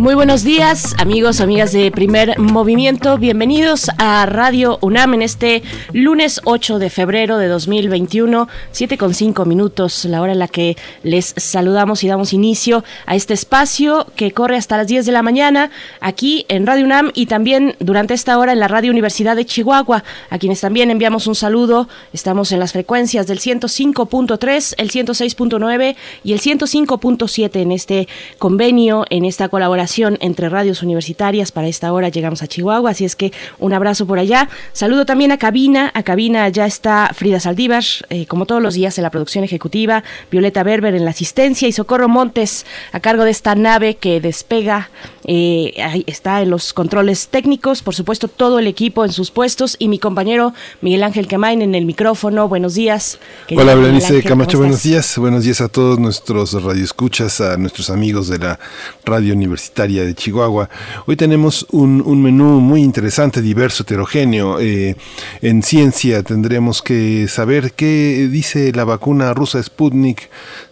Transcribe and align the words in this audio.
Muy 0.00 0.14
buenos 0.14 0.44
días, 0.44 0.94
amigos, 0.96 1.42
amigas 1.42 1.72
de 1.72 1.90
Primer 1.90 2.38
Movimiento. 2.38 3.18
Bienvenidos 3.18 3.90
a 3.98 4.24
Radio 4.24 4.78
UNAM 4.80 5.12
en 5.12 5.20
este 5.20 5.62
lunes 5.92 6.40
8 6.44 6.78
de 6.78 6.88
febrero 6.88 7.36
de 7.36 7.48
2021, 7.48 8.48
7 8.72 8.96
con 8.96 9.12
5 9.12 9.44
minutos, 9.44 10.06
la 10.06 10.22
hora 10.22 10.32
en 10.32 10.38
la 10.38 10.48
que 10.48 10.78
les 11.02 11.34
saludamos 11.36 12.02
y 12.02 12.08
damos 12.08 12.32
inicio 12.32 12.82
a 13.04 13.14
este 13.14 13.34
espacio 13.34 14.06
que 14.16 14.32
corre 14.32 14.56
hasta 14.56 14.78
las 14.78 14.86
10 14.86 15.04
de 15.04 15.12
la 15.12 15.20
mañana 15.20 15.70
aquí 16.00 16.46
en 16.48 16.66
Radio 16.66 16.86
UNAM 16.86 17.10
y 17.12 17.26
también 17.26 17.76
durante 17.78 18.14
esta 18.14 18.38
hora 18.38 18.54
en 18.54 18.60
la 18.60 18.68
Radio 18.68 18.92
Universidad 18.92 19.36
de 19.36 19.44
Chihuahua, 19.44 20.02
a 20.30 20.38
quienes 20.38 20.62
también 20.62 20.90
enviamos 20.90 21.26
un 21.26 21.34
saludo. 21.34 21.90
Estamos 22.14 22.52
en 22.52 22.60
las 22.60 22.72
frecuencias 22.72 23.26
del 23.26 23.38
105.3, 23.38 24.74
el 24.78 24.90
106.9 24.90 25.94
y 26.24 26.32
el 26.32 26.40
105.7 26.40 27.56
en 27.56 27.72
este 27.72 28.08
convenio, 28.38 29.04
en 29.10 29.26
esta 29.26 29.50
colaboración 29.50 29.89
entre 29.98 30.48
radios 30.48 30.82
universitarias. 30.82 31.52
Para 31.52 31.68
esta 31.68 31.92
hora 31.92 32.08
llegamos 32.08 32.42
a 32.42 32.46
Chihuahua, 32.46 32.90
así 32.90 33.04
es 33.04 33.16
que 33.16 33.32
un 33.58 33.72
abrazo 33.72 34.06
por 34.06 34.18
allá. 34.18 34.48
Saludo 34.72 35.04
también 35.06 35.32
a 35.32 35.38
Cabina. 35.38 35.90
A 35.94 36.02
Cabina 36.02 36.48
ya 36.48 36.66
está 36.66 37.10
Frida 37.14 37.40
Saldívar, 37.40 37.84
eh, 38.08 38.26
como 38.26 38.46
todos 38.46 38.62
los 38.62 38.74
días 38.74 38.96
en 38.98 39.02
la 39.02 39.10
producción 39.10 39.44
ejecutiva, 39.44 40.04
Violeta 40.30 40.62
Berber 40.62 40.94
en 40.94 41.04
la 41.04 41.10
asistencia 41.10 41.68
y 41.68 41.72
Socorro 41.72 42.08
Montes 42.08 42.66
a 42.92 43.00
cargo 43.00 43.24
de 43.24 43.30
esta 43.30 43.54
nave 43.54 43.96
que 43.96 44.20
despega. 44.20 44.90
Eh, 45.24 45.74
ahí 45.82 46.04
está 46.06 46.42
en 46.42 46.50
los 46.50 46.72
controles 46.72 47.28
técnicos, 47.28 47.82
por 47.82 47.94
supuesto 47.94 48.28
todo 48.28 48.58
el 48.58 48.66
equipo 48.66 49.04
en 49.04 49.12
sus 49.12 49.30
puestos 49.30 49.76
y 49.78 49.88
mi 49.88 49.98
compañero 49.98 50.54
Miguel 50.80 51.02
Ángel 51.02 51.26
Quemain 51.26 51.62
en 51.62 51.74
el 51.74 51.84
micrófono. 51.84 52.48
Buenos 52.48 52.74
días. 52.74 53.18
Hola, 53.56 53.74
Berenice 53.74 54.22
Camacho, 54.22 54.58
buenos 54.58 54.82
días. 54.82 55.18
Buenos 55.18 55.44
días 55.44 55.60
a 55.60 55.68
todos 55.68 55.98
nuestros 55.98 56.52
radioescuchas, 56.62 57.40
a 57.40 57.56
nuestros 57.56 57.90
amigos 57.90 58.28
de 58.28 58.38
la 58.38 58.58
radio 59.04 59.34
universitaria 59.34 59.79
de 59.86 60.14
Chihuahua. 60.14 60.68
Hoy 61.06 61.16
tenemos 61.16 61.66
un, 61.70 62.22
menú 62.22 62.60
muy 62.60 62.82
interesante, 62.82 63.40
diverso, 63.40 63.82
heterogéneo. 63.82 64.60
Eh, 64.60 64.94
en 65.40 65.62
ciencia 65.62 66.22
tendremos 66.22 66.82
que 66.82 67.28
saber 67.28 67.72
qué 67.72 68.28
dice 68.30 68.72
la 68.72 68.84
vacuna 68.84 69.32
rusa 69.32 69.62
Sputnik, 69.62 70.28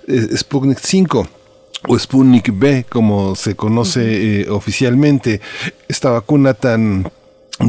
eh, 0.08 0.36
Sputnik 0.36 0.78
5 0.78 1.26
o 1.86 1.98
Sputnik 1.98 2.50
B, 2.52 2.84
como 2.86 3.34
se 3.34 3.56
conoce 3.56 4.42
eh, 4.42 4.50
oficialmente. 4.50 5.40
Esta 5.88 6.10
vacuna 6.10 6.52
tan 6.52 7.10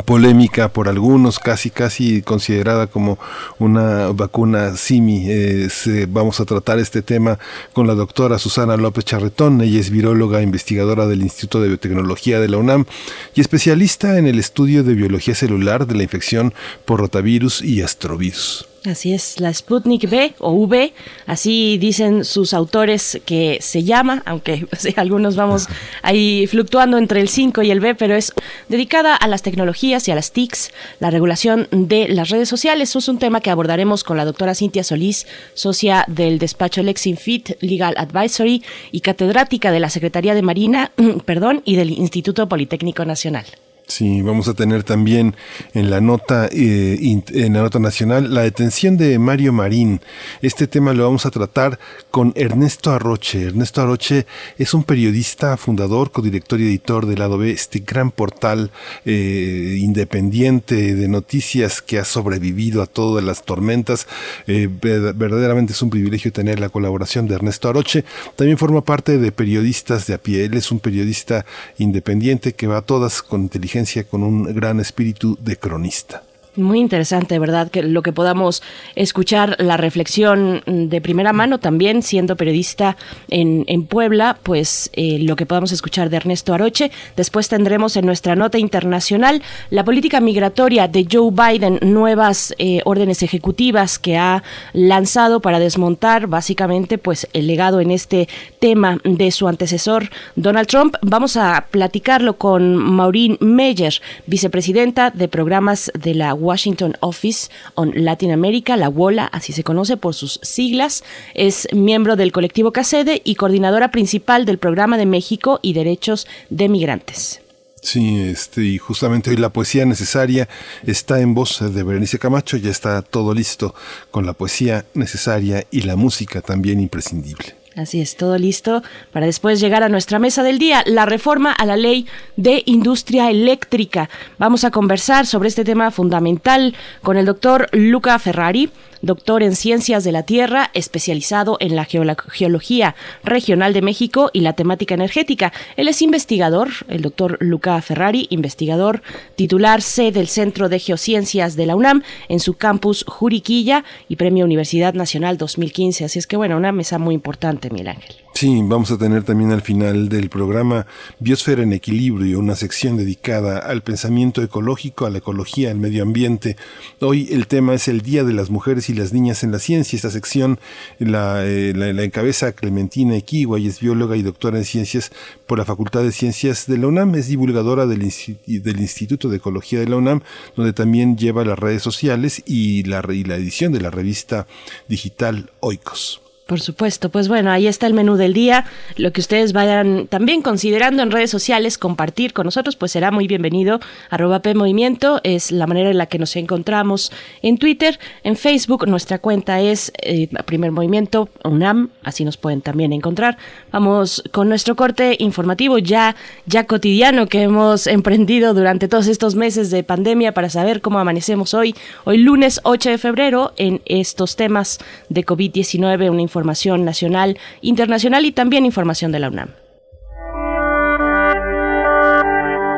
polémica 0.05 0.69
por 0.69 0.87
algunos, 0.87 1.39
casi 1.39 1.71
casi 1.71 2.21
considerada 2.21 2.87
como 2.87 3.17
una 3.57 4.09
vacuna 4.09 4.75
simi. 4.75 5.25
Eh, 5.27 5.67
vamos 6.07 6.39
a 6.39 6.45
tratar 6.45 6.79
este 6.79 7.01
tema 7.01 7.39
con 7.73 7.87
la 7.87 7.95
doctora 7.95 8.37
Susana 8.37 8.77
López 8.77 9.05
Charretón. 9.05 9.61
Ella 9.61 9.79
es 9.79 9.89
viróloga, 9.89 10.41
investigadora 10.41 11.07
del 11.07 11.23
Instituto 11.23 11.61
de 11.61 11.69
Biotecnología 11.69 12.39
de 12.39 12.49
la 12.49 12.57
UNAM 12.57 12.85
y 13.33 13.41
especialista 13.41 14.17
en 14.19 14.27
el 14.27 14.37
estudio 14.37 14.83
de 14.83 14.93
biología 14.93 15.33
celular 15.33 15.87
de 15.87 15.95
la 15.95 16.03
infección 16.03 16.53
por 16.85 16.99
rotavirus 16.99 17.61
y 17.61 17.81
astrovirus. 17.81 18.68
Así 18.85 19.13
es, 19.13 19.41
la 19.41 19.53
Sputnik 19.53 20.09
B 20.09 20.35
o 20.39 20.53
V, 20.53 20.93
así 21.27 21.77
dicen 21.77 22.23
sus 22.23 22.53
autores 22.53 23.19
que 23.25 23.57
se 23.61 23.83
llama, 23.83 24.23
aunque 24.25 24.67
algunos 24.95 25.35
vamos 25.35 25.67
ahí 26.01 26.47
fluctuando 26.47 26.97
entre 26.97 27.19
el 27.19 27.27
5 27.27 27.61
y 27.63 27.71
el 27.71 27.81
B, 27.81 27.95
pero 27.95 28.15
es 28.15 28.33
dedicada 28.69 29.15
a 29.15 29.27
las 29.27 29.41
tecnologías 29.41 30.07
y 30.07 30.11
a 30.11 30.15
las 30.15 30.31
TICs, 30.31 30.71
la 30.99 31.09
regulación 31.09 31.67
de 31.71 32.07
las 32.07 32.29
redes 32.29 32.47
sociales. 32.47 32.95
Es 32.95 33.07
un 33.09 33.19
tema 33.19 33.41
que 33.41 33.49
abordaremos 33.49 34.05
con 34.05 34.15
la 34.15 34.25
doctora 34.25 34.55
Cintia 34.55 34.83
Solís, 34.83 35.27
socia 35.53 36.05
del 36.07 36.39
despacho 36.39 36.81
Lexinfit 36.81 37.61
Legal 37.61 37.95
Advisory 37.97 38.63
y 38.91 39.01
catedrática 39.01 39.71
de 39.71 39.81
la 39.81 39.89
Secretaría 39.89 40.35
de 40.35 40.41
Marina, 40.41 40.91
perdón, 41.25 41.61
y 41.65 41.75
del 41.75 41.91
Instituto 41.91 42.47
Politécnico 42.47 43.03
Nacional. 43.03 43.45
Sí, 43.89 44.21
vamos 44.21 44.47
a 44.47 44.53
tener 44.53 44.83
también 44.83 45.35
en 45.73 45.89
la 45.89 45.99
nota 45.99 46.47
eh, 46.51 46.99
en 47.01 47.53
la 47.53 47.63
nota 47.63 47.79
nacional 47.79 48.31
la 48.31 48.43
detención 48.43 48.97
de 48.97 49.17
Mario 49.17 49.51
Marín. 49.51 49.99
Este 50.43 50.67
tema 50.67 50.93
lo 50.93 51.05
vamos 51.05 51.25
a 51.25 51.31
tratar 51.31 51.79
con 52.11 52.31
Ernesto 52.35 52.91
Arroche. 52.91 53.47
Ernesto 53.47 53.81
Arroche 53.81 54.27
es 54.59 54.75
un 54.75 54.83
periodista, 54.83 55.57
fundador, 55.57 56.11
codirector 56.11 56.61
y 56.61 56.67
editor 56.67 57.07
del 57.07 57.17
Lado 57.17 57.39
B, 57.39 57.49
este 57.49 57.79
gran 57.79 58.11
portal 58.11 58.69
eh, 59.05 59.77
independiente 59.79 60.93
de 60.93 61.07
noticias 61.07 61.81
que 61.81 61.97
ha 61.97 62.05
sobrevivido 62.05 62.83
a 62.83 62.85
todas 62.85 63.23
las 63.23 63.43
tormentas. 63.43 64.05
Eh, 64.45 64.69
verdaderamente 64.69 65.73
es 65.73 65.81
un 65.81 65.89
privilegio 65.89 66.31
tener 66.31 66.59
la 66.59 66.69
colaboración 66.69 67.27
de 67.27 67.33
Ernesto 67.33 67.69
Arroche. 67.69 68.05
También 68.35 68.59
forma 68.59 68.81
parte 68.81 69.17
de 69.17 69.31
periodistas 69.31 70.05
de 70.05 70.13
a 70.13 70.19
pie. 70.19 70.45
Él 70.45 70.53
es 70.53 70.71
un 70.71 70.79
periodista 70.79 71.43
independiente 71.79 72.53
que 72.53 72.67
va 72.67 72.77
a 72.77 72.81
todas 72.83 73.23
con 73.23 73.41
inteligencia 73.41 73.78
con 74.05 74.23
un 74.23 74.43
gran 74.53 74.79
espíritu 74.79 75.37
de 75.41 75.57
cronista. 75.57 76.23
Muy 76.59 76.79
interesante, 76.79 77.39
¿verdad? 77.39 77.71
Que 77.71 77.83
lo 77.83 78.01
que 78.01 78.11
podamos 78.11 78.61
escuchar, 78.95 79.55
la 79.59 79.77
reflexión 79.77 80.61
de 80.65 80.99
primera 80.99 81.31
mano 81.31 81.59
también, 81.59 82.03
siendo 82.03 82.35
periodista 82.35 82.97
en, 83.29 83.63
en 83.67 83.85
Puebla, 83.85 84.37
pues 84.43 84.89
eh, 84.93 85.19
lo 85.19 85.37
que 85.37 85.45
podamos 85.45 85.71
escuchar 85.71 86.09
de 86.09 86.17
Ernesto 86.17 86.53
Aroche. 86.53 86.91
Después 87.15 87.47
tendremos 87.47 87.95
en 87.95 88.05
nuestra 88.05 88.35
nota 88.35 88.57
internacional 88.57 89.41
la 89.69 89.85
política 89.85 90.19
migratoria 90.19 90.89
de 90.89 91.07
Joe 91.09 91.31
Biden, 91.31 91.79
nuevas 91.81 92.53
eh, 92.57 92.81
órdenes 92.83 93.23
ejecutivas 93.23 93.97
que 93.97 94.17
ha 94.17 94.43
lanzado 94.73 95.39
para 95.39 95.59
desmontar 95.59 96.27
básicamente 96.27 96.97
pues 96.97 97.27
el 97.31 97.47
legado 97.47 97.79
en 97.79 97.91
este 97.91 98.27
tema 98.59 98.97
de 99.05 99.31
su 99.31 99.47
antecesor 99.47 100.09
Donald 100.35 100.67
Trump. 100.67 100.95
Vamos 101.01 101.37
a 101.37 101.67
platicarlo 101.71 102.37
con 102.37 102.75
Maureen 102.75 103.37
Meyer, 103.39 103.93
vicepresidenta 104.27 105.09
de 105.11 105.29
programas 105.29 105.91
de 105.97 106.15
la 106.15 106.33
Washington 106.49 106.97
Office 106.99 107.49
on 107.75 107.91
Latin 107.93 108.31
America, 108.31 108.75
la 108.75 108.89
WOLA, 108.89 109.25
así 109.25 109.53
se 109.53 109.63
conoce 109.63 109.97
por 109.97 110.15
sus 110.15 110.39
siglas. 110.41 111.03
Es 111.35 111.67
miembro 111.73 112.15
del 112.15 112.31
colectivo 112.31 112.71
CACEDE 112.71 113.21
y 113.23 113.35
coordinadora 113.35 113.91
principal 113.91 114.45
del 114.45 114.57
Programa 114.57 114.97
de 114.97 115.05
México 115.05 115.59
y 115.61 115.73
Derechos 115.73 116.27
de 116.49 116.67
Migrantes. 116.67 117.41
Sí, 117.81 118.19
este, 118.19 118.63
y 118.63 118.77
justamente 118.77 119.29
hoy 119.29 119.37
la 119.37 119.49
poesía 119.49 119.85
necesaria 119.85 120.49
está 120.85 121.21
en 121.21 121.33
voz 121.33 121.59
de 121.61 121.83
Berenice 121.83 122.19
Camacho, 122.19 122.57
ya 122.57 122.71
está 122.71 123.01
todo 123.01 123.33
listo 123.33 123.73
con 124.11 124.25
la 124.25 124.33
poesía 124.33 124.85
necesaria 124.95 125.65
y 125.71 125.83
la 125.83 125.95
música 125.95 126.41
también 126.41 126.79
imprescindible. 126.79 127.58
Así 127.79 128.01
es, 128.01 128.17
todo 128.17 128.37
listo 128.37 128.83
para 129.13 129.25
después 129.25 129.61
llegar 129.61 129.83
a 129.83 129.89
nuestra 129.89 130.19
mesa 130.19 130.43
del 130.43 130.59
día, 130.59 130.83
la 130.85 131.05
reforma 131.05 131.53
a 131.53 131.65
la 131.65 131.77
ley 131.77 132.07
de 132.35 132.61
industria 132.65 133.29
eléctrica. 133.31 134.09
Vamos 134.37 134.65
a 134.65 134.71
conversar 134.71 135.25
sobre 135.25 135.47
este 135.47 135.63
tema 135.63 135.89
fundamental 135.89 136.75
con 137.01 137.15
el 137.15 137.25
doctor 137.25 137.69
Luca 137.71 138.19
Ferrari 138.19 138.69
doctor 139.01 139.43
en 139.43 139.55
Ciencias 139.55 140.03
de 140.03 140.11
la 140.11 140.23
Tierra, 140.23 140.71
especializado 140.73 141.57
en 141.59 141.75
la 141.75 141.85
geología 141.85 142.95
regional 143.23 143.73
de 143.73 143.81
México 143.81 144.29
y 144.33 144.41
la 144.41 144.53
temática 144.53 144.95
energética. 144.95 145.53
Él 145.77 145.87
es 145.87 146.01
investigador, 146.01 146.69
el 146.87 147.01
doctor 147.01 147.37
Luca 147.39 147.81
Ferrari, 147.81 148.27
investigador 148.29 149.01
titular 149.35 149.81
C 149.81 150.11
del 150.11 150.27
Centro 150.27 150.69
de 150.69 150.79
Geociencias 150.79 151.55
de 151.55 151.65
la 151.65 151.75
UNAM 151.75 152.03
en 152.27 152.39
su 152.39 152.55
campus 152.55 153.05
Juriquilla 153.07 153.83
y 154.07 154.15
Premio 154.15 154.45
Universidad 154.45 154.93
Nacional 154.93 155.37
2015. 155.37 156.05
Así 156.05 156.19
es 156.19 156.27
que, 156.27 156.37
bueno, 156.37 156.57
una 156.57 156.71
mesa 156.71 156.99
muy 156.99 157.15
importante, 157.15 157.69
Miguel 157.69 157.89
Ángel. 157.89 158.15
Sí, 158.33 158.61
vamos 158.63 158.89
a 158.91 158.97
tener 158.97 159.23
también 159.23 159.51
al 159.51 159.61
final 159.61 160.07
del 160.07 160.29
programa 160.29 160.87
Biosfera 161.19 161.63
en 161.63 161.73
Equilibrio, 161.73 162.39
una 162.39 162.55
sección 162.55 162.95
dedicada 162.95 163.57
al 163.57 163.81
pensamiento 163.81 164.41
ecológico, 164.41 165.05
a 165.05 165.09
la 165.09 165.17
ecología, 165.17 165.71
al 165.71 165.77
medio 165.77 166.03
ambiente. 166.03 166.55
Hoy 167.01 167.27
el 167.31 167.47
tema 167.47 167.73
es 167.73 167.89
el 167.89 168.01
Día 168.01 168.23
de 168.23 168.31
las 168.31 168.49
Mujeres 168.49 168.89
y 168.89 168.93
las 168.93 169.11
Niñas 169.11 169.43
en 169.43 169.51
la 169.51 169.59
Ciencia. 169.59 169.97
Esta 169.97 170.09
sección 170.09 170.57
la, 170.99 171.45
eh, 171.45 171.71
encabeza 172.01 172.53
Clementina 172.53 173.17
Equigua 173.17 173.59
y 173.59 173.67
es 173.67 173.81
bióloga 173.81 174.15
y 174.15 174.21
doctora 174.21 174.57
en 174.57 174.63
ciencias 174.63 175.11
por 175.45 175.57
la 175.57 175.65
Facultad 175.65 176.03
de 176.03 176.13
Ciencias 176.13 176.65
de 176.65 176.77
la 176.77 176.87
UNAM. 176.87 177.15
Es 177.15 177.27
divulgadora 177.27 177.87
del, 177.87 178.03
Instituto 178.03 179.27
de 179.27 179.37
Ecología 179.37 179.81
de 179.81 179.87
la 179.87 179.97
UNAM, 179.97 180.21
donde 180.55 180.71
también 180.71 181.17
lleva 181.17 181.43
las 181.43 181.59
redes 181.59 181.81
sociales 181.81 182.41
y 182.45 182.83
la, 182.83 183.03
y 183.11 183.25
la 183.25 183.35
edición 183.35 183.73
de 183.73 183.81
la 183.81 183.89
revista 183.89 184.47
digital 184.87 185.51
Oikos. 185.59 186.21
Por 186.49 186.61
supuesto, 186.61 187.09
pues 187.09 187.27
bueno, 187.27 187.51
ahí 187.51 187.67
está 187.67 187.85
el 187.85 187.93
menú 187.93 188.15
del 188.15 188.33
día. 188.33 188.65
Lo 188.97 189.13
que 189.13 189.21
ustedes 189.21 189.53
vayan 189.53 190.07
también 190.07 190.41
considerando 190.41 191.03
en 191.03 191.11
redes 191.11 191.29
sociales, 191.29 191.77
compartir 191.77 192.33
con 192.33 192.45
nosotros, 192.45 192.75
pues 192.75 192.91
será 192.91 193.11
muy 193.11 193.27
bienvenido. 193.27 193.79
Arroba 194.09 194.41
Movimiento 194.55 195.21
es 195.23 195.51
la 195.51 195.67
manera 195.67 195.91
en 195.91 195.99
la 195.99 196.07
que 196.07 196.17
nos 196.17 196.35
encontramos 196.35 197.11
en 197.43 197.59
Twitter. 197.59 197.99
En 198.23 198.35
Facebook 198.35 198.87
nuestra 198.87 199.19
cuenta 199.19 199.61
es 199.61 199.91
eh, 200.01 200.27
Primer 200.47 200.71
Movimiento 200.71 201.29
UNAM, 201.43 201.91
así 202.01 202.25
nos 202.25 202.37
pueden 202.37 202.61
también 202.61 202.93
encontrar. 202.93 203.37
Vamos 203.71 204.23
con 204.31 204.49
nuestro 204.49 204.75
corte 204.75 205.17
informativo 205.19 205.77
ya, 205.77 206.15
ya 206.47 206.65
cotidiano 206.65 207.27
que 207.27 207.43
hemos 207.43 207.85
emprendido 207.99 208.55
durante 208.55 208.87
todos 208.87 209.05
estos 209.05 209.35
meses 209.35 209.69
de 209.69 209.83
pandemia 209.83 210.33
para 210.33 210.49
saber 210.49 210.81
cómo 210.81 210.97
amanecemos 210.97 211.53
hoy, 211.53 211.75
hoy 212.05 212.17
lunes 212.17 212.59
8 212.63 212.89
de 212.89 212.97
febrero, 212.97 213.53
en 213.57 213.83
estos 213.85 214.35
temas 214.35 214.79
de 215.09 215.23
COVID-19, 215.23 216.09
una 216.09 216.23
información 216.23 216.38
información 216.39 216.85
nacional, 216.85 217.37
internacional 217.61 218.25
y 218.25 218.31
también 218.31 218.65
información 218.65 219.11
de 219.11 219.19
la 219.19 219.27
UNAM. 219.27 219.49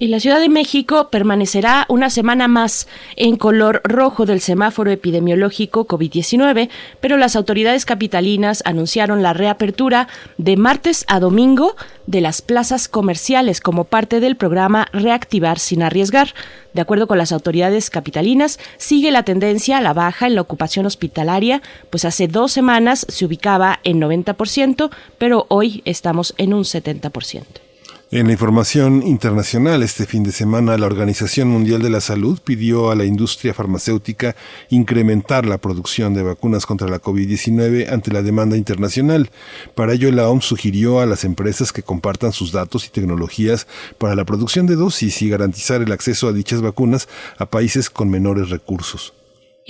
Y 0.00 0.06
la 0.06 0.20
Ciudad 0.20 0.38
de 0.38 0.48
México 0.48 1.08
permanecerá 1.10 1.84
una 1.88 2.08
semana 2.08 2.46
más 2.46 2.86
en 3.16 3.34
color 3.34 3.80
rojo 3.82 4.26
del 4.26 4.40
semáforo 4.40 4.92
epidemiológico 4.92 5.88
COVID-19, 5.88 6.68
pero 7.00 7.16
las 7.16 7.34
autoridades 7.34 7.84
capitalinas 7.84 8.62
anunciaron 8.64 9.24
la 9.24 9.32
reapertura 9.32 10.06
de 10.36 10.56
martes 10.56 11.04
a 11.08 11.18
domingo 11.18 11.74
de 12.06 12.20
las 12.20 12.42
plazas 12.42 12.86
comerciales 12.86 13.60
como 13.60 13.82
parte 13.82 14.20
del 14.20 14.36
programa 14.36 14.86
Reactivar 14.92 15.58
sin 15.58 15.82
arriesgar. 15.82 16.32
De 16.74 16.80
acuerdo 16.80 17.08
con 17.08 17.18
las 17.18 17.32
autoridades 17.32 17.90
capitalinas, 17.90 18.60
sigue 18.76 19.10
la 19.10 19.24
tendencia 19.24 19.78
a 19.78 19.80
la 19.80 19.94
baja 19.94 20.28
en 20.28 20.36
la 20.36 20.42
ocupación 20.42 20.86
hospitalaria, 20.86 21.60
pues 21.90 22.04
hace 22.04 22.28
dos 22.28 22.52
semanas 22.52 23.04
se 23.08 23.26
ubicaba 23.26 23.80
en 23.82 24.00
90%, 24.00 24.90
pero 25.18 25.46
hoy 25.48 25.82
estamos 25.84 26.34
en 26.38 26.54
un 26.54 26.62
70%. 26.62 27.67
En 28.10 28.28
la 28.28 28.32
información 28.32 29.06
internacional, 29.06 29.82
este 29.82 30.06
fin 30.06 30.22
de 30.22 30.32
semana, 30.32 30.78
la 30.78 30.86
Organización 30.86 31.48
Mundial 31.48 31.82
de 31.82 31.90
la 31.90 32.00
Salud 32.00 32.40
pidió 32.42 32.90
a 32.90 32.94
la 32.94 33.04
industria 33.04 33.52
farmacéutica 33.52 34.34
incrementar 34.70 35.44
la 35.44 35.58
producción 35.58 36.14
de 36.14 36.22
vacunas 36.22 36.64
contra 36.64 36.88
la 36.88 37.02
COVID-19 37.02 37.92
ante 37.92 38.10
la 38.10 38.22
demanda 38.22 38.56
internacional. 38.56 39.30
Para 39.74 39.92
ello, 39.92 40.10
la 40.10 40.26
OMS 40.26 40.46
sugirió 40.46 41.00
a 41.00 41.06
las 41.06 41.24
empresas 41.24 41.70
que 41.70 41.82
compartan 41.82 42.32
sus 42.32 42.50
datos 42.50 42.86
y 42.86 42.88
tecnologías 42.88 43.66
para 43.98 44.14
la 44.14 44.24
producción 44.24 44.66
de 44.66 44.76
dosis 44.76 45.20
y 45.20 45.28
garantizar 45.28 45.82
el 45.82 45.92
acceso 45.92 46.28
a 46.28 46.32
dichas 46.32 46.62
vacunas 46.62 47.10
a 47.36 47.44
países 47.44 47.90
con 47.90 48.08
menores 48.08 48.48
recursos. 48.48 49.17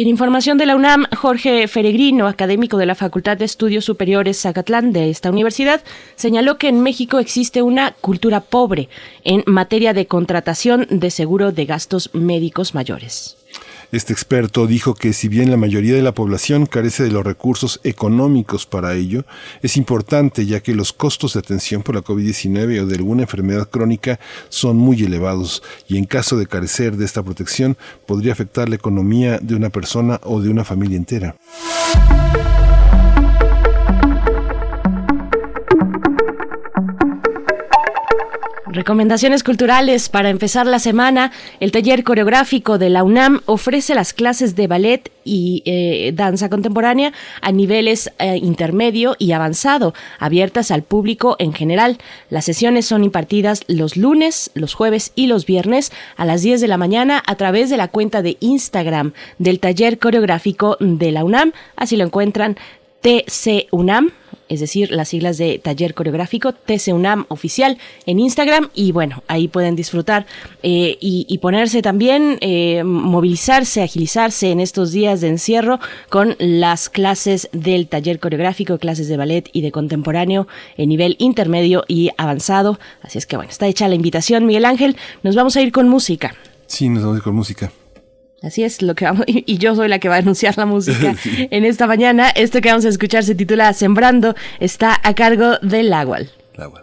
En 0.01 0.07
información 0.07 0.59
de 0.59 0.67
la 0.67 0.77
UNAM, 0.77 1.07
Jorge 1.17 1.67
Feregrino, 1.67 2.29
académico 2.29 2.77
de 2.77 2.87
la 2.87 2.95
Facultad 2.95 3.37
de 3.37 3.45
Estudios 3.45 3.85
Superiores 3.85 4.41
Zacatlán 4.41 4.93
de 4.93 5.11
esta 5.11 5.29
universidad, 5.29 5.83
señaló 6.15 6.57
que 6.57 6.69
en 6.69 6.85
México 6.85 7.19
existe 7.19 7.63
una 7.63 7.91
cultura 8.01 8.39
pobre 8.39 8.89
en 9.25 9.43
materia 9.47 9.95
de 9.95 10.07
contratación 10.07 10.87
de 10.89 11.11
seguro 11.11 11.51
de 11.51 11.67
gastos 11.67 12.11
médicos 12.15 12.77
mayores. 12.77 13.38
Este 13.91 14.13
experto 14.13 14.67
dijo 14.67 14.95
que 14.95 15.15
si 15.15 15.29
bien 15.29 15.51
la 15.51 15.57
mayoría 15.57 15.95
de 15.95 16.03
la 16.03 16.13
población 16.13 16.67
carece 16.67 17.05
de 17.05 17.11
los 17.11 17.25
recursos 17.25 17.81
económicos 17.85 18.67
para 18.67 18.95
ello, 18.95 19.25
es 19.63 19.79
importante 19.79 20.45
ya 20.45 20.61
que 20.61 20.75
los 20.75 20.93
costos 20.93 21.33
de 21.33 21.41
atención 21.41 21.83
por 21.83 21.95
la 21.95 22.03
COVID-19 22.03 22.83
o 22.83 22.87
de 22.87 22.97
alguna 22.97 23.23
enfermedad 23.23 23.71
crónica 23.71 24.21
son 24.51 24.77
muy 24.77 25.03
elevados 25.05 25.63
y 25.89 25.97
en 25.97 26.05
caso 26.05 26.37
de 26.37 26.47
carecer 26.47 26.99
de 26.99 27.07
esta 27.07 27.23
protección 27.23 27.79
podría 28.07 28.35
afectar 28.35 28.69
la 28.69 28.77
economía 28.77 29.39
de 29.39 29.55
una 29.55 29.71
persona 29.71 30.21
o 30.23 30.43
de 30.43 30.51
una 30.51 30.65
familia 30.65 30.99
entera. 30.99 31.35
Recomendaciones 38.71 39.45
culturales 39.45 40.11
para 40.11 40.29
empezar 40.29 40.67
la 40.67 40.79
semana. 40.79 41.33
El 41.59 41.73
taller 41.73 42.05
coreográfico 42.05 42.77
de 42.77 42.91
la 42.91 43.03
UNAM 43.03 43.41
ofrece 43.47 43.95
las 43.95 44.13
clases 44.13 44.57
de 44.57 44.67
ballet 44.67 45.11
y 45.25 45.63
eh, 45.65 46.13
danza 46.15 46.51
contemporánea 46.51 47.13
a 47.41 47.51
niveles 47.51 48.11
eh, 48.19 48.37
intermedio 48.37 49.17
y 49.19 49.33
avanzado, 49.33 49.95
abiertas 50.19 50.71
al 50.71 50.83
público 50.83 51.37
en 51.39 51.55
general. 51.55 51.97
Las 52.29 52.45
sesiones 52.45 52.85
son 52.85 53.05
impartidas 53.05 53.65
los 53.69 53.97
lunes, 53.97 54.51
los 54.53 54.75
jueves 54.75 55.13
y 55.15 55.29
los 55.29 55.47
viernes 55.47 55.91
a 56.17 56.27
las 56.27 56.43
10 56.43 56.61
de 56.61 56.69
la 56.69 56.77
mañana 56.77 57.23
a 57.27 57.37
través 57.37 57.71
de 57.71 57.79
la 57.79 57.89
cuenta 57.89 58.21
de 58.21 58.37
Instagram 58.41 59.13
del 59.39 59.61
taller 59.61 59.99
coreográfico 59.99 60.77
de 60.79 61.11
la 61.11 61.25
UNAM. 61.25 61.53
Así 61.75 61.97
lo 61.97 62.05
encuentran 62.05 62.57
TC 63.01 63.69
UNAM 63.71 64.13
es 64.49 64.61
decir, 64.61 64.91
las 64.91 65.09
siglas 65.09 65.39
de 65.39 65.59
Taller 65.59 65.95
Coreográfico 65.95 66.53
TCUNAM 66.53 67.27
Oficial 67.29 67.79
en 68.07 68.19
Instagram 68.19 68.71
y 68.75 68.93
bueno, 68.93 69.23
ahí 69.29 69.49
pueden 69.49 69.77
disfrutar 69.77 70.27
eh, 70.63 70.97
y, 71.01 71.39
ponerse 71.39 71.83
también, 71.83 72.39
eh, 72.41 72.83
movilizarse, 72.85 73.83
agilizarse 73.83 74.51
en 74.51 74.61
estos 74.61 74.93
días 74.93 75.21
de 75.21 75.29
encierro 75.29 75.79
con 76.09 76.37
las 76.39 76.89
clases 76.89 77.49
del 77.53 77.89
Taller 77.89 78.19
Coreográfico, 78.19 78.79
clases 78.79 79.09
de 79.09 79.17
ballet 79.17 79.49
y 79.53 79.63
de 79.63 79.73
contemporáneo 79.73 80.49
en 80.77 80.89
nivel 80.89 81.17
intermedio 81.19 81.85
y 81.87 82.11
avanzado. 82.17 82.79
Así 83.03 83.19
es 83.19 83.27
que 83.27 83.37
bueno, 83.37 83.51
está 83.51 83.67
hecha 83.67 83.89
la 83.89 83.95
invitación, 83.95 84.47
Miguel 84.47 84.65
Ángel. 84.65 84.97
Nos 85.23 85.37
vamos 85.37 85.57
a 85.57 85.63
ir 85.63 85.73
con 85.73 85.89
música. 85.89 86.35
Sí, 86.67 86.89
nos 86.89 87.03
vamos 87.03 87.17
a 87.17 87.19
ir 87.19 87.25
con 87.25 87.35
música. 87.35 87.73
Así 88.43 88.63
es, 88.63 88.83
lo 88.83 88.95
que 88.95 89.05
vamos, 89.05 89.25
y 89.27 89.59
yo 89.59 89.75
soy 89.75 89.89
la 89.89 89.99
que 89.99 90.09
va 90.09 90.17
a 90.17 90.19
anunciar 90.19 90.57
la 90.57 90.67
música 90.67 91.15
en 91.25 91.65
esta 91.65 91.87
mañana. 91.87 92.31
Esto 92.31 92.61
que 92.61 92.69
vamos 92.69 92.85
a 92.85 92.89
escuchar 92.89 93.25
se 93.25 93.35
titula 93.35 93.73
Sembrando, 93.73 94.35
está 94.61 94.99
a 95.03 95.15
cargo 95.15 95.59
del 95.63 95.93
Agual. 95.93 96.31
Primer 96.55 96.83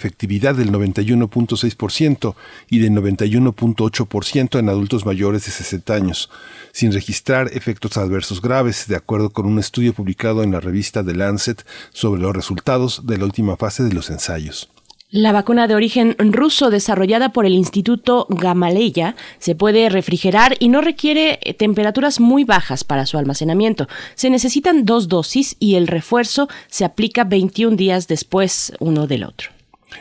efectividad 0.00 0.54
del 0.54 0.72
91.6% 0.72 2.34
y 2.70 2.78
del 2.78 2.92
91.8% 2.92 4.58
en 4.58 4.68
adultos 4.70 5.04
mayores 5.04 5.44
de 5.44 5.50
60 5.50 5.94
años, 5.94 6.30
sin 6.72 6.92
registrar 6.92 7.50
efectos 7.52 7.98
adversos 7.98 8.40
graves, 8.40 8.88
de 8.88 8.96
acuerdo 8.96 9.28
con 9.28 9.44
un 9.44 9.58
estudio 9.58 9.92
publicado 9.92 10.42
en 10.42 10.52
la 10.52 10.60
revista 10.60 11.04
The 11.04 11.14
Lancet 11.14 11.66
sobre 11.92 12.22
los 12.22 12.34
resultados 12.34 13.06
de 13.06 13.18
la 13.18 13.26
última 13.26 13.56
fase 13.58 13.82
de 13.82 13.92
los 13.92 14.08
ensayos. 14.08 14.70
La 15.12 15.32
vacuna 15.32 15.66
de 15.66 15.74
origen 15.74 16.14
ruso 16.18 16.70
desarrollada 16.70 17.32
por 17.32 17.44
el 17.44 17.54
Instituto 17.54 18.28
Gamaleya 18.30 19.16
se 19.40 19.56
puede 19.56 19.88
refrigerar 19.88 20.56
y 20.60 20.68
no 20.68 20.80
requiere 20.80 21.40
eh, 21.42 21.52
temperaturas 21.52 22.20
muy 22.20 22.44
bajas 22.44 22.84
para 22.84 23.06
su 23.06 23.18
almacenamiento. 23.18 23.88
Se 24.14 24.30
necesitan 24.30 24.84
dos 24.84 25.08
dosis 25.08 25.56
y 25.58 25.74
el 25.74 25.88
refuerzo 25.88 26.48
se 26.68 26.84
aplica 26.84 27.24
21 27.24 27.74
días 27.76 28.06
después 28.06 28.72
uno 28.78 29.08
del 29.08 29.24
otro. 29.24 29.50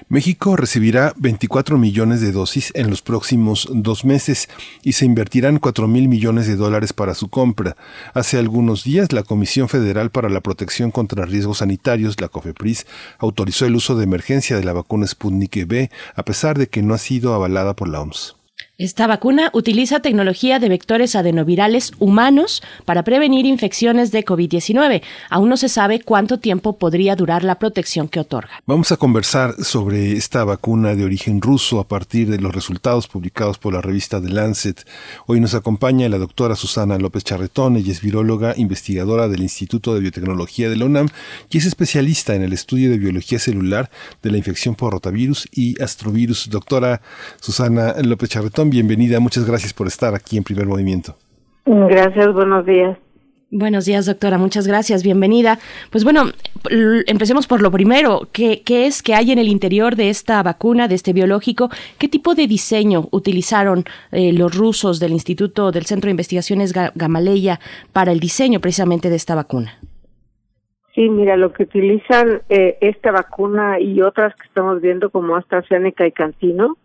México 0.08 0.56
recibirá 0.56 1.14
24 1.18 1.78
millones 1.78 2.22
de 2.22 2.32
dosis 2.32 2.72
en 2.76 2.90
los 2.90 3.02
próximos 3.02 3.68
dos 3.72 4.06
meses 4.06 4.50
y 4.84 4.94
se 4.94 5.06
invertirán 5.06 5.60
4 5.60 5.88
mil 5.88 6.08
millones 6.08 6.48
de 6.48 6.56
dólares 6.56 6.94
para 6.94 7.16
su 7.16 7.30
compra. 7.30 7.76
Hace 8.14 8.38
algunos 8.38 8.84
días, 8.84 9.12
la 9.12 9.24
Comisión 9.24 9.70
Federal 9.70 10.10
para 10.10 10.30
la 10.30 10.42
Protección 10.42 10.92
contra 10.92 11.26
Riesgos 11.26 11.60
Sanitarios, 11.60 12.20
la 12.22 12.28
COFEPRIS, 12.28 12.88
autorizó 13.18 13.66
el 13.66 13.76
uso 13.76 13.96
de 13.96 14.04
emergencia 14.04 14.58
de 14.58 14.64
la 14.64 14.74
vacuna 14.74 15.08
Sputnik 15.08 15.56
V, 15.68 15.90
a 16.16 16.24
pesar 16.24 16.58
de 16.58 16.68
que 16.68 16.82
no 16.82 16.94
ha 16.94 16.98
sido 16.98 17.34
avalada 17.34 17.76
por 17.76 17.88
la 17.88 18.02
OMS. 18.02 18.39
Esta 18.80 19.08
vacuna 19.08 19.52
utiliza 19.54 20.00
tecnología 20.00 20.58
de 20.58 20.70
vectores 20.70 21.18
adenovirales 21.18 21.92
humanos 22.00 22.64
para 22.86 23.04
prevenir 23.04 23.46
infecciones 23.46 24.14
de 24.14 24.24
COVID-19. 24.24 25.02
Aún 25.30 25.50
no 25.50 25.58
se 25.58 25.68
sabe 25.68 26.00
cuánto 26.00 26.40
tiempo 26.40 26.78
podría 26.78 27.18
durar 27.18 27.44
la 27.44 27.60
protección 27.60 28.08
que 28.08 28.22
otorga. 28.22 28.52
Vamos 28.66 28.94
a 28.94 28.96
conversar 28.96 29.54
sobre 29.66 30.14
esta 30.14 30.46
vacuna 30.46 30.96
de 30.96 31.04
origen 31.04 31.42
ruso 31.42 31.82
a 31.82 31.90
partir 31.90 32.30
de 32.30 32.40
los 32.40 32.56
resultados 32.56 33.10
publicados 33.10 33.58
por 33.58 33.74
la 33.74 33.82
revista 33.82 34.22
The 34.22 34.30
Lancet. 34.30 34.88
Hoy 35.26 35.42
nos 35.42 35.56
acompaña 35.56 36.08
la 36.08 36.18
doctora 36.18 36.56
Susana 36.56 36.98
López 36.98 37.26
Charretón, 37.26 37.76
ella 37.76 37.92
es 37.92 38.00
viróloga, 38.00 38.54
investigadora 38.56 39.28
del 39.28 39.42
Instituto 39.42 39.94
de 39.94 40.00
Biotecnología 40.00 40.70
de 40.70 40.78
la 40.78 40.86
UNAM 40.86 41.10
y 41.50 41.58
es 41.58 41.66
especialista 41.66 42.34
en 42.34 42.44
el 42.44 42.54
estudio 42.54 42.90
de 42.90 42.98
biología 42.98 43.40
celular 43.40 43.92
de 44.24 44.32
la 44.32 44.38
infección 44.38 44.76
por 44.76 44.94
rotavirus 44.94 45.50
y 45.52 45.76
astrovirus. 45.84 46.50
Doctora 46.50 47.02
Susana 47.42 47.96
López 48.02 48.30
Charretón, 48.30 48.69
bienvenida. 48.70 49.20
Muchas 49.20 49.46
gracias 49.46 49.74
por 49.74 49.88
estar 49.88 50.14
aquí 50.16 50.38
en 50.38 50.44
Primer 50.44 50.66
Movimiento. 50.66 51.16
Gracias, 51.66 52.34
buenos 52.34 52.66
días. 52.66 52.98
Buenos 53.52 53.86
días, 53.86 54.06
doctora. 54.06 54.38
Muchas 54.38 54.68
gracias. 54.68 55.04
Bienvenida. 55.04 55.58
Pues 55.90 56.04
bueno, 56.04 56.26
empecemos 57.08 57.48
por 57.48 57.62
lo 57.62 57.72
primero. 57.72 58.28
¿Qué, 58.32 58.62
es 58.68 59.02
que 59.02 59.16
hay 59.16 59.32
en 59.32 59.40
el 59.40 59.48
interior 59.48 59.96
de 59.96 60.10
esta 60.10 60.44
vacuna, 60.44 60.88
de 60.88 60.94
este 60.94 61.14
biológico? 61.14 61.70
¿Qué 61.98 62.08
tipo 62.08 62.36
de 62.36 62.46
diseño 62.46 63.08
utilizaron 63.12 63.86
eh, 64.12 64.34
los 64.34 64.56
rusos 64.56 65.00
del 65.00 65.14
Instituto 65.14 65.72
del 65.72 65.86
Centro 65.86 66.08
de 66.08 66.12
Investigaciones 66.12 66.74
Gamaleya 66.94 67.60
para 67.92 68.12
el 68.12 68.20
diseño 68.20 68.60
precisamente 68.60 69.10
de 69.10 69.16
esta 69.16 69.34
vacuna? 69.34 69.80
Sí, 70.94 71.10
mira, 71.10 71.36
lo 71.36 71.52
que 71.52 71.64
utilizan 71.64 72.42
eh, 72.50 72.78
esta 72.82 73.12
vacuna 73.12 73.80
y 73.80 74.02
otras 74.02 74.36
que 74.36 74.48
estamos 74.48 74.80
viendo 74.80 75.10
como 75.10 75.36
AstraZeneca 75.36 76.06
y 76.06 76.12
Cantino 76.12 76.78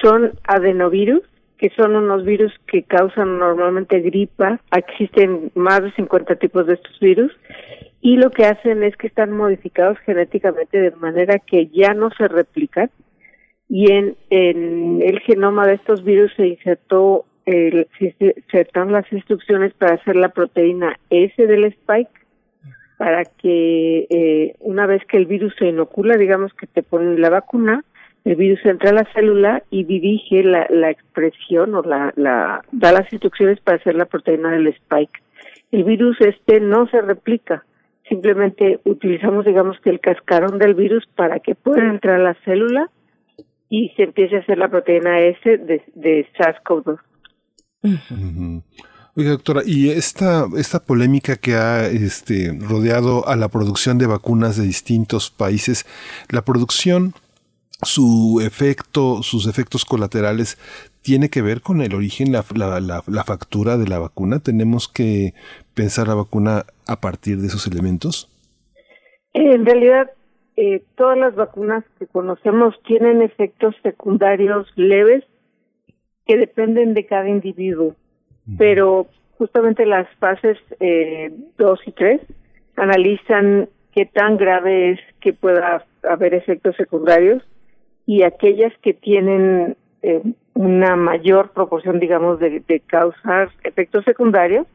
son 0.00 0.32
adenovirus, 0.44 1.22
que 1.58 1.70
son 1.70 1.94
unos 1.96 2.24
virus 2.24 2.52
que 2.66 2.82
causan 2.82 3.38
normalmente 3.38 4.00
gripa. 4.00 4.60
Existen 4.76 5.50
más 5.54 5.82
de 5.82 5.92
50 5.92 6.36
tipos 6.36 6.66
de 6.66 6.74
estos 6.74 6.98
virus. 7.00 7.32
Y 8.00 8.16
lo 8.16 8.30
que 8.30 8.46
hacen 8.46 8.82
es 8.82 8.96
que 8.96 9.06
están 9.06 9.30
modificados 9.30 9.98
genéticamente 10.00 10.80
de 10.80 10.90
manera 10.92 11.38
que 11.38 11.68
ya 11.68 11.94
no 11.94 12.10
se 12.10 12.26
replican. 12.26 12.90
Y 13.68 13.92
en, 13.92 14.16
en 14.30 15.02
el 15.02 15.20
genoma 15.20 15.66
de 15.66 15.74
estos 15.74 16.02
virus 16.04 16.32
se 16.36 16.46
insertó 16.46 17.24
el, 17.46 17.88
se 17.98 18.14
insertaron 18.18 18.92
las 18.92 19.10
instrucciones 19.12 19.72
para 19.74 19.94
hacer 19.94 20.16
la 20.16 20.30
proteína 20.30 20.98
S 21.10 21.46
del 21.46 21.64
spike 21.64 22.10
para 22.98 23.24
que 23.24 24.06
eh, 24.10 24.54
una 24.60 24.86
vez 24.86 25.04
que 25.06 25.16
el 25.16 25.26
virus 25.26 25.54
se 25.58 25.66
inocula, 25.66 26.16
digamos 26.16 26.54
que 26.54 26.68
te 26.68 26.84
ponen 26.84 27.20
la 27.20 27.30
vacuna, 27.30 27.84
el 28.24 28.36
virus 28.36 28.64
entra 28.64 28.90
a 28.90 28.94
la 28.94 29.08
célula 29.12 29.62
y 29.70 29.84
dirige 29.84 30.42
la, 30.44 30.66
la 30.70 30.90
expresión 30.90 31.74
o 31.74 31.82
la, 31.82 32.12
la, 32.16 32.62
da 32.70 32.92
las 32.92 33.12
instrucciones 33.12 33.60
para 33.60 33.78
hacer 33.78 33.94
la 33.94 34.06
proteína 34.06 34.50
del 34.50 34.68
spike. 34.68 35.22
El 35.70 35.84
virus 35.84 36.20
este 36.20 36.60
no 36.60 36.86
se 36.88 37.00
replica, 37.00 37.64
simplemente 38.08 38.80
utilizamos 38.84 39.44
digamos 39.44 39.80
que 39.80 39.90
el 39.90 40.00
cascarón 40.00 40.58
del 40.58 40.74
virus 40.74 41.04
para 41.14 41.40
que 41.40 41.54
pueda 41.54 41.88
entrar 41.88 42.20
a 42.20 42.24
la 42.24 42.34
célula 42.44 42.90
y 43.68 43.88
se 43.96 44.02
empiece 44.02 44.36
a 44.36 44.40
hacer 44.40 44.58
la 44.58 44.68
proteína 44.68 45.20
S 45.20 45.58
de, 45.58 45.82
de 45.94 46.26
SARS-CoV-2. 46.38 46.98
Oiga, 49.14 49.30
doctora, 49.32 49.62
y 49.66 49.90
esta, 49.90 50.46
esta 50.56 50.80
polémica 50.80 51.36
que 51.36 51.54
ha 51.54 51.86
este, 51.86 52.56
rodeado 52.58 53.28
a 53.28 53.36
la 53.36 53.48
producción 53.48 53.98
de 53.98 54.06
vacunas 54.06 54.56
de 54.56 54.64
distintos 54.64 55.30
países, 55.30 55.84
la 56.30 56.42
producción, 56.42 57.12
su 57.82 58.40
efecto, 58.44 59.22
sus 59.22 59.46
efectos 59.46 59.84
colaterales, 59.84 60.58
¿tiene 61.02 61.28
que 61.28 61.42
ver 61.42 61.60
con 61.62 61.82
el 61.82 61.94
origen, 61.94 62.32
la, 62.32 62.44
la, 62.80 63.24
factura 63.24 63.76
de 63.76 63.88
la 63.88 63.98
vacuna? 63.98 64.40
¿Tenemos 64.40 64.88
que 64.88 65.34
pensar 65.74 66.08
la 66.08 66.14
vacuna 66.14 66.64
a 66.86 67.00
partir 67.00 67.38
de 67.38 67.48
esos 67.48 67.66
elementos? 67.66 68.28
En 69.34 69.64
realidad, 69.64 70.10
eh, 70.56 70.82
todas 70.96 71.18
las 71.18 71.34
vacunas 71.34 71.84
que 71.98 72.06
conocemos 72.06 72.74
tienen 72.86 73.22
efectos 73.22 73.74
secundarios 73.82 74.68
leves 74.76 75.24
que 76.26 76.36
dependen 76.36 76.94
de 76.94 77.06
cada 77.06 77.28
individuo 77.28 77.96
pero 78.58 79.06
justamente 79.38 79.86
las 79.86 80.08
fases 80.18 80.58
eh, 80.80 81.32
2 81.58 81.80
y 81.86 81.92
3 81.92 82.20
analizan 82.76 83.68
qué 83.92 84.06
tan 84.06 84.36
grave 84.36 84.92
es 84.92 85.00
que 85.20 85.32
pueda 85.32 85.84
haber 86.08 86.34
efectos 86.34 86.76
secundarios 86.76 87.42
y 88.12 88.24
aquellas 88.24 88.72
que 88.82 88.92
tienen 88.92 89.74
eh, 90.02 90.22
una 90.52 90.96
mayor 90.96 91.52
proporción, 91.52 91.98
digamos, 91.98 92.38
de, 92.40 92.82
causar 92.86 93.50
efectos 93.64 94.04
secundarios, 94.04 94.66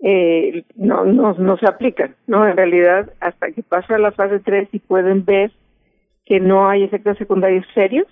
eh, 0.00 0.64
no, 0.76 1.06
no, 1.06 1.32
no 1.32 1.56
se 1.56 1.66
aplican, 1.66 2.14
¿no? 2.26 2.46
En 2.46 2.58
realidad, 2.58 3.10
hasta 3.20 3.52
que 3.52 3.62
pasa 3.62 3.96
la 3.96 4.12
fase 4.12 4.40
3 4.40 4.68
y 4.72 4.80
pueden 4.80 5.24
ver 5.24 5.50
que 6.26 6.40
no 6.40 6.68
hay 6.68 6.84
efectos 6.84 7.16
secundarios 7.16 7.64
serios, 7.72 8.06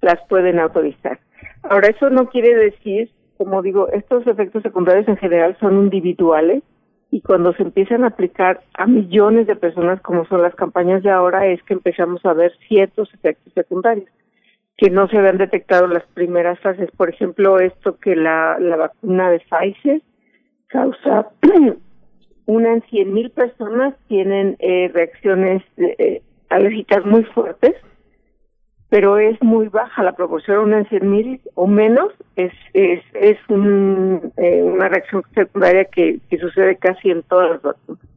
las 0.00 0.18
pueden 0.28 0.58
autorizar. 0.58 1.20
Ahora, 1.62 1.86
eso 1.88 2.10
no 2.10 2.28
quiere 2.28 2.56
decir 2.56 3.08
como 3.36 3.62
digo, 3.62 3.88
estos 3.92 4.26
efectos 4.26 4.62
secundarios 4.62 5.06
en 5.08 5.16
general 5.16 5.56
son 5.60 5.76
individuales 5.76 6.62
y 7.10 7.20
cuando 7.20 7.52
se 7.54 7.62
empiezan 7.62 8.04
a 8.04 8.08
aplicar 8.08 8.60
a 8.74 8.86
millones 8.86 9.46
de 9.46 9.56
personas, 9.56 10.00
como 10.02 10.26
son 10.26 10.42
las 10.42 10.54
campañas 10.54 11.02
de 11.02 11.10
ahora, 11.10 11.46
es 11.46 11.62
que 11.62 11.74
empezamos 11.74 12.24
a 12.24 12.32
ver 12.32 12.52
ciertos 12.68 13.12
efectos 13.14 13.52
secundarios 13.54 14.08
que 14.76 14.90
no 14.90 15.08
se 15.08 15.16
habían 15.16 15.38
detectado 15.38 15.86
en 15.86 15.94
las 15.94 16.04
primeras 16.12 16.60
fases. 16.60 16.90
Por 16.96 17.08
ejemplo, 17.08 17.58
esto 17.58 17.96
que 17.98 18.14
la, 18.14 18.58
la 18.58 18.76
vacuna 18.76 19.30
de 19.30 19.40
Pfizer 19.40 20.02
causa 20.66 21.28
una 22.46 22.74
en 22.74 22.82
100.000 22.82 23.30
personas 23.32 23.94
tienen 24.08 24.56
eh, 24.58 24.90
reacciones 24.92 25.62
eh, 25.78 26.22
alérgicas 26.50 27.04
muy 27.06 27.24
fuertes 27.24 27.74
pero 28.88 29.18
es 29.18 29.40
muy 29.42 29.68
baja 29.68 30.02
la 30.02 30.12
proporción, 30.12 30.58
una 30.58 30.78
en 30.78 30.88
100 30.88 31.10
mil 31.10 31.40
o 31.54 31.66
menos, 31.66 32.12
es, 32.36 32.52
es, 32.72 33.02
es 33.14 33.38
un, 33.48 34.32
eh, 34.36 34.62
una 34.62 34.88
reacción 34.88 35.22
secundaria 35.34 35.84
que, 35.86 36.20
que 36.30 36.38
sucede 36.38 36.76
casi 36.76 37.10
en 37.10 37.22
todas 37.24 37.50
las 37.50 37.62
vacunas. 37.62 38.15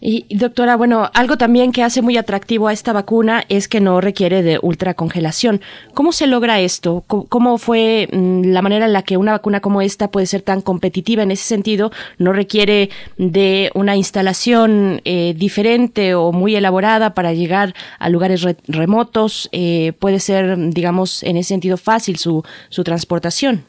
Y 0.00 0.36
doctora, 0.36 0.76
bueno, 0.76 1.10
algo 1.14 1.36
también 1.36 1.72
que 1.72 1.82
hace 1.82 2.02
muy 2.02 2.16
atractivo 2.16 2.68
a 2.68 2.72
esta 2.72 2.92
vacuna 2.92 3.42
es 3.48 3.66
que 3.66 3.80
no 3.80 4.00
requiere 4.00 4.42
de 4.42 4.58
ultracongelación. 4.60 5.60
¿Cómo 5.94 6.12
se 6.12 6.26
logra 6.26 6.60
esto? 6.60 7.04
¿Cómo 7.06 7.58
fue 7.58 8.08
mm, 8.12 8.52
la 8.52 8.62
manera 8.62 8.86
en 8.86 8.92
la 8.92 9.02
que 9.02 9.16
una 9.16 9.32
vacuna 9.32 9.60
como 9.60 9.80
esta 9.80 10.10
puede 10.10 10.26
ser 10.26 10.42
tan 10.42 10.60
competitiva 10.60 11.22
en 11.22 11.30
ese 11.30 11.44
sentido? 11.44 11.90
No 12.18 12.32
requiere 12.32 12.90
de 13.16 13.70
una 13.74 13.96
instalación 13.96 15.00
eh, 15.04 15.34
diferente 15.36 16.14
o 16.14 16.32
muy 16.32 16.54
elaborada 16.54 17.14
para 17.14 17.32
llegar 17.32 17.74
a 17.98 18.08
lugares 18.08 18.46
remotos. 18.68 19.48
Eh, 19.52 19.92
puede 19.98 20.20
ser, 20.20 20.56
digamos, 20.70 21.22
en 21.22 21.36
ese 21.36 21.48
sentido 21.48 21.76
fácil 21.76 22.16
su, 22.16 22.44
su 22.68 22.84
transportación. 22.84 23.64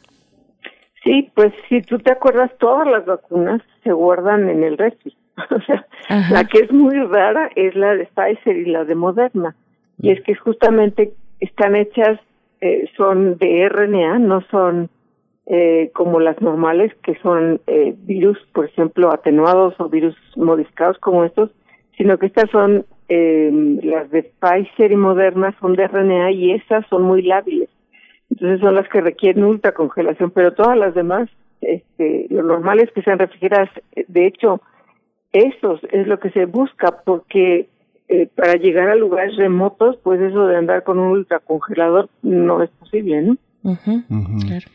Sí, 1.04 1.32
pues 1.34 1.54
si 1.70 1.82
tú 1.82 2.00
te 2.00 2.12
acuerdas, 2.12 2.52
todas 2.60 2.86
las 2.86 3.06
vacunas 3.06 3.62
se 3.84 3.94
guardan 3.94 4.50
en 4.50 4.64
el 4.64 4.78
refri. 4.78 5.16
O 5.52 5.62
sea, 5.62 5.86
la 6.32 6.46
que 6.46 6.60
es 6.60 6.72
muy 6.72 6.98
rara 7.00 7.50
es 7.56 7.76
la 7.76 7.96
de 7.96 8.06
Pfizer 8.06 8.58
y 8.58 8.66
la 8.66 8.86
de 8.86 8.96
Moderna. 8.96 9.56
y 10.00 10.12
es 10.12 10.22
que 10.24 10.36
justamente 10.36 11.14
están 11.40 11.76
hechas, 11.76 12.20
eh, 12.62 12.90
son 12.98 13.38
de 13.38 13.70
RNA, 13.70 14.20
no 14.20 14.42
son 14.50 14.90
eh, 15.50 15.92
como 15.94 16.20
las 16.20 16.42
normales, 16.42 16.94
que 17.04 17.16
son 17.20 17.62
eh, 17.68 17.96
virus, 18.00 18.38
por 18.54 18.66
ejemplo, 18.66 19.14
atenuados 19.14 19.80
o 19.80 19.88
virus 19.88 20.14
modificados 20.36 20.98
como 20.98 21.24
estos, 21.24 21.52
sino 21.96 22.18
que 22.18 22.26
estas 22.26 22.50
son, 22.50 22.86
eh, 23.08 23.50
las 23.82 24.12
de 24.12 24.24
Pfizer 24.24 24.92
y 24.92 24.98
Moderna 24.98 25.56
son 25.62 25.76
de 25.76 25.88
RNA 25.88 26.32
y 26.32 26.52
esas 26.52 26.86
son 26.88 27.04
muy 27.04 27.22
lábiles. 27.22 27.70
Entonces 28.30 28.60
son 28.60 28.76
las 28.76 28.90
que 28.90 29.00
requieren 29.00 29.46
ultracongelación, 29.46 30.32
pero 30.32 30.54
todas 30.54 30.78
las 30.78 30.94
demás, 30.94 31.30
este, 31.62 32.28
lo 32.30 32.44
normal 32.44 32.82
es 32.82 32.92
que 32.92 33.02
sean 33.02 33.18
refrigeradas. 33.18 33.70
De 34.10 34.28
hecho, 34.28 34.62
eso 35.40 35.80
es 35.92 36.08
lo 36.08 36.20
que 36.20 36.30
se 36.32 36.46
busca, 36.46 37.02
porque 37.04 37.68
eh, 38.08 38.28
para 38.36 38.56
llegar 38.56 38.90
a 38.90 38.96
lugares 38.96 39.36
remotos, 39.36 39.98
pues 40.04 40.22
eso 40.22 40.48
de 40.48 40.56
andar 40.56 40.84
con 40.84 41.00
un 41.00 41.12
ultracongelador 41.12 42.10
no 42.22 42.64
es 42.64 42.70
posible, 42.72 43.22
¿no? 43.22 43.38
Claro 44.46 44.68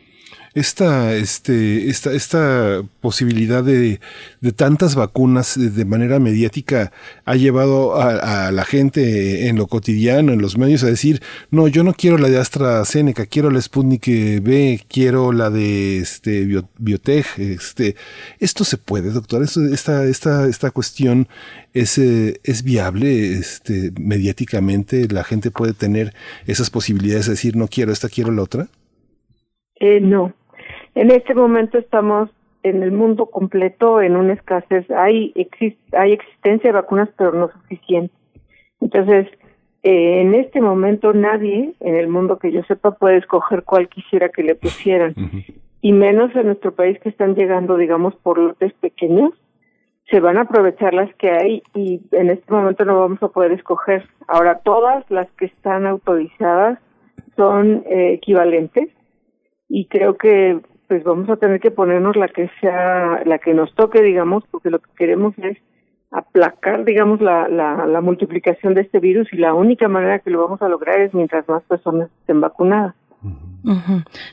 esta, 0.55 1.15
este, 1.15 1.89
esta, 1.89 2.13
esta 2.13 2.83
posibilidad 3.01 3.65
de, 3.65 4.01
de 4.41 4.53
tantas 4.53 4.95
vacunas 4.95 5.59
de 5.59 5.85
manera 5.85 6.19
mediática 6.19 6.93
ha 7.25 7.37
llevado 7.37 7.97
a, 8.01 8.51
la 8.53 8.65
gente 8.65 9.49
en 9.49 9.57
lo 9.57 9.67
cotidiano, 9.67 10.33
en 10.33 10.43
los 10.43 10.59
medios, 10.59 10.83
a 10.83 10.87
decir, 10.87 11.23
no, 11.51 11.69
yo 11.69 11.85
no 11.85 11.95
quiero 11.95 12.19
la 12.19 12.29
de 12.29 12.39
AstraZeneca, 12.39 13.27
quiero 13.27 13.51
la 13.51 13.61
Sputnik 13.61 14.07
B, 14.07 14.85
quiero 14.89 15.33
la 15.33 15.51
de 15.51 15.99
este, 15.99 16.47
Biotech. 16.79 17.27
Este, 17.39 17.97
¿Esto 18.39 18.65
se 18.65 18.77
puede, 18.77 19.11
doctor? 19.11 19.43
esta, 19.43 20.05
esta, 20.05 20.49
esta 20.49 20.71
cuestión 20.71 21.29
es, 21.73 21.99
eh, 21.99 22.41
es 22.45 22.63
viable 22.63 23.33
este, 23.33 23.93
mediáticamente? 23.99 25.09
¿La 25.09 25.25
gente 25.25 25.51
puede 25.51 25.73
tener 25.73 26.15
esas 26.47 26.71
posibilidades 26.71 27.27
de 27.27 27.33
decir, 27.33 27.57
no 27.57 27.69
quiero 27.69 27.93
esta, 27.93 28.09
quiero 28.09 28.33
la 28.33 28.43
otra? 28.43 28.69
Eh, 29.77 30.01
no, 30.01 30.35
en 30.95 31.11
este 31.11 31.35
momento 31.35 31.79
estamos 31.79 32.31
en 32.63 32.83
el 32.83 32.93
mundo 32.93 33.27
completo 33.27 34.01
en 34.01 34.17
una 34.17 34.35
escasez. 34.35 34.89
Hay, 34.91 35.33
hay 35.93 36.13
existencia 36.13 36.71
de 36.71 36.75
vacunas, 36.75 37.09
pero 37.17 37.33
no 37.33 37.51
suficiente. 37.51 38.15
Entonces, 38.81 39.29
eh, 39.83 40.21
en 40.21 40.35
este 40.35 40.61
momento 40.61 41.13
nadie 41.13 41.75
en 41.81 41.97
el 41.97 42.09
mundo 42.09 42.39
que 42.39 42.53
yo 42.53 42.63
sepa 42.65 42.93
puede 42.93 43.19
escoger 43.19 43.65
cuál 43.65 43.89
quisiera 43.89 44.29
que 44.29 44.43
le 44.43 44.55
pusieran. 44.55 45.15
Y 45.81 45.93
menos 45.93 46.35
en 46.37 46.47
nuestro 46.47 46.75
país 46.75 46.99
que 47.01 47.09
están 47.09 47.35
llegando, 47.35 47.77
digamos, 47.77 48.15
por 48.17 48.39
lotes 48.39 48.73
pequeños. 48.75 49.33
Se 50.11 50.21
van 50.21 50.37
a 50.37 50.43
aprovechar 50.43 50.95
las 50.95 51.13
que 51.17 51.31
hay 51.31 51.63
y 51.75 52.01
en 52.13 52.31
este 52.31 52.53
momento 52.53 52.85
no 52.85 53.01
vamos 53.01 53.23
a 53.23 53.29
poder 53.29 53.53
escoger. 53.53 54.05
Ahora, 54.29 54.61
todas 54.61 55.09
las 55.11 55.31
que 55.33 55.47
están 55.47 55.87
autorizadas 55.87 56.79
son 57.37 57.83
eh, 57.87 58.13
equivalentes 58.13 58.91
y 59.69 59.87
creo 59.87 60.17
que 60.17 60.61
pues 60.93 61.05
vamos 61.05 61.31
a 61.31 61.37
tener 61.37 61.59
que 61.59 61.71
ponernos 61.71 62.17
la 62.17 62.29
que 62.29 62.51
sea, 62.61 63.23
la 63.25 63.39
que 63.39 63.55
nos 63.55 63.75
toque, 63.75 64.03
digamos, 64.03 64.45
porque 64.51 64.69
lo 64.69 64.79
que 64.79 64.91
queremos 64.95 65.33
es 65.39 65.57
aplacar, 66.11 66.85
digamos, 66.85 67.23
la, 67.23 67.49
la, 67.49 67.87
la 67.87 68.03
multiplicación 68.03 68.75
de 68.75 68.83
este 68.83 68.99
virus 69.01 69.33
y 69.33 69.39
la 69.39 69.55
única 69.55 69.89
manera 69.89 70.19
que 70.19 70.29
lo 70.29 70.43
vamos 70.43 70.61
a 70.61 70.69
lograr 70.69 71.01
es 71.01 71.15
mientras 71.15 71.49
más 71.49 71.63
personas 71.63 72.11
estén 72.21 72.43
vacunadas. 72.43 72.95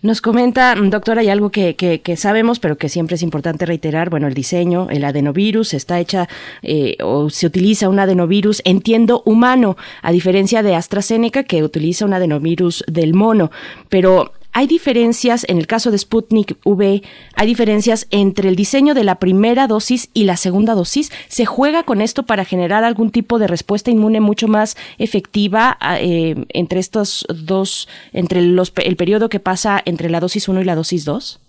Nos 0.02 0.20
comenta, 0.20 0.76
doctora, 0.76 1.22
hay 1.22 1.30
algo 1.30 1.50
que, 1.50 1.78
que, 1.78 2.18
sabemos, 2.18 2.60
pero 2.60 2.76
que 2.76 2.90
siempre 2.90 3.16
es 3.16 3.24
importante 3.24 3.66
reiterar. 3.66 4.10
Bueno, 4.10 4.28
el 4.28 4.34
diseño, 4.34 4.90
el 4.90 5.06
adenovirus, 5.06 5.74
está 5.74 5.98
hecha 6.02 6.28
eh, 6.62 6.98
o 7.02 7.30
se 7.30 7.48
utiliza 7.48 7.88
un 7.88 8.00
adenovirus, 8.00 8.62
entiendo, 8.66 9.22
humano, 9.26 9.78
a 10.02 10.12
diferencia 10.12 10.62
de 10.62 10.76
AstraZeneca, 10.76 11.44
que 11.44 11.64
utiliza 11.64 12.04
un 12.04 12.14
adenovirus 12.14 12.84
del 12.86 13.14
mono. 13.14 13.50
Pero 13.88 14.34
hay 14.60 14.68
diferencias, 14.68 15.48
en 15.48 15.58
el 15.58 15.68
caso 15.68 15.90
de 15.90 15.98
Sputnik 15.98 16.58
V, 16.66 17.02
hay 17.38 17.48
diferencias 17.48 18.10
entre 18.12 18.50
el 18.50 18.58
diseño 18.58 18.94
de 18.94 19.06
la 19.06 19.16
primera 19.16 19.68
dosis 19.68 20.12
y 20.14 20.26
la 20.26 20.36
segunda 20.36 20.76
dosis. 20.76 21.12
¿Se 21.30 21.46
juega 21.46 21.84
con 21.84 22.02
esto 22.02 22.24
para 22.24 22.44
generar 22.44 22.84
algún 22.84 23.10
tipo 23.10 23.40
de 23.40 23.48
respuesta 23.48 23.90
inmune 23.90 24.20
mucho 24.20 24.50
más 24.50 24.76
efectiva 24.98 25.78
ah, 25.80 25.98
eh, 26.02 26.36
entre 26.50 26.82
estos 26.82 27.26
dos, 27.30 27.88
entre 28.12 28.42
los, 28.42 28.74
el 28.84 28.98
periodo 28.98 29.30
que 29.30 29.40
pasa 29.40 29.80
entre 29.86 30.10
la 30.10 30.20
dosis 30.20 30.50
1 30.50 30.60
y 30.60 30.66
la 30.66 30.76
dosis 30.76 31.06
2? 31.06 31.42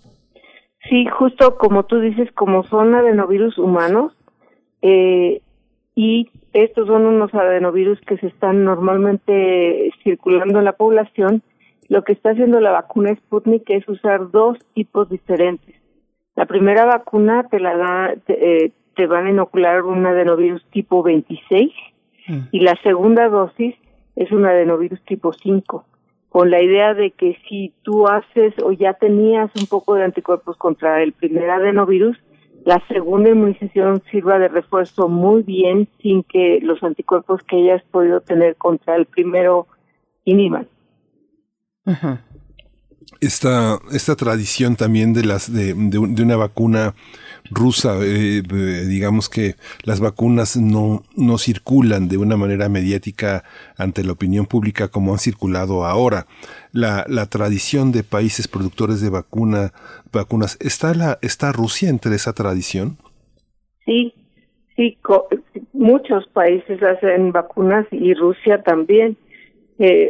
Sí, 0.89 1.05
justo 1.07 1.57
como 1.57 1.83
tú 1.83 1.99
dices, 1.99 2.31
como 2.31 2.63
son 2.63 2.95
adenovirus 2.95 3.57
humanos, 3.57 4.13
eh, 4.81 5.41
y 5.95 6.29
estos 6.53 6.87
son 6.87 7.05
unos 7.05 7.33
adenovirus 7.33 7.99
que 8.07 8.15
se 8.19 8.27
están 8.27 8.63
normalmente 8.63 9.91
circulando 10.01 10.59
en 10.59 10.65
la 10.65 10.77
población, 10.77 11.43
lo 11.91 12.05
que 12.05 12.13
está 12.13 12.29
haciendo 12.29 12.61
la 12.61 12.71
vacuna 12.71 13.13
Sputnik 13.13 13.69
es 13.69 13.85
usar 13.89 14.31
dos 14.31 14.57
tipos 14.73 15.09
diferentes. 15.09 15.75
La 16.37 16.45
primera 16.45 16.85
vacuna 16.85 17.49
te 17.49 17.59
la 17.59 17.75
da, 17.75 18.15
te, 18.25 18.67
eh, 18.67 19.07
van 19.07 19.25
a 19.25 19.31
inocular 19.31 19.83
un 19.83 20.05
adenovirus 20.05 20.63
tipo 20.71 21.03
26 21.03 21.69
mm. 22.29 22.39
y 22.53 22.61
la 22.61 22.77
segunda 22.81 23.27
dosis 23.27 23.75
es 24.15 24.31
un 24.31 24.45
adenovirus 24.45 25.01
tipo 25.03 25.33
5, 25.33 25.83
con 26.29 26.49
la 26.49 26.61
idea 26.61 26.93
de 26.93 27.11
que 27.11 27.37
si 27.49 27.73
tú 27.81 28.07
haces 28.07 28.53
o 28.63 28.71
ya 28.71 28.93
tenías 28.93 29.51
un 29.59 29.67
poco 29.67 29.95
de 29.95 30.05
anticuerpos 30.05 30.55
contra 30.55 31.03
el 31.03 31.11
primer 31.11 31.49
adenovirus, 31.49 32.17
la 32.63 32.81
segunda 32.87 33.31
inmunización 33.31 34.01
sirva 34.09 34.39
de 34.39 34.47
refuerzo 34.47 35.09
muy 35.09 35.43
bien 35.43 35.89
sin 36.01 36.23
que 36.23 36.61
los 36.61 36.81
anticuerpos 36.83 37.43
que 37.43 37.57
hayas 37.57 37.83
podido 37.91 38.21
tener 38.21 38.55
contra 38.55 38.95
el 38.95 39.07
primero 39.07 39.67
inhiban. 40.23 40.69
Esta, 43.19 43.79
esta 43.91 44.15
tradición 44.15 44.75
también 44.75 45.13
de 45.13 45.23
las 45.23 45.51
de, 45.51 45.73
de, 45.75 45.99
una 45.99 46.35
vacuna 46.35 46.95
rusa, 47.51 47.97
eh, 48.01 48.41
digamos 48.87 49.29
que 49.29 49.55
las 49.83 49.99
vacunas 49.99 50.57
no, 50.57 51.03
no 51.15 51.37
circulan 51.37 52.07
de 52.07 52.17
una 52.17 52.37
manera 52.37 52.69
mediática 52.69 53.43
ante 53.77 54.03
la 54.03 54.13
opinión 54.13 54.45
pública 54.45 54.87
como 54.87 55.11
han 55.11 55.19
circulado 55.19 55.85
ahora. 55.85 56.25
La, 56.71 57.05
la 57.07 57.27
tradición 57.27 57.91
de 57.91 58.03
países 58.03 58.47
productores 58.47 59.01
de 59.01 59.09
vacuna, 59.09 59.71
vacunas, 60.11 60.57
¿está, 60.61 60.93
la, 60.93 61.19
¿está 61.21 61.51
Rusia 61.51 61.89
entre 61.89 62.15
esa 62.15 62.33
tradición? 62.33 62.97
Sí, 63.85 64.13
sí, 64.75 64.97
muchos 65.73 66.27
países 66.27 66.81
hacen 66.81 67.31
vacunas 67.31 67.85
y 67.91 68.13
Rusia 68.13 68.63
también 68.63 69.17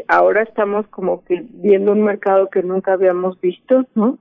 ahora 0.08 0.44
estamos 0.44 0.88
como 0.88 1.24
que 1.24 1.44
viendo 1.50 1.92
un 1.92 2.04
mercado 2.04 2.50
que 2.50 2.64
nunca 2.64 2.94
habíamos 2.94 3.40
visto, 3.40 3.86
¿no? 3.96 4.18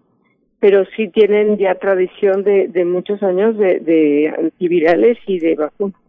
Pero 0.61 0.85
sí 0.97 1.09
tienen 1.09 1.57
ya 1.57 1.75
tradición 1.77 2.45
de, 2.45 2.85
muchos 2.85 3.23
años 3.23 3.57
de, 3.57 3.81
de 3.81 4.35
antivirales 4.37 5.19
y 5.27 5.39
de 5.39 5.55
vacunas. 5.57 6.01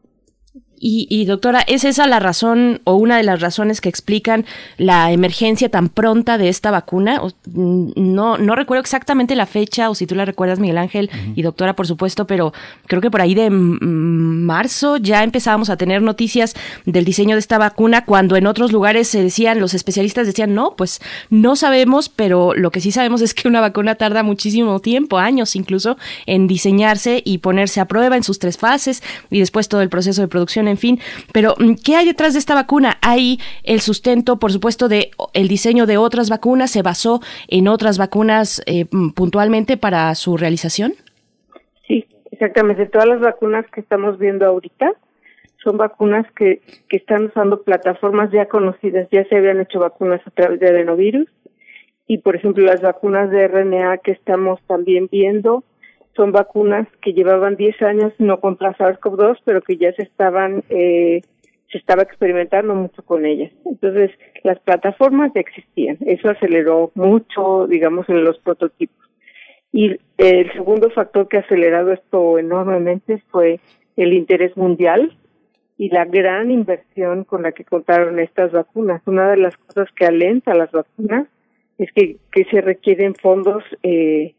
Y, 0.84 1.26
doctora, 1.26 1.62
¿es 1.62 1.84
esa 1.84 2.08
la 2.08 2.20
razón 2.20 2.82
o 2.86 2.96
una 2.96 3.17
de 3.17 3.24
las 3.24 3.39
razones 3.39 3.82
que 3.82 3.89
explican 3.89 4.46
la 4.78 5.12
emergencia 5.12 5.70
tan 5.70 5.89
pronta 5.89 6.39
de 6.39 6.50
esta 6.50 6.72
vacuna? 6.72 7.22
Mm, 7.46 7.91
no, 7.96 8.39
no 8.39 8.56
recuerdo 8.56 8.82
exactamente 8.82 9.36
la 9.36 9.46
fecha, 9.46 9.91
o 9.91 9.96
si 9.96 10.08
tú 10.08 10.15
la 10.15 10.26
recuerdas, 10.26 10.60
Miguel 10.60 10.80
Ángel, 10.80 11.12
y 11.36 11.44
doctora, 11.44 11.76
por 11.76 11.86
supuesto, 11.86 12.26
pero 12.26 12.52
creo 12.88 13.00
que 13.00 13.12
por 13.12 13.22
ahí 13.22 13.36
de 13.36 13.52
marzo 13.52 14.98
ya 14.98 15.24
empezábamos 15.24 15.70
a 15.70 15.78
tener 15.78 16.02
noticias 16.02 16.56
del 16.86 17.06
diseño 17.06 17.36
de 17.36 17.41
esta 17.41 17.60
vacuna, 17.60 18.04
cuando 18.06 18.36
en 18.36 18.48
otros 18.48 18.72
lugares 18.72 19.08
se 19.08 19.22
decían, 19.22 19.60
los 19.60 19.76
especialistas 19.76 20.26
decían, 20.26 20.56
no, 20.56 20.76
pues 20.76 21.00
no 21.30 21.56
sabemos, 21.56 22.10
pero 22.10 22.56
lo 22.56 22.72
que 22.72 22.82
sí 22.82 22.91
sabemos 22.91 23.22
es 23.22 23.36
que 23.36 23.48
una 23.48 23.62
vacuna 23.62 23.96
tarda 23.96 24.24
muchísimo 24.24 24.80
tiempo, 24.80 25.20
años 25.20 25.56
incluso, 25.56 25.98
en 26.26 26.48
diseñarse 26.48 27.22
y 27.24 27.38
ponerse 27.38 27.82
a 27.82 27.86
prueba 27.86 28.17
en 28.17 28.24
sus 28.24 28.39
tres 28.39 28.58
fases 28.58 29.04
y 29.30 29.39
después 29.39 29.70
todo 29.70 29.82
el 29.82 29.89
proceso 29.89 30.22
de 30.22 30.28
producción 30.28 30.71
en 30.72 30.78
fin. 30.78 31.00
Pero, 31.34 31.54
mm, 31.58 31.76
¿qué 31.84 31.96
hay 31.96 32.06
detrás 32.06 32.34
de 32.34 32.40
esta 32.40 32.56
vacuna? 32.56 32.98
Hay 33.02 33.40
el 33.64 33.82
sustento, 33.82 34.40
por 34.40 34.52
supuesto, 34.52 34.88
de 34.88 35.12
el 35.34 35.48
diseño 35.48 35.86
de 35.86 35.98
otras 35.98 36.30
vacunas, 36.30 36.72
se 36.72 36.82
basó 36.82 37.22
en 37.48 37.68
otras 37.68 37.98
vacunas 37.98 38.62
eh, 38.66 38.86
mm, 38.92 39.12
puntualmente 39.12 39.78
para 39.78 40.14
su 40.16 40.38
realización. 40.38 40.94
Sí, 41.88 42.06
exactamente. 42.32 42.86
Todas 42.88 43.08
las 43.08 43.20
vacunas 43.20 43.66
que 43.74 43.82
estamos 43.82 44.18
viendo 44.18 44.46
ahorita 44.46 44.92
son 45.64 45.78
vacunas 45.78 46.26
que, 46.36 46.62
que 46.90 46.98
están 46.98 47.26
usando 47.26 47.62
plataformas 47.62 48.32
ya 48.32 48.48
conocidas. 48.48 49.08
Ya 49.12 49.24
se 49.26 49.36
habían 49.36 49.62
hecho 49.62 49.80
vacunas 49.80 50.22
a 50.26 50.32
través 50.32 50.60
de 50.60 50.70
adenovirus 50.70 51.28
y, 52.08 52.18
por 52.18 52.36
ejemplo, 52.36 52.66
las 52.66 52.82
vacunas 52.82 53.30
de 53.30 53.48
RNA 53.48 54.00
que 54.00 54.12
estamos 54.12 54.60
también 54.68 55.08
viendo 55.12 55.64
son 56.15 56.32
vacunas 56.32 56.88
que 57.02 57.13
llevaban 57.13 57.56
10 57.56 57.82
años 57.82 58.13
no 58.19 58.39
contra 58.39 58.76
SARS-CoV-2, 58.78 59.39
pero 59.45 59.62
que 59.62 59.78
ya 59.78 59.93
se 59.93 60.04
estaban, 60.04 60.63
eh, 60.69 61.21
se 61.71 61.78
estaba 61.78 62.04
experimentando 62.04 62.76
mucho 62.76 63.04
con 63.04 63.26
ellas. 63.26 63.52
Entonces, 63.65 64.12
las 64.43 64.60
plataformas 64.60 65.32
ya 65.34 65.41
existían. 65.41 65.97
Eso 66.06 66.30
aceleró 66.30 66.91
mucho, 66.95 67.67
digamos, 67.67 68.10
en 68.10 68.24
los 68.24 68.38
prototipos. 68.39 68.97
Y 69.71 69.97
el 70.17 70.52
segundo 70.54 70.89
factor 70.89 71.28
que 71.28 71.38
ha 71.38 71.41
acelerado 71.41 71.93
esto 71.93 72.38
enormemente 72.38 73.24
fue 73.32 73.60
el 73.95 74.13
interés 74.13 74.56
mundial 74.58 75.17
y 75.78 75.89
la 75.89 76.06
gran 76.06 76.52
inversión 76.52 77.24
con 77.24 77.43
la 77.43 77.54
que 77.54 77.63
contaron 77.63 78.19
estas 78.19 78.52
vacunas. 78.52 79.02
Una 79.06 79.32
de 79.32 79.38
las 79.38 79.56
cosas 79.58 79.88
que 79.95 80.06
alenta 80.06 80.54
las 80.54 80.71
vacunas 80.71 81.28
es 81.78 81.91
que, 81.93 82.17
que 82.32 82.45
se 82.45 82.62
requieren 82.62 83.15
fondos 83.15 83.63
eh, 83.82 84.36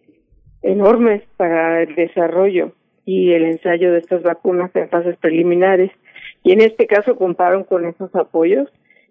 enormes 0.63 1.23
para 1.37 1.83
el 1.83 1.95
desarrollo 1.95 2.73
y 3.05 3.33
el 3.33 3.45
ensayo 3.45 3.93
de 3.93 3.99
estas 3.99 4.23
vacunas 4.23 4.71
en 4.75 4.89
fases 4.89 5.17
preliminares. 5.17 5.91
Y 6.45 6.53
en 6.53 6.61
este 6.61 6.87
caso 6.87 7.17
contaron 7.17 7.65
con 7.65 7.85
esos 7.87 8.15
apoyos. 8.15 8.69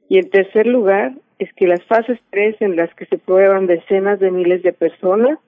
Y 0.10 0.18
en 0.18 0.30
tercer 0.30 0.68
lugar, 0.68 1.14
es 1.40 1.52
que 1.54 1.68
las 1.68 1.84
fases 1.86 2.20
3 2.32 2.58
en 2.62 2.76
las 2.76 2.94
que 2.96 3.06
se 3.06 3.18
prueban 3.18 3.68
decenas 3.68 4.20
de 4.20 4.32
miles 4.32 4.62
de 4.64 4.74
personas, 4.74 5.40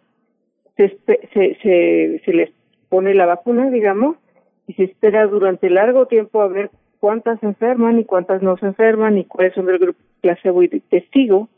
se, 0.78 0.98
se, 1.34 2.20
se, 2.24 2.34
les 2.34 2.50
pone 2.90 3.14
la 3.14 3.28
vacuna, 3.28 3.70
digamos, 3.70 4.18
y 4.66 4.74
se 4.74 4.86
espera 4.86 5.28
durante 5.28 5.70
largo 5.70 6.08
tiempo 6.08 6.42
a 6.42 6.48
ver 6.48 6.72
cuántas 7.00 7.40
se 7.42 7.46
enferman 7.46 8.00
y 8.00 8.06
cuántas 8.06 8.42
no 8.42 8.58
se 8.58 8.66
enferman 8.66 9.18
y 9.18 9.26
cuáles 9.26 9.54
son 9.54 9.68
del 9.68 9.78
grupo 9.78 10.00
placebo 10.22 10.64
y 10.64 10.70
testigo. 10.70 11.50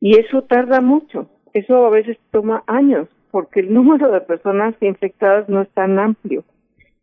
Y 0.00 0.18
eso 0.18 0.42
tarda 0.42 0.80
mucho. 0.80 1.28
Eso 1.52 1.84
a 1.84 1.90
veces 1.90 2.16
toma 2.30 2.64
años 2.66 3.08
porque 3.30 3.60
el 3.60 3.72
número 3.72 4.10
de 4.10 4.20
personas 4.20 4.74
infectadas 4.80 5.48
no 5.48 5.62
es 5.62 5.68
tan 5.70 5.98
amplio. 5.98 6.44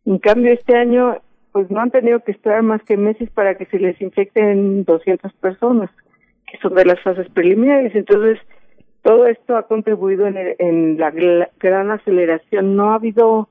En 0.04 0.18
cambio, 0.18 0.52
este 0.52 0.76
año, 0.76 1.18
pues 1.52 1.70
no 1.70 1.80
han 1.80 1.90
tenido 1.90 2.20
que 2.20 2.32
esperar 2.32 2.62
más 2.62 2.82
que 2.82 2.96
meses 2.96 3.30
para 3.30 3.56
que 3.56 3.66
se 3.66 3.78
les 3.78 4.00
infecten 4.00 4.84
200 4.84 5.32
personas, 5.34 5.90
que 6.46 6.58
son 6.58 6.74
de 6.74 6.84
las 6.84 7.00
fases 7.02 7.28
preliminares. 7.30 7.94
Entonces, 7.94 8.38
todo 9.02 9.26
esto 9.26 9.56
ha 9.56 9.66
contribuido 9.66 10.26
en, 10.26 10.36
en 10.58 10.98
la 10.98 11.10
gran 11.10 11.90
aceleración. 11.90 12.76
No 12.76 12.90
ha 12.90 12.94
habido 12.94 13.48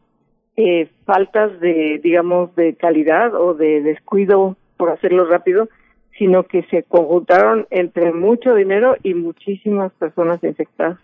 eh, 0.56 0.90
faltas 1.06 1.60
de, 1.60 2.00
digamos, 2.04 2.56
de 2.56 2.76
calidad 2.76 3.36
o 3.36 3.54
de 3.54 3.82
descuido 3.82 4.58
por 4.76 4.90
hacerlo 4.90 5.26
rápido, 5.26 5.70
sino 6.18 6.44
que 6.44 6.64
se 6.64 6.82
conjuntaron 6.82 7.68
entre 7.70 8.12
mucho 8.12 8.56
dinero 8.56 8.96
y 9.04 9.14
muchísimas 9.14 9.92
personas 9.94 10.44
infectadas. 10.44 10.98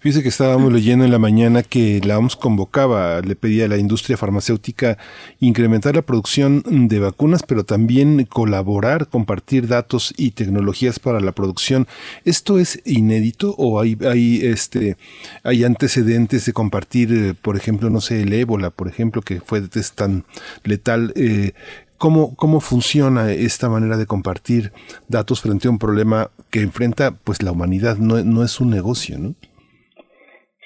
Fíjese 0.00 0.22
que 0.22 0.28
estábamos 0.28 0.72
leyendo 0.72 1.04
en 1.04 1.10
la 1.10 1.18
mañana 1.18 1.62
que 1.62 2.00
la 2.04 2.18
OMS 2.18 2.36
convocaba, 2.36 3.20
le 3.20 3.34
pedía 3.34 3.64
a 3.64 3.68
la 3.68 3.78
industria 3.78 4.16
farmacéutica 4.16 4.96
incrementar 5.40 5.96
la 5.96 6.02
producción 6.02 6.62
de 6.88 7.00
vacunas, 7.00 7.42
pero 7.42 7.64
también 7.64 8.24
colaborar, 8.26 9.08
compartir 9.08 9.66
datos 9.66 10.14
y 10.16 10.30
tecnologías 10.32 11.00
para 11.00 11.20
la 11.20 11.32
producción. 11.32 11.88
¿Esto 12.24 12.58
es 12.58 12.80
inédito 12.84 13.54
o 13.58 13.80
hay, 13.80 13.98
hay, 14.08 14.40
este, 14.44 14.96
hay 15.42 15.64
antecedentes 15.64 16.46
de 16.46 16.52
compartir, 16.52 17.12
eh, 17.12 17.34
por 17.34 17.56
ejemplo, 17.56 17.90
no 17.90 18.00
sé, 18.00 18.22
el 18.22 18.32
ébola, 18.32 18.70
por 18.70 18.88
ejemplo, 18.88 19.22
que 19.22 19.40
fue 19.40 19.62
tan 19.94 20.24
letal? 20.62 21.12
Eh, 21.16 21.52
¿Cómo, 21.98 22.36
¿Cómo 22.36 22.60
funciona 22.60 23.32
esta 23.32 23.68
manera 23.68 23.96
de 23.96 24.06
compartir 24.06 24.72
datos 25.08 25.40
frente 25.40 25.68
a 25.68 25.70
un 25.70 25.78
problema 25.78 26.30
que 26.50 26.60
enfrenta 26.60 27.12
pues 27.24 27.42
la 27.42 27.52
humanidad? 27.52 27.96
No, 27.96 28.22
no 28.22 28.42
es 28.42 28.60
un 28.60 28.70
negocio, 28.70 29.18
¿no? 29.18 29.34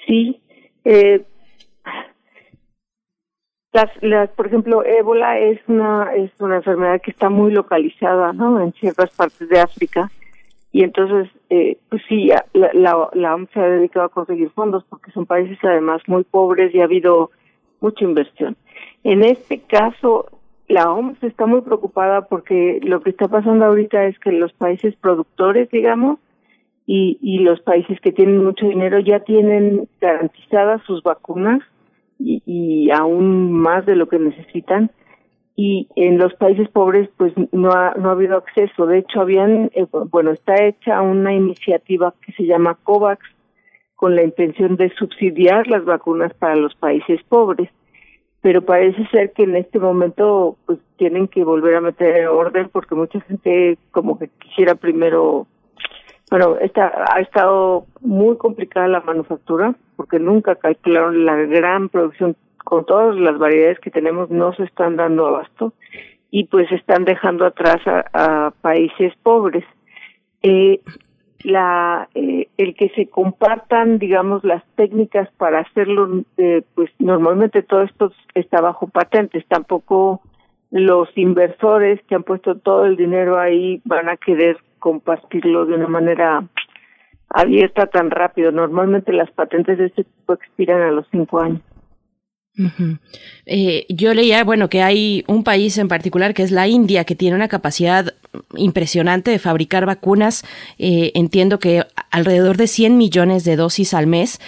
Sí. 0.05 0.41
Eh, 0.83 1.23
las, 3.73 3.89
las, 4.01 4.29
por 4.31 4.47
ejemplo, 4.47 4.83
ébola 4.83 5.39
es 5.39 5.59
una 5.67 6.13
es 6.15 6.31
una 6.39 6.57
enfermedad 6.57 6.99
que 7.01 7.11
está 7.11 7.29
muy 7.29 7.51
localizada, 7.51 8.33
¿no? 8.33 8.61
En 8.61 8.73
ciertas 8.73 9.11
partes 9.15 9.47
de 9.47 9.59
África 9.59 10.11
y 10.73 10.83
entonces, 10.83 11.29
eh, 11.49 11.77
pues 11.89 12.01
sí, 12.07 12.31
la, 12.53 12.71
la, 12.73 13.09
la 13.13 13.35
OMS 13.35 13.49
se 13.53 13.59
ha 13.59 13.67
dedicado 13.67 14.05
a 14.05 14.09
conseguir 14.09 14.49
fondos 14.51 14.85
porque 14.89 15.11
son 15.11 15.25
países 15.25 15.57
además 15.63 16.01
muy 16.07 16.23
pobres 16.23 16.73
y 16.73 16.79
ha 16.79 16.85
habido 16.85 17.31
mucha 17.81 18.05
inversión. 18.05 18.55
En 19.03 19.23
este 19.23 19.59
caso, 19.59 20.27
la 20.67 20.91
OMS 20.91 21.21
está 21.23 21.45
muy 21.45 21.61
preocupada 21.61 22.27
porque 22.27 22.79
lo 22.83 23.01
que 23.01 23.09
está 23.09 23.27
pasando 23.27 23.65
ahorita 23.65 24.05
es 24.05 24.17
que 24.19 24.31
los 24.31 24.53
países 24.53 24.95
productores, 24.95 25.69
digamos, 25.69 26.19
y, 26.85 27.39
los 27.39 27.61
países 27.61 27.99
que 28.01 28.11
tienen 28.11 28.43
mucho 28.43 28.65
dinero 28.67 28.99
ya 28.99 29.21
tienen 29.21 29.87
garantizadas 30.01 30.81
sus 30.83 31.01
vacunas 31.03 31.61
y, 32.19 32.43
y 32.45 32.91
aún 32.91 33.53
más 33.53 33.85
de 33.85 33.95
lo 33.95 34.09
que 34.09 34.19
necesitan. 34.19 34.91
Y 35.55 35.87
en 35.95 36.17
los 36.17 36.33
países 36.33 36.67
pobres, 36.69 37.09
pues 37.17 37.33
no 37.53 37.71
ha, 37.71 37.93
no 37.93 38.09
ha 38.09 38.13
habido 38.13 38.35
acceso. 38.35 38.87
De 38.87 38.99
hecho, 38.99 39.21
habían, 39.21 39.71
eh, 39.73 39.85
bueno, 40.09 40.31
está 40.31 40.65
hecha 40.65 41.01
una 41.01 41.33
iniciativa 41.33 42.13
que 42.25 42.33
se 42.33 42.43
llama 42.43 42.77
COVAX 42.83 43.21
con 43.95 44.15
la 44.15 44.23
intención 44.23 44.75
de 44.75 44.89
subsidiar 44.95 45.67
las 45.67 45.85
vacunas 45.85 46.33
para 46.33 46.55
los 46.55 46.75
países 46.75 47.21
pobres 47.29 47.69
pero 48.41 48.63
parece 48.63 49.05
ser 49.07 49.31
que 49.33 49.43
en 49.43 49.55
este 49.55 49.79
momento 49.79 50.57
pues 50.65 50.79
tienen 50.97 51.27
que 51.27 51.43
volver 51.43 51.75
a 51.75 51.81
meter 51.81 52.27
orden 52.27 52.69
porque 52.69 52.95
mucha 52.95 53.21
gente 53.21 53.77
como 53.91 54.17
que 54.17 54.29
quisiera 54.39 54.75
primero 54.75 55.47
bueno 56.29 56.57
está 56.57 57.05
ha 57.13 57.19
estado 57.21 57.85
muy 58.01 58.37
complicada 58.37 58.87
la 58.87 59.01
manufactura 59.01 59.75
porque 59.95 60.19
nunca 60.19 60.55
calcularon 60.55 61.25
la 61.25 61.35
gran 61.35 61.89
producción 61.89 62.35
con 62.63 62.85
todas 62.85 63.15
las 63.15 63.37
variedades 63.37 63.79
que 63.79 63.91
tenemos 63.91 64.29
no 64.29 64.53
se 64.53 64.63
están 64.63 64.95
dando 64.95 65.27
abasto 65.27 65.73
y 66.31 66.45
pues 66.45 66.71
están 66.71 67.03
dejando 67.03 67.45
atrás 67.45 67.85
a, 67.85 68.05
a 68.13 68.51
países 68.61 69.13
pobres. 69.21 69.65
Eh, 70.41 70.79
la 71.43 72.09
eh, 72.15 72.47
el 72.57 72.75
que 72.75 72.89
se 72.89 73.07
compartan 73.07 73.99
digamos 73.99 74.43
las 74.43 74.63
técnicas 74.75 75.29
para 75.37 75.59
hacerlo 75.59 76.23
eh, 76.37 76.63
pues 76.75 76.89
normalmente 76.99 77.63
todo 77.63 77.83
esto 77.83 78.11
está 78.33 78.61
bajo 78.61 78.87
patentes. 78.87 79.45
Tampoco 79.47 80.21
los 80.71 81.09
inversores 81.15 82.01
que 82.07 82.15
han 82.15 82.23
puesto 82.23 82.55
todo 82.55 82.85
el 82.85 82.95
dinero 82.95 83.39
ahí 83.39 83.81
van 83.85 84.09
a 84.09 84.17
querer 84.17 84.57
compartirlo 84.79 85.65
de 85.65 85.75
una 85.75 85.87
manera 85.87 86.43
abierta 87.29 87.87
tan 87.87 88.09
rápido. 88.11 88.51
Normalmente 88.51 89.13
las 89.13 89.31
patentes 89.31 89.77
de 89.77 89.87
este 89.87 90.03
tipo 90.03 90.33
expiran 90.33 90.81
a 90.81 90.91
los 90.91 91.07
cinco 91.11 91.41
años 91.41 91.61
eh, 93.45 93.85
yo 93.89 94.13
leía, 94.13 94.43
bueno, 94.43 94.69
que 94.69 94.81
hay 94.81 95.23
un 95.27 95.43
país 95.43 95.77
en 95.77 95.87
particular 95.87 96.33
que 96.33 96.43
es 96.43 96.51
la 96.51 96.67
India, 96.67 97.05
que 97.05 97.15
tiene 97.15 97.35
una 97.35 97.47
capacidad 97.47 98.13
impresionante 98.55 99.31
de 99.31 99.39
fabricar 99.39 99.85
vacunas. 99.85 100.43
Eh, 100.77 101.11
entiendo 101.15 101.59
que 101.59 101.85
alrededor 102.11 102.57
de 102.57 102.67
100 102.67 102.97
millones 102.97 103.43
de 103.43 103.55
dosis 103.55 103.93
al 103.93 104.07
mes 104.07 104.39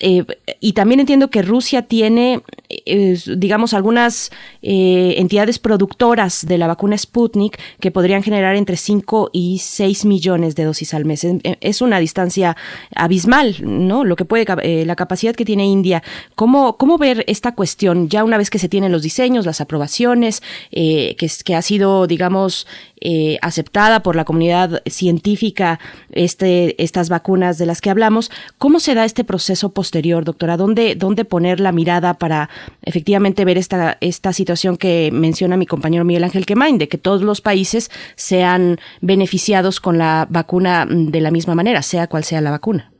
eh, 0.00 0.24
y 0.60 0.72
también 0.72 1.00
entiendo 1.00 1.30
que 1.30 1.42
Rusia 1.42 1.82
tiene, 1.82 2.42
eh, 2.68 3.18
digamos, 3.36 3.74
algunas 3.74 4.30
eh, 4.62 5.14
entidades 5.18 5.58
productoras 5.58 6.46
de 6.46 6.58
la 6.58 6.66
vacuna 6.66 6.96
Sputnik 6.96 7.58
que 7.80 7.90
podrían 7.90 8.22
generar 8.22 8.56
entre 8.56 8.76
5 8.76 9.30
y 9.32 9.58
6 9.58 10.04
millones 10.04 10.54
de 10.54 10.64
dosis 10.64 10.94
al 10.94 11.04
mes. 11.04 11.26
Es 11.60 11.82
una 11.82 11.98
distancia 11.98 12.56
abismal, 12.94 13.56
¿no? 13.62 14.04
Lo 14.04 14.16
que 14.16 14.24
puede, 14.24 14.44
la 14.84 14.96
capacidad 14.96 15.34
que 15.34 15.44
tiene 15.44 15.66
India. 15.66 16.02
¿Cómo, 16.34 16.76
¿Cómo 16.76 16.98
ver 16.98 17.24
esta 17.26 17.54
cuestión 17.54 18.08
ya 18.08 18.24
una 18.24 18.38
vez 18.38 18.50
que 18.50 18.58
se 18.58 18.68
tienen 18.68 18.92
los 18.92 19.02
diseños, 19.02 19.46
las 19.46 19.60
aprobaciones, 19.60 20.42
que, 20.70 21.16
que 21.44 21.54
ha 21.54 21.62
sido, 21.62 22.06
digamos, 22.06 22.66
eh, 23.04 23.38
aceptada 23.42 24.00
por 24.00 24.16
la 24.16 24.24
comunidad 24.24 24.80
científica 24.86 25.80
este, 26.12 26.80
estas 26.82 27.08
vacunas 27.08 27.58
de 27.58 27.66
las 27.66 27.80
que 27.80 27.90
hablamos. 27.90 28.30
¿Cómo 28.58 28.78
se 28.78 28.94
da 28.94 29.04
este 29.04 29.24
proceso 29.24 29.74
posterior, 29.74 30.24
doctora? 30.24 30.56
¿Dónde, 30.56 30.94
dónde 30.94 31.24
poner 31.24 31.58
la 31.58 31.72
mirada 31.72 32.14
para 32.14 32.48
efectivamente 32.82 33.44
ver 33.44 33.58
esta, 33.58 33.96
esta 34.00 34.32
situación 34.32 34.76
que 34.76 35.10
menciona 35.12 35.56
mi 35.56 35.66
compañero 35.66 36.04
Miguel 36.04 36.24
Ángel 36.24 36.46
Quemain, 36.46 36.78
de 36.78 36.88
que 36.88 36.98
todos 36.98 37.22
los 37.22 37.40
países 37.40 37.90
sean 38.14 38.78
beneficiados 39.00 39.80
con 39.80 39.98
la 39.98 40.26
vacuna 40.30 40.86
de 40.88 41.20
la 41.20 41.30
misma 41.30 41.54
manera, 41.54 41.82
sea 41.82 42.06
cual 42.06 42.24
sea 42.24 42.40
la 42.40 42.50
vacuna? 42.50 42.92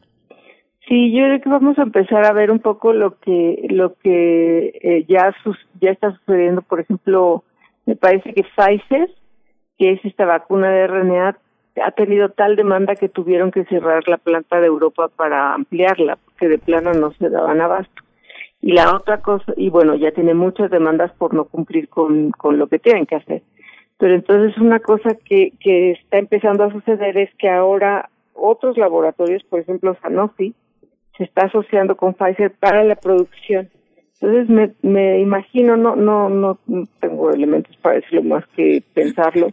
Sí, 0.89 1.13
yo 1.13 1.25
creo 1.25 1.41
que 1.41 1.49
vamos 1.49 1.79
a 1.79 1.83
empezar 1.83 2.25
a 2.27 2.33
ver 2.33 2.51
un 2.51 2.59
poco 2.59 2.93
lo 2.93 3.19
que 3.21 3.67
lo 3.71 3.95
que 3.95 4.79
eh, 4.83 5.05
ya 5.09 5.35
ya 5.81 5.91
está 5.91 6.13
sucediendo, 6.19 6.63
por 6.63 6.81
ejemplo, 6.81 7.45
me 7.87 7.97
parece 7.97 8.35
que 8.35 8.43
Pfizer 8.43 9.09
que 9.83 9.91
es 9.91 10.05
esta 10.05 10.27
vacuna 10.27 10.71
de 10.71 10.87
RNA, 10.87 11.37
ha 11.85 11.91
tenido 11.91 12.29
tal 12.29 12.55
demanda 12.55 12.95
que 12.95 13.09
tuvieron 13.09 13.51
que 13.51 13.65
cerrar 13.65 14.07
la 14.07 14.17
planta 14.17 14.61
de 14.61 14.69
Europa 14.69 15.09
para 15.09 15.55
ampliarla, 15.55 16.19
porque 16.25 16.47
de 16.47 16.59
plano 16.59 16.95
no 16.95 17.11
se 17.15 17.29
daban 17.29 17.61
abasto. 17.61 18.01
Y 18.61 18.75
la 18.75 18.95
otra 18.95 19.23
cosa, 19.23 19.53
y 19.57 19.71
bueno, 19.71 19.97
ya 19.97 20.13
tiene 20.13 20.35
muchas 20.35 20.71
demandas 20.71 21.11
por 21.19 21.35
no 21.35 21.47
cumplir 21.47 21.89
con, 21.89 22.31
con 22.31 22.59
lo 22.59 22.69
que 22.69 22.79
tienen 22.79 23.07
que 23.07 23.17
hacer. 23.17 23.43
Pero 23.99 24.15
entonces 24.15 24.57
una 24.57 24.79
cosa 24.79 25.17
que, 25.25 25.53
que 25.59 25.91
está 25.91 26.19
empezando 26.19 26.63
a 26.63 26.71
suceder 26.71 27.19
es 27.19 27.35
que 27.35 27.49
ahora 27.49 28.09
otros 28.35 28.79
laboratorios, 28.79 29.43
por 29.43 29.59
ejemplo 29.59 29.97
Sanofi, 30.01 30.55
se 31.19 31.25
está 31.25 31.47
asociando 31.47 31.97
con 31.97 32.15
Pfizer 32.15 32.53
para 32.53 32.85
la 32.85 32.95
producción. 32.95 33.69
Entonces 34.21 34.49
me, 34.49 34.71
me 34.83 35.19
imagino, 35.19 35.77
no, 35.77 35.97
no, 35.97 36.29
no 36.29 36.57
tengo 37.01 37.33
elementos 37.33 37.77
para 37.79 37.97
decirlo 37.97 38.23
más 38.23 38.47
que 38.55 38.81
pensarlo, 38.95 39.51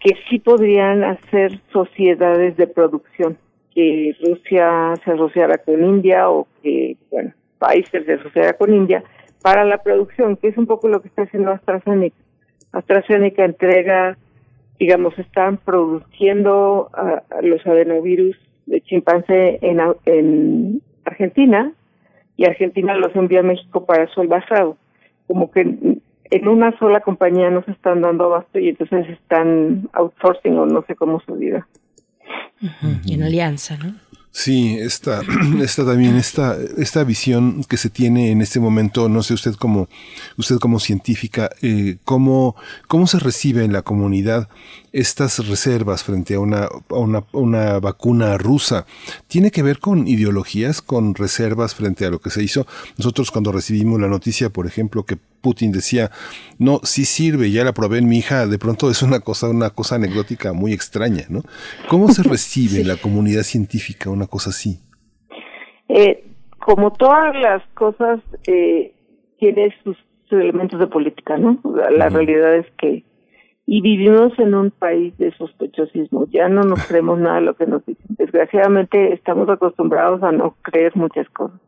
que 0.00 0.16
sí 0.28 0.38
podrían 0.38 1.04
hacer 1.04 1.60
sociedades 1.72 2.56
de 2.56 2.66
producción, 2.66 3.38
que 3.74 4.16
Rusia 4.20 4.94
se 5.04 5.10
asociara 5.12 5.58
con 5.58 5.84
India 5.84 6.28
o 6.30 6.46
que, 6.62 6.96
bueno, 7.10 7.32
países 7.58 8.04
se 8.04 8.12
asociara 8.14 8.52
con 8.54 8.74
India 8.74 9.02
para 9.42 9.64
la 9.64 9.78
producción, 9.78 10.36
que 10.36 10.48
es 10.48 10.56
un 10.56 10.66
poco 10.66 10.88
lo 10.88 11.00
que 11.00 11.08
está 11.08 11.22
haciendo 11.22 11.50
AstraZeneca. 11.50 12.16
AstraZeneca 12.72 13.44
entrega, 13.44 14.16
digamos, 14.78 15.18
están 15.18 15.58
produciendo 15.58 16.90
los 17.42 17.66
adenovirus 17.66 18.36
de 18.66 18.80
chimpancé 18.80 19.58
en, 19.62 19.80
en 20.06 20.82
Argentina 21.04 21.72
y 22.36 22.46
Argentina 22.46 22.94
los 22.96 23.14
envía 23.14 23.40
a 23.40 23.44
México 23.44 23.84
para 23.84 24.06
su 24.08 24.22
envasado. 24.22 24.76
Como 25.26 25.50
que 25.50 25.98
en 26.30 26.48
una 26.48 26.76
sola 26.78 27.00
compañía 27.00 27.50
no 27.50 27.62
se 27.64 27.72
están 27.72 28.00
dando 28.00 28.24
abasto 28.24 28.58
y 28.58 28.70
entonces 28.70 29.08
están 29.08 29.88
outsourcing 29.92 30.58
o 30.58 30.66
no 30.66 30.84
sé 30.86 30.94
cómo 30.94 31.20
se 31.26 31.36
diga. 31.36 31.66
En 33.06 33.22
alianza, 33.22 33.76
¿no? 33.76 33.94
Sí, 34.36 34.76
esta, 34.80 35.22
esta 35.62 35.84
también, 35.84 36.16
esta, 36.16 36.56
esta 36.76 37.04
visión 37.04 37.62
que 37.62 37.76
se 37.76 37.88
tiene 37.88 38.32
en 38.32 38.42
este 38.42 38.58
momento, 38.58 39.08
no 39.08 39.22
sé 39.22 39.32
usted 39.32 39.54
como, 39.54 39.88
usted 40.36 40.56
como 40.56 40.80
científica, 40.80 41.50
eh, 41.62 41.98
cómo, 42.04 42.56
cómo 42.88 43.06
se 43.06 43.20
recibe 43.20 43.62
en 43.62 43.72
la 43.72 43.82
comunidad 43.82 44.48
estas 44.92 45.46
reservas 45.46 46.02
frente 46.02 46.34
a 46.34 46.40
una, 46.40 46.64
a 46.64 46.94
una, 46.98 47.22
una, 47.30 47.78
vacuna 47.78 48.36
rusa 48.36 48.86
tiene 49.28 49.52
que 49.52 49.62
ver 49.62 49.78
con 49.78 50.08
ideologías, 50.08 50.82
con 50.82 51.14
reservas 51.14 51.76
frente 51.76 52.04
a 52.04 52.10
lo 52.10 52.18
que 52.18 52.30
se 52.30 52.42
hizo. 52.42 52.66
Nosotros 52.98 53.30
cuando 53.30 53.52
recibimos 53.52 54.00
la 54.00 54.08
noticia, 54.08 54.50
por 54.50 54.66
ejemplo, 54.66 55.04
que 55.04 55.16
Putin 55.44 55.72
decía, 55.72 56.10
no, 56.58 56.80
sí 56.82 57.04
sirve, 57.04 57.50
ya 57.50 57.64
la 57.64 57.72
probé 57.74 57.98
en 57.98 58.08
mi 58.08 58.16
hija, 58.18 58.46
de 58.46 58.58
pronto 58.58 58.90
es 58.90 59.02
una 59.02 59.20
cosa, 59.20 59.50
una 59.50 59.68
cosa 59.70 59.96
anecdótica 59.96 60.54
muy 60.54 60.72
extraña, 60.72 61.24
¿no? 61.28 61.42
¿Cómo 61.88 62.08
se 62.08 62.22
recibe 62.28 62.80
en 62.80 62.88
la 62.88 62.96
comunidad 62.96 63.42
científica 63.42 64.08
una 64.08 64.26
cosa 64.26 64.50
así? 64.50 64.80
Eh, 65.88 66.24
como 66.58 66.92
todas 66.94 67.36
las 67.36 67.62
cosas, 67.74 68.20
eh, 68.46 68.94
tiene 69.38 69.74
sus, 69.84 69.96
elementos 70.30 70.80
de 70.80 70.88
política, 70.88 71.36
¿no? 71.38 71.60
La 71.96 72.08
realidad 72.08 72.56
es 72.56 72.66
que 72.76 73.04
y 73.66 73.80
vivimos 73.80 74.36
en 74.38 74.54
un 74.54 74.70
país 74.72 75.16
de 75.16 75.30
sospechosismo. 75.36 76.26
Ya 76.32 76.48
no 76.48 76.62
nos 76.62 76.84
creemos 76.88 77.18
nada 77.20 77.36
de 77.36 77.42
lo 77.42 77.54
que 77.54 77.66
nos 77.66 77.86
dicen. 77.86 78.04
Desgraciadamente 78.18 79.12
estamos 79.12 79.48
acostumbrados 79.48 80.22
a 80.24 80.32
no 80.32 80.56
creer 80.62 80.96
muchas 80.96 81.28
cosas. 81.30 81.60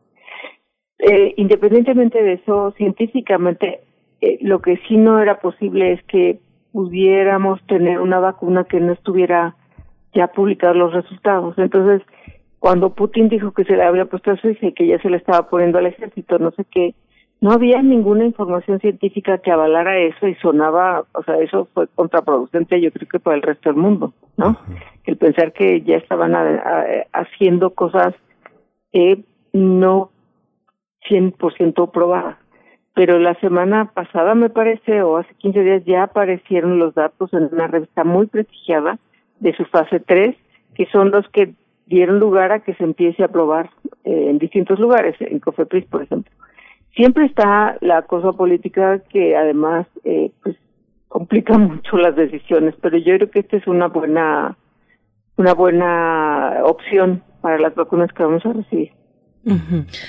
Eh, 0.99 1.33
independientemente 1.37 2.21
de 2.21 2.33
eso, 2.33 2.73
científicamente, 2.77 3.81
eh, 4.21 4.39
lo 4.41 4.61
que 4.61 4.77
sí 4.87 4.97
no 4.97 5.19
era 5.19 5.39
posible 5.39 5.93
es 5.93 6.03
que 6.03 6.39
pudiéramos 6.71 7.61
tener 7.67 7.99
una 7.99 8.19
vacuna 8.19 8.63
que 8.63 8.79
no 8.79 8.93
estuviera 8.93 9.55
ya 10.13 10.27
publicados 10.27 10.75
los 10.75 10.93
resultados. 10.93 11.57
Entonces, 11.57 12.01
cuando 12.59 12.95
Putin 12.95 13.29
dijo 13.29 13.51
que 13.51 13.63
se 13.65 13.75
le 13.75 13.83
había 13.83 14.05
puesto 14.05 14.31
a 14.31 14.37
Suiza 14.37 14.67
y 14.67 14.73
que 14.73 14.87
ya 14.87 14.99
se 14.99 15.09
le 15.09 15.17
estaba 15.17 15.47
poniendo 15.49 15.77
al 15.77 15.85
ejército, 15.85 16.39
no 16.39 16.51
sé 16.51 16.65
qué, 16.65 16.95
no 17.39 17.51
había 17.51 17.83
ninguna 17.83 18.25
información 18.25 18.79
científica 18.79 19.37
que 19.37 19.51
avalara 19.51 19.99
eso 19.99 20.27
y 20.27 20.33
sonaba, 20.35 21.05
o 21.13 21.23
sea, 21.23 21.37
eso 21.37 21.67
fue 21.73 21.87
contraproducente 21.93 22.81
yo 22.81 22.91
creo 22.91 23.07
que 23.07 23.19
para 23.19 23.35
el 23.35 23.43
resto 23.43 23.69
del 23.69 23.79
mundo, 23.79 24.13
¿no? 24.37 24.57
El 25.05 25.17
pensar 25.17 25.53
que 25.53 25.81
ya 25.81 25.97
estaban 25.97 26.33
haciendo 27.13 27.69
cosas 27.75 28.15
eh, 28.91 29.21
no 29.53 30.09
100% 31.09 31.91
probadas. 31.91 32.37
Pero 32.93 33.19
la 33.19 33.35
semana 33.35 33.91
pasada, 33.93 34.33
me 34.33 34.49
parece, 34.49 35.01
o 35.03 35.17
hace 35.17 35.33
15 35.35 35.61
días, 35.61 35.85
ya 35.85 36.03
aparecieron 36.03 36.79
los 36.79 36.95
datos 36.95 37.31
en 37.33 37.49
una 37.51 37.67
revista 37.67 38.03
muy 38.03 38.25
prestigiada 38.25 38.97
de 39.39 39.55
su 39.55 39.65
fase 39.65 39.99
3, 39.99 40.35
que 40.73 40.87
son 40.87 41.11
los 41.11 41.27
que 41.29 41.53
dieron 41.85 42.19
lugar 42.19 42.51
a 42.51 42.59
que 42.59 42.73
se 42.73 42.83
empiece 42.83 43.23
a 43.23 43.27
probar 43.27 43.69
eh, 44.03 44.29
en 44.29 44.39
distintos 44.39 44.79
lugares, 44.79 45.15
en 45.19 45.39
Cofepris, 45.39 45.85
por 45.85 46.03
ejemplo 46.03 46.31
siempre 46.97 47.25
está 47.25 47.77
la 47.79 48.01
cosa 48.01 48.33
política 48.33 48.99
que 49.09 49.37
además 49.37 49.87
eh, 50.03 50.31
pues 50.43 50.57
complica 51.07 51.57
mucho 51.57 51.95
las 51.95 52.15
decisiones, 52.17 52.75
pero 52.81 52.97
yo 52.97 53.15
creo 53.15 53.31
que 53.31 53.39
esta 53.39 53.55
es 53.55 53.67
una 53.67 53.87
buena 53.87 54.57
una 55.37 55.53
buena 55.53 56.61
opción 56.63 57.21
para 57.41 57.59
las 57.59 57.75
vacunas 57.75 58.11
que 58.11 58.23
vamos 58.23 58.43
a 58.43 58.53
recibir. 58.53 58.91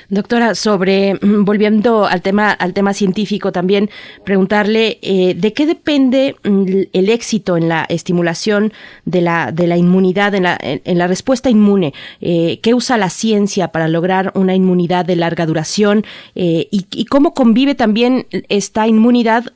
Doctora, 0.08 0.54
sobre 0.54 1.14
mm, 1.14 1.44
volviendo 1.44 2.06
al 2.06 2.22
tema 2.22 2.50
al 2.50 2.72
tema 2.72 2.92
científico 2.92 3.52
también 3.52 3.88
preguntarle 4.24 4.98
eh, 5.02 5.34
de 5.34 5.52
qué 5.52 5.66
depende 5.66 6.34
mm, 6.42 6.64
el 6.92 7.08
éxito 7.08 7.56
en 7.56 7.68
la 7.68 7.86
estimulación 7.88 8.72
de 9.04 9.20
la 9.20 9.52
de 9.52 9.66
la 9.66 9.76
inmunidad 9.76 10.34
en 10.34 10.42
la 10.42 10.58
en, 10.60 10.98
la 10.98 11.06
respuesta 11.06 11.50
inmune 11.50 11.94
eh, 12.20 12.58
qué 12.62 12.74
usa 12.74 12.96
la 12.96 13.10
ciencia 13.10 13.68
para 13.68 13.86
lograr 13.86 14.32
una 14.34 14.54
inmunidad 14.54 15.04
de 15.04 15.16
larga 15.16 15.46
duración 15.46 16.04
eh, 16.34 16.66
y, 16.70 17.04
cómo 17.04 17.32
convive 17.32 17.74
también 17.74 18.26
esta 18.48 18.86
inmunidad 18.86 19.52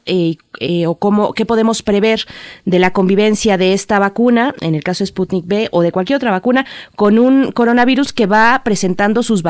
o 0.86 0.94
cómo 0.94 1.32
qué 1.32 1.44
podemos 1.44 1.82
prever 1.82 2.24
de 2.64 2.78
la 2.78 2.92
convivencia 2.92 3.58
de 3.58 3.72
esta 3.72 3.98
vacuna 3.98 4.54
en 4.60 4.74
el 4.74 4.84
caso 4.84 5.02
de 5.02 5.08
Sputnik 5.08 5.46
B 5.46 5.68
o 5.72 5.82
de 5.82 5.92
cualquier 5.92 6.16
otra 6.16 6.30
vacuna 6.30 6.66
con 6.96 7.18
un 7.18 7.52
coronavirus 7.52 8.12
que 8.12 8.26
va 8.26 8.62
presentando 8.64 9.22
sus 9.22 9.42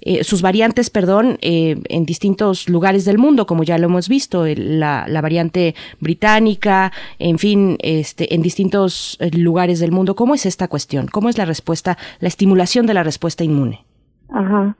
eh, 0.00 0.24
sus 0.24 0.42
variantes, 0.42 0.90
perdón, 0.90 1.38
eh, 1.40 1.76
en 1.88 2.04
distintos 2.04 2.68
lugares 2.68 3.04
del 3.04 3.18
mundo, 3.18 3.46
como 3.46 3.62
ya 3.62 3.78
lo 3.78 3.86
hemos 3.86 4.08
visto, 4.08 4.44
la, 4.46 5.06
variante 5.22 5.74
británica, 6.00 6.92
en 7.18 7.38
fin, 7.38 7.76
este, 7.80 8.34
en 8.34 8.42
distintos 8.42 9.16
eh, 9.20 9.30
lugares 9.36 9.80
del 9.80 9.92
mundo. 9.92 10.14
¿Cómo 10.14 10.34
es 10.34 10.46
esta 10.46 10.68
cuestión? 10.68 11.06
¿Cómo 11.06 11.28
es 11.28 11.38
la 11.38 11.44
respuesta, 11.44 11.96
la 12.20 12.28
estimulación 12.28 12.86
de 12.86 12.94
la 12.94 13.02
respuesta 13.02 13.44
inmune? 13.44 13.84
Ajá. 14.30 14.76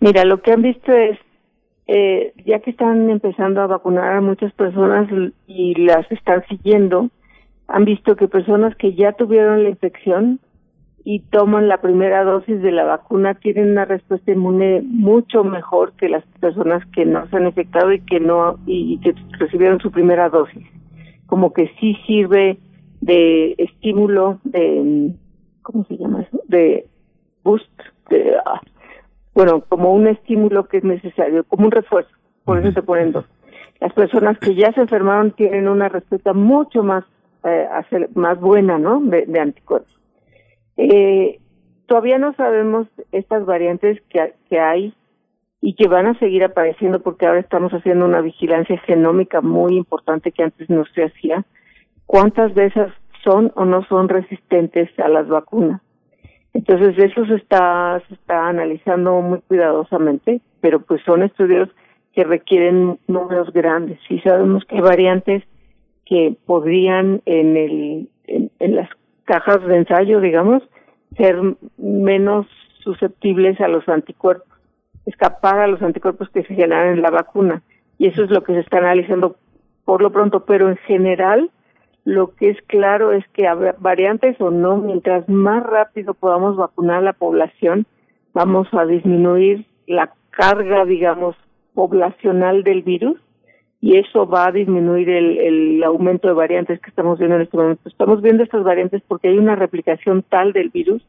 Mira, 0.00 0.24
lo 0.24 0.40
que 0.42 0.52
han 0.52 0.62
visto 0.62 0.92
es, 0.92 1.18
ya 2.46 2.58
que 2.60 2.70
están 2.70 3.10
empezando 3.10 3.60
a 3.60 3.66
vacunar 3.66 4.16
a 4.16 4.20
muchas 4.20 4.52
personas 4.52 5.08
y 5.46 5.74
las 5.74 6.10
están 6.10 6.42
siguiendo, 6.48 7.10
han 7.68 7.84
visto 7.84 8.16
que 8.16 8.28
personas 8.28 8.74
que 8.76 8.94
ya 8.94 9.12
tuvieron 9.12 9.62
la 9.62 9.70
infección 9.70 10.40
y 11.06 11.20
toman 11.20 11.68
la 11.68 11.82
primera 11.82 12.24
dosis 12.24 12.62
de 12.62 12.72
la 12.72 12.84
vacuna 12.84 13.34
tienen 13.34 13.72
una 13.72 13.84
respuesta 13.84 14.32
inmune 14.32 14.80
mucho 14.82 15.44
mejor 15.44 15.92
que 15.92 16.08
las 16.08 16.24
personas 16.40 16.82
que 16.92 17.04
no 17.04 17.28
se 17.28 17.36
han 17.36 17.44
infectado 17.44 17.92
y 17.92 18.00
que 18.00 18.20
no 18.20 18.58
y, 18.66 18.98
que 19.00 19.14
recibieron 19.38 19.80
su 19.80 19.90
primera 19.90 20.30
dosis. 20.30 20.64
Como 21.26 21.52
que 21.52 21.70
sí 21.78 21.94
sirve 22.06 22.58
de 23.02 23.54
estímulo 23.58 24.40
de 24.44 25.12
cómo 25.60 25.84
se 25.84 25.98
llama 25.98 26.22
eso 26.22 26.40
de 26.48 26.86
boost 27.42 27.68
de, 28.08 28.36
ah, 28.46 28.62
bueno 29.34 29.62
como 29.68 29.92
un 29.92 30.06
estímulo 30.06 30.68
que 30.68 30.78
es 30.78 30.84
necesario 30.84 31.44
como 31.44 31.66
un 31.66 31.70
refuerzo. 31.70 32.12
Por 32.44 32.58
eso 32.58 32.72
se 32.72 32.82
ponen 32.82 33.12
dos. 33.12 33.26
Las 33.78 33.92
personas 33.92 34.38
que 34.38 34.54
ya 34.54 34.72
se 34.72 34.80
enfermaron 34.80 35.32
tienen 35.32 35.68
una 35.68 35.90
respuesta 35.90 36.32
mucho 36.32 36.82
más 36.82 37.04
eh, 37.44 37.68
más 38.14 38.40
buena 38.40 38.78
no 38.78 39.00
de, 39.00 39.26
de 39.26 39.40
anticuerpos 39.40 39.94
eh, 40.76 41.38
todavía 41.86 42.18
no 42.18 42.34
sabemos 42.34 42.86
estas 43.12 43.44
variantes 43.46 44.00
que, 44.08 44.58
hay 44.58 44.94
y 45.60 45.74
que 45.74 45.88
van 45.88 46.06
a 46.06 46.18
seguir 46.18 46.44
apareciendo 46.44 47.00
porque 47.00 47.26
ahora 47.26 47.40
estamos 47.40 47.72
haciendo 47.72 48.04
una 48.04 48.20
vigilancia 48.20 48.78
genómica 48.78 49.40
muy 49.40 49.76
importante 49.76 50.32
que 50.32 50.42
antes 50.42 50.68
no 50.68 50.84
se 50.94 51.04
hacía. 51.04 51.44
¿Cuántas 52.06 52.54
de 52.54 52.66
esas 52.66 52.92
son 53.22 53.52
o 53.54 53.64
no 53.64 53.84
son 53.86 54.08
resistentes 54.08 54.90
a 54.98 55.08
las 55.08 55.28
vacunas? 55.28 55.80
Entonces 56.52 56.96
eso 56.98 57.26
se 57.26 57.34
está 57.34 58.00
se 58.08 58.14
está 58.14 58.48
analizando 58.48 59.20
muy 59.20 59.40
cuidadosamente, 59.40 60.40
pero 60.60 60.80
pues 60.80 61.02
son 61.02 61.22
estudios 61.22 61.68
que 62.12 62.24
requieren 62.24 62.98
números 63.08 63.52
grandes. 63.52 63.98
Y 64.08 64.20
sabemos 64.20 64.64
que 64.64 64.76
hay 64.76 64.82
variantes 64.82 65.42
que 66.06 66.36
podrían 66.46 67.22
en 67.24 67.56
el 67.56 68.08
en, 68.26 68.50
en 68.60 68.76
las 68.76 68.88
cajas 69.24 69.64
de 69.66 69.76
ensayo, 69.76 70.20
digamos, 70.20 70.62
ser 71.16 71.36
menos 71.76 72.46
susceptibles 72.80 73.60
a 73.60 73.68
los 73.68 73.88
anticuerpos, 73.88 74.48
escapar 75.06 75.60
a 75.60 75.66
los 75.66 75.82
anticuerpos 75.82 76.28
que 76.30 76.42
se 76.42 76.54
generan 76.54 76.94
en 76.94 77.02
la 77.02 77.10
vacuna. 77.10 77.62
Y 77.98 78.06
eso 78.06 78.24
es 78.24 78.30
lo 78.30 78.42
que 78.42 78.54
se 78.54 78.60
está 78.60 78.78
analizando 78.78 79.36
por 79.84 80.02
lo 80.02 80.10
pronto, 80.10 80.44
pero 80.44 80.68
en 80.68 80.76
general 80.76 81.50
lo 82.04 82.34
que 82.34 82.50
es 82.50 82.60
claro 82.66 83.12
es 83.12 83.26
que 83.28 83.48
variantes 83.78 84.38
o 84.40 84.50
no, 84.50 84.76
mientras 84.76 85.28
más 85.28 85.62
rápido 85.64 86.14
podamos 86.14 86.56
vacunar 86.56 86.98
a 86.98 87.02
la 87.02 87.12
población, 87.14 87.86
vamos 88.34 88.68
a 88.72 88.84
disminuir 88.84 89.66
la 89.86 90.12
carga, 90.30 90.84
digamos, 90.84 91.36
poblacional 91.74 92.62
del 92.62 92.82
virus 92.82 93.18
y 93.84 93.98
eso 93.98 94.26
va 94.26 94.46
a 94.46 94.50
disminuir 94.50 95.10
el, 95.10 95.36
el 95.36 95.84
aumento 95.84 96.26
de 96.26 96.32
variantes 96.32 96.80
que 96.80 96.88
estamos 96.88 97.18
viendo 97.18 97.36
en 97.36 97.42
este 97.42 97.54
momento. 97.54 97.86
Estamos 97.86 98.22
viendo 98.22 98.42
estas 98.42 98.64
variantes 98.64 99.02
porque 99.06 99.28
hay 99.28 99.36
una 99.36 99.56
replicación 99.56 100.24
tal 100.26 100.54
del 100.54 100.70
virus 100.70 101.02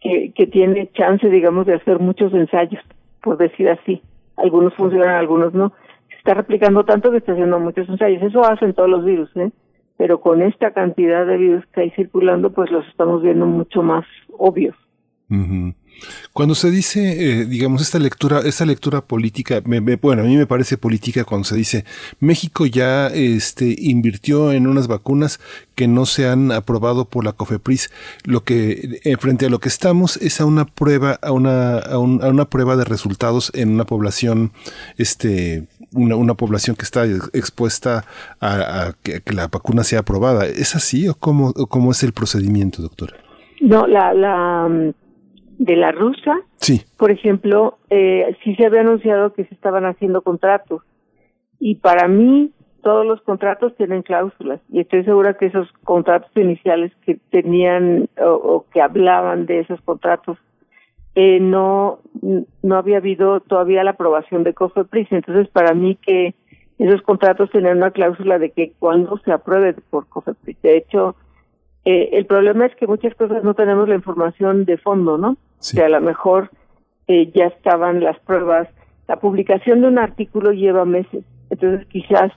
que, 0.00 0.46
tiene 0.46 0.88
chance, 0.92 1.28
digamos, 1.28 1.66
de 1.66 1.74
hacer 1.74 1.98
muchos 1.98 2.32
ensayos, 2.32 2.80
por 3.20 3.36
decir 3.36 3.68
así. 3.68 4.00
Algunos 4.36 4.74
funcionan, 4.74 5.16
algunos 5.16 5.54
no. 5.54 5.72
Se 6.08 6.14
está 6.18 6.34
replicando 6.34 6.84
tanto 6.84 7.10
que 7.10 7.16
está 7.16 7.32
haciendo 7.32 7.58
muchos 7.58 7.88
ensayos. 7.88 8.22
Eso 8.22 8.44
hacen 8.44 8.74
todos 8.74 8.88
los 8.88 9.04
virus, 9.04 9.36
¿eh? 9.36 9.50
Pero 9.96 10.20
con 10.20 10.40
esta 10.40 10.70
cantidad 10.70 11.26
de 11.26 11.36
virus 11.36 11.66
que 11.72 11.80
hay 11.80 11.90
circulando, 11.96 12.52
pues 12.52 12.70
los 12.70 12.86
estamos 12.86 13.22
viendo 13.22 13.44
mucho 13.44 13.82
más 13.82 14.04
obvios. 14.38 14.76
Cuando 16.32 16.54
se 16.54 16.70
dice, 16.70 17.40
eh, 17.40 17.44
digamos, 17.44 17.82
esta 17.82 17.98
lectura, 17.98 18.40
esta 18.40 18.66
lectura 18.66 19.00
política, 19.00 19.62
bueno, 19.64 20.22
a 20.22 20.24
mí 20.24 20.36
me 20.36 20.46
parece 20.46 20.76
política 20.76 21.24
cuando 21.24 21.44
se 21.44 21.56
dice 21.56 21.84
México 22.20 22.66
ya 22.66 23.06
este, 23.08 23.74
invirtió 23.78 24.52
en 24.52 24.66
unas 24.66 24.88
vacunas 24.88 25.40
que 25.74 25.86
no 25.88 26.06
se 26.06 26.28
han 26.28 26.52
aprobado 26.52 27.04
por 27.04 27.24
la 27.24 27.32
COFEPRIS. 27.32 27.90
Lo 28.24 28.44
que, 28.44 29.00
eh, 29.04 29.16
frente 29.16 29.46
a 29.46 29.48
lo 29.48 29.60
que 29.60 29.68
estamos, 29.68 30.16
es 30.18 30.40
a 30.40 30.44
una 30.44 30.64
prueba, 30.64 31.18
a 31.22 31.32
una, 31.32 31.78
a, 31.78 31.98
una 31.98 32.44
prueba 32.46 32.76
de 32.76 32.84
resultados 32.84 33.50
en 33.54 33.70
una 33.70 33.84
población, 33.84 34.52
este, 34.98 35.64
una, 35.92 36.16
una 36.16 36.34
población 36.34 36.76
que 36.76 36.84
está 36.84 37.04
expuesta 37.04 38.04
a, 38.40 38.94
que, 39.02 39.22
la 39.32 39.48
vacuna 39.48 39.84
sea 39.84 40.00
aprobada. 40.00 40.46
¿Es 40.46 40.74
así 40.74 41.08
o 41.08 41.14
cómo, 41.14 41.52
cómo 41.52 41.92
es 41.92 42.02
el 42.02 42.12
procedimiento, 42.12 42.82
doctora? 42.82 43.14
No, 43.60 43.86
la, 43.86 44.12
la 44.12 44.92
de 45.58 45.76
la 45.76 45.92
rusa, 45.92 46.40
sí. 46.56 46.82
por 46.98 47.10
ejemplo, 47.10 47.78
eh, 47.90 48.36
sí 48.42 48.54
se 48.56 48.66
había 48.66 48.80
anunciado 48.80 49.32
que 49.32 49.44
se 49.44 49.54
estaban 49.54 49.84
haciendo 49.84 50.22
contratos. 50.22 50.82
Y 51.58 51.76
para 51.76 52.08
mí, 52.08 52.52
todos 52.82 53.06
los 53.06 53.20
contratos 53.22 53.74
tienen 53.76 54.02
cláusulas. 54.02 54.60
Y 54.70 54.80
estoy 54.80 55.04
segura 55.04 55.34
que 55.34 55.46
esos 55.46 55.68
contratos 55.84 56.30
iniciales 56.36 56.92
que 57.04 57.18
tenían 57.30 58.08
o, 58.20 58.66
que 58.72 58.82
hablaban 58.82 59.46
de 59.46 59.60
esos 59.60 59.80
contratos, 59.80 60.38
eh, 61.14 61.40
no, 61.40 62.00
no 62.62 62.76
había 62.76 62.98
habido 62.98 63.40
todavía 63.40 63.84
la 63.84 63.92
aprobación 63.92 64.44
de 64.44 64.54
COFEPRIS. 64.54 65.12
Entonces, 65.12 65.48
para 65.48 65.74
mí 65.74 65.96
que 65.96 66.34
esos 66.78 67.02
contratos 67.02 67.50
tenían 67.50 67.78
una 67.78 67.92
cláusula 67.92 68.38
de 68.38 68.50
que 68.50 68.72
cuando 68.78 69.16
se 69.18 69.32
apruebe 69.32 69.74
por 69.90 70.08
COFEPRIS. 70.08 70.60
De 70.62 70.76
hecho, 70.76 71.16
eh, 71.84 72.10
el 72.12 72.26
problema 72.26 72.66
es 72.66 72.74
que 72.76 72.86
muchas 72.86 73.14
cosas 73.14 73.44
no 73.44 73.54
tenemos 73.54 73.88
la 73.88 73.94
información 73.94 74.64
de 74.64 74.78
fondo, 74.78 75.18
¿no? 75.18 75.36
Sí. 75.58 75.76
Que 75.76 75.84
a 75.84 75.88
lo 75.88 76.00
mejor 76.00 76.50
eh, 77.08 77.30
ya 77.34 77.46
estaban 77.46 78.02
las 78.02 78.18
pruebas. 78.20 78.68
La 79.06 79.16
publicación 79.16 79.82
de 79.82 79.88
un 79.88 79.98
artículo 79.98 80.52
lleva 80.52 80.84
meses. 80.84 81.24
Entonces, 81.50 81.86
quizás 81.88 82.32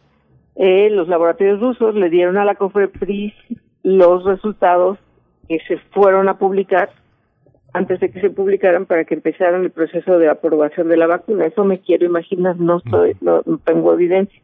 eh, 0.56 0.90
los 0.90 1.08
laboratorios 1.08 1.62
rusos 1.62 1.96
le 1.96 2.10
dieron 2.10 2.38
a 2.38 2.46
la 2.46 2.56
COFEPRIS 2.56 3.34
los 3.84 4.26
resultados 4.26 4.98
que 5.48 5.60
se 5.68 5.78
fueron 5.92 6.28
a 6.28 6.38
publicar 6.38 6.90
antes 7.74 8.00
de 8.02 8.12
que 8.12 8.20
se 8.20 8.30
publicaran 8.30 8.86
para 8.86 9.06
que 9.06 9.14
empezaran 9.14 9.64
el 9.64 9.72
proceso 9.72 10.18
de 10.20 10.30
aprobación 10.30 10.90
de 10.90 10.98
la 10.98 11.08
vacuna. 11.08 11.46
Eso 11.46 11.64
me 11.64 11.80
quiero 11.80 12.06
imaginar, 12.06 12.58
no, 12.58 12.78
estoy, 12.78 13.16
no 13.22 13.44
tengo 13.64 13.94
evidencia. 13.94 14.42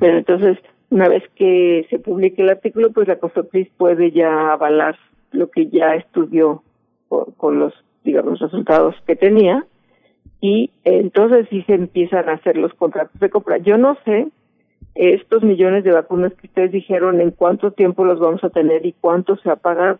Pero 0.00 0.18
entonces, 0.18 0.58
una 0.90 1.08
vez 1.08 1.22
que 1.36 1.86
se 1.90 1.98
publique 1.98 2.42
el 2.42 2.50
artículo, 2.50 2.92
pues 2.92 3.08
la 3.08 3.18
COFEPRIS 3.18 3.68
puede 3.76 4.10
ya 4.10 4.52
avalar 4.52 4.96
lo 5.32 5.50
que 5.50 5.66
ya 5.68 5.94
estudió 5.94 6.62
con 7.08 7.58
los, 7.58 7.74
digamos, 8.04 8.38
resultados 8.38 8.94
que 9.06 9.16
tenía 9.16 9.66
y 10.40 10.70
entonces 10.84 11.46
sí 11.50 11.62
se 11.62 11.74
empiezan 11.74 12.28
a 12.28 12.34
hacer 12.34 12.56
los 12.56 12.72
contratos 12.74 13.18
de 13.20 13.30
compra. 13.30 13.58
Yo 13.58 13.76
no 13.76 13.96
sé 14.04 14.28
estos 14.94 15.42
millones 15.42 15.84
de 15.84 15.92
vacunas 15.92 16.32
que 16.34 16.48
ustedes 16.48 16.72
dijeron 16.72 17.20
en 17.20 17.30
cuánto 17.30 17.70
tiempo 17.70 18.04
los 18.04 18.18
vamos 18.18 18.42
a 18.42 18.50
tener 18.50 18.84
y 18.84 18.94
cuánto 19.00 19.36
se 19.36 19.48
va 19.48 19.54
a 19.54 19.58
pagar, 19.58 19.98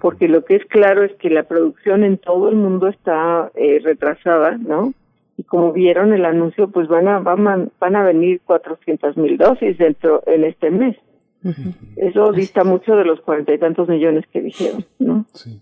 porque 0.00 0.28
lo 0.28 0.44
que 0.44 0.56
es 0.56 0.64
claro 0.66 1.02
es 1.02 1.12
que 1.14 1.28
la 1.28 1.42
producción 1.42 2.04
en 2.04 2.18
todo 2.18 2.48
el 2.48 2.56
mundo 2.56 2.86
está 2.86 3.50
eh, 3.56 3.80
retrasada, 3.82 4.58
¿no? 4.58 4.94
Y 5.42 5.44
como 5.44 5.72
vieron 5.72 6.12
el 6.12 6.24
anuncio, 6.24 6.70
pues 6.70 6.86
van 6.86 7.08
a 7.08 7.18
van, 7.18 7.72
van 7.80 7.96
a 7.96 8.04
venir 8.04 8.40
400 8.44 9.16
mil 9.16 9.36
dosis 9.36 9.76
dentro 9.76 10.22
en 10.26 10.44
este 10.44 10.70
mes. 10.70 10.96
Eso 11.96 12.30
dista 12.30 12.62
mucho 12.62 12.94
de 12.94 13.04
los 13.04 13.20
cuarenta 13.20 13.52
y 13.52 13.58
tantos 13.58 13.88
millones 13.88 14.24
que 14.32 14.40
dijeron, 14.40 14.84
¿no? 15.00 15.26
Sí. 15.32 15.60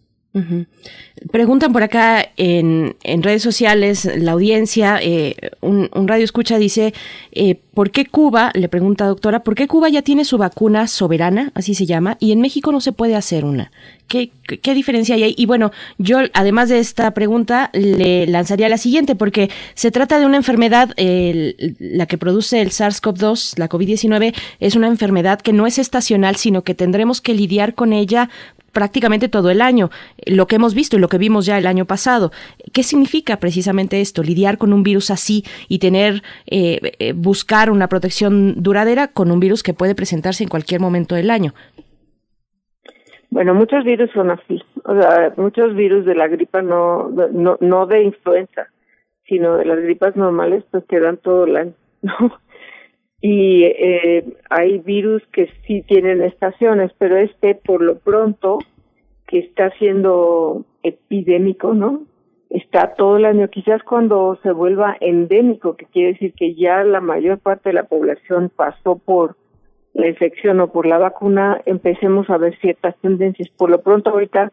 Preguntan 1.33 1.72
por 1.72 1.83
acá 1.83 2.24
en, 2.37 2.95
en, 3.03 3.22
redes 3.24 3.43
sociales, 3.43 4.09
la 4.16 4.33
audiencia, 4.33 5.01
eh, 5.03 5.35
un, 5.61 5.89
radio 6.07 6.24
escucha 6.24 6.57
dice, 6.57 6.95
eh, 7.33 7.57
¿por 7.74 7.91
qué 7.91 8.07
Cuba, 8.07 8.53
le 8.55 8.68
pregunta 8.68 9.07
doctora, 9.07 9.43
¿por 9.43 9.57
qué 9.57 9.66
Cuba 9.66 9.89
ya 9.89 10.03
tiene 10.03 10.24
su 10.24 10.39
vacuna 10.39 10.87
soberana, 10.87 11.51
así 11.55 11.74
se 11.74 11.85
llama, 11.85 12.16
y 12.20 12.31
en 12.31 12.41
México 12.41 12.70
no 12.70 12.81
se 12.81 12.93
puede 12.93 13.16
hacer 13.16 13.45
una? 13.45 13.72
¿Qué, 14.07 14.31
qué 14.62 14.72
diferencia 14.74 15.16
hay 15.16 15.24
ahí? 15.24 15.35
Y 15.37 15.47
bueno, 15.47 15.72
yo 15.99 16.18
además 16.33 16.68
de 16.68 16.78
esta 16.78 17.12
pregunta 17.12 17.70
le 17.72 18.26
lanzaría 18.28 18.68
la 18.68 18.78
siguiente, 18.78 19.16
porque 19.16 19.51
se 19.74 19.91
trata 19.91 20.20
de 20.20 20.26
una 20.26 20.37
enfermedad, 20.37 20.95
la 20.97 22.07
que 22.07 22.18
produce 22.18 22.61
el 22.61 22.70
SARS-CoV-2, 22.70 23.59
la 23.59 23.68
COVID-19, 23.68 24.35
es 24.61 24.76
una 24.76 24.87
enfermedad 24.87 25.41
que 25.41 25.53
no 25.53 25.66
es 25.66 25.78
estacional, 25.78 26.37
sino 26.37 26.62
que 26.62 26.74
tendremos 26.74 27.20
que 27.20 27.35
lidiar 27.35 27.74
con 27.74 27.93
ella 27.93 28.31
prácticamente 28.72 29.28
todo 29.28 29.50
el 29.50 29.60
año, 29.60 29.90
lo 30.26 30.46
que 30.46 30.56
hemos 30.56 30.74
visto 30.74 30.96
y 30.96 31.00
lo 31.00 31.08
que 31.08 31.18
vimos 31.18 31.46
ya 31.46 31.58
el 31.58 31.66
año 31.66 31.84
pasado. 31.84 32.30
¿Qué 32.72 32.82
significa 32.82 33.38
precisamente 33.38 34.00
esto? 34.00 34.22
Lidiar 34.22 34.58
con 34.58 34.72
un 34.72 34.82
virus 34.82 35.10
así 35.10 35.44
y 35.68 35.78
tener, 35.78 36.22
eh, 36.46 36.80
eh, 36.98 37.12
buscar 37.12 37.70
una 37.70 37.88
protección 37.88 38.62
duradera 38.62 39.08
con 39.08 39.30
un 39.30 39.40
virus 39.40 39.62
que 39.62 39.74
puede 39.74 39.94
presentarse 39.94 40.42
en 40.42 40.48
cualquier 40.48 40.80
momento 40.80 41.14
del 41.14 41.30
año. 41.30 41.54
Bueno, 43.30 43.54
muchos 43.54 43.84
virus 43.84 44.10
son 44.12 44.30
así. 44.30 44.62
O 44.84 45.00
sea, 45.00 45.32
muchos 45.36 45.74
virus 45.74 46.04
de 46.04 46.16
la 46.16 46.26
gripa 46.26 46.62
no, 46.62 47.08
no, 47.32 47.56
no 47.60 47.86
de 47.86 48.02
influenza, 48.02 48.68
sino 49.26 49.56
de 49.56 49.64
las 49.64 49.80
gripas 49.80 50.16
normales, 50.16 50.64
pues 50.70 50.84
quedan 50.88 51.16
todo 51.18 51.44
el 51.44 51.56
año, 51.56 51.74
¿no? 52.02 52.12
Y 53.20 53.64
eh, 53.64 54.24
hay 54.48 54.78
virus 54.78 55.22
que 55.32 55.50
sí 55.66 55.82
tienen 55.82 56.22
estaciones, 56.22 56.90
pero 56.98 57.16
este 57.16 57.54
por 57.54 57.82
lo 57.82 57.98
pronto 57.98 58.58
que 59.26 59.38
está 59.40 59.70
siendo 59.78 60.64
epidémico, 60.82 61.74
¿no? 61.74 62.02
Está 62.48 62.94
todo 62.94 63.16
el 63.16 63.26
año, 63.26 63.48
quizás 63.48 63.82
cuando 63.84 64.38
se 64.42 64.50
vuelva 64.50 64.96
endémico, 65.00 65.76
que 65.76 65.86
quiere 65.86 66.14
decir 66.14 66.32
que 66.32 66.54
ya 66.54 66.82
la 66.82 67.00
mayor 67.00 67.38
parte 67.38 67.68
de 67.68 67.74
la 67.74 67.84
población 67.84 68.50
pasó 68.54 68.98
por 68.98 69.36
la 69.92 70.08
infección 70.08 70.60
o 70.60 70.72
por 70.72 70.86
la 70.86 70.98
vacuna, 70.98 71.60
empecemos 71.66 72.28
a 72.30 72.38
ver 72.38 72.58
ciertas 72.58 72.96
tendencias. 73.00 73.48
Por 73.50 73.70
lo 73.70 73.82
pronto 73.82 74.10
ahorita 74.10 74.52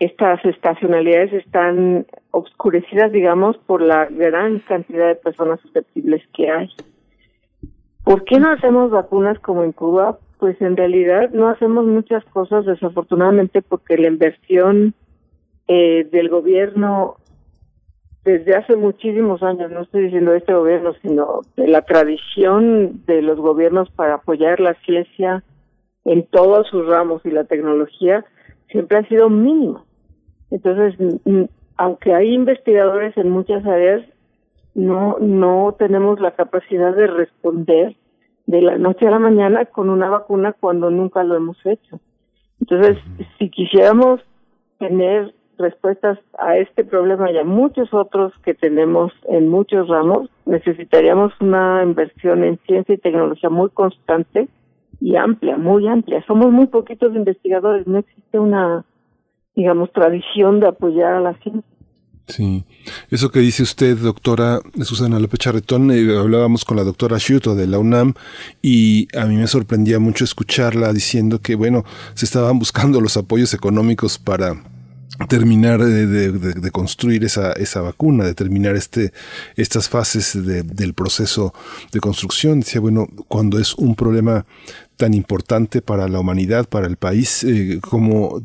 estas 0.00 0.44
estacionalidades 0.44 1.32
están 1.34 2.06
obscurecidas, 2.30 3.12
digamos, 3.12 3.58
por 3.58 3.82
la 3.82 4.06
gran 4.06 4.58
cantidad 4.60 5.08
de 5.08 5.16
personas 5.16 5.60
susceptibles 5.60 6.22
que 6.34 6.50
hay. 6.50 6.68
¿Por 8.04 8.24
qué 8.24 8.40
no 8.40 8.50
hacemos 8.50 8.90
vacunas 8.90 9.38
como 9.40 9.62
en 9.62 9.72
Cuba? 9.72 10.18
Pues 10.38 10.60
en 10.60 10.76
realidad 10.76 11.30
no 11.32 11.48
hacemos 11.48 11.86
muchas 11.86 12.24
cosas, 12.26 12.64
desafortunadamente, 12.64 13.62
porque 13.62 13.98
la 13.98 14.08
inversión 14.08 14.94
eh, 15.68 16.08
del 16.10 16.28
gobierno 16.28 17.16
desde 18.24 18.54
hace 18.54 18.76
muchísimos 18.76 19.42
años, 19.42 19.70
no 19.70 19.82
estoy 19.82 20.04
diciendo 20.04 20.34
este 20.34 20.52
gobierno, 20.52 20.92
sino 21.02 21.40
de 21.56 21.68
la 21.68 21.82
tradición 21.82 23.02
de 23.06 23.22
los 23.22 23.38
gobiernos 23.38 23.90
para 23.90 24.14
apoyar 24.14 24.60
la 24.60 24.74
ciencia 24.84 25.42
en 26.04 26.26
todos 26.26 26.66
sus 26.68 26.86
ramos 26.86 27.24
y 27.24 27.30
la 27.30 27.44
tecnología, 27.44 28.24
siempre 28.70 28.98
ha 28.98 29.08
sido 29.08 29.30
mínima. 29.30 29.84
Entonces, 30.50 30.96
aunque 31.76 32.14
hay 32.14 32.34
investigadores 32.34 33.16
en 33.16 33.30
muchas 33.30 33.64
áreas, 33.64 34.02
no 34.74 35.18
no 35.20 35.74
tenemos 35.78 36.20
la 36.20 36.32
capacidad 36.32 36.94
de 36.94 37.06
responder 37.06 37.96
de 38.46 38.62
la 38.62 38.78
noche 38.78 39.06
a 39.06 39.10
la 39.10 39.18
mañana 39.18 39.66
con 39.66 39.90
una 39.90 40.08
vacuna 40.08 40.52
cuando 40.52 40.90
nunca 40.90 41.22
lo 41.22 41.36
hemos 41.36 41.56
hecho. 41.64 42.00
Entonces, 42.60 42.98
si 43.38 43.48
quisiéramos 43.48 44.20
tener 44.78 45.34
respuestas 45.60 46.18
a 46.38 46.56
este 46.56 46.84
problema 46.84 47.30
y 47.30 47.38
a 47.38 47.44
muchos 47.44 47.92
otros 47.92 48.32
que 48.42 48.54
tenemos 48.54 49.12
en 49.28 49.48
muchos 49.48 49.88
ramos, 49.88 50.30
necesitaríamos 50.46 51.32
una 51.40 51.82
inversión 51.84 52.42
en 52.44 52.58
ciencia 52.66 52.94
y 52.94 52.98
tecnología 52.98 53.50
muy 53.50 53.70
constante 53.70 54.48
y 55.00 55.16
amplia, 55.16 55.56
muy 55.56 55.86
amplia. 55.86 56.24
Somos 56.26 56.50
muy 56.50 56.66
poquitos 56.66 57.14
investigadores, 57.14 57.86
no 57.86 57.98
existe 57.98 58.38
una, 58.38 58.84
digamos, 59.54 59.92
tradición 59.92 60.60
de 60.60 60.68
apoyar 60.68 61.14
a 61.14 61.20
la 61.20 61.34
ciencia. 61.34 61.69
Sí, 62.30 62.64
eso 63.10 63.30
que 63.30 63.40
dice 63.40 63.62
usted, 63.62 63.96
doctora 63.96 64.60
Susana 64.82 65.18
López 65.18 65.40
Charretón, 65.40 65.90
eh, 65.90 66.16
hablábamos 66.16 66.64
con 66.64 66.76
la 66.76 66.84
doctora 66.84 67.18
Shuto 67.18 67.54
de 67.54 67.66
la 67.66 67.78
UNAM 67.78 68.14
y 68.62 69.08
a 69.16 69.26
mí 69.26 69.36
me 69.36 69.46
sorprendía 69.46 69.98
mucho 69.98 70.24
escucharla 70.24 70.92
diciendo 70.92 71.40
que, 71.40 71.54
bueno, 71.54 71.84
se 72.14 72.24
estaban 72.24 72.58
buscando 72.58 73.00
los 73.00 73.16
apoyos 73.16 73.54
económicos 73.54 74.18
para 74.18 74.62
terminar 75.28 75.80
de, 75.80 76.70
construir 76.70 77.24
esa, 77.24 77.52
esa 77.52 77.82
vacuna, 77.82 78.24
de 78.24 78.34
terminar 78.34 78.74
este, 78.76 79.10
estas 79.56 79.88
fases 79.88 80.38
del 80.44 80.94
proceso 80.94 81.52
de 81.92 82.00
construcción. 82.00 82.60
Decía, 82.60 82.80
bueno, 82.80 83.06
cuando 83.28 83.58
es 83.58 83.74
un 83.74 83.94
problema 83.94 84.44
tan 84.96 85.14
importante 85.14 85.80
para 85.80 86.08
la 86.08 86.20
humanidad, 86.20 86.66
para 86.68 86.86
el 86.86 86.96
país, 86.96 87.42
eh, 87.44 87.80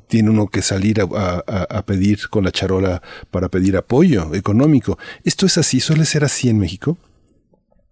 tiene 0.07 0.29
uno 0.29 0.47
que 0.47 0.61
salir 0.61 1.01
a, 1.01 1.81
pedir 1.85 2.17
con 2.29 2.45
la 2.45 2.51
charola 2.51 3.01
para 3.29 3.49
pedir 3.49 3.75
apoyo 3.75 4.33
económico. 4.33 4.97
¿Esto 5.23 5.45
es 5.45 5.57
así? 5.57 5.79
¿Suele 5.79 6.05
ser 6.05 6.23
así 6.23 6.49
en 6.49 6.59
México? 6.59 6.97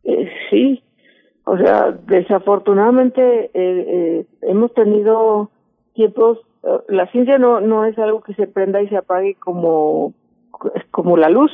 Eh, 0.06 0.30
sí, 0.50 0.82
o 1.44 1.58
sea, 1.58 1.92
desafortunadamente 2.08 3.52
eh, 3.54 4.26
hemos 4.42 4.74
tenido 4.74 5.52
tiempos 5.94 6.40
la 6.88 7.07
ciencia 7.07 7.38
no, 7.38 7.59
no 7.59 7.86
es 7.86 7.97
algo 7.97 8.22
que 8.22 8.34
se 8.36 8.47
prenda 8.47 8.82
y 8.82 8.88
se 8.88 8.97
apague 8.97 9.36
como, 9.36 10.14
como 10.91 11.18
la 11.18 11.30
luz. 11.30 11.51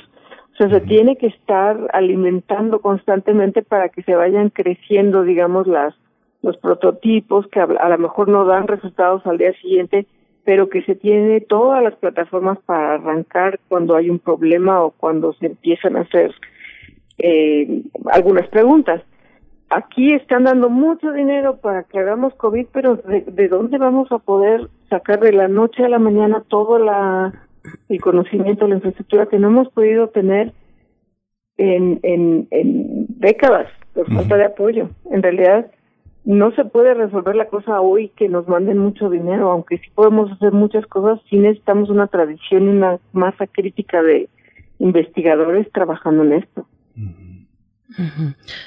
O 0.54 0.56
sea, 0.58 0.70
se 0.70 0.82
tiene 0.82 1.16
que 1.18 1.28
estar 1.28 1.78
alimentando 1.94 2.82
constantemente 2.82 3.62
para 3.62 3.90
que 3.90 4.04
se 4.04 4.16
vayan 4.16 4.50
creciendo, 4.50 5.24
digamos, 5.24 5.68
las 5.68 5.96
los 6.42 6.56
prototipos 6.58 7.48
que 7.48 7.60
a, 7.60 7.64
a 7.64 7.90
lo 7.90 7.98
mejor 7.98 8.30
no 8.30 8.46
dan 8.46 8.68
resultados 8.68 9.26
al 9.26 9.38
día 9.38 9.52
siguiente, 9.62 10.06
pero 10.46 10.70
que 10.70 10.82
se 10.84 10.96
tiene 10.96 11.42
todas 11.42 11.84
las 11.84 11.96
plataformas 11.96 12.58
para 12.66 12.94
arrancar 12.96 13.60
cuando 13.68 13.96
hay 13.96 14.10
un 14.10 14.20
problema 14.20 14.82
o 14.82 14.92
cuando 14.92 15.34
se 15.34 15.48
empiezan 15.48 15.98
a 15.98 16.02
hacer 16.02 16.34
eh, 17.18 17.82
algunas 18.12 18.48
preguntas. 18.48 19.04
Aquí 19.70 20.14
están 20.14 20.46
dando 20.46 20.70
mucho 20.70 21.12
dinero 21.12 21.58
para 21.58 21.84
que 21.84 22.00
hagamos 22.00 22.34
COVID, 22.36 22.68
pero 22.74 22.96
¿de, 22.96 23.48
dónde 23.48 23.78
vamos 23.78 24.12
a 24.12 24.18
poder 24.18 24.68
sacar 24.90 25.20
de 25.20 25.32
la 25.32 25.48
noche 25.48 25.86
a 25.86 25.90
la 25.90 26.00
mañana 26.00 26.44
todo 26.48 26.80
la, 26.80 27.34
el 27.88 28.02
conocimiento, 28.02 28.68
la 28.68 28.76
infraestructura 28.76 29.28
que 29.28 29.38
no 29.38 29.50
hemos 29.50 29.70
podido 29.70 30.10
tener 30.10 30.54
en, 31.58 32.00
en, 32.02 32.48
en 32.50 33.06
décadas 33.20 33.68
por 33.94 34.12
falta 34.12 34.38
de 34.38 34.46
apoyo? 34.46 34.90
En 35.12 35.22
realidad, 35.22 35.70
no 36.26 36.52
se 36.52 36.66
puede 36.66 36.96
resolver 36.96 37.36
la 37.36 37.46
cosa 37.46 37.80
hoy 37.80 38.10
que 38.10 38.28
nos 38.28 38.48
manden 38.48 38.80
mucho 38.80 39.10
dinero, 39.10 39.52
aunque 39.52 39.78
sí 39.78 39.90
podemos 39.94 40.32
hacer 40.32 40.52
muchas 40.52 40.86
cosas, 40.88 41.20
sí 41.30 41.38
necesitamos 41.38 41.90
una 41.90 42.08
tradición 42.08 42.66
y 42.66 42.70
una 42.70 43.00
masa 43.14 43.48
crítica 43.48 44.02
de 44.02 44.30
investigadores 44.80 45.72
trabajando 45.72 46.24
en 46.24 46.34
esto. 46.34 46.66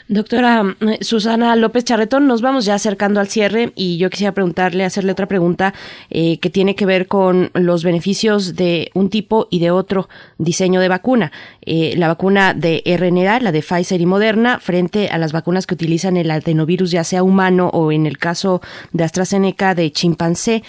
Doctora 0.08 0.76
eh, 0.80 0.98
Susana 1.00 1.54
López 1.54 1.84
Charretón, 1.84 2.26
nos 2.26 2.42
vamos 2.42 2.64
ya 2.64 2.74
acercando 2.74 3.20
al 3.20 3.28
cierre 3.28 3.72
y 3.76 3.96
yo 3.96 4.10
quisiera 4.10 4.32
preguntarle, 4.32 4.84
hacerle 4.84 5.12
otra 5.12 5.26
pregunta 5.26 5.74
eh, 6.10 6.38
que 6.38 6.50
tiene 6.50 6.74
que 6.74 6.86
ver 6.86 7.06
con 7.06 7.50
los 7.54 7.84
beneficios 7.84 8.56
de 8.56 8.90
un 8.94 9.10
tipo 9.10 9.46
y 9.48 9.60
de 9.60 9.70
otro 9.70 10.08
diseño 10.38 10.80
de 10.80 10.88
vacuna. 10.88 11.30
Eh, 11.60 11.94
la 11.96 12.08
vacuna 12.08 12.52
de 12.52 12.82
RNA, 12.84 13.40
la 13.40 13.52
de 13.52 13.62
Pfizer 13.62 14.00
y 14.00 14.06
Moderna, 14.06 14.58
frente 14.58 15.08
a 15.08 15.18
las 15.18 15.32
vacunas 15.32 15.66
que 15.66 15.74
utilizan 15.74 16.16
el 16.16 16.30
adenovirus, 16.30 16.90
ya 16.90 17.04
sea 17.04 17.22
humano 17.22 17.68
o 17.68 17.92
en 17.92 18.06
el 18.06 18.18
caso 18.18 18.60
de 18.92 19.04
AstraZeneca 19.04 19.76
de 19.76 19.92
chimpancé. 19.92 20.64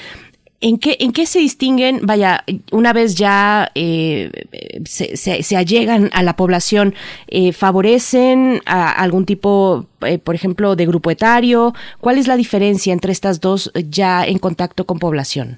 ¿En 0.65 0.79
qué, 0.79 0.95
¿En 1.01 1.11
qué 1.11 1.25
se 1.25 1.39
distinguen? 1.39 1.99
Vaya, 2.03 2.45
una 2.71 2.93
vez 2.93 3.15
ya 3.15 3.67
eh, 3.75 4.31
se, 4.85 5.17
se, 5.17 5.57
allegan 5.57 6.09
a 6.13 6.23
la 6.23 6.37
población, 6.37 6.93
eh, 7.27 7.51
¿favorecen 7.51 8.59
a 8.65 8.89
algún 8.89 9.25
tipo, 9.25 9.87
eh, 10.07 10.19
por 10.19 10.35
ejemplo, 10.35 10.77
de 10.77 10.85
grupo 10.85 11.11
etario? 11.11 11.73
¿Cuál 11.99 12.17
es 12.17 12.29
la 12.29 12.37
diferencia 12.37 12.93
entre 12.93 13.11
estas 13.11 13.41
dos 13.41 13.73
ya 13.89 14.23
en 14.23 14.39
contacto 14.39 14.85
con 14.85 14.99
población? 14.99 15.57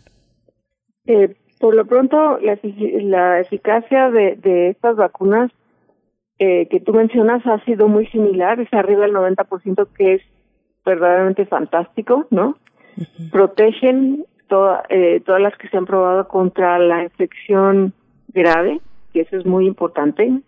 por 1.60 1.76
lo 1.76 1.86
pronto, 1.86 2.40
la, 2.40 2.58
la 3.04 3.40
eficacia 3.40 4.10
de, 4.10 4.38
de 4.38 4.70
estas 4.70 4.96
vacunas 4.96 5.52
que 6.40 6.82
tú 6.84 6.94
mencionas 6.94 7.46
ha 7.46 7.64
sido 7.64 7.88
muy 7.88 8.08
similar, 8.08 8.60
es 8.60 8.74
arriba 8.74 9.04
del 9.04 9.14
90%, 9.14 9.88
que 9.96 10.16
es 10.16 10.22
verdaderamente 10.84 11.46
fantástico, 11.46 12.26
¿no? 12.32 12.58
Protegen 13.32 14.26
eh, 14.90 15.22
todas 15.26 15.42
las 15.42 15.58
que 15.58 15.68
se 15.70 15.78
han 15.78 15.86
probado 15.86 16.28
contra 16.28 16.80
la 16.80 17.04
infección 17.04 17.94
grave, 18.34 18.80
que 19.14 19.22
eso 19.22 19.38
es 19.38 19.46
muy 19.46 19.68
importante. 19.68 20.42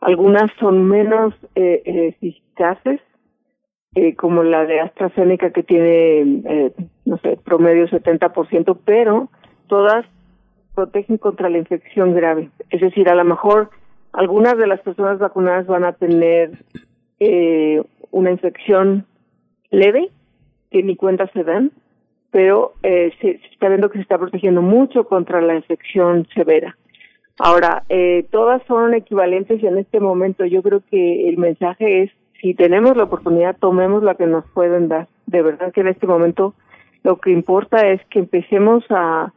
Algunas 0.00 0.50
son 0.58 0.88
menos 0.88 1.34
eh, 1.54 1.82
eficaces, 1.84 3.00
eh, 3.96 4.14
como 4.14 4.42
la 4.42 4.66
de 4.66 4.80
AstraZeneca 4.80 5.52
que 5.52 5.62
tiene, 5.62 6.42
eh, 6.44 6.72
no 7.06 7.16
sé, 7.16 7.38
promedio 7.42 7.88
70%, 7.88 8.78
pero 8.84 9.30
todas 9.68 10.04
protegen 10.74 11.16
contra 11.16 11.48
la 11.48 11.56
infección 11.56 12.14
grave. 12.14 12.50
Es 12.68 12.82
decir, 12.82 13.08
a 13.08 13.14
lo 13.14 13.24
mejor 13.24 13.70
algunas 14.12 14.58
de 14.58 14.66
las 14.66 14.80
personas 14.80 15.18
vacunadas 15.18 15.66
van 15.66 15.84
a 15.84 15.94
tener 15.94 16.62
eh, 17.20 17.82
una 18.10 18.30
infección 18.30 19.06
leve, 19.70 20.10
que 20.70 20.82
ni 20.82 20.94
cuenta 20.94 21.26
se 21.28 21.42
dan, 21.42 21.72
pero 22.30 22.74
eh, 22.82 23.12
se, 23.20 23.40
está 23.52 23.68
viendo 23.68 23.90
que 23.90 23.98
se 23.98 24.02
está 24.02 24.18
protegiendo 24.18 24.62
mucho 24.62 25.04
contra 25.04 25.40
la 25.40 25.54
infección 25.54 26.26
severa. 26.34 26.76
Ahora, 27.38 27.84
eh, 27.88 28.26
todas 28.30 28.62
son 28.66 28.94
equivalentes 28.94 29.62
en 29.62 29.78
este 29.78 30.00
momento 30.00 30.44
yo 30.46 30.62
creo 30.62 30.82
que 30.90 31.28
el 31.28 31.36
mensaje 31.36 32.04
es, 32.04 32.10
si 32.40 32.54
tenemos 32.54 32.96
la 32.96 33.04
oportunidad, 33.04 33.56
tomemos 33.58 34.02
la 34.02 34.14
que 34.14 34.26
nos 34.26 34.44
pueden 34.52 34.88
dar. 34.88 35.08
De 35.26 35.42
verdad 35.42 35.72
que 35.72 35.82
en 35.82 35.88
este 35.88 36.06
momento 36.06 36.54
lo 37.02 37.18
que 37.18 37.30
importa 37.30 37.86
es 37.88 38.00
que 38.06 38.20
empecemos 38.20 38.84
a 38.90 39.32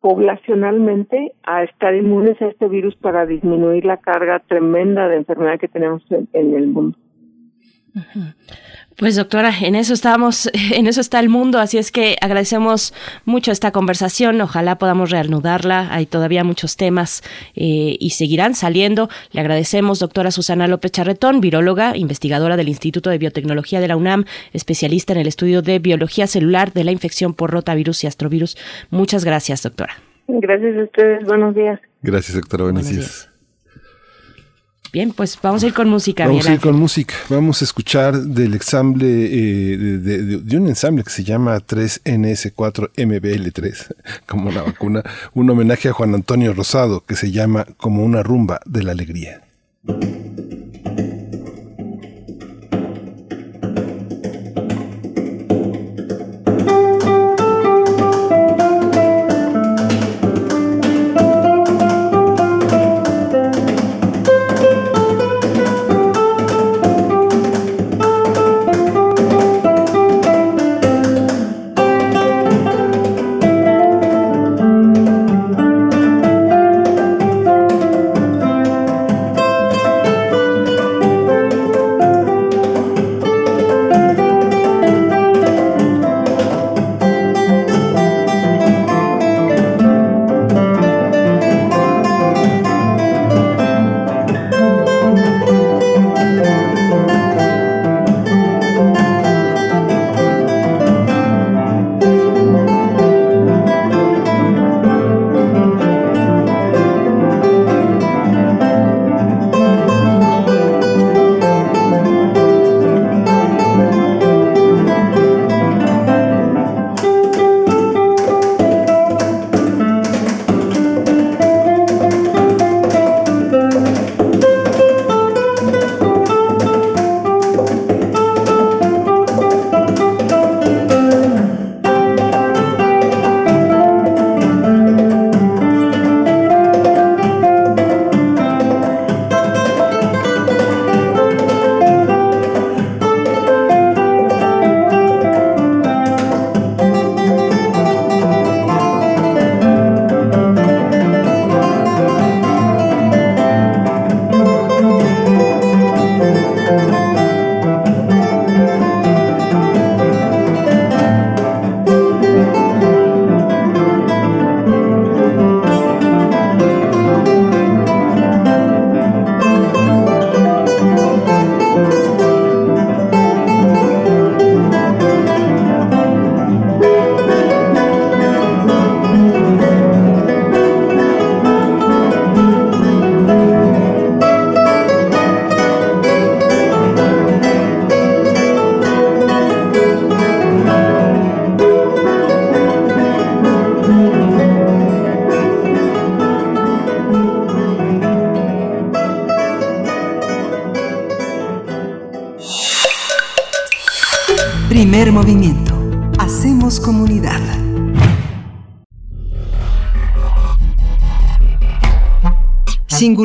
poblacionalmente 0.00 1.32
a 1.42 1.64
estar 1.64 1.94
inmunes 1.94 2.40
a 2.40 2.46
este 2.46 2.68
virus 2.68 2.94
para 2.96 3.26
disminuir 3.26 3.84
la 3.84 3.96
carga 3.96 4.38
tremenda 4.40 5.08
de 5.08 5.16
enfermedad 5.16 5.58
que 5.58 5.68
tenemos 5.68 6.02
en, 6.10 6.28
en 6.32 6.54
el 6.54 6.68
mundo. 6.68 6.96
Pues 8.98 9.14
doctora, 9.14 9.52
en 9.62 9.76
eso 9.76 9.94
estamos, 9.94 10.50
en 10.74 10.88
eso 10.88 11.00
está 11.00 11.20
el 11.20 11.28
mundo, 11.28 11.60
así 11.60 11.78
es 11.78 11.92
que 11.92 12.16
agradecemos 12.20 12.92
mucho 13.24 13.52
esta 13.52 13.70
conversación, 13.70 14.40
ojalá 14.40 14.76
podamos 14.76 15.10
reanudarla, 15.10 15.94
hay 15.94 16.06
todavía 16.06 16.42
muchos 16.42 16.76
temas 16.76 17.22
eh, 17.54 17.96
y 18.00 18.10
seguirán 18.10 18.56
saliendo. 18.56 19.08
Le 19.30 19.40
agradecemos 19.40 20.00
doctora 20.00 20.32
Susana 20.32 20.66
López 20.66 20.90
Charretón, 20.90 21.40
viróloga, 21.40 21.96
investigadora 21.96 22.56
del 22.56 22.68
Instituto 22.68 23.10
de 23.10 23.18
Biotecnología 23.18 23.78
de 23.80 23.86
la 23.86 23.96
UNAM, 23.96 24.24
especialista 24.52 25.12
en 25.12 25.20
el 25.20 25.28
estudio 25.28 25.62
de 25.62 25.78
biología 25.78 26.26
celular 26.26 26.72
de 26.72 26.82
la 26.82 26.90
infección 26.90 27.34
por 27.34 27.52
rotavirus 27.52 28.02
y 28.02 28.08
astrovirus. 28.08 28.56
Muchas 28.90 29.24
gracias, 29.24 29.62
doctora. 29.62 29.94
Gracias 30.26 30.76
a 30.76 30.82
ustedes, 30.82 31.24
buenos 31.24 31.54
días. 31.54 31.80
Gracias, 32.02 32.34
doctora, 32.34 32.64
buenos, 32.64 32.88
días. 32.88 33.30
Bien, 34.92 35.12
pues 35.12 35.38
vamos 35.42 35.62
a 35.62 35.66
ir 35.66 35.74
con 35.74 35.88
música. 35.88 36.26
Vamos 36.26 36.46
a 36.46 36.54
ir 36.54 36.60
con 36.60 36.78
música. 36.78 37.14
Vamos 37.28 37.60
a 37.60 37.64
escuchar 37.64 38.16
del 38.16 38.54
ensamble, 38.54 39.06
eh, 39.06 39.76
de, 39.76 40.56
un 40.56 40.68
ensamble 40.68 41.04
que 41.04 41.10
se 41.10 41.24
llama 41.24 41.58
3NS4MBL3, 41.58 43.94
como 44.26 44.50
la 44.50 44.62
vacuna, 44.62 45.02
un 45.34 45.50
homenaje 45.50 45.90
a 45.90 45.92
Juan 45.92 46.14
Antonio 46.14 46.54
Rosado 46.54 47.00
que 47.00 47.16
se 47.16 47.30
llama 47.30 47.66
Como 47.76 48.02
una 48.02 48.22
rumba 48.22 48.62
de 48.64 48.82
la 48.82 48.92
alegría. 48.92 49.42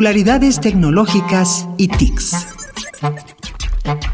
Singularidades 0.04 0.60
tecnológicas 0.60 1.66
y 1.78 1.88
TICs. 1.88 2.46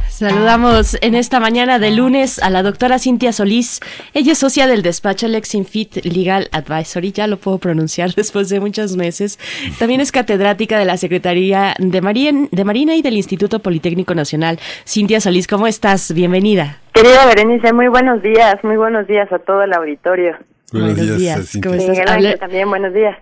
Saludamos 0.07 0.97
en 1.03 1.16
esta 1.16 1.41
mañana 1.41 1.80
de 1.80 1.91
lunes 1.91 2.41
a 2.41 2.49
la 2.49 2.62
doctora 2.62 3.01
Cintia 3.01 3.32
Solís. 3.32 3.80
Ella 4.14 4.30
es 4.30 4.38
socia 4.38 4.68
del 4.68 4.82
despacho 4.82 5.26
Lexinfit 5.26 6.05
Legal 6.05 6.47
Advisory, 6.53 7.11
ya 7.11 7.26
lo 7.26 7.38
puedo 7.38 7.59
pronunciar 7.59 8.11
después 8.16 8.49
de 8.51 8.61
muchos 8.61 8.97
meses. 8.97 9.41
También 9.80 10.01
es 10.01 10.12
catedrática 10.12 10.78
de 10.78 10.84
la 10.84 10.97
Secretaría 10.97 11.74
de, 11.80 12.49
de 12.53 12.64
Marina 12.64 12.95
y 12.95 13.03
del 13.03 13.16
Instituto 13.16 13.59
Politécnico 13.59 14.14
Nacional. 14.14 14.61
Cintia 14.86 15.20
Solís, 15.20 15.49
¿cómo 15.49 15.66
estás? 15.66 16.14
Bienvenida. 16.14 16.78
Querida 16.95 17.26
Berenice, 17.26 17.72
muy 17.72 17.88
buenos 17.88 18.22
días, 18.22 18.62
muy 18.62 18.76
buenos 18.76 19.09
días 19.09 19.32
a 19.32 19.41
todo 19.41 19.64
el 19.64 19.72
auditorio. 19.72 20.36
Buenos, 20.72 21.18
días. 21.18 21.59
¿Cómo 21.61 21.74
estás? 21.74 22.38
también 22.38 22.70
buenos 22.70 22.95
días. 22.95 23.16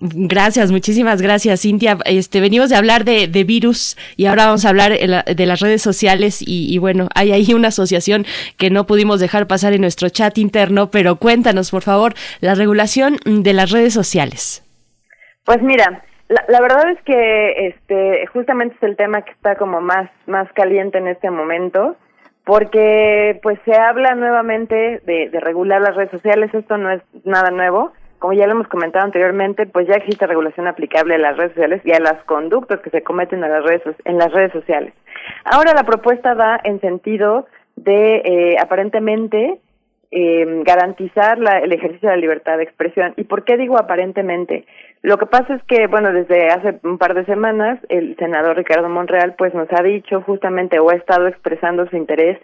Gracias, 0.00 0.70
muchísimas 0.70 1.20
gracias, 1.20 1.62
Cintia. 1.62 1.98
Este, 2.04 2.40
venimos 2.40 2.70
de 2.70 2.76
hablar 2.76 3.04
de, 3.04 3.26
virus 3.44 3.96
y 4.16 4.26
ahora 4.26 4.46
vamos 4.46 4.64
a 4.64 4.68
hablar 4.68 4.92
de 4.92 5.46
las 5.46 5.60
redes 5.60 5.82
sociales 5.82 6.42
y, 6.46 6.78
bueno, 6.78 7.08
hay 7.16 7.32
ahí 7.32 7.52
una 7.52 7.68
asociación 7.68 8.24
que 8.56 8.70
no 8.70 8.86
pudimos 8.86 9.18
dejar 9.18 9.48
pasar 9.48 9.72
en 9.72 9.80
nuestro 9.80 10.08
chat 10.08 10.38
interno, 10.38 10.90
pero 10.90 11.16
cuéntanos, 11.16 11.72
por 11.72 11.82
favor, 11.82 12.14
la 12.40 12.54
regulación 12.54 13.16
de 13.24 13.52
las 13.52 13.72
redes 13.72 13.92
sociales. 13.92 14.64
Pues 15.44 15.62
mira, 15.62 16.04
la, 16.28 16.60
verdad 16.60 16.90
es 16.92 17.02
que 17.02 17.68
este, 17.68 18.26
justamente 18.28 18.76
es 18.76 18.82
el 18.84 18.96
tema 18.96 19.22
que 19.22 19.32
está 19.32 19.56
como 19.56 19.80
más, 19.80 20.10
más 20.26 20.52
caliente 20.52 20.98
en 20.98 21.08
este 21.08 21.30
momento 21.30 21.96
porque 22.44 23.38
pues 23.42 23.58
se 23.66 23.74
habla 23.74 24.14
nuevamente 24.14 25.02
de, 25.04 25.28
de 25.28 25.40
regular 25.40 25.82
las 25.82 25.96
redes 25.96 26.10
sociales, 26.12 26.54
esto 26.54 26.78
no 26.78 26.90
es 26.90 27.02
nada 27.24 27.50
nuevo 27.50 27.92
como 28.18 28.32
ya 28.32 28.46
lo 28.46 28.52
hemos 28.52 28.68
comentado 28.68 29.04
anteriormente, 29.04 29.66
pues 29.66 29.86
ya 29.86 29.94
existe 29.94 30.26
regulación 30.26 30.66
aplicable 30.66 31.14
a 31.14 31.18
las 31.18 31.36
redes 31.36 31.52
sociales 31.52 31.82
y 31.84 31.92
a 31.92 32.00
las 32.00 32.22
conductas 32.24 32.80
que 32.80 32.90
se 32.90 33.02
cometen 33.02 33.44
a 33.44 33.48
las 33.48 33.64
redes, 33.64 33.82
en 34.04 34.18
las 34.18 34.32
redes 34.32 34.52
sociales. 34.52 34.92
Ahora 35.44 35.72
la 35.74 35.84
propuesta 35.84 36.34
va 36.34 36.60
en 36.64 36.80
sentido 36.80 37.46
de 37.76 38.16
eh, 38.24 38.56
aparentemente 38.60 39.60
eh, 40.10 40.62
garantizar 40.64 41.38
la, 41.38 41.58
el 41.58 41.72
ejercicio 41.72 42.08
de 42.08 42.16
la 42.16 42.20
libertad 42.20 42.56
de 42.56 42.64
expresión. 42.64 43.12
¿Y 43.16 43.24
por 43.24 43.44
qué 43.44 43.56
digo 43.56 43.78
aparentemente? 43.78 44.64
Lo 45.02 45.16
que 45.18 45.26
pasa 45.26 45.54
es 45.54 45.62
que, 45.64 45.86
bueno, 45.86 46.12
desde 46.12 46.48
hace 46.48 46.80
un 46.82 46.98
par 46.98 47.14
de 47.14 47.24
semanas 47.24 47.78
el 47.88 48.16
senador 48.16 48.56
Ricardo 48.56 48.88
Monreal 48.88 49.34
pues 49.36 49.54
nos 49.54 49.68
ha 49.70 49.82
dicho 49.82 50.22
justamente 50.22 50.78
o 50.80 50.90
ha 50.90 50.94
estado 50.94 51.28
expresando 51.28 51.86
su 51.88 51.96
interés 51.96 52.38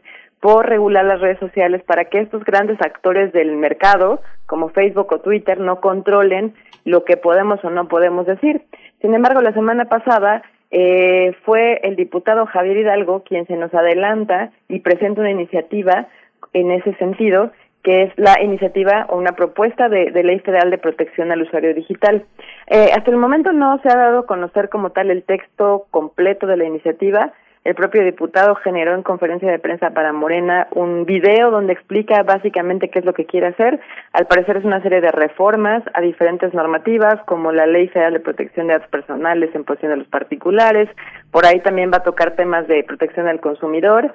por 0.44 0.68
regular 0.68 1.06
las 1.06 1.22
redes 1.22 1.38
sociales 1.38 1.82
para 1.84 2.04
que 2.04 2.20
estos 2.20 2.44
grandes 2.44 2.78
actores 2.82 3.32
del 3.32 3.56
mercado, 3.56 4.20
como 4.44 4.68
Facebook 4.68 5.10
o 5.10 5.20
Twitter, 5.20 5.58
no 5.58 5.80
controlen 5.80 6.52
lo 6.84 7.02
que 7.06 7.16
podemos 7.16 7.64
o 7.64 7.70
no 7.70 7.88
podemos 7.88 8.26
decir. 8.26 8.60
Sin 9.00 9.14
embargo, 9.14 9.40
la 9.40 9.54
semana 9.54 9.86
pasada 9.86 10.42
eh, 10.70 11.34
fue 11.46 11.80
el 11.82 11.96
diputado 11.96 12.44
Javier 12.44 12.76
Hidalgo 12.76 13.22
quien 13.24 13.46
se 13.46 13.56
nos 13.56 13.72
adelanta 13.72 14.50
y 14.68 14.80
presenta 14.80 15.22
una 15.22 15.30
iniciativa 15.30 16.08
en 16.52 16.72
ese 16.72 16.92
sentido, 16.96 17.50
que 17.82 18.02
es 18.02 18.12
la 18.16 18.42
iniciativa 18.42 19.06
o 19.08 19.16
una 19.16 19.32
propuesta 19.32 19.88
de, 19.88 20.10
ley 20.10 20.40
federal 20.40 20.70
de 20.70 20.76
protección 20.76 21.32
al 21.32 21.40
usuario 21.40 21.72
digital. 21.72 22.26
Eh, 22.66 22.90
hasta 22.94 23.10
el 23.10 23.16
momento 23.16 23.52
no 23.52 23.80
se 23.82 23.88
ha 23.88 23.96
dado 23.96 24.18
a 24.18 24.26
conocer 24.26 24.68
como 24.68 24.90
tal 24.90 25.10
el 25.10 25.22
texto 25.22 25.86
completo 25.90 26.46
de 26.46 26.58
la 26.58 26.64
iniciativa, 26.66 27.32
el 27.64 27.74
propio 27.74 28.04
diputado 28.04 28.54
generó 28.56 28.94
en 28.94 29.02
conferencia 29.02 29.50
de 29.50 29.58
prensa 29.58 29.90
para 29.90 30.12
Morena 30.12 30.68
un 30.72 31.06
video 31.06 31.50
donde 31.50 31.72
explica 31.72 32.22
básicamente 32.22 32.90
qué 32.90 32.98
es 32.98 33.06
lo 33.06 33.14
que 33.14 33.24
quiere 33.24 33.46
hacer. 33.46 33.80
Al 34.12 34.26
parecer 34.26 34.58
es 34.58 34.64
una 34.64 34.82
serie 34.82 35.00
de 35.00 35.10
reformas 35.10 35.82
a 35.94 36.02
diferentes 36.02 36.52
normativas, 36.52 37.14
como 37.24 37.52
la 37.52 37.64
Ley 37.64 37.88
Federal 37.88 38.12
de 38.12 38.20
Protección 38.20 38.66
de 38.66 38.74
Datos 38.74 38.90
Personales 38.90 39.54
en 39.54 39.64
posesión 39.64 39.92
de 39.92 39.96
los 39.96 40.08
particulares. 40.08 40.90
Por 41.30 41.46
ahí 41.46 41.60
también 41.60 41.90
va 41.90 41.98
a 41.98 42.02
tocar 42.02 42.36
temas 42.36 42.68
de 42.68 42.84
protección 42.84 43.26
del 43.26 43.40
consumidor. 43.40 44.14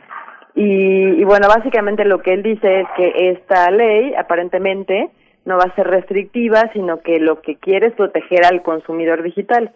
Y, 0.54 1.20
y 1.20 1.24
bueno, 1.24 1.48
básicamente 1.48 2.06
lo 2.06 2.20
que 2.20 2.34
él 2.34 2.44
dice 2.44 2.82
es 2.82 2.88
que 2.96 3.32
esta 3.32 3.72
ley 3.72 4.14
aparentemente 4.14 5.10
no 5.46 5.58
va 5.58 5.64
a 5.64 5.76
ser 5.76 5.88
restrictiva, 5.88 6.70
sino 6.74 7.02
que 7.02 7.20
lo 7.20 7.42
que 7.42 7.56
quiere 7.56 7.88
es 7.88 7.94
proteger 7.94 8.46
al 8.46 8.62
consumidor 8.62 9.24
digital. 9.24 9.72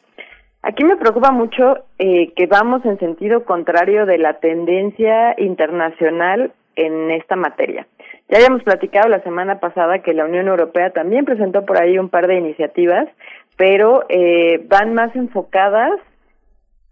Aquí 0.64 0.86
me 0.86 0.95
preocupa 0.95 1.32
mucho 1.32 1.84
eh, 1.99 2.32
que 2.38 2.47
vamos 2.47 2.86
en 2.86 2.97
sentido 2.97 3.43
contrario 3.43 4.05
de 4.05 4.18
la 4.18 4.36
tendencia 4.36 5.36
internacional 5.38 6.53
en 6.78 7.11
esta 7.11 7.36
materia. 7.36 7.86
Ya 8.30 8.38
habíamos 8.38 8.64
platicado 8.64 9.09
la 9.09 9.22
semana 9.24 9.59
pasada 9.59 9.99
que 9.99 10.14
la 10.14 10.24
Unión 10.24 10.47
Europea 10.47 10.91
también 10.91 11.26
presentó 11.26 11.66
por 11.66 11.82
ahí 11.82 11.99
un 11.99 12.07
par 12.07 12.28
de 12.28 12.38
iniciativas, 12.38 13.09
pero 13.57 14.05
eh, 14.07 14.66
van 14.70 14.93
más 14.93 15.14
enfocadas 15.18 15.99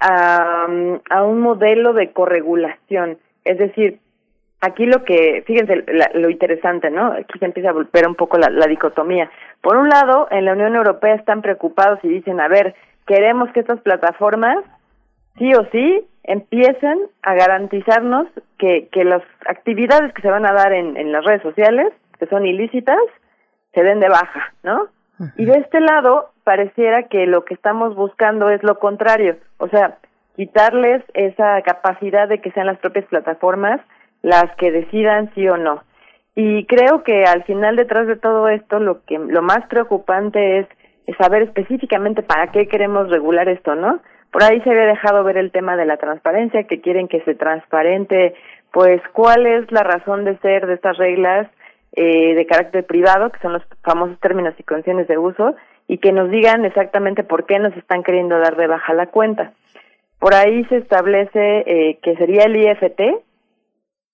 a, 0.01 0.67
un 0.67 1.39
modelo 1.39 1.93
de 1.93 2.11
corregulación. 2.11 3.19
Es 3.45 3.57
decir, 3.57 3.99
aquí 4.59 4.85
lo 4.85 5.05
que, 5.05 5.43
fíjense 5.47 5.85
lo 6.13 6.29
interesante, 6.29 6.89
¿no? 6.89 7.13
Aquí 7.13 7.39
se 7.39 7.45
empieza 7.45 7.69
a 7.69 7.73
volver 7.73 8.05
un 8.05 8.15
poco 8.15 8.37
la, 8.37 8.49
la 8.49 8.67
dicotomía. 8.67 9.31
Por 9.61 9.77
un 9.77 9.87
lado, 9.87 10.27
en 10.29 10.43
la 10.43 10.53
Unión 10.53 10.75
Europea 10.75 11.15
están 11.15 11.41
preocupados 11.41 11.99
y 12.03 12.09
dicen, 12.09 12.41
a 12.41 12.49
ver, 12.49 12.75
queremos 13.05 13.49
que 13.51 13.61
estas 13.61 13.81
plataformas 13.81 14.57
sí 15.37 15.53
o 15.53 15.65
sí 15.71 16.05
empiecen 16.23 16.99
a 17.23 17.33
garantizarnos 17.33 18.27
que, 18.57 18.87
que 18.91 19.03
las 19.03 19.23
actividades 19.47 20.13
que 20.13 20.21
se 20.21 20.29
van 20.29 20.45
a 20.45 20.53
dar 20.53 20.73
en, 20.73 20.97
en 20.97 21.11
las 21.11 21.25
redes 21.25 21.41
sociales, 21.41 21.91
que 22.19 22.27
son 22.27 22.45
ilícitas, 22.45 22.99
se 23.73 23.83
den 23.83 23.99
de 23.99 24.09
baja, 24.09 24.53
¿no? 24.63 24.87
Y 25.37 25.45
de 25.45 25.59
este 25.59 25.79
lado, 25.79 26.31
pareciera 26.43 27.03
que 27.03 27.27
lo 27.27 27.45
que 27.45 27.53
estamos 27.53 27.95
buscando 27.95 28.49
es 28.49 28.63
lo 28.63 28.79
contrario, 28.79 29.37
o 29.57 29.67
sea, 29.67 29.97
quitarles 30.35 31.03
esa 31.13 31.61
capacidad 31.61 32.27
de 32.27 32.41
que 32.41 32.51
sean 32.51 32.65
las 32.65 32.79
propias 32.79 33.05
plataformas 33.05 33.81
las 34.23 34.55
que 34.57 34.71
decidan 34.71 35.31
sí 35.35 35.47
o 35.47 35.57
no. 35.57 35.83
Y 36.35 36.65
creo 36.65 37.03
que 37.03 37.25
al 37.25 37.43
final 37.43 37.75
detrás 37.75 38.07
de 38.07 38.15
todo 38.15 38.47
esto 38.47 38.79
lo 38.79 39.03
que 39.03 39.19
lo 39.19 39.41
más 39.41 39.65
preocupante 39.67 40.59
es 40.59 40.67
saber 41.17 41.43
específicamente 41.43 42.23
para 42.23 42.51
qué 42.51 42.67
queremos 42.67 43.09
regular 43.09 43.47
esto, 43.49 43.75
¿no? 43.75 43.99
Por 44.31 44.43
ahí 44.43 44.61
se 44.61 44.69
había 44.69 44.85
dejado 44.85 45.23
ver 45.23 45.37
el 45.37 45.51
tema 45.51 45.75
de 45.75 45.85
la 45.85 45.97
transparencia, 45.97 46.63
que 46.63 46.79
quieren 46.79 47.07
que 47.07 47.21
se 47.21 47.35
transparente, 47.35 48.33
pues, 48.71 49.01
cuál 49.11 49.45
es 49.45 49.69
la 49.71 49.83
razón 49.83 50.23
de 50.23 50.37
ser 50.37 50.65
de 50.65 50.75
estas 50.75 50.97
reglas 50.97 51.47
eh, 51.93 52.33
de 52.35 52.45
carácter 52.45 52.85
privado, 52.85 53.29
que 53.29 53.39
son 53.39 53.53
los 53.53 53.63
famosos 53.83 54.17
términos 54.19 54.53
y 54.57 54.63
condiciones 54.63 55.07
de 55.09 55.17
uso, 55.17 55.55
y 55.87 55.97
que 55.97 56.13
nos 56.13 56.31
digan 56.31 56.63
exactamente 56.63 57.23
por 57.23 57.45
qué 57.45 57.59
nos 57.59 57.75
están 57.75 58.03
queriendo 58.03 58.39
dar 58.39 58.55
de 58.55 58.67
baja 58.67 58.93
la 58.93 59.07
cuenta. 59.07 59.51
Por 60.19 60.33
ahí 60.33 60.63
se 60.65 60.77
establece 60.77 61.63
eh, 61.65 61.99
que 62.01 62.15
sería 62.15 62.43
el 62.43 62.55
IFT, 62.55 63.01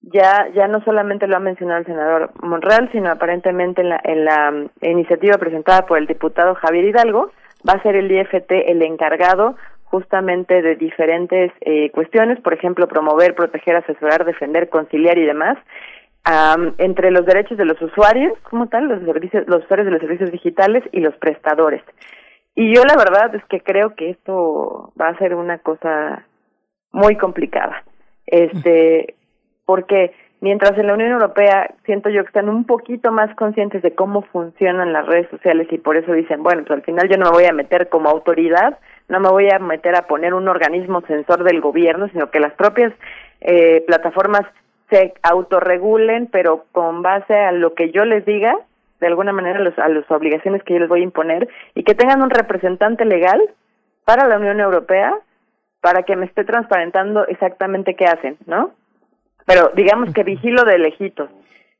ya 0.01 0.47
ya 0.53 0.67
no 0.67 0.81
solamente 0.83 1.27
lo 1.27 1.37
ha 1.37 1.39
mencionado 1.39 1.79
el 1.79 1.85
senador 1.85 2.31
Monreal, 2.41 2.89
sino 2.91 3.09
aparentemente 3.09 3.81
en 3.81 3.89
la, 3.89 4.01
en 4.03 4.25
la 4.25 4.51
mm, 4.51 4.69
iniciativa 4.81 5.37
presentada 5.37 5.85
por 5.85 5.97
el 5.97 6.07
diputado 6.07 6.55
Javier 6.55 6.85
Hidalgo, 6.85 7.31
va 7.67 7.73
a 7.73 7.83
ser 7.83 7.95
el 7.95 8.11
IFT 8.11 8.51
el 8.67 8.81
encargado 8.81 9.55
justamente 9.85 10.61
de 10.61 10.75
diferentes 10.75 11.51
eh, 11.61 11.91
cuestiones, 11.91 12.39
por 12.41 12.53
ejemplo, 12.53 12.87
promover, 12.87 13.35
proteger, 13.35 13.77
asesorar, 13.77 14.25
defender, 14.25 14.69
conciliar 14.69 15.17
y 15.17 15.25
demás, 15.25 15.57
entre 16.77 17.09
los 17.11 17.25
derechos 17.25 17.57
de 17.57 17.63
los 17.63 17.81
usuarios, 17.81 18.37
como 18.49 18.67
tal, 18.67 18.89
los 18.89 19.01
servicios, 19.05 19.45
los 19.47 19.63
usuarios 19.63 19.85
de 19.85 19.91
los 19.91 20.01
servicios 20.01 20.29
digitales 20.29 20.83
y 20.91 20.99
los 20.99 21.15
prestadores. 21.15 21.81
Y 22.53 22.75
yo 22.75 22.83
la 22.83 22.97
verdad 22.97 23.33
es 23.33 23.45
que 23.45 23.61
creo 23.61 23.95
que 23.95 24.09
esto 24.09 24.91
va 24.99 25.07
a 25.07 25.17
ser 25.19 25.35
una 25.35 25.59
cosa 25.59 26.25
muy 26.91 27.15
complicada. 27.15 27.83
Este, 28.25 29.15
porque 29.67 30.13
mientras 30.39 30.77
en 30.77 30.87
la 30.87 30.93
Unión 30.93 31.11
Europea 31.11 31.75
siento 31.85 32.09
yo 32.09 32.23
que 32.23 32.29
están 32.29 32.47
un 32.47 32.63
poquito 32.63 33.11
más 33.11 33.35
conscientes 33.35 33.81
de 33.81 33.93
cómo 33.93 34.21
funcionan 34.21 34.93
las 34.93 35.05
redes 35.05 35.29
sociales 35.29 35.67
y 35.69 35.77
por 35.77 35.97
eso 35.97 36.13
dicen, 36.13 36.41
bueno, 36.41 36.63
pues 36.65 36.79
al 36.79 36.85
final 36.85 37.09
yo 37.09 37.17
no 37.17 37.25
me 37.25 37.37
voy 37.37 37.45
a 37.45 37.53
meter 37.53 37.89
como 37.89 38.09
autoridad, 38.09 38.79
no 39.09 39.19
me 39.19 39.29
voy 39.29 39.49
a 39.51 39.59
meter 39.59 39.95
a 39.95 40.07
poner 40.07 40.33
un 40.33 40.47
organismo 40.47 41.01
censor 41.01 41.43
del 41.43 41.59
gobierno, 41.59 42.07
sino 42.13 42.31
que 42.31 42.39
las 42.39 42.53
propias 42.53 42.93
eh, 43.41 43.83
plataformas 43.85 44.43
se 44.89 45.13
autorregulen, 45.21 46.27
pero 46.27 46.63
con 46.71 47.01
base 47.01 47.33
a 47.33 47.51
lo 47.51 47.73
que 47.73 47.91
yo 47.91 48.05
les 48.05 48.25
diga, 48.25 48.55
de 49.01 49.07
alguna 49.07 49.33
manera 49.33 49.59
los, 49.59 49.77
a 49.77 49.89
las 49.89 50.09
obligaciones 50.09 50.63
que 50.63 50.75
yo 50.75 50.79
les 50.79 50.89
voy 50.89 51.01
a 51.01 51.03
imponer, 51.03 51.49
y 51.75 51.83
que 51.83 51.93
tengan 51.93 52.21
un 52.21 52.29
representante 52.29 53.03
legal 53.03 53.41
para 54.05 54.29
la 54.29 54.37
Unión 54.37 54.61
Europea 54.61 55.13
para 55.81 56.03
que 56.03 56.15
me 56.15 56.25
esté 56.25 56.45
transparentando 56.45 57.27
exactamente 57.27 57.95
qué 57.95 58.05
hacen, 58.05 58.37
¿no? 58.45 58.71
Pero 59.47 59.71
digamos 59.75 60.13
que 60.13 60.23
vigilo 60.23 60.65
de 60.65 60.77
lejitos. 60.77 61.29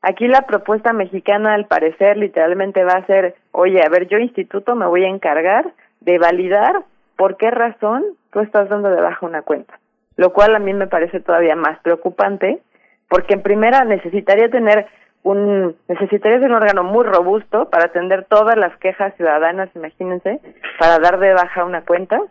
Aquí 0.02 0.28
la 0.28 0.44
propuesta 0.44 0.94
mexicana, 0.94 1.54
al 1.54 1.66
parecer, 1.66 2.16
literalmente 2.16 2.84
va 2.86 2.94
a 2.94 3.06
ser, 3.06 3.36
oye, 3.52 3.84
a 3.84 3.90
ver, 3.90 4.08
yo 4.08 4.18
instituto 4.18 4.74
me 4.74 4.88
voy 4.88 5.04
a 5.04 5.10
encargar 5.10 5.74
de 6.00 6.18
validar 6.18 6.84
por 7.18 7.36
qué 7.36 7.52
razón 7.52 8.06
tú 8.32 8.40
estás 8.40 8.70
dando 8.70 8.90
de 8.90 9.02
baja 9.02 9.26
una 9.26 9.42
cuenta. 9.42 9.80
Lo 10.16 10.32
cual 10.32 10.56
a 10.56 10.60
mí 10.60 10.74
me 10.74 10.88
parece 10.88 11.20
todavía 11.20 11.58
más 11.58 11.78
preocupante 11.82 12.62
porque 13.10 13.34
en 13.34 13.42
primera 13.42 13.84
necesitaría 13.84 14.50
tener 14.50 14.88
un 15.24 15.76
necesitaría 15.90 16.40
ser 16.40 16.50
un 16.50 16.56
órgano 16.56 16.84
muy 16.84 17.04
robusto 17.06 17.70
para 17.70 17.86
atender 17.86 18.26
todas 18.30 18.56
las 18.56 18.78
quejas 18.78 19.14
ciudadanas, 19.16 19.70
imagínense, 19.76 20.40
para 20.80 21.00
dar 21.00 21.20
de 21.20 21.34
baja 21.34 21.66
una 21.66 21.82
cuenta 21.82 22.22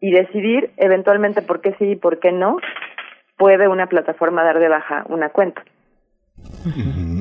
y 0.00 0.10
decidir 0.10 0.70
eventualmente 0.76 1.40
por 1.40 1.62
qué 1.62 1.74
sí 1.78 1.92
y 1.92 1.96
por 1.96 2.18
qué 2.18 2.30
no 2.30 2.58
puede 3.42 3.66
una 3.66 3.88
plataforma 3.88 4.44
dar 4.44 4.60
de 4.60 4.68
baja 4.68 5.04
una 5.08 5.28
cuenta. 5.30 5.64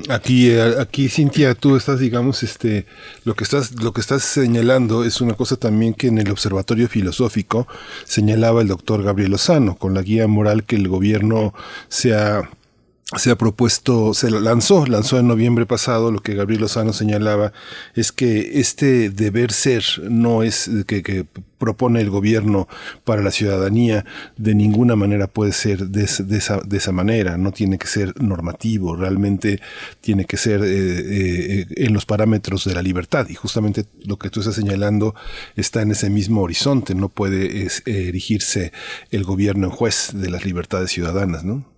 Aquí, 0.08 0.52
eh, 0.52 0.76
aquí, 0.80 1.10
Cintia, 1.10 1.56
tú 1.56 1.76
estás, 1.76 2.00
digamos, 2.00 2.44
este, 2.44 2.86
lo 3.26 3.34
que 3.34 3.44
estás, 3.44 3.82
lo 3.82 3.92
que 3.92 4.02
estás 4.02 4.22
señalando 4.22 5.04
es 5.04 5.20
una 5.20 5.34
cosa 5.34 5.56
también 5.56 5.96
que 5.96 6.10
en 6.10 6.20
el 6.20 6.30
Observatorio 6.30 6.88
Filosófico 6.88 7.68
señalaba 8.04 8.62
el 8.62 8.68
doctor 8.68 9.02
Gabriel 9.02 9.32
Lozano, 9.32 9.78
con 9.78 9.96
la 9.96 10.04
guía 10.04 10.28
moral 10.28 10.64
que 10.64 10.76
el 10.76 10.88
gobierno 10.88 11.56
se 11.88 12.14
ha 12.14 12.48
se 13.18 13.32
ha 13.32 13.38
propuesto, 13.38 14.14
se 14.14 14.32
lanzó, 14.32 14.86
lanzó 14.86 15.20
en 15.20 15.28
noviembre 15.28 15.66
pasado, 15.66 16.12
lo 16.12 16.20
que 16.20 16.34
Gabriel 16.34 16.62
Lozano 16.62 16.93
señalaba, 16.93 17.51
es 17.93 18.12
que 18.12 18.59
este 18.59 19.09
deber 19.09 19.51
ser 19.51 19.84
no 20.09 20.43
es 20.43 20.70
que, 20.88 21.03
que 21.03 21.26
propone 21.57 22.01
el 22.01 22.09
gobierno 22.09 22.68
para 23.03 23.22
la 23.22 23.32
ciudadanía, 23.32 24.05
de 24.38 24.55
ninguna 24.55 24.95
manera 24.95 25.28
puede 25.28 25.51
ser 25.51 25.89
de, 25.89 26.05
esa, 26.05 26.62
de 26.62 26.78
esa 26.78 26.91
manera, 26.91 27.38
no 27.38 27.51
tiene 27.51 27.78
que 27.78 27.88
ser 27.88 28.20
normativo, 28.20 28.95
realmente 28.95 29.62
tiene 29.99 30.26
que 30.26 30.38
ser 30.38 30.62
eh, 30.64 30.70
eh, 30.70 31.66
en 31.70 31.93
los 31.93 32.05
parámetros 32.05 32.64
de 32.66 32.74
la 32.74 32.82
libertad. 32.82 33.28
Y 33.30 33.36
justamente 33.36 33.86
lo 34.05 34.18
que 34.18 34.30
tú 34.30 34.39
estás 34.39 34.55
señalando 34.55 35.14
está 35.55 35.82
en 35.82 35.91
ese 35.91 36.09
mismo 36.09 36.41
horizonte, 36.41 36.95
no 36.95 37.09
puede 37.09 37.68
erigirse 37.86 38.72
el 39.12 39.24
gobierno 39.24 39.68
en 39.68 39.72
juez 39.72 40.12
de 40.14 40.30
las 40.30 40.45
libertades 40.45 40.91
ciudadanas, 40.91 41.43
¿no? 41.43 41.71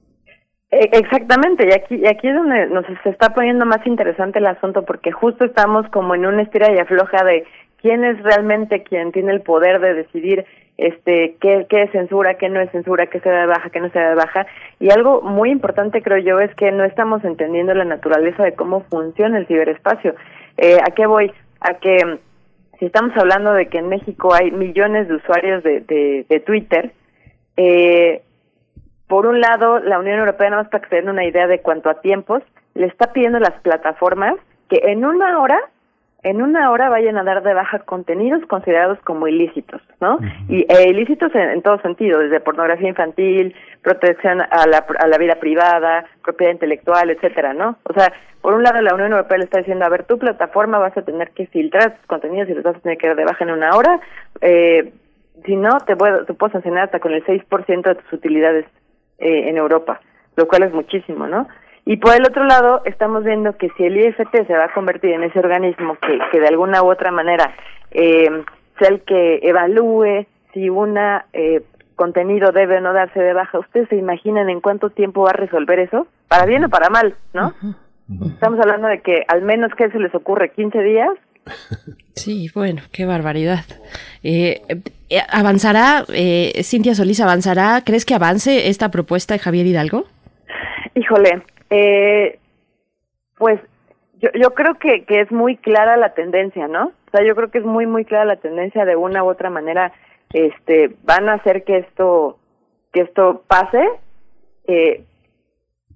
E, 0.74 0.90
exactamente, 0.94 1.68
y 1.68 1.72
aquí, 1.72 1.96
y 1.96 2.08
aquí 2.08 2.28
es 2.28 2.36
donde 2.36 2.66
nos 2.68 2.86
se 3.04 3.10
está 3.10 3.34
poniendo 3.34 3.64
más 3.64 3.86
interesante 3.86 4.40
el 4.40 4.48
asunto, 4.48 4.84
porque 4.84 5.12
justo 5.12 5.46
estamos 5.46 5.88
como 5.90 6.16
en 6.16 6.26
una 6.26 6.42
estira 6.42 6.72
y 6.72 6.80
afloja 6.80 7.24
de 7.24 7.46
quién 7.80 8.04
es 8.04 8.22
realmente 8.24 8.82
quien 8.82 9.12
tiene 9.12 9.34
el 9.34 9.42
poder 9.42 9.80
de 9.80 9.94
decidir 9.94 10.46
este 10.78 11.36
qué, 11.40 11.68
qué 11.70 11.84
es 11.84 11.92
censura, 11.92 12.40
qué 12.40 12.50
no 12.50 12.60
es 12.60 12.72
censura, 12.72 13.06
qué 13.06 13.20
se 13.20 13.30
da 13.30 13.42
de 13.42 13.46
baja, 13.46 13.70
qué 13.70 13.80
no 13.82 13.90
se 13.90 14.00
da 14.00 14.10
de 14.10 14.16
baja. 14.16 14.48
Y 14.80 14.92
algo 14.92 15.22
muy 15.22 15.52
importante 15.52 16.02
creo 16.02 16.18
yo 16.18 16.40
es 16.40 16.54
que 16.56 16.72
no 16.72 16.84
estamos 16.86 17.24
entendiendo 17.24 17.76
la 17.76 17.86
naturaleza 17.86 18.42
de 18.44 18.56
cómo 18.56 18.82
funciona 18.90 19.38
el 19.38 19.46
ciberespacio. 19.46 20.16
Eh, 20.58 20.78
¿A 20.82 20.90
qué 20.96 21.06
voy? 21.06 21.32
A 21.60 21.76
que 21.76 22.18
si 22.80 22.86
estamos 22.86 23.16
hablando 23.16 23.54
de 23.54 23.68
que 23.68 23.78
en 23.78 23.90
México 23.90 24.34
hay 24.34 24.50
millones 24.50 25.08
de 25.08 25.16
usuarios 25.16 25.62
de, 25.62 25.82
de, 25.82 26.26
de 26.28 26.40
Twitter, 26.40 26.92
eh, 27.58 28.24
por 29.08 29.26
un 29.26 29.42
lado, 29.42 29.80
la 29.80 30.00
Unión 30.00 30.20
Europea, 30.20 30.50
nada 30.50 30.64
más 30.64 30.72
para 30.72 30.84
que 30.84 30.90
se 30.90 30.96
den 30.98 31.10
una 31.10 31.26
idea 31.26 31.48
de 31.48 31.62
cuanto 31.62 31.90
a 31.90 32.02
tiempos, 32.02 32.42
le 32.74 32.88
está 32.88 33.14
pidiendo 33.14 33.38
a 33.38 33.42
las 33.42 33.62
plataformas 33.62 34.36
que 34.70 34.80
en 34.84 35.06
una 35.06 35.40
hora, 35.40 35.60
en 36.24 36.42
una 36.42 36.72
hora 36.72 36.90
vayan 36.90 37.18
a 37.18 37.24
dar 37.24 37.44
de 37.44 37.54
baja 37.54 37.80
contenidos 37.80 38.46
considerados 38.48 38.98
como 39.02 39.28
ilícitos, 39.28 39.82
¿no? 40.00 40.20
Y 40.48 40.66
e 40.70 40.90
ilícitos 40.90 41.36
en, 41.36 41.62
todo 41.62 41.80
sentido, 41.82 42.20
desde 42.20 42.40
pornografía 42.40 42.88
infantil, 42.88 43.54
protección 43.82 44.42
a 44.42 44.66
la, 44.68 44.86
a 45.00 45.08
la 45.08 45.18
vida 45.18 45.36
privada, 45.36 46.06
propiedad 46.24 46.54
intelectual, 46.54 47.10
etcétera, 47.10 47.54
¿no? 47.54 47.78
O 47.84 47.94
sea, 47.94 48.14
por 48.42 48.54
un 48.54 48.64
lado 48.64 48.82
la 48.82 48.94
Unión 48.94 49.12
Europea 49.12 49.38
le 49.38 49.44
está 49.44 49.60
diciendo, 49.60 49.86
a 49.86 49.90
ver, 49.90 50.06
tu 50.06 50.18
plataforma 50.18 50.80
vas 50.80 50.98
a 50.98 51.02
tener 51.02 51.32
que 51.32 51.48
filtrar 51.48 51.98
tus 51.98 52.06
contenidos 52.08 52.50
y 52.50 52.54
los 52.54 52.64
vas 52.64 52.78
a 52.78 52.80
tener 52.80 52.98
que 52.98 53.08
dar 53.08 53.18
de 53.18 53.26
baja 53.26 53.44
en 53.44 53.52
una 53.52 53.76
hora, 53.76 54.00
eh, 54.42 54.94
si 55.46 55.56
no, 55.56 55.78
te 55.86 55.96
puedo, 55.96 56.26
te 56.26 56.34
puedo 56.34 56.54
sancionar 56.54 56.86
hasta 56.86 57.00
con 57.00 57.14
el 57.14 57.24
6% 57.26 57.84
de 57.84 57.96
tus 57.96 58.14
utilidades 58.14 58.66
eh, 59.24 59.50
en 59.50 59.58
Europa, 59.58 60.02
lo 60.36 60.48
cual 60.48 60.64
es 60.64 60.74
muchísimo, 60.74 61.28
¿no? 61.28 61.48
Y 61.86 61.98
por 61.98 62.14
el 62.14 62.26
otro 62.26 62.46
lado, 62.46 62.82
estamos 62.86 63.24
viendo 63.24 63.58
que 63.58 63.70
si 63.78 63.86
el 63.86 63.98
IFT 63.98 64.48
se 64.48 64.54
va 64.54 64.66
a 64.66 64.74
convertir 64.74 65.12
en 65.12 65.24
ese 65.24 65.40
organismo 65.40 65.96
que, 65.96 66.20
que 66.32 66.40
de 66.40 66.48
alguna 66.48 66.84
u 66.84 66.92
otra 66.92 67.12
manera 67.12 67.54
eh, 67.92 68.30
sea 68.80 68.90
el 68.90 69.02
que 69.02 69.40
evalúe 69.44 70.26
si 70.54 70.70
una 70.70 71.26
eh, 71.34 71.62
contenido 71.96 72.52
debe 72.52 72.78
o 72.78 72.82
no 72.82 72.94
darse 72.94 73.20
de 73.20 73.34
baja, 73.34 73.60
¿ustedes 73.60 73.90
se 73.90 73.96
imaginan 73.96 74.50
en 74.50 74.62
cuánto 74.62 74.90
tiempo 74.90 75.24
va 75.24 75.32
a 75.32 75.34
resolver 75.34 75.80
eso? 75.80 76.08
Para 76.28 76.46
bien 76.46 76.66
o 76.66 76.70
para 76.70 76.90
mal, 76.90 77.16
¿no? 77.34 77.54
Estamos 78.26 78.60
hablando 78.60 78.88
de 78.88 79.02
que 79.02 79.24
al 79.28 79.42
menos 79.42 79.74
que 79.76 79.90
se 79.90 80.00
les 80.00 80.14
ocurre 80.14 80.52
15 80.52 80.82
días 80.82 81.10
Sí, 82.16 82.50
bueno, 82.54 82.82
qué 82.92 83.06
barbaridad. 83.06 83.66
Eh, 84.24 84.62
eh, 85.10 85.22
¿Avanzará, 85.30 86.06
eh, 86.14 86.62
Cintia 86.64 86.96
Solís, 86.96 87.20
avanzará? 87.20 87.82
¿Crees 87.84 88.06
que 88.06 88.14
avance 88.14 88.70
esta 88.70 88.92
propuesta 88.92 89.34
de 89.34 89.40
Javier 89.40 89.66
Hidalgo? 89.66 90.06
Híjole, 90.96 91.42
eh, 91.70 92.40
pues 93.38 93.60
yo, 94.22 94.54
creo 94.54 94.76
que, 94.76 95.04
que 95.06 95.22
es 95.22 95.32
muy 95.32 95.58
clara 95.58 95.98
la 95.98 96.14
tendencia, 96.14 96.68
¿no? 96.68 96.86
O 97.08 97.12
sea, 97.12 97.26
yo 97.26 97.36
creo 97.36 97.52
que 97.52 97.58
es 97.58 97.66
muy, 97.66 97.86
muy 97.88 98.06
clara 98.06 98.26
la 98.26 98.38
tendencia 98.38 98.86
de 98.86 98.96
una 98.96 99.24
u 99.24 99.28
otra 99.28 99.50
manera. 99.50 99.92
Este, 100.32 100.96
van 101.04 101.30
a 101.30 101.34
hacer 101.34 101.64
que 101.64 101.80
esto, 101.80 102.38
que 102.94 103.02
esto 103.02 103.44
pase. 103.48 103.84
Eh, 104.68 105.04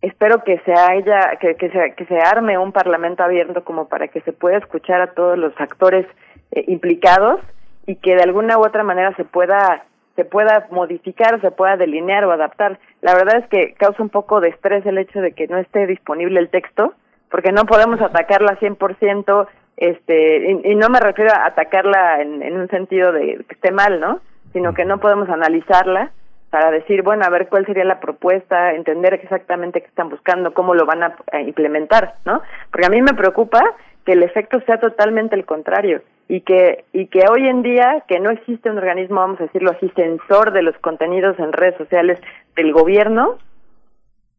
espero 0.02 0.44
que 0.44 0.60
se 0.60 0.74
haya 0.74 1.38
que, 1.40 1.56
que 1.56 1.70
se 1.70 1.94
que 1.96 2.06
se 2.06 2.20
arme 2.20 2.58
un 2.58 2.72
parlamento 2.72 3.24
abierto 3.24 3.64
como 3.64 3.88
para 3.88 4.08
que 4.08 4.22
se 4.22 4.34
pueda 4.34 4.58
escuchar 4.58 5.02
a 5.02 5.14
todos 5.14 5.38
los 5.38 5.54
actores 5.60 6.06
eh, 6.52 6.64
implicados 6.68 7.42
y 7.86 7.96
que 7.96 8.16
de 8.16 8.24
alguna 8.24 8.58
u 8.58 8.66
otra 8.66 8.84
manera 8.84 9.16
se 9.16 9.26
pueda 9.26 9.84
se 10.16 10.26
pueda 10.26 10.68
modificar, 10.72 11.40
se 11.42 11.52
pueda 11.52 11.78
delinear 11.78 12.26
o 12.26 12.32
adaptar. 12.32 12.80
La 13.02 13.14
verdad 13.14 13.38
es 13.38 13.48
que 13.50 13.76
causa 13.76 14.02
un 14.02 14.10
poco 14.10 14.42
de 14.42 14.50
estrés 14.50 14.84
el 14.88 14.98
hecho 14.98 15.22
de 15.22 15.32
que 15.34 15.48
no 15.48 15.60
esté 15.60 15.86
disponible 15.86 16.40
el 16.40 16.50
texto, 16.50 16.96
porque 17.30 17.52
no 17.52 17.66
podemos 17.66 18.02
atacarla 18.02 18.58
100%, 18.60 19.48
este, 19.78 20.52
y, 20.52 20.72
y 20.72 20.76
no 20.76 20.90
me 20.90 21.00
refiero 21.00 21.32
a 21.32 21.46
atacarla 21.46 22.20
en, 22.24 22.42
en 22.42 22.58
un 22.58 22.68
sentido 22.70 23.12
de 23.12 23.46
que 23.48 23.54
esté 23.54 23.70
mal, 23.70 24.00
¿no? 24.00 24.20
Sino 24.54 24.74
que 24.74 24.86
no 24.86 24.98
podemos 24.98 25.30
analizarla 25.30 26.12
para 26.50 26.72
decir, 26.72 27.02
bueno, 27.02 27.26
a 27.26 27.30
ver 27.30 27.50
cuál 27.50 27.66
sería 27.66 27.84
la 27.84 28.00
propuesta, 28.00 28.74
entender 28.74 29.14
exactamente 29.14 29.82
qué 29.82 29.88
están 29.88 30.10
buscando, 30.10 30.54
cómo 30.54 30.74
lo 30.74 30.86
van 30.86 31.04
a, 31.04 31.42
implementar, 31.42 32.16
¿no? 32.26 32.42
Porque 32.72 32.88
a 32.88 32.90
mí 32.90 33.02
me 33.02 33.14
preocupa 33.14 33.62
que 34.06 34.14
el 34.14 34.24
efecto 34.24 34.62
sea 34.62 34.80
totalmente 34.80 35.36
el 35.36 35.46
contrario 35.46 36.02
y 36.30 36.42
que 36.42 36.86
y 36.94 37.08
que 37.08 37.26
hoy 37.30 37.48
en 37.48 37.62
día 37.62 38.04
que 38.08 38.20
no 38.20 38.30
existe 38.30 38.70
un 38.70 38.78
organismo, 38.78 39.18
vamos 39.18 39.40
a 39.42 39.44
decirlo 39.44 39.72
así, 39.72 39.90
censor 39.96 40.54
de 40.54 40.62
los 40.62 40.78
contenidos 40.78 41.38
en 41.40 41.52
redes 41.52 41.78
sociales 41.78 42.20
del 42.56 42.72
gobierno, 42.72 43.38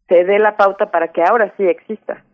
se 0.09 0.25
dé 0.25 0.39
la 0.39 0.57
pauta 0.57 0.91
para 0.91 1.09
que 1.09 1.23
ahora 1.23 1.53
sí 1.57 1.65
exista. 1.65 2.25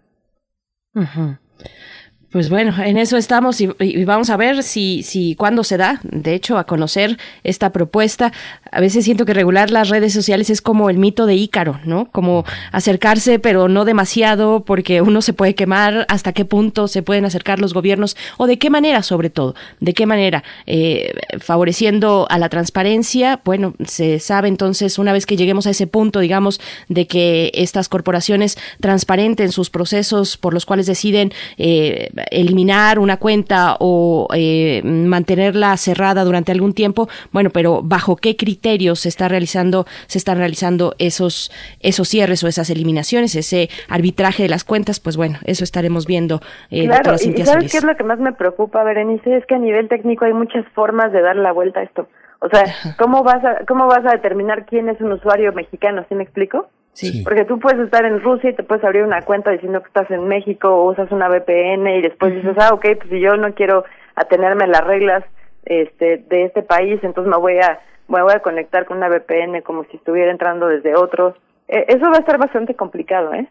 Pues 2.35 2.51
bueno, 2.51 2.74
en 2.82 2.97
eso 2.97 3.16
estamos 3.16 3.61
y, 3.61 3.68
vamos 4.05 4.28
a 4.28 4.37
ver 4.37 4.64
si, 4.64 5.05
si 5.05 5.37
cuándo 5.37 5.62
se 5.62 5.76
da, 5.76 6.01
de 6.03 6.35
hecho, 6.35 6.59
a 6.59 6.64
conocer 6.64 7.16
esta 7.45 7.70
propuesta. 7.70 8.32
A 8.72 8.80
veces 8.80 9.05
siento 9.05 9.24
que 9.24 9.35
regular 9.35 9.70
las 9.70 9.89
redes 9.89 10.12
sociales 10.12 10.51
es 10.51 10.61
como 10.61 10.91
el 10.91 10.99
mito 10.99 11.26
de 11.26 11.37
Ícaro, 11.37 11.78
¿no? 11.85 12.11
Como 12.11 12.45
acercarse, 12.72 13.39
pero 13.39 13.68
no 13.68 13.85
demasiado, 13.85 14.64
porque 14.64 15.01
uno 15.01 15.22
se 15.22 15.32
puede 15.32 15.55
quemar, 15.55 16.07
hasta 16.09 16.32
qué 16.32 16.45
punto 16.45 16.89
se 16.89 17.05
pueden 17.05 17.24
acercar 17.24 17.61
los 17.61 17.72
gobiernos, 17.72 18.16
o 18.37 18.49
de 18.49 18.59
qué 18.59 18.68
manera, 18.68 19.05
sobre 19.05 19.30
todo, 19.30 19.55
de 19.78 19.95
qué 19.95 20.05
manera, 20.05 20.43
eh, 20.66 21.12
favoreciendo 21.39 22.26
a 22.30 22.39
la 22.41 22.49
transparencia. 22.49 23.43
Bueno, 23.45 23.74
se 23.87 24.18
sabe 24.18 24.49
entonces, 24.49 24.99
una 24.99 25.12
vez 25.12 25.24
que 25.24 25.37
lleguemos 25.37 25.68
a 25.68 25.70
ese 25.70 25.87
punto, 25.87 26.18
digamos, 26.18 26.61
de 26.89 27.07
que 27.07 27.53
estas 27.55 27.89
corporaciones 27.89 28.59
transparenten 28.80 29.53
sus 29.53 29.70
procesos 29.70 30.37
por 30.37 30.53
los 30.53 30.66
cuales 30.66 30.87
deciden 30.87 31.32
eh, 31.59 32.09
eliminar 32.31 32.99
una 32.99 33.16
cuenta 33.16 33.77
o 33.81 34.29
eh, 34.35 34.83
mantenerla 34.85 35.77
cerrada 35.77 36.25
durante 36.25 36.53
algún 36.53 36.75
tiempo, 36.75 37.09
bueno, 37.33 37.51
pero 37.51 37.81
bajo 37.83 38.16
qué 38.16 38.37
criterios 38.37 39.01
se 39.01 39.09
está 39.09 39.29
realizando, 39.29 39.87
se 40.07 40.18
están 40.18 40.39
realizando 40.39 40.95
esos, 40.99 41.51
esos 41.81 42.09
cierres 42.09 42.43
o 42.45 42.49
esas 42.49 42.70
eliminaciones, 42.70 43.35
ese 43.37 43.68
arbitraje 43.89 44.45
de 44.45 44.49
las 44.49 44.64
cuentas, 44.64 45.01
pues 45.01 45.16
bueno, 45.16 45.39
eso 45.45 45.64
estaremos 45.64 46.07
viendo. 46.07 46.41
Eh, 46.70 46.87
claro, 46.87 47.14
y 47.14 47.45
¿sabes 47.45 47.70
qué 47.70 47.79
es 47.79 47.85
lo 47.85 47.97
que 47.97 48.05
más 48.05 48.18
me 48.18 48.33
preocupa, 48.33 48.83
Berenice? 48.85 49.37
Es 49.37 49.47
que 49.47 49.55
a 49.55 49.59
nivel 49.59 49.89
técnico 49.89 50.25
hay 50.25 50.33
muchas 50.33 50.66
formas 50.75 51.12
de 51.12 51.22
dar 51.22 51.37
la 51.37 51.53
vuelta 51.53 51.81
a 51.81 51.83
esto. 51.85 52.09
O 52.41 52.49
sea, 52.49 52.64
¿cómo 52.99 53.22
vas 53.22 53.43
a, 53.45 53.64
cómo 53.66 53.87
vas 53.87 54.05
a 54.05 54.12
determinar 54.12 54.66
quién 54.66 54.89
es 54.89 55.01
un 55.01 55.12
usuario 55.12 55.53
mexicano? 55.53 56.05
¿Sí 56.09 56.14
me 56.14 56.25
explico? 56.25 56.68
Sí. 56.95 57.22
Porque 57.24 57.45
tú 57.45 57.59
puedes 57.59 57.80
estar 57.80 58.05
en 58.05 58.20
Rusia 58.22 58.51
y 58.51 58.55
te 58.55 58.62
puedes 58.62 58.84
abrir 58.84 59.03
una 59.03 59.22
cuenta 59.22 59.51
diciendo 59.51 59.80
que 59.80 59.88
estás 59.88 60.11
en 60.11 60.26
México 60.28 60.68
o 60.68 60.90
usas 60.92 61.11
una 61.11 61.28
VPN 61.28 61.86
y 61.88 62.03
después 62.03 62.34
dices, 62.34 62.57
ah, 62.59 62.70
ok, 62.72 62.86
pues 62.99 63.11
si 63.11 63.20
yo 63.20 63.36
no 63.36 63.53
quiero 63.53 63.84
atenerme 64.14 64.64
a 64.64 64.68
las 64.68 64.84
reglas 64.84 65.24
este, 65.64 66.18
de 66.18 66.45
este 66.45 66.62
país, 66.62 67.01
entonces 67.03 67.28
me 67.30 67.36
voy 67.36 67.59
a, 67.59 67.80
me 68.09 68.22
voy 68.22 68.32
a 68.32 68.40
conectar 68.40 68.84
con 68.84 68.99
una 68.99 69.09
VPN 69.09 69.61
como 69.62 69.84
si 69.90 69.97
estuviera 69.97 70.30
entrando 70.30 70.68
desde 70.68 70.95
otro. 70.95 71.36
Eh, 71.66 71.84
eso 71.88 72.05
va 72.11 72.16
a 72.16 72.20
estar 72.20 72.38
bastante 72.38 72.74
complicado, 72.74 73.34
¿eh? 73.34 73.49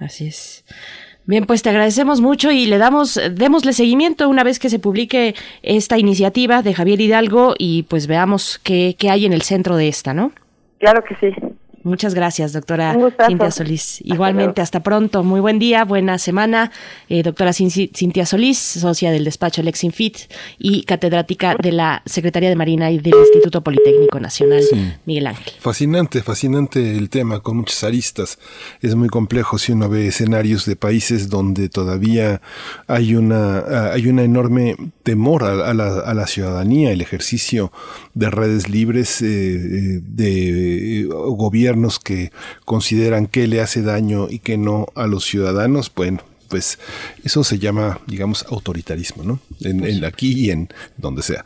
Así 0.00 0.26
es. 0.26 0.64
Bien, 1.26 1.46
pues 1.46 1.62
te 1.62 1.70
agradecemos 1.70 2.20
mucho 2.20 2.50
y 2.50 2.66
le 2.66 2.78
damos, 2.78 3.18
démosle 3.32 3.72
seguimiento 3.72 4.28
una 4.28 4.44
vez 4.44 4.58
que 4.58 4.68
se 4.68 4.78
publique 4.78 5.34
esta 5.62 5.98
iniciativa 5.98 6.62
de 6.62 6.74
Javier 6.74 7.00
Hidalgo 7.00 7.54
y 7.58 7.84
pues 7.84 8.06
veamos 8.06 8.58
qué, 8.58 8.96
qué 8.98 9.08
hay 9.08 9.24
en 9.24 9.32
el 9.32 9.42
centro 9.42 9.76
de 9.76 9.88
esta, 9.88 10.12
¿no? 10.12 10.32
Claro 10.78 11.02
que 11.04 11.14
sí. 11.16 11.34
Muchas 11.84 12.14
gracias, 12.14 12.54
doctora 12.54 12.96
Cintia 13.26 13.50
Solís. 13.50 14.00
Igualmente, 14.04 14.62
hasta, 14.62 14.82
pronto. 14.82 15.22
Muy 15.22 15.40
buen 15.40 15.58
día, 15.58 15.84
buena 15.84 16.16
semana. 16.16 16.72
Eh, 17.10 17.22
doctora 17.22 17.52
Cintia 17.52 18.24
Solís, 18.24 18.56
socia 18.56 19.12
del 19.12 19.22
despacho 19.22 19.62
Lexinfit 19.62 20.16
y 20.58 20.84
catedrática 20.84 21.56
de 21.62 21.72
la 21.72 22.02
Secretaría 22.06 22.48
de 22.48 22.56
Marina 22.56 22.90
y 22.90 23.00
del 23.00 23.12
Instituto 23.14 23.62
Politécnico 23.62 24.18
Nacional, 24.18 24.62
Miguel 25.04 25.26
Ángel. 25.26 25.52
Fascinante, 25.60 26.22
fascinante 26.22 26.96
el 26.96 27.10
tema, 27.10 27.40
con 27.40 27.58
muchas 27.58 27.84
aristas. 27.84 28.38
Es 28.80 28.94
muy 28.94 29.10
complejo 29.10 29.58
si 29.58 29.72
uno 29.72 29.90
ve 29.90 30.06
escenarios 30.06 30.64
de 30.64 30.76
países 30.76 31.28
donde 31.28 31.68
todavía 31.68 32.40
hay 32.86 33.14
una, 33.14 33.92
hay 33.92 34.08
una 34.08 34.22
enorme 34.22 34.76
temor 35.02 35.44
a, 35.44 35.74
la, 35.74 36.26
ciudadanía, 36.26 36.92
el 36.92 37.02
ejercicio 37.02 37.70
de 38.14 38.30
redes 38.30 38.70
libres, 38.70 39.20
eh, 39.20 39.26
eh, 39.26 40.00
de 40.02 41.06
gobierno 41.10 41.73
que 41.98 42.32
consideran 42.64 43.26
que 43.26 43.46
le 43.46 43.60
hace 43.60 43.82
daño 43.82 44.28
y 44.28 44.38
que 44.38 44.56
no 44.56 44.86
a 44.94 45.06
los 45.06 45.24
ciudadanos, 45.24 45.92
bueno, 45.94 46.22
pues 46.54 46.78
eso 47.24 47.42
se 47.42 47.58
llama, 47.58 48.00
digamos, 48.06 48.46
autoritarismo, 48.48 49.24
¿no? 49.24 49.40
En, 49.62 49.80
pues 49.80 50.02
aquí 50.04 50.32
y 50.34 50.50
en 50.50 50.68
donde 50.96 51.22
sea. 51.22 51.44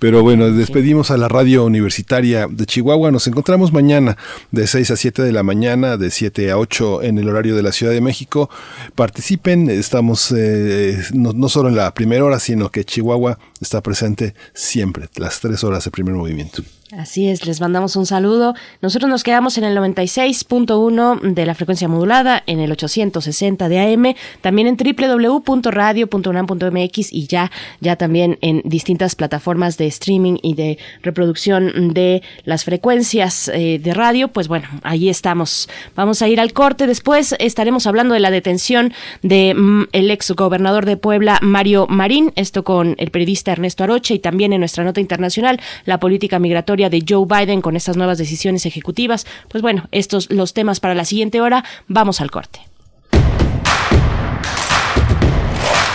Pero 0.00 0.24
bueno, 0.24 0.50
despedimos 0.50 1.12
a 1.12 1.16
la 1.16 1.28
radio 1.28 1.64
universitaria 1.64 2.48
de 2.48 2.66
Chihuahua. 2.66 3.12
Nos 3.12 3.28
encontramos 3.28 3.72
mañana 3.72 4.16
de 4.50 4.66
6 4.66 4.90
a 4.90 4.96
7 4.96 5.22
de 5.22 5.30
la 5.30 5.44
mañana, 5.44 5.96
de 5.96 6.10
7 6.10 6.50
a 6.50 6.58
8 6.58 7.02
en 7.02 7.18
el 7.18 7.28
horario 7.28 7.54
de 7.54 7.62
la 7.62 7.70
Ciudad 7.70 7.92
de 7.92 8.00
México. 8.00 8.50
Participen, 8.96 9.70
estamos 9.70 10.34
eh, 10.36 11.04
no, 11.12 11.32
no, 11.32 11.48
solo 11.48 11.68
en 11.68 11.76
la 11.76 11.94
primera 11.94 12.24
hora, 12.24 12.40
sino 12.40 12.70
que 12.70 12.84
Chihuahua 12.84 13.38
está 13.60 13.80
presente 13.80 14.34
siempre, 14.54 15.08
las 15.16 15.38
tres 15.38 15.62
horas 15.62 15.84
de 15.84 15.92
primer 15.92 16.14
movimiento. 16.14 16.64
Así 16.96 17.28
es, 17.28 17.44
les 17.44 17.60
mandamos 17.60 17.96
un 17.96 18.06
saludo. 18.06 18.54
Nosotros 18.80 19.10
nos 19.10 19.22
quedamos 19.22 19.58
en 19.58 19.64
el 19.64 19.76
96.1 19.76 21.34
de 21.34 21.44
la 21.44 21.54
frecuencia 21.54 21.86
modulada, 21.86 22.42
en 22.46 22.60
el 22.60 22.72
860 22.72 23.68
de 23.68 23.78
AM, 23.78 24.14
también 24.40 24.68
en 24.68 24.78
www.radio.unam.mx 24.78 27.12
y 27.12 27.26
ya, 27.26 27.50
ya 27.80 27.96
también 27.96 28.38
en 28.40 28.62
distintas 28.64 29.16
plataformas 29.16 29.76
de 29.76 29.86
streaming 29.86 30.38
y 30.42 30.54
de 30.54 30.78
reproducción 31.02 31.92
de 31.92 32.22
las 32.44 32.64
frecuencias 32.64 33.48
eh, 33.48 33.78
de 33.78 33.92
radio. 33.92 34.28
Pues 34.28 34.48
bueno, 34.48 34.66
ahí 34.82 35.10
estamos. 35.10 35.68
Vamos 35.94 36.22
a 36.22 36.28
ir 36.28 36.40
al 36.40 36.54
corte. 36.54 36.86
Después 36.86 37.36
estaremos 37.38 37.86
hablando 37.86 38.14
de 38.14 38.20
la 38.20 38.30
detención 38.30 38.94
de 39.20 39.52
mm, 39.54 39.88
el 39.92 40.10
ex 40.10 40.30
gobernador 40.30 40.86
de 40.86 40.96
Puebla, 40.96 41.38
Mario 41.42 41.86
Marín. 41.86 42.32
Esto 42.34 42.64
con 42.64 42.94
el 42.96 43.10
periodista 43.10 43.52
Ernesto 43.52 43.84
Aroche 43.84 44.14
y 44.14 44.20
también 44.20 44.54
en 44.54 44.60
nuestra 44.60 44.84
nota 44.84 45.02
internacional, 45.02 45.60
la 45.84 46.00
política 46.00 46.38
migratoria 46.38 46.77
de 46.78 47.04
Joe 47.06 47.26
Biden 47.26 47.60
con 47.60 47.74
estas 47.74 47.96
nuevas 47.96 48.18
decisiones 48.18 48.64
ejecutivas. 48.64 49.26
Pues 49.48 49.60
bueno, 49.60 49.88
estos 49.90 50.30
los 50.30 50.54
temas 50.54 50.78
para 50.78 50.94
la 50.94 51.04
siguiente 51.04 51.40
hora. 51.40 51.64
Vamos 51.88 52.20
al 52.20 52.30
corte. 52.30 52.60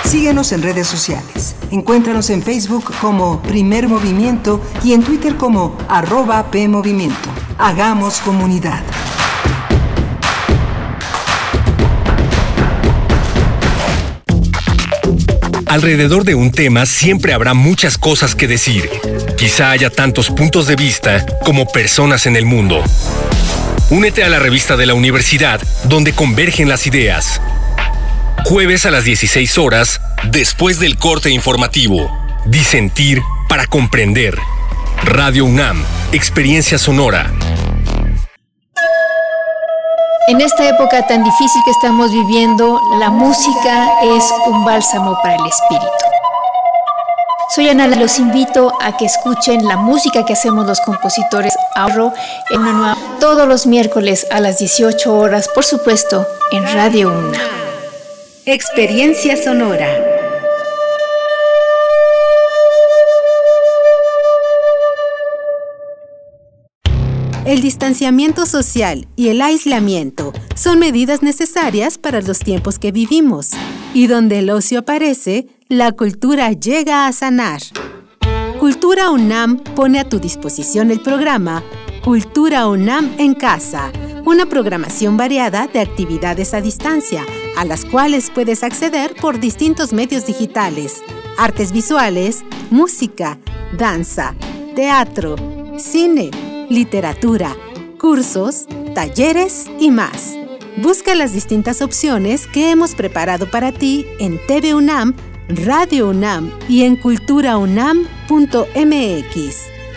Síguenos 0.04 0.52
en 0.52 0.62
redes 0.62 0.86
sociales. 0.86 1.56
Encuéntranos 1.72 2.30
en 2.30 2.44
Facebook 2.44 2.94
como 3.02 3.42
Primer 3.42 3.88
Movimiento 3.88 4.62
y 4.84 4.94
en 4.94 5.02
Twitter 5.04 5.38
como 5.38 5.76
arroba 5.88 6.52
PMovimiento. 6.52 7.30
Hagamos 7.58 8.20
comunidad. 8.20 8.84
Alrededor 15.74 16.24
de 16.24 16.36
un 16.36 16.52
tema 16.52 16.86
siempre 16.86 17.34
habrá 17.34 17.56
muchas 17.56 17.98
cosas 17.98 18.36
que 18.36 18.48
decir. 18.48 18.88
Quizá 19.40 19.72
haya 19.72 19.90
tantos 19.90 20.30
puntos 20.30 20.68
de 20.68 20.76
vista 20.76 21.26
como 21.44 21.66
personas 21.66 22.28
en 22.28 22.36
el 22.36 22.46
mundo. 22.46 22.84
Únete 23.90 24.24
a 24.24 24.30
la 24.30 24.38
revista 24.38 24.78
de 24.78 24.86
la 24.86 24.94
universidad 24.94 25.60
donde 25.86 26.14
convergen 26.14 26.70
las 26.70 26.86
ideas. 26.86 27.42
Jueves 28.46 28.86
a 28.86 28.92
las 28.92 29.04
16 29.04 29.58
horas, 29.58 30.00
después 30.26 30.80
del 30.80 30.96
corte 31.00 31.32
informativo. 31.32 32.08
Disentir 32.46 33.24
para 33.50 33.66
comprender. 33.66 34.38
Radio 35.06 35.44
UNAM, 35.46 35.84
Experiencia 36.12 36.78
Sonora. 36.78 37.34
En 40.30 40.40
esta 40.40 40.70
época 40.70 41.06
tan 41.06 41.22
difícil 41.22 41.62
que 41.66 41.72
estamos 41.72 42.10
viviendo, 42.12 42.80
la 42.98 43.10
música 43.10 43.90
es 44.02 44.24
un 44.48 44.64
bálsamo 44.64 45.18
para 45.22 45.36
el 45.36 45.46
espíritu. 45.46 45.86
Soy 47.54 47.68
Ana, 47.68 47.88
los 47.88 48.20
invito 48.20 48.72
a 48.82 48.96
que 48.96 49.04
escuchen 49.04 49.68
la 49.68 49.76
música 49.76 50.24
que 50.26 50.32
hacemos 50.32 50.66
los 50.66 50.80
compositores 50.80 51.54
Ahorro 51.76 52.14
en 52.52 52.62
una 52.62 52.72
nueva 52.72 52.98
todos 53.20 53.48
los 53.50 53.68
miércoles 53.68 54.26
a 54.32 54.40
las 54.40 54.60
18 54.60 55.14
horas, 55.14 55.50
por 55.54 55.66
supuesto, 55.66 56.26
en 56.54 56.64
Radio 56.74 57.10
Una. 57.10 57.40
Experiencia 58.46 59.36
sonora. 59.36 60.13
El 67.54 67.62
distanciamiento 67.62 68.48
social 68.48 69.08
y 69.16 69.28
el 69.28 69.40
aislamiento 69.40 70.34
son 70.56 70.80
medidas 70.80 71.22
necesarias 71.22 72.00
para 72.00 72.20
los 72.20 72.40
tiempos 72.40 72.80
que 72.80 72.92
vivimos, 72.92 73.52
y 73.94 74.08
donde 74.08 74.40
el 74.40 74.50
ocio 74.50 74.80
aparece, 74.80 75.46
la 75.70 75.92
cultura 75.92 76.52
llega 76.52 77.06
a 77.06 77.14
sanar. 77.14 77.62
Cultura 78.60 79.12
UNAM 79.12 79.60
pone 79.76 80.00
a 80.00 80.10
tu 80.10 80.18
disposición 80.18 80.90
el 80.90 81.00
programa 81.00 81.64
Cultura 82.04 82.68
UNAM 82.68 83.14
en 83.20 83.36
Casa, 83.36 83.92
una 84.26 84.48
programación 84.48 85.16
variada 85.16 85.68
de 85.68 85.80
actividades 85.80 86.56
a 86.56 86.62
distancia, 86.62 87.24
a 87.56 87.66
las 87.66 87.86
cuales 87.86 88.32
puedes 88.34 88.64
acceder 88.64 89.14
por 89.14 89.40
distintos 89.40 89.94
medios 89.94 90.26
digitales, 90.26 91.04
artes 91.38 91.72
visuales, 91.72 92.44
música, 92.72 93.38
danza, 93.78 94.34
teatro, 94.76 95.36
cine, 95.78 96.32
literatura, 96.74 97.56
cursos, 98.00 98.66
talleres 98.96 99.66
y 99.80 99.92
más. 99.92 100.36
Busca 100.78 101.14
las 101.14 101.32
distintas 101.32 101.84
opciones 101.84 102.48
que 102.48 102.72
hemos 102.72 102.96
preparado 102.96 103.50
para 103.50 103.72
ti 103.72 104.08
en 104.20 104.40
TV 104.48 104.74
UNAM, 104.74 105.14
Radio 105.48 106.10
UNAM 106.10 106.52
y 106.68 106.84
en 106.84 106.96
culturaunam.mx. 106.96 108.08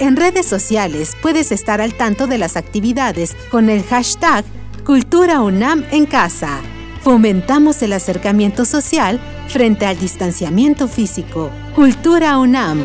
En 0.01 0.17
redes 0.17 0.45
sociales 0.45 1.17
puedes 1.23 1.51
estar 1.51 1.81
al 1.81 1.95
tanto 1.95 2.27
de 2.27 2.37
las 2.37 2.57
actividades 2.57 3.35
con 3.51 3.71
el 3.71 3.83
hashtag 3.85 4.45
Cultura 4.85 5.41
UNAM 5.41 5.85
en 5.91 6.05
casa. 6.05 6.61
Fomentamos 7.01 7.83
el 7.83 7.95
acercamiento 7.95 8.67
social 8.67 9.19
frente 9.49 9.87
al 9.87 9.99
distanciamiento 9.99 10.89
físico. 10.89 11.51
Cultura 11.75 12.37
UNAM. 12.39 12.85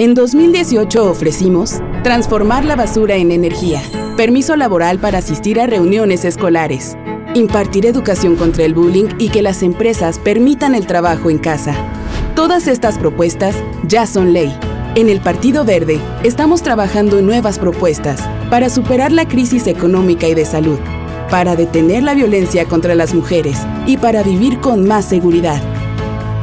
En 0.00 0.14
2018 0.14 1.10
ofrecimos 1.10 1.80
transformar 2.04 2.64
la 2.64 2.76
basura 2.76 3.16
en 3.16 3.32
energía, 3.32 3.82
permiso 4.16 4.54
laboral 4.54 5.00
para 5.00 5.18
asistir 5.18 5.60
a 5.60 5.66
reuniones 5.66 6.24
escolares, 6.24 6.96
impartir 7.34 7.84
educación 7.84 8.36
contra 8.36 8.64
el 8.64 8.74
bullying 8.74 9.08
y 9.18 9.30
que 9.30 9.42
las 9.42 9.64
empresas 9.64 10.20
permitan 10.20 10.76
el 10.76 10.86
trabajo 10.86 11.30
en 11.30 11.38
casa. 11.38 11.74
Todas 12.36 12.68
estas 12.68 12.96
propuestas 12.96 13.56
ya 13.88 14.06
son 14.06 14.32
ley. 14.32 14.56
En 14.94 15.08
el 15.08 15.20
Partido 15.20 15.64
Verde 15.64 15.98
estamos 16.22 16.62
trabajando 16.62 17.18
en 17.18 17.26
nuevas 17.26 17.58
propuestas 17.58 18.20
para 18.50 18.70
superar 18.70 19.10
la 19.10 19.26
crisis 19.26 19.66
económica 19.66 20.28
y 20.28 20.34
de 20.34 20.44
salud, 20.44 20.78
para 21.28 21.56
detener 21.56 22.04
la 22.04 22.14
violencia 22.14 22.66
contra 22.66 22.94
las 22.94 23.14
mujeres 23.14 23.58
y 23.84 23.96
para 23.96 24.22
vivir 24.22 24.60
con 24.60 24.86
más 24.86 25.06
seguridad. 25.06 25.60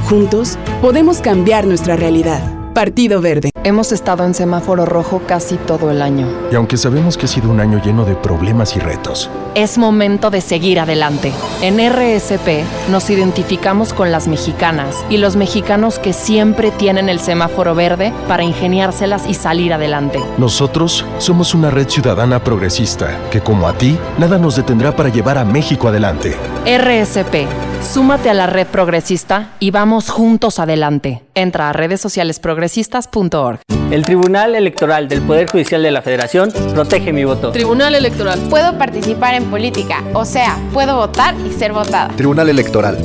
Juntos 0.10 0.58
podemos 0.82 1.22
cambiar 1.22 1.66
nuestra 1.66 1.96
realidad. 1.96 2.65
Partido 2.76 3.22
Verde. 3.22 3.52
Hemos 3.64 3.94
estado 3.94 4.26
en 4.26 4.34
semáforo 4.34 4.86
rojo 4.86 5.22
casi 5.26 5.56
todo 5.56 5.92
el 5.92 6.02
año. 6.02 6.28
Y 6.52 6.56
aunque 6.56 6.76
sabemos 6.76 7.16
que 7.16 7.24
ha 7.24 7.30
sido 7.30 7.50
un 7.50 7.62
año 7.62 7.82
lleno 7.82 8.04
de 8.04 8.16
problemas 8.16 8.76
y 8.76 8.80
retos, 8.80 9.30
es 9.56 9.78
momento 9.78 10.30
de 10.30 10.42
seguir 10.42 10.82
adelante. 10.82 11.32
En 11.62 11.78
RSP 11.78 12.66
nos 12.92 13.10
identificamos 13.10 13.94
con 13.94 14.12
las 14.12 14.28
mexicanas 14.28 15.06
y 15.10 15.16
los 15.16 15.38
mexicanos 15.38 16.00
que 16.00 16.12
siempre 16.12 16.70
tienen 16.70 17.08
el 17.08 17.22
semáforo 17.22 17.76
verde 17.76 18.12
para 18.28 18.44
ingeniárselas 18.44 19.26
y 19.26 19.36
salir 19.36 19.74
adelante. 19.74 20.20
Nosotros 20.38 21.06
somos 21.18 21.56
una 21.56 21.72
red 21.72 21.88
ciudadana 21.88 22.44
progresista 22.44 23.18
que 23.32 23.40
como 23.40 23.70
a 23.70 23.78
ti, 23.78 23.98
nada 24.18 24.38
nos 24.38 24.58
detendrá 24.58 24.94
para 24.94 25.08
llevar 25.08 25.38
a 25.38 25.46
México 25.46 25.88
adelante. 25.88 26.36
RSP, 26.66 27.48
súmate 27.82 28.30
a 28.30 28.34
la 28.34 28.48
red 28.48 28.68
progresista 28.68 29.54
y 29.62 29.72
vamos 29.72 30.10
juntos 30.10 30.60
adelante. 30.60 31.25
Entra 31.38 31.70
a 31.70 31.74
redes 31.74 32.00
sociales 32.00 32.40
progresistas.org. 32.40 33.60
El 33.92 34.06
Tribunal 34.06 34.56
Electoral 34.56 35.10
del 35.10 35.22
Poder 35.22 35.50
Judicial 35.52 35.84
de 35.84 35.92
la 35.92 36.02
Federación 36.02 36.52
protege 36.74 37.12
mi 37.12 37.26
voto. 37.26 37.52
Tribunal 37.52 37.94
Electoral. 37.94 38.40
Puedo 38.50 38.78
participar 38.78 39.36
en 39.36 39.44
política, 39.52 40.02
o 40.14 40.24
sea, 40.24 40.58
puedo 40.74 40.96
votar 40.96 41.36
y 41.46 41.52
ser 41.52 41.74
votada. 41.74 42.08
Tribunal 42.16 42.48
Electoral. 42.48 42.98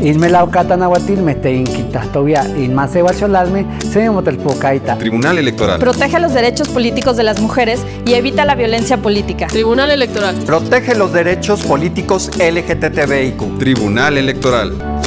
Tribunal 4.97 5.39
Electoral. 5.39 5.81
Protege 5.81 6.21
los 6.21 6.33
derechos 6.33 6.69
políticos 6.69 7.17
de 7.17 7.25
las 7.25 7.41
mujeres 7.41 7.85
y 8.07 8.15
evita 8.15 8.45
la 8.45 8.55
violencia 8.55 8.97
política. 8.97 9.49
Tribunal 9.49 9.91
Electoral. 9.91 10.37
Protege 10.47 10.95
los 10.95 11.13
derechos 11.13 11.63
políticos 11.63 12.31
LGTBIQ. 12.39 13.59
Tribunal 13.59 14.17
Electoral. 14.17 15.00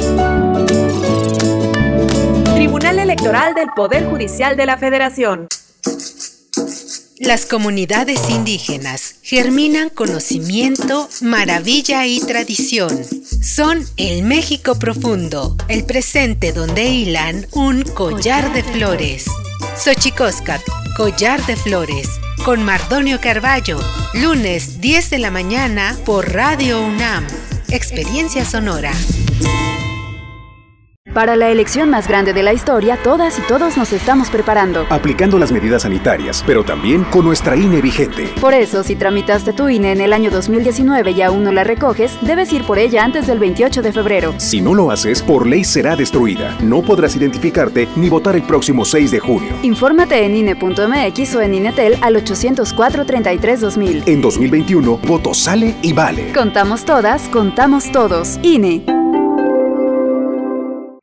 Electoral 2.84 3.54
del 3.54 3.70
Poder 3.74 4.04
Judicial 4.04 4.58
de 4.58 4.66
la 4.66 4.76
Federación. 4.76 5.48
Las 7.18 7.46
comunidades 7.46 8.28
indígenas 8.28 9.14
germinan 9.22 9.88
conocimiento, 9.88 11.08
maravilla 11.22 12.06
y 12.06 12.20
tradición. 12.20 12.90
Son 13.42 13.82
el 13.96 14.22
México 14.22 14.78
profundo, 14.78 15.56
el 15.68 15.86
presente 15.86 16.52
donde 16.52 16.84
hilan 16.84 17.46
un 17.52 17.84
collar 17.84 18.52
de 18.52 18.62
flores. 18.62 19.24
Xochicóscat, 19.76 20.60
collar 20.94 21.44
de 21.46 21.56
flores, 21.56 22.08
con 22.44 22.62
Mardonio 22.62 23.18
Carballo, 23.18 23.80
lunes 24.12 24.82
10 24.82 25.08
de 25.08 25.18
la 25.18 25.30
mañana 25.30 25.96
por 26.04 26.34
Radio 26.34 26.82
UNAM. 26.82 27.26
Experiencia 27.70 28.44
sonora. 28.44 28.92
Para 31.12 31.36
la 31.36 31.50
elección 31.50 31.90
más 31.90 32.08
grande 32.08 32.32
de 32.32 32.42
la 32.42 32.54
historia, 32.54 32.98
todas 33.04 33.38
y 33.38 33.42
todos 33.42 33.76
nos 33.76 33.92
estamos 33.92 34.30
preparando. 34.30 34.86
Aplicando 34.88 35.38
las 35.38 35.52
medidas 35.52 35.82
sanitarias, 35.82 36.42
pero 36.44 36.64
también 36.64 37.04
con 37.04 37.24
nuestra 37.24 37.54
INE 37.54 37.80
vigente. 37.82 38.32
Por 38.40 38.52
eso, 38.52 38.82
si 38.82 38.96
tramitaste 38.96 39.52
tu 39.52 39.68
INE 39.68 39.92
en 39.92 40.00
el 40.00 40.12
año 40.12 40.30
2019 40.32 41.12
y 41.12 41.22
aún 41.22 41.44
no 41.44 41.52
la 41.52 41.62
recoges, 41.62 42.18
debes 42.22 42.52
ir 42.52 42.64
por 42.64 42.78
ella 42.78 43.04
antes 43.04 43.28
del 43.28 43.38
28 43.38 43.82
de 43.82 43.92
febrero. 43.92 44.34
Si 44.38 44.60
no 44.60 44.74
lo 44.74 44.90
haces, 44.90 45.22
por 45.22 45.46
ley 45.46 45.62
será 45.62 45.94
destruida. 45.94 46.56
No 46.60 46.82
podrás 46.82 47.14
identificarte 47.14 47.86
ni 47.94 48.08
votar 48.08 48.34
el 48.34 48.42
próximo 48.42 48.84
6 48.84 49.10
de 49.12 49.20
junio. 49.20 49.52
Infórmate 49.62 50.24
en 50.24 50.34
INE.mx 50.34 51.34
o 51.36 51.40
en 51.42 51.54
INETEL 51.54 51.98
al 52.00 52.16
804-33-2000. 52.16 54.02
En 54.06 54.20
2021, 54.20 54.96
voto 55.06 55.32
sale 55.32 55.76
y 55.82 55.92
vale. 55.92 56.32
Contamos 56.32 56.84
todas, 56.84 57.28
contamos 57.28 57.92
todos. 57.92 58.40
INE. 58.42 58.84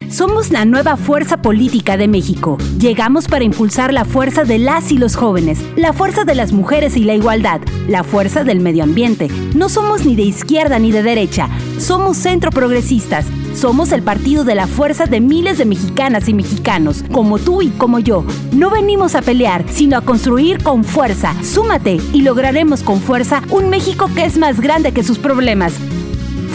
Somos 0.10 0.50
la 0.52 0.66
nueva 0.66 0.98
fuerza 0.98 1.42
política 1.42 1.96
de 1.96 2.08
México. 2.08 2.58
Llegamos 2.78 3.28
para 3.28 3.46
impulsar 3.46 3.94
la 3.94 4.04
fuerza 4.04 4.44
de 4.44 4.58
las 4.58 4.92
y 4.92 4.98
los 4.98 5.16
jóvenes, 5.16 5.60
la 5.78 5.94
fuerza 5.94 6.26
de 6.26 6.36
las 6.36 6.52
mujeres 6.52 6.98
y 6.98 7.04
la 7.04 7.14
igualdad, 7.14 7.62
la 7.88 8.04
fuerza 8.04 8.44
del 8.44 8.60
medio 8.60 8.84
ambiente. 8.84 9.30
No 9.56 9.70
somos 9.70 10.06
ni 10.06 10.16
de 10.16 10.24
izquierda 10.24 10.80
ni 10.80 10.92
de 10.92 11.04
derecha, 11.04 11.50
somos 11.80 12.18
centro 12.18 12.52
progresistas. 12.52 13.26
Somos 13.54 13.92
el 13.92 14.02
partido 14.02 14.46
de 14.46 14.56
la 14.56 14.66
fuerza 14.66 15.08
de 15.08 15.20
miles 15.20 15.58
de 15.58 15.66
mexicanas 15.66 16.30
y 16.30 16.34
mexicanos, 16.34 17.04
como 17.12 17.38
tú 17.38 17.62
y 17.62 17.68
como 17.68 18.00
yo. 18.00 18.24
No 18.54 18.70
venimos 18.70 19.14
a 19.14 19.22
pelear, 19.22 19.66
sino 19.70 19.98
a 19.98 20.02
construir 20.02 20.64
con 20.64 20.86
fuerza. 20.86 21.36
Súmate 21.44 22.00
y 22.14 22.22
lograremos 22.22 22.82
con 22.82 23.02
fuerza 23.02 23.42
un 23.50 23.70
México 23.70 24.10
que 24.16 24.24
es 24.24 24.38
más 24.38 24.62
grande 24.62 24.94
que 24.94 25.04
sus 25.04 25.18
problemas. 25.18 25.74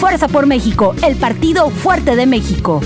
Fuerza 0.01 0.27
por 0.27 0.47
México, 0.47 0.95
el 1.07 1.17
partido 1.17 1.69
fuerte 1.69 2.17
de 2.17 2.27
México. 2.27 2.81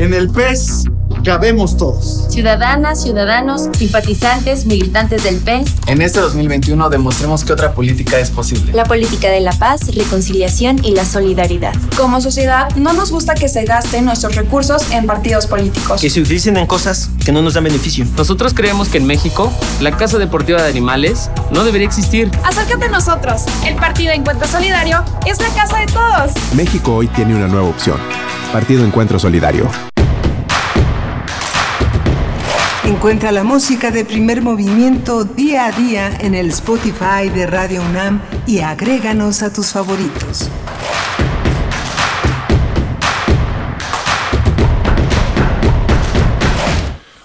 En 0.00 0.14
el 0.14 0.30
PES 0.30 0.84
cabemos 1.22 1.76
todos. 1.76 2.24
Ciudadanas, 2.30 3.02
ciudadanos, 3.02 3.68
simpatizantes, 3.76 4.64
militantes 4.64 5.24
del 5.24 5.36
PES. 5.36 5.74
En 5.88 6.00
este 6.00 6.20
2021 6.20 6.88
demostremos 6.88 7.44
que 7.44 7.52
otra 7.52 7.74
política 7.74 8.18
es 8.18 8.30
posible. 8.30 8.72
La 8.72 8.84
política 8.84 9.28
de 9.28 9.40
la 9.40 9.52
paz, 9.52 9.94
reconciliación 9.94 10.82
y 10.82 10.92
la 10.92 11.04
solidaridad. 11.04 11.74
Como 11.98 12.22
sociedad, 12.22 12.74
no 12.76 12.94
nos 12.94 13.12
gusta 13.12 13.34
que 13.34 13.46
se 13.50 13.66
gasten 13.66 14.06
nuestros 14.06 14.36
recursos 14.36 14.90
en 14.90 15.04
partidos 15.04 15.46
políticos. 15.46 16.00
Que 16.00 16.08
se 16.08 16.22
utilicen 16.22 16.56
en 16.56 16.66
cosas 16.66 17.10
que 17.22 17.30
no 17.30 17.42
nos 17.42 17.52
dan 17.52 17.64
beneficio. 17.64 18.06
Nosotros 18.16 18.54
creemos 18.54 18.88
que 18.88 18.96
en 18.96 19.06
México, 19.06 19.52
la 19.82 19.94
Casa 19.98 20.16
Deportiva 20.16 20.62
de 20.62 20.70
Animales 20.70 21.30
no 21.50 21.62
debería 21.62 21.86
existir. 21.86 22.30
Acércate 22.42 22.86
a 22.86 22.88
nosotros. 22.88 23.42
El 23.66 23.74
Partido 23.74 24.14
Encuentro 24.14 24.48
Solidario 24.48 25.04
es 25.26 25.38
la 25.42 25.48
casa 25.50 25.76
de 25.76 25.86
todos. 25.88 26.32
México 26.54 26.94
hoy 26.94 27.08
tiene 27.08 27.34
una 27.34 27.48
nueva 27.48 27.68
opción. 27.68 27.98
Partido 28.50 28.82
Encuentro 28.82 29.18
Solidario. 29.18 29.68
Encuentra 32.84 33.30
la 33.30 33.44
música 33.44 33.90
de 33.90 34.06
primer 34.06 34.40
movimiento 34.40 35.24
día 35.24 35.66
a 35.66 35.72
día 35.72 36.16
en 36.20 36.34
el 36.34 36.48
Spotify 36.48 37.28
de 37.32 37.46
Radio 37.46 37.82
UNAM 37.82 38.22
y 38.46 38.60
agréganos 38.60 39.42
a 39.42 39.52
tus 39.52 39.68
favoritos. 39.68 40.48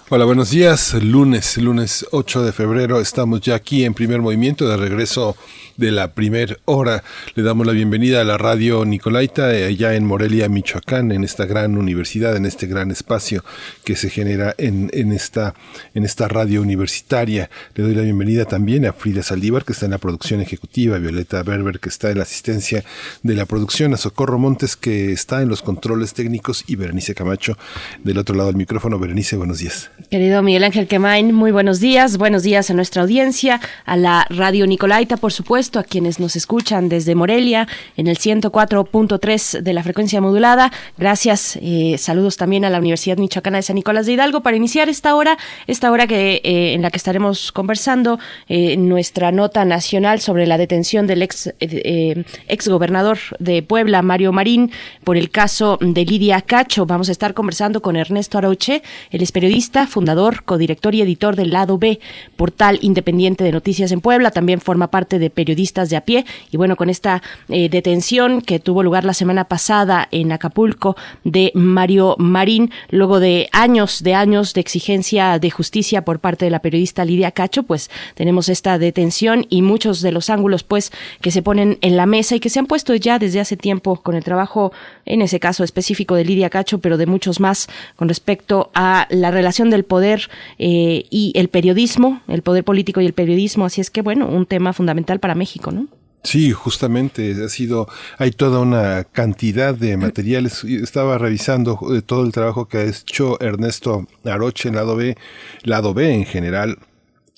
Hola, 0.09 0.25
buenos 0.25 0.51
días. 0.51 0.93
Lunes, 1.01 1.57
lunes 1.57 2.05
8 2.11 2.43
de 2.43 2.51
febrero. 2.51 2.99
Estamos 2.99 3.39
ya 3.41 3.55
aquí 3.55 3.85
en 3.85 3.93
primer 3.93 4.21
movimiento 4.21 4.67
de 4.67 4.77
regreso 4.77 5.35
de 5.77 5.91
la 5.91 6.13
primer 6.13 6.59
hora. 6.65 7.03
Le 7.35 7.43
damos 7.43 7.67
la 7.67 7.73
bienvenida 7.73 8.21
a 8.21 8.23
la 8.23 8.37
radio 8.37 8.85
Nicolaita, 8.85 9.53
eh, 9.53 9.65
allá 9.65 9.95
en 9.95 10.05
Morelia, 10.05 10.47
Michoacán, 10.47 11.11
en 11.11 11.23
esta 11.23 11.45
gran 11.45 11.77
universidad, 11.77 12.35
en 12.35 12.45
este 12.45 12.67
gran 12.67 12.91
espacio 12.91 13.43
que 13.83 13.95
se 13.95 14.09
genera 14.09 14.55
en, 14.57 14.89
en, 14.93 15.11
esta, 15.11 15.53
en 15.93 16.05
esta 16.05 16.27
radio 16.27 16.61
universitaria. 16.61 17.49
Le 17.73 17.83
doy 17.83 17.95
la 17.95 18.03
bienvenida 18.03 18.45
también 18.45 18.85
a 18.85 18.93
Frida 18.93 19.23
Saldívar, 19.23 19.65
que 19.65 19.73
está 19.73 19.85
en 19.85 19.91
la 19.91 19.97
producción 19.97 20.41
ejecutiva, 20.41 20.97
Violeta 20.97 21.43
Berber, 21.43 21.79
que 21.79 21.89
está 21.89 22.09
en 22.09 22.17
la 22.17 22.23
asistencia 22.23 22.83
de 23.23 23.35
la 23.35 23.45
producción, 23.45 23.93
a 23.93 23.97
Socorro 23.97 24.39
Montes, 24.39 24.75
que 24.75 25.11
está 25.11 25.41
en 25.41 25.49
los 25.49 25.61
controles 25.61 26.13
técnicos, 26.13 26.63
y 26.67 26.75
Berenice 26.75 27.15
Camacho, 27.15 27.57
del 28.03 28.17
otro 28.17 28.35
lado 28.35 28.47
del 28.47 28.57
micrófono. 28.57 28.97
Berenice, 28.97 29.35
buenos 29.35 29.59
días. 29.59 29.89
Querido 30.09 30.41
Miguel 30.41 30.63
Ángel 30.63 30.87
Quemain, 30.87 31.33
muy 31.33 31.51
buenos 31.51 31.79
días. 31.79 32.17
Buenos 32.17 32.43
días 32.43 32.69
a 32.69 32.73
nuestra 32.73 33.01
audiencia, 33.01 33.59
a 33.85 33.97
la 33.97 34.25
radio 34.29 34.65
Nicolaita, 34.67 35.17
por 35.17 35.33
supuesto 35.33 35.64
a 35.73 35.83
quienes 35.83 36.19
nos 36.19 36.35
escuchan 36.35 36.89
desde 36.89 37.15
Morelia 37.15 37.67
en 37.97 38.05
el 38.05 38.17
104.3 38.17 39.61
de 39.61 39.73
la 39.73 39.81
frecuencia 39.81 40.21
modulada. 40.21 40.71
Gracias. 40.95 41.57
Eh, 41.59 41.95
saludos 41.97 42.37
también 42.37 42.65
a 42.65 42.69
la 42.69 42.77
Universidad 42.77 43.17
Michoacana 43.17 43.57
de 43.57 43.63
San 43.63 43.75
Nicolás 43.75 44.05
de 44.05 44.13
Hidalgo 44.13 44.41
para 44.41 44.55
iniciar 44.55 44.89
esta 44.89 45.15
hora, 45.15 45.37
esta 45.65 45.91
hora 45.91 46.05
que 46.05 46.41
eh, 46.43 46.73
en 46.73 46.83
la 46.83 46.91
que 46.91 46.97
estaremos 46.97 47.51
conversando 47.51 48.19
eh, 48.47 48.77
nuestra 48.77 49.31
nota 49.31 49.65
nacional 49.65 50.21
sobre 50.21 50.45
la 50.45 50.59
detención 50.59 51.07
del 51.07 51.23
ex 51.23 51.51
ex 51.59 52.67
gobernador 52.67 53.17
de 53.39 53.63
Puebla, 53.63 54.03
Mario 54.03 54.31
Marín, 54.31 54.71
por 55.03 55.17
el 55.17 55.31
caso 55.31 55.79
de 55.81 56.05
Lidia 56.05 56.41
Cacho. 56.41 56.85
Vamos 56.85 57.09
a 57.09 57.11
estar 57.11 57.33
conversando 57.33 57.81
con 57.81 57.95
Ernesto 57.95 58.37
Aroche, 58.37 58.83
él 59.09 59.23
es 59.23 59.31
periodista, 59.31 59.87
fundador, 59.87 60.43
codirector 60.43 60.93
y 60.93 61.01
editor 61.01 61.35
del 61.35 61.49
Lado 61.49 61.79
B, 61.79 61.99
portal 62.35 62.77
independiente 62.81 63.43
de 63.43 63.51
noticias 63.51 63.91
en 63.91 64.01
Puebla. 64.01 64.29
También 64.29 64.61
forma 64.61 64.91
parte 64.91 65.17
de 65.17 65.29
periodistas 65.31 65.54
de 65.55 65.95
a 65.95 66.01
pie. 66.01 66.25
Y 66.51 66.57
bueno, 66.57 66.75
con 66.75 66.89
esta 66.89 67.21
eh, 67.49 67.69
detención 67.69 68.41
que 68.41 68.59
tuvo 68.59 68.83
lugar 68.83 69.03
la 69.03 69.13
semana 69.13 69.45
pasada 69.45 70.07
en 70.11 70.31
Acapulco 70.31 70.95
de 71.23 71.51
Mario 71.55 72.15
Marín, 72.19 72.71
luego 72.89 73.19
de 73.19 73.49
años, 73.51 74.03
de 74.03 74.13
años 74.13 74.53
de 74.53 74.61
exigencia 74.61 75.39
de 75.39 75.49
justicia 75.49 76.03
por 76.03 76.19
parte 76.19 76.45
de 76.45 76.51
la 76.51 76.59
periodista 76.59 77.05
Lidia 77.05 77.31
Cacho, 77.31 77.63
pues 77.63 77.89
tenemos 78.15 78.49
esta 78.49 78.77
detención 78.77 79.45
y 79.49 79.61
muchos 79.61 80.01
de 80.01 80.11
los 80.11 80.29
ángulos 80.29 80.63
pues 80.63 80.91
que 81.21 81.31
se 81.31 81.41
ponen 81.41 81.77
en 81.81 81.97
la 81.97 82.05
mesa 82.05 82.35
y 82.35 82.39
que 82.39 82.49
se 82.49 82.59
han 82.59 82.67
puesto 82.67 82.95
ya 82.95 83.19
desde 83.19 83.39
hace 83.39 83.57
tiempo 83.57 83.97
con 83.97 84.15
el 84.15 84.23
trabajo, 84.23 84.71
en 85.05 85.21
ese 85.21 85.39
caso 85.39 85.63
específico 85.63 86.15
de 86.15 86.25
Lidia 86.25 86.49
Cacho, 86.49 86.79
pero 86.79 86.97
de 86.97 87.05
muchos 87.05 87.39
más 87.39 87.67
con 87.95 88.07
respecto 88.07 88.71
a 88.73 89.07
la 89.09 89.31
relación 89.31 89.69
del 89.69 89.83
poder 89.83 90.29
eh, 90.59 91.05
y 91.09 91.31
el 91.35 91.47
periodismo, 91.47 92.21
el 92.27 92.41
poder 92.41 92.63
político 92.63 93.01
y 93.01 93.05
el 93.05 93.13
periodismo. 93.13 93.65
Así 93.65 93.81
es 93.81 93.89
que 93.89 94.01
bueno, 94.01 94.27
un 94.27 94.45
tema 94.45 94.73
fundamental 94.73 95.19
para 95.19 95.35
México. 95.35 95.44
México, 95.45 95.71
¿no? 95.71 95.87
Sí, 96.23 96.51
justamente 96.51 97.45
ha 97.45 97.49
sido, 97.49 97.87
hay 98.17 98.31
toda 98.31 98.59
una 98.59 99.03
cantidad 99.03 99.75
de 99.75 99.95
materiales. 99.95 100.63
Estaba 100.63 101.19
revisando 101.19 101.77
eh, 101.95 102.01
todo 102.01 102.25
el 102.25 102.31
trabajo 102.31 102.67
que 102.67 102.79
ha 102.79 102.83
hecho 102.83 103.39
Ernesto 103.39 104.07
Aroche 104.23 104.69
en 104.69 104.75
lado 104.75 104.95
B, 104.95 105.15
lado 105.61 105.93
B 105.93 106.15
en 106.15 106.25
general, 106.25 106.79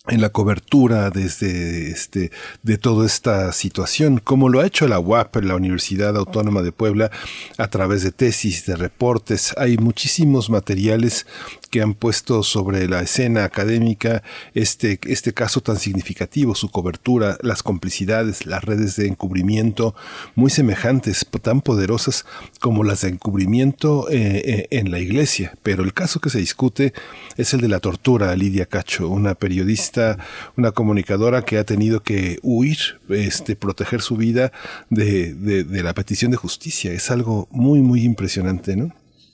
en 0.07 0.21
la 0.21 0.29
cobertura 0.29 1.09
desde 1.09 1.91
este 1.91 2.31
de 2.63 2.77
toda 2.77 3.05
esta 3.05 3.51
situación, 3.51 4.21
como 4.23 4.47
lo 4.47 4.61
ha 4.61 4.65
hecho 4.65 4.87
la 4.87 4.99
UAP, 4.99 5.35
la 5.43 5.55
Universidad 5.55 6.15
Autónoma 6.15 6.61
de 6.61 6.71
Puebla, 6.71 7.11
a 7.57 7.67
través 7.67 8.03
de 8.03 8.11
tesis, 8.11 8.65
de 8.65 8.77
reportes. 8.77 9.53
Hay 9.57 9.77
muchísimos 9.77 10.49
materiales 10.49 11.27
que 11.67 11.81
han 11.81 11.93
puesto 11.93 12.43
sobre 12.43 12.87
la 12.87 13.01
escena 13.01 13.43
académica 13.43 14.23
este, 14.53 14.99
este 15.03 15.33
caso 15.33 15.61
tan 15.61 15.77
significativo, 15.77 16.55
su 16.55 16.69
cobertura, 16.69 17.37
las 17.41 17.63
complicidades, 17.63 18.45
las 18.45 18.63
redes 18.63 18.95
de 18.95 19.07
encubrimiento 19.07 19.95
muy 20.35 20.49
semejantes, 20.49 21.25
tan 21.41 21.61
poderosas 21.61 22.25
como 22.59 22.83
las 22.83 23.01
de 23.01 23.09
encubrimiento 23.09 24.09
eh, 24.09 24.41
eh, 24.45 24.67
en 24.71 24.91
la 24.91 24.99
iglesia. 24.99 25.53
Pero 25.63 25.83
el 25.83 25.93
caso 25.93 26.19
que 26.19 26.29
se 26.29 26.39
discute 26.39 26.93
es 27.37 27.53
el 27.53 27.61
de 27.61 27.67
la 27.67 27.79
tortura 27.79 28.31
a 28.31 28.35
Lidia 28.35 28.65
Cacho, 28.65 29.07
una 29.09 29.35
periodista, 29.35 30.17
una 30.57 30.71
comunicadora 30.71 31.43
que 31.43 31.57
ha 31.57 31.63
tenido 31.63 32.01
que 32.01 32.39
huir, 32.41 32.77
este, 33.09 33.55
proteger 33.55 34.01
su 34.01 34.17
vida 34.17 34.51
de, 34.89 35.33
de, 35.33 35.63
de 35.63 35.83
la 35.83 35.93
petición 35.93 36.31
de 36.31 36.37
justicia. 36.37 36.91
Es 36.91 37.11
algo 37.11 37.47
muy, 37.51 37.81
muy 37.81 38.03
impresionante, 38.03 38.75
¿no? 38.75 38.93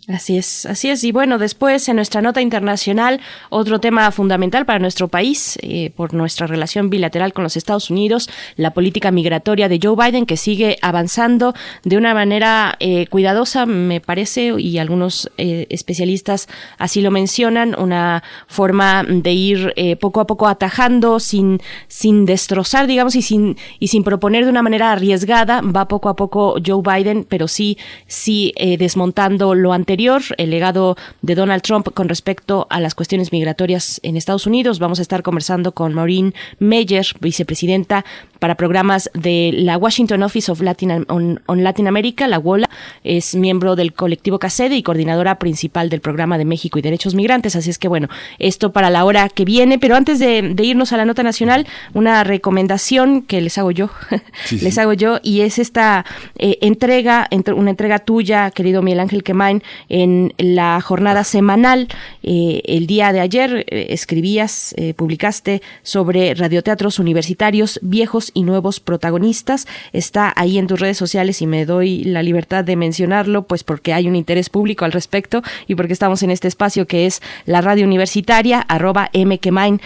Así 0.09 0.37
es, 0.37 0.65
así 0.65 0.89
es. 0.89 1.01
Y 1.05 1.13
bueno, 1.13 1.37
después 1.37 1.87
en 1.87 1.95
nuestra 1.95 2.21
nota 2.21 2.41
internacional, 2.41 3.21
otro 3.49 3.79
tema 3.79 4.11
fundamental 4.11 4.65
para 4.65 4.79
nuestro 4.79 5.07
país, 5.07 5.57
eh, 5.61 5.91
por 5.95 6.13
nuestra 6.13 6.45
relación 6.45 6.89
bilateral 6.89 7.31
con 7.31 7.43
los 7.43 7.55
Estados 7.55 7.89
Unidos, 7.89 8.29
la 8.57 8.73
política 8.73 9.11
migratoria 9.11 9.69
de 9.69 9.79
Joe 9.81 9.95
Biden, 9.95 10.25
que 10.25 10.35
sigue 10.35 10.77
avanzando 10.81 11.53
de 11.85 11.95
una 11.95 12.13
manera 12.13 12.75
eh, 12.81 13.07
cuidadosa, 13.07 13.65
me 13.65 14.01
parece, 14.01 14.53
y 14.57 14.77
algunos 14.77 15.31
eh, 15.37 15.67
especialistas 15.69 16.49
así 16.77 16.99
lo 17.01 17.09
mencionan, 17.09 17.73
una 17.79 18.23
forma 18.47 19.05
de 19.07 19.31
ir 19.31 19.73
poco 20.01 20.19
a 20.19 20.27
poco 20.27 20.47
atajando, 20.47 21.19
sin, 21.19 21.61
sin 21.87 22.25
destrozar, 22.25 22.87
digamos, 22.87 23.15
y 23.15 23.21
sin, 23.21 23.57
y 23.79 23.87
sin 23.87 24.03
proponer 24.03 24.43
de 24.43 24.51
una 24.51 24.63
manera 24.63 24.91
arriesgada, 24.91 25.61
va 25.61 25.87
poco 25.87 26.09
a 26.09 26.15
poco 26.15 26.55
Joe 26.65 26.81
Biden, 26.83 27.25
pero 27.27 27.47
sí, 27.47 27.77
sí 28.07 28.53
desmontando 28.77 29.55
lo 29.55 29.71
anterior 29.71 29.92
el 29.93 30.49
legado 30.49 30.97
de 31.21 31.35
Donald 31.35 31.61
Trump 31.61 31.87
con 31.93 32.09
respecto 32.09 32.65
a 32.71 32.79
las 32.79 32.95
cuestiones 32.95 33.31
migratorias 33.31 33.99
en 34.03 34.17
Estados 34.17 34.47
Unidos. 34.47 34.79
Vamos 34.79 34.97
a 34.97 35.03
estar 35.03 35.21
conversando 35.21 35.73
con 35.73 35.93
Maureen 35.93 36.33
Meyer, 36.57 37.05
vicepresidenta 37.19 38.03
para 38.39 38.55
programas 38.55 39.11
de 39.13 39.51
la 39.53 39.77
Washington 39.77 40.23
Office 40.23 40.51
of 40.51 40.61
Latin 40.61 41.05
on, 41.07 41.39
Latin 41.47 41.87
America, 41.87 42.27
la 42.27 42.39
WOLA. 42.39 42.67
Es 43.03 43.35
miembro 43.35 43.75
del 43.75 43.93
colectivo 43.93 44.39
CACEDE 44.39 44.75
y 44.75 44.83
coordinadora 44.83 45.37
principal 45.37 45.89
del 45.89 46.01
programa 46.01 46.37
de 46.37 46.45
México 46.45 46.79
y 46.79 46.81
Derechos 46.81 47.13
Migrantes. 47.13 47.55
Así 47.55 47.69
es 47.69 47.77
que 47.77 47.87
bueno, 47.87 48.09
esto 48.39 48.71
para 48.71 48.89
la 48.89 49.05
hora 49.05 49.29
que 49.29 49.45
viene. 49.45 49.77
Pero 49.77 49.95
antes 49.95 50.17
de, 50.17 50.55
irnos 50.63 50.91
a 50.91 50.97
la 50.97 51.05
nota 51.05 51.21
nacional, 51.21 51.67
una 51.93 52.23
recomendación 52.23 53.21
que 53.21 53.41
les 53.41 53.57
hago 53.57 53.71
yo, 53.71 53.91
les 54.61 54.77
hago 54.79 54.93
yo, 54.93 55.19
y 55.21 55.41
es 55.41 55.59
esta 55.59 56.03
eh, 56.37 56.57
entrega, 56.61 57.29
una 57.55 57.69
entrega 57.69 57.99
tuya, 57.99 58.49
querido 58.51 58.81
Miguel 58.81 59.01
Ángel 59.01 59.23
Quemain, 59.23 59.61
en 59.89 60.33
la 60.37 60.79
jornada 60.81 61.23
semanal. 61.23 61.87
Eh, 62.21 62.61
el 62.65 62.87
día 62.87 63.11
de 63.11 63.19
ayer 63.19 63.65
eh, 63.67 63.87
escribías, 63.89 64.73
eh, 64.77 64.93
publicaste 64.93 65.61
sobre 65.81 66.33
radioteatros 66.33 66.99
universitarios 66.99 67.79
viejos 67.81 68.31
y 68.33 68.43
nuevos 68.43 68.79
protagonistas. 68.79 69.67
Está 69.91 70.33
ahí 70.35 70.57
en 70.57 70.67
tus 70.67 70.79
redes 70.79 70.97
sociales 70.97 71.41
y 71.41 71.47
me 71.47 71.65
doy 71.65 72.03
la 72.03 72.23
libertad 72.23 72.63
de 72.63 72.75
mencionarlo, 72.75 73.43
pues 73.43 73.63
porque 73.63 73.93
hay 73.93 74.07
un 74.07 74.15
interés 74.15 74.49
público 74.49 74.85
al 74.85 74.91
respecto 74.91 75.41
y 75.67 75.75
porque 75.75 75.93
estamos 75.93 76.23
en 76.23 76.31
este 76.31 76.47
espacio 76.47 76.87
que 76.87 77.05
es 77.05 77.21
la 77.45 77.61
radio 77.61 77.85
universitaria, 77.85 78.61
arroba 78.61 79.09
mkemain. 79.13 79.81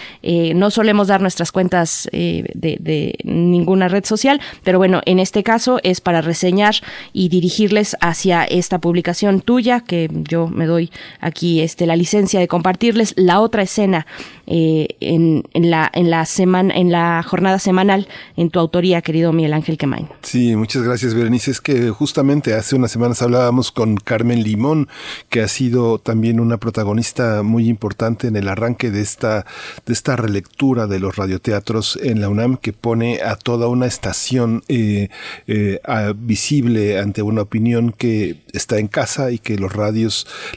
no 0.55 0.69
solemos 0.69 1.07
dar 1.07 1.21
nuestras 1.21 1.51
cuentas 1.51 2.09
de 2.11 3.15
ninguna 3.23 3.87
red 3.87 4.05
social, 4.05 4.41
pero 4.63 4.77
bueno, 4.77 5.01
en 5.05 5.19
este 5.19 5.43
caso 5.43 5.79
es 5.83 6.01
para 6.01 6.21
reseñar 6.21 6.75
y 7.13 7.29
dirigirles 7.29 7.95
hacia 8.01 8.43
esta 8.43 8.79
publicación 8.79 9.41
tuya 9.41 9.81
que 9.87 10.09
yo 10.11 10.47
me 10.47 10.65
doy 10.65 10.91
aquí 11.19 11.61
este, 11.61 11.87
la 11.87 11.95
licencia 11.95 12.39
de 12.39 12.47
compartirles 12.47 13.13
la 13.17 13.39
otra 13.39 13.63
escena 13.63 14.05
eh, 14.45 14.87
en, 15.01 15.43
la 15.53 16.25
semana, 16.25 16.73
en 16.75 16.91
la 16.91 17.23
jornada 17.23 17.59
semanal 17.59 18.07
en 18.37 18.49
tu 18.49 18.59
autoría, 18.59 19.01
querido 19.01 19.33
Miguel 19.33 19.53
Ángel 19.53 19.77
Quemain. 19.77 20.07
Sí, 20.21 20.55
muchas 20.55 20.83
gracias, 20.83 21.13
Berenice. 21.13 21.51
Es 21.51 21.59
que 21.59 21.89
justamente 21.89 22.53
hace 22.53 22.75
unas 22.75 22.91
semanas 22.91 23.21
hablábamos 23.21 23.71
con 23.71 23.97
Carmen 23.97 24.43
Limón, 24.43 24.87
que 25.29 25.41
ha 25.41 25.47
sido 25.47 25.99
también 25.99 26.39
una 26.39 26.57
protagonista 26.57 27.43
muy 27.43 27.67
importante 27.67 28.27
en 28.27 28.35
el 28.35 28.47
arranque 28.47 28.91
de 28.91 29.01
esta, 29.01 29.45
de 29.85 29.93
esta 29.93 30.15
relectura 30.15 30.87
de 30.87 30.99
los 30.99 31.15
radioteatros 31.15 31.99
en 32.01 32.21
la 32.21 32.29
UNAM, 32.29 32.57
que 32.57 32.73
pone 32.73 33.21
a 33.21 33.35
toda 33.35 33.67
una 33.67 33.85
estación 33.85 34.63
eh, 34.67 35.09
eh, 35.47 35.79
visible 36.15 36.99
ante 36.99 37.21
una 37.21 37.41
opinión 37.41 37.91
que 37.91 38.41
está 38.53 38.79
en 38.79 38.87
casa 38.87 39.31
y 39.31 39.39
que 39.39 39.57
los 39.57 39.73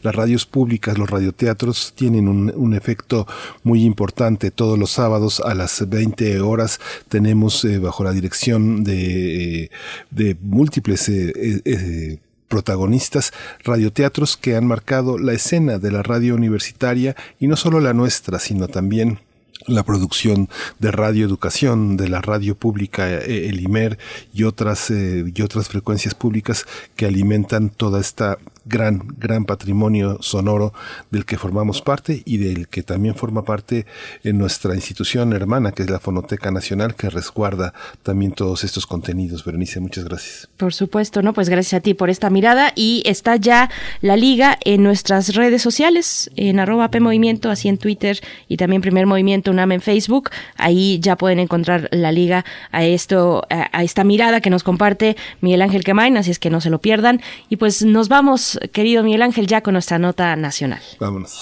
las 0.03 0.15
radios 0.15 0.47
públicas, 0.47 0.99
los 0.99 1.09
radioteatros 1.09 1.93
tienen 1.95 2.29
un, 2.29 2.75
efecto 2.75 3.27
muy 3.63 3.85
importante. 3.85 4.51
Todos 4.51 4.79
los 4.79 4.91
sábados 4.91 5.41
a 5.41 5.55
las 5.55 5.89
20 5.89 6.41
horas 6.41 6.81
tenemos 7.09 7.65
eh, 7.65 7.79
bajo 7.79 8.05
la 8.05 8.13
dirección 8.13 8.85
de, 8.85 9.71
eh, 10.17 10.37
múltiples 10.41 11.09
eh, 11.09 12.19
protagonistas 12.49 13.33
radioteatros 13.65 14.37
que 14.37 14.57
han 14.57 14.67
marcado 14.67 15.19
la 15.19 15.33
escena 15.33 15.79
de 15.79 15.93
la 15.93 16.03
radio 16.03 16.35
universitaria 16.35 17.15
y 17.39 17.47
no 17.47 17.57
solo 17.57 17.81
la 17.81 17.93
nuestra, 17.93 18.39
sino 18.39 18.69
también 18.69 19.21
la 19.67 19.83
producción 19.85 20.49
de 20.79 20.91
radio 20.91 21.27
educación 21.27 21.97
de 21.97 22.09
la 22.09 22.21
radio 22.23 22.55
pública 22.55 23.09
el 23.09 23.61
IMER 23.61 23.99
y 24.33 24.45
otras 24.45 24.91
y 24.91 25.43
otras 25.43 25.69
frecuencias 25.69 26.15
públicas 26.15 26.67
que 26.97 27.07
alimentan 27.07 27.69
toda 27.69 28.01
esta 28.01 28.39
gran, 28.71 29.03
gran 29.19 29.45
patrimonio 29.45 30.19
sonoro 30.23 30.73
del 31.11 31.27
que 31.27 31.37
formamos 31.37 31.83
parte 31.83 32.23
y 32.25 32.39
del 32.39 32.69
que 32.69 32.83
también 32.83 33.15
forma 33.15 33.45
parte 33.45 33.85
en 34.25 34.39
nuestra 34.39 34.75
institución 34.75 35.33
hermana, 35.33 35.73
que 35.73 35.83
es 35.83 35.91
la 35.91 35.99
Fonoteca 35.99 36.51
Nacional, 36.51 36.95
que 36.95 37.11
resguarda 37.11 37.75
también 38.03 38.33
todos 38.33 38.65
estos 38.65 38.87
contenidos. 38.87 39.45
Berenice, 39.45 39.81
muchas 39.81 40.05
gracias. 40.05 40.49
Por 40.57 40.73
supuesto, 40.73 41.21
¿no? 41.21 41.35
Pues 41.35 41.49
gracias 41.49 41.81
a 41.81 41.83
ti 41.83 41.95
por 41.95 42.11
esta 42.11 42.31
mirada 42.31 42.73
y 42.75 43.03
está 43.05 43.37
ya 43.37 43.71
la 44.01 44.17
liga 44.17 44.57
en 44.65 44.83
nuestras 44.83 45.35
redes 45.35 45.61
sociales, 45.61 46.31
en 46.37 46.61
arroba 46.61 46.91
P 46.91 47.01
Movimiento, 47.01 47.51
así 47.51 47.69
en 47.69 47.77
Twitter 47.77 48.21
y 48.47 48.57
también 48.57 48.83
Primer 48.83 49.07
Movimiento 49.07 49.51
UNAM 49.51 49.73
en 49.73 49.81
Facebook. 49.81 50.31
Ahí 50.57 51.01
ya 51.01 51.17
pueden 51.17 51.41
encontrar 51.41 51.89
la 51.91 52.13
liga 52.13 52.45
a 52.71 52.85
esto, 52.85 53.47
a, 53.51 53.83
esta 53.83 54.05
mirada 54.05 54.41
que 54.41 54.51
nos 54.51 54.63
comparte 54.63 55.17
Miguel 55.41 55.63
Ángel 55.63 55.83
Quemain, 55.83 56.17
así 56.17 56.31
es 56.31 56.39
que 56.39 56.51
no 56.51 56.61
se 56.61 56.71
lo 56.71 56.81
pierdan. 56.81 57.21
Y 57.49 57.57
pues 57.57 57.85
nos 57.85 58.09
vamos 58.09 58.60
querido 58.73 59.03
Miguel 59.03 59.23
Ángel, 59.23 59.47
ya 59.47 59.63
con 59.63 59.75
nuestra 59.75 59.99
nota 59.99 60.35
nacional. 60.37 60.81
Vámonos. 60.99 61.39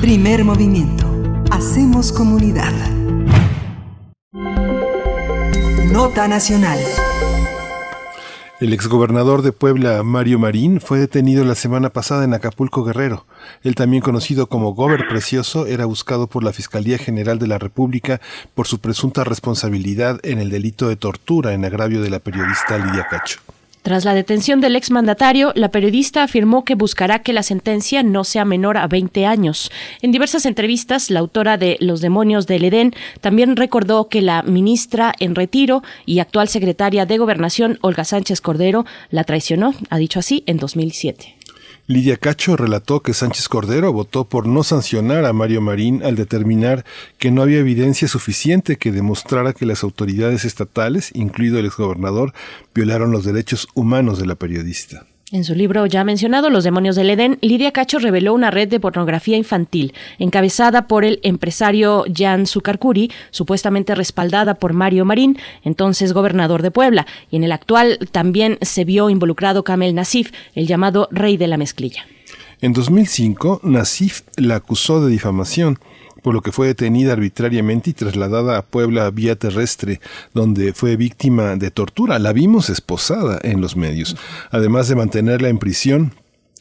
Primer 0.00 0.44
movimiento. 0.44 1.06
Hacemos 1.50 2.12
comunidad. 2.12 2.72
Nota 5.92 6.28
nacional. 6.28 6.78
El 8.60 8.74
exgobernador 8.74 9.40
de 9.40 9.52
Puebla, 9.52 10.02
Mario 10.02 10.38
Marín, 10.38 10.80
fue 10.80 10.98
detenido 10.98 11.44
la 11.44 11.54
semana 11.54 11.88
pasada 11.88 12.24
en 12.24 12.34
Acapulco 12.34 12.84
Guerrero. 12.84 13.24
Él 13.62 13.74
también 13.74 14.02
conocido 14.02 14.48
como 14.48 14.74
Gober 14.74 15.08
Precioso 15.08 15.66
era 15.66 15.86
buscado 15.86 16.26
por 16.26 16.44
la 16.44 16.52
Fiscalía 16.52 16.98
General 16.98 17.38
de 17.38 17.46
la 17.46 17.58
República 17.58 18.20
por 18.54 18.66
su 18.66 18.78
presunta 18.78 19.24
responsabilidad 19.24 20.20
en 20.22 20.38
el 20.38 20.50
delito 20.50 20.88
de 20.88 20.96
tortura 20.96 21.54
en 21.54 21.64
agravio 21.64 22.02
de 22.02 22.10
la 22.10 22.18
periodista 22.18 22.76
Lidia 22.76 23.06
Cacho. 23.10 23.40
Tras 23.82 24.04
la 24.04 24.12
detención 24.12 24.60
del 24.60 24.76
exmandatario, 24.76 25.52
la 25.54 25.70
periodista 25.70 26.22
afirmó 26.22 26.64
que 26.64 26.74
buscará 26.74 27.20
que 27.20 27.32
la 27.32 27.42
sentencia 27.42 28.02
no 28.02 28.24
sea 28.24 28.44
menor 28.44 28.76
a 28.76 28.86
20 28.86 29.24
años. 29.24 29.72
En 30.02 30.12
diversas 30.12 30.44
entrevistas, 30.44 31.10
la 31.10 31.20
autora 31.20 31.56
de 31.56 31.78
Los 31.80 32.02
demonios 32.02 32.46
del 32.46 32.64
Edén 32.64 32.94
también 33.22 33.56
recordó 33.56 34.08
que 34.08 34.20
la 34.20 34.42
ministra 34.42 35.14
en 35.18 35.34
retiro 35.34 35.82
y 36.04 36.18
actual 36.18 36.48
secretaria 36.48 37.06
de 37.06 37.16
Gobernación, 37.16 37.78
Olga 37.80 38.04
Sánchez 38.04 38.42
Cordero, 38.42 38.84
la 39.10 39.24
traicionó, 39.24 39.74
ha 39.88 39.96
dicho 39.96 40.18
así, 40.18 40.44
en 40.46 40.58
2007. 40.58 41.39
Lidia 41.90 42.18
Cacho 42.18 42.56
relató 42.56 43.00
que 43.00 43.14
Sánchez 43.14 43.48
Cordero 43.48 43.92
votó 43.92 44.28
por 44.28 44.46
no 44.46 44.62
sancionar 44.62 45.24
a 45.24 45.32
Mario 45.32 45.60
Marín 45.60 46.04
al 46.04 46.14
determinar 46.14 46.84
que 47.18 47.32
no 47.32 47.42
había 47.42 47.58
evidencia 47.58 48.06
suficiente 48.06 48.76
que 48.76 48.92
demostrara 48.92 49.54
que 49.54 49.66
las 49.66 49.82
autoridades 49.82 50.44
estatales, 50.44 51.10
incluido 51.14 51.58
el 51.58 51.66
exgobernador, 51.66 52.32
violaron 52.72 53.10
los 53.10 53.24
derechos 53.24 53.66
humanos 53.74 54.20
de 54.20 54.26
la 54.26 54.36
periodista. 54.36 55.04
En 55.32 55.44
su 55.44 55.54
libro 55.54 55.86
ya 55.86 56.02
mencionado, 56.02 56.50
Los 56.50 56.64
demonios 56.64 56.96
del 56.96 57.08
Edén, 57.08 57.38
Lidia 57.40 57.70
Cacho 57.70 58.00
reveló 58.00 58.34
una 58.34 58.50
red 58.50 58.66
de 58.66 58.80
pornografía 58.80 59.36
infantil, 59.36 59.94
encabezada 60.18 60.88
por 60.88 61.04
el 61.04 61.20
empresario 61.22 62.04
Jan 62.12 62.48
Zucarcuri, 62.48 63.12
supuestamente 63.30 63.94
respaldada 63.94 64.54
por 64.54 64.72
Mario 64.72 65.04
Marín, 65.04 65.38
entonces 65.62 66.12
gobernador 66.12 66.62
de 66.62 66.72
Puebla, 66.72 67.06
y 67.30 67.36
en 67.36 67.44
el 67.44 67.52
actual 67.52 68.00
también 68.10 68.58
se 68.60 68.84
vio 68.84 69.08
involucrado 69.08 69.62
Kamel 69.62 69.94
Nasif, 69.94 70.32
el 70.56 70.66
llamado 70.66 71.06
rey 71.12 71.36
de 71.36 71.46
la 71.46 71.58
mezclilla. 71.58 72.04
En 72.60 72.72
2005, 72.72 73.60
Nasif 73.62 74.22
la 74.36 74.56
acusó 74.56 75.00
de 75.00 75.12
difamación 75.12 75.78
por 76.22 76.34
lo 76.34 76.42
que 76.42 76.52
fue 76.52 76.66
detenida 76.66 77.12
arbitrariamente 77.12 77.90
y 77.90 77.92
trasladada 77.92 78.58
a 78.58 78.62
Puebla 78.62 79.10
vía 79.10 79.36
terrestre, 79.36 80.00
donde 80.34 80.72
fue 80.72 80.96
víctima 80.96 81.56
de 81.56 81.70
tortura. 81.70 82.18
La 82.18 82.32
vimos 82.32 82.70
esposada 82.70 83.38
en 83.42 83.60
los 83.60 83.76
medios. 83.76 84.16
Además 84.50 84.88
de 84.88 84.96
mantenerla 84.96 85.48
en 85.48 85.58
prisión, 85.58 86.12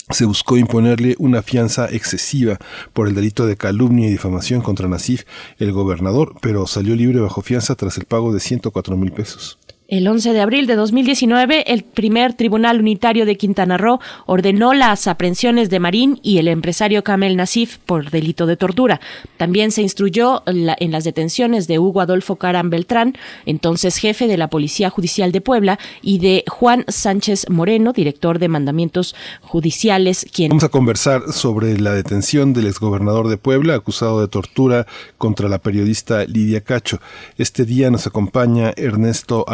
se 0.10 0.26
buscó 0.26 0.58
imponerle 0.58 1.16
una 1.20 1.44
fianza 1.44 1.88
excesiva 1.88 2.58
por 2.94 3.08
el 3.08 3.14
delito 3.14 3.46
de 3.46 3.58
calumnia 3.58 4.08
y 4.08 4.12
difamación 4.12 4.62
contra 4.62 4.88
Nasif, 4.88 5.24
el 5.60 5.72
gobernador, 5.72 6.34
pero 6.42 6.66
salió 6.66 6.96
libre 6.96 7.20
bajo 7.20 7.42
fianza 7.42 7.76
tras 7.76 7.98
el 7.98 8.06
pago 8.06 8.34
de 8.34 8.40
104 8.40 8.98
mil 8.98 9.12
pesos. 9.12 9.60
El 9.92 10.08
11 10.08 10.34
de 10.34 10.42
abril 10.42 10.68
de 10.68 10.76
2019, 10.76 11.74
el 11.74 11.84
primer 11.84 12.36
Tribunal 12.36 12.80
Unitario 12.80 13.26
de 13.26 13.38
Quintana 13.38 13.76
Roo 13.76 14.00
ordenó 14.28 14.76
las 14.76 15.08
aprehensiones 15.08 15.72
de 15.72 15.80
Marín 15.80 16.20
y 16.22 16.38
el 16.38 16.48
empresario 16.48 17.04
Kamel 17.04 17.36
Nasif 17.36 17.80
por 17.80 18.12
delito 18.12 18.46
de 18.46 18.56
tortura. 18.56 19.02
También 19.38 19.72
se 19.72 19.82
instruyó 19.82 20.44
en 20.46 20.92
las 20.92 21.04
detenciones 21.06 21.66
de 21.66 21.80
Hugo 21.80 22.02
Adolfo 22.02 22.36
Caram 22.36 22.70
Beltrán, 22.70 23.18
entonces 23.48 23.98
jefe 23.98 24.28
de 24.28 24.38
la 24.38 24.52
Policía 24.52 24.92
Judicial 24.92 25.32
de 25.32 25.42
Puebla, 25.42 25.80
y 26.04 26.20
de 26.20 26.44
Juan 26.48 26.86
Sánchez 26.88 27.50
Moreno, 27.50 27.92
director 27.92 28.38
de 28.38 28.48
mandamientos 28.48 29.16
judiciales. 29.42 30.28
Vamos 30.50 30.64
a 30.66 30.70
conversar 30.70 31.34
sobre 31.34 31.80
la 31.80 31.94
detención 31.94 32.54
del 32.54 32.68
exgobernador 32.68 33.28
de 33.28 33.38
Puebla, 33.38 33.74
acusado 33.74 34.22
de 34.22 34.28
tortura 34.28 34.86
contra 35.18 35.50
la 35.50 35.58
periodista 35.58 36.26
Lidia 36.26 36.62
Cacho. 36.62 37.00
Este 37.40 37.66
día 37.66 37.90
nos 37.90 38.06
acompaña 38.06 38.72
Ernesto 38.78 39.46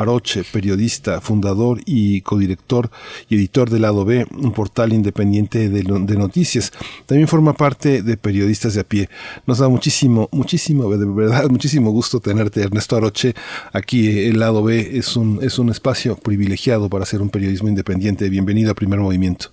Periodista, 0.51 1.21
fundador 1.21 1.79
y 1.85 2.21
codirector 2.21 2.89
y 3.29 3.35
editor 3.35 3.69
del 3.69 3.83
Lado 3.83 4.05
B, 4.05 4.25
un 4.31 4.51
portal 4.51 4.93
independiente 4.93 5.69
de, 5.69 5.83
de, 5.83 6.17
noticias. 6.17 6.71
También 7.05 7.27
forma 7.27 7.53
parte 7.53 8.01
de 8.01 8.17
Periodistas 8.17 8.73
de 8.73 8.81
a 8.81 8.83
pie. 8.83 9.09
Nos 9.45 9.59
da 9.59 9.69
muchísimo, 9.69 10.29
muchísimo, 10.31 10.89
de 10.95 11.05
verdad, 11.05 11.45
muchísimo 11.49 11.91
gusto 11.91 12.19
tenerte, 12.19 12.61
Ernesto 12.61 12.95
Aroche. 12.95 13.33
Aquí 13.73 14.27
el 14.27 14.39
Lado 14.39 14.63
B 14.63 14.97
es 14.97 15.15
un, 15.15 15.39
es 15.41 15.59
un 15.59 15.69
espacio 15.69 16.15
privilegiado 16.15 16.89
para 16.89 17.03
hacer 17.03 17.21
un 17.21 17.29
periodismo 17.29 17.69
independiente. 17.69 18.29
Bienvenido 18.29 18.71
a 18.71 18.75
Primer 18.75 18.99
Movimiento. 18.99 19.49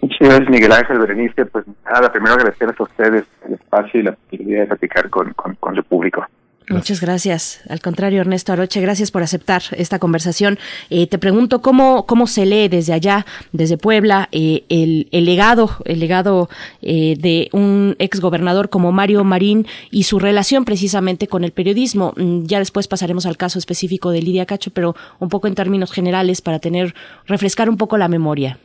Muchas 0.00 0.18
gracias, 0.20 0.50
Miguel 0.50 0.72
Ángel 0.72 0.98
Berenice. 0.98 1.46
Pues 1.46 1.64
nada, 1.84 2.12
primero 2.12 2.34
agradecerles 2.34 2.78
a 2.78 2.82
ustedes 2.82 3.24
el 3.46 3.54
espacio 3.54 4.00
y 4.00 4.02
la 4.02 4.12
posibilidad 4.12 4.60
de 4.60 4.66
platicar 4.66 5.10
con, 5.10 5.32
con, 5.32 5.54
con 5.56 5.76
el 5.76 5.82
público. 5.82 6.26
Muchas 6.70 7.00
gracias. 7.00 7.60
Al 7.68 7.80
contrario, 7.80 8.22
Ernesto 8.22 8.52
Aroche, 8.52 8.80
gracias 8.80 9.10
por 9.10 9.22
aceptar 9.22 9.62
esta 9.72 9.98
conversación. 9.98 10.58
Eh, 10.88 11.06
te 11.06 11.18
pregunto 11.18 11.60
cómo, 11.60 12.06
cómo 12.06 12.26
se 12.26 12.46
lee 12.46 12.68
desde 12.68 12.94
allá, 12.94 13.26
desde 13.52 13.76
Puebla, 13.76 14.28
eh, 14.32 14.64
el, 14.70 15.24
legado, 15.26 15.70
el 15.84 16.00
legado 16.00 16.48
eh, 16.80 17.16
de 17.18 17.50
un 17.52 17.96
exgobernador 17.98 18.70
como 18.70 18.92
Mario 18.92 19.24
Marín 19.24 19.66
y 19.90 20.04
su 20.04 20.18
relación 20.18 20.64
precisamente 20.64 21.26
con 21.26 21.44
el 21.44 21.52
periodismo. 21.52 22.14
Mm, 22.16 22.46
ya 22.46 22.60
después 22.60 22.88
pasaremos 22.88 23.26
al 23.26 23.36
caso 23.36 23.58
específico 23.58 24.10
de 24.10 24.22
Lidia 24.22 24.46
Cacho, 24.46 24.70
pero 24.70 24.96
un 25.18 25.28
poco 25.28 25.48
en 25.48 25.54
términos 25.54 25.92
generales 25.92 26.40
para 26.40 26.60
tener, 26.60 26.94
refrescar 27.26 27.68
un 27.68 27.76
poco 27.76 27.98
la 27.98 28.08
memoria. 28.08 28.58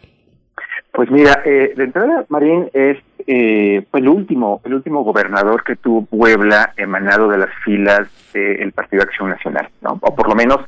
Pues 0.91 1.09
mira, 1.11 1.41
eh, 1.45 1.73
de 1.75 1.83
entrada 1.83 2.25
Marín 2.29 2.69
es 2.73 2.97
eh, 3.31 3.85
fue 3.91 3.99
el 3.99 4.09
último, 4.09 4.59
el 4.63 4.73
último 4.73 5.03
gobernador 5.03 5.63
que 5.63 5.75
tuvo 5.75 6.03
Puebla 6.03 6.73
emanado 6.77 7.29
de 7.29 7.37
las 7.37 7.53
filas 7.63 8.09
del 8.33 8.71
Partido 8.71 9.03
Acción 9.03 9.29
Nacional, 9.29 9.69
¿no? 9.81 9.99
O 10.01 10.15
por 10.15 10.27
lo 10.27 10.35
menos 10.35 10.61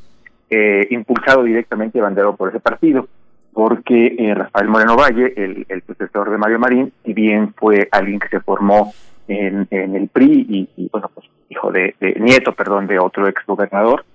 eh, 0.53 0.85
impulsado 0.91 1.43
directamente 1.43 1.97
y 1.97 2.01
banderado 2.01 2.35
por 2.35 2.49
ese 2.49 2.59
partido, 2.59 3.07
porque 3.53 4.15
eh, 4.19 4.35
Rafael 4.35 4.67
Moreno 4.67 4.95
Valle, 4.95 5.33
el, 5.35 5.65
el, 5.69 5.81
sucesor 5.83 6.29
de 6.29 6.37
Mario 6.37 6.59
Marín, 6.59 6.93
si 7.03 7.13
bien 7.13 7.53
fue 7.55 7.87
alguien 7.91 8.19
que 8.19 8.27
se 8.27 8.41
formó 8.41 8.93
en, 9.27 9.65
en 9.71 9.95
el 9.95 10.09
PRI 10.09 10.69
y, 10.75 10.89
bueno, 10.91 11.09
pues 11.13 11.25
hijo 11.49 11.71
de, 11.71 11.95
de, 11.99 12.15
nieto, 12.19 12.51
perdón, 12.51 12.85
de 12.85 12.99
otro 12.99 13.27
ex 13.27 13.45
gobernador, 13.45 14.05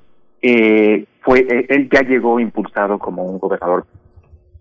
eh, 0.42 1.06
fue 1.22 1.66
él 1.68 1.88
ya 1.90 2.02
llegó 2.02 2.38
impulsado 2.38 2.98
como 2.98 3.24
un 3.24 3.38
gobernador 3.38 3.86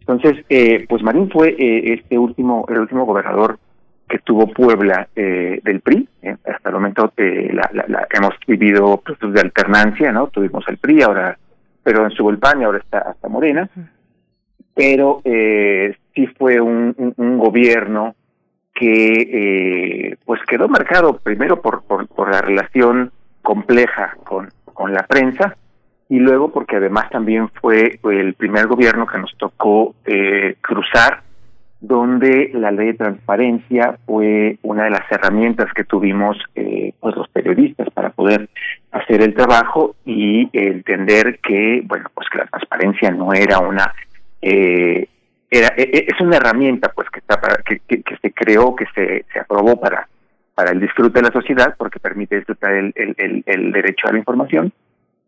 entonces, 0.07 0.45
eh, 0.49 0.85
pues 0.87 1.01
Marín 1.01 1.31
fue 1.31 1.55
eh, 1.57 1.93
este 1.93 2.19
último, 2.19 2.65
el 2.69 2.77
último 2.77 3.05
gobernador 3.05 3.57
que 4.07 4.19
tuvo 4.19 4.45
Puebla 4.45 5.07
eh, 5.15 5.59
del 5.63 5.81
PRI. 5.81 6.07
Eh, 6.21 6.35
hasta 6.45 6.69
el 6.69 6.75
momento 6.75 7.11
eh, 7.17 7.49
la, 7.51 7.67
la, 7.73 7.85
la, 7.87 8.07
hemos 8.11 8.35
vivido 8.45 8.97
procesos 8.97 9.33
de 9.33 9.41
alternancia, 9.41 10.11
¿no? 10.11 10.27
Tuvimos 10.27 10.63
el 10.67 10.77
PRI, 10.77 11.01
ahora, 11.01 11.39
pero 11.81 12.03
en 12.05 12.11
su 12.11 12.31
y 12.31 12.63
ahora 12.63 12.77
está 12.77 12.99
hasta 12.99 13.27
Morena. 13.27 13.67
Pero 14.75 15.21
eh, 15.23 15.95
sí 16.13 16.27
fue 16.37 16.61
un, 16.61 16.93
un, 16.97 17.13
un 17.17 17.37
gobierno 17.39 18.13
que 18.75 20.09
eh, 20.11 20.17
pues 20.23 20.39
quedó 20.47 20.67
marcado 20.67 21.17
primero 21.17 21.61
por, 21.61 21.81
por, 21.83 22.07
por 22.07 22.29
la 22.29 22.41
relación 22.41 23.11
compleja 23.41 24.17
con, 24.23 24.49
con 24.65 24.93
la 24.93 25.07
prensa, 25.07 25.55
y 26.09 26.19
luego 26.19 26.51
porque 26.51 26.75
además 26.75 27.09
también 27.09 27.49
fue 27.61 27.99
el 28.03 28.33
primer 28.35 28.67
gobierno 28.67 29.07
que 29.07 29.17
nos 29.17 29.35
tocó 29.37 29.95
eh, 30.05 30.55
cruzar 30.61 31.23
donde 31.81 32.51
la 32.53 32.71
ley 32.71 32.87
de 32.87 32.93
transparencia 32.93 33.97
fue 34.05 34.57
una 34.61 34.85
de 34.85 34.91
las 34.91 35.11
herramientas 35.11 35.71
que 35.73 35.83
tuvimos 35.83 36.37
eh, 36.55 36.93
pues 36.99 37.15
los 37.15 37.27
periodistas 37.29 37.89
para 37.91 38.11
poder 38.11 38.49
hacer 38.91 39.21
el 39.21 39.33
trabajo 39.33 39.95
y 40.05 40.49
entender 40.53 41.39
que 41.39 41.81
bueno 41.85 42.09
pues 42.13 42.27
que 42.29 42.37
la 42.37 42.47
transparencia 42.47 43.11
no 43.11 43.33
era 43.33 43.59
una 43.59 43.93
eh, 44.41 45.07
era 45.49 45.67
es 45.77 46.19
una 46.21 46.37
herramienta 46.37 46.91
pues 46.95 47.09
que 47.09 47.19
está 47.19 47.39
para, 47.41 47.57
que, 47.63 47.79
que, 47.79 48.01
que 48.01 48.17
se 48.17 48.31
creó 48.31 48.75
que 48.75 48.85
se, 48.93 49.25
se 49.33 49.39
aprobó 49.39 49.79
para 49.79 50.07
para 50.53 50.71
el 50.71 50.79
disfrute 50.79 51.19
de 51.19 51.27
la 51.27 51.33
sociedad 51.33 51.75
porque 51.77 51.99
permite 51.99 52.37
disfrutar 52.37 52.73
el, 52.73 52.93
el, 52.95 53.15
el, 53.17 53.43
el 53.45 53.71
derecho 53.71 54.07
a 54.07 54.13
la 54.13 54.19
información 54.19 54.71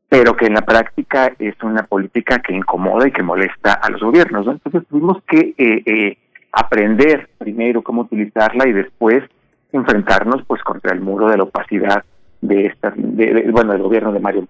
pero 0.10 0.36
que 0.36 0.46
en 0.46 0.54
la 0.54 0.62
práctica 0.62 1.34
es 1.38 1.56
una 1.62 1.84
política 1.84 2.40
que 2.40 2.54
incomoda 2.54 3.08
y 3.08 3.12
que 3.12 3.24
molesta 3.24 3.74
a 3.74 3.90
los 3.90 4.02
gobiernos. 4.02 4.46
¿no? 4.46 4.54
Entonces 4.54 4.84
tuvimos 4.90 5.22
que 5.24 5.54
eh, 5.58 5.84
eh, 5.86 6.18
aprender 6.52 7.30
primero 7.38 7.82
cómo 7.82 8.04
utilizarla 8.04 8.68
y 8.68 8.74
después 8.74 9.24
enfrentarnos 9.72 10.44
pues 10.48 10.64
contra 10.64 10.94
el 10.94 11.02
muro 11.02 11.30
de 11.30 11.38
la 11.38 11.44
opacidad 11.44 12.04
de 12.42 12.68
esta, 12.68 12.94
de, 12.96 13.50
bueno, 13.52 13.74
del 13.74 13.82
gobierno 13.82 14.14
de 14.14 14.20
Mario. 14.20 14.46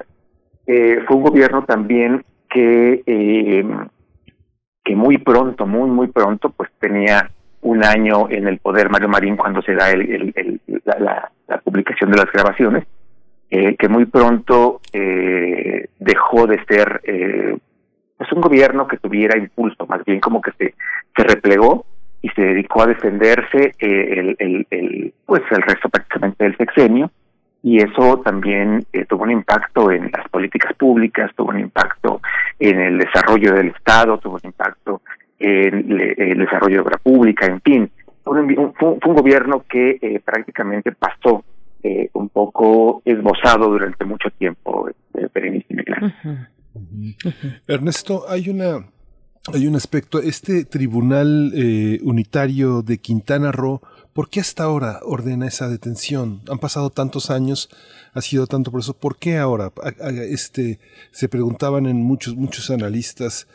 Eh, 0.68 1.00
fue 1.08 1.18
un 1.18 1.24
gobierno 1.24 1.64
también 1.64 2.24
que 2.50 3.02
eh, 3.06 3.66
que 4.84 4.96
muy 4.96 5.18
pronto, 5.18 5.66
muy 5.66 5.90
muy 5.90 6.08
pronto, 6.08 6.50
pues 6.50 6.70
tenía 6.80 7.30
un 7.62 7.84
año 7.84 8.30
en 8.30 8.48
el 8.48 8.60
poder 8.60 8.90
Mario 8.90 9.10
Marín 9.10 9.36
cuando 9.36 9.62
se 9.62 9.74
da 9.74 9.90
el, 9.90 10.34
la, 10.86 11.32
la 11.48 11.58
publicación 11.60 12.12
de 12.12 12.18
las 12.18 12.32
grabaciones 12.32 12.86
eh, 13.50 13.76
que 13.78 13.88
muy 13.88 14.06
pronto 14.06 14.82
eh, 14.94 15.88
dejó 16.00 16.48
de 16.48 16.64
ser 16.66 17.02
eh, 17.04 17.58
pues 18.18 18.32
un 18.32 18.42
gobierno 18.42 18.88
que 18.88 18.98
tuviera 18.98 19.38
impulso, 19.38 19.86
más 19.88 20.04
bien 20.04 20.20
como 20.20 20.42
que 20.42 20.52
se, 20.58 20.74
se 21.16 21.24
replegó 21.24 21.86
y 22.22 22.30
se 22.30 22.42
dedicó 22.42 22.82
a 22.82 22.88
defenderse 22.88 23.74
eh, 23.80 24.36
el, 24.40 24.68
el, 24.70 25.14
pues 25.26 25.44
el 25.52 25.62
resto 25.62 25.90
prácticamente 25.90 26.44
del 26.44 26.58
sexenio. 26.58 27.12
Y 27.64 27.78
eso 27.78 28.20
también 28.20 28.86
eh, 28.94 29.06
tuvo 29.06 29.24
un 29.24 29.32
impacto 29.32 29.92
en 29.92 30.12
las 30.12 30.28
políticas 30.30 30.74
públicas, 30.76 31.32
tuvo 31.36 31.50
un 31.50 31.60
impacto 31.60 32.22
en 32.60 32.80
el 32.80 32.98
desarrollo 32.98 33.54
del 33.54 33.70
Estado, 33.70 34.18
tuvo 34.20 34.36
un 34.36 34.46
impacto 34.46 35.02
en 35.40 35.92
el, 35.92 36.38
desarrollo 36.38 36.76
de 36.76 36.82
obra 36.82 36.98
pública, 36.98 37.46
en 37.46 37.62
fin, 37.62 37.92
fue 38.24 38.42
un, 38.42 38.74
fue, 38.74 38.98
fue 39.00 39.12
un 39.12 39.16
gobierno 39.16 39.64
que 39.70 39.98
eh, 40.02 40.22
prácticamente 40.24 40.92
pasó 40.92 41.44
eh, 41.84 42.10
un 42.14 42.30
poco 42.30 43.02
esbozado 43.06 43.70
durante 43.70 44.06
mucho 44.06 44.30
tiempo, 44.38 44.90
eh, 44.90 45.28
Berenice 45.34 45.74
uh 45.74 45.76
-huh. 45.76 46.48
uh 46.74 46.80
-huh. 46.80 47.62
Ernesto, 47.68 48.26
hay 48.28 48.50
una 48.50 48.86
hay 49.54 49.66
un 49.66 49.76
aspecto, 49.76 50.20
este 50.20 50.66
tribunal 50.66 51.54
eh, 51.56 52.00
unitario 52.04 52.82
de 52.82 52.98
Quintana 52.98 53.54
Roo, 53.54 53.82
¿por 54.12 54.30
qué 54.30 54.42
hasta 54.42 54.64
ahora 54.64 55.00
ordena 55.04 55.48
esa 55.48 55.70
detención? 55.70 56.42
Han 56.50 56.60
pasado 56.60 56.90
tantos 56.90 57.30
años, 57.30 57.70
ha 58.14 58.22
sido 58.22 58.48
tanto 58.48 58.72
por 58.72 58.82
eso, 58.82 58.94
¿por 58.94 59.18
qué 59.18 59.38
ahora? 59.38 59.72
Este, 60.30 60.80
se 61.12 61.30
preguntaban 61.30 61.86
en 61.86 61.96
muchos, 62.04 62.36
muchos 62.36 62.70
analistas 62.70 63.48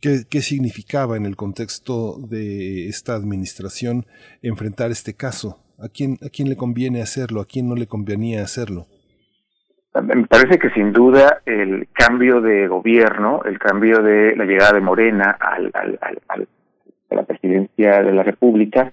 qué, 0.00 0.24
qué 0.28 0.40
significaba 0.40 1.16
en 1.16 1.26
el 1.26 1.36
contexto 1.36 2.18
de 2.18 2.88
esta 2.88 3.14
administración 3.14 4.06
enfrentar 4.42 4.90
este 4.90 5.14
caso. 5.14 5.58
¿A 5.82 5.88
quién, 5.88 6.18
¿A 6.24 6.28
quién 6.28 6.48
le 6.48 6.56
conviene 6.56 7.02
hacerlo? 7.02 7.40
¿A 7.40 7.46
quién 7.46 7.68
no 7.68 7.74
le 7.74 7.86
convenía 7.86 8.42
hacerlo? 8.42 8.86
Me 10.02 10.26
parece 10.26 10.58
que 10.58 10.70
sin 10.70 10.92
duda 10.92 11.42
el 11.46 11.88
cambio 11.92 12.40
de 12.40 12.68
gobierno, 12.68 13.42
el 13.44 13.58
cambio 13.58 14.02
de 14.02 14.36
la 14.36 14.44
llegada 14.44 14.72
de 14.72 14.80
Morena 14.80 15.36
al, 15.40 15.70
al, 15.74 15.98
al, 16.00 16.18
al 16.28 16.48
a 17.10 17.14
la 17.16 17.22
presidencia 17.24 18.02
de 18.02 18.12
la 18.12 18.22
República, 18.22 18.92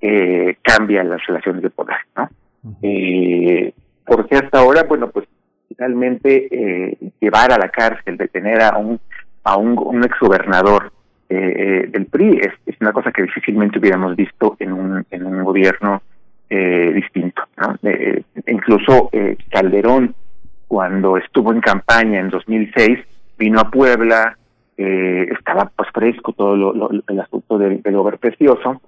eh, 0.00 0.56
cambia 0.62 1.04
las 1.04 1.24
relaciones 1.26 1.62
de 1.62 1.70
poder, 1.70 1.96
¿no? 2.16 2.28
Uh 2.62 2.70
-huh. 2.70 2.76
eh, 2.82 3.74
porque 4.06 4.36
hasta 4.36 4.60
ahora, 4.60 4.84
bueno, 4.84 5.10
pues 5.10 5.26
finalmente 5.68 6.48
eh, 6.50 6.96
llevar 7.20 7.52
a 7.52 7.58
la 7.58 7.68
cárcel, 7.68 8.16
detener 8.16 8.62
a 8.62 8.78
un 8.78 8.98
a 9.44 9.56
un, 9.56 9.78
un 9.78 10.04
exgobernador 10.04 10.92
del 11.28 12.06
PRI. 12.06 12.40
Es, 12.40 12.52
es, 12.64 12.80
una 12.80 12.92
cosa 12.92 13.12
que 13.12 13.22
difícilmente 13.22 13.78
hubiéramos 13.78 14.16
visto 14.16 14.56
en 14.58 14.72
un, 14.72 15.04
en 15.10 15.26
un 15.26 15.44
gobierno 15.44 16.02
distinto. 16.48 17.42
¿no? 17.58 17.78
incluso 18.46 19.10
Calderón, 19.50 20.14
cuando 20.66 21.16
estuvo 21.16 21.52
en 21.52 21.60
campaña 21.60 22.20
en 22.20 22.30
2006, 22.30 22.98
vino 23.38 23.60
a 23.60 23.70
Puebla, 23.70 24.36
estaba 24.76 25.70
pues 25.76 25.90
fresco 25.92 26.32
todo 26.32 26.56
lo, 26.56 26.90
el 26.90 27.20
asunto 27.20 27.58
del, 27.58 27.82
del 27.82 28.18
precioso, 28.18 28.80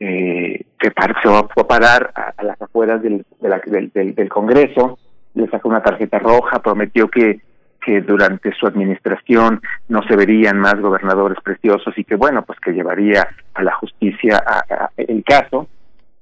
eh, 0.00 0.64
se, 0.80 0.92
fue 0.92 1.62
a 1.62 1.66
parar 1.66 2.12
a, 2.14 2.42
las 2.44 2.60
afueras 2.62 3.02
del, 3.02 3.24
del, 3.40 4.14
del, 4.14 4.28
Congreso, 4.28 4.98
le 5.34 5.48
sacó 5.48 5.68
una 5.68 5.82
tarjeta 5.82 6.20
roja, 6.20 6.62
prometió 6.62 7.08
que, 7.08 7.40
que 7.84 8.00
durante 8.02 8.52
su 8.52 8.66
administración 8.66 9.60
no 9.88 10.02
se 10.04 10.14
verían 10.14 10.60
más 10.60 10.80
gobernadores 10.80 11.38
preciosos 11.42 11.96
y 11.98 12.04
que 12.04 12.14
bueno, 12.14 12.42
pues 12.42 12.60
que 12.60 12.72
llevaría 12.72 13.26
a 13.54 13.62
la 13.64 13.74
justicia 13.74 14.40
el 14.96 15.24
caso 15.24 15.66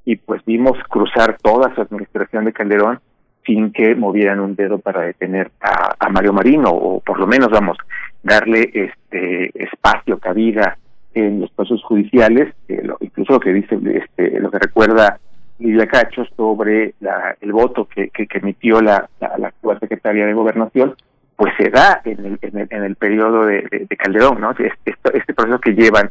y 0.07 0.17
pues 0.17 0.43
vimos 0.47 0.79
cruzar 0.89 1.37
toda 1.43 1.75
su 1.75 1.83
administración 1.83 2.47
de 2.47 2.55
Calderón 2.55 3.01
sin 3.45 3.73
que 3.73 3.95
movieran 3.95 4.41
un 4.41 4.57
dedo 4.57 4.79
para 4.79 5.03
detener 5.03 5.51
a, 5.61 5.95
a 5.99 6.09
Mario 6.09 6.33
Marino 6.33 6.71
o 6.71 7.01
por 7.01 7.21
lo 7.21 7.27
menos 7.27 7.51
vamos 7.51 7.77
darle 8.23 8.71
este 8.73 9.51
espacio 9.63 10.19
cabida 10.19 10.79
en 11.15 11.41
los 11.41 11.51
procesos 11.51 11.83
judiciales, 11.85 12.55
incluso 13.01 13.35
lo 13.35 13.41
que 13.41 13.53
dice, 13.53 13.79
este, 13.95 14.39
lo 14.39 14.51
que 14.51 14.59
recuerda 14.59 15.19
Lidia 15.59 15.87
Cacho 15.87 16.25
sobre 16.37 16.95
el 17.41 17.53
voto 17.53 17.89
que, 17.89 18.11
emitió 18.35 18.83
la, 18.83 19.09
la, 19.21 19.49
actual 19.49 19.81
secretaria 19.81 20.27
de 20.27 20.35
Gobernación, 20.35 20.95
pues 21.35 21.55
se 21.57 21.71
da 21.71 22.03
en 22.05 22.25
el, 22.25 22.39
en 22.43 22.59
el, 22.59 22.69
en 22.71 22.85
el 22.85 22.97
periodo 22.97 23.47
de, 23.47 23.87
Calderón, 23.99 24.41
¿no? 24.41 24.51
Este, 24.51 24.95
este, 25.15 25.35
proceso 25.35 25.59
que 25.59 25.73
llevan 25.73 26.11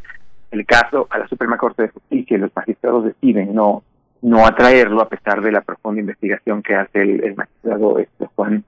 el 0.58 0.66
caso 0.66 1.06
a 1.10 1.18
la 1.18 1.28
Suprema 1.28 1.56
Corte 1.56 1.82
de 1.82 1.88
Justicia 1.88 2.36
y 2.36 2.40
los 2.40 2.54
magistrados 2.54 3.04
deciden 3.04 3.54
no 3.54 3.82
no 4.22 4.46
atraerlo 4.46 5.02
a 5.02 5.08
pesar 5.08 5.40
de 5.40 5.52
la 5.52 5.60
profunda 5.60 6.00
investigación 6.00 6.62
que 6.62 6.74
hace 6.74 7.00
el, 7.00 7.36
magistrado 7.36 7.98
este, 7.98 8.26
Juan 8.34 8.64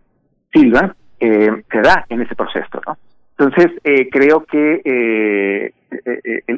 Silva, 0.52 0.94
eh, 1.20 1.50
se 1.70 1.80
da 1.80 2.06
en 2.08 2.22
ese 2.22 2.34
proceso, 2.36 2.80
¿no? 2.86 2.96
Entonces, 3.36 3.72
eh, 3.84 4.08
creo 4.10 4.44
que 4.44 4.80
eh, 4.84 5.72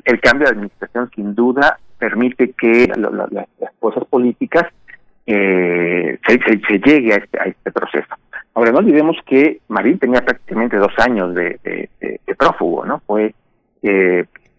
el, 0.05 0.21
cambio 0.21 0.47
de 0.47 0.53
administración 0.53 1.11
sin 1.15 1.35
duda 1.35 1.79
permite 1.99 2.53
que 2.53 2.89
las 2.89 3.73
cosas 3.79 4.05
políticas 4.07 4.65
se, 5.27 6.19
se, 6.27 6.79
llegue 6.79 7.13
a 7.13 7.17
este, 7.17 7.39
a 7.39 7.45
este 7.45 7.71
proceso. 7.71 8.15
Ahora, 8.55 8.73
no 8.73 8.79
olvidemos 8.79 9.17
que 9.27 9.61
Marín 9.69 9.99
tenía 9.99 10.23
prácticamente 10.23 10.79
dos 10.79 10.93
años 10.99 11.35
de, 11.35 11.61
de, 11.63 12.35
prófugo, 12.35 12.87
¿no? 12.87 13.01
Fue 13.07 13.35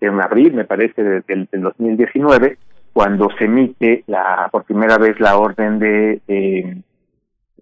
en 0.02 0.20
abril, 0.20 0.54
me 0.54 0.66
parece, 0.66 1.04
del, 1.04 1.24
del 1.52 1.62
2019, 1.62 2.58
cuando 2.94 3.30
se 3.38 3.46
emite 3.46 4.04
la 4.08 4.50
por 4.52 4.66
primera 4.66 4.98
vez 4.98 5.20
la 5.20 5.38
orden 5.38 5.80
de, 5.80 6.22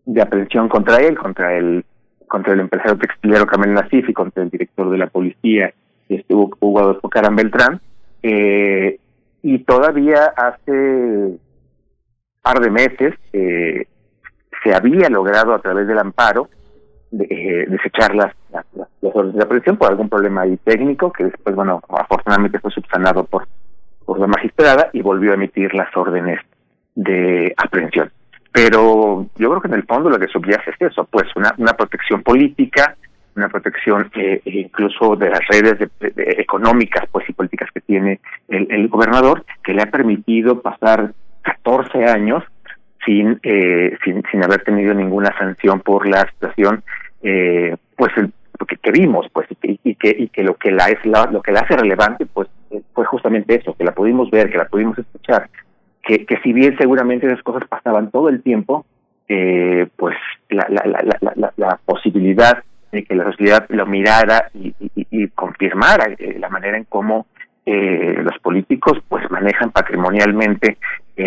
de 0.06 0.22
aprehensión 0.22 0.70
contra 0.70 0.98
él, 0.98 1.18
contra 1.18 1.56
el 1.56 1.86
contra 2.28 2.53
el 2.53 2.61
empresario 2.61 2.98
textilero 2.98 3.45
Camel 3.48 3.74
Nasif 3.74 4.07
y 4.07 4.14
contra 4.14 4.44
el 4.44 4.49
director 4.49 4.90
de 4.90 4.98
la 4.98 5.07
policía, 5.07 5.74
este, 6.07 6.34
Hugo 6.34 6.80
Adolfo 6.80 7.10
Caran 7.10 7.36
Beltrán. 7.36 7.82
Eh, 8.22 8.99
y 9.41 9.60
todavía 9.60 10.34
hace 10.36 11.38
par 12.41 12.60
de 12.60 12.70
meses 12.70 13.16
eh, 13.34 13.86
se 14.64 14.74
había 14.74 15.10
logrado 15.10 15.53
a 15.53 15.61
través 15.61 15.88
del 15.88 15.98
amparo 15.98 16.49
de, 17.11 17.26
eh, 17.30 17.65
desechar 17.68 18.15
las, 18.15 18.34
órdenes 19.02 19.36
de 19.36 19.44
aprehensión 19.44 19.77
por 19.77 19.90
algún 19.90 20.10
problema 20.10 20.41
ahí 20.41 20.57
técnico 20.57 21.11
que 21.11 21.26
después, 21.26 21.56
bueno, 21.56 21.81
afortunadamente 21.90 22.60
fue 22.60 22.72
subsanado 22.72 23.23
por, 23.23 23.48
por 24.06 24.19
la 24.19 24.27
magistrada 24.27 24.90
y 24.94 25.02
volvió 25.02 25.31
a 25.31 25.36
emitir 25.36 25.73
las 25.73 25.95
órdenes 25.95 26.40
de 26.95 27.53
aprehensión. 27.57 28.11
Pero 28.52 29.27
yo 29.36 29.49
creo 29.49 29.61
que 29.61 29.68
en 29.68 29.76
el 29.76 29.84
fondo 29.84 30.10
lo 30.10 30.19
que 30.19 30.27
subyace 30.27 30.72
es 30.72 30.91
eso, 30.91 31.06
pues 31.06 31.26
una, 31.36 31.53
una 31.57 31.73
protección 31.73 32.23
política, 32.23 32.95
una 33.36 33.48
protección 33.48 34.10
eh, 34.15 34.41
incluso 34.45 35.15
de 35.15 35.30
las 35.30 35.41
redes 35.48 35.90
económicas 36.02 37.06
pues 37.11 37.30
y 37.30 37.34
políticas 37.34 37.69
que 37.73 37.81
tiene 37.81 38.19
el, 38.48 38.68
el, 38.72 38.88
gobernador, 38.90 39.45
que 39.64 39.73
le 39.73 39.84
ha 39.84 39.91
permitido 39.91 40.61
pasar 40.61 41.14
14 41.44 42.06
años 42.06 42.44
sin, 43.10 43.40
eh, 43.41 43.98
sin, 44.03 44.22
sin 44.31 44.44
haber 44.44 44.64
tenido 44.64 44.94
ninguna 44.94 45.36
sanción 45.36 45.80
por 45.80 46.07
la 46.07 46.30
situación, 46.30 46.84
eh, 47.23 47.76
pues 47.95 48.11
el, 48.18 48.31
que, 48.68 48.77
que 48.77 48.91
vimos, 48.91 49.26
pues 49.34 49.48
y, 49.64 49.80
y, 49.84 49.95
que 49.95 50.15
y 50.15 50.27
que 50.27 50.44
lo 50.44 50.56
que 50.56 50.69
la 50.72 50.90
es 50.90 50.99
lo 51.06 51.41
que 51.41 51.52
la 51.52 51.61
hace 51.61 51.76
relevante, 51.76 52.27
pues 52.27 52.48
fue 52.94 53.06
justamente 53.06 53.56
eso, 53.56 53.76
que 53.76 53.84
la 53.84 53.94
pudimos 53.94 54.30
ver, 54.30 54.52
que 54.52 54.60
la 54.60 54.68
pudimos 54.68 54.99
escuchar, 54.99 55.49
que, 56.03 56.23
que 56.27 56.38
si 56.41 56.53
bien 56.53 56.77
seguramente 56.77 57.26
esas 57.26 57.41
cosas 57.41 57.68
pasaban 57.68 58.11
todo 58.11 58.30
el 58.30 58.44
tiempo, 58.44 58.86
eh, 59.27 59.88
pues 59.95 60.15
la, 60.49 60.68
la, 60.69 60.84
la, 60.86 61.34
la, 61.36 61.53
la 61.57 61.80
posibilidad 61.84 62.64
de 62.91 63.03
que 63.06 63.15
la 63.15 63.23
sociedad 63.26 63.65
lo 63.69 63.88
mirara 63.88 64.52
y, 64.53 64.68
y, 64.80 65.07
y 65.10 65.27
confirmara 65.30 66.14
eh, 66.15 66.38
la 66.38 66.49
manera 66.49 66.77
en 66.77 66.84
cómo 66.84 67.26
eh, 67.65 68.15
los 68.23 68.38
políticos 68.40 68.98
pues 69.07 69.30
manejan 69.30 69.72
patrimonialmente 69.72 70.77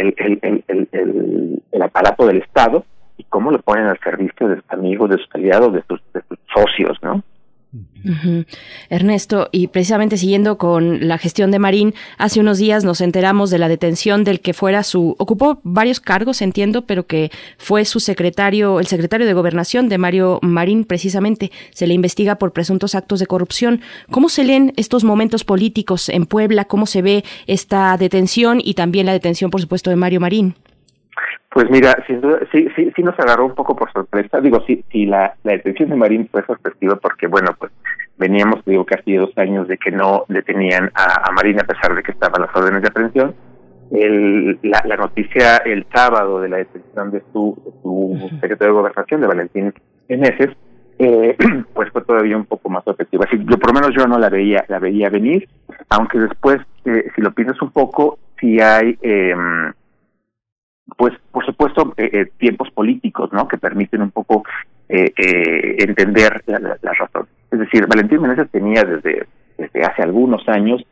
el, 0.01 0.15
el, 0.17 0.65
el, 0.69 1.63
el, 1.71 1.83
aparato 1.83 2.27
del 2.27 2.39
Estado 2.39 2.85
y 3.17 3.25
cómo 3.25 3.51
lo 3.51 3.61
ponen 3.61 3.87
al 3.87 3.99
servicio 4.01 4.49
de 4.49 4.57
sus 4.57 4.71
amigos, 4.71 5.11
de 5.11 5.19
sus 5.19 5.29
aliados, 5.35 5.73
de 5.73 5.83
sus, 5.89 6.01
de 6.13 6.23
sus 6.29 6.39
socios, 6.55 6.99
¿no? 7.03 7.23
Ernesto, 8.91 9.49
y 9.51 9.69
precisamente 9.69 10.19
siguiendo 10.19 10.59
con 10.59 11.09
la 11.09 11.17
gestión 11.19 11.51
de 11.51 11.59
Marín, 11.59 11.95
hace 12.19 12.41
unos 12.41 12.59
días 12.59 12.85
nos 12.85 13.01
enteramos 13.01 13.49
de 13.51 13.59
la 13.59 13.69
detención 13.69 14.25
del 14.25 14.41
que 14.41 14.53
fuera 14.53 14.83
su, 14.83 15.15
ocupó 15.19 15.61
varios 15.63 16.01
cargos, 16.01 16.43
entiendo, 16.43 16.85
pero 16.85 17.07
que 17.07 17.31
fue 17.57 17.85
su 17.85 18.01
secretario, 18.01 18.79
el 18.79 18.87
secretario 18.87 19.27
de 19.27 19.33
Gobernación 19.33 19.89
de 19.89 19.99
Mario 19.99 20.39
Marín, 20.43 20.85
precisamente, 20.85 21.51
se 21.71 21.87
le 21.87 21.95
investiga 21.95 22.37
por 22.37 22.53
presuntos 22.53 22.95
actos 22.95 23.21
de 23.21 23.27
corrupción. 23.27 23.81
¿Cómo 24.11 24.29
se 24.29 24.45
leen 24.45 24.75
estos 24.77 25.05
momentos 25.05 25.45
políticos 25.45 26.09
en 26.09 26.27
Puebla? 26.27 26.67
¿Cómo 26.67 26.87
se 26.87 27.01
ve 27.01 27.25
esta 27.47 27.97
detención 27.97 28.61
y 28.63 28.75
también 28.75 29.07
la 29.07 29.13
detención, 29.13 29.51
por 29.51 29.61
supuesto, 29.61 29.89
de 29.89 29.97
Mario 29.97 30.21
Marín? 30.21 30.55
Pues 31.53 31.69
mira, 31.71 32.03
sí, 32.07 32.19
sí, 32.51 32.93
sí 32.97 33.03
nos 33.03 33.19
agarró 33.19 33.45
un 33.45 33.55
poco 33.55 33.77
por 33.77 33.93
sorpresa. 33.93 34.41
Digo, 34.41 34.63
sí, 34.67 34.83
sí 34.91 35.05
la, 35.05 35.35
la 35.43 35.53
detención 35.53 35.91
de 35.91 35.97
Marín 35.97 36.29
fue 36.31 36.45
sorpresiva 36.47 36.97
porque, 36.97 37.27
bueno, 37.27 37.51
pues 37.59 37.71
veníamos, 38.17 38.65
digo, 38.65 38.87
casi 38.87 39.17
dos 39.17 39.37
años 39.37 39.69
de 39.69 39.77
que 39.77 39.91
no 39.91 40.25
detenían 40.29 40.91
a, 40.95 41.29
a 41.29 41.33
Marín 41.33 41.61
a 41.61 41.65
pesar 41.65 41.95
de 41.95 42.03
que 42.03 42.13
estaban 42.13 42.41
las 42.41 42.57
órdenes 42.57 42.81
de 42.81 42.89
aprehensión. 42.89 43.35
El, 43.91 44.59
la, 44.63 44.83
la 44.87 44.97
noticia 44.97 45.59
el 45.59 45.85
sábado 45.93 46.41
de 46.41 46.49
la 46.49 46.57
detención 46.57 47.11
de 47.11 47.23
su, 47.35 47.61
de 47.67 47.73
su 47.83 48.29
secretario 48.41 48.73
de 48.73 48.81
Gobernación, 48.81 49.21
de 49.21 49.27
Valentín 49.27 49.75
Meneses, 50.09 50.57
eh, 50.99 51.37
pues 51.75 51.91
fue 51.91 52.01
todavía 52.01 52.39
un 52.39 52.47
poco 52.47 52.71
más 52.71 52.87
efectiva. 52.87 53.27
Así, 53.29 53.37
yo, 53.45 53.59
por 53.59 53.75
lo 53.75 53.81
menos 53.81 53.95
yo 53.95 54.07
no 54.07 54.19
la 54.19 54.31
veía, 54.31 54.65
la 54.69 54.79
veía 54.79 55.11
venir, 55.11 55.47
aunque 55.91 56.19
después, 56.19 56.61
eh, 56.87 57.11
si 57.15 57.21
lo 57.21 57.33
piensas 57.33 57.61
un 57.61 57.73
poco, 57.73 58.19
si 58.41 58.59
hay... 58.59 58.97
Eh, 59.03 59.35
pues 60.97 61.15
por 61.31 61.45
supuesto 61.45 61.95
eh, 61.97 62.11
eh, 62.13 62.31
tiempos 62.39 62.71
políticos 62.71 63.31
no 63.33 63.49
que 63.49 63.59
permiten 63.59 64.03
un 64.03 64.11
poco 64.11 64.45
eh, 64.89 65.13
eh, 65.17 65.77
entender 65.79 66.43
la, 66.47 66.59
la, 66.59 66.93
razón. 66.93 67.27
Es 67.51 67.59
decir 67.59 67.87
Valentín 67.87 68.21
Meneses 68.21 68.51
tenía 68.51 68.83
desde 68.83 69.27
desde 69.57 69.85
hace 69.85 70.03
algunos 70.03 70.47
años 70.49 70.85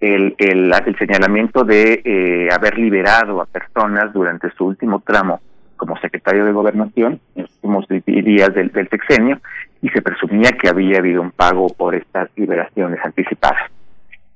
el 0.00 0.34
el, 0.38 0.72
el 0.86 0.98
señalamiento 0.98 1.64
de 1.64 2.02
eh, 2.04 2.48
haber 2.52 2.78
liberado 2.78 3.40
a 3.40 3.46
personas 3.46 4.12
durante 4.12 4.50
su 4.52 4.66
último 4.66 5.00
tramo 5.00 5.40
como 5.76 5.98
secretario 5.98 6.44
de 6.44 6.52
gobernación 6.52 7.20
en 7.34 7.42
los 7.42 7.50
últimos 7.62 7.86
días 8.06 8.54
del, 8.54 8.70
del 8.70 8.88
sexenio 8.88 9.40
y 9.80 9.88
se 9.88 10.00
presumía 10.00 10.52
que 10.52 10.68
había 10.68 10.98
habido 10.98 11.20
un 11.20 11.32
pago 11.32 11.68
por 11.68 11.96
estas 11.96 12.30
liberaciones 12.36 13.00
anticipadas 13.04 13.70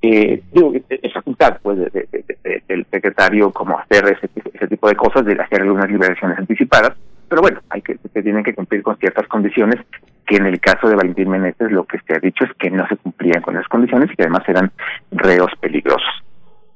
eh, 0.02 0.42
digo, 0.52 0.72
es 0.88 1.12
facultad 1.12 1.58
pues, 1.62 1.78
del 2.68 2.86
secretario 2.90 3.50
como 3.50 3.78
hacer 3.78 4.04
ese, 4.06 4.28
ese, 4.52 4.68
tipo 4.68 4.88
de 4.88 4.96
cosas, 4.96 5.24
de 5.24 5.40
hacer 5.40 5.62
algunas 5.62 5.90
liberaciones 5.90 6.38
anticipadas, 6.38 6.92
pero 7.28 7.42
bueno, 7.42 7.60
hay 7.70 7.82
que 7.82 7.96
se 7.96 8.22
tienen 8.22 8.44
que 8.44 8.54
cumplir 8.54 8.82
con 8.82 8.96
ciertas 8.98 9.26
condiciones 9.26 9.80
que 10.26 10.36
en 10.36 10.46
el 10.46 10.60
caso 10.60 10.88
de 10.88 10.96
Valentín 10.96 11.30
Meneses 11.30 11.70
lo 11.70 11.84
que 11.84 11.98
se 12.06 12.14
ha 12.14 12.18
dicho 12.18 12.44
es 12.44 12.52
que 12.58 12.70
no 12.70 12.86
se 12.88 12.96
cumplían 12.96 13.42
con 13.42 13.54
esas 13.54 13.68
condiciones 13.68 14.10
y 14.10 14.16
que 14.16 14.22
además 14.22 14.48
eran 14.48 14.72
reos 15.12 15.50
peligrosos. 15.60 16.22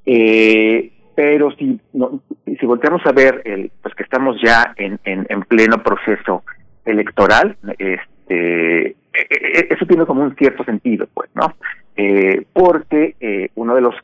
Eh, 0.07 0.93
pero 1.15 1.51
si 1.53 1.79
no, 1.93 2.21
si 2.47 2.67
volteamos 2.67 3.05
a 3.05 3.13
ver 3.13 3.43
el, 3.45 3.71
pues 3.83 3.95
que 3.95 4.05
estamos 4.05 4.41
ya 4.43 4.73
en, 4.77 4.99
en, 5.05 5.27
en 5.29 5.43
pleno 5.43 5.83
proceso 5.83 6.45
electoral, 6.85 7.57
este 7.79 8.97
eh, 9.13 9.27
eh, 9.31 9.69
eso 9.71 9.87
tiene 9.87 10.07
como 10.07 10.23
un 10.23 10.35
cierto 10.37 10.65
sentido, 10.65 11.09
pues, 11.13 11.31
¿no? 11.35 11.55
Eh, 11.97 12.45
porque 12.53 13.17
eh, 13.21 13.51
uno 13.55 13.75
de 13.75 13.81
los 13.81 13.95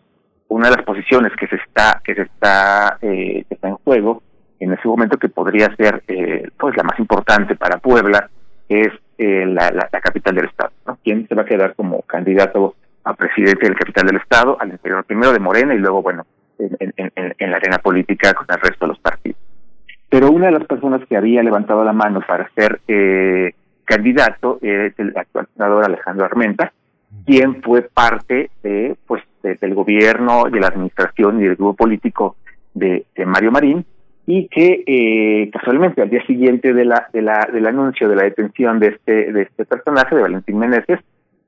una 0.49 0.71
de 0.71 0.77
las 0.77 0.85
posiciones 0.85 1.33
que 1.39 1.47
se 1.49 1.57
está 1.57 2.01
que 2.05 2.15
se 2.15 2.23
está 2.23 2.99
eh, 3.03 3.45
que 3.49 3.55
está 3.55 3.69
en 3.69 3.77
juego 3.77 4.23
en 4.61 4.73
ese 4.73 4.89
momento 4.89 5.19
que 5.19 5.29
podría 5.29 5.75
ser 5.77 6.03
eh, 6.09 6.49
pues 6.59 6.77
la 6.77 6.83
más 6.83 6.99
importante 6.99 7.57
para 7.57 7.79
Puebla 7.79 8.29
es 8.69 8.89
eh, 9.19 9.45
la, 9.47 9.71
la, 9.71 9.89
la, 9.93 10.01
capital 10.01 10.35
del 10.35 10.47
estado 10.47 10.73
¿no? 10.87 10.99
quién 11.03 11.27
se 11.29 11.35
va 11.35 11.43
a 11.43 11.47
quedar 11.47 11.75
como 11.75 12.03
candidato 12.03 12.75
a 13.07 13.15
presidente 13.15 13.67
del 13.67 13.79
capital 13.79 14.07
del 14.07 14.17
Estado, 14.17 14.57
al 14.61 14.71
interior 14.71 15.05
primero 15.05 15.33
de 15.33 15.39
Morena 15.39 15.73
y 15.75 15.79
luego, 15.79 16.03
bueno, 16.03 16.27
en, 16.59 16.79
en, 17.15 17.51
la 17.51 17.57
arena 17.57 17.79
política 17.79 18.35
con 18.35 18.47
el 18.51 18.61
resto 18.61 18.85
de 18.85 18.89
los 18.89 18.99
partidos. 18.99 19.39
Pero 20.09 20.31
una 20.33 20.47
de 20.47 20.53
las 20.53 20.65
personas 20.65 21.07
que 21.09 21.17
había 21.17 21.43
levantado 21.45 21.85
la 21.85 21.93
mano 21.93 22.21
para 22.27 22.51
ser 22.57 22.81
eh, 22.89 23.53
candidato 23.85 24.59
es 24.61 24.93
el 24.99 25.17
actual 25.17 25.47
senador 25.55 25.85
Alejandro 25.85 26.25
Armenta, 26.25 26.73
quien 27.25 27.63
fue 27.63 27.83
parte 27.83 28.51
de, 28.63 28.97
pues, 29.07 29.23
del 29.43 29.75
gobierno, 29.75 30.45
de 30.51 30.61
la 30.61 30.69
administración 30.69 31.41
y 31.41 31.45
del 31.45 31.57
grupo 31.57 31.75
político 31.75 32.37
de, 32.75 33.07
Mario 33.25 33.53
Marín, 33.53 33.85
y 34.27 34.49
que 34.49 34.83
eh, 34.87 35.51
casualmente 35.51 36.03
al 36.03 36.11
día 36.11 36.25
siguiente 36.27 36.73
de 36.73 36.85
la, 36.85 37.09
de 37.13 37.23
la, 37.23 37.49
del 37.53 37.67
anuncio 37.67 38.09
de 38.09 38.17
la 38.17 38.25
detención 38.25 38.81
de 38.81 38.89
este, 38.89 39.33
de 39.33 39.43
este 39.43 39.65
personaje, 39.65 40.17
de 40.17 40.23
Valentín 40.23 40.59
Meneses, 40.59 40.99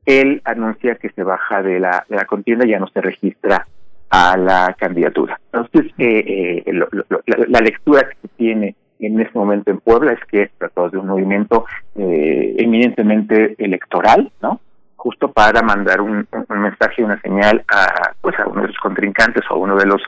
él 0.07 0.40
anuncia 0.45 0.95
que 0.95 1.11
se 1.11 1.23
baja 1.23 1.62
de 1.62 1.81
la, 1.81 2.05
de 2.09 2.16
la 2.16 2.24
contienda 2.24 2.66
y 2.66 2.70
ya 2.70 2.78
no 2.78 2.86
se 2.89 3.01
registra 3.01 3.66
a 4.11 4.36
la 4.36 4.74
candidatura. 4.78 5.39
Entonces, 5.53 5.93
eh, 5.99 6.62
eh, 6.66 6.73
la, 6.73 7.61
lectura 7.61 8.09
que 8.09 8.16
se 8.23 8.28
tiene 8.36 8.74
en 9.01 9.20
este 9.20 9.39
momento 9.39 9.70
en 9.70 9.78
Puebla 9.78 10.12
es 10.12 10.24
que 10.31 10.43
es 10.43 10.51
tratado 10.53 10.90
de 10.90 10.99
un 10.99 11.07
movimiento 11.09 11.66
eh, 11.95 12.55
eminentemente 12.59 13.55
electoral, 13.59 14.32
¿no? 14.43 14.61
Justo 14.99 15.33
para 15.33 15.62
mandar 15.62 16.01
un, 16.03 16.29
mensaje, 16.51 17.03
una 17.03 17.20
señal 17.20 17.65
a, 17.73 18.12
pues, 18.20 18.39
a 18.39 18.47
uno 18.47 18.62
de 18.62 18.69
sus 18.69 18.79
contrincantes 18.79 19.43
o 19.49 19.55
a 19.55 19.59
uno 19.59 19.77
de 19.77 19.87
los, 19.87 20.03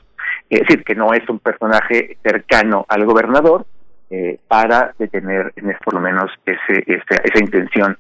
es 0.51 0.61
decir, 0.61 0.85
que 0.85 0.95
no 0.95 1.15
es 1.15 1.27
un 1.29 1.39
personaje 1.39 2.19
cercano 2.23 2.85
al 2.89 3.07
gobernador, 3.07 3.65
para 4.49 4.93
detener 4.99 5.53
en 5.57 5.77
por 5.85 5.95
lo 5.95 6.01
menos 6.01 6.33
ese, 6.45 6.83
ese, 6.87 7.23
esa 7.23 7.39
intención 7.39 7.97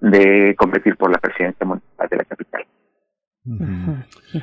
de 0.00 0.56
competir 0.58 0.96
por 0.96 1.10
la 1.10 1.18
presidencia 1.18 1.64
municipal 1.64 2.08
de 2.08 2.16
la 2.16 2.24
capital. 2.24 2.66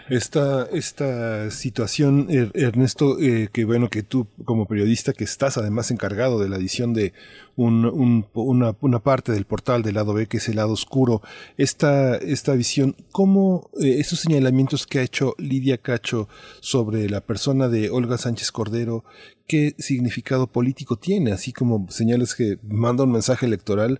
Esta, 0.10 0.68
esta 0.74 1.50
situación, 1.52 2.28
er, 2.30 2.52
Ernesto, 2.54 3.18
eh, 3.22 3.48
que 3.52 3.64
bueno, 3.64 3.90
que 3.90 4.04
tú 4.04 4.28
como 4.44 4.66
periodista 4.66 5.14
que 5.14 5.24
estás 5.24 5.58
además 5.58 5.90
encargado 5.90 6.38
de 6.40 6.50
la 6.50 6.58
edición 6.58 6.94
de 6.94 7.14
un, 7.56 8.26
una, 8.34 9.00
parte 9.00 9.32
del 9.32 9.46
portal 9.46 9.84
del 9.84 9.96
lado 9.96 10.14
B, 10.14 10.28
que 10.28 10.38
es 10.38 10.50
el 10.50 10.58
lado 10.58 10.74
oscuro, 10.74 11.22
esta, 11.58 12.18
esta 12.18 12.54
visión, 12.56 12.96
¿cómo 13.12 13.70
eh, 13.82 14.00
esos 14.00 14.20
señalamientos 14.20 14.86
que 14.86 15.00
ha 15.00 15.04
hecho 15.04 15.34
Lidia 15.38 15.78
Cacho 15.78 16.28
sobre 16.60 17.10
la 17.10 17.22
persona 17.22 17.70
de 17.70 17.90
Olga 17.90 18.18
Sánchez 18.18 18.52
Cordero, 18.52 19.06
qué 19.48 19.76
significado 19.80 20.48
político 20.48 20.98
tiene, 20.98 21.32
así 21.32 21.54
como 21.54 21.90
señales 21.90 22.36
que 22.36 22.60
manda 22.64 23.04
un 23.04 23.12
mensaje 23.12 23.46
electoral, 23.46 24.00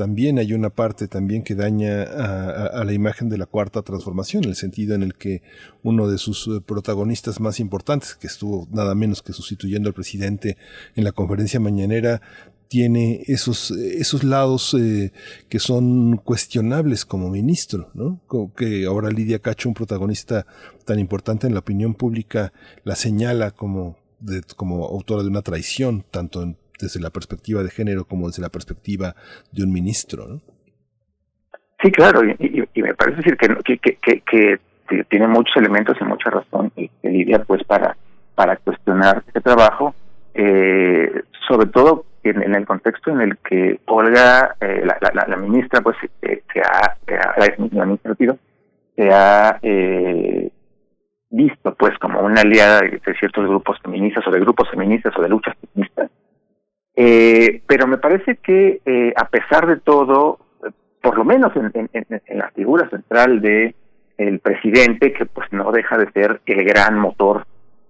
también 0.00 0.38
hay 0.38 0.54
una 0.54 0.70
parte 0.70 1.08
también 1.08 1.42
que 1.42 1.54
daña 1.54 2.04
a, 2.04 2.82
la 2.86 2.92
imagen 2.94 3.28
de 3.28 3.36
la 3.36 3.44
cuarta 3.44 3.82
transformación, 3.82 4.44
en 4.44 4.48
el 4.48 4.56
sentido 4.56 4.94
en 4.94 5.02
el 5.02 5.14
que 5.14 5.42
uno 5.82 6.08
de 6.08 6.16
sus 6.16 6.46
eh, 6.46 6.62
protagonistas 6.64 7.38
más 7.38 7.60
importantes, 7.60 8.14
que 8.14 8.26
estuvo 8.26 8.66
nada 8.70 8.94
menos 8.94 9.20
que 9.20 9.34
sustituyendo 9.34 9.90
al 9.90 9.94
presidente 9.94 10.56
en 10.96 11.04
la 11.04 11.12
conferencia 11.12 11.60
mañanera, 11.60 12.22
tiene 12.68 13.24
esos, 13.26 13.72
esos 13.72 14.24
lados 14.24 14.72
eh, 14.72 15.12
que 15.50 15.58
son 15.58 16.16
cuestionables 16.16 17.04
como 17.04 17.28
ministro, 17.28 17.90
¿no? 17.92 18.22
Que 18.56 18.86
ahora 18.86 19.10
Lidia 19.10 19.40
Cacho, 19.40 19.68
un 19.68 19.74
protagonista 19.74 20.46
tan 20.86 20.98
importante 20.98 21.46
en 21.46 21.52
la 21.52 21.60
opinión 21.60 21.92
pública, 21.92 22.54
la 22.84 22.96
señala 22.96 23.50
como, 23.50 23.98
como 24.56 24.86
autora 24.86 25.22
de 25.24 25.28
una 25.28 25.42
traición, 25.42 26.06
tanto 26.10 26.56
desde 26.80 27.00
la 27.00 27.10
perspectiva 27.10 27.62
de 27.62 27.70
género 27.70 28.04
como 28.04 28.26
desde 28.26 28.42
la 28.42 28.48
perspectiva 28.48 29.14
de 29.52 29.64
un 29.64 29.72
ministro. 29.72 30.26
¿no? 30.26 30.40
Sí, 31.82 31.90
claro, 31.90 32.22
y, 32.24 32.66
me 32.74 32.94
parece 32.94 33.18
decir 33.18 33.36
que, 33.36 33.78
que, 33.78 34.60
tiene 35.08 35.28
muchos 35.28 35.56
elementos 35.56 35.96
y 36.00 36.04
mucha 36.04 36.30
razón 36.30 36.72
y 36.76 36.90
Lidia 37.02 37.44
pues 37.44 37.62
para, 37.64 37.96
para 38.34 38.56
cuestionar 38.56 39.22
este 39.24 39.40
trabajo, 39.40 39.94
eh, 40.34 41.22
sobre 41.48 41.68
todo 41.68 42.06
en, 42.22 42.54
el 42.54 42.66
contexto 42.66 43.10
en 43.10 43.20
el 43.20 43.38
que 43.38 43.80
Olga, 43.86 44.56
eh, 44.60 44.84
la, 44.84 44.98
la, 45.26 45.36
ministra, 45.36 45.80
pues 45.80 45.96
eh, 46.22 46.42
se 46.52 46.60
ha, 46.60 46.96
la 47.38 47.46
se 48.96 49.10
ha 49.12 49.58
eh, 49.62 50.50
visto 51.30 51.74
pues 51.74 51.96
como 51.98 52.20
una 52.20 52.42
aliada 52.42 52.80
de, 52.80 53.00
ciertos 53.18 53.46
grupos 53.46 53.78
feministas 53.82 54.26
o 54.26 54.30
de 54.30 54.40
grupos 54.40 54.68
feministas 54.70 55.16
o 55.16 55.22
de 55.22 55.28
luchas 55.28 55.56
feministas. 55.60 56.10
Eh, 57.02 57.62
pero 57.66 57.86
me 57.86 57.96
parece 57.96 58.36
que 58.36 58.82
eh, 58.84 59.14
a 59.16 59.26
pesar 59.26 59.66
de 59.66 59.78
todo, 59.78 60.38
por 61.00 61.16
lo 61.16 61.24
menos 61.24 61.50
en, 61.56 61.70
en, 61.72 62.04
en, 62.10 62.38
la 62.38 62.50
figura 62.50 62.90
central 62.90 63.40
de 63.40 63.74
el 64.18 64.38
presidente, 64.40 65.14
que 65.14 65.24
pues 65.24 65.50
no 65.50 65.72
deja 65.72 65.96
de 65.96 66.12
ser 66.12 66.42
el 66.44 66.62
gran 66.62 66.98
motor 66.98 67.46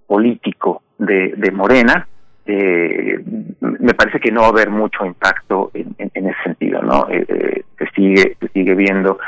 político 0.06 0.82
de, 0.96 1.34
de 1.36 1.50
Morena, 1.50 2.06
eh, 2.46 3.18
me 3.58 3.94
parece 3.94 4.20
que 4.20 4.30
no 4.30 4.42
va 4.42 4.46
a 4.46 4.50
haber 4.50 4.70
mucho 4.70 5.04
impacto 5.04 5.72
en, 5.74 5.92
ese 5.98 6.42
sentido, 6.44 6.80
¿no? 6.80 7.08
Eh, 7.10 7.64
se 7.78 7.90
sigue 7.96 8.36
se 8.38 8.46
sigue 8.50 8.76
viendo, 8.76 9.18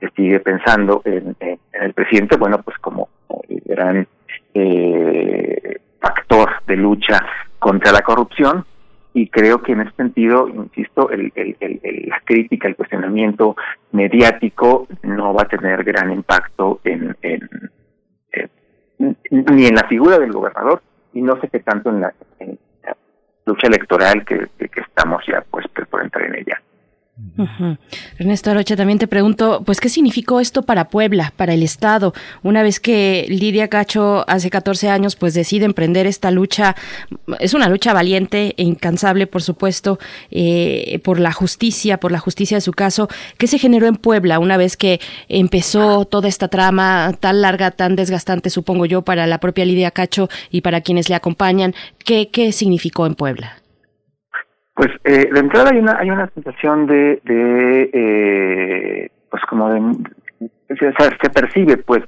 se 0.00 0.10
sigue 0.10 0.40
pensando 0.40 1.00
en, 1.06 1.34
en 1.40 1.58
el 1.80 1.94
presidente, 1.94 2.36
bueno, 2.36 2.60
pues 2.62 2.76
como 2.76 3.08
gran 3.64 4.06
eh, 4.52 5.78
factor 5.98 6.50
de 6.66 6.76
lucha 6.76 7.24
contra 7.58 7.90
la 7.90 8.02
corrupción 8.02 8.66
y 9.20 9.28
creo 9.28 9.60
que 9.60 9.72
en 9.72 9.82
ese 9.82 9.94
sentido, 9.96 10.48
insisto, 10.48 11.10
el, 11.10 11.30
el, 11.34 11.54
el, 11.60 12.08
la 12.08 12.22
crítica, 12.24 12.68
el 12.68 12.74
cuestionamiento 12.74 13.54
mediático 13.92 14.88
no 15.02 15.34
va 15.34 15.42
a 15.42 15.48
tener 15.48 15.84
gran 15.84 16.10
impacto 16.10 16.80
en, 16.84 17.14
en, 17.20 17.50
ni 19.30 19.66
en 19.66 19.74
la 19.74 19.86
figura 19.88 20.18
del 20.18 20.32
gobernador 20.32 20.80
y 21.12 21.20
no 21.20 21.38
sé 21.38 21.48
qué 21.48 21.60
tanto 21.60 21.90
en 21.90 22.00
la, 22.00 22.14
lucha 23.44 23.66
electoral 23.66 24.24
que, 24.24 24.48
que, 24.56 24.80
estamos 24.80 25.22
ya 25.26 25.44
pues 25.50 25.66
por 25.90 26.02
entrar 26.02 26.24
en 26.24 26.36
ella. 26.36 26.62
Ernesto 28.18 28.50
Arocha, 28.50 28.76
también 28.76 28.98
te 28.98 29.06
pregunto, 29.06 29.62
pues, 29.64 29.80
¿qué 29.80 29.88
significó 29.88 30.40
esto 30.40 30.62
para 30.62 30.88
Puebla, 30.88 31.32
para 31.36 31.54
el 31.54 31.62
Estado? 31.62 32.12
Una 32.42 32.62
vez 32.62 32.80
que 32.80 33.26
Lidia 33.28 33.68
Cacho 33.68 34.24
hace 34.28 34.50
14 34.50 34.88
años, 34.88 35.16
pues, 35.16 35.34
decide 35.34 35.64
emprender 35.64 36.06
esta 36.06 36.30
lucha, 36.30 36.76
es 37.38 37.54
una 37.54 37.68
lucha 37.68 37.92
valiente 37.92 38.54
e 38.56 38.62
incansable, 38.62 39.26
por 39.26 39.42
supuesto, 39.42 39.98
eh, 40.30 41.00
por 41.04 41.18
la 41.20 41.32
justicia, 41.32 41.98
por 41.98 42.12
la 42.12 42.18
justicia 42.18 42.56
de 42.56 42.62
su 42.62 42.72
caso. 42.72 43.08
¿Qué 43.38 43.46
se 43.46 43.58
generó 43.58 43.86
en 43.86 43.96
Puebla 43.96 44.38
una 44.38 44.56
vez 44.56 44.76
que 44.76 45.00
empezó 45.28 46.04
toda 46.04 46.28
esta 46.28 46.48
trama 46.48 47.14
tan 47.18 47.40
larga, 47.42 47.70
tan 47.70 47.96
desgastante, 47.96 48.50
supongo 48.50 48.86
yo, 48.86 49.02
para 49.02 49.26
la 49.26 49.40
propia 49.40 49.64
Lidia 49.64 49.90
Cacho 49.90 50.28
y 50.50 50.60
para 50.60 50.80
quienes 50.80 51.08
le 51.08 51.14
acompañan? 51.14 51.74
¿Qué, 52.04 52.28
qué 52.30 52.52
significó 52.52 53.06
en 53.06 53.14
Puebla? 53.14 53.59
Pues 54.80 54.92
eh, 55.04 55.28
de 55.30 55.40
entrada 55.40 55.72
hay 55.72 55.78
una 55.78 55.98
hay 55.98 56.10
una 56.10 56.26
sensación 56.28 56.86
de, 56.86 57.20
de 57.22 57.90
eh, 57.92 59.10
pues 59.30 59.42
como 59.44 59.68
de 59.68 59.94
se, 60.68 61.28
percibe 61.28 61.76
pues 61.76 62.02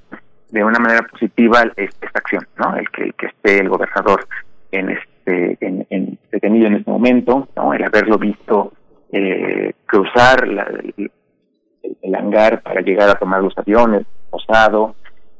de 0.48 0.64
una 0.64 0.78
manera 0.78 1.06
positiva 1.06 1.64
esta 1.76 2.08
acción, 2.14 2.46
¿no? 2.56 2.74
El 2.74 2.88
que 2.88 3.02
el 3.02 3.14
que 3.14 3.26
esté 3.26 3.58
el 3.58 3.68
gobernador 3.68 4.26
en 4.70 4.88
este 4.88 5.58
en, 5.60 5.86
en 5.90 6.18
detenido 6.30 6.68
en 6.68 6.76
este 6.76 6.90
momento, 6.90 7.46
¿no? 7.56 7.74
El 7.74 7.84
haberlo 7.84 8.16
visto 8.16 8.72
eh, 9.12 9.74
cruzar 9.84 10.48
la, 10.48 10.62
el, 10.62 12.14
hangar 12.14 12.62
para 12.62 12.80
llegar 12.80 13.10
a 13.10 13.18
tomar 13.18 13.42
los 13.42 13.58
aviones, 13.58 14.06
posado, 14.30 14.94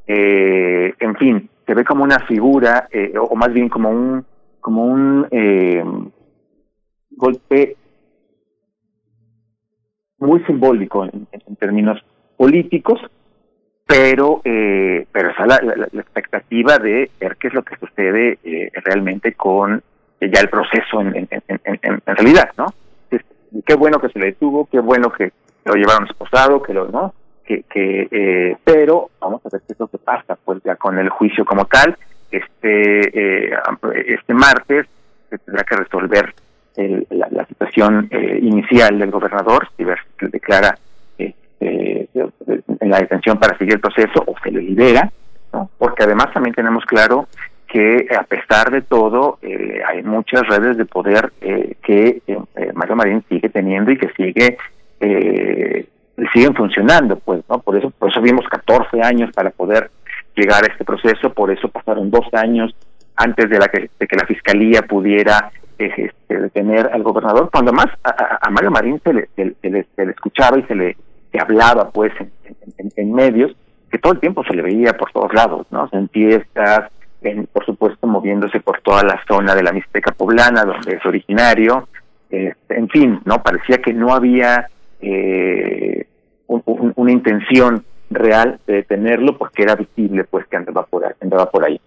eh, 0.07 0.93
en 1.01 1.17
fin, 1.17 1.49
se 1.65 1.73
ve 1.73 1.83
como 1.83 2.05
una 2.05 2.19
figura 2.27 2.89
eh, 2.93 3.15
o 3.19 3.35
más 3.37 3.55
bien 3.55 3.71
como 3.71 3.89
un 3.89 4.23
como 4.61 4.85
un 4.85 5.27
eh, 5.31 5.83
golpe 7.17 7.77
muy 10.19 10.43
simbólico 10.45 11.05
en, 11.05 11.27
términos 11.59 12.03
políticos, 12.37 13.01
pero 13.87 14.41
eh, 14.45 15.07
pero 15.13 15.31
está 15.31 15.47
la, 15.47 15.61
la, 15.63 16.01
expectativa 16.01 16.79
de 16.79 17.11
ver 17.21 17.37
qué 17.37 17.49
es 17.49 17.55
lo 17.55 17.63
que 17.63 17.77
sucede 17.77 18.39
eh, 18.43 18.71
realmente 18.85 19.35
con 19.35 19.83
ya 20.21 20.41
el 20.41 20.49
proceso 20.49 21.01
en, 21.01 21.29
en, 21.31 21.43
en, 21.65 22.01
realidad, 22.07 22.51
¿no? 22.57 22.67
qué 23.67 23.75
bueno 23.75 23.99
que 24.01 24.09
se 24.09 24.19
le 24.19 24.27
detuvo, 24.27 24.67
qué 24.71 24.81
bueno 24.81 25.13
que 25.13 25.33
lo 25.65 25.75
llevaron 25.75 26.07
esposado, 26.07 26.63
que 26.63 26.73
lo, 26.73 26.89
¿no? 26.89 27.15
Que, 27.45 27.65
que 27.65 28.09
eh, 28.11 28.57
pero 28.65 29.11
vamos 29.21 29.45
a 29.45 29.49
ver 29.51 29.63
qué 29.67 29.73
es 29.73 29.81
lo 29.81 29.89
que 29.89 29.99
pasa, 29.99 30.39
pues 30.45 30.63
ya 30.65 30.77
con 30.77 30.99
el 30.99 31.09
juicio 31.09 31.45
como 31.45 31.65
tal, 31.67 31.97
este 32.31 33.51
eh, 33.51 33.55
este 34.07 34.35
martes 34.35 34.87
se 35.29 35.39
tendrá 35.39 35.65
que 35.65 35.77
resolver 35.77 36.35
el, 36.77 37.07
la, 37.11 37.47
situación 37.47 38.09
eh, 38.11 38.39
inicial 38.41 38.99
del 38.99 39.11
gobernador, 39.11 39.69
si 39.77 39.85
declara 40.29 40.79
este, 41.19 42.09
en 42.81 42.91
la 42.91 42.99
detención 42.99 43.39
para 43.39 43.57
seguir 43.59 43.75
el 43.75 43.81
proceso 43.81 44.23
o 44.27 44.35
se 44.43 44.51
le 44.51 44.63
libera, 44.63 45.11
¿no? 45.53 45.71
porque 45.79 46.05
además 46.05 46.33
también 46.33 46.55
tenemos 46.55 46.85
claro 46.85 47.29
que 47.67 48.07
a 48.19 48.23
pesar 48.25 48.71
de 48.71 48.83
todo 48.83 49.39
eh, 49.43 49.81
hay 49.87 50.03
muchas 50.03 50.47
redes 50.47 50.77
de 50.77 50.85
poder 50.85 51.33
eh, 51.41 51.77
que 51.83 52.23
Mario 52.75 52.97
Marín 52.97 53.25
sigue 53.29 53.49
teniendo 53.49 53.91
y 53.91 53.99
que 53.99 54.11
sigue 54.11 54.59
siguen 56.33 56.55
funcionando, 56.55 57.17
pues 57.19 57.43
¿no? 57.49 57.59
Por 57.61 57.77
eso, 57.77 57.91
por 57.91 58.11
eso 58.11 58.21
vimos 58.21 58.47
14 58.49 59.03
años 59.03 59.31
para 59.33 59.51
poder 59.51 59.91
llegar 60.37 60.63
a 60.63 60.69
este 60.73 60.85
proceso, 60.85 61.33
por 61.33 61.51
eso 61.51 61.69
pasaron 61.69 62.11
dos 62.11 62.27
años 62.33 62.75
antes 63.17 63.49
de, 63.51 63.59
la 63.59 63.69
que, 63.69 63.91
de 63.99 64.07
que 64.07 64.17
la 64.17 64.27
fiscalía 64.27 64.83
pudiera 64.83 65.51
este, 65.79 66.13
detener 66.29 66.91
al 66.93 67.03
gobernador, 67.03 67.51
cuando 67.53 67.73
más 67.73 67.87
a, 68.05 68.49
Mario 68.51 68.71
Marín 68.71 69.01
se 69.03 69.13
le, 69.13 69.29
se, 69.37 69.71
le, 69.71 69.87
escuchaba 70.11 70.59
y 70.59 70.63
se 70.65 70.75
le 70.75 70.97
hablaba 71.39 71.91
pues 71.91 72.13
en, 72.97 73.13
medios, 73.13 73.53
que 73.91 73.99
todo 73.99 74.13
el 74.13 74.21
tiempo 74.21 74.45
se 74.45 74.55
le 74.55 74.63
veía 74.63 74.93
por 74.95 75.11
todos 75.13 75.33
lados, 75.35 75.67
¿no? 75.71 75.89
En 75.93 76.09
fiestas, 76.09 76.91
en, 77.23 77.47
por 77.47 77.65
supuesto 77.67 78.07
moviéndose 78.07 78.61
por 78.61 78.81
toda 78.81 79.03
la 79.03 79.21
zona 79.27 79.55
de 79.55 79.63
la 79.63 79.73
Mixteca 79.73 80.13
poblana, 80.13 80.65
donde 80.65 80.95
es 80.95 81.07
originario, 81.07 81.89
este, 82.31 82.79
en 82.79 82.89
fin, 82.89 83.21
no 83.25 83.43
parecía 83.43 83.79
que 83.79 83.93
no 83.93 84.15
había 84.15 84.69
eh, 85.01 86.07
una 86.47 87.13
intención 87.13 87.85
real 88.11 88.59
de 88.67 88.75
detenerlo 88.75 89.37
porque 89.37 89.63
era 89.63 89.75
visible 89.75 90.25
pues 90.25 90.47
que 90.47 90.57
andaba 90.57 90.85
por 90.85 91.05
andaba 91.21 91.51
por 91.51 91.65
ahí. 91.65 91.81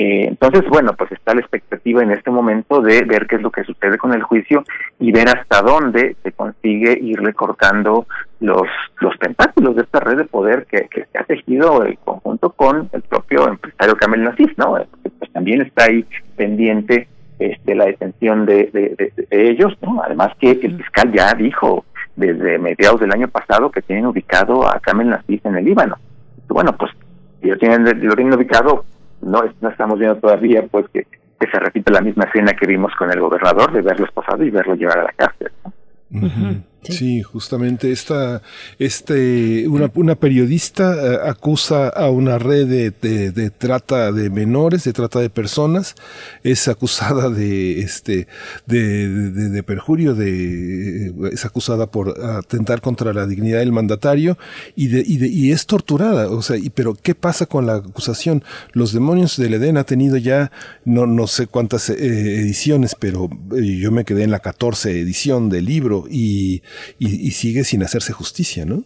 Eh, 0.00 0.28
entonces, 0.28 0.62
bueno, 0.68 0.92
pues 0.96 1.10
está 1.10 1.34
la 1.34 1.40
expectativa 1.40 2.04
en 2.04 2.12
este 2.12 2.30
momento 2.30 2.80
de 2.80 3.02
ver 3.02 3.26
qué 3.26 3.34
es 3.34 3.42
lo 3.42 3.50
que 3.50 3.64
sucede 3.64 3.98
con 3.98 4.14
el 4.14 4.22
juicio 4.22 4.62
y 5.00 5.10
ver 5.10 5.28
hasta 5.28 5.60
dónde 5.60 6.14
se 6.22 6.30
consigue 6.30 6.96
ir 7.02 7.20
recortando 7.20 8.06
los 8.38 8.68
los 9.00 9.18
tentáculos 9.18 9.74
de 9.74 9.82
esta 9.82 9.98
red 9.98 10.18
de 10.18 10.24
poder 10.24 10.66
que, 10.66 10.86
que 10.88 11.04
se 11.06 11.18
ha 11.18 11.24
tejido 11.24 11.84
en 11.84 11.96
conjunto 12.04 12.50
con 12.50 12.88
el 12.92 13.02
propio 13.02 13.48
empresario 13.48 13.96
Camel 13.96 14.22
Nasif, 14.22 14.56
¿no? 14.56 14.76
Pues 15.18 15.32
también 15.32 15.62
está 15.62 15.86
ahí 15.86 16.06
pendiente 16.36 17.08
este, 17.40 17.74
la 17.74 17.86
detención 17.86 18.46
de, 18.46 18.70
de, 18.72 19.26
ellos, 19.30 19.76
¿no? 19.82 20.00
Además 20.00 20.30
que 20.38 20.52
el 20.52 20.76
fiscal 20.76 21.12
ya 21.12 21.34
dijo 21.34 21.84
desde 22.14 22.56
mediados 22.60 23.00
del 23.00 23.12
año 23.12 23.26
pasado 23.26 23.72
que 23.72 23.82
tienen 23.82 24.06
ubicado 24.06 24.64
a 24.64 24.78
Kamel 24.78 25.08
Nasif 25.08 25.44
en 25.44 25.56
el 25.56 25.64
Líbano. 25.64 25.96
bueno, 26.46 26.72
pues 26.76 26.92
lo 27.42 27.58
tienen, 27.58 27.84
lo 28.06 28.14
tienen 28.14 28.34
ubicado, 28.34 28.84
no, 29.22 29.42
no 29.60 29.68
estamos 29.68 29.98
viendo 29.98 30.16
todavía 30.16 30.66
pues 30.70 30.86
que, 30.92 31.04
que 31.04 31.50
se 31.50 31.58
repite 31.58 31.92
la 31.92 32.00
misma 32.00 32.24
escena 32.24 32.52
que 32.52 32.66
vimos 32.66 32.92
con 32.96 33.10
el 33.10 33.20
gobernador 33.20 33.72
de 33.72 33.82
verlo 33.82 34.06
esposado 34.06 34.42
y 34.44 34.50
verlo 34.50 34.74
llevar 34.74 34.98
a 34.98 35.04
la 35.04 35.12
cárcel. 35.12 35.52
Sí. 36.92 37.22
justamente 37.22 37.92
esta, 37.92 38.42
este, 38.78 39.68
una, 39.68 39.90
una 39.94 40.14
periodista 40.14 40.94
eh, 40.94 41.18
acusa 41.28 41.88
a 41.88 42.10
una 42.10 42.38
red 42.38 42.66
de, 42.66 43.30
de, 43.30 43.50
trata 43.50 44.12
de 44.12 44.30
menores, 44.30 44.84
de 44.84 44.92
trata 44.92 45.20
de 45.20 45.30
personas, 45.30 45.94
es 46.42 46.68
acusada 46.68 47.30
de, 47.30 47.80
este, 47.80 48.26
de, 48.66 49.08
de, 49.08 49.62
perjurio, 49.62 50.14
de, 50.14 51.12
es 51.32 51.44
acusada 51.44 51.90
por 51.90 52.20
atentar 52.20 52.80
contra 52.80 53.12
la 53.12 53.26
dignidad 53.26 53.58
del 53.58 53.72
mandatario 53.72 54.38
y, 54.76 54.88
de, 54.88 55.02
y, 55.06 55.18
de, 55.18 55.28
y 55.28 55.52
es 55.52 55.66
torturada, 55.66 56.28
o 56.30 56.42
sea, 56.42 56.56
y, 56.56 56.70
pero 56.70 56.94
¿qué 56.94 57.14
pasa 57.14 57.46
con 57.46 57.66
la 57.66 57.76
acusación? 57.76 58.44
Los 58.72 58.92
demonios 58.92 59.36
del 59.36 59.54
Edén 59.54 59.76
ha 59.76 59.84
tenido 59.84 60.16
ya, 60.16 60.50
no, 60.84 61.06
no 61.06 61.26
sé 61.26 61.46
cuántas 61.46 61.90
eh, 61.90 61.96
ediciones, 61.98 62.94
pero 62.98 63.28
eh, 63.56 63.78
yo 63.78 63.90
me 63.90 64.04
quedé 64.04 64.24
en 64.24 64.30
la 64.30 64.40
14 64.40 65.00
edición 65.00 65.48
del 65.48 65.66
libro 65.66 66.04
y 66.10 66.62
y, 66.98 67.30
sigue 67.30 67.64
sin 67.64 67.82
hacerse 67.82 68.12
justicia, 68.12 68.64
¿no? 68.64 68.82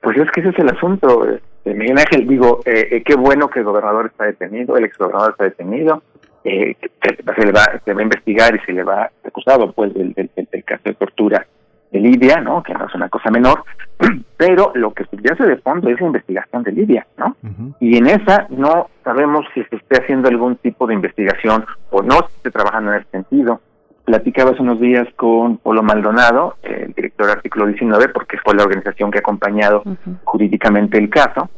Pues 0.00 0.16
es 0.16 0.30
que 0.32 0.40
ese 0.40 0.50
es 0.50 0.58
el 0.58 0.68
asunto. 0.68 1.26
Este, 1.28 1.74
Miguel 1.74 1.98
Ángel, 1.98 2.26
digo, 2.26 2.60
eh, 2.64 2.88
eh, 2.90 3.02
qué 3.04 3.14
bueno 3.14 3.48
que 3.48 3.60
el 3.60 3.64
gobernador 3.64 4.06
está 4.06 4.24
detenido, 4.24 4.76
el 4.76 4.84
exgobernador 4.84 5.30
está 5.32 5.44
detenido, 5.44 6.02
eh, 6.44 6.76
se, 7.02 7.46
le 7.46 7.52
va, 7.52 7.80
se 7.84 7.94
va 7.94 8.00
a 8.00 8.02
investigar 8.02 8.54
y 8.54 8.58
se 8.66 8.72
le 8.72 8.82
va 8.82 9.10
acusado 9.24 9.72
pues 9.72 9.94
del, 9.94 10.12
del, 10.14 10.64
caso 10.64 10.82
de 10.84 10.94
tortura 10.94 11.46
de 11.92 12.00
Lidia, 12.00 12.40
¿no? 12.40 12.62
Que 12.62 12.74
no 12.74 12.86
es 12.86 12.94
una 12.94 13.08
cosa 13.08 13.30
menor, 13.30 13.62
pero 14.36 14.72
lo 14.74 14.92
que 14.92 15.04
subyace 15.04 15.44
de 15.44 15.58
fondo 15.58 15.88
es 15.88 16.00
la 16.00 16.06
investigación 16.06 16.62
de 16.64 16.72
Lidia, 16.72 17.06
¿no? 17.16 17.36
Y 17.78 17.96
en 17.96 18.06
esa 18.06 18.46
no 18.48 18.88
sabemos 19.04 19.46
si 19.54 19.62
se 19.64 19.76
esté 19.76 20.00
haciendo 20.00 20.28
algún 20.28 20.56
tipo 20.56 20.86
de 20.86 20.94
investigación 20.94 21.64
o 21.90 22.02
no 22.02 22.16
se 22.16 22.36
esté 22.36 22.50
trabajando 22.50 22.92
en 22.92 23.00
ese 23.00 23.10
sentido 23.10 23.60
platicaba 24.04 24.50
hace 24.50 24.62
unos 24.62 24.80
días 24.80 25.06
con 25.16 25.58
Polo 25.58 25.82
Maldonado, 25.82 26.56
el 26.62 26.92
director 26.92 27.26
del 27.26 27.36
artículo 27.36 27.66
19, 27.66 28.08
porque 28.08 28.38
fue 28.38 28.54
la 28.54 28.64
organización 28.64 29.10
que 29.10 29.18
ha 29.18 29.20
acompañado 29.20 29.82
jurídicamente 30.24 30.98
el 30.98 31.08
caso, 31.08 31.48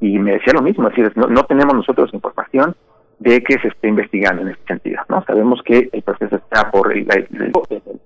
y 0.00 0.18
me 0.18 0.32
decía 0.32 0.52
lo 0.52 0.62
mismo, 0.62 0.88
es 0.88 0.96
decir, 0.96 1.12
no, 1.16 1.28
no 1.28 1.44
tenemos 1.44 1.74
nosotros 1.74 2.12
información 2.12 2.74
de 3.20 3.40
que 3.42 3.56
se 3.60 3.68
esté 3.68 3.86
investigando 3.86 4.42
en 4.42 4.48
este 4.48 4.64
sentido, 4.66 5.00
¿no? 5.08 5.22
Sabemos 5.24 5.62
que 5.64 5.88
el 5.92 6.02
proceso 6.02 6.36
está 6.36 6.70
por 6.72 6.92
el, 6.92 7.06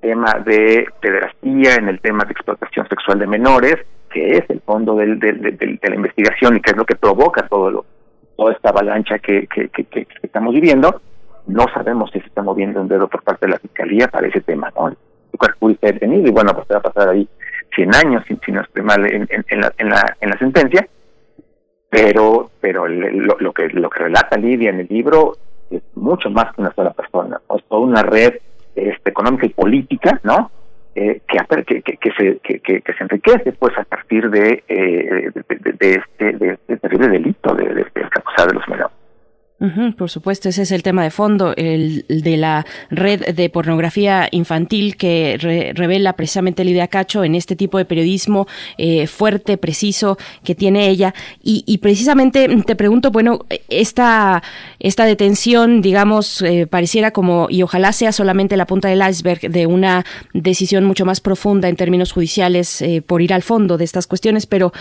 tema 0.00 0.34
de 0.44 0.86
pederastía, 1.00 1.76
en 1.76 1.88
el 1.88 2.00
tema 2.00 2.24
de 2.24 2.32
explotación 2.32 2.86
sexual 2.88 3.18
de 3.18 3.26
menores, 3.26 3.76
que 4.10 4.36
es 4.36 4.50
el 4.50 4.60
fondo 4.60 4.94
del, 4.94 5.18
de 5.18 5.78
la 5.82 5.94
investigación 5.94 6.56
y 6.56 6.60
que 6.60 6.72
es 6.72 6.76
lo 6.76 6.84
que 6.84 6.96
provoca 6.96 7.48
todo 7.48 7.70
lo, 7.70 7.86
toda 8.36 8.52
esta 8.52 8.68
avalancha 8.68 9.18
que, 9.18 9.46
que, 9.46 9.68
que 9.68 10.06
estamos 10.22 10.54
viviendo, 10.54 11.00
no 11.46 11.66
sabemos 11.72 12.10
si 12.12 12.20
se 12.20 12.26
está 12.26 12.42
moviendo 12.42 12.80
un 12.80 12.88
dedo 12.88 13.08
por 13.08 13.22
parte 13.22 13.46
de 13.46 13.52
la 13.52 13.58
fiscalía 13.58 14.08
para 14.08 14.26
ese 14.26 14.40
tema, 14.40 14.72
¿no? 14.76 14.88
El 14.88 14.96
cuerpo 15.38 15.68
detenido 15.68 16.28
y 16.28 16.30
bueno, 16.30 16.54
pues 16.54 16.66
va 16.72 16.78
a 16.78 16.82
pasar 16.82 17.10
ahí 17.10 17.28
100 17.74 17.94
años, 17.94 18.24
si, 18.26 18.52
no 18.52 18.62
estoy 18.62 18.82
mal 18.82 19.04
en, 19.06 19.28
en, 19.30 19.60
la, 19.60 19.72
en, 19.76 19.88
la, 19.88 20.16
en 20.20 20.30
la 20.30 20.38
sentencia, 20.38 20.88
pero 21.90 22.50
pero 22.60 22.86
lo, 22.88 23.52
que 23.52 23.68
lo 23.68 23.90
que 23.90 24.04
relata 24.04 24.36
Lidia 24.36 24.70
en 24.70 24.80
el 24.80 24.88
libro 24.88 25.36
es 25.70 25.82
mucho 25.94 26.30
más 26.30 26.54
que 26.54 26.62
una 26.62 26.72
sola 26.74 26.90
persona, 26.92 27.40
es 27.56 27.64
toda 27.64 27.82
una 27.82 28.02
red 28.02 28.34
este, 28.74 29.10
económica 29.10 29.46
y 29.46 29.50
política, 29.50 30.20
¿no? 30.22 30.50
Eh, 30.94 31.20
que, 31.28 31.82
que, 31.82 31.82
que, 31.82 32.10
se, 32.12 32.38
que, 32.38 32.60
que, 32.60 32.92
se 32.94 33.02
enriquece 33.02 33.52
pues 33.52 33.76
a 33.76 33.84
partir 33.84 34.30
de, 34.30 34.64
eh, 34.66 35.30
de, 35.34 35.90
este, 35.90 36.32
de 36.32 36.52
este 36.52 36.78
terrible 36.78 37.08
delito 37.08 37.54
de, 37.54 37.66
de, 37.66 37.74
de, 37.74 37.82
de 37.84 38.54
los 38.54 38.66
menores 38.66 38.95
por 39.96 40.10
supuesto, 40.10 40.50
ese 40.50 40.62
es 40.62 40.70
el 40.70 40.82
tema 40.82 41.02
de 41.02 41.10
fondo, 41.10 41.54
el, 41.56 42.04
de 42.08 42.36
la 42.36 42.66
red 42.90 43.34
de 43.34 43.48
pornografía 43.48 44.28
infantil 44.30 44.96
que 44.96 45.72
revela 45.74 46.12
precisamente 46.12 46.62
Lidia 46.62 46.88
Cacho 46.88 47.24
en 47.24 47.34
este 47.34 47.56
tipo 47.56 47.78
de 47.78 47.86
periodismo 47.86 48.46
eh, 48.76 49.06
fuerte, 49.06 49.56
preciso 49.56 50.18
que 50.44 50.54
tiene 50.54 50.88
ella. 50.88 51.14
Y, 51.42 51.78
precisamente 51.78 52.48
te 52.66 52.76
pregunto, 52.76 53.10
bueno, 53.10 53.46
esta, 53.70 54.42
esta 54.78 55.06
detención, 55.06 55.80
digamos, 55.80 56.42
eh, 56.42 56.66
pareciera 56.66 57.12
como, 57.12 57.46
y 57.48 57.62
ojalá 57.62 57.92
sea 57.92 58.12
solamente 58.12 58.58
la 58.58 58.66
punta 58.66 58.88
del 58.88 59.02
iceberg 59.08 59.40
de 59.40 59.66
una 59.66 60.04
decisión 60.34 60.84
mucho 60.84 61.06
más 61.06 61.20
profunda 61.20 61.68
en 61.68 61.76
términos 61.76 62.12
judiciales 62.12 62.82
eh, 62.82 63.00
por 63.00 63.22
ir 63.22 63.32
al 63.32 63.42
fondo 63.42 63.78
de 63.78 63.84
estas 63.84 64.06
cuestiones, 64.06 64.44
pero 64.46 64.72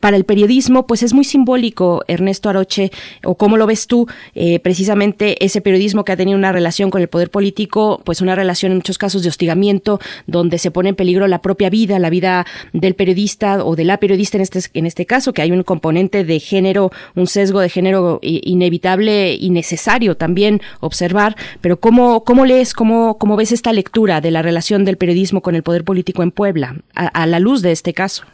para 0.00 0.16
el 0.16 0.24
periodismo, 0.24 0.86
pues 0.86 1.02
es 1.02 1.12
muy 1.12 1.24
simbólico, 1.24 2.04
Ernesto 2.08 2.48
Aroche, 2.48 2.90
o 3.22 3.34
cómo 3.34 3.56
lo 3.56 3.66
ves 3.66 3.86
tú, 3.86 4.06
eh, 4.34 4.58
precisamente 4.60 5.44
ese 5.44 5.60
periodismo 5.60 6.04
que 6.04 6.12
ha 6.12 6.16
tenido 6.16 6.38
una 6.38 6.52
relación 6.52 6.90
con 6.90 7.02
el 7.02 7.08
poder 7.08 7.30
político, 7.30 8.00
pues 8.04 8.20
una 8.20 8.34
relación 8.34 8.72
en 8.72 8.78
muchos 8.78 8.98
casos 8.98 9.22
de 9.22 9.28
hostigamiento, 9.28 10.00
donde 10.26 10.58
se 10.58 10.70
pone 10.70 10.90
en 10.90 10.94
peligro 10.94 11.26
la 11.26 11.42
propia 11.42 11.70
vida, 11.70 11.98
la 11.98 12.10
vida 12.10 12.46
del 12.72 12.94
periodista 12.94 13.64
o 13.64 13.76
de 13.76 13.84
la 13.84 13.98
periodista 13.98 14.36
en 14.38 14.42
este, 14.42 14.60
en 14.74 14.86
este 14.86 15.06
caso, 15.06 15.32
que 15.32 15.42
hay 15.42 15.52
un 15.52 15.62
componente 15.62 16.24
de 16.24 16.40
género, 16.40 16.90
un 17.14 17.26
sesgo 17.26 17.60
de 17.60 17.68
género 17.68 18.18
inevitable 18.22 19.34
y 19.34 19.50
necesario 19.50 20.16
también 20.16 20.60
observar, 20.80 21.36
pero 21.60 21.78
¿cómo, 21.78 22.24
cómo 22.24 22.44
lees, 22.44 22.74
cómo, 22.74 23.18
cómo 23.18 23.36
ves 23.36 23.52
esta 23.52 23.72
lectura 23.72 24.20
de 24.20 24.30
la 24.30 24.42
relación 24.42 24.84
del 24.84 24.96
periodismo 24.96 25.40
con 25.40 25.54
el 25.54 25.62
poder 25.62 25.84
político 25.84 26.22
en 26.22 26.30
Puebla, 26.30 26.76
a 26.94 27.26
la 27.26 27.38
luz 27.38 27.62
de 27.62 27.72
este 27.72 27.92
caso? 27.92 28.24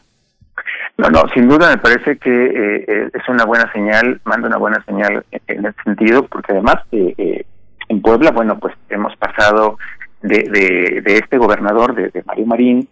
No, 1.01 1.09
no, 1.09 1.23
sin 1.33 1.49
duda 1.49 1.71
me 1.71 1.79
parece 1.79 2.19
que 2.19 2.31
eh, 2.31 2.85
eh, 2.87 3.11
es 3.15 3.27
una 3.27 3.47
buena 3.47 3.73
señal, 3.73 4.21
manda 4.25 4.49
una 4.49 4.59
buena 4.59 4.85
señal 4.85 5.25
en 5.47 5.65
ese 5.65 5.83
sentido, 5.83 6.27
porque 6.27 6.53
además 6.53 6.77
eh, 6.93 7.47
en 7.89 8.03
Puebla, 8.03 8.33
bueno, 8.33 8.59
pues 8.59 8.75
hemos 8.91 9.17
pasado 9.17 9.79
de, 10.21 10.43
de, 10.43 11.01
de 11.01 11.17
este 11.17 11.39
gobernador, 11.39 11.95
de, 11.95 12.23
Mario 12.27 12.45
Marín, 12.45 12.87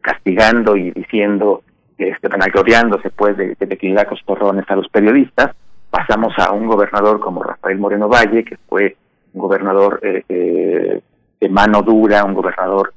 castigando 0.00 0.76
y 0.76 0.92
diciendo, 0.92 1.64
este, 1.98 2.28
vanagloriándose 2.28 3.10
pues 3.10 3.36
de, 3.36 3.56
de 3.58 3.66
liquidar 3.66 4.06
costorrones 4.06 4.70
a 4.70 4.76
los 4.76 4.88
periodistas, 4.88 5.56
pasamos 5.90 6.32
a 6.38 6.52
un 6.52 6.68
gobernador 6.68 7.18
como 7.18 7.42
Rafael 7.42 7.78
Moreno 7.78 8.08
Valle, 8.08 8.44
que 8.44 8.56
fue 8.68 8.96
un 9.34 9.40
gobernador 9.40 10.00
de 10.00 11.02
mano 11.50 11.82
dura, 11.82 12.22
un 12.24 12.34
gobernador 12.34 12.94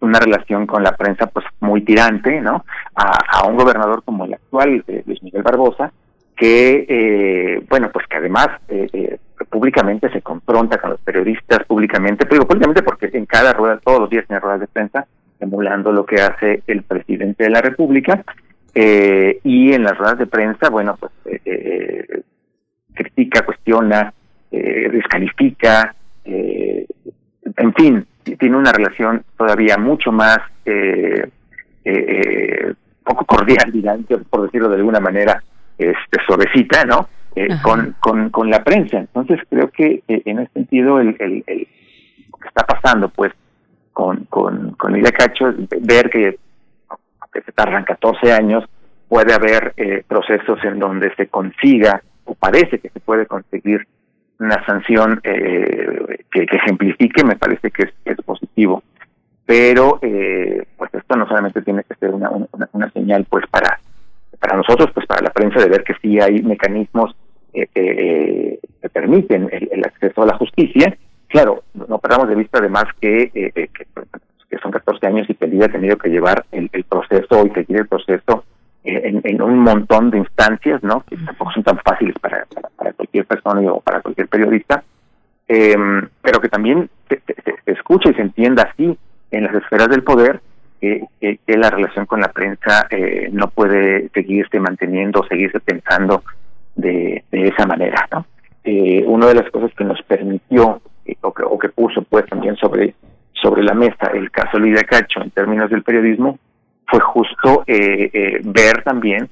una 0.00 0.18
relación 0.18 0.66
con 0.66 0.82
la 0.82 0.96
prensa 0.96 1.26
pues 1.26 1.44
muy 1.60 1.82
tirante, 1.82 2.40
¿no? 2.40 2.64
A, 2.94 3.46
un 3.46 3.56
gobernador 3.56 4.02
como 4.04 4.24
el 4.24 4.34
actual, 4.34 4.84
eh, 4.86 5.02
Luis 5.06 5.22
Miguel 5.22 5.42
Barbosa, 5.42 5.92
que, 6.40 6.86
eh, 6.88 7.62
bueno, 7.68 7.90
pues 7.92 8.06
que 8.06 8.16
además 8.16 8.48
eh, 8.68 8.88
eh, 8.94 9.18
públicamente 9.50 10.10
se 10.10 10.22
confronta 10.22 10.78
con 10.78 10.88
los 10.88 11.00
periodistas, 11.02 11.66
públicamente, 11.66 12.24
pero 12.24 12.46
públicamente 12.46 12.82
porque 12.82 13.10
en 13.12 13.26
cada 13.26 13.52
rueda, 13.52 13.78
todos 13.84 14.00
los 14.00 14.08
días 14.08 14.26
tiene 14.26 14.40
ruedas 14.40 14.60
de 14.60 14.66
prensa, 14.66 15.06
emulando 15.38 15.92
lo 15.92 16.06
que 16.06 16.22
hace 16.22 16.62
el 16.66 16.82
presidente 16.82 17.44
de 17.44 17.50
la 17.50 17.60
República, 17.60 18.24
y 18.72 19.72
en 19.72 19.82
las 19.82 19.98
ruedas 19.98 20.18
de 20.18 20.26
prensa, 20.26 20.70
bueno, 20.70 20.96
pues 20.98 21.12
critica, 22.94 23.44
cuestiona, 23.44 24.14
descalifica, 24.50 25.94
en 26.24 27.74
fin, 27.74 28.06
tiene 28.36 28.56
una 28.56 28.72
relación 28.72 29.24
todavía 29.36 29.76
mucho 29.78 30.12
más 30.12 30.38
eh, 30.64 31.28
eh, 31.84 32.74
poco 33.04 33.24
cordial, 33.24 33.72
digamos, 33.72 34.06
por 34.28 34.42
decirlo 34.42 34.68
de 34.68 34.76
alguna 34.76 35.00
manera, 35.00 35.42
este, 35.78 36.18
suavecita, 36.26 36.84
¿no? 36.84 37.08
Eh, 37.34 37.48
con, 37.62 37.94
con, 38.00 38.30
con 38.30 38.50
la 38.50 38.62
prensa. 38.64 38.98
Entonces 38.98 39.38
creo 39.48 39.70
que 39.70 40.02
en 40.08 40.40
ese 40.40 40.52
sentido 40.52 41.00
el, 41.00 41.16
el, 41.20 41.44
el, 41.46 41.68
lo 42.30 42.38
que 42.38 42.48
está 42.48 42.66
pasando, 42.66 43.08
pues, 43.08 43.32
con, 43.92 44.24
con, 44.24 44.72
con 44.72 44.92
Lidia 44.92 45.12
Cacho, 45.12 45.52
ver 45.80 46.10
que, 46.10 46.38
aunque 46.88 47.42
se 47.42 47.52
tardan 47.52 47.84
14 47.84 48.32
años, 48.32 48.64
puede 49.08 49.34
haber 49.34 49.74
eh, 49.76 50.04
procesos 50.06 50.62
en 50.64 50.78
donde 50.78 51.14
se 51.16 51.26
consiga, 51.26 52.02
o 52.24 52.34
parece 52.34 52.78
que 52.78 52.90
se 52.90 53.00
puede 53.00 53.26
conseguir 53.26 53.86
una 54.40 54.64
sanción 54.66 55.20
eh, 55.22 56.24
que, 56.30 56.46
que, 56.46 56.56
ejemplifique, 56.56 57.24
me 57.24 57.36
parece 57.36 57.70
que 57.70 57.90
es, 58.04 58.16
positivo. 58.24 58.82
Pero, 59.46 59.98
eh, 60.02 60.64
pues 60.76 60.92
esto 60.94 61.16
no 61.16 61.26
solamente 61.26 61.62
tiene 61.62 61.84
que 61.84 61.94
ser 61.96 62.10
una, 62.10 62.30
una, 62.30 62.90
señal, 62.92 63.26
pues, 63.28 63.44
para 63.48 63.80
para 64.40 64.56
nosotros, 64.56 64.90
pues 64.94 65.06
para 65.06 65.22
la 65.22 65.30
prensa, 65.30 65.60
de 65.60 65.68
ver 65.68 65.84
que 65.84 65.94
sí 66.00 66.18
hay 66.18 66.42
mecanismos 66.42 67.14
eh, 67.52 67.68
eh, 67.74 68.58
que 68.80 68.88
permiten 68.88 69.48
el, 69.52 69.84
acceso 69.84 70.22
a 70.22 70.26
la 70.26 70.36
justicia. 70.36 70.96
Claro, 71.28 71.62
no 71.74 71.98
perdamos 71.98 72.28
de 72.28 72.36
vista 72.36 72.58
además 72.58 72.84
que, 73.00 73.30
eh, 73.34 73.52
que, 73.52 73.68
que, 73.68 74.58
son 74.58 74.72
14 74.72 75.06
años 75.06 75.28
y 75.28 75.34
que 75.34 75.44
el 75.44 75.62
ha 75.62 75.68
tenido 75.68 75.96
que 75.96 76.08
llevar 76.08 76.44
el, 76.52 76.68
proceso 76.84 77.46
y 77.46 77.50
seguir 77.50 77.78
el 77.78 77.88
proceso 77.88 78.44
en, 78.84 79.20
en, 79.24 79.42
un 79.42 79.58
montón 79.58 80.10
de 80.10 80.18
instancias, 80.18 80.82
¿no? 80.82 81.04
Que 81.08 81.16
tampoco 81.16 81.52
son 81.52 81.62
tan 81.62 81.78
fáciles 81.78 82.14
para, 82.20 82.46
para, 82.76 82.92
cualquier 82.92 83.26
persona 83.26 83.60
o 83.72 83.80
para 83.80 84.00
cualquier 84.00 84.28
periodista, 84.28 84.82
em, 85.48 86.08
pero 86.22 86.40
que 86.40 86.48
también 86.48 86.88
se, 87.08 87.20
escucha 87.66 88.10
y 88.10 88.14
se 88.14 88.22
entienda 88.22 88.70
así 88.72 88.96
en 89.30 89.44
las 89.44 89.54
esferas 89.54 89.88
del 89.88 90.02
poder 90.02 90.40
que, 90.80 91.06
que, 91.20 91.38
la 91.58 91.70
relación 91.70 92.06
con 92.06 92.20
la 92.20 92.32
prensa 92.32 92.86
eh, 92.90 93.28
no 93.32 93.48
puede 93.48 94.08
seguirse 94.14 94.58
manteniendo, 94.58 95.24
seguirse 95.28 95.60
pensando 95.60 96.22
de, 96.74 97.22
de 97.30 97.48
esa 97.48 97.66
manera, 97.66 98.08
¿no? 98.10 98.24
Eh, 98.64 99.04
una 99.06 99.26
de 99.26 99.34
las 99.34 99.50
cosas 99.50 99.72
que 99.74 99.84
nos 99.84 100.00
permitió 100.02 100.80
eh, 101.04 101.16
o, 101.22 101.32
que, 101.32 101.42
o 101.42 101.58
que 101.58 101.68
puso 101.70 102.02
pues 102.02 102.26
también 102.26 102.56
sobre 102.56 102.94
sobre 103.32 103.62
la 103.62 103.72
mesa 103.72 104.10
el 104.12 104.30
caso 104.30 104.58
Lidia 104.58 104.84
Cacho 104.84 105.22
en 105.22 105.30
términos 105.30 105.70
del 105.70 105.82
periodismo 105.82 106.38
fue 106.90 107.00
justo 107.00 107.64
eh, 107.66 108.10
eh, 108.12 108.40
ver 108.42 108.82
también 108.82 109.28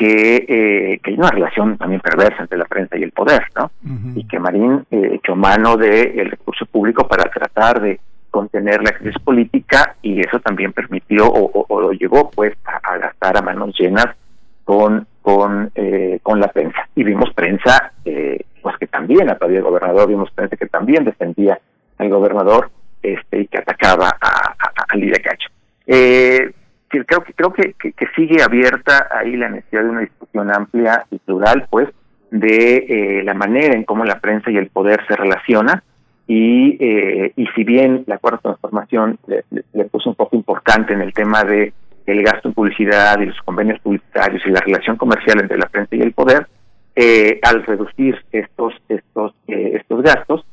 que, 0.00 0.46
eh, 0.48 1.00
que 1.02 1.10
hay 1.10 1.16
una 1.18 1.30
relación 1.30 1.76
también 1.76 2.00
perversa 2.00 2.40
entre 2.40 2.56
la 2.56 2.64
prensa 2.64 2.96
y 2.96 3.02
el 3.02 3.12
poder, 3.12 3.42
¿no? 3.54 3.70
Y 4.14 4.26
que 4.26 4.38
Marín 4.38 4.86
eh, 4.90 5.10
echó 5.12 5.36
mano 5.36 5.76
del 5.76 6.30
recurso 6.30 6.64
público 6.64 7.06
para 7.06 7.24
tratar 7.24 7.82
de 7.82 8.00
contener 8.30 8.82
la 8.82 8.92
crisis 8.92 9.20
política 9.22 9.96
y 10.00 10.20
eso 10.20 10.40
también 10.40 10.72
permitió 10.72 11.26
o, 11.26 11.66
o, 11.68 11.80
lo 11.82 11.92
llevó 11.92 12.30
pues 12.30 12.54
a, 12.64 12.96
gastar 12.96 13.36
a 13.36 13.42
manos 13.42 13.78
llenas 13.78 14.06
con 14.64 15.06
con 15.20 15.70
eh, 15.74 16.18
con 16.22 16.40
la 16.40 16.48
prensa. 16.48 16.88
Y 16.96 17.04
vimos 17.04 17.30
prensa 17.34 17.92
eh, 18.06 18.40
pues 18.62 18.78
que 18.78 18.86
también 18.86 19.28
aplaudía 19.28 19.58
al 19.58 19.64
gobernador 19.64 20.08
vimos 20.08 20.30
prensa 20.30 20.56
que 20.56 20.66
también 20.66 21.04
defendía 21.04 21.60
al 21.98 22.08
gobernador 22.08 22.70
este 23.02 23.42
y 23.42 23.46
que 23.48 23.58
atacaba 23.58 24.16
a, 24.18 24.54
a, 24.88 24.96
Lidia 24.96 25.20
Cacho. 25.22 25.50
Eh, 25.86 26.50
creo 26.90 27.22
que 27.22 27.32
creo 27.32 27.52
que, 27.52 27.74
que, 27.74 28.06
sigue 28.16 28.42
abierta 28.42 29.08
ahí 29.10 29.36
la 29.36 29.48
necesidad 29.48 29.84
de 29.84 29.88
una 29.90 30.00
discusión 30.00 30.50
amplia 30.54 31.06
y 31.10 31.18
plural 31.18 31.66
pues 31.70 31.88
de 32.30 32.86
eh, 32.88 33.22
la 33.24 33.34
manera 33.34 33.74
en 33.74 33.84
cómo 33.84 34.04
la 34.04 34.20
prensa 34.20 34.50
y 34.50 34.56
el 34.56 34.68
poder 34.68 35.00
se 35.06 35.16
relacionan 35.16 35.82
y, 36.26 36.76
eh, 36.80 37.32
y 37.36 37.46
si 37.48 37.64
bien 37.64 38.04
la 38.06 38.18
cuarta 38.18 38.42
transformación 38.42 39.18
le, 39.26 39.84
puso 39.86 40.10
un 40.10 40.16
poco 40.16 40.36
importante 40.36 40.92
en 40.92 41.00
el 41.00 41.12
tema 41.12 41.42
de 41.44 41.72
el 42.06 42.22
gasto 42.22 42.48
en 42.48 42.54
publicidad 42.54 43.18
y 43.20 43.26
los 43.26 43.40
convenios 43.42 43.80
publicitarios 43.80 44.42
y 44.46 44.50
la 44.50 44.60
relación 44.60 44.96
comercial 44.96 45.40
entre 45.40 45.58
la 45.58 45.66
prensa 45.66 45.96
y 45.96 46.00
el 46.00 46.12
poder, 46.12 46.46
eh, 46.96 47.38
al 47.42 47.64
reducir 47.64 48.16
estos 48.32 48.74
estos 48.88 49.34
eh, 49.48 49.72
estos 49.74 50.02
gastos, 50.02 50.44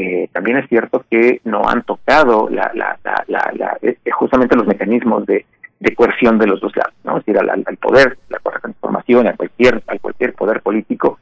eh, 0.00 0.28
también 0.32 0.58
es 0.58 0.68
cierto 0.68 1.04
que 1.10 1.40
no 1.42 1.68
han 1.68 1.82
tocado 1.82 2.48
la, 2.48 2.70
la, 2.74 2.96
la, 3.02 3.24
la, 3.26 3.78
eh, 3.82 3.96
justamente 4.12 4.54
los 4.54 4.68
mecanismos 4.68 5.26
de, 5.26 5.44
de 5.80 5.94
coerción 5.94 6.38
de 6.38 6.46
los 6.46 6.60
dos 6.60 6.74
lados, 6.76 6.94
¿no? 7.04 7.18
Es 7.18 7.24
decir, 7.24 7.38
al, 7.38 7.76
poder, 7.76 8.18
la 8.28 8.38
transformación, 8.38 9.28
a 9.28 9.36
cualquier, 9.36 9.82
a 9.86 9.98
cualquier 9.98 10.34
poder 10.34 10.60
político, 10.60 11.18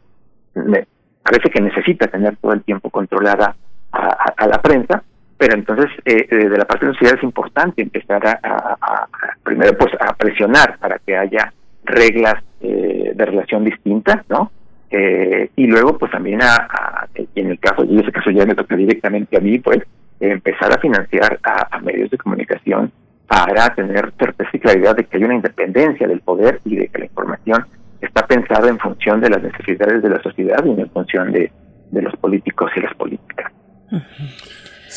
me 0.55 0.87
parece 1.23 1.51
que 1.51 1.61
necesita 1.61 2.07
tener 2.07 2.37
todo 2.37 2.53
el 2.53 2.63
tiempo 2.63 2.89
controlada 2.91 3.55
a, 3.93 4.47
la 4.47 4.61
prensa, 4.61 5.03
pero 5.39 5.55
entonces 5.55 5.91
eh, 6.05 6.27
eh, 6.31 6.49
de 6.49 6.59
la 6.59 6.65
parte 6.65 6.87
de 6.87 6.93
la 6.93 6.99
sociedad 6.99 7.19
es 7.19 7.25
importante 7.25 7.83
empezar 7.83 8.23
a, 8.27 9.09
primero 9.43 9.77
pues 9.77 9.93
a 9.99 10.13
presionar 10.15 10.79
para 10.79 10.99
que 10.99 11.17
haya 11.17 11.53
reglas 11.85 12.43
eh, 12.61 13.13
de 13.15 13.25
relación 13.25 13.65
distintas, 13.65 14.29
¿no? 14.29 14.51
y 14.89 15.67
luego 15.67 15.99
pues 15.99 16.11
también 16.11 16.41
a, 16.43 17.07
en 17.15 17.51
el 17.51 17.59
caso, 17.59 17.85
y 17.85 17.99
ese 18.01 18.11
caso 18.13 18.31
ya 18.31 18.47
me 18.47 18.55
toca 18.55 18.77
directamente 18.77 19.37
a 19.37 19.41
mí, 19.41 19.59
pues 19.59 19.83
empezar 20.21 20.73
a 20.73 20.81
financiar 20.81 21.39
a, 21.43 21.79
medios 21.81 22.11
de 22.11 22.17
comunicación 22.17 22.91
para 23.27 23.75
tener 23.75 24.13
certeza 24.19 24.51
y 24.53 24.59
claridad 24.61 24.97
de 24.97 25.05
que 25.05 25.17
hay 25.17 25.25
una 25.25 25.35
independencia 25.35 26.07
del 26.07 26.21
poder 26.21 26.61
y 26.65 26.77
de 26.77 26.89
que 26.89 26.99
la 26.99 27.05
información 27.07 27.67
está 28.01 28.27
pensada 28.27 28.69
en 28.69 28.79
función 28.79 29.21
de 29.21 29.31
las 29.31 29.43
necesidades 29.43 30.03
de 30.03 30.11
la 30.11 30.23
sociedad 30.23 30.65
y 30.65 30.81
en 30.81 30.91
función 30.91 31.33
de, 31.33 31.51
de 31.91 32.03
los 32.03 32.15
políticos 32.17 32.71
y 32.77 32.81
las 32.81 32.95
políticas. 32.95 33.53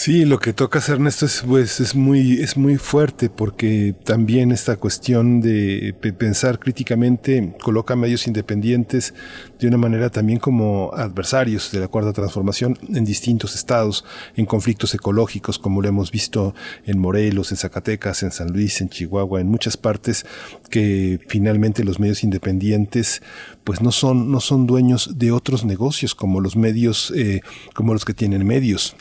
Sí, 0.01 0.23
lo 0.23 0.39
que 0.39 0.53
toca 0.53 0.79
hacer 0.79 0.95
Ernesto 0.95 1.25
es, 1.25 1.43
pues, 1.45 1.81
es 1.81 1.93
muy 1.93 2.39
es 2.39 2.55
muy 2.55 2.77
fuerte 2.77 3.29
porque 3.29 3.93
también 4.05 4.53
esta 4.53 4.77
cuestión 4.77 5.41
de 5.41 5.93
pensar 6.17 6.57
críticamente 6.57 7.53
coloca 7.61 7.97
medios 7.97 8.25
independientes 8.25 9.13
de 9.59 9.67
una 9.67 9.75
manera 9.75 10.09
también 10.09 10.39
como 10.39 10.93
adversarios 10.93 11.73
de 11.73 11.81
la 11.81 11.89
cuarta 11.89 12.13
transformación 12.13 12.79
en 12.87 13.03
distintos 13.03 13.55
estados, 13.55 14.05
en 14.37 14.45
conflictos 14.45 14.95
ecológicos 14.95 15.59
como 15.59 15.81
lo 15.81 15.89
hemos 15.89 16.11
visto 16.11 16.55
en 16.85 16.97
Morelos, 16.97 17.51
en 17.51 17.57
Zacatecas, 17.57 18.23
en 18.23 18.31
San 18.31 18.53
Luis, 18.53 18.79
en 18.79 18.87
Chihuahua, 18.87 19.41
en 19.41 19.49
muchas 19.49 19.75
partes 19.75 20.25
que 20.69 21.19
finalmente 21.27 21.83
los 21.83 21.99
medios 21.99 22.23
independientes 22.23 23.21
pues 23.65 23.81
no 23.81 23.91
son 23.91 24.31
no 24.31 24.39
son 24.39 24.65
dueños 24.65 25.19
de 25.19 25.33
otros 25.33 25.65
negocios 25.65 26.15
como 26.15 26.39
los 26.39 26.55
medios 26.55 27.11
eh, 27.17 27.41
como 27.73 27.91
los 27.91 28.05
que 28.05 28.13
tienen 28.13 28.47
medios 28.47 28.95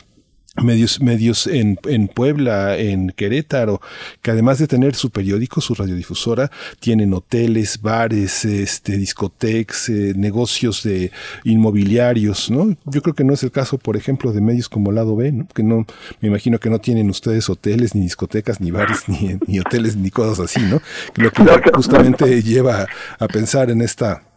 medios 0.62 1.00
medios 1.00 1.46
en, 1.46 1.78
en 1.84 2.08
Puebla, 2.08 2.76
en 2.76 3.10
Querétaro, 3.10 3.80
que 4.22 4.30
además 4.30 4.58
de 4.58 4.66
tener 4.66 4.94
su 4.94 5.10
periódico, 5.10 5.60
su 5.60 5.74
radiodifusora, 5.74 6.50
tienen 6.80 7.12
hoteles, 7.14 7.80
bares, 7.80 8.44
este, 8.44 8.96
discotecas, 8.96 9.88
eh, 9.88 10.12
negocios 10.16 10.82
de 10.82 11.10
inmobiliarios, 11.44 12.50
¿no? 12.50 12.76
Yo 12.84 13.02
creo 13.02 13.14
que 13.14 13.24
no 13.24 13.34
es 13.34 13.42
el 13.42 13.50
caso, 13.50 13.78
por 13.78 13.96
ejemplo, 13.96 14.32
de 14.32 14.40
medios 14.40 14.68
como 14.68 14.92
Lado 14.92 15.16
B, 15.16 15.32
¿no? 15.32 15.48
Que 15.48 15.62
no, 15.62 15.86
me 16.20 16.28
imagino 16.28 16.58
que 16.58 16.70
no 16.70 16.78
tienen 16.78 17.10
ustedes 17.10 17.48
hoteles, 17.48 17.94
ni 17.94 18.02
discotecas, 18.02 18.60
ni 18.60 18.70
bares, 18.70 19.04
ni, 19.08 19.38
ni 19.46 19.60
hoteles, 19.60 19.96
ni 19.96 20.10
cosas 20.10 20.40
así, 20.40 20.60
¿no? 20.60 20.80
Lo 21.16 21.30
que 21.30 21.70
justamente 21.74 22.42
lleva 22.42 22.86
a 23.18 23.28
pensar 23.28 23.70
en 23.70 23.82
esta 23.82 24.27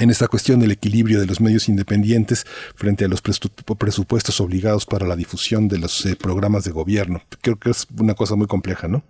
en 0.00 0.10
esta 0.10 0.28
cuestión 0.28 0.60
del 0.60 0.72
equilibrio 0.72 1.20
de 1.20 1.26
los 1.26 1.40
medios 1.40 1.68
independientes 1.68 2.44
frente 2.74 3.04
a 3.04 3.08
los 3.08 3.20
presupuestos 3.20 4.40
obligados 4.40 4.86
para 4.86 5.06
la 5.06 5.16
difusión 5.16 5.68
de 5.68 5.78
los 5.78 6.06
eh, 6.06 6.16
programas 6.16 6.64
de 6.64 6.72
gobierno. 6.72 7.20
Creo 7.42 7.56
que 7.56 7.70
es 7.70 7.86
una 8.00 8.14
cosa 8.14 8.36
muy 8.36 8.46
compleja, 8.46 8.88
¿no? 8.88 9.02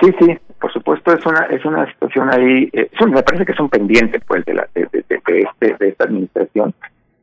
Sí, 0.00 0.14
sí, 0.20 0.38
por 0.60 0.72
supuesto 0.72 1.12
es 1.12 1.26
una 1.26 1.46
es 1.46 1.64
una 1.64 1.90
situación 1.92 2.32
ahí, 2.32 2.68
eh, 2.72 2.88
me 3.08 3.22
parece 3.22 3.44
que 3.44 3.52
es 3.52 3.60
un 3.60 3.68
pendiente 3.68 4.20
pues 4.20 4.44
de 4.44 4.54
la 4.54 4.68
de, 4.72 4.88
de, 4.92 5.04
de, 5.08 5.40
este, 5.40 5.88
esta 5.88 6.04
administración 6.04 6.72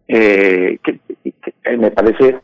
eh, 0.07 0.77
que, 0.83 0.99
me 1.77 1.91
parece 1.91 2.39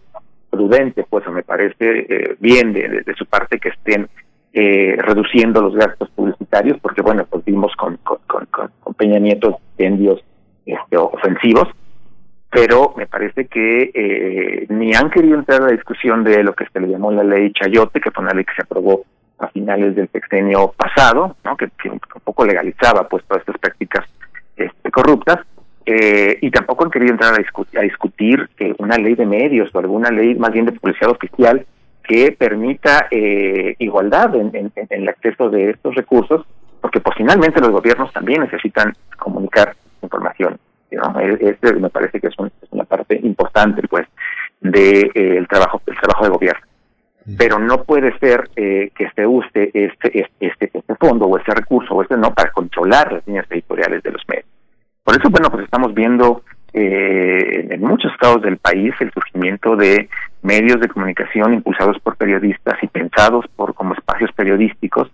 prudente, 0.49 1.05
pues 1.09 1.27
o 1.27 1.31
me 1.31 1.43
parece 1.43 1.75
eh, 1.79 2.35
bien 2.39 2.73
de, 2.73 3.03
de, 3.05 3.13
su 3.15 3.25
parte 3.25 3.59
que 3.59 3.69
estén 3.69 4.07
eh, 4.53 4.97
reduciendo 4.99 5.61
los 5.61 5.75
gastos 5.75 6.09
publicitarios, 6.11 6.77
porque 6.81 7.01
bueno, 7.01 7.25
pues 7.29 7.45
vimos 7.45 7.73
con, 7.75 7.97
con, 7.97 8.19
Peña 8.97 9.17
Nieto 9.17 9.59
incendios 9.77 10.21
este, 10.65 10.97
ofensivos, 10.97 11.67
pero 12.49 12.93
me 12.97 13.07
parece 13.07 13.47
que 13.47 13.91
eh, 13.93 14.65
ni 14.69 14.93
han 14.93 15.09
querido 15.09 15.35
entrar 15.35 15.61
a 15.61 15.65
la 15.67 15.71
discusión 15.71 16.23
de 16.23 16.43
lo 16.43 16.53
que 16.53 16.65
se 16.71 16.79
le 16.79 16.87
llamó 16.87 17.11
la 17.11 17.23
ley 17.23 17.51
Chayote, 17.53 17.99
que 17.99 18.11
fue 18.11 18.23
una 18.23 18.33
ley 18.33 18.43
que 18.43 18.53
se 18.53 18.61
aprobó 18.61 19.05
a 19.39 19.47
finales 19.47 19.95
del 19.95 20.09
sexenio 20.09 20.73
pasado, 20.77 21.35
¿no? 21.43 21.57
que, 21.57 21.69
un 21.89 21.99
poco 22.23 22.45
legalizaba 22.45 23.07
pues 23.07 23.23
todas 23.25 23.41
estas 23.41 23.57
prácticas 23.57 24.05
este, 24.55 24.91
corruptas, 24.91 25.39
eh, 25.85 26.37
y 26.41 26.51
tampoco 26.51 26.83
han 26.83 26.91
querido 26.91 27.13
entrar 27.13 27.33
a, 27.33 27.37
discutir, 27.37 27.79
a 27.79 27.83
discutir 27.83 28.49
eh, 28.59 28.75
una 28.77 28.97
ley 28.97 29.15
de 29.15 29.25
medios 29.25 29.73
o 29.73 29.79
alguna 29.79 30.11
ley 30.11 30.35
más 30.35 30.51
bien 30.51 30.65
de 30.65 30.73
publicidad 30.73 31.09
oficial 31.09 31.65
que 32.11 32.33
permita 32.33 33.07
eh, 33.09 33.73
igualdad 33.79 34.35
en, 34.35 34.53
en, 34.53 34.71
en, 34.75 34.87
el 34.89 35.07
acceso 35.07 35.49
de 35.49 35.69
estos 35.69 35.95
recursos, 35.95 36.45
porque 36.81 36.99
pues 36.99 37.15
finalmente 37.15 37.61
los 37.61 37.69
gobiernos 37.69 38.11
también 38.11 38.41
necesitan 38.41 38.93
comunicar 39.17 39.73
información. 40.01 40.59
¿no? 40.91 41.17
Este 41.21 41.71
me 41.75 41.89
parece 41.89 42.19
que 42.19 42.27
es, 42.27 42.33
una 42.69 42.83
parte 42.83 43.17
importante 43.23 43.81
pues 43.87 44.09
de 44.59 45.09
eh, 45.15 45.37
el 45.37 45.47
trabajo 45.47 45.81
el 45.87 45.95
trabajo 45.95 46.25
de 46.25 46.31
gobierno. 46.31 46.65
pero 47.37 47.59
no 47.59 47.83
puede 47.85 48.11
ser 48.19 48.49
eh, 48.57 48.91
que 48.93 49.09
se 49.15 49.25
use 49.25 49.71
este, 49.73 50.19
este, 50.19 50.27
este, 50.41 50.69
este 50.73 50.95
fondo 50.95 51.27
o 51.27 51.37
ese 51.37 51.51
recurso 51.53 51.93
o 51.93 52.01
este 52.01 52.17
no 52.17 52.33
para 52.33 52.51
controlar 52.51 53.13
las 53.13 53.25
líneas 53.25 53.45
editoriales 53.49 54.03
de 54.03 54.11
los 54.11 54.21
medios. 54.27 54.47
Por 55.05 55.15
eso, 55.15 55.29
bueno, 55.29 55.49
pues 55.49 55.63
estamos 55.63 55.93
viendo 55.93 56.43
eh, 56.73 57.67
en 57.69 57.81
muchos 57.81 58.11
estados 58.13 58.41
del 58.41 58.57
país 58.57 58.93
el 58.99 59.11
surgimiento 59.11 59.75
de 59.75 60.09
medios 60.41 60.79
de 60.79 60.87
comunicación 60.87 61.53
impulsados 61.53 61.99
por 61.99 62.15
periodistas 62.15 62.81
y 62.81 62.87
pensados 62.87 63.45
por 63.55 63.73
como 63.73 63.93
espacios 63.93 64.31
periodísticos, 64.33 65.11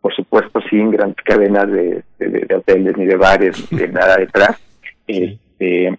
por 0.00 0.14
supuesto 0.14 0.60
sin 0.68 0.90
grandes 0.90 1.24
cadenas 1.24 1.70
de, 1.70 2.02
de, 2.18 2.54
hoteles 2.54 2.96
ni 2.96 3.06
de 3.06 3.16
bares, 3.16 3.72
ni 3.72 3.78
de 3.78 3.88
nada 3.92 4.16
detrás, 4.16 4.60
este, 5.06 5.98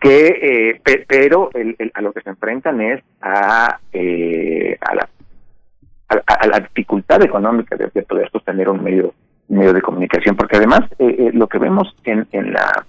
que 0.00 0.80
eh, 0.84 1.04
pero 1.08 1.50
el, 1.54 1.76
a 1.94 2.02
lo 2.02 2.12
que 2.12 2.20
se 2.20 2.30
enfrentan 2.30 2.80
es 2.80 3.02
a, 3.20 3.78
eh, 3.92 4.76
a, 4.80 4.94
la, 4.94 5.08
a, 6.26 6.46
la 6.46 6.60
dificultad 6.60 7.22
económica 7.22 7.76
de, 7.76 7.88
poder 8.02 8.30
sostener 8.30 8.68
un 8.68 8.82
medio 8.82 9.14
medio 9.48 9.72
de 9.72 9.82
comunicación 9.82 10.36
porque 10.36 10.56
además 10.56 10.80
eh, 10.98 11.16
eh, 11.18 11.30
lo 11.32 11.46
que 11.48 11.58
vemos 11.58 11.94
en, 12.04 12.26
en 12.32 12.52
la 12.52 12.86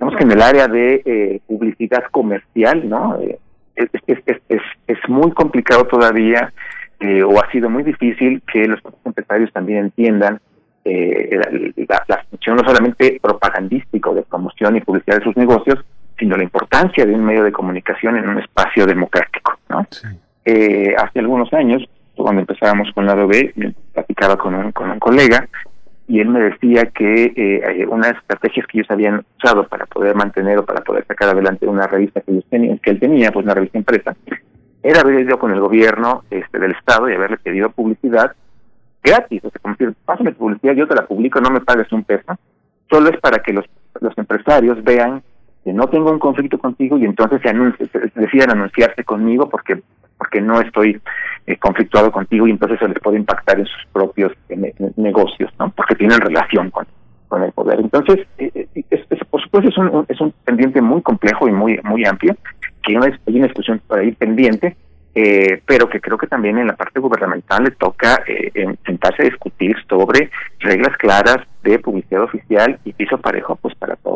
vemos 0.00 0.16
que 0.16 0.24
en 0.24 0.32
el 0.32 0.42
área 0.42 0.66
de 0.66 1.02
eh, 1.04 1.40
publicidad 1.46 2.04
comercial 2.10 2.88
no 2.88 3.18
es, 3.76 3.88
es, 4.06 4.18
es, 4.48 4.60
es, 4.86 4.98
muy 5.08 5.30
complicado 5.32 5.84
todavía 5.84 6.52
o 7.26 7.40
ha 7.40 7.50
sido 7.50 7.70
muy 7.70 7.82
difícil 7.82 8.42
que 8.52 8.66
los 8.66 8.80
empresarios 9.04 9.50
también 9.52 9.86
entiendan 9.86 10.40
la, 10.84 12.04
la, 12.08 12.24
función 12.28 12.56
no 12.56 12.64
solamente 12.64 13.18
propagandístico 13.22 14.14
de 14.14 14.22
promoción 14.22 14.76
y 14.76 14.80
publicidad 14.80 15.18
de 15.18 15.24
sus 15.24 15.36
negocios 15.36 15.78
sino 16.20 16.36
la 16.36 16.44
importancia 16.44 17.04
de 17.04 17.14
un 17.14 17.24
medio 17.24 17.42
de 17.42 17.50
comunicación 17.50 18.16
en 18.18 18.28
un 18.28 18.38
espacio 18.38 18.86
democrático. 18.86 19.58
¿no? 19.70 19.86
Eh, 20.44 20.94
hace 20.96 21.18
algunos 21.18 21.52
años, 21.54 21.82
cuando 22.14 22.42
empezábamos 22.42 22.92
con 22.94 23.06
la 23.06 23.14
B, 23.14 23.54
platicaba 23.94 24.36
con 24.36 24.54
un, 24.54 24.70
con 24.72 24.90
un 24.90 24.98
colega 24.98 25.48
y 26.10 26.18
él 26.18 26.28
me 26.28 26.40
decía 26.40 26.86
que 26.86 27.32
eh, 27.36 27.86
una 27.86 28.08
de 28.08 28.14
las 28.14 28.22
estrategias 28.22 28.66
que 28.66 28.78
ellos 28.78 28.90
habían 28.90 29.24
usado 29.38 29.68
para 29.68 29.86
poder 29.86 30.16
mantener 30.16 30.58
o 30.58 30.64
para 30.64 30.80
poder 30.80 31.06
sacar 31.06 31.28
adelante 31.28 31.68
una 31.68 31.86
revista 31.86 32.20
que, 32.20 32.32
ellos 32.32 32.44
tenían, 32.50 32.78
que 32.78 32.90
él 32.90 32.98
tenía, 32.98 33.30
pues 33.30 33.44
una 33.44 33.54
revista 33.54 33.78
empresa, 33.78 34.16
era 34.82 35.02
haber 35.02 35.20
ido 35.20 35.38
con 35.38 35.52
el 35.52 35.60
gobierno 35.60 36.24
este, 36.28 36.58
del 36.58 36.72
Estado 36.72 37.08
y 37.08 37.14
haberle 37.14 37.36
pedido 37.36 37.70
publicidad 37.70 38.34
gratis. 39.04 39.44
O 39.44 39.50
sea, 39.50 39.60
como 39.62 39.76
decir, 39.78 39.94
pásame 40.04 40.32
publicidad, 40.32 40.74
yo 40.74 40.88
te 40.88 40.96
la 40.96 41.06
publico, 41.06 41.40
no 41.40 41.50
me 41.50 41.60
pagues 41.60 41.92
un 41.92 42.02
peso. 42.02 42.36
Solo 42.90 43.10
es 43.10 43.20
para 43.20 43.40
que 43.40 43.52
los, 43.52 43.66
los 44.00 44.18
empresarios 44.18 44.82
vean 44.82 45.22
que 45.62 45.72
no 45.72 45.86
tengo 45.90 46.10
un 46.10 46.18
conflicto 46.18 46.58
contigo 46.58 46.98
y 46.98 47.04
entonces 47.04 47.40
se, 47.40 48.10
deciden 48.20 48.50
anunciarse 48.50 49.04
conmigo 49.04 49.48
porque 49.48 49.80
porque 50.20 50.42
no 50.42 50.60
estoy 50.60 51.00
eh, 51.46 51.56
conflictuado 51.56 52.12
contigo 52.12 52.46
y 52.46 52.50
entonces 52.50 52.78
se 52.78 52.86
les 52.88 52.98
puede 52.98 53.16
impactar 53.16 53.58
en 53.58 53.64
sus 53.64 53.86
propios 53.90 54.32
negocios, 54.96 55.50
¿no? 55.58 55.70
Porque 55.70 55.94
tienen 55.94 56.20
relación 56.20 56.70
con, 56.70 56.86
con 57.26 57.42
el 57.42 57.52
poder. 57.52 57.80
Entonces, 57.80 58.26
eh, 58.36 58.68
eh, 58.74 59.24
por 59.30 59.42
supuesto 59.42 59.70
es 59.70 59.78
un, 59.78 60.04
es 60.08 60.20
un 60.20 60.34
pendiente 60.44 60.82
muy 60.82 61.00
complejo 61.00 61.48
y 61.48 61.52
muy 61.52 61.80
muy 61.84 62.04
amplio, 62.04 62.36
que 62.82 62.92
hay 62.92 62.96
una, 62.96 63.46
discusión 63.46 63.80
por 63.86 63.98
ahí 63.98 64.12
pendiente, 64.12 64.76
pero 65.64 65.88
que 65.88 66.00
creo 66.00 66.18
que 66.18 66.26
también 66.26 66.58
en 66.58 66.66
la 66.66 66.76
parte 66.76 67.00
gubernamental 67.00 67.64
le 67.64 67.70
toca 67.70 68.22
sentarse 68.84 69.22
a 69.22 69.24
discutir 69.24 69.74
sobre 69.88 70.30
reglas 70.58 70.96
claras 70.98 71.38
de 71.62 71.78
publicidad 71.78 72.24
oficial 72.24 72.78
y 72.84 72.92
piso 72.92 73.18
parejo 73.18 73.56
pues 73.56 73.74
para 73.74 73.96
todos 73.96 74.09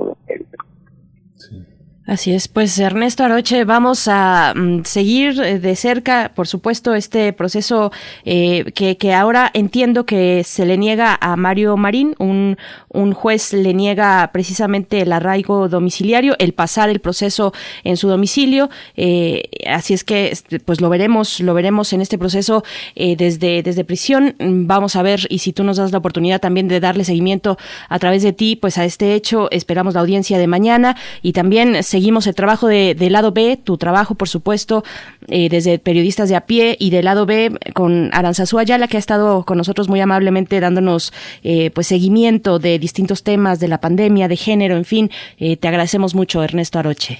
Así 2.06 2.34
es, 2.34 2.48
pues 2.48 2.78
Ernesto 2.78 3.24
Aroche, 3.24 3.64
vamos 3.64 4.08
a 4.08 4.52
mm, 4.54 4.84
seguir 4.84 5.40
eh, 5.40 5.58
de 5.58 5.74
cerca, 5.74 6.32
por 6.34 6.46
supuesto, 6.46 6.94
este 6.94 7.32
proceso 7.32 7.92
eh, 8.26 8.72
que, 8.74 8.98
que, 8.98 9.14
ahora 9.14 9.50
entiendo 9.54 10.04
que 10.04 10.44
se 10.44 10.66
le 10.66 10.76
niega 10.76 11.16
a 11.18 11.34
Mario 11.36 11.78
Marín, 11.78 12.14
un, 12.18 12.58
un 12.90 13.14
juez 13.14 13.54
le 13.54 13.72
niega 13.72 14.28
precisamente 14.34 15.00
el 15.00 15.12
arraigo 15.12 15.70
domiciliario, 15.70 16.36
el 16.38 16.52
pasar 16.52 16.90
el 16.90 17.00
proceso 17.00 17.54
en 17.84 17.96
su 17.96 18.08
domicilio, 18.08 18.68
eh, 18.96 19.48
así 19.66 19.94
es 19.94 20.04
que 20.04 20.28
este, 20.28 20.60
pues 20.60 20.82
lo 20.82 20.90
veremos, 20.90 21.40
lo 21.40 21.54
veremos 21.54 21.94
en 21.94 22.02
este 22.02 22.18
proceso 22.18 22.64
desde, 22.94 23.62
desde 23.62 23.84
prisión, 23.84 24.36
vamos 24.38 24.96
a 24.96 25.02
ver 25.02 25.26
y 25.30 25.38
si 25.38 25.54
tú 25.54 25.64
nos 25.64 25.78
das 25.78 25.90
la 25.90 25.98
oportunidad 25.98 26.40
también 26.40 26.68
de 26.68 26.80
darle 26.80 27.04
seguimiento 27.04 27.56
a 27.88 27.98
través 27.98 28.22
de 28.22 28.34
ti, 28.34 28.56
pues 28.56 28.76
a 28.76 28.84
este 28.84 29.14
hecho, 29.14 29.50
esperamos 29.50 29.94
la 29.94 30.00
audiencia 30.00 30.36
de 30.36 30.46
mañana 30.46 30.96
y 31.22 31.32
también 31.32 31.82
seguimos 31.94 32.26
el 32.26 32.34
trabajo 32.34 32.66
de, 32.66 32.96
del 32.96 33.12
lado 33.12 33.30
B, 33.30 33.56
tu 33.56 33.78
trabajo, 33.78 34.16
por 34.16 34.28
supuesto, 34.28 34.82
eh, 35.28 35.48
desde 35.48 35.78
periodistas 35.78 36.28
de 36.28 36.34
a 36.34 36.40
pie 36.40 36.76
y 36.76 36.90
del 36.90 37.04
lado 37.04 37.24
B 37.24 37.56
con 37.72 38.10
Aranzazú 38.12 38.58
Ayala, 38.58 38.88
que 38.88 38.96
ha 38.96 38.98
estado 38.98 39.44
con 39.44 39.58
nosotros 39.58 39.88
muy 39.88 40.00
amablemente 40.00 40.58
dándonos 40.58 41.12
eh, 41.44 41.70
pues 41.70 41.86
seguimiento 41.86 42.58
de 42.58 42.80
distintos 42.80 43.22
temas 43.22 43.60
de 43.60 43.68
la 43.68 43.78
pandemia, 43.78 44.26
de 44.26 44.34
género, 44.34 44.74
en 44.74 44.84
fin. 44.84 45.08
Eh, 45.38 45.56
te 45.56 45.68
agradecemos 45.68 46.16
mucho, 46.16 46.42
Ernesto 46.42 46.80
Aroche. 46.80 47.16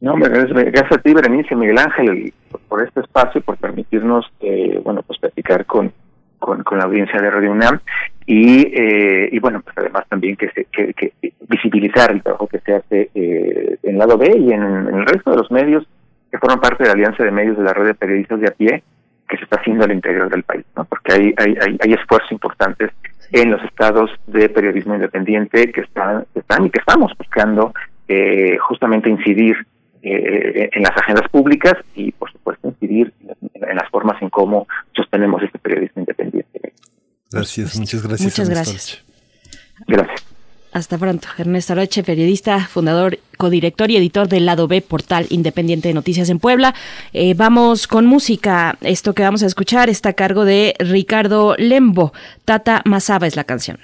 No, 0.00 0.14
gracias 0.14 0.92
a 0.92 0.98
ti, 0.98 1.12
Berenice 1.12 1.56
Miguel 1.56 1.78
Ángel, 1.78 2.32
por 2.68 2.86
este 2.86 3.00
espacio 3.00 3.40
y 3.40 3.42
por 3.42 3.56
permitirnos, 3.56 4.24
bueno, 4.84 5.02
pues 5.02 5.18
platicar 5.18 5.66
con, 5.66 5.90
con, 6.46 6.62
con, 6.62 6.78
la 6.78 6.84
audiencia 6.84 7.20
de 7.20 7.28
Radio 7.28 7.50
UNAM 7.50 7.80
y, 8.24 8.60
eh, 8.72 9.28
y 9.32 9.38
bueno, 9.40 9.60
pues 9.62 9.76
además 9.76 10.04
también 10.08 10.36
que, 10.36 10.48
se, 10.50 10.64
que, 10.66 10.94
que 10.94 11.12
visibilizar 11.48 12.12
el 12.12 12.22
trabajo 12.22 12.46
que 12.46 12.60
se 12.60 12.74
hace 12.74 13.10
eh, 13.14 13.78
en 13.82 13.98
lado 13.98 14.16
B 14.16 14.32
y 14.38 14.52
en, 14.52 14.62
el 14.62 15.06
resto 15.06 15.32
de 15.32 15.38
los 15.38 15.50
medios 15.50 15.84
que 16.30 16.38
forman 16.38 16.60
parte 16.60 16.84
de 16.84 16.90
la 16.90 16.94
alianza 16.94 17.24
de 17.24 17.32
medios 17.32 17.56
de 17.56 17.64
la 17.64 17.72
red 17.72 17.86
de 17.86 17.94
periodistas 17.94 18.40
de 18.40 18.46
a 18.46 18.52
pie 18.52 18.84
que 19.28 19.36
se 19.36 19.42
está 19.42 19.56
haciendo 19.56 19.84
al 19.84 19.90
interior 19.90 20.30
del 20.30 20.44
país, 20.44 20.64
¿no? 20.76 20.84
Porque 20.84 21.12
hay, 21.14 21.34
hay, 21.36 21.56
hay, 21.60 21.78
hay 21.82 21.92
esfuerzos 21.94 22.30
importantes 22.30 22.92
en 23.32 23.50
los 23.50 23.60
estados 23.64 24.08
de 24.28 24.48
periodismo 24.48 24.94
independiente 24.94 25.72
que 25.72 25.80
están, 25.80 26.26
están 26.32 26.66
y 26.66 26.70
que 26.70 26.78
estamos 26.78 27.12
buscando 27.18 27.74
eh, 28.06 28.56
justamente 28.58 29.10
incidir 29.10 29.56
eh, 30.08 30.70
en 30.72 30.82
las 30.82 30.96
agendas 30.96 31.28
públicas 31.30 31.74
y, 31.94 32.12
por 32.12 32.30
supuesto, 32.30 32.68
incidir 32.68 33.12
en 33.54 33.76
las 33.76 33.90
formas 33.90 34.20
en 34.22 34.30
cómo 34.30 34.66
sostenemos 34.94 35.42
este 35.42 35.58
periodismo 35.58 36.02
independiente. 36.02 36.72
Gracias, 37.30 37.78
muchas 37.78 38.02
gracias. 38.02 38.22
Muchas 38.22 38.48
gracias. 38.48 39.04
Gracias. 39.86 40.26
Hasta 40.72 40.98
pronto. 40.98 41.28
Ernesto 41.38 41.72
Aroche, 41.72 42.02
periodista, 42.02 42.60
fundador, 42.60 43.18
codirector 43.38 43.90
y 43.90 43.96
editor 43.96 44.28
del 44.28 44.44
Lado 44.44 44.68
B, 44.68 44.82
portal 44.82 45.26
independiente 45.30 45.88
de 45.88 45.94
noticias 45.94 46.28
en 46.28 46.38
Puebla. 46.38 46.74
Eh, 47.14 47.32
vamos 47.34 47.86
con 47.86 48.04
música. 48.04 48.76
Esto 48.82 49.14
que 49.14 49.22
vamos 49.22 49.42
a 49.42 49.46
escuchar 49.46 49.88
está 49.88 50.10
a 50.10 50.12
cargo 50.12 50.44
de 50.44 50.74
Ricardo 50.78 51.54
Lembo. 51.56 52.12
Tata 52.44 52.82
Masaba 52.84 53.26
es 53.26 53.36
la 53.36 53.44
canción. 53.44 53.78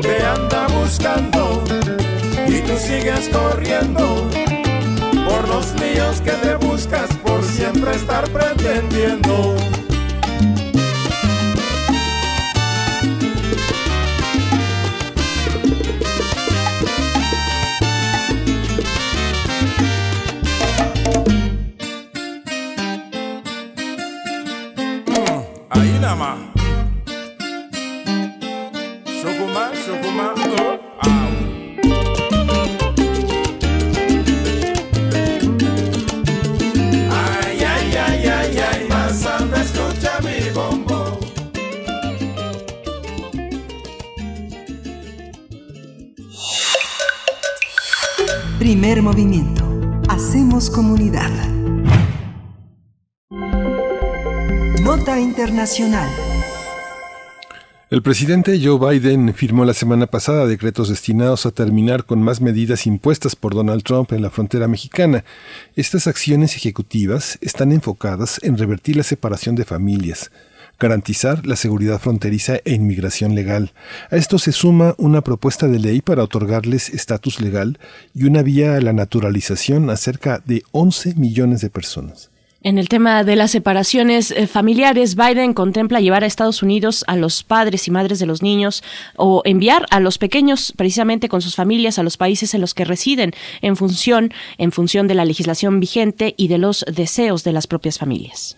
Te 0.00 0.24
anda 0.24 0.66
buscando 0.68 1.64
y 2.46 2.60
tú 2.60 2.76
sigues 2.78 3.28
corriendo 3.28 4.28
por 5.28 5.48
los 5.48 5.74
líos 5.80 6.20
que 6.20 6.32
te 6.32 6.54
buscas 6.54 7.08
por 7.24 7.42
siempre 7.42 7.92
estar 7.92 8.28
pretendiendo. 8.30 9.56
Ahí 25.70 25.98
nada 26.00 26.16
más. 26.16 26.57
Primer 48.68 49.00
movimiento. 49.00 49.64
Hacemos 50.10 50.68
comunidad. 50.68 51.30
Nota 54.82 55.18
Internacional. 55.18 56.06
El 57.88 58.02
presidente 58.02 58.60
Joe 58.62 58.78
Biden 58.78 59.32
firmó 59.32 59.64
la 59.64 59.72
semana 59.72 60.06
pasada 60.06 60.46
decretos 60.46 60.90
destinados 60.90 61.46
a 61.46 61.50
terminar 61.50 62.04
con 62.04 62.22
más 62.22 62.42
medidas 62.42 62.86
impuestas 62.86 63.34
por 63.34 63.54
Donald 63.54 63.84
Trump 63.84 64.12
en 64.12 64.20
la 64.20 64.28
frontera 64.28 64.68
mexicana. 64.68 65.24
Estas 65.74 66.06
acciones 66.06 66.54
ejecutivas 66.54 67.38
están 67.40 67.72
enfocadas 67.72 68.38
en 68.42 68.58
revertir 68.58 68.98
la 68.98 69.02
separación 69.02 69.54
de 69.54 69.64
familias, 69.64 70.30
garantizar 70.78 71.46
la 71.46 71.56
seguridad 71.56 72.00
fronteriza 72.00 72.56
e 72.64 72.74
inmigración 72.74 73.34
legal. 73.34 73.72
A 74.10 74.16
esto 74.16 74.38
se 74.38 74.52
suma 74.52 74.94
una 74.98 75.22
propuesta 75.22 75.66
de 75.68 75.78
ley 75.78 76.00
para 76.00 76.22
otorgarles 76.22 76.90
estatus 76.90 77.40
legal 77.40 77.78
y 78.14 78.24
una 78.24 78.42
vía 78.42 78.76
a 78.76 78.80
la 78.80 78.92
naturalización 78.92 79.90
a 79.90 79.96
cerca 79.96 80.42
de 80.44 80.62
11 80.72 81.14
millones 81.16 81.60
de 81.60 81.70
personas. 81.70 82.30
En 82.60 82.76
el 82.76 82.88
tema 82.88 83.22
de 83.22 83.36
las 83.36 83.52
separaciones 83.52 84.32
eh, 84.32 84.48
familiares, 84.48 85.14
Biden 85.14 85.54
contempla 85.54 86.00
llevar 86.00 86.24
a 86.24 86.26
Estados 86.26 86.60
Unidos 86.60 87.04
a 87.06 87.14
los 87.14 87.44
padres 87.44 87.86
y 87.86 87.92
madres 87.92 88.18
de 88.18 88.26
los 88.26 88.42
niños 88.42 88.82
o 89.16 89.42
enviar 89.44 89.86
a 89.90 90.00
los 90.00 90.18
pequeños 90.18 90.74
precisamente 90.76 91.28
con 91.28 91.40
sus 91.40 91.54
familias 91.54 92.00
a 92.00 92.02
los 92.02 92.16
países 92.16 92.54
en 92.54 92.60
los 92.60 92.74
que 92.74 92.84
residen 92.84 93.32
en 93.62 93.76
función 93.76 94.32
en 94.58 94.72
función 94.72 95.06
de 95.06 95.14
la 95.14 95.24
legislación 95.24 95.78
vigente 95.78 96.34
y 96.36 96.48
de 96.48 96.58
los 96.58 96.84
deseos 96.92 97.44
de 97.44 97.52
las 97.52 97.68
propias 97.68 97.96
familias. 97.96 98.57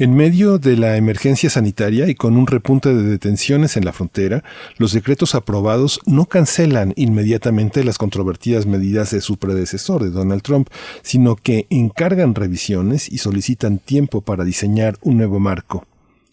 En 0.00 0.14
medio 0.14 0.58
de 0.58 0.76
la 0.76 0.96
emergencia 0.96 1.50
sanitaria 1.50 2.08
y 2.08 2.14
con 2.14 2.36
un 2.36 2.46
repunte 2.46 2.94
de 2.94 3.02
detenciones 3.02 3.76
en 3.76 3.84
la 3.84 3.92
frontera, 3.92 4.44
los 4.76 4.92
decretos 4.92 5.34
aprobados 5.34 5.98
no 6.06 6.26
cancelan 6.26 6.92
inmediatamente 6.94 7.82
las 7.82 7.98
controvertidas 7.98 8.64
medidas 8.64 9.10
de 9.10 9.20
su 9.20 9.38
predecesor, 9.38 10.04
de 10.04 10.10
Donald 10.10 10.42
Trump, 10.42 10.68
sino 11.02 11.34
que 11.34 11.66
encargan 11.68 12.36
revisiones 12.36 13.10
y 13.10 13.18
solicitan 13.18 13.78
tiempo 13.78 14.20
para 14.20 14.44
diseñar 14.44 14.98
un 15.02 15.16
nuevo 15.16 15.40
marco. 15.40 15.84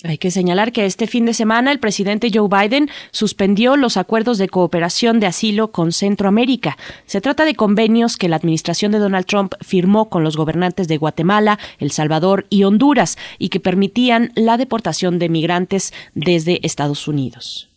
Hay 0.08 0.20
que 0.20 0.30
señalar 0.30 0.72
que 0.72 0.86
este 0.86 1.08
fin 1.08 1.26
de 1.26 1.34
semana 1.34 1.72
el 1.72 1.80
presidente 1.80 2.30
Joe 2.32 2.48
Biden 2.48 2.90
suspendió 3.12 3.76
los 3.76 3.98
acuerdos 3.98 4.38
de 4.38 4.48
cooperación 4.48 5.20
de 5.20 5.26
asilo 5.26 5.72
con 5.72 5.92
Centroamérica. 5.92 6.78
Se 7.08 7.22
trata 7.22 7.44
de 7.44 7.56
convenios 7.56 8.18
que 8.18 8.30
la 8.30 8.36
administración 8.36 8.92
de 8.92 9.00
Donald 9.00 9.26
Trump 9.26 9.54
firmó 9.62 10.10
con 10.10 10.24
los 10.24 10.38
gobernantes 10.38 10.88
de 10.88 10.98
Guatemala, 10.98 11.58
El 11.80 11.90
Salvador 11.90 12.46
y 12.50 12.66
Honduras 12.66 13.18
y 13.40 13.50
que 13.50 13.60
permitían 13.60 14.32
la 14.36 14.58
deportación 14.58 15.18
de 15.18 15.30
migrantes 15.30 15.92
desde 16.14 16.60
Estados 16.66 17.08
Unidos. 17.08 17.70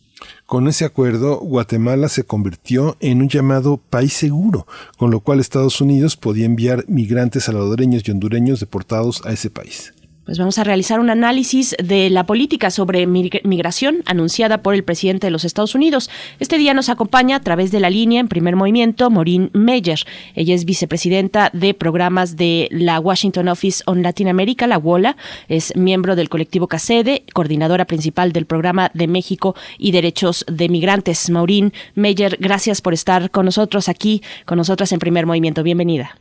Con 0.45 0.67
ese 0.67 0.85
acuerdo, 0.85 1.39
Guatemala 1.39 2.09
se 2.09 2.25
convirtió 2.25 2.95
en 2.99 3.21
un 3.21 3.29
llamado 3.29 3.77
país 3.77 4.13
seguro, 4.13 4.67
con 4.97 5.09
lo 5.09 5.21
cual 5.21 5.39
Estados 5.39 5.81
Unidos 5.81 6.15
podía 6.17 6.45
enviar 6.45 6.85
migrantes 6.87 7.45
salvadoreños 7.45 8.07
y 8.07 8.11
hondureños 8.11 8.59
deportados 8.59 9.25
a 9.25 9.31
ese 9.31 9.49
país. 9.49 9.93
Pues 10.29 10.37
vamos 10.37 10.59
a 10.59 10.63
realizar 10.63 10.99
un 10.99 11.09
análisis 11.09 11.75
de 11.83 12.07
la 12.11 12.23
política 12.23 12.69
sobre 12.69 13.07
migración 13.07 14.03
anunciada 14.05 14.61
por 14.61 14.75
el 14.75 14.83
presidente 14.83 15.25
de 15.25 15.31
los 15.31 15.43
Estados 15.43 15.73
Unidos. 15.73 16.11
Este 16.39 16.59
día 16.59 16.75
nos 16.75 16.89
acompaña 16.89 17.37
a 17.37 17.39
través 17.39 17.71
de 17.71 17.79
la 17.79 17.89
línea 17.89 18.19
en 18.19 18.27
primer 18.27 18.55
movimiento 18.55 19.09
Maureen 19.09 19.49
Meyer. 19.53 19.97
Ella 20.35 20.53
es 20.53 20.65
vicepresidenta 20.65 21.49
de 21.53 21.73
programas 21.73 22.37
de 22.37 22.67
la 22.69 22.99
Washington 22.99 23.47
Office 23.47 23.81
on 23.87 24.03
Latin 24.03 24.27
America, 24.27 24.67
la 24.67 24.77
WOLA. 24.77 25.17
Es 25.47 25.75
miembro 25.75 26.15
del 26.15 26.29
colectivo 26.29 26.67
CACEDE, 26.67 27.23
coordinadora 27.33 27.85
principal 27.85 28.31
del 28.31 28.45
programa 28.45 28.91
de 28.93 29.07
México 29.07 29.55
y 29.79 29.93
Derechos 29.93 30.45
de 30.47 30.69
Migrantes. 30.69 31.31
Maureen 31.31 31.73
Meyer, 31.95 32.37
gracias 32.39 32.81
por 32.81 32.93
estar 32.93 33.31
con 33.31 33.45
nosotros 33.45 33.89
aquí, 33.89 34.21
con 34.45 34.59
nosotras 34.59 34.91
en 34.91 34.99
primer 34.99 35.25
movimiento. 35.25 35.63
Bienvenida. 35.63 36.19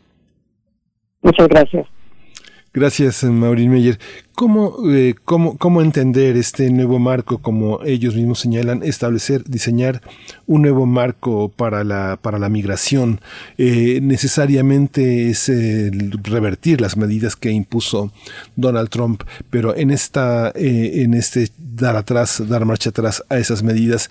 Muchas 1.20 1.46
gracias. 1.48 1.97
Gracias, 2.74 3.24
Maureen 3.24 3.70
Meyer. 3.70 3.98
¿Cómo, 4.34 4.76
eh, 4.90 5.14
cómo, 5.24 5.56
¿Cómo 5.56 5.80
entender 5.80 6.36
este 6.36 6.70
nuevo 6.70 6.98
marco, 6.98 7.38
como 7.38 7.82
ellos 7.82 8.14
mismos 8.14 8.40
señalan, 8.40 8.82
establecer, 8.82 9.42
diseñar 9.44 10.02
un 10.46 10.62
nuevo 10.62 10.84
marco 10.84 11.48
para 11.48 11.82
la, 11.82 12.18
para 12.20 12.38
la 12.38 12.50
migración? 12.50 13.22
Eh, 13.56 14.00
necesariamente 14.02 15.30
es 15.30 15.48
eh, 15.48 15.90
revertir 16.22 16.82
las 16.82 16.98
medidas 16.98 17.36
que 17.36 17.50
impuso 17.50 18.12
Donald 18.54 18.90
Trump, 18.90 19.22
pero 19.48 19.74
en, 19.74 19.90
esta, 19.90 20.52
eh, 20.54 21.02
en 21.02 21.14
este 21.14 21.48
dar 21.58 21.96
atrás, 21.96 22.42
dar 22.48 22.66
marcha 22.66 22.90
atrás 22.90 23.24
a 23.30 23.38
esas 23.38 23.62
medidas, 23.62 24.10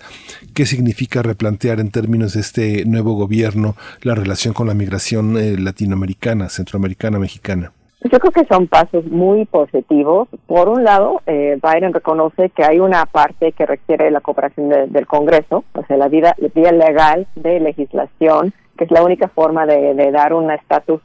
¿qué 0.52 0.66
significa 0.66 1.22
replantear 1.22 1.78
en 1.78 1.90
términos 1.92 2.34
de 2.34 2.40
este 2.40 2.84
nuevo 2.86 3.14
gobierno 3.14 3.76
la 4.02 4.16
relación 4.16 4.52
con 4.52 4.66
la 4.66 4.74
migración 4.74 5.64
latinoamericana, 5.64 6.48
centroamericana, 6.48 7.20
mexicana? 7.20 7.72
Yo 8.10 8.20
creo 8.20 8.32
que 8.32 8.46
son 8.46 8.68
pasos 8.68 9.04
muy 9.06 9.44
positivos. 9.44 10.28
Por 10.46 10.68
un 10.68 10.84
lado, 10.84 11.20
eh, 11.26 11.58
Biden 11.62 11.92
reconoce 11.92 12.50
que 12.50 12.64
hay 12.64 12.80
una 12.80 13.04
parte 13.06 13.52
que 13.52 13.66
requiere 13.66 14.10
la 14.10 14.20
cooperación 14.20 14.68
de, 14.68 14.86
del 14.86 15.06
Congreso, 15.06 15.64
o 15.74 15.84
sea, 15.84 15.96
la 15.96 16.08
vida, 16.08 16.34
la 16.38 16.48
vía 16.54 16.72
legal 16.72 17.26
de 17.34 17.60
legislación, 17.60 18.54
que 18.76 18.84
es 18.84 18.90
la 18.90 19.02
única 19.02 19.28
forma 19.28 19.66
de, 19.66 20.10
dar 20.10 20.32
un 20.32 20.50
estatus 20.50 21.02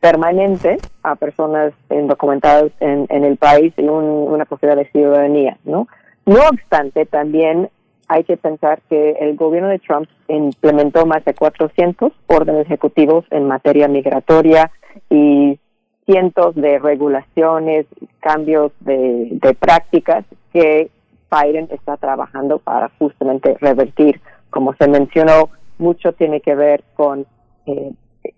permanente 0.00 0.76
a 1.02 1.16
personas 1.16 1.72
indocumentadas 1.90 2.70
en, 2.78 3.24
el 3.24 3.36
país 3.36 3.72
y 3.76 3.82
un, 3.82 4.04
una 4.04 4.44
posibilidad 4.44 4.76
de 4.76 4.90
ciudadanía, 4.92 5.56
¿no? 5.64 5.88
No 6.24 6.40
obstante, 6.50 7.06
también 7.06 7.68
hay 8.06 8.22
que 8.24 8.36
pensar 8.36 8.80
que 8.88 9.12
el 9.20 9.34
gobierno 9.36 9.68
de 9.68 9.78
Trump 9.80 10.08
implementó 10.28 11.04
más 11.04 11.24
de 11.24 11.34
400 11.34 12.12
órdenes 12.26 12.66
ejecutivos 12.66 13.24
en 13.30 13.48
materia 13.48 13.88
migratoria 13.88 14.70
y 15.10 15.58
cientos 16.08 16.54
de 16.54 16.78
regulaciones, 16.78 17.86
cambios 18.20 18.72
de, 18.80 19.38
prácticas 19.60 20.24
que 20.54 20.90
Biden 21.30 21.68
está 21.70 21.98
trabajando 21.98 22.58
para 22.58 22.90
justamente 22.98 23.58
revertir. 23.60 24.18
Como 24.48 24.72
se 24.74 24.88
mencionó, 24.88 25.50
mucho 25.76 26.14
tiene 26.14 26.40
que 26.40 26.54
ver 26.54 26.82
con 26.94 27.26
eh, 27.66 27.92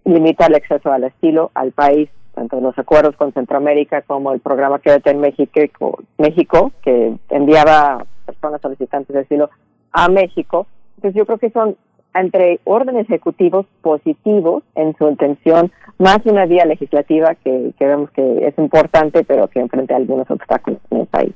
limitar 0.05 0.51
el 0.51 0.57
acceso 0.57 0.91
al 0.91 1.05
asilo 1.05 1.53
al 1.55 1.71
país, 1.71 2.11
tanto 2.35 2.61
los 2.61 2.77
acuerdos 2.77 3.15
con 3.15 3.33
Centroamérica 3.33 4.03
como 4.03 4.33
el 4.33 4.41
programa 4.41 4.81
Quédate 4.81 5.11
en 5.11 5.21
México, 5.21 6.03
México 6.19 6.73
que 6.83 7.15
enviaba 7.29 8.05
personas 8.27 8.61
solicitantes 8.61 9.15
de 9.15 9.21
asilo 9.21 9.49
a 9.93 10.09
México. 10.09 10.67
Entonces 10.97 11.17
yo 11.17 11.25
creo 11.25 11.39
que 11.39 11.51
son 11.51 11.77
entre 12.15 12.61
órdenes 12.65 13.07
ejecutivos 13.09 13.67
positivos 13.83 14.63
en 14.75 14.97
su 14.97 15.09
intención, 15.09 15.71
más 15.99 16.19
una 16.25 16.47
vía 16.47 16.65
legislativa 16.65 17.35
que, 17.37 17.73
que 17.79 17.87
vemos 17.87 18.11
que 18.11 18.47
es 18.47 18.57
importante, 18.59 19.25
pero 19.25 19.49
que 19.49 19.61
enfrenta 19.61 19.97
algunos 19.97 20.31
obstáculos 20.31 20.81
en 20.91 21.01
el 21.01 21.07
país. 21.07 21.33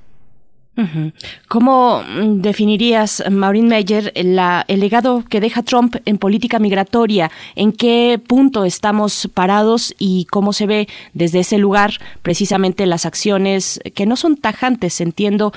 ¿Cómo 1.46 2.02
definirías, 2.18 3.22
Maureen 3.30 3.68
Meyer, 3.68 4.12
la, 4.16 4.64
el 4.66 4.80
legado 4.80 5.22
que 5.28 5.40
deja 5.40 5.62
Trump 5.62 5.96
en 6.04 6.18
política 6.18 6.58
migratoria? 6.58 7.30
¿En 7.54 7.72
qué 7.72 8.20
punto 8.26 8.64
estamos 8.64 9.30
parados 9.32 9.94
y 9.98 10.26
cómo 10.30 10.52
se 10.52 10.66
ve 10.66 10.88
desde 11.12 11.40
ese 11.40 11.58
lugar 11.58 11.92
precisamente 12.22 12.86
las 12.86 13.06
acciones 13.06 13.80
que 13.94 14.06
no 14.06 14.16
son 14.16 14.36
tajantes, 14.36 15.00
entiendo, 15.00 15.52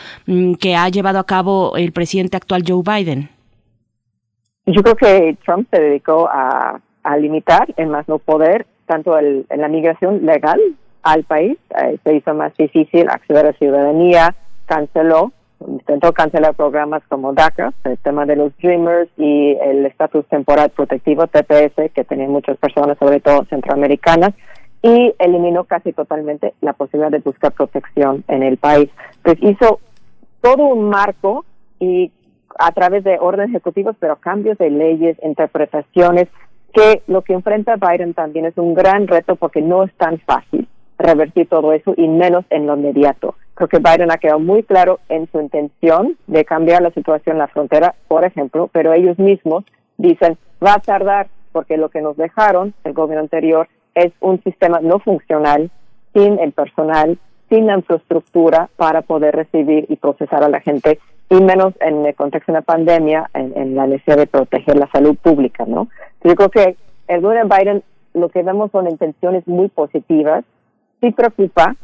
que 0.60 0.76
ha 0.76 0.88
llevado 0.90 1.18
a 1.18 1.26
cabo 1.26 1.76
el 1.78 1.92
presidente 1.92 2.38
actual 2.38 2.64
Joe 2.68 2.84
Biden? 2.84 3.37
Yo 4.68 4.84
creo 4.84 4.96
que 4.96 5.38
Trump 5.46 5.68
se 5.72 5.82
dedicó 5.82 6.30
a, 6.32 6.80
limitar, 7.20 7.74
en 7.78 7.90
más 7.90 8.08
no 8.10 8.20
poder, 8.20 8.68
tanto 8.86 9.18
el, 9.18 9.46
en 9.50 9.62
la 9.62 9.70
migración 9.70 10.26
legal 10.26 10.60
al 11.04 11.24
país, 11.24 11.58
eh, 11.82 11.98
se 12.04 12.16
hizo 12.16 12.34
más 12.34 12.54
difícil 12.58 13.08
acceder 13.10 13.46
a 13.46 13.54
ciudadanía, 13.54 14.36
canceló 14.66 15.32
intentó 15.66 16.14
cancelar 16.14 16.56
programas 16.56 17.02
como 17.08 17.34
DACA, 17.34 17.74
el 17.84 17.98
tema 18.00 18.26
de 18.26 18.36
los 18.36 18.56
Dreamers 18.58 19.10
y 19.18 19.58
el 19.62 19.86
estatus 19.86 20.26
temporal 20.28 20.70
protectivo, 20.70 21.28
TPS, 21.28 21.92
que 21.94 22.04
tenían 22.04 22.32
muchas 22.32 22.58
personas, 22.58 22.98
sobre 22.98 23.20
todo 23.20 23.46
centroamericanas, 23.46 24.34
y 24.82 25.14
eliminó 25.18 25.64
casi 25.64 25.94
totalmente 25.94 26.54
la 26.62 26.74
posibilidad 26.74 27.12
de 27.12 27.20
buscar 27.20 27.52
protección 27.54 28.24
en 28.28 28.44
el 28.44 28.58
país. 28.58 28.90
Pues 29.24 29.38
hizo 29.42 29.80
todo 30.42 30.64
un 30.64 30.90
marco 30.90 31.46
y 31.80 32.12
a 32.58 32.72
través 32.72 33.04
de 33.04 33.18
órdenes 33.20 33.50
ejecutivos, 33.50 33.96
pero 34.00 34.18
cambios 34.18 34.58
de 34.58 34.70
leyes, 34.70 35.18
interpretaciones, 35.24 36.28
que 36.74 37.02
lo 37.08 37.22
que 37.22 37.34
enfrenta 37.34 37.76
Biden 37.76 38.14
también 38.14 38.46
es 38.46 38.58
un 38.58 38.74
gran 38.74 39.08
reto 39.08 39.36
porque 39.36 39.62
no 39.62 39.84
es 39.84 39.94
tan 39.94 40.20
fácil 40.20 40.68
revertir 40.98 41.48
todo 41.48 41.74
eso 41.74 41.94
y 41.96 42.08
menos 42.08 42.46
en 42.50 42.68
lo 42.68 42.76
inmediato. 42.76 43.36
Creo 43.54 43.68
que 43.68 43.80
Biden 43.80 44.12
ha 44.12 44.18
quedado 44.18 44.40
muy 44.40 44.64
claro 44.64 45.00
en 45.10 45.28
su 45.32 45.40
intención 45.40 46.18
de 46.28 46.46
cambiar 46.46 46.82
la 46.82 46.92
situación 46.92 47.36
en 47.36 47.40
la 47.40 47.48
frontera, 47.48 47.96
por 48.08 48.24
ejemplo, 48.24 48.70
pero 48.72 48.94
ellos 48.94 49.18
mismos 49.18 49.64
dicen 49.98 50.38
va 50.64 50.76
a 50.76 50.80
tardar 50.80 51.28
porque 51.52 51.78
lo 51.78 51.90
que 51.90 52.02
nos 52.02 52.18
dejaron 52.18 52.74
el 52.84 52.94
gobierno 52.94 53.24
anterior 53.24 53.68
es 53.96 54.12
un 54.20 54.42
sistema 54.44 54.80
no 54.80 55.00
funcional, 55.00 55.72
sin 56.14 56.40
el 56.40 56.52
personal, 56.52 57.18
sin 57.50 57.66
la 57.66 57.76
infraestructura 57.78 58.70
para 58.76 59.02
poder 59.02 59.36
recibir 59.36 59.86
y 59.90 59.96
procesar 59.96 60.44
a 60.44 60.50
la 60.50 60.60
gente, 60.60 61.00
y 61.30 61.42
menos 61.42 61.74
en 61.82 62.06
el 62.06 62.16
contexto 62.16 62.52
de 62.52 62.58
una 62.58 62.66
pandemia, 62.66 63.30
en, 63.34 63.76
la 63.76 63.88
necesidad 63.88 64.18
de 64.18 64.28
proteger 64.28 64.78
la 64.78 64.90
salud 64.92 65.16
pública, 65.18 65.66
¿no? 65.68 65.90
Yo 66.24 66.36
creo 66.36 66.50
que 66.50 66.78
el 67.08 67.22
gobierno 67.22 67.56
Biden 67.56 67.84
lo 68.14 68.30
que 68.30 68.44
vemos 68.44 68.72
son 68.72 68.90
intenciones 68.90 69.48
muy 69.48 69.68
positivas, 69.68 70.44
sí 71.02 71.12
preocupa 71.12 71.76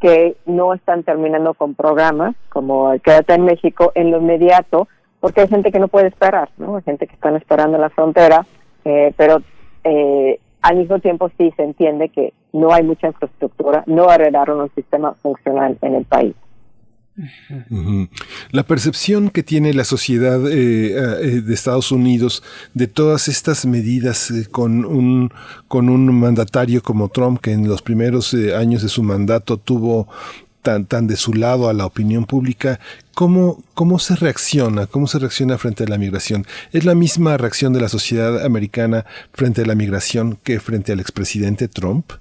que 0.00 0.36
no 0.46 0.72
están 0.72 1.02
terminando 1.02 1.54
con 1.54 1.74
programas 1.74 2.36
como 2.48 2.92
el 2.92 3.00
Quédate 3.00 3.34
en 3.34 3.44
México 3.44 3.90
en 3.94 4.10
lo 4.10 4.18
inmediato, 4.18 4.86
porque 5.18 5.42
hay 5.42 5.48
gente 5.48 5.72
que 5.72 5.80
no 5.80 5.88
puede 5.88 6.08
esperar, 6.08 6.50
¿no? 6.58 6.76
Hay 6.76 6.82
gente 6.82 7.06
que 7.06 7.14
están 7.14 7.36
esperando 7.36 7.76
en 7.76 7.82
la 7.82 7.90
frontera, 7.90 8.46
eh, 8.84 9.12
pero 9.16 9.42
eh, 9.84 10.38
al 10.62 10.76
mismo 10.76 10.98
tiempo 11.00 11.30
sí 11.36 11.52
se 11.56 11.64
entiende 11.64 12.10
que 12.10 12.32
no 12.52 12.72
hay 12.72 12.82
mucha 12.82 13.08
infraestructura, 13.08 13.82
no 13.86 14.10
heredaron 14.12 14.60
un 14.60 14.70
sistema 14.74 15.14
funcional 15.14 15.76
en 15.82 15.94
el 15.94 16.04
país. 16.04 16.34
La 18.50 18.62
percepción 18.64 19.30
que 19.30 19.42
tiene 19.42 19.72
la 19.74 19.84
sociedad 19.84 20.40
eh, 20.50 20.92
eh, 20.96 21.40
de 21.40 21.54
Estados 21.54 21.92
Unidos 21.92 22.42
de 22.74 22.86
todas 22.86 23.28
estas 23.28 23.66
medidas 23.66 24.30
eh, 24.30 24.46
con, 24.50 24.84
un, 24.84 25.32
con 25.68 25.88
un 25.88 26.14
mandatario 26.18 26.82
como 26.82 27.08
Trump, 27.08 27.40
que 27.40 27.52
en 27.52 27.68
los 27.68 27.82
primeros 27.82 28.34
años 28.34 28.82
de 28.82 28.88
su 28.88 29.02
mandato 29.02 29.56
tuvo 29.56 30.08
tan, 30.62 30.86
tan 30.86 31.06
de 31.06 31.16
su 31.16 31.34
lado 31.34 31.68
a 31.68 31.72
la 31.72 31.86
opinión 31.86 32.24
pública, 32.26 32.80
¿cómo, 33.14 33.62
¿cómo 33.74 33.98
se 33.98 34.16
reacciona? 34.16 34.86
¿Cómo 34.86 35.06
se 35.06 35.18
reacciona 35.18 35.58
frente 35.58 35.84
a 35.84 35.88
la 35.88 35.98
migración? 35.98 36.46
¿Es 36.72 36.84
la 36.84 36.94
misma 36.94 37.36
reacción 37.36 37.72
de 37.72 37.80
la 37.80 37.88
sociedad 37.88 38.44
americana 38.44 39.06
frente 39.32 39.62
a 39.62 39.66
la 39.66 39.74
migración 39.74 40.38
que 40.42 40.60
frente 40.60 40.92
al 40.92 41.00
expresidente 41.00 41.68
Trump? 41.68 42.12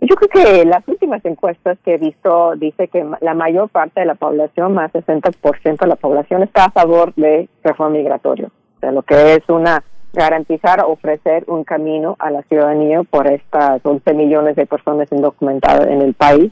Yo 0.00 0.16
creo 0.16 0.28
que 0.28 0.64
las 0.64 0.86
últimas 0.88 1.24
encuestas 1.24 1.78
que 1.84 1.94
he 1.94 1.98
visto 1.98 2.54
dice 2.56 2.88
que 2.88 3.06
la 3.20 3.34
mayor 3.34 3.68
parte 3.68 4.00
de 4.00 4.06
la 4.06 4.14
población, 4.14 4.74
más 4.74 4.92
del 4.92 5.04
60% 5.04 5.78
de 5.78 5.86
la 5.86 5.96
población, 5.96 6.42
está 6.42 6.64
a 6.64 6.70
favor 6.70 7.14
de 7.14 7.48
reforma 7.62 7.98
migratoria. 7.98 8.46
O 8.46 8.80
sea, 8.80 8.92
lo 8.92 9.02
que 9.02 9.34
es 9.34 9.48
una 9.48 9.84
garantizar, 10.12 10.82
ofrecer 10.86 11.44
un 11.46 11.64
camino 11.64 12.16
a 12.18 12.30
la 12.30 12.42
ciudadanía 12.42 13.02
por 13.04 13.26
estas 13.28 13.80
11 13.84 14.14
millones 14.14 14.56
de 14.56 14.66
personas 14.66 15.12
indocumentadas 15.12 15.86
en 15.86 16.02
el 16.02 16.14
país 16.14 16.50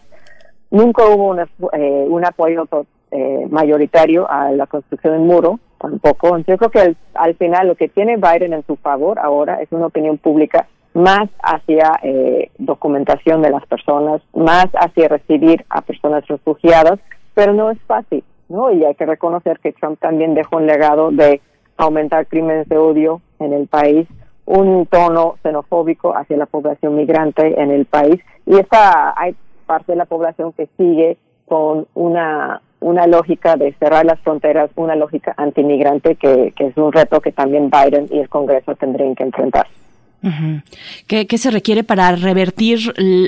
Nunca 0.70 1.06
hubo 1.06 1.34
eh, 1.72 2.06
un 2.08 2.26
apoyo 2.26 2.68
eh, 3.10 3.46
mayoritario 3.50 4.30
a 4.30 4.50
la 4.50 4.66
construcción 4.66 5.14
del 5.14 5.22
muro, 5.22 5.58
tampoco. 5.80 6.36
Yo 6.38 6.58
creo 6.58 6.70
que 6.70 6.94
al, 7.14 7.34
final 7.36 7.68
lo 7.68 7.74
que 7.74 7.88
tiene 7.88 8.16
Biden 8.16 8.52
en 8.52 8.66
su 8.66 8.76
favor 8.76 9.18
ahora 9.18 9.62
es 9.62 9.72
una 9.72 9.86
opinión 9.86 10.18
pública 10.18 10.68
más 10.98 11.28
hacia 11.42 12.00
eh, 12.02 12.50
documentación 12.58 13.40
de 13.40 13.50
las 13.50 13.64
personas, 13.66 14.20
más 14.34 14.66
hacia 14.74 15.08
recibir 15.08 15.64
a 15.70 15.80
personas 15.80 16.26
refugiadas, 16.26 16.98
pero 17.34 17.52
no 17.54 17.70
es 17.70 17.78
fácil, 17.86 18.24
¿no? 18.48 18.72
Y 18.72 18.84
hay 18.84 18.96
que 18.96 19.06
reconocer 19.06 19.60
que 19.60 19.72
Trump 19.72 20.00
también 20.00 20.34
dejó 20.34 20.56
un 20.56 20.66
legado 20.66 21.10
de 21.12 21.40
aumentar 21.76 22.26
crímenes 22.26 22.68
de 22.68 22.78
odio 22.78 23.20
en 23.38 23.52
el 23.52 23.68
país, 23.68 24.08
un 24.44 24.86
tono 24.86 25.36
xenofóbico 25.42 26.16
hacia 26.16 26.36
la 26.36 26.46
población 26.46 26.96
migrante 26.96 27.60
en 27.62 27.70
el 27.70 27.84
país 27.84 28.20
y 28.44 28.58
esta 28.58 29.14
hay 29.16 29.36
parte 29.66 29.92
de 29.92 29.98
la 29.98 30.06
población 30.06 30.52
que 30.52 30.68
sigue 30.76 31.16
con 31.46 31.86
una, 31.94 32.60
una 32.80 33.06
lógica 33.06 33.54
de 33.56 33.72
cerrar 33.74 34.04
las 34.04 34.18
fronteras, 34.20 34.70
una 34.74 34.96
lógica 34.96 35.32
antimigrante 35.36 36.16
que, 36.16 36.52
que 36.56 36.66
es 36.66 36.76
un 36.76 36.90
reto 36.90 37.20
que 37.20 37.30
también 37.30 37.70
Biden 37.70 38.06
y 38.10 38.18
el 38.18 38.28
Congreso 38.28 38.74
tendrían 38.74 39.14
que 39.14 39.22
enfrentar. 39.22 39.68
¿Qué, 41.06 41.38
se 41.38 41.50
requiere 41.50 41.84
para 41.84 42.14
revertir 42.16 42.78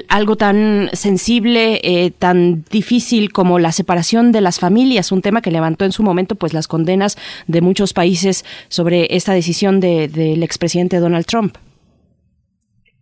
algo 0.09 0.37
tan 0.37 0.89
sensible, 0.93 1.81
eh, 1.85 2.11
tan 2.11 2.65
difícil 2.65 3.33
como 3.33 3.59
la 3.59 3.73
separación 3.73 4.33
de 4.33 4.41
las 4.41 4.59
familias? 4.59 5.13
Un 5.13 5.23
tema 5.23 5.41
que 5.41 5.51
levantó 5.51 5.85
en 5.85 5.93
su 5.93 6.03
momento 6.03 6.35
pues 6.35 6.53
las 6.53 6.67
condenas 6.67 7.17
de 7.47 7.61
muchos 7.61 7.93
países 7.93 8.45
sobre 8.69 9.15
esta 9.15 9.33
decisión 9.33 9.81
del 9.81 10.43
expresidente 10.43 10.99
Donald 10.99 11.27
Trump. 11.27 11.57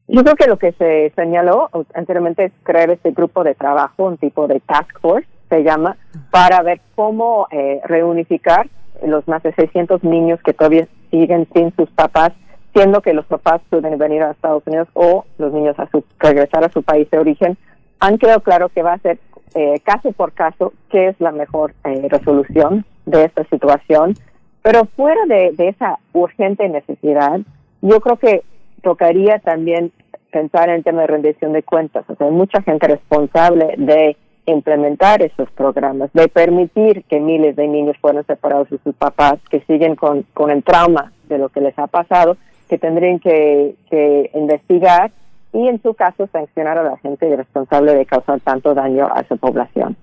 Yo 0.08 0.22
creo 0.22 0.36
que 0.36 0.46
lo 0.46 0.58
que 0.58 0.72
se 0.72 1.12
señaló 1.14 1.68
anteriormente 1.94 2.46
es 2.46 2.52
crear 2.62 2.90
este 2.90 3.10
grupo 3.10 3.44
de 3.44 3.54
trabajo, 3.54 4.04
un 4.04 4.16
tipo 4.16 4.46
de 4.48 4.60
task 4.60 4.98
force, 5.00 5.28
se 5.50 5.62
llama, 5.62 5.96
para 6.30 6.62
ver 6.62 6.80
cómo 6.94 7.46
eh, 7.50 7.80
reunificar 7.84 8.68
los 9.06 9.26
más 9.28 9.42
de 9.42 9.52
600 9.52 10.02
niños 10.04 10.40
que 10.42 10.54
todavía 10.54 10.88
siguen 11.10 11.46
sin 11.54 11.74
sus 11.76 11.90
papás, 11.90 12.32
siendo 12.78 13.02
que 13.02 13.12
los 13.12 13.26
papás 13.26 13.60
pueden 13.70 13.98
venir 13.98 14.22
a 14.22 14.30
Estados 14.30 14.62
Unidos 14.64 14.86
o 14.94 15.24
los 15.38 15.52
niños 15.52 15.76
a 15.80 15.88
regresar 16.20 16.62
a 16.62 16.68
su 16.68 16.84
país 16.84 17.10
de 17.10 17.18
origen. 17.18 17.56
Han 17.98 18.18
quedado 18.18 18.38
claro 18.40 18.68
que 18.68 18.84
va 18.84 18.92
a 18.92 18.98
ser 18.98 19.18
eh, 19.56 19.80
caso 19.82 20.12
por 20.12 20.32
caso 20.32 20.72
qué 20.88 21.08
es 21.08 21.20
la 21.20 21.32
mejor 21.32 21.74
eh, 21.84 22.06
resolución 22.08 22.84
de 23.04 23.24
esta 23.24 23.42
situación. 23.46 24.14
Pero 24.62 24.84
fuera 24.94 25.20
de, 25.26 25.50
de 25.56 25.70
esa 25.70 25.98
urgente 26.12 26.68
necesidad, 26.68 27.40
yo 27.82 28.00
creo 28.00 28.16
que 28.16 28.42
tocaría 28.84 29.40
también 29.40 29.90
pensar 30.30 30.68
en 30.68 30.76
el 30.76 30.84
tema 30.84 31.00
de 31.00 31.08
rendición 31.08 31.52
de 31.54 31.64
cuentas. 31.64 32.04
O 32.08 32.14
sea, 32.14 32.28
hay 32.28 32.32
mucha 32.32 32.62
gente 32.62 32.86
responsable 32.86 33.74
de 33.76 34.16
implementar 34.46 35.20
esos 35.20 35.50
programas, 35.50 36.12
de 36.12 36.28
permitir 36.28 37.02
que 37.08 37.18
miles 37.18 37.56
de 37.56 37.66
niños 37.66 37.96
fueran 38.00 38.24
separados 38.24 38.70
de 38.70 38.78
sus 38.84 38.94
papás, 38.94 39.34
que 39.50 39.62
siguen 39.62 39.96
con, 39.96 40.24
con 40.32 40.52
el 40.52 40.62
trauma 40.62 41.12
de 41.28 41.38
lo 41.38 41.48
que 41.48 41.60
les 41.60 41.76
ha 41.76 41.88
pasado, 41.88 42.36
que 42.68 42.78
tendrían 42.78 43.18
que, 43.18 43.76
que 43.90 44.30
investigar 44.34 45.10
y 45.52 45.68
en 45.68 45.80
su 45.82 45.94
caso 45.94 46.28
sancionar 46.32 46.78
a 46.78 46.82
la 46.82 46.96
gente 46.98 47.34
responsable 47.34 47.94
de 47.94 48.06
causar 48.06 48.40
tanto 48.40 48.74
daño 48.74 49.06
a 49.06 49.24
su 49.26 49.38
población. 49.38 49.96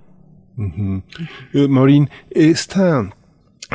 Uh 0.57 1.67
Maureen, 1.67 2.09
esta 2.31 3.09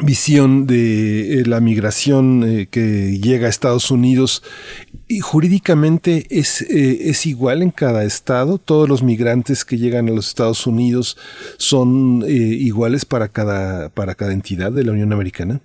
visión 0.02 0.66
de 0.66 1.40
eh, 1.40 1.46
la 1.46 1.60
migración 1.60 2.44
eh, 2.44 2.68
que 2.70 3.18
llega 3.18 3.46
a 3.46 3.50
Estados 3.50 3.90
Unidos 3.90 4.42
y 5.08 5.20
jurídicamente 5.20 6.26
es, 6.30 6.62
eh, 6.62 7.10
es 7.10 7.26
igual 7.26 7.62
en 7.62 7.70
cada 7.70 8.04
estado 8.04 8.58
todos 8.58 8.88
los 8.88 9.02
migrantes 9.02 9.64
que 9.64 9.78
llegan 9.78 10.08
a 10.08 10.12
los 10.12 10.28
Estados 10.28 10.66
Unidos 10.66 11.18
son 11.58 12.24
iguales 12.26 13.04
para 13.04 13.28
cada 13.28 13.88
para 13.88 14.14
cada 14.14 14.32
entidad 14.32 14.72
de 14.72 14.84
la 14.84 14.92
Unión 14.92 15.12
Americana 15.12 15.60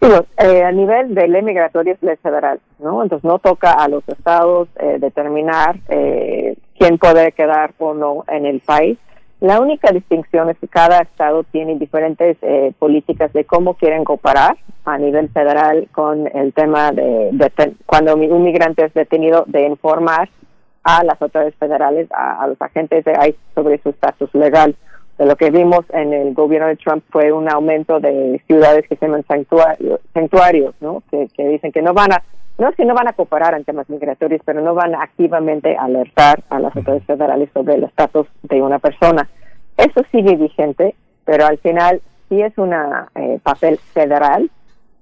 a 0.00 0.72
nivel 0.72 1.14
de 1.14 1.28
ley 1.28 1.42
migratoria 1.42 1.94
es 1.94 2.02
ley 2.02 2.16
federal, 2.16 2.60
¿no? 2.78 3.02
Entonces 3.02 3.24
no 3.24 3.38
toca 3.38 3.72
a 3.72 3.88
los 3.88 4.06
estados 4.08 4.68
determinar 4.98 5.76
quién 5.86 6.98
puede 6.98 7.32
quedar 7.32 7.72
o 7.78 7.94
no 7.94 8.24
en 8.28 8.46
el 8.46 8.60
país. 8.60 8.98
La 9.44 9.60
única 9.60 9.92
distinción 9.92 10.48
es 10.48 10.58
que 10.58 10.68
cada 10.68 11.00
estado 11.00 11.44
tiene 11.44 11.76
diferentes 11.76 12.38
eh, 12.40 12.72
políticas 12.78 13.30
de 13.34 13.44
cómo 13.44 13.74
quieren 13.74 14.02
cooperar 14.02 14.56
a 14.86 14.96
nivel 14.96 15.28
federal 15.28 15.86
con 15.92 16.26
el 16.34 16.54
tema 16.54 16.92
de, 16.92 17.30
cuando 17.84 18.14
un 18.14 18.42
migrante 18.42 18.86
es 18.86 18.94
detenido 18.94 19.44
de 19.46 19.66
informar 19.66 20.30
a 20.82 21.04
las 21.04 21.20
autoridades 21.20 21.54
federales, 21.56 22.08
a, 22.12 22.46
los 22.46 22.60
agentes 22.60 23.04
de 23.04 23.12
ICE 23.12 23.38
sobre 23.54 23.78
su 23.82 23.90
estatus 23.90 24.32
legal. 24.34 24.76
De 25.18 25.26
lo 25.26 25.36
que 25.36 25.50
vimos 25.50 25.84
en 25.90 26.12
el 26.12 26.34
gobierno 26.34 26.66
de 26.68 26.76
Trump 26.76 27.04
fue 27.10 27.30
un 27.30 27.48
aumento 27.48 28.00
de 28.00 28.42
ciudades 28.46 28.86
que 28.88 28.96
se 28.96 29.06
llaman 29.06 29.24
santuarios, 30.12 30.74
¿no? 30.80 31.02
que, 31.10 31.28
que 31.36 31.46
dicen 31.48 31.70
que 31.70 31.82
no 31.82 31.94
van 31.94 32.12
a 32.12 32.22
no 32.56 32.68
es 32.68 32.76
que 32.76 32.84
no 32.84 32.94
van 32.94 33.08
a 33.08 33.12
cooperar 33.14 33.54
en 33.54 33.64
temas 33.64 33.88
migratorios, 33.90 34.40
pero 34.44 34.60
no 34.60 34.74
van 34.74 34.94
a 34.94 35.02
activamente 35.02 35.76
alertar 35.76 36.44
a 36.50 36.60
las 36.60 36.74
autoridades 36.76 37.04
federales 37.04 37.50
sobre 37.52 37.74
el 37.74 37.84
estatus 37.84 38.28
de 38.42 38.62
una 38.62 38.78
persona. 38.78 39.28
Eso 39.76 40.02
sigue 40.12 40.36
vigente, 40.36 40.94
pero 41.24 41.46
al 41.46 41.58
final 41.58 42.00
sí 42.28 42.40
es 42.40 42.56
un 42.56 42.72
eh, 42.72 43.40
papel 43.42 43.78
federal 43.92 44.50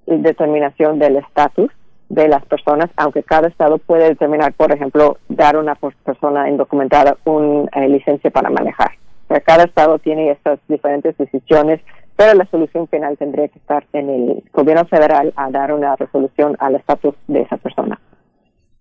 y 0.06 0.16
determinación 0.16 0.98
del 0.98 1.16
estatus 1.16 1.70
de 2.09 2.28
las 2.28 2.44
personas, 2.47 2.90
aunque 2.97 3.22
cada 3.22 3.48
estado 3.48 3.78
puede 3.78 4.09
determinar, 4.09 4.52
por 4.55 4.72
ejemplo, 4.72 5.18
dar 5.28 5.56
a 5.56 5.60
una 5.60 5.74
persona 5.74 6.48
indocumentada 6.48 7.16
una 7.24 7.68
eh, 7.74 7.89
licencia 7.89 8.30
para 8.30 8.51
manejar. 8.51 8.93
Cada 9.40 9.64
estado 9.64 9.98
tiene 9.98 10.30
estas 10.30 10.59
diferentes 10.68 11.16
decisiones, 11.16 11.80
pero 12.16 12.34
la 12.34 12.46
solución 12.46 12.86
final 12.88 13.16
tendría 13.16 13.48
que 13.48 13.59
estar 13.59 13.84
en 13.92 14.10
el 14.10 14.44
gobierno 14.52 14.84
federal 14.86 15.32
a 15.36 15.50
dar 15.50 15.72
una 15.72 15.96
resolución 15.96 16.56
al 16.60 16.76
estatus 16.76 17.14
de 17.26 17.42
esa 17.42 17.56
persona. 17.56 17.98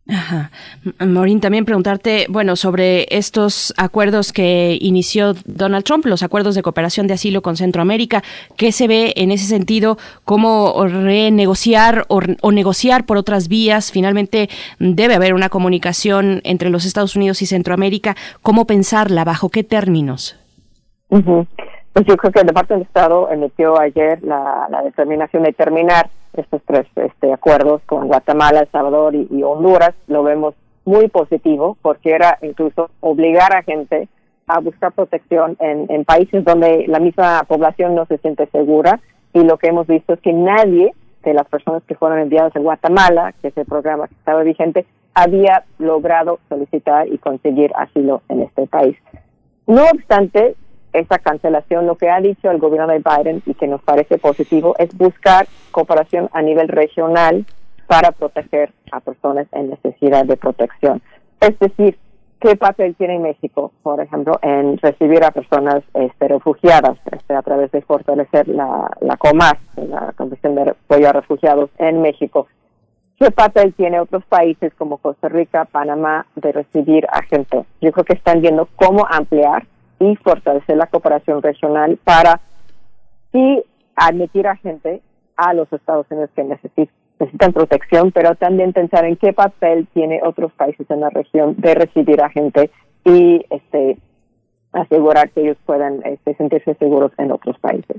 Ajá. 0.07 0.51
Maureen, 0.99 1.39
también 1.39 1.63
preguntarte, 1.63 2.25
bueno, 2.27 2.55
sobre 2.55 3.05
estos 3.15 3.73
acuerdos 3.77 4.33
que 4.33 4.77
inició 4.81 5.35
Donald 5.45 5.85
Trump, 5.85 6.05
los 6.05 6.23
acuerdos 6.23 6.55
de 6.55 6.63
cooperación 6.63 7.07
de 7.07 7.13
asilo 7.13 7.41
con 7.41 7.55
Centroamérica, 7.55 8.23
¿qué 8.57 8.71
se 8.71 8.87
ve 8.87 9.13
en 9.15 9.31
ese 9.31 9.45
sentido? 9.45 9.97
¿Cómo 10.25 10.85
renegociar 10.85 12.05
o 12.09 12.51
negociar 12.51 13.05
por 13.05 13.17
otras 13.17 13.47
vías? 13.47 13.91
Finalmente 13.91 14.49
debe 14.79 15.15
haber 15.15 15.33
una 15.33 15.49
comunicación 15.49 16.41
entre 16.43 16.69
los 16.69 16.85
Estados 16.85 17.15
Unidos 17.15 17.41
y 17.41 17.45
Centroamérica. 17.45 18.17
¿Cómo 18.41 18.65
pensarla? 18.65 19.23
¿Bajo 19.23 19.49
qué 19.49 19.63
términos? 19.63 20.40
Pues 21.11 22.05
yo 22.05 22.15
creo 22.15 22.31
que 22.31 22.39
el 22.39 22.47
Departamento 22.47 22.85
de 22.85 22.87
Estado 22.87 23.29
emitió 23.29 23.79
ayer 23.79 24.23
la, 24.23 24.67
la 24.69 24.81
determinación 24.81 25.43
de 25.43 25.51
terminar 25.51 26.09
estos 26.33 26.61
tres 26.65 26.87
este, 26.95 27.33
acuerdos 27.33 27.81
con 27.85 28.07
Guatemala, 28.07 28.61
El 28.61 28.71
Salvador 28.71 29.13
y, 29.15 29.43
Honduras. 29.43 29.93
Lo 30.07 30.23
vemos 30.23 30.55
muy 30.85 31.09
positivo 31.09 31.77
porque 31.81 32.11
era 32.11 32.37
incluso 32.41 32.89
obligar 33.01 33.53
a 33.53 33.63
gente 33.63 34.07
a 34.47 34.59
buscar 34.59 34.93
protección 34.93 35.57
en, 35.59 35.85
en 35.89 36.05
países 36.05 36.43
donde 36.45 36.85
la 36.87 36.99
misma 36.99 37.43
población 37.47 37.93
no 37.93 38.05
se 38.05 38.17
siente 38.19 38.47
segura 38.47 38.99
y 39.33 39.43
lo 39.43 39.57
que 39.57 39.67
hemos 39.67 39.87
visto 39.87 40.13
es 40.13 40.19
que 40.21 40.33
nadie 40.33 40.93
de 41.23 41.33
las 41.33 41.47
personas 41.47 41.83
que 41.83 41.95
fueron 41.95 42.19
enviadas 42.19 42.55
a 42.55 42.59
Guatemala, 42.59 43.33
que 43.41 43.49
es 43.49 43.57
el 43.57 43.65
programa 43.65 44.07
que 44.07 44.15
estaba 44.15 44.43
vigente, 44.43 44.85
había 45.13 45.65
logrado 45.77 46.39
solicitar 46.49 47.07
y 47.07 47.17
conseguir 47.17 47.71
asilo 47.75 48.21
en 48.29 48.41
este 48.41 48.65
país. 48.67 48.97
No 49.67 49.83
obstante, 49.83 50.55
esa 50.93 51.19
cancelación, 51.19 51.87
lo 51.87 51.95
que 51.95 52.09
ha 52.09 52.19
dicho 52.19 52.51
el 52.51 52.59
gobierno 52.59 52.87
de 52.87 52.99
Biden 52.99 53.41
y 53.45 53.53
que 53.53 53.67
nos 53.67 53.81
parece 53.81 54.17
positivo 54.17 54.75
es 54.77 54.95
buscar 54.97 55.47
cooperación 55.71 56.29
a 56.33 56.41
nivel 56.41 56.67
regional 56.67 57.45
para 57.87 58.11
proteger 58.11 58.71
a 58.91 58.99
personas 58.99 59.47
en 59.51 59.69
necesidad 59.69 60.25
de 60.25 60.37
protección. 60.37 61.01
Es 61.39 61.57
decir, 61.59 61.97
¿qué 62.39 62.55
papel 62.55 62.95
tiene 62.95 63.19
México, 63.19 63.71
por 63.83 63.99
ejemplo, 63.99 64.39
en 64.41 64.77
recibir 64.77 65.23
a 65.23 65.31
personas 65.31 65.83
este, 65.93 66.27
refugiadas 66.27 66.97
este, 67.11 67.33
a 67.33 67.41
través 67.41 67.71
de 67.71 67.81
fortalecer 67.81 68.47
la, 68.47 68.89
la 69.01 69.17
COMAS, 69.17 69.57
la 69.75 70.13
Comisión 70.15 70.55
de 70.55 70.71
Apoyo 70.71 71.09
a 71.09 71.13
Refugiados 71.13 71.69
en 71.77 72.01
México? 72.01 72.47
¿Qué 73.19 73.29
papel 73.29 73.73
tiene 73.75 73.99
otros 73.99 74.25
países 74.25 74.73
como 74.75 74.97
Costa 74.97 75.29
Rica, 75.29 75.65
Panamá 75.65 76.25
de 76.35 76.51
recibir 76.51 77.05
a 77.11 77.21
gente? 77.21 77.65
Yo 77.79 77.91
creo 77.91 78.03
que 78.03 78.13
están 78.13 78.41
viendo 78.41 78.67
cómo 78.75 79.05
ampliar 79.07 79.67
y 80.01 80.15
fortalecer 80.17 80.77
la 80.77 80.87
cooperación 80.87 81.41
regional 81.41 81.97
para 82.03 82.41
sí 83.31 83.63
admitir 83.95 84.47
a 84.47 84.55
gente 84.55 85.01
a 85.37 85.53
los 85.53 85.71
Estados 85.71 86.07
Unidos 86.09 86.31
que 86.35 86.43
necesitan 86.43 87.53
protección, 87.53 88.11
pero 88.11 88.35
también 88.35 88.73
pensar 88.73 89.05
en 89.05 89.15
qué 89.15 89.31
papel 89.31 89.87
tiene 89.93 90.21
otros 90.23 90.51
países 90.53 90.89
en 90.89 91.01
la 91.01 91.09
región 91.09 91.55
de 91.57 91.75
recibir 91.75 92.21
a 92.21 92.29
gente 92.29 92.71
y 93.05 93.45
este 93.49 93.97
asegurar 94.73 95.29
que 95.31 95.41
ellos 95.41 95.57
puedan 95.65 96.01
este, 96.05 96.33
sentirse 96.35 96.75
seguros 96.75 97.11
en 97.17 97.31
otros 97.31 97.59
países. 97.59 97.97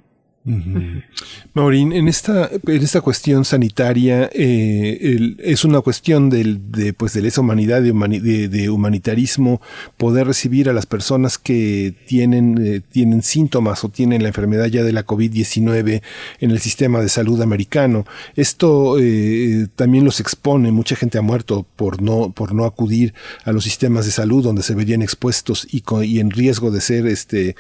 Maurín, 1.55 1.93
en 1.93 2.09
esta, 2.09 2.51
en 2.51 2.83
esta 2.83 3.01
cuestión 3.01 3.45
sanitaria 3.45 4.29
eh, 4.33 5.37
es 5.39 5.65
una 5.65 5.81
cuestión 5.83 6.31
del, 6.31 6.73
de, 6.73 6.93
pues, 6.93 7.13
de 7.13 7.23
lesa 7.23 7.43
humanidad, 7.43 7.81
de, 7.81 8.71
humanitarismo, 8.71 9.61
poder 9.97 10.27
recibir 10.27 10.69
a 10.69 10.73
las 10.73 10.87
personas 10.87 11.39
que 11.39 11.95
tienen, 12.07 12.59
eh, 12.61 12.81
tienen 12.81 13.23
síntomas 13.23 13.85
o 13.85 13.89
tienen 13.89 14.23
la 14.23 14.29
enfermedad 14.29 14.67
ya 14.67 14.83
de 14.83 14.93
la 14.93 15.07
COVID-19 15.07 16.03
en 16.41 16.51
el 16.51 16.59
sistema 16.59 17.01
de 17.01 17.09
salud 17.09 17.41
americano. 17.41 18.05
Esto 18.35 18.99
eh, 18.99 19.69
también 19.77 20.05
los 20.05 20.19
expone, 20.19 20.73
mucha 20.73 20.97
gente 20.97 21.19
ha 21.19 21.23
muerto 21.23 21.65
por 21.77 22.03
no, 22.03 22.33
por 22.33 22.53
no 22.53 22.65
acudir 22.65 23.15
a 23.45 23.53
los 23.53 23.63
sistemas 23.63 24.07
de 24.07 24.13
salud 24.13 24.43
donde 24.43 24.65
se 24.65 24.75
verían 24.75 25.03
expuestos 25.03 25.69
y, 25.71 25.85
y 26.05 26.19
en 26.19 26.31
riesgo 26.31 26.73
de 26.73 26.81
ser, 26.81 27.07
este, 27.07 27.55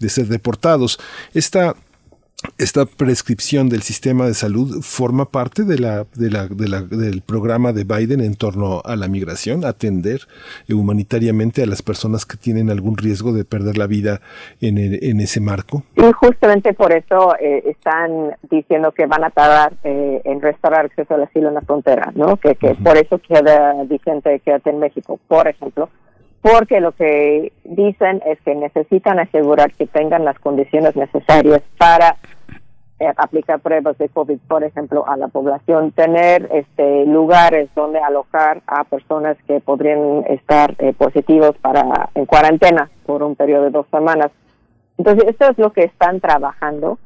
de 0.00 0.08
ser 0.08 0.26
deportados. 0.26 0.98
Esta 1.32 1.76
esta 2.58 2.86
prescripción 2.86 3.68
del 3.68 3.82
sistema 3.82 4.26
de 4.26 4.34
salud 4.34 4.82
forma 4.82 5.26
parte 5.26 5.64
de 5.64 5.78
la, 5.78 6.04
de 6.14 6.30
la, 6.30 6.46
de 6.46 6.68
la, 6.68 6.82
del 6.82 7.22
programa 7.22 7.72
de 7.72 7.84
Biden 7.84 8.20
en 8.20 8.36
torno 8.36 8.80
a 8.84 8.96
la 8.96 9.08
migración, 9.08 9.64
atender 9.64 10.20
humanitariamente 10.68 11.62
a 11.62 11.66
las 11.66 11.82
personas 11.82 12.24
que 12.24 12.36
tienen 12.36 12.70
algún 12.70 12.96
riesgo 12.96 13.32
de 13.32 13.44
perder 13.44 13.76
la 13.76 13.86
vida 13.86 14.20
en, 14.60 14.78
en 14.78 15.20
ese 15.20 15.40
marco. 15.40 15.82
Y 15.96 16.12
justamente 16.12 16.74
por 16.74 16.92
eso 16.92 17.34
eh, 17.40 17.62
están 17.66 18.36
diciendo 18.50 18.92
que 18.92 19.06
van 19.06 19.24
a 19.24 19.30
tardar 19.30 19.72
eh, 19.82 20.20
en 20.24 20.40
restaurar 20.40 20.86
acceso 20.86 21.14
al 21.14 21.24
asilo 21.24 21.48
en 21.48 21.54
la 21.54 21.62
frontera, 21.62 22.12
¿no? 22.14 22.36
Que, 22.36 22.54
que 22.54 22.74
por 22.74 22.96
eso 22.96 23.18
queda 23.18 23.74
vigente 23.84 24.40
quédate 24.40 24.70
en 24.70 24.78
México, 24.78 25.18
por 25.28 25.48
ejemplo 25.48 25.88
porque 26.44 26.78
lo 26.78 26.92
que 26.92 27.54
dicen 27.64 28.20
es 28.26 28.38
que 28.42 28.54
necesitan 28.54 29.18
asegurar 29.18 29.72
que 29.72 29.86
tengan 29.86 30.26
las 30.26 30.38
condiciones 30.38 30.94
necesarias 30.94 31.62
para 31.78 32.10
eh, 32.10 32.33
aplicar 33.16 33.60
pruebas 33.60 33.96
de 33.98 34.08
COVID, 34.08 34.38
por 34.48 34.64
ejemplo, 34.64 35.06
a 35.06 35.16
la 35.16 35.28
población, 35.28 35.92
tener 35.92 36.48
este 36.52 37.06
lugares 37.06 37.68
donde 37.74 37.98
alojar 37.98 38.62
a 38.66 38.84
personas 38.84 39.36
que 39.46 39.60
podrían 39.60 40.24
estar 40.28 40.74
eh, 40.78 40.92
positivos 40.92 41.56
para 41.60 42.10
en 42.14 42.26
cuarentena 42.26 42.90
por 43.06 43.22
un 43.22 43.36
periodo 43.36 43.64
de 43.64 43.70
dos 43.70 43.86
semanas. 43.90 44.30
Entonces, 44.98 45.24
esto 45.28 45.50
es 45.50 45.58
lo 45.58 45.72
que 45.72 45.84
están 45.84 46.20
trabajando. 46.20 46.98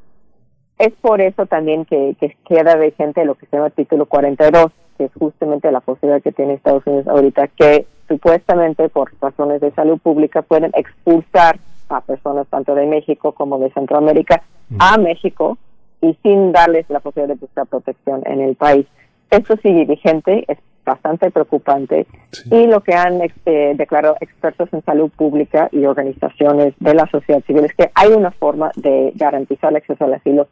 Es 0.78 0.92
por 1.00 1.20
eso 1.20 1.46
también 1.46 1.84
que, 1.84 2.16
que 2.20 2.36
queda 2.48 2.76
vigente 2.76 3.24
lo 3.24 3.34
que 3.34 3.46
se 3.46 3.56
llama 3.56 3.70
título 3.70 4.06
42, 4.06 4.66
que 4.96 5.04
es 5.04 5.12
justamente 5.18 5.72
la 5.72 5.80
posibilidad 5.80 6.22
que 6.22 6.32
tiene 6.32 6.54
Estados 6.54 6.86
Unidos 6.86 7.08
ahorita, 7.08 7.48
que 7.48 7.86
supuestamente 8.06 8.88
por 8.88 9.12
razones 9.20 9.60
de 9.60 9.72
salud 9.72 9.98
pública 9.98 10.42
pueden 10.42 10.70
expulsar 10.74 11.58
a 11.88 12.00
personas 12.00 12.46
tanto 12.48 12.74
de 12.74 12.86
México 12.86 13.32
como 13.32 13.58
de 13.58 13.70
Centroamérica 13.70 14.42
a 14.78 14.98
México 14.98 15.58
y 16.00 16.16
sin 16.22 16.52
darles 16.52 16.88
la 16.88 17.00
posibilidad 17.00 17.34
de 17.34 17.40
buscar 17.40 17.66
protección 17.66 18.22
en 18.26 18.40
el 18.40 18.56
país. 18.56 18.86
Esto 19.30 19.56
sigue 19.62 19.84
vigente, 19.84 20.44
es 20.48 20.58
bastante 20.84 21.30
preocupante 21.30 22.06
y 22.50 22.66
lo 22.66 22.80
que 22.80 22.94
han 22.94 23.20
este, 23.20 23.74
declarado 23.74 24.16
expertos 24.20 24.70
en 24.72 24.82
salud 24.84 25.10
pública 25.10 25.68
y 25.70 25.84
organizaciones 25.84 26.74
de 26.80 26.94
la 26.94 27.06
sociedad 27.10 27.42
civil 27.44 27.66
es 27.66 27.74
que 27.74 27.90
hay 27.94 28.12
una 28.12 28.30
forma 28.30 28.70
de 28.74 29.12
garantizar 29.14 29.70
el 29.70 29.76
acceso 29.76 30.04
al 30.04 30.14
asilo 30.14 30.48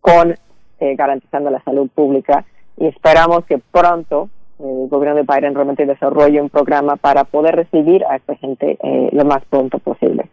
con 0.00 0.36
eh, 0.78 0.94
garantizando 0.96 1.50
la 1.50 1.62
salud 1.62 1.88
pública 1.92 2.44
y 2.76 2.86
esperamos 2.86 3.44
que 3.46 3.58
pronto 3.58 4.28
el 4.60 4.88
gobierno 4.88 5.16
de 5.16 5.26
Biden 5.26 5.54
realmente 5.54 5.86
desarrolle 5.86 6.40
un 6.40 6.50
programa 6.50 6.96
para 6.96 7.24
poder 7.24 7.56
recibir 7.56 8.04
a 8.04 8.16
esta 8.16 8.36
gente 8.36 8.78
eh, 8.82 9.08
lo 9.12 9.24
más 9.24 9.44
pronto 9.46 9.78
posible. 9.78 10.28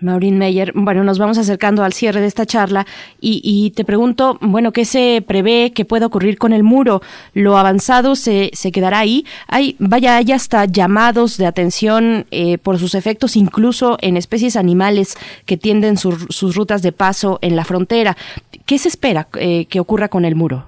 Maureen 0.00 0.38
Meyer, 0.38 0.72
bueno, 0.74 1.02
nos 1.02 1.18
vamos 1.18 1.36
acercando 1.36 1.82
al 1.82 1.92
cierre 1.92 2.20
de 2.20 2.28
esta 2.28 2.46
charla 2.46 2.86
y, 3.20 3.72
te 3.74 3.84
pregunto, 3.84 4.38
bueno, 4.40 4.72
¿qué 4.72 4.84
se 4.84 5.22
prevé 5.26 5.72
que 5.72 5.84
pueda 5.84 6.06
ocurrir 6.06 6.38
con 6.38 6.52
el 6.52 6.62
muro? 6.62 7.00
¿Lo 7.34 7.58
avanzado 7.58 8.14
se, 8.14 8.50
se 8.52 8.70
quedará 8.70 9.00
ahí? 9.00 9.24
Hay, 9.48 9.74
vaya, 9.80 10.16
hay 10.16 10.30
hasta 10.30 10.64
llamados 10.66 11.38
de 11.38 11.46
atención 11.46 12.26
eh, 12.30 12.58
por 12.58 12.78
sus 12.78 12.94
efectos, 12.94 13.36
incluso 13.36 13.98
en 14.00 14.16
especies 14.16 14.56
animales 14.56 15.16
que 15.44 15.56
tienden 15.56 15.96
sus 15.96 16.56
rutas 16.56 16.82
de 16.82 16.92
paso 16.92 17.38
en 17.42 17.56
la 17.56 17.64
frontera. 17.64 18.16
¿Qué 18.64 18.78
se 18.78 18.88
espera 18.88 19.26
eh, 19.40 19.66
que 19.66 19.80
ocurra 19.80 20.08
con 20.08 20.24
el 20.24 20.36
muro? 20.36 20.66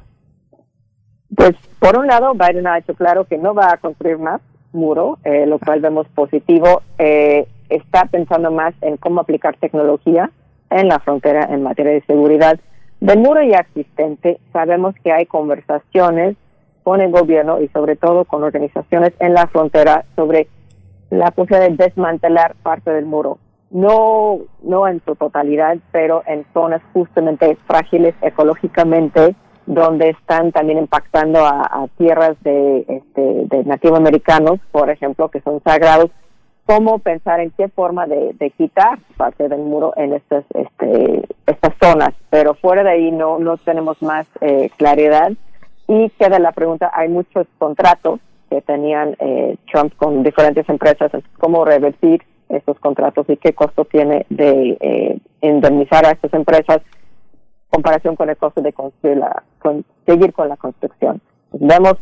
Pues, 1.36 1.54
por 1.78 1.98
un 1.98 2.06
lado, 2.06 2.34
Biden 2.34 2.66
ha 2.66 2.78
hecho 2.78 2.94
claro 2.94 3.24
que 3.24 3.38
no 3.38 3.54
va 3.54 3.72
a 3.72 3.76
construir 3.76 4.18
más 4.18 4.40
muro, 4.72 5.18
eh, 5.24 5.46
lo 5.46 5.58
cual 5.58 5.80
vemos 5.80 6.06
positivo. 6.08 6.82
Eh, 6.98 7.46
está 7.68 8.06
pensando 8.06 8.50
más 8.50 8.74
en 8.80 8.96
cómo 8.96 9.20
aplicar 9.20 9.56
tecnología 9.56 10.30
en 10.70 10.88
la 10.88 10.98
frontera 10.98 11.46
en 11.50 11.62
materia 11.62 11.92
de 11.92 12.02
seguridad. 12.02 12.58
Del 13.00 13.18
muro 13.18 13.42
ya 13.42 13.58
existente, 13.58 14.38
sabemos 14.52 14.94
que 15.02 15.12
hay 15.12 15.26
conversaciones 15.26 16.36
con 16.82 17.00
el 17.00 17.10
gobierno 17.10 17.60
y 17.60 17.68
sobre 17.68 17.96
todo 17.96 18.24
con 18.24 18.42
organizaciones 18.44 19.12
en 19.18 19.34
la 19.34 19.46
frontera 19.46 20.04
sobre 20.16 20.48
la 21.10 21.30
posibilidad 21.30 21.70
de 21.70 21.76
desmantelar 21.76 22.54
parte 22.62 22.90
del 22.90 23.06
muro. 23.06 23.38
No, 23.70 24.40
no 24.62 24.86
en 24.86 25.02
su 25.04 25.16
totalidad, 25.16 25.78
pero 25.90 26.22
en 26.26 26.44
zonas 26.52 26.82
justamente 26.92 27.56
frágiles 27.66 28.14
ecológicamente, 28.22 29.34
donde 29.66 30.10
están 30.10 30.52
también 30.52 30.78
impactando 30.78 31.44
a, 31.44 31.88
tierras 31.96 32.36
de, 32.42 32.84
este, 32.86 33.46
de 33.46 33.64
nativos 33.64 33.98
americanos, 33.98 34.60
por 34.70 34.90
ejemplo, 34.90 35.28
que 35.30 35.40
son 35.40 35.60
sagrados 35.64 36.10
cómo 36.66 36.98
pensar 36.98 37.40
en 37.40 37.50
qué 37.50 37.68
forma 37.68 38.06
de, 38.06 38.52
quitar 38.56 38.98
parte 39.16 39.48
del 39.48 39.60
muro 39.60 39.92
en 39.96 40.14
estas 40.14 40.44
este, 40.54 41.22
estas 41.46 41.74
zonas 41.82 42.14
pero 42.30 42.54
fuera 42.54 42.82
de 42.82 42.90
ahí 42.90 43.10
no 43.10 43.38
no 43.38 43.56
tenemos 43.58 44.00
más 44.02 44.26
eh, 44.40 44.70
claridad 44.76 45.32
y 45.88 46.10
queda 46.10 46.38
la 46.38 46.52
pregunta 46.52 46.90
hay 46.94 47.08
muchos 47.08 47.46
contratos 47.58 48.20
que 48.50 48.60
tenían 48.62 49.16
eh, 49.18 49.56
Trump 49.70 49.94
con 49.96 50.22
diferentes 50.22 50.68
empresas 50.68 51.10
cómo 51.38 51.64
revertir 51.64 52.22
estos 52.48 52.78
contratos 52.78 53.26
y 53.28 53.36
qué 53.36 53.52
costo 53.52 53.84
tiene 53.84 54.26
de 54.30 54.76
eh, 54.80 55.18
indemnizar 55.40 56.06
a 56.06 56.12
estas 56.12 56.32
empresas 56.34 56.80
comparación 57.74 58.14
con 58.14 58.30
el 58.30 58.36
costo 58.36 58.62
de 58.62 58.72
construir 58.72 59.16
la, 59.16 59.42
seguir 60.06 60.32
con 60.32 60.48
la 60.48 60.56
construcción. 60.56 61.20
vemos 61.52 61.94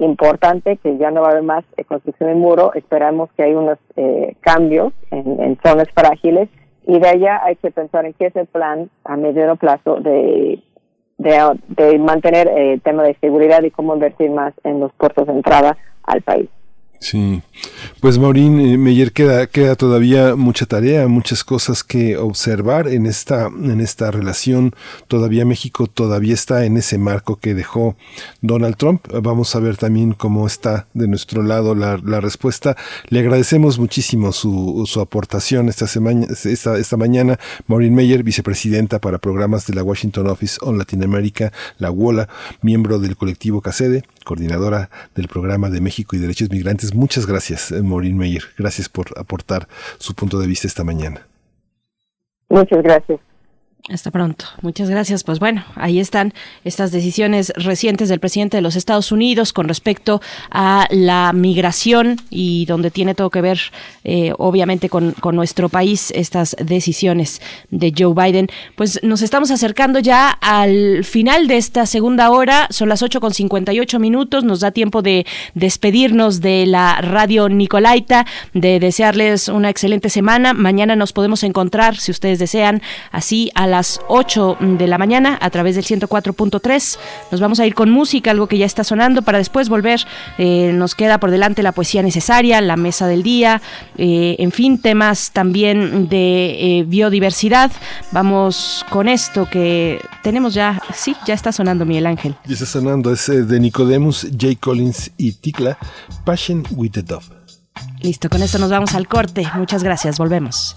importante 0.00 0.76
que 0.78 0.96
ya 0.98 1.10
no 1.10 1.22
va 1.22 1.28
a 1.28 1.30
haber 1.32 1.42
más 1.42 1.64
eh, 1.76 1.84
construcción 1.84 2.30
de 2.30 2.34
muro, 2.34 2.72
esperamos 2.74 3.30
que 3.36 3.42
hay 3.44 3.54
unos 3.54 3.78
eh, 3.96 4.34
cambios 4.40 4.92
en, 5.10 5.58
zonas 5.64 5.88
frágiles 5.94 6.48
y 6.86 6.98
de 6.98 7.08
allá 7.08 7.44
hay 7.44 7.56
que 7.56 7.70
pensar 7.70 8.06
en 8.06 8.14
qué 8.14 8.26
es 8.26 8.36
el 8.36 8.46
plan 8.46 8.90
a 9.04 9.16
mediano 9.16 9.56
plazo 9.56 10.00
de, 10.00 10.62
de, 11.18 11.98
mantener 11.98 12.48
el 12.48 12.80
tema 12.80 13.02
de 13.02 13.14
seguridad 13.20 13.62
y 13.62 13.70
cómo 13.70 13.94
invertir 13.94 14.30
más 14.30 14.54
en 14.64 14.80
los 14.80 14.92
puertos 14.94 15.26
de 15.26 15.34
entrada 15.34 15.76
al 16.02 16.22
país. 16.22 16.48
Sí, 17.02 17.40
pues 18.00 18.18
Maurín 18.18 18.60
eh, 18.60 18.76
Meyer 18.76 19.12
queda, 19.12 19.46
queda 19.46 19.74
todavía 19.74 20.36
mucha 20.36 20.66
tarea, 20.66 21.08
muchas 21.08 21.44
cosas 21.44 21.82
que 21.82 22.18
observar 22.18 22.88
en 22.88 23.06
esta, 23.06 23.46
en 23.46 23.80
esta 23.80 24.10
relación. 24.10 24.74
Todavía 25.08 25.46
México 25.46 25.86
todavía 25.86 26.34
está 26.34 26.66
en 26.66 26.76
ese 26.76 26.98
marco 26.98 27.36
que 27.36 27.54
dejó 27.54 27.96
Donald 28.42 28.76
Trump. 28.76 29.06
Vamos 29.22 29.56
a 29.56 29.60
ver 29.60 29.78
también 29.78 30.12
cómo 30.12 30.46
está 30.46 30.88
de 30.92 31.08
nuestro 31.08 31.42
lado 31.42 31.74
la, 31.74 31.98
la 32.04 32.20
respuesta. 32.20 32.76
Le 33.08 33.20
agradecemos 33.20 33.78
muchísimo 33.78 34.32
su, 34.32 34.84
su 34.86 35.00
aportación 35.00 35.70
esta 35.70 35.86
semana, 35.86 36.26
esta, 36.44 36.76
esta 36.76 36.96
mañana. 36.98 37.38
Maureen 37.66 37.94
Meyer, 37.94 38.22
vicepresidenta 38.22 38.98
para 38.98 39.16
programas 39.16 39.66
de 39.66 39.72
la 39.72 39.82
Washington 39.82 40.26
Office 40.26 40.58
on 40.60 40.76
Latin 40.76 41.02
America, 41.02 41.50
la 41.78 41.90
WOLA, 41.90 42.28
miembro 42.60 42.98
del 42.98 43.16
colectivo 43.16 43.62
CACEDE, 43.62 44.04
coordinadora 44.30 44.90
del 45.16 45.26
programa 45.26 45.70
de 45.70 45.80
México 45.80 46.14
y 46.14 46.20
Derechos 46.20 46.50
Migrantes 46.50 46.94
muchas 46.94 47.26
gracias, 47.26 47.72
eh, 47.72 47.82
Maureen 47.82 48.16
Meyer. 48.16 48.44
Gracias 48.56 48.88
por 48.88 49.06
aportar 49.18 49.66
su 49.98 50.14
punto 50.14 50.38
de 50.38 50.46
vista 50.46 50.68
esta 50.68 50.84
mañana. 50.84 51.26
Muchas 52.48 52.80
gracias. 52.80 53.18
Hasta 53.92 54.12
pronto. 54.12 54.44
Muchas 54.62 54.88
gracias. 54.88 55.24
Pues 55.24 55.40
bueno, 55.40 55.64
ahí 55.74 55.98
están 55.98 56.32
estas 56.64 56.92
decisiones 56.92 57.52
recientes 57.56 58.08
del 58.08 58.20
presidente 58.20 58.56
de 58.56 58.60
los 58.60 58.76
Estados 58.76 59.10
Unidos 59.10 59.52
con 59.52 59.66
respecto 59.66 60.20
a 60.50 60.86
la 60.90 61.32
migración 61.32 62.20
y 62.30 62.66
donde 62.66 62.92
tiene 62.92 63.16
todo 63.16 63.30
que 63.30 63.40
ver, 63.40 63.58
eh, 64.04 64.32
obviamente, 64.38 64.88
con, 64.88 65.14
nuestro 65.32 65.68
país, 65.68 66.12
estas 66.14 66.56
decisiones 66.60 67.40
de 67.70 67.92
Joe 67.96 68.14
Biden. 68.14 68.48
Pues 68.76 69.00
nos 69.02 69.22
estamos 69.22 69.50
acercando 69.50 69.98
ya 69.98 70.30
al 70.30 71.04
final 71.04 71.48
de 71.48 71.56
esta 71.56 71.84
segunda 71.84 72.30
hora. 72.30 72.68
Son 72.70 72.88
las 72.88 73.02
8 73.02 73.20
con 73.20 73.34
58 73.34 73.98
minutos. 73.98 74.44
Nos 74.44 74.60
da 74.60 74.70
tiempo 74.70 75.02
de 75.02 75.26
despedirnos 75.54 76.40
de 76.40 76.66
la 76.66 77.00
radio 77.00 77.48
Nicolaita, 77.48 78.24
de 78.54 78.78
desearles 78.78 79.48
una 79.48 79.68
excelente 79.68 80.10
semana. 80.10 80.54
Mañana 80.54 80.94
nos 80.94 81.12
podemos 81.12 81.42
encontrar, 81.42 81.96
si 81.96 82.12
ustedes 82.12 82.38
desean, 82.38 82.82
así 83.10 83.50
a 83.54 83.66
las 83.80 83.98
8 84.08 84.58
de 84.60 84.86
la 84.86 84.98
mañana 84.98 85.38
a 85.40 85.48
través 85.48 85.74
del 85.74 85.86
104.3. 85.86 86.98
Nos 87.30 87.40
vamos 87.40 87.60
a 87.60 87.66
ir 87.66 87.74
con 87.74 87.90
música, 87.90 88.30
algo 88.30 88.46
que 88.46 88.58
ya 88.58 88.66
está 88.66 88.84
sonando, 88.84 89.22
para 89.22 89.38
después 89.38 89.70
volver. 89.70 90.06
Eh, 90.36 90.72
nos 90.74 90.94
queda 90.94 91.18
por 91.18 91.30
delante 91.30 91.62
la 91.62 91.72
poesía 91.72 92.02
necesaria, 92.02 92.60
la 92.60 92.76
mesa 92.76 93.06
del 93.06 93.22
día, 93.22 93.62
eh, 93.96 94.36
en 94.38 94.52
fin, 94.52 94.82
temas 94.82 95.30
también 95.30 96.10
de 96.10 96.80
eh, 96.80 96.84
biodiversidad. 96.86 97.72
Vamos 98.12 98.84
con 98.90 99.08
esto 99.08 99.48
que 99.48 99.98
tenemos 100.22 100.52
ya, 100.52 100.82
sí, 100.94 101.16
ya 101.26 101.32
está 101.32 101.50
sonando 101.50 101.86
Miguel 101.86 102.04
Ángel. 102.04 102.36
Ya 102.44 102.52
está 102.52 102.66
sonando, 102.66 103.10
es 103.14 103.28
de 103.28 103.60
Nicodemus, 103.60 104.26
J. 104.38 104.56
Collins 104.60 105.10
y 105.16 105.32
Tikla, 105.32 105.78
Passion 106.26 106.64
with 106.72 106.90
the 106.90 107.02
Dove. 107.02 107.24
Listo, 108.02 108.28
con 108.28 108.42
esto 108.42 108.58
nos 108.58 108.70
vamos 108.70 108.94
al 108.94 109.08
corte. 109.08 109.48
Muchas 109.54 109.82
gracias, 109.82 110.18
volvemos. 110.18 110.76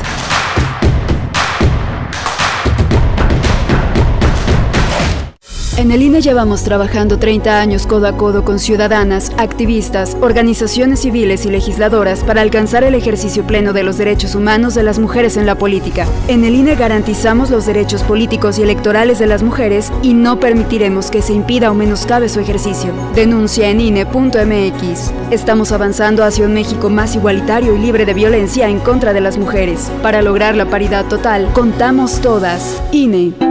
En 5.81 5.89
el 5.89 6.03
INE 6.03 6.21
llevamos 6.21 6.63
trabajando 6.63 7.17
30 7.17 7.59
años 7.59 7.87
codo 7.87 8.05
a 8.05 8.15
codo 8.15 8.45
con 8.45 8.59
ciudadanas, 8.59 9.31
activistas, 9.39 10.15
organizaciones 10.21 10.99
civiles 10.99 11.43
y 11.47 11.49
legisladoras 11.49 12.23
para 12.23 12.41
alcanzar 12.41 12.83
el 12.83 12.93
ejercicio 12.93 13.47
pleno 13.47 13.73
de 13.73 13.81
los 13.81 13.97
derechos 13.97 14.35
humanos 14.35 14.75
de 14.75 14.83
las 14.83 14.99
mujeres 14.99 15.37
en 15.37 15.47
la 15.47 15.55
política. 15.55 16.05
En 16.27 16.45
el 16.45 16.53
INE 16.53 16.75
garantizamos 16.75 17.49
los 17.49 17.65
derechos 17.65 18.03
políticos 18.03 18.59
y 18.59 18.61
electorales 18.61 19.17
de 19.17 19.25
las 19.25 19.41
mujeres 19.41 19.91
y 20.03 20.13
no 20.13 20.39
permitiremos 20.39 21.09
que 21.09 21.23
se 21.23 21.33
impida 21.33 21.71
o 21.71 21.73
menoscabe 21.73 22.29
su 22.29 22.39
ejercicio. 22.39 22.93
Denuncia 23.15 23.67
en 23.71 23.81
INE.mx. 23.81 25.11
Estamos 25.31 25.71
avanzando 25.71 26.23
hacia 26.23 26.45
un 26.45 26.53
México 26.53 26.91
más 26.91 27.15
igualitario 27.15 27.75
y 27.75 27.79
libre 27.79 28.05
de 28.05 28.13
violencia 28.13 28.69
en 28.69 28.77
contra 28.81 29.13
de 29.13 29.21
las 29.21 29.39
mujeres. 29.39 29.91
Para 30.03 30.21
lograr 30.21 30.55
la 30.55 30.67
paridad 30.67 31.05
total, 31.05 31.51
contamos 31.53 32.21
todas. 32.21 32.79
INE. 32.91 33.50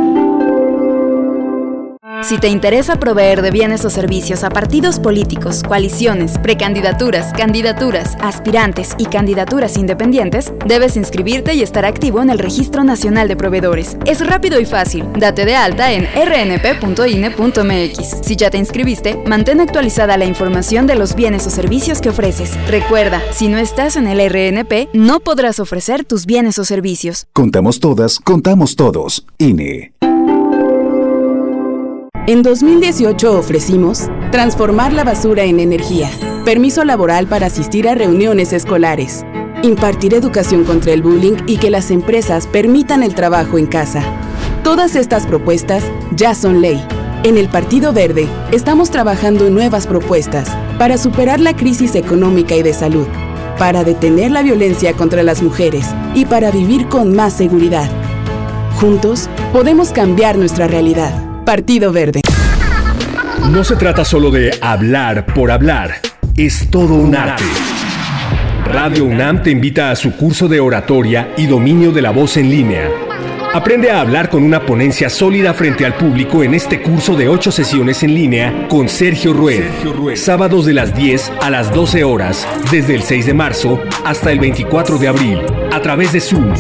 Si 2.22 2.38
te 2.38 2.48
interesa 2.48 2.96
proveer 2.96 3.42
de 3.42 3.50
bienes 3.50 3.84
o 3.84 3.90
servicios 3.90 4.44
a 4.44 4.50
partidos 4.50 4.98
políticos, 4.98 5.62
coaliciones, 5.62 6.38
precandidaturas, 6.38 7.32
candidaturas, 7.32 8.16
aspirantes 8.20 8.94
y 8.98 9.06
candidaturas 9.06 9.76
independientes, 9.76 10.52
debes 10.66 10.96
inscribirte 10.96 11.54
y 11.54 11.62
estar 11.62 11.84
activo 11.84 12.20
en 12.22 12.30
el 12.30 12.38
Registro 12.38 12.84
Nacional 12.84 13.28
de 13.28 13.36
Proveedores. 13.36 13.96
Es 14.06 14.24
rápido 14.26 14.60
y 14.60 14.64
fácil. 14.64 15.04
Date 15.18 15.44
de 15.44 15.56
alta 15.56 15.92
en 15.92 16.06
rnp.ine.mx. 16.14 16.66
Si 18.22 18.36
ya 18.36 18.50
te 18.50 18.58
inscribiste, 18.58 19.22
mantén 19.26 19.60
actualizada 19.60 20.16
la 20.16 20.26
información 20.26 20.86
de 20.86 20.96
los 20.96 21.14
bienes 21.14 21.46
o 21.46 21.50
servicios 21.50 22.00
que 22.00 22.10
ofreces. 22.10 22.58
Recuerda, 22.68 23.22
si 23.32 23.48
no 23.48 23.58
estás 23.58 23.96
en 23.96 24.06
el 24.06 24.20
RNP, 24.20 24.90
no 24.92 25.20
podrás 25.20 25.58
ofrecer 25.60 26.04
tus 26.04 26.26
bienes 26.26 26.58
o 26.58 26.64
servicios. 26.64 27.26
Contamos 27.32 27.80
todas, 27.80 28.20
contamos 28.20 28.76
todos. 28.76 29.24
INE. 29.38 29.99
En 32.30 32.44
2018 32.44 33.36
ofrecimos 33.36 34.06
transformar 34.30 34.92
la 34.92 35.02
basura 35.02 35.42
en 35.42 35.58
energía, 35.58 36.08
permiso 36.44 36.84
laboral 36.84 37.26
para 37.26 37.46
asistir 37.46 37.88
a 37.88 37.96
reuniones 37.96 38.52
escolares, 38.52 39.24
impartir 39.64 40.14
educación 40.14 40.62
contra 40.62 40.92
el 40.92 41.02
bullying 41.02 41.38
y 41.48 41.56
que 41.56 41.70
las 41.70 41.90
empresas 41.90 42.46
permitan 42.46 43.02
el 43.02 43.16
trabajo 43.16 43.58
en 43.58 43.66
casa. 43.66 44.04
Todas 44.62 44.94
estas 44.94 45.26
propuestas 45.26 45.82
ya 46.14 46.36
son 46.36 46.60
ley. 46.60 46.80
En 47.24 47.36
el 47.36 47.48
Partido 47.48 47.92
Verde 47.92 48.28
estamos 48.52 48.92
trabajando 48.92 49.48
en 49.48 49.54
nuevas 49.54 49.88
propuestas 49.88 50.48
para 50.78 50.98
superar 50.98 51.40
la 51.40 51.56
crisis 51.56 51.96
económica 51.96 52.54
y 52.54 52.62
de 52.62 52.74
salud, 52.74 53.08
para 53.58 53.82
detener 53.82 54.30
la 54.30 54.44
violencia 54.44 54.92
contra 54.92 55.24
las 55.24 55.42
mujeres 55.42 55.84
y 56.14 56.26
para 56.26 56.52
vivir 56.52 56.86
con 56.86 57.12
más 57.12 57.32
seguridad. 57.32 57.90
Juntos 58.80 59.28
podemos 59.52 59.90
cambiar 59.90 60.38
nuestra 60.38 60.68
realidad. 60.68 61.29
Partido 61.44 61.92
Verde. 61.92 62.20
No 63.50 63.64
se 63.64 63.76
trata 63.76 64.04
solo 64.04 64.30
de 64.30 64.56
hablar 64.60 65.26
por 65.26 65.50
hablar, 65.50 65.94
es 66.36 66.70
todo 66.70 66.94
un 66.94 67.16
arte. 67.16 67.44
Radio 68.64 69.04
UNAM 69.04 69.42
te 69.42 69.50
invita 69.50 69.90
a 69.90 69.96
su 69.96 70.16
curso 70.16 70.46
de 70.46 70.60
oratoria 70.60 71.32
y 71.36 71.46
dominio 71.46 71.90
de 71.92 72.02
la 72.02 72.10
voz 72.10 72.36
en 72.36 72.50
línea. 72.50 73.09
Aprende 73.52 73.90
a 73.90 74.00
hablar 74.00 74.30
con 74.30 74.44
una 74.44 74.64
ponencia 74.64 75.10
sólida 75.10 75.52
frente 75.54 75.84
al 75.84 75.96
público 75.96 76.44
en 76.44 76.54
este 76.54 76.80
curso 76.80 77.16
de 77.16 77.28
8 77.28 77.50
sesiones 77.50 78.04
en 78.04 78.14
línea 78.14 78.68
con 78.68 78.88
Sergio 78.88 79.32
Rued. 79.32 79.64
Sábados 80.14 80.66
de 80.66 80.74
las 80.74 80.94
10 80.94 81.32
a 81.42 81.50
las 81.50 81.74
12 81.74 82.04
horas, 82.04 82.46
desde 82.70 82.94
el 82.94 83.02
6 83.02 83.26
de 83.26 83.34
marzo 83.34 83.80
hasta 84.04 84.30
el 84.30 84.38
24 84.38 84.98
de 84.98 85.08
abril, 85.08 85.40
a 85.72 85.82
través 85.82 86.12
de 86.12 86.20
Zoom. 86.20 86.54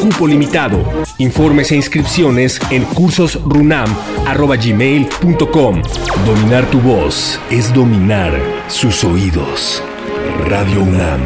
Cupo 0.00 0.26
limitado. 0.26 0.82
Informes 1.18 1.70
e 1.70 1.76
inscripciones 1.76 2.58
en 2.70 2.84
cursosrunam.gmail.com. 2.84 5.82
Dominar 6.24 6.64
tu 6.70 6.80
voz 6.80 7.38
es 7.50 7.74
dominar 7.74 8.32
sus 8.68 9.04
oídos. 9.04 9.84
Radio 10.48 10.82
UNAM. 10.82 11.20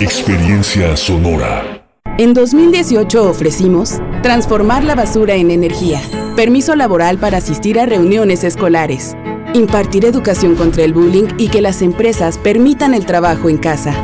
Experiencia 0.00 0.96
sonora. 0.96 1.74
En 2.16 2.32
2018 2.34 3.30
ofrecimos 3.30 4.00
transformar 4.22 4.84
la 4.84 4.94
basura 4.94 5.36
en 5.36 5.50
energía, 5.50 6.00
permiso 6.36 6.74
laboral 6.74 7.18
para 7.18 7.38
asistir 7.38 7.78
a 7.78 7.86
reuniones 7.86 8.44
escolares, 8.44 9.16
impartir 9.54 10.04
educación 10.04 10.56
contra 10.56 10.84
el 10.84 10.92
bullying 10.92 11.28
y 11.38 11.48
que 11.48 11.62
las 11.62 11.82
empresas 11.82 12.38
permitan 12.38 12.94
el 12.94 13.06
trabajo 13.06 13.48
en 13.48 13.58
casa. 13.58 13.94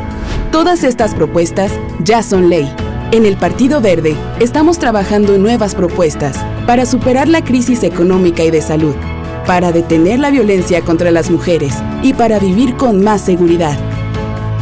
Todas 0.51 0.83
estas 0.83 1.13
propuestas 1.13 1.71
ya 2.03 2.23
son 2.23 2.49
ley. 2.49 2.73
En 3.11 3.25
el 3.25 3.37
Partido 3.37 3.81
Verde 3.81 4.15
estamos 4.39 4.79
trabajando 4.79 5.35
en 5.35 5.43
nuevas 5.43 5.75
propuestas 5.75 6.37
para 6.65 6.85
superar 6.85 7.27
la 7.27 7.43
crisis 7.43 7.83
económica 7.83 8.43
y 8.43 8.51
de 8.51 8.61
salud, 8.61 8.95
para 9.45 9.71
detener 9.71 10.19
la 10.19 10.31
violencia 10.31 10.81
contra 10.81 11.11
las 11.11 11.29
mujeres 11.29 11.75
y 12.01 12.13
para 12.13 12.39
vivir 12.39 12.75
con 12.77 13.03
más 13.03 13.21
seguridad. 13.21 13.77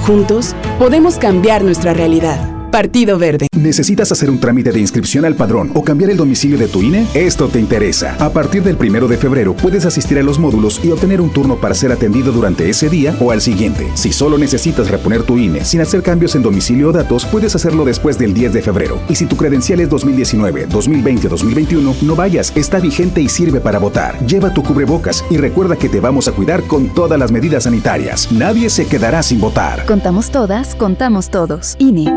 Juntos 0.01 0.55
podemos 0.77 1.17
cambiar 1.17 1.63
nuestra 1.63 1.93
realidad. 1.93 2.52
Partido 2.73 3.19
Verde. 3.19 3.45
¿Necesitas 3.55 4.11
hacer 4.11 4.31
un 4.31 4.39
trámite 4.39 4.71
de 4.71 4.79
inscripción 4.79 5.25
al 5.25 5.35
padrón 5.35 5.69
o 5.75 5.83
cambiar 5.83 6.09
el 6.09 6.17
domicilio 6.17 6.57
de 6.57 6.67
tu 6.67 6.81
INE? 6.81 7.05
Esto 7.13 7.47
te 7.47 7.59
interesa. 7.59 8.15
A 8.17 8.33
partir 8.33 8.63
del 8.63 8.77
primero 8.77 9.07
de 9.07 9.15
febrero 9.15 9.53
puedes 9.53 9.85
asistir 9.85 10.17
a 10.17 10.23
los 10.23 10.39
módulos 10.39 10.83
y 10.83 10.89
obtener 10.89 11.21
un 11.21 11.31
turno 11.31 11.57
para 11.57 11.75
ser 11.75 11.91
atendido 11.91 12.31
durante 12.31 12.67
ese 12.67 12.89
día 12.89 13.15
o 13.19 13.29
al 13.29 13.41
siguiente. 13.41 13.91
Si 13.93 14.11
solo 14.11 14.39
necesitas 14.39 14.89
reponer 14.89 15.21
tu 15.21 15.37
INE 15.37 15.63
sin 15.65 15.81
hacer 15.81 16.01
cambios 16.01 16.33
en 16.33 16.41
domicilio 16.41 16.89
o 16.89 16.91
datos, 16.91 17.25
puedes 17.25 17.53
hacerlo 17.55 17.85
después 17.85 18.17
del 18.17 18.33
10 18.33 18.53
de 18.53 18.63
febrero. 18.63 18.99
Y 19.07 19.13
si 19.13 19.27
tu 19.27 19.37
credencial 19.37 19.79
es 19.79 19.89
2019, 19.89 20.65
2020 20.65 21.27
o 21.27 21.29
2021, 21.29 21.95
no 22.01 22.15
vayas, 22.15 22.51
está 22.55 22.79
vigente 22.79 23.21
y 23.21 23.29
sirve 23.29 23.59
para 23.59 23.77
votar. 23.77 24.17
Lleva 24.25 24.51
tu 24.51 24.63
cubrebocas 24.63 25.23
y 25.29 25.37
recuerda 25.37 25.75
que 25.75 25.89
te 25.89 25.99
vamos 25.99 26.27
a 26.27 26.31
cuidar 26.31 26.63
con 26.63 26.87
todas 26.87 27.19
las 27.19 27.31
medidas 27.31 27.65
sanitarias. 27.65 28.31
Nadie 28.31 28.71
se 28.71 28.87
quedará 28.87 29.21
sin 29.21 29.39
votar. 29.39 29.85
Contamos 29.85 30.31
todas, 30.31 30.73
contamos 30.73 31.29
todos. 31.29 31.75
INE. 31.77 32.11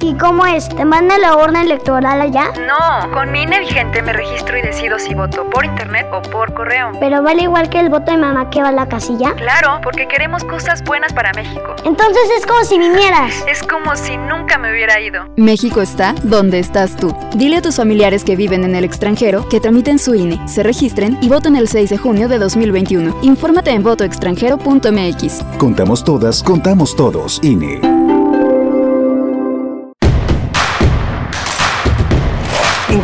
¿Y 0.00 0.14
cómo 0.14 0.46
es? 0.46 0.68
¿Te 0.68 0.84
manda 0.84 1.18
la 1.18 1.36
urna 1.36 1.62
electoral 1.62 2.20
allá? 2.20 2.52
No, 2.66 3.10
con 3.12 3.32
mi 3.32 3.42
INE 3.42 3.58
vigente 3.58 4.00
me 4.00 4.12
registro 4.12 4.56
y 4.56 4.62
decido 4.62 4.96
si 4.98 5.12
voto 5.12 5.48
por 5.50 5.64
internet 5.64 6.06
o 6.12 6.22
por 6.22 6.54
correo. 6.54 6.92
¿Pero 7.00 7.20
vale 7.22 7.42
igual 7.42 7.68
que 7.68 7.80
el 7.80 7.88
voto 7.88 8.12
de 8.12 8.18
mamá 8.18 8.48
que 8.48 8.62
va 8.62 8.68
a 8.68 8.72
la 8.72 8.86
casilla? 8.86 9.34
Claro, 9.34 9.80
porque 9.82 10.06
queremos 10.06 10.44
cosas 10.44 10.84
buenas 10.84 11.12
para 11.12 11.32
México. 11.32 11.74
Entonces 11.84 12.22
es 12.38 12.46
como 12.46 12.62
si 12.62 12.78
vinieras. 12.78 13.44
Es 13.48 13.62
como 13.64 13.96
si 13.96 14.16
nunca 14.16 14.56
me 14.56 14.70
hubiera 14.70 15.00
ido. 15.00 15.24
México 15.36 15.80
está 15.80 16.14
donde 16.22 16.60
estás 16.60 16.94
tú. 16.96 17.12
Dile 17.34 17.56
a 17.56 17.62
tus 17.62 17.76
familiares 17.76 18.22
que 18.24 18.36
viven 18.36 18.62
en 18.62 18.76
el 18.76 18.84
extranjero 18.84 19.48
que 19.48 19.58
tramiten 19.58 19.98
su 19.98 20.14
INE, 20.14 20.40
se 20.46 20.62
registren 20.62 21.18
y 21.20 21.28
voten 21.28 21.56
el 21.56 21.66
6 21.66 21.90
de 21.90 21.98
junio 21.98 22.28
de 22.28 22.38
2021. 22.38 23.16
Infórmate 23.22 23.72
en 23.72 23.82
votoextranjero.mx. 23.82 25.42
Contamos 25.58 26.04
todas, 26.04 26.42
contamos 26.42 26.94
todos. 26.94 27.40
INE. 27.42 27.80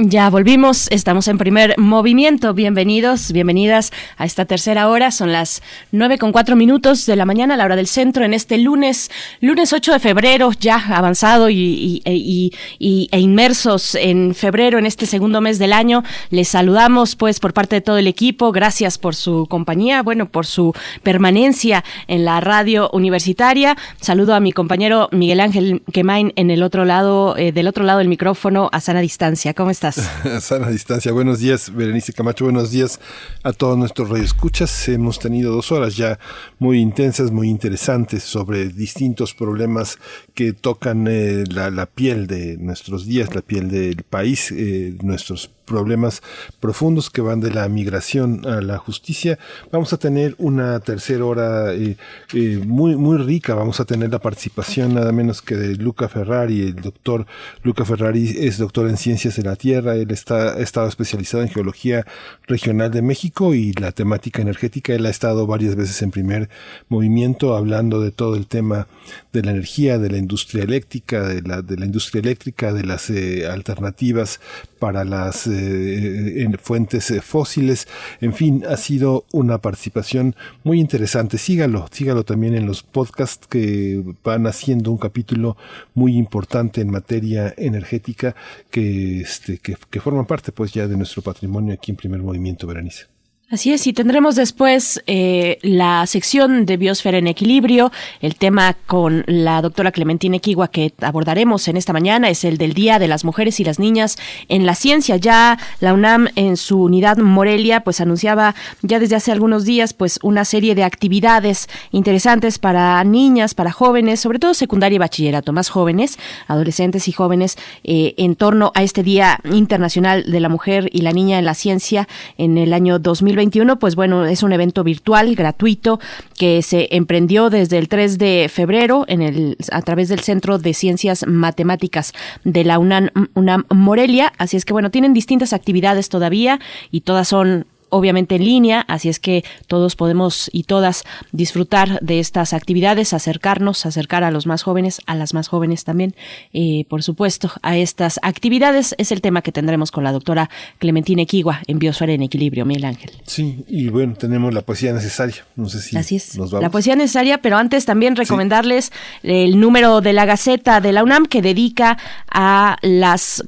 Ya 0.00 0.30
volvimos, 0.30 0.86
estamos 0.92 1.26
en 1.26 1.38
primer 1.38 1.74
movimiento. 1.76 2.54
Bienvenidos, 2.54 3.32
bienvenidas 3.32 3.90
a 4.16 4.26
esta 4.26 4.44
tercera 4.44 4.88
hora. 4.88 5.10
Son 5.10 5.32
las 5.32 5.60
nueve 5.90 6.18
con 6.18 6.30
cuatro 6.30 6.54
minutos 6.54 7.04
de 7.04 7.16
la 7.16 7.24
mañana, 7.24 7.54
a 7.54 7.56
la 7.56 7.64
hora 7.64 7.74
del 7.74 7.88
centro, 7.88 8.24
en 8.24 8.32
este 8.32 8.58
lunes, 8.58 9.10
lunes 9.40 9.72
8 9.72 9.94
de 9.94 9.98
febrero, 9.98 10.52
ya 10.52 10.76
avanzado 10.76 11.50
y, 11.50 12.00
y, 12.04 13.08
e 13.10 13.18
inmersos 13.18 13.96
en 13.96 14.36
febrero, 14.36 14.78
en 14.78 14.86
este 14.86 15.04
segundo 15.04 15.40
mes 15.40 15.58
del 15.58 15.72
año. 15.72 16.04
Les 16.30 16.46
saludamos, 16.46 17.16
pues, 17.16 17.40
por 17.40 17.52
parte 17.52 17.74
de 17.74 17.80
todo 17.80 17.98
el 17.98 18.06
equipo. 18.06 18.52
Gracias 18.52 18.98
por 18.98 19.16
su 19.16 19.46
compañía, 19.48 20.04
bueno, 20.04 20.26
por 20.26 20.46
su 20.46 20.74
permanencia 21.02 21.82
en 22.06 22.24
la 22.24 22.38
radio 22.38 22.88
universitaria. 22.92 23.76
Saludo 24.00 24.36
a 24.36 24.40
mi 24.40 24.52
compañero 24.52 25.08
Miguel 25.10 25.40
Ángel 25.40 25.82
Quemain 25.92 26.32
en 26.36 26.52
el 26.52 26.62
otro 26.62 26.84
lado, 26.84 27.36
eh, 27.36 27.50
del 27.50 27.66
otro 27.66 27.82
lado 27.82 27.98
del 27.98 28.06
micrófono, 28.06 28.68
a 28.70 28.78
sana 28.78 29.00
distancia. 29.00 29.54
¿Cómo 29.54 29.70
Sana 30.40 30.68
distancia. 30.68 31.12
Buenos 31.12 31.38
días, 31.38 31.74
Berenice 31.74 32.12
Camacho. 32.12 32.44
Buenos 32.44 32.70
días 32.70 33.00
a 33.42 33.52
todos 33.52 33.78
nuestros 33.78 34.08
radioescuchas. 34.08 34.88
Hemos 34.88 35.18
tenido 35.18 35.52
dos 35.52 35.72
horas 35.72 35.96
ya 35.96 36.18
muy 36.58 36.80
intensas, 36.80 37.30
muy 37.30 37.48
interesantes 37.48 38.22
sobre 38.22 38.68
distintos 38.68 39.34
problemas 39.34 39.98
que 40.34 40.52
tocan 40.52 41.06
eh, 41.08 41.44
la, 41.50 41.70
la, 41.70 41.86
piel 41.86 42.26
de 42.26 42.56
nuestros 42.58 43.06
días, 43.06 43.34
la 43.34 43.42
piel 43.42 43.70
del 43.70 44.02
país, 44.02 44.52
eh, 44.52 44.96
nuestros 45.02 45.50
problemas 45.68 46.22
profundos 46.60 47.10
que 47.10 47.20
van 47.20 47.40
de 47.40 47.50
la 47.50 47.68
migración 47.68 48.46
a 48.46 48.60
la 48.60 48.78
justicia. 48.78 49.38
Vamos 49.70 49.92
a 49.92 49.98
tener 49.98 50.34
una 50.38 50.80
tercera 50.80 51.24
hora 51.24 51.72
eh, 51.74 51.96
eh, 52.34 52.60
muy, 52.64 52.96
muy 52.96 53.18
rica. 53.18 53.54
Vamos 53.54 53.80
a 53.80 53.84
tener 53.84 54.10
la 54.10 54.18
participación 54.18 54.94
nada 54.94 55.12
menos 55.12 55.42
que 55.42 55.56
de 55.56 55.76
Luca 55.76 56.08
Ferrari. 56.08 56.62
El 56.62 56.76
doctor 56.76 57.26
Luca 57.62 57.84
Ferrari 57.84 58.34
es 58.38 58.58
doctor 58.58 58.88
en 58.88 58.96
ciencias 58.96 59.36
de 59.36 59.42
la 59.42 59.56
tierra. 59.56 59.94
Él 59.94 60.10
está, 60.10 60.54
ha 60.54 60.60
estado 60.60 60.88
especializado 60.88 61.42
en 61.42 61.50
geología 61.50 62.06
regional 62.46 62.90
de 62.90 63.02
México 63.02 63.54
y 63.54 63.72
la 63.72 63.92
temática 63.92 64.42
energética. 64.42 64.94
Él 64.94 65.06
ha 65.06 65.10
estado 65.10 65.46
varias 65.46 65.76
veces 65.76 66.00
en 66.02 66.10
primer 66.10 66.48
movimiento 66.88 67.56
hablando 67.56 68.00
de 68.00 68.10
todo 68.10 68.34
el 68.36 68.46
tema 68.46 68.86
de 69.32 69.42
la 69.42 69.50
energía, 69.50 69.98
de 69.98 70.10
la 70.10 70.18
industria 70.18 70.64
eléctrica, 70.64 71.22
de 71.22 71.42
la, 71.42 71.62
de 71.62 71.76
la 71.76 71.86
industria 71.86 72.20
eléctrica, 72.20 72.72
de 72.72 72.84
las 72.84 73.10
eh, 73.10 73.46
alternativas 73.46 74.40
para 74.78 75.04
las 75.04 75.46
eh, 75.46 76.42
en 76.42 76.58
fuentes 76.58 77.10
eh, 77.10 77.20
fósiles. 77.20 77.88
En 78.20 78.32
fin, 78.32 78.64
ha 78.68 78.76
sido 78.76 79.24
una 79.32 79.58
participación 79.58 80.34
muy 80.64 80.80
interesante. 80.80 81.38
Sígalo, 81.38 81.88
sígalo 81.90 82.24
también 82.24 82.54
en 82.54 82.66
los 82.66 82.82
podcasts 82.82 83.46
que 83.46 84.02
van 84.24 84.46
haciendo 84.46 84.90
un 84.90 84.98
capítulo 84.98 85.56
muy 85.94 86.16
importante 86.16 86.80
en 86.80 86.90
materia 86.90 87.52
energética 87.56 88.34
que, 88.70 89.20
este, 89.20 89.58
que, 89.58 89.76
que 89.90 90.00
forman 90.00 90.26
parte 90.26 90.52
pues 90.52 90.72
ya 90.72 90.86
de 90.86 90.96
nuestro 90.96 91.22
patrimonio 91.22 91.74
aquí 91.74 91.90
en 91.90 91.96
Primer 91.96 92.22
Movimiento 92.22 92.66
Veranice. 92.66 93.17
Así 93.50 93.72
es, 93.72 93.86
y 93.86 93.94
tendremos 93.94 94.34
después 94.34 95.02
eh, 95.06 95.56
la 95.62 96.06
sección 96.06 96.66
de 96.66 96.76
Biosfera 96.76 97.16
en 97.16 97.28
Equilibrio. 97.28 97.90
El 98.20 98.34
tema 98.34 98.76
con 98.86 99.24
la 99.26 99.62
doctora 99.62 99.90
Clementina 99.90 100.36
Equigua 100.36 100.68
que 100.68 100.92
abordaremos 101.00 101.66
en 101.66 101.78
esta 101.78 101.94
mañana 101.94 102.28
es 102.28 102.44
el 102.44 102.58
del 102.58 102.74
Día 102.74 102.98
de 102.98 103.08
las 103.08 103.24
Mujeres 103.24 103.58
y 103.58 103.64
las 103.64 103.78
Niñas 103.78 104.18
en 104.48 104.66
la 104.66 104.74
Ciencia. 104.74 105.16
Ya 105.16 105.58
la 105.80 105.94
UNAM 105.94 106.28
en 106.36 106.58
su 106.58 106.82
unidad 106.82 107.16
Morelia 107.16 107.80
pues 107.80 108.02
anunciaba 108.02 108.54
ya 108.82 108.98
desde 108.98 109.16
hace 109.16 109.32
algunos 109.32 109.64
días 109.64 109.94
pues 109.94 110.18
una 110.22 110.44
serie 110.44 110.74
de 110.74 110.84
actividades 110.84 111.70
interesantes 111.90 112.58
para 112.58 113.02
niñas, 113.04 113.54
para 113.54 113.72
jóvenes, 113.72 114.20
sobre 114.20 114.40
todo 114.40 114.52
secundaria 114.52 114.96
y 114.96 114.98
bachillerato, 114.98 115.54
más 115.54 115.70
jóvenes, 115.70 116.18
adolescentes 116.48 117.08
y 117.08 117.12
jóvenes 117.12 117.56
eh, 117.82 118.12
en 118.18 118.36
torno 118.36 118.72
a 118.74 118.82
este 118.82 119.02
Día 119.02 119.40
Internacional 119.50 120.30
de 120.30 120.40
la 120.40 120.50
Mujer 120.50 120.90
y 120.92 121.00
la 121.00 121.12
Niña 121.12 121.38
en 121.38 121.46
la 121.46 121.54
Ciencia 121.54 122.08
en 122.36 122.58
el 122.58 122.74
año 122.74 122.98
2020 122.98 123.37
2021, 123.38 123.78
pues 123.78 123.94
bueno, 123.94 124.26
es 124.26 124.42
un 124.42 124.52
evento 124.52 124.82
virtual, 124.84 125.34
gratuito, 125.34 126.00
que 126.36 126.62
se 126.62 126.88
emprendió 126.90 127.50
desde 127.50 127.78
el 127.78 127.88
3 127.88 128.18
de 128.18 128.50
febrero 128.52 129.04
en 129.08 129.22
el, 129.22 129.56
a 129.70 129.82
través 129.82 130.08
del 130.08 130.20
Centro 130.20 130.58
de 130.58 130.74
Ciencias 130.74 131.26
Matemáticas 131.26 132.12
de 132.44 132.64
la 132.64 132.78
UNAM, 132.78 133.10
UNAM 133.34 133.64
Morelia. 133.70 134.32
Así 134.38 134.56
es 134.56 134.64
que 134.64 134.72
bueno, 134.72 134.90
tienen 134.90 135.14
distintas 135.14 135.52
actividades 135.52 136.08
todavía 136.08 136.58
y 136.90 137.02
todas 137.02 137.28
son 137.28 137.66
obviamente 137.90 138.36
en 138.36 138.44
línea, 138.44 138.84
así 138.88 139.08
es 139.08 139.20
que 139.20 139.44
todos 139.66 139.96
podemos 139.96 140.50
y 140.52 140.64
todas 140.64 141.04
disfrutar 141.32 141.98
de 142.00 142.20
estas 142.20 142.52
actividades, 142.52 143.12
acercarnos, 143.12 143.86
acercar 143.86 144.24
a 144.24 144.30
los 144.30 144.46
más 144.46 144.62
jóvenes, 144.62 145.00
a 145.06 145.14
las 145.14 145.34
más 145.34 145.48
jóvenes 145.48 145.84
también, 145.84 146.14
eh, 146.52 146.84
por 146.88 147.02
supuesto, 147.02 147.50
a 147.62 147.76
estas 147.76 148.18
actividades. 148.22 148.94
Es 148.98 149.12
el 149.12 149.20
tema 149.20 149.42
que 149.42 149.52
tendremos 149.52 149.90
con 149.90 150.04
la 150.04 150.12
doctora 150.12 150.50
Clementina 150.78 151.22
Equigua 151.22 151.60
en 151.66 151.78
Biosfera 151.78 152.12
en 152.12 152.22
Equilibrio, 152.22 152.64
Miguel 152.64 152.84
Ángel. 152.84 153.10
Sí, 153.24 153.64
y 153.68 153.88
bueno, 153.88 154.14
tenemos 154.14 154.52
la 154.54 154.62
poesía 154.62 154.92
necesaria. 154.92 155.44
No 155.56 155.68
sé 155.68 155.80
si 155.80 155.96
Así 155.96 156.16
es. 156.16 156.36
La 156.36 156.70
poesía 156.70 156.96
necesaria, 156.96 157.38
pero 157.38 157.56
antes 157.56 157.84
también 157.84 158.16
recomendarles 158.16 158.92
el 159.22 159.58
número 159.58 160.00
de 160.00 160.12
la 160.12 160.24
Gaceta 160.24 160.80
de 160.80 160.92
la 160.92 161.02
UNAM 161.02 161.26
que 161.26 161.42
dedica 161.42 161.98
a 162.30 162.76
las, 162.82 163.44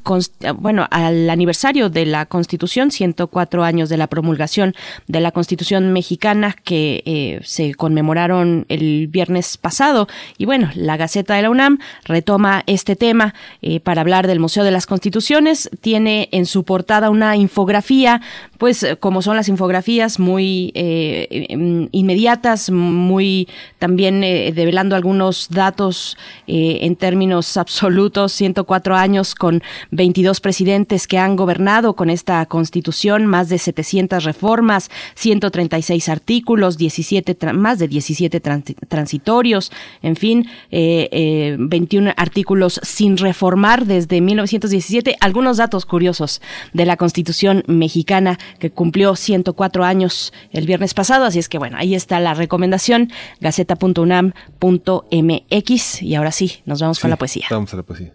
bueno, 0.57 0.87
al 0.91 1.29
aniversario 1.31 1.91
de 1.91 2.07
la 2.07 2.27
Constitución, 2.27 2.91
104 2.91 3.65
años 3.65 3.89
de 3.89 3.97
la 3.97 4.07
promulgación 4.31 4.75
de 5.09 5.21
la 5.21 5.33
Constitución 5.33 5.93
mexicana 5.93 6.55
que 6.63 7.03
eh, 7.05 7.41
se 7.43 7.75
conmemoraron 7.75 8.65
el 8.69 9.09
viernes 9.09 9.57
pasado. 9.57 10.07
Y 10.39 10.45
bueno, 10.45 10.71
la 10.75 10.97
Gaceta 10.97 11.35
de 11.35 11.43
la 11.43 11.51
UNAM 11.51 11.79
retoma 12.05 12.63
este 12.67 12.95
tema 12.95 13.35
eh, 13.61 13.81
para 13.81 14.03
hablar 14.03 14.29
del 14.29 14.39
Museo 14.39 14.63
de 14.63 14.71
las 14.71 14.87
Constituciones. 14.87 15.69
Tiene 15.81 16.29
en 16.31 16.47
su 16.47 16.63
portada 16.63 17.11
una 17.11 17.37
infografía, 17.37 18.21
pues 18.59 18.87
como 19.01 19.21
son 19.21 19.35
las 19.35 19.49
infografías, 19.49 20.21
muy 20.21 20.71
eh, 20.75 21.47
em, 21.49 21.89
inmediatas, 21.91 22.71
muy 22.71 23.49
también 23.81 24.21
develando 24.21 24.95
algunos 24.95 25.49
datos 25.51 26.17
en 26.47 26.95
términos 26.97 27.57
absolutos, 27.57 28.33
104 28.33 28.95
años 28.97 29.35
con 29.35 29.63
22 29.91 30.41
presidentes 30.41 31.07
que 31.07 31.19
han 31.19 31.37
gobernado 31.37 31.95
con 31.95 32.11
esta 32.11 32.45
constitución, 32.47 33.27
más 33.27 33.49
de 33.49 33.59
700 33.59 34.20
reformas, 34.25 34.91
136 35.15 36.09
artículos, 36.09 36.79
17 36.79 37.53
más 37.53 37.79
de 37.79 37.89
17 37.89 38.41
transitorios, 38.41 39.71
en 40.03 40.17
fin, 40.17 40.49
eh, 40.71 41.57
21 41.59 42.11
eh, 42.11 42.15
artículos 42.17 42.81
sin 42.83 43.17
reformar 43.17 43.87
desde 43.87 44.21
1917. 44.21 45.17
Algunos 45.21 45.57
datos 45.57 45.87
curiosos 45.87 46.43
de 46.73 46.87
la 46.87 46.97
Constitución 46.97 47.63
mexicana 47.67 48.39
que 48.59 48.71
cumplió 48.71 49.17
104 49.17 49.85
años 49.85 50.33
el 50.53 50.67
viernes 50.67 50.95
pasado, 50.95 51.25
así 51.25 51.39
es 51.39 51.49
que 51.49 51.59
bueno, 51.59 51.77
ahí 51.79 51.95
está 51.95 52.21
la 52.21 52.35
recomendación, 52.35 53.11
gaceta.unam.mx 53.41 56.03
y 56.03 56.15
ahora 56.15 56.33
sí, 56.33 56.61
nos 56.67 56.81
vamos 56.81 57.01
con 57.01 57.11
la 57.11 57.17
poesía. 57.17 57.47
Vamos 57.51 57.73
a 57.75 57.77
la 57.77 57.83
poesía. 57.83 58.13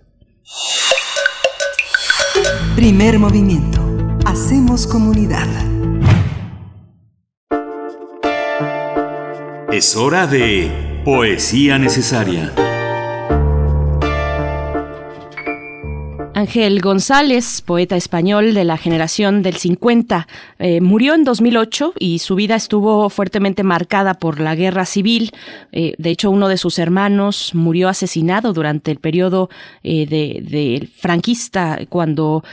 Primer 2.76 3.20
movimiento. 3.20 3.82
Hacemos 4.26 4.86
comunidad. 4.86 5.48
Es 9.76 9.98
hora 9.98 10.26
de 10.26 10.72
Poesía 11.04 11.78
Necesaria. 11.78 12.75
Ángel 16.36 16.82
González, 16.82 17.62
poeta 17.62 17.96
español 17.96 18.54
de 18.54 18.66
la 18.66 18.76
generación 18.76 19.42
del 19.42 19.56
50, 19.56 20.28
eh, 20.60 20.82
murió 20.82 21.14
en 21.14 21.24
2008 21.24 21.94
y 21.98 22.20
su 22.20 22.36
vida 22.36 22.56
estuvo 22.56 23.10
fuertemente 23.10 23.64
marcada 23.64 24.16
por 24.16 24.42
la 24.42 24.54
guerra 24.54 24.86
civil. 24.86 25.32
Eh, 25.72 25.94
de 25.98 26.10
hecho, 26.10 26.30
uno 26.30 26.50
de 26.50 26.58
sus 26.58 26.78
hermanos 26.78 27.52
murió 27.54 27.88
asesinado 27.88 28.52
durante 28.52 28.92
el 28.92 28.98
periodo 28.98 29.50
eh, 29.82 30.08
de, 30.08 30.90
franquista, 30.98 31.80
cuando, 31.88 32.44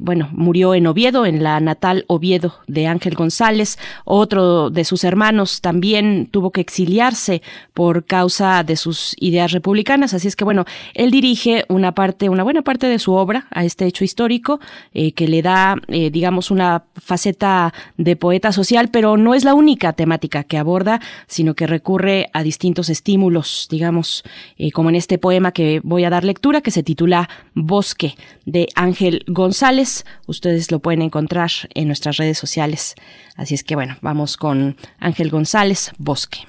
bueno, 0.00 0.28
murió 0.32 0.74
en 0.74 0.88
Oviedo, 0.88 1.24
en 1.24 1.44
la 1.44 1.60
natal 1.60 2.04
Oviedo 2.08 2.56
de 2.66 2.88
Ángel 2.88 3.14
González. 3.14 3.78
Otro 4.04 4.70
de 4.70 4.82
sus 4.82 5.04
hermanos 5.04 5.60
también 5.60 6.26
tuvo 6.32 6.50
que 6.50 6.60
exiliarse 6.60 7.42
por 7.72 8.04
causa 8.04 8.64
de 8.64 8.74
sus 8.74 9.14
ideas 9.20 9.52
republicanas. 9.52 10.12
Así 10.12 10.26
es 10.26 10.34
que, 10.34 10.42
bueno, 10.42 10.64
él 10.94 11.12
dirige 11.12 11.64
una 11.68 11.92
parte, 11.92 12.28
una 12.28 12.42
buena 12.42 12.62
parte 12.62 12.88
de 12.88 12.98
su 12.98 13.12
obra 13.12 13.28
a 13.50 13.64
este 13.64 13.86
hecho 13.86 14.04
histórico, 14.04 14.60
eh, 14.92 15.12
que 15.12 15.28
le 15.28 15.42
da, 15.42 15.76
eh, 15.88 16.10
digamos, 16.10 16.50
una 16.50 16.84
faceta 16.96 17.72
de 17.96 18.16
poeta 18.16 18.52
social, 18.52 18.88
pero 18.90 19.16
no 19.16 19.34
es 19.34 19.44
la 19.44 19.54
única 19.54 19.92
temática 19.92 20.44
que 20.44 20.58
aborda, 20.58 21.00
sino 21.26 21.54
que 21.54 21.66
recurre 21.66 22.28
a 22.32 22.42
distintos 22.42 22.88
estímulos, 22.88 23.68
digamos, 23.70 24.24
eh, 24.56 24.70
como 24.70 24.88
en 24.88 24.96
este 24.96 25.18
poema 25.18 25.52
que 25.52 25.80
voy 25.82 26.04
a 26.04 26.10
dar 26.10 26.24
lectura, 26.24 26.60
que 26.60 26.70
se 26.70 26.82
titula 26.82 27.28
Bosque, 27.54 28.14
de 28.44 28.68
Ángel 28.74 29.24
González. 29.26 30.04
Ustedes 30.26 30.70
lo 30.70 30.80
pueden 30.80 31.02
encontrar 31.02 31.50
en 31.74 31.86
nuestras 31.86 32.16
redes 32.16 32.38
sociales. 32.38 32.94
Así 33.36 33.54
es 33.54 33.64
que 33.64 33.74
bueno, 33.74 33.96
vamos 34.00 34.36
con 34.36 34.76
Ángel 34.98 35.30
González, 35.30 35.92
Bosque. 35.98 36.40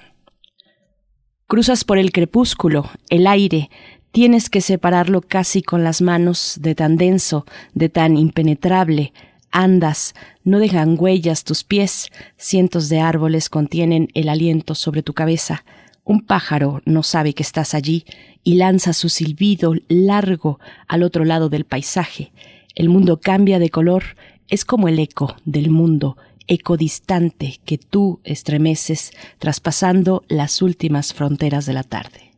Cruzas 1.50 1.84
por 1.84 1.98
el 1.98 2.12
crepúsculo, 2.12 2.92
el 3.10 3.26
aire, 3.26 3.72
Tienes 4.12 4.50
que 4.50 4.62
separarlo 4.62 5.22
casi 5.22 5.62
con 5.62 5.84
las 5.84 6.02
manos 6.02 6.58
de 6.62 6.74
tan 6.74 6.96
denso, 6.96 7.46
de 7.74 7.90
tan 7.90 8.18
impenetrable. 8.18 9.14
Andas, 9.52 10.16
no 10.44 10.60
dejan 10.60 10.96
huellas 10.98 11.44
tus 11.44 11.64
pies, 11.64 12.10
cientos 12.36 12.90
de 12.90 13.02
árboles 13.02 13.50
contienen 13.50 14.08
el 14.16 14.30
aliento 14.30 14.74
sobre 14.74 15.04
tu 15.04 15.14
cabeza. 15.14 15.64
Un 16.04 16.22
pájaro 16.22 16.82
no 16.86 17.04
sabe 17.04 17.34
que 17.34 17.44
estás 17.44 17.76
allí 17.76 18.04
y 18.44 18.56
lanza 18.56 18.94
su 18.94 19.10
silbido 19.10 19.76
largo 19.88 20.60
al 20.88 21.04
otro 21.04 21.24
lado 21.24 21.50
del 21.50 21.66
paisaje. 21.66 22.32
El 22.74 22.90
mundo 22.90 23.20
cambia 23.20 23.60
de 23.60 23.70
color, 23.70 24.04
es 24.48 24.66
como 24.66 24.88
el 24.88 24.98
eco 24.98 25.36
del 25.46 25.70
mundo, 25.70 26.18
eco 26.48 26.78
distante 26.78 27.60
que 27.64 27.78
tú 27.78 28.22
estremeces 28.24 29.12
traspasando 29.38 30.24
las 30.28 30.64
últimas 30.64 31.14
fronteras 31.14 31.68
de 31.68 31.74
la 31.74 31.84
tarde. 31.84 32.29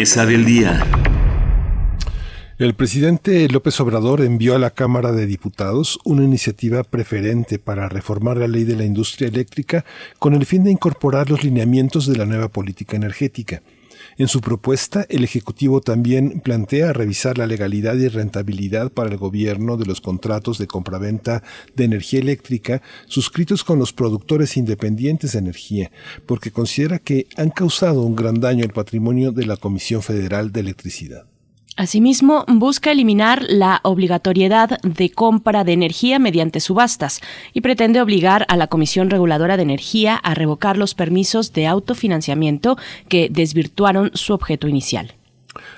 Del 0.00 0.46
día. 0.46 0.82
El 2.56 2.72
presidente 2.72 3.46
López 3.50 3.78
Obrador 3.80 4.22
envió 4.22 4.54
a 4.54 4.58
la 4.58 4.70
Cámara 4.70 5.12
de 5.12 5.26
Diputados 5.26 5.98
una 6.06 6.24
iniciativa 6.24 6.84
preferente 6.84 7.58
para 7.58 7.86
reformar 7.86 8.38
la 8.38 8.48
ley 8.48 8.64
de 8.64 8.76
la 8.76 8.86
industria 8.86 9.28
eléctrica 9.28 9.84
con 10.18 10.32
el 10.32 10.46
fin 10.46 10.64
de 10.64 10.70
incorporar 10.70 11.28
los 11.28 11.44
lineamientos 11.44 12.06
de 12.06 12.16
la 12.16 12.24
nueva 12.24 12.48
política 12.48 12.96
energética. 12.96 13.60
En 14.18 14.28
su 14.28 14.40
propuesta, 14.40 15.06
el 15.08 15.24
Ejecutivo 15.24 15.80
también 15.80 16.40
plantea 16.40 16.92
revisar 16.92 17.38
la 17.38 17.46
legalidad 17.46 17.96
y 17.96 18.08
rentabilidad 18.08 18.92
para 18.92 19.10
el 19.10 19.16
gobierno 19.16 19.76
de 19.76 19.86
los 19.86 20.00
contratos 20.00 20.58
de 20.58 20.66
compraventa 20.66 21.42
de 21.76 21.84
energía 21.84 22.20
eléctrica 22.20 22.82
suscritos 23.06 23.64
con 23.64 23.78
los 23.78 23.92
productores 23.92 24.56
independientes 24.56 25.32
de 25.32 25.38
energía, 25.38 25.90
porque 26.26 26.50
considera 26.50 26.98
que 26.98 27.26
han 27.36 27.50
causado 27.50 28.02
un 28.02 28.16
gran 28.16 28.40
daño 28.40 28.64
al 28.64 28.72
patrimonio 28.72 29.32
de 29.32 29.46
la 29.46 29.56
Comisión 29.56 30.02
Federal 30.02 30.52
de 30.52 30.60
Electricidad. 30.60 31.29
Asimismo, 31.76 32.44
busca 32.46 32.92
eliminar 32.92 33.44
la 33.48 33.80
obligatoriedad 33.84 34.80
de 34.82 35.10
compra 35.10 35.64
de 35.64 35.72
energía 35.72 36.18
mediante 36.18 36.60
subastas 36.60 37.20
y 37.54 37.62
pretende 37.62 38.02
obligar 38.02 38.44
a 38.48 38.56
la 38.56 38.66
Comisión 38.66 39.08
Reguladora 39.08 39.56
de 39.56 39.62
Energía 39.62 40.16
a 40.16 40.34
revocar 40.34 40.76
los 40.76 40.94
permisos 40.94 41.52
de 41.52 41.66
autofinanciamiento 41.66 42.76
que 43.08 43.28
desvirtuaron 43.30 44.10
su 44.14 44.34
objeto 44.34 44.68
inicial. 44.68 45.14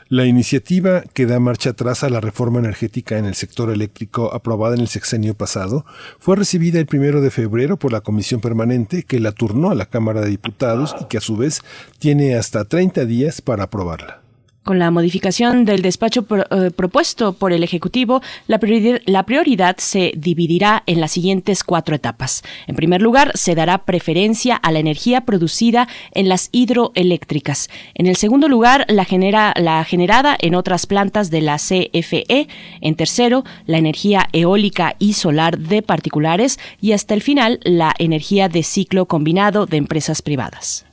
La 0.08 0.26
iniciativa 0.26 1.02
que 1.14 1.24
da 1.26 1.40
marcha 1.40 1.70
atrás 1.70 2.04
a 2.04 2.10
la 2.10 2.20
reforma 2.20 2.58
energética 2.58 3.16
en 3.16 3.24
el 3.24 3.34
sector 3.34 3.70
eléctrico 3.70 4.34
aprobada 4.34 4.74
en 4.74 4.82
el 4.82 4.88
sexenio 4.88 5.34
pasado 5.34 5.86
fue 6.18 6.36
recibida 6.36 6.78
el 6.78 6.86
primero 6.86 7.20
de 7.20 7.30
febrero 7.30 7.78
por 7.78 7.92
la 7.92 8.02
Comisión 8.02 8.40
Permanente 8.40 9.04
que 9.04 9.20
la 9.20 9.32
turnó 9.32 9.70
a 9.70 9.74
la 9.74 9.86
Cámara 9.86 10.20
de 10.20 10.28
Diputados 10.28 10.94
y 11.00 11.04
que 11.06 11.18
a 11.18 11.22
su 11.22 11.36
vez 11.36 11.62
tiene 11.98 12.34
hasta 12.34 12.66
30 12.66 13.06
días 13.06 13.40
para 13.40 13.64
aprobarla. 13.64 14.21
Con 14.64 14.78
la 14.78 14.92
modificación 14.92 15.64
del 15.64 15.82
despacho 15.82 16.24
eh, 16.30 16.70
propuesto 16.70 17.32
por 17.32 17.52
el 17.52 17.64
Ejecutivo, 17.64 18.22
la 18.46 18.60
prioridad, 18.60 19.76
se 19.78 20.12
dividirá 20.16 20.84
en 20.86 21.00
las 21.00 21.10
siguientes 21.10 21.64
cuatro 21.64 21.96
etapas. 21.96 22.44
En 22.68 22.76
primer 22.76 23.02
lugar, 23.02 23.32
se 23.34 23.56
dará 23.56 23.78
preferencia 23.78 24.54
a 24.54 24.70
la 24.70 24.78
energía 24.78 25.22
producida 25.22 25.88
en 26.12 26.28
las 26.28 26.48
hidroeléctricas. 26.52 27.70
En 27.94 28.06
el 28.06 28.14
segundo 28.14 28.46
lugar, 28.46 28.86
la, 28.88 29.04
genera, 29.04 29.52
la 29.56 29.82
generada 29.84 30.36
en 30.40 30.54
otras 30.54 30.86
plantas 30.86 31.30
de 31.30 31.40
la 31.40 31.56
CFE. 31.56 32.46
En 32.80 32.94
tercero, 32.94 33.42
la 33.66 33.78
energía 33.78 34.28
eólica 34.32 34.94
y 35.00 35.14
solar 35.14 35.58
de 35.58 35.82
particulares. 35.82 36.60
Y 36.80 36.92
hasta 36.92 37.14
el 37.14 37.22
final, 37.22 37.58
la 37.64 37.94
energía 37.98 38.48
de 38.48 38.62
ciclo 38.62 39.06
combinado 39.06 39.66
de 39.66 39.78
empresas 39.78 40.22
privadas. 40.22 40.86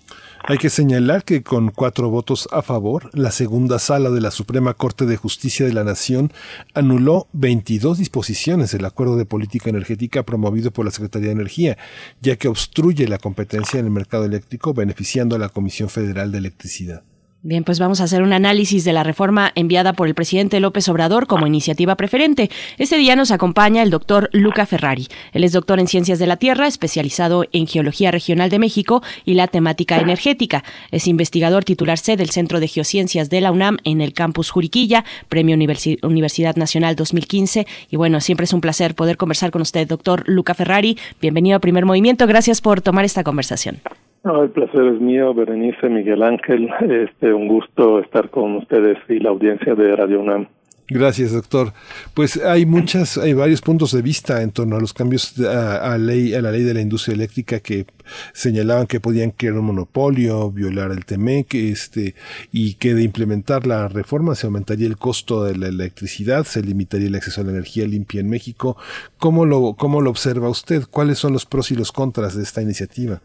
Hay 0.44 0.58
que 0.58 0.70
señalar 0.70 1.24
que 1.24 1.44
con 1.44 1.70
cuatro 1.70 2.10
votos 2.10 2.48
a 2.52 2.62
favor, 2.62 3.10
la 3.14 3.32
segunda 3.32 3.78
sala 3.78 4.10
de 4.10 4.22
la 4.22 4.32
Suprema 4.32 4.74
Corte 4.74 5.06
de 5.06 5.18
Justicia 5.18 5.66
de 5.66 5.74
la 5.74 5.84
Nación 5.84 6.32
anuló 6.74 7.28
22 7.34 7.98
disposiciones 7.98 8.72
del 8.72 8.86
acuerdo 8.86 9.16
de 9.16 9.26
política 9.26 9.70
energética 9.70 10.24
promovido 10.24 10.72
por 10.72 10.86
la 10.86 10.92
Secretaría 10.92 11.28
de 11.28 11.34
Energía, 11.34 11.78
ya 12.22 12.36
que 12.38 12.48
obstruye 12.48 13.08
la 13.08 13.20
competencia 13.20 13.80
en 13.80 13.86
el 13.86 13.92
mercado 13.92 14.26
eléctrico 14.26 14.74
beneficiando 14.74 15.36
a 15.36 15.40
la 15.40 15.50
Comisión 15.50 15.90
Federal 15.90 16.32
de 16.32 16.40
Electricidad. 16.40 17.04
Bien, 17.42 17.64
pues 17.64 17.80
vamos 17.80 18.02
a 18.02 18.04
hacer 18.04 18.22
un 18.22 18.34
análisis 18.34 18.84
de 18.84 18.92
la 18.92 19.02
reforma 19.02 19.54
enviada 19.56 19.94
por 19.94 20.10
el 20.10 20.14
presidente 20.14 20.60
López 20.60 20.90
Obrador 20.90 21.26
como 21.26 21.48
iniciativa 21.48 21.96
preferente. 21.96 22.50
Este 22.78 22.98
día 22.98 23.16
nos 23.16 23.32
acompaña 23.32 23.82
el 23.82 23.92
doctor 23.92 24.30
Luca 24.34 24.66
Ferrari. 24.66 25.08
Él 25.32 25.46
es 25.46 25.54
doctor 25.54 25.80
en 25.80 25.88
Ciencias 25.88 26.20
de 26.20 26.28
la 26.28 26.36
Tierra, 26.36 26.68
especializado 26.68 27.46
en 27.54 27.66
Geología 27.66 28.12
Regional 28.12 28.50
de 28.50 28.60
México 28.60 29.02
y 29.24 29.36
la 29.36 29.48
temática 29.48 30.02
energética. 30.02 30.66
Es 30.92 31.08
investigador 31.08 31.64
titular 31.64 31.98
C 31.98 32.18
del 32.18 32.30
Centro 32.30 32.60
de 32.60 32.68
Geociencias 32.68 33.30
de 33.30 33.40
la 33.40 33.54
UNAM 33.54 33.78
en 33.86 34.02
el 34.02 34.12
campus 34.12 34.50
Juriquilla, 34.50 35.06
Premio 35.30 35.56
Universidad 36.04 36.58
Nacional 36.58 36.98
2015. 36.98 37.66
Y 37.90 37.96
bueno, 37.96 38.20
siempre 38.20 38.44
es 38.44 38.52
un 38.52 38.60
placer 38.60 38.96
poder 38.96 39.16
conversar 39.16 39.52
con 39.52 39.62
usted, 39.62 39.88
doctor 39.88 40.26
Luca 40.28 40.56
Ferrari. 40.56 40.98
Bienvenido 41.22 41.56
a 41.56 41.60
Primer 41.62 41.86
Movimiento. 41.86 42.28
Gracias 42.28 42.60
por 42.60 42.82
tomar 42.82 43.06
esta 43.06 43.24
conversación. 43.24 43.80
No, 44.24 44.44
el 44.44 44.50
placer 44.50 44.86
es 44.86 45.00
mío, 45.00 45.34
Berenice, 45.34 45.90
Miguel 45.90 46.24
Ángel. 46.24 46.70
Este, 46.82 47.34
un 47.34 47.48
gusto 47.48 48.00
estar 48.00 48.30
con 48.30 48.58
ustedes 48.58 48.98
y 49.08 49.20
la 49.20 49.30
audiencia 49.30 49.76
de 49.76 49.96
Radio 49.96 50.22
UNAM. 50.22 50.48
Gracias, 50.92 51.32
doctor. 51.32 51.72
Pues 52.16 52.38
hay 52.38 52.66
muchas, 52.66 53.20
hay 53.20 53.34
varios 53.34 53.62
puntos 53.62 53.92
de 53.92 54.02
vista 54.02 54.42
en 54.42 54.50
torno 54.50 54.76
a 54.76 54.80
los 54.80 54.92
cambios 54.92 55.40
a, 55.40 55.96
ley, 56.00 56.34
a 56.34 56.42
la 56.42 56.52
ley 56.52 56.64
de 56.64 56.74
la 56.74 56.82
industria 56.82 57.14
eléctrica 57.14 57.60
que 57.60 57.86
señalaban 58.34 58.88
que 58.88 59.00
podían 59.00 59.30
crear 59.30 59.54
un 59.54 59.66
monopolio, 59.66 60.50
violar 60.50 60.90
el 60.90 61.06
TEMEC, 61.06 61.54
este, 61.54 62.16
y 62.52 62.74
que 62.74 62.96
de 62.96 63.04
implementar 63.04 63.68
la 63.68 63.88
reforma 63.88 64.34
se 64.34 64.48
aumentaría 64.48 64.88
el 64.88 64.98
costo 64.98 65.44
de 65.44 65.56
la 65.58 65.68
electricidad, 65.68 66.44
se 66.44 66.64
limitaría 66.64 67.08
el 67.08 67.16
acceso 67.16 67.42
a 67.42 67.44
la 67.44 67.52
energía 67.52 67.86
limpia 67.86 68.22
en 68.22 68.30
México. 68.30 68.76
¿Cómo 69.20 69.46
lo, 69.46 69.76
cómo 69.76 70.02
lo 70.02 70.10
observa 70.10 70.50
usted? 70.50 70.86
¿Cuáles 70.90 71.20
son 71.20 71.34
los 71.34 71.46
pros 71.46 71.70
y 71.70 71.76
los 71.76 71.92
contras 71.92 72.36
de 72.36 72.42
esta 72.42 72.64
iniciativa? 72.64 73.22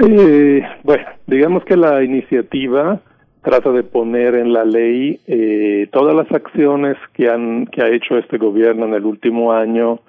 Eh, 0.00 0.62
bueno, 0.84 1.04
digamos 1.26 1.64
que 1.64 1.76
la 1.76 2.02
iniciativa 2.04 3.00
trata 3.42 3.72
de 3.72 3.82
poner 3.82 4.34
en 4.34 4.52
la 4.52 4.64
ley 4.64 5.20
eh, 5.26 5.88
todas 5.90 6.14
las 6.14 6.30
acciones 6.30 6.96
que 7.14 7.28
han 7.28 7.66
que 7.66 7.82
ha 7.82 7.88
hecho 7.88 8.16
este 8.18 8.38
gobierno 8.38 8.86
en 8.86 8.94
el 8.94 9.04
último 9.04 9.52
año 9.52 10.00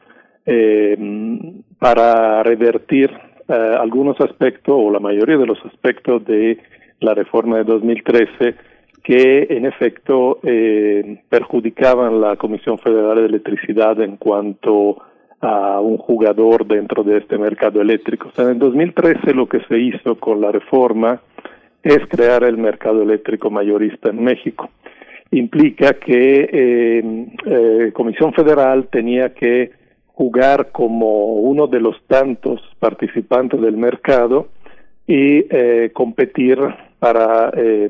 eh, 0.45 0.97
para 1.79 2.43
revertir 2.43 3.09
eh, 3.47 3.53
algunos 3.79 4.19
aspectos 4.21 4.75
o 4.77 4.91
la 4.91 4.99
mayoría 4.99 5.37
de 5.37 5.45
los 5.45 5.57
aspectos 5.65 6.23
de 6.25 6.59
la 6.99 7.13
reforma 7.13 7.57
de 7.57 7.63
2013 7.63 8.55
que 9.03 9.47
en 9.49 9.65
efecto 9.65 10.39
eh, 10.43 11.23
perjudicaban 11.29 12.21
la 12.21 12.35
Comisión 12.35 12.77
Federal 12.77 13.15
de 13.15 13.25
Electricidad 13.25 13.99
en 14.01 14.17
cuanto 14.17 15.01
a 15.01 15.09
un 15.41 15.97
jugador 15.97 16.65
dentro 16.65 17.03
de 17.03 17.17
este 17.17 17.37
mercado 17.37 17.81
eléctrico. 17.81 18.29
O 18.29 18.31
sea, 18.31 18.45
en 18.45 18.51
el 18.51 18.59
2013 18.59 19.33
lo 19.33 19.47
que 19.47 19.61
se 19.61 19.77
hizo 19.77 20.15
con 20.15 20.41
la 20.41 20.51
reforma 20.51 21.21
es 21.83 21.99
crear 22.09 22.43
el 22.43 22.57
mercado 22.57 23.01
eléctrico 23.01 23.49
mayorista 23.49 24.09
en 24.09 24.23
México. 24.23 24.69
Implica 25.31 25.93
que 25.93 26.49
eh, 26.51 27.27
eh, 27.45 27.91
Comisión 27.93 28.33
Federal 28.33 28.87
tenía 28.91 29.33
que 29.33 29.71
jugar 30.07 30.71
como 30.71 31.35
uno 31.35 31.67
de 31.67 31.79
los 31.79 31.95
tantos 32.07 32.61
participantes 32.79 33.61
del 33.61 33.77
mercado 33.77 34.49
y 35.07 35.45
eh, 35.49 35.91
competir 35.93 36.59
para 36.99 37.51
eh, 37.55 37.89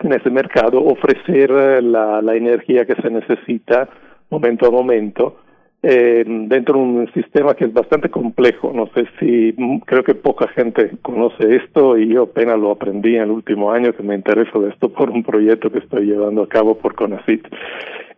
en 0.00 0.12
ese 0.12 0.30
mercado 0.30 0.82
ofrecer 0.82 1.50
la 1.82 2.34
energía 2.34 2.86
que 2.86 2.94
se 2.94 3.10
necesita 3.10 3.88
momento 4.30 4.66
a 4.66 4.70
momento 4.70 5.41
eh, 5.82 6.24
dentro 6.26 6.74
de 6.74 6.80
un 6.80 7.12
sistema 7.12 7.54
que 7.54 7.64
es 7.64 7.72
bastante 7.72 8.08
complejo. 8.08 8.72
No 8.72 8.86
sé 8.94 9.06
si 9.18 9.54
mm, 9.56 9.78
creo 9.80 10.04
que 10.04 10.14
poca 10.14 10.48
gente 10.48 10.92
conoce 11.02 11.56
esto 11.56 11.98
y 11.98 12.08
yo 12.08 12.24
apenas 12.24 12.58
lo 12.58 12.70
aprendí 12.70 13.16
en 13.16 13.22
el 13.22 13.30
último 13.30 13.72
año 13.72 13.92
que 13.92 14.02
me 14.02 14.14
intereso 14.14 14.60
de 14.60 14.70
esto 14.70 14.88
por 14.88 15.10
un 15.10 15.22
proyecto 15.22 15.70
que 15.70 15.78
estoy 15.78 16.06
llevando 16.06 16.42
a 16.42 16.48
cabo 16.48 16.76
por 16.76 16.94
CONACIT. 16.94 17.46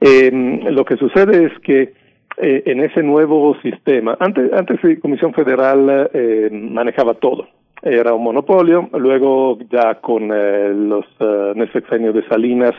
Eh, 0.00 0.60
lo 0.70 0.84
que 0.84 0.96
sucede 0.96 1.46
es 1.46 1.58
que 1.60 1.92
eh, 2.36 2.64
en 2.66 2.80
ese 2.80 3.02
nuevo 3.02 3.56
sistema, 3.62 4.16
antes, 4.18 4.52
antes 4.52 4.82
la 4.82 4.96
Comisión 4.96 5.32
Federal 5.32 6.10
eh, 6.12 6.48
manejaba 6.52 7.14
todo. 7.14 7.46
Era 7.80 8.14
un 8.14 8.24
monopolio, 8.24 8.88
luego 8.94 9.58
ya 9.70 9.96
con 9.96 10.30
eh, 10.32 10.72
los 10.74 11.04
uh, 11.20 11.52
en 11.54 11.60
el 11.60 11.72
sexenio 11.72 12.12
de 12.12 12.26
Salinas 12.26 12.74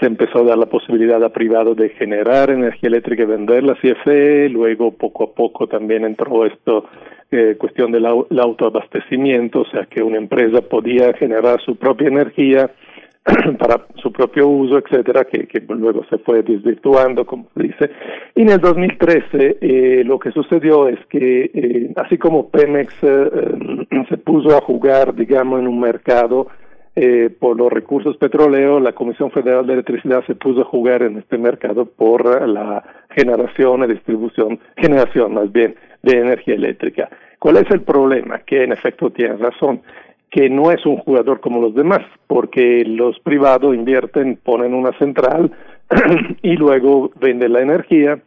se 0.00 0.06
empezó 0.06 0.40
a 0.40 0.44
dar 0.44 0.58
la 0.58 0.66
posibilidad 0.66 1.22
a 1.22 1.30
privado 1.30 1.74
de 1.74 1.90
generar 1.90 2.50
energía 2.50 2.88
eléctrica 2.88 3.22
y 3.22 3.26
venderla 3.26 3.72
a 3.72 3.76
CFE, 3.76 4.48
luego 4.48 4.92
poco 4.92 5.24
a 5.24 5.34
poco 5.34 5.66
también 5.66 6.04
entró 6.04 6.46
esto 6.46 6.84
eh, 7.30 7.56
cuestión 7.58 7.92
del 7.92 8.06
autoabastecimiento, 8.06 9.60
o 9.60 9.66
sea 9.66 9.86
que 9.86 10.02
una 10.02 10.16
empresa 10.16 10.62
podía 10.62 11.12
generar 11.14 11.60
su 11.60 11.76
propia 11.76 12.08
energía 12.08 12.70
para 13.58 13.86
su 13.96 14.12
propio 14.12 14.48
uso, 14.48 14.78
etcétera, 14.78 15.24
que, 15.24 15.46
luego 15.68 16.04
se 16.08 16.18
fue 16.18 16.42
desvirtuando, 16.42 17.26
como 17.26 17.48
dice. 17.54 17.90
Y 18.34 18.42
en 18.42 18.50
el 18.50 18.58
2013 18.58 19.58
eh, 19.60 20.02
lo 20.04 20.18
que 20.18 20.30
sucedió 20.30 20.88
es 20.88 20.98
que, 21.06 21.50
eh, 21.52 21.92
así 21.96 22.16
como 22.18 22.48
Pemex 22.48 22.94
eh, 23.02 23.30
eh, 23.90 24.04
se 24.08 24.16
puso 24.18 24.56
a 24.56 24.60
jugar, 24.60 25.14
digamos, 25.14 25.60
en 25.60 25.68
un 25.68 25.80
mercado 25.80 26.48
eh, 27.00 27.30
por 27.30 27.56
los 27.56 27.72
recursos 27.72 28.16
petroleros, 28.16 28.82
la 28.82 28.92
Comisión 28.92 29.30
Federal 29.30 29.64
de 29.64 29.74
Electricidad 29.74 30.24
se 30.26 30.34
puso 30.34 30.62
a 30.62 30.64
jugar 30.64 31.04
en 31.04 31.16
este 31.16 31.38
mercado 31.38 31.84
por 31.84 32.48
la 32.48 32.82
generación 33.10 33.84
y 33.84 33.92
distribución, 33.92 34.58
generación 34.76 35.34
más 35.34 35.52
bien, 35.52 35.76
de 36.02 36.18
energía 36.18 36.56
eléctrica. 36.56 37.08
¿Cuál 37.38 37.58
es 37.58 37.70
el 37.70 37.82
problema? 37.82 38.40
Que 38.40 38.64
en 38.64 38.72
efecto 38.72 39.10
tiene 39.10 39.36
razón, 39.36 39.82
que 40.28 40.50
no 40.50 40.72
es 40.72 40.84
un 40.86 40.96
jugador 40.96 41.38
como 41.38 41.60
los 41.60 41.72
demás, 41.72 42.00
porque 42.26 42.84
los 42.84 43.16
privados 43.20 43.76
invierten, 43.76 44.36
ponen 44.42 44.74
una 44.74 44.90
central 44.98 45.52
y 46.42 46.56
luego 46.56 47.12
venden 47.20 47.52
la 47.52 47.60
energía 47.60 48.18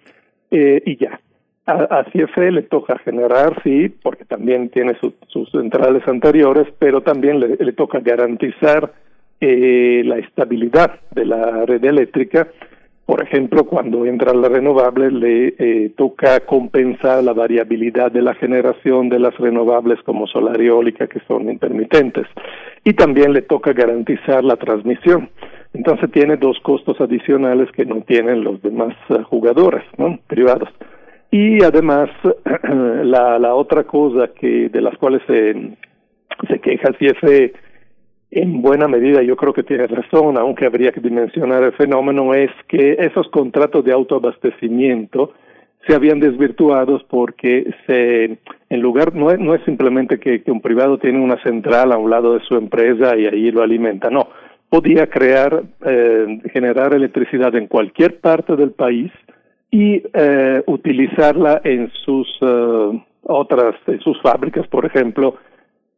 eh, 0.50 0.82
y 0.86 0.96
ya. 0.96 1.20
A, 1.68 2.04
CFE 2.06 2.52
le 2.52 2.64
toca 2.64 2.98
generar, 3.00 3.62
sí, 3.64 3.90
porque 4.02 4.26
también 4.26 4.70
tiene 4.70 4.98
sus 5.28 5.52
centrales 5.52 6.06
anteriores, 6.08 6.68
pero 6.80 7.02
también 7.02 7.40
le, 7.40 7.74
toca 7.74 8.00
garantizar 8.00 8.92
eh, 9.40 10.02
la 10.04 10.18
estabilidad 10.18 11.00
de 11.12 11.26
la 11.26 11.66
red 11.66 11.84
eléctrica. 11.84 12.48
Por 13.06 13.22
ejemplo, 13.22 13.66
cuando 13.66 14.06
entra 14.06 14.34
la 14.34 14.50
renovable, 14.50 15.12
le 15.12 15.56
eh, 15.60 15.92
toca 15.96 16.40
compensar 16.42 17.24
la 17.24 17.34
variabilidad 17.34 18.12
de 18.12 18.22
la 18.22 18.34
generación 18.36 19.10
de 19.10 19.20
las 19.20 19.38
renovables 19.38 20.02
como 20.04 20.28
solar 20.28 20.60
y 20.62 20.68
eólica, 20.68 21.08
que 21.08 21.20
son 21.28 21.50
intermitentes. 21.50 22.26
Y 22.84 22.94
también 22.94 23.34
le 23.34 23.44
toca 23.44 23.74
garantizar 23.74 24.44
la 24.44 24.56
transmisión. 24.56 25.30
Entonces 25.74 26.12
tiene 26.12 26.38
dos 26.38 26.60
costos 26.62 27.00
adicionales 27.00 27.72
que 27.72 27.86
no 27.86 28.02
tienen 28.02 28.44
los 28.44 28.62
demás 28.62 28.96
eh, 29.10 29.22
jugadores 29.24 29.84
¿no? 29.98 30.18
privados. 30.28 30.70
Y 31.32 31.64
además, 31.64 32.10
la, 33.04 33.56
otra 33.56 33.86
cosa 33.86 34.28
que 34.38 34.68
de 34.70 34.82
las 34.82 34.98
cuales 34.98 35.22
se, 35.26 35.78
se 36.50 36.60
queja 36.60 36.90
el 36.90 36.98
CFE, 36.98 37.54
en 38.32 38.62
buena 38.62 38.88
medida 38.88 39.22
yo 39.24 39.36
creo 39.36 39.54
que 39.54 39.64
tiene 39.64 39.88
razón, 39.88 40.38
aunque 40.38 40.66
habría 40.66 40.92
que 40.92 41.00
dimensionar 41.00 41.64
el 41.64 41.74
fenómeno, 41.74 42.34
es 42.34 42.52
que 42.68 42.98
esos 43.00 43.30
contratos 43.30 43.84
de 43.86 43.94
autoabastecimiento 43.94 45.34
se 45.88 45.96
habían 45.96 46.20
desvirtuados 46.20 47.04
porque 47.06 47.74
se, 47.88 48.38
en 48.70 48.82
lugar, 48.82 49.16
no 49.16 49.32
es, 49.32 49.40
no 49.40 49.56
es 49.56 49.64
simplemente 49.64 50.20
que, 50.20 50.44
que 50.44 50.52
un 50.52 50.62
privado 50.62 50.98
tiene 50.98 51.20
una 51.20 51.42
central 51.44 51.92
a 51.92 51.98
un 51.98 52.10
lado 52.10 52.34
de 52.34 52.46
su 52.46 52.56
empresa 52.56 53.18
y 53.18 53.26
ahí 53.26 53.52
lo 53.52 53.64
alimenta, 53.64 54.10
no, 54.10 54.28
podía 54.70 55.08
crear, 55.08 55.64
eh, 55.86 56.40
generar 56.54 56.94
electricidad 56.94 57.56
en 57.56 57.68
cualquier 57.68 58.20
parte 58.20 58.56
del 58.56 58.72
país 58.72 59.12
y 59.72 60.04
eh, 60.14 60.62
utilizarla 60.68 61.62
en 61.64 61.90
sus 62.06 62.28
eh, 62.42 63.04
otras, 63.24 63.76
en 63.88 64.00
sus 64.02 64.22
fábricas, 64.22 64.68
por 64.68 64.86
ejemplo, 64.86 65.36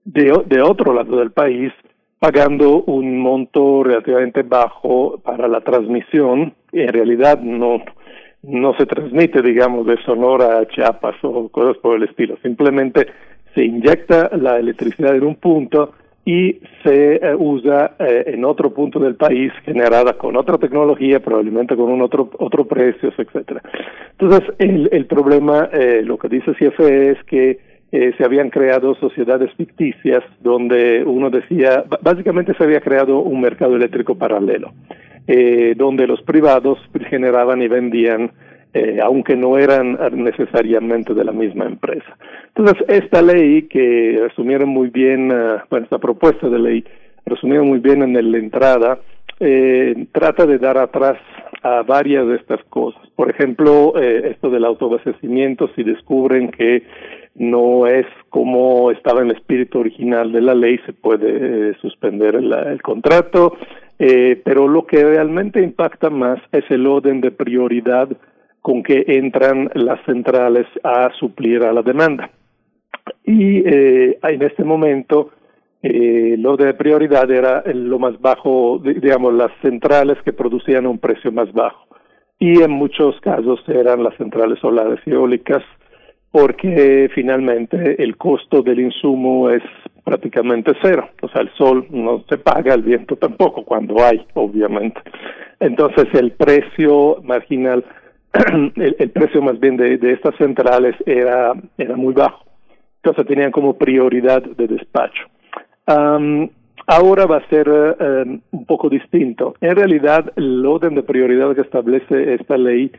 de, 0.06 0.62
otro 0.62 0.94
lado 0.94 1.18
del 1.18 1.32
país, 1.32 1.74
pagando 2.20 2.84
un 2.84 3.20
monto 3.20 3.84
relativamente 3.84 4.44
bajo 4.44 5.20
para 5.24 5.48
la 5.48 5.62
transmisión. 5.62 6.54
En 6.72 6.88
realidad 6.94 7.40
no, 7.41 7.82
no 8.44 8.76
se 8.78 8.86
transmite, 8.86 9.41
digamos, 9.41 9.88
de 9.88 9.98
Sonora 10.04 10.60
a 10.60 10.68
Chiapas 10.68 11.16
o 11.24 11.50
cosas 11.50 11.78
por 11.82 11.95
el 11.95 12.04
estilo. 12.04 12.38
Simplemente 12.44 13.08
se 13.56 13.64
inyecta 13.64 14.30
la 14.38 14.60
electricidad 14.60 15.16
en 15.16 15.26
un 15.26 15.36
punto 15.36 15.94
y 16.26 16.60
se 16.84 17.16
eh, 17.16 17.36
usa 17.38 17.95
eh, 18.00 18.24
en 18.28 18.45
otro 18.45 18.74
punto 18.74 19.00
del 19.00 19.16
país 19.16 19.52
generada 19.66 20.14
con 20.14 20.38
otra 20.38 20.58
tecnología, 20.58 21.20
probablemente 21.20 21.76
con 21.76 21.91
un 21.91 22.02
otro 22.02 22.30
otro 22.40 22.66
precio, 22.66 23.12
etcétera. 23.18 23.62
Entonces, 24.12 24.54
el, 24.60 24.90
el 24.91 25.06
problema, 25.06 25.70
eh, 25.74 26.02
lo 26.04 26.18
que 26.18 26.30
dice 26.30 26.54
CFE 26.54 27.12
es 27.12 27.24
que 27.26 27.74
se 28.18 28.26
habían 28.26 28.50
creado 28.50 28.95
sociedades 28.95 29.54
ficticias 29.54 30.24
donde 30.41 31.04
uno 31.06 31.30
decía, 31.30 31.84
básicamente 32.02 32.56
se 32.56 32.64
había 32.64 32.82
creado 32.82 33.20
un 33.20 33.40
mercado 33.40 33.76
eléctrico 33.76 34.16
paralelo, 34.16 34.72
donde 35.76 36.08
los 36.08 36.20
privados 36.24 36.80
generaban 37.08 37.62
y 37.62 37.68
vendían 37.68 38.32
eh, 38.74 39.00
aunque 39.04 39.36
no 39.36 39.58
eran 39.58 39.98
necesariamente 40.14 41.14
de 41.14 41.24
la 41.24 41.32
misma 41.32 41.66
empresa. 41.66 42.18
Entonces, 42.56 42.84
esta 42.88 43.22
ley 43.22 43.64
que 43.64 44.20
resumieron 44.28 44.70
muy 44.70 44.90
bien, 44.90 45.32
uh, 45.32 45.60
bueno, 45.70 45.86
esta 45.86 46.00
propuesta 46.00 46.50
de 46.50 46.60
ley 46.60 46.86
resumieron 47.26 47.68
muy 47.68 47.80
bien 47.80 48.02
en 48.04 48.32
la 48.32 48.38
entrada, 48.38 49.00
eh, 49.40 50.08
trata 50.12 50.45
de 50.45 50.58
dar 50.58 50.78
atrás 50.78 51.18
a 51.64 51.82
varias 51.82 52.28
de 52.28 52.36
estas 52.36 52.64
cosas. 52.66 53.02
Por 53.16 53.30
ejemplo, 53.30 53.94
eh, 53.98 54.32
esto 54.32 54.50
del 54.50 54.66
autoabastecimiento, 54.66 55.70
si 55.76 55.84
descubren 55.84 56.50
que 56.50 56.84
no 57.36 57.88
es 57.88 58.06
como 58.30 58.91
estaba 58.91 59.22
en 59.22 59.30
el 59.30 59.38
espíritu 59.38 59.80
original 59.80 60.32
de 60.32 60.41
la 60.41 60.54
ley, 60.54 60.80
se 60.86 60.94
puede 60.94 61.70
eh, 61.70 61.74
suspender 61.82 62.36
el, 62.36 62.82
contrato, 62.82 63.58
eh, 63.98 64.40
pero 64.44 64.68
lo 64.68 64.86
que 64.86 65.04
realmente 65.04 65.62
impacta 65.62 66.10
más 66.10 66.40
es 66.52 66.64
el 66.70 66.86
orden 66.86 67.22
de 67.22 67.32
prioridad 67.32 68.10
con 68.64 68.81
que 68.81 69.03
entran 69.06 69.69
las 69.76 69.99
centrales 70.06 70.65
a 70.84 71.11
suplir 71.19 71.64
a 71.64 71.73
la 71.73 71.81
demanda. 71.81 72.30
Y 73.26 73.57
eh, 73.57 74.18
en 74.23 74.41
este 74.41 74.64
momento, 74.64 75.31
eh, 75.81 76.38
lo 76.40 76.56
de 76.56 76.73
prioridad 76.73 77.30
era 77.30 77.61
lo 77.73 77.99
más 77.99 78.19
bajo, 78.22 78.80
digamos, 78.81 79.34
las 79.34 79.52
centrales 79.61 80.18
que 80.23 80.31
producían 80.31 80.88
un 80.88 80.98
precio 80.98 81.30
más 81.30 81.52
bajo. 81.52 81.88
Y 82.40 82.61
en 82.61 82.72
muchos 82.72 83.19
casos 83.19 83.60
eran 83.68 84.02
las 84.02 84.15
centrales 84.15 84.60
solares 84.60 85.02
y 85.06 85.11
eólicas, 85.11 85.64
porque 86.31 87.10
finalmente 87.14 88.02
el 88.02 88.15
costo 88.15 88.61
del 88.61 88.80
insumo 88.80 89.49
es 89.49 89.64
prácticamente 90.06 90.72
cero. 90.81 91.10
O 91.22 91.27
sea, 91.27 91.41
el 91.41 91.49
sol 91.57 91.85
no 91.90 92.23
se 92.30 92.38
paga, 92.38 92.76
el 92.76 92.84
viento 92.84 93.18
tampoco, 93.18 93.65
cuando 93.65 94.02
hay, 94.02 94.26
obviamente. 94.35 95.02
Entonces, 95.60 96.07
el 96.14 96.31
precio 96.31 97.18
marginal 97.23 97.84
el, 98.76 99.10
precio 99.11 99.41
más 99.41 99.60
bien 99.60 99.77
de, 99.77 99.99
estas 100.11 100.35
centrales 100.38 100.95
era, 101.05 101.53
era 101.77 101.95
muy 101.95 102.14
bajo. 102.14 102.43
Entonces 103.03 103.27
tenían 103.27 103.51
como 103.51 103.77
prioridad 103.77 104.41
de 104.41 104.68
despacho. 104.68 105.23
ahora 105.85 107.26
va 107.26 107.38
a 107.38 107.49
ser 107.49 107.68
eh, 107.68 108.39
un 108.51 108.65
poco 108.65 108.89
distinto. 108.89 109.55
En 109.61 109.76
realidad, 109.76 110.31
el 110.35 110.65
orden 110.65 110.95
de 110.95 111.03
prioridad 111.03 111.53
que 111.53 111.61
establece 111.61 112.34
esta 112.34 112.57
ley 112.57 112.91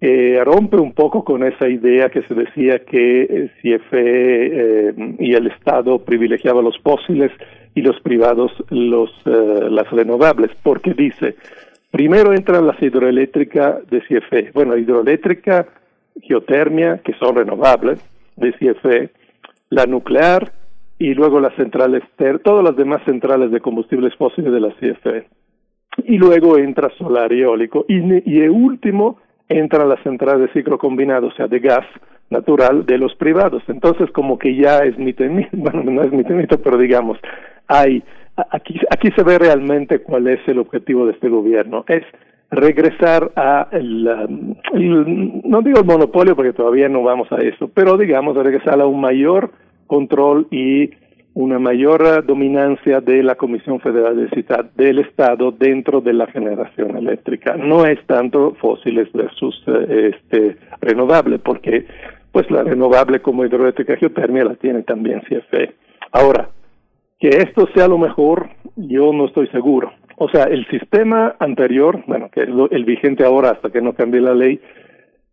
eh, 0.00 0.42
rompe 0.44 0.76
un 0.76 0.92
poco 0.92 1.24
con 1.24 1.44
esa 1.44 1.68
idea 1.68 2.10
que 2.10 2.22
se 2.22 2.34
decía 2.34 2.80
que 2.80 3.50
CFE 3.62 4.88
eh, 4.88 4.94
y 5.20 5.34
el 5.34 5.46
Estado 5.46 6.00
privilegiaban 6.00 6.64
los 6.64 6.76
fósiles 6.80 7.30
y 7.74 7.82
los 7.82 7.98
privados 8.00 8.52
los 8.68 9.10
las 9.24 9.90
renovables, 9.90 10.50
porque 10.62 10.92
dice 10.92 11.36
Primero 11.92 12.32
entran 12.32 12.66
las 12.66 12.82
hidroeléctricas 12.82 13.86
de 13.90 14.00
CFE. 14.00 14.50
Bueno, 14.54 14.78
hidroeléctrica, 14.78 15.66
geotermia, 16.22 17.02
que 17.04 17.12
son 17.18 17.36
renovables 17.36 18.00
de 18.36 18.52
CFE, 18.54 19.10
la 19.68 19.84
nuclear 19.84 20.52
y 20.98 21.12
luego 21.12 21.38
las 21.38 21.54
centrales, 21.54 22.02
todas 22.42 22.64
las 22.64 22.76
demás 22.76 23.02
centrales 23.04 23.50
de 23.50 23.60
combustibles 23.60 24.14
fósiles 24.16 24.50
de 24.50 24.60
la 24.60 24.70
CFE. 24.70 25.28
Y 26.04 26.16
luego 26.16 26.56
entra 26.56 26.88
solar 26.96 27.30
y 27.30 27.42
eólico. 27.42 27.84
Y, 27.86 27.98
y 28.24 28.40
el 28.40 28.50
último 28.50 29.18
entran 29.50 29.90
las 29.90 30.02
centrales 30.02 30.48
de 30.48 30.52
ciclo 30.54 30.78
combinado, 30.78 31.26
o 31.26 31.32
sea, 31.32 31.46
de 31.46 31.58
gas 31.58 31.84
natural 32.30 32.86
de 32.86 32.96
los 32.96 33.14
privados. 33.16 33.62
Entonces, 33.68 34.10
como 34.12 34.38
que 34.38 34.56
ya 34.56 34.78
es 34.78 34.96
mi 34.96 35.12
bueno, 35.52 35.82
no 35.84 36.02
es 36.04 36.10
mi 36.10 36.24
pero 36.24 36.78
digamos, 36.78 37.18
hay 37.68 38.02
aquí, 38.36 38.80
aquí 38.90 39.10
se 39.16 39.22
ve 39.22 39.38
realmente 39.38 40.00
cuál 40.00 40.28
es 40.28 40.40
el 40.46 40.58
objetivo 40.58 41.06
de 41.06 41.12
este 41.12 41.28
gobierno. 41.28 41.84
Es 41.88 42.04
regresar 42.50 43.32
a 43.36 43.68
el, 43.72 44.04
no 44.04 45.62
digo 45.62 45.80
el 45.80 45.86
monopolio 45.86 46.36
porque 46.36 46.52
todavía 46.52 46.88
no 46.88 47.02
vamos 47.02 47.30
a 47.32 47.36
eso, 47.36 47.68
pero 47.68 47.96
digamos 47.96 48.36
regresar 48.36 48.80
a 48.80 48.86
un 48.86 49.00
mayor 49.00 49.50
control 49.86 50.46
y 50.50 50.90
una 51.34 51.58
mayor 51.58 52.26
dominancia 52.26 53.00
de 53.00 53.22
la 53.22 53.36
Comisión 53.36 53.80
Federal 53.80 54.16
de 54.16 54.22
Electricidad 54.22 54.66
del 54.74 54.98
Estado 54.98 55.50
dentro 55.50 56.02
de 56.02 56.12
la 56.12 56.26
generación 56.26 56.96
eléctrica. 56.96 57.56
No 57.56 57.86
es 57.86 57.98
tanto 58.06 58.54
fósiles 58.60 59.10
versus 59.12 59.62
eh, 59.66 60.12
este 60.14 60.58
renovable, 60.82 61.38
porque 61.38 61.86
pues 62.32 62.50
la 62.50 62.62
renovable 62.62 63.20
como 63.20 63.46
hidroeléctrica 63.46 63.96
geotermia 63.96 64.44
la 64.44 64.56
tiene 64.56 64.82
también 64.82 65.20
CFE. 65.20 65.72
Ahora, 66.12 66.50
que 67.22 67.28
esto 67.28 67.68
sea 67.72 67.86
lo 67.86 67.98
mejor, 67.98 68.48
yo 68.74 69.12
no 69.12 69.26
estoy 69.26 69.46
seguro. 69.48 69.92
O 70.16 70.28
sea, 70.28 70.42
el 70.42 70.66
sistema 70.66 71.36
anterior, 71.38 72.02
bueno, 72.08 72.28
que 72.32 72.42
es 72.42 72.48
el 72.72 72.84
vigente 72.84 73.24
ahora 73.24 73.50
hasta 73.50 73.70
que 73.70 73.80
no 73.80 73.92
cambie 73.92 74.20
la 74.20 74.34
ley, 74.34 74.60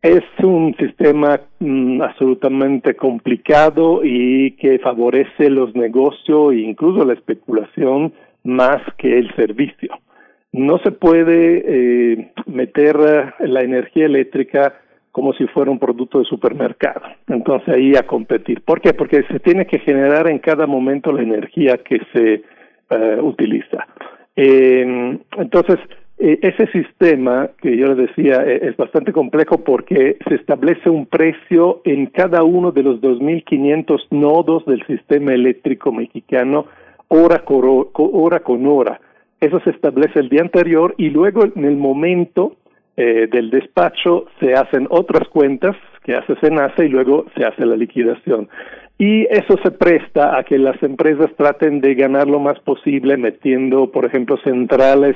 es 0.04 0.22
un 0.44 0.76
sistema 0.78 1.42
mm, 1.58 2.04
absolutamente 2.04 2.96
complicado 2.96 4.02
y 4.04 4.52
que 4.58 4.78
favorece 4.78 5.50
los 5.50 5.74
negocios 5.74 6.54
e 6.54 6.58
incluso 6.58 7.04
la 7.04 7.14
especulación 7.14 8.14
más 8.44 8.84
que 9.00 9.18
el 9.18 9.34
servicio. 9.36 9.90
No 10.52 10.78
se 10.84 10.92
puede 10.92 11.64
eh, 11.66 12.32
meter 12.46 12.98
la 13.40 13.62
energía 13.62 14.06
eléctrica 14.06 14.76
como 15.12 15.34
si 15.34 15.46
fuera 15.48 15.72
un 15.72 15.80
producto 15.80 16.20
de 16.20 16.26
supermercado. 16.26 17.02
Entonces 17.28 17.70
ahí 17.70 17.96
a 17.96 18.06
competir. 18.06 18.62
¿Por 18.62 18.82
qué? 18.82 18.94
Porque 18.94 19.24
se 19.24 19.40
tiene 19.40 19.66
que 19.66 19.80
generar 19.80 20.30
en 20.30 20.40
cada 20.40 20.68
momento 20.68 21.12
la 21.12 21.24
energía 21.24 21.78
que 21.78 22.00
se 22.14 22.44
uh, 22.96 23.22
utiliza. 23.26 23.88
Entonces, 24.36 25.80
eh, 26.22 26.38
ese 26.42 26.68
sistema 26.72 27.50
que 27.62 27.78
yo 27.78 27.88
les 27.88 28.10
decía 28.10 28.44
eh, 28.46 28.60
es 28.64 28.76
bastante 28.76 29.14
complejo 29.14 29.64
porque 29.64 30.18
se 30.28 30.36
establece 30.36 30.90
un 30.90 31.06
precio 31.06 31.82
en 31.86 32.08
cada 32.08 32.44
uno 32.44 32.74
de 32.74 32.84
los 32.84 33.00
2.500 33.00 34.08
nodos 34.12 34.66
del 34.66 34.86
sistema 34.86 35.34
eléctrico 35.34 35.94
mexicano 35.94 36.66
hora, 37.08 37.44
con 37.46 38.68
hora. 38.68 39.00
Eso 39.40 39.60
se 39.62 39.70
establece 39.70 40.20
el 40.20 40.28
día 40.30 40.42
anterior 40.42 40.94
y 40.98 41.10
luego 41.10 41.46
en 41.46 41.64
el 41.64 41.78
momento 41.78 42.58
eh, 43.02 43.30
del 43.32 43.50
despacho 43.50 44.26
se 44.42 44.56
hacen 44.56 44.86
otras 44.90 45.26
cuentas 45.30 45.74
que 46.04 46.16
hace 46.16 46.36
SENACE 46.36 46.84
y 46.84 46.90
luego 46.90 47.28
se 47.34 47.46
hace 47.46 47.66
la 47.66 47.78
liquidación. 47.78 48.50
Y 48.98 49.26
eso 49.28 49.58
se 49.64 49.72
presta 49.72 50.38
a 50.38 50.44
que 50.44 50.58
las 50.58 50.84
empresas 50.84 51.34
traten 51.38 51.80
de 51.80 51.96
ganar 51.96 52.28
lo 52.28 52.42
más 52.42 52.60
posible 52.60 53.16
metiendo, 53.16 53.90
por 53.90 54.04
ejemplo, 54.04 54.36
centrales 54.44 55.16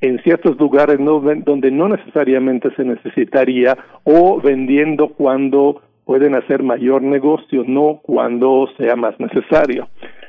en 0.00 0.22
ciertos 0.22 0.56
lugares 0.60 0.98
donde 1.00 1.72
no 1.72 1.88
necesariamente 1.88 2.70
se 2.76 2.84
necesitaría 2.84 3.76
o 4.04 4.40
vendiendo 4.40 5.08
cuando 5.08 5.82
pueden 6.04 6.36
hacer 6.36 6.62
mayor 6.62 7.02
negocio, 7.02 7.64
no 7.66 7.98
cuando 8.00 8.68
sea 8.78 8.94
más 8.94 9.18
necesario. 9.18 9.88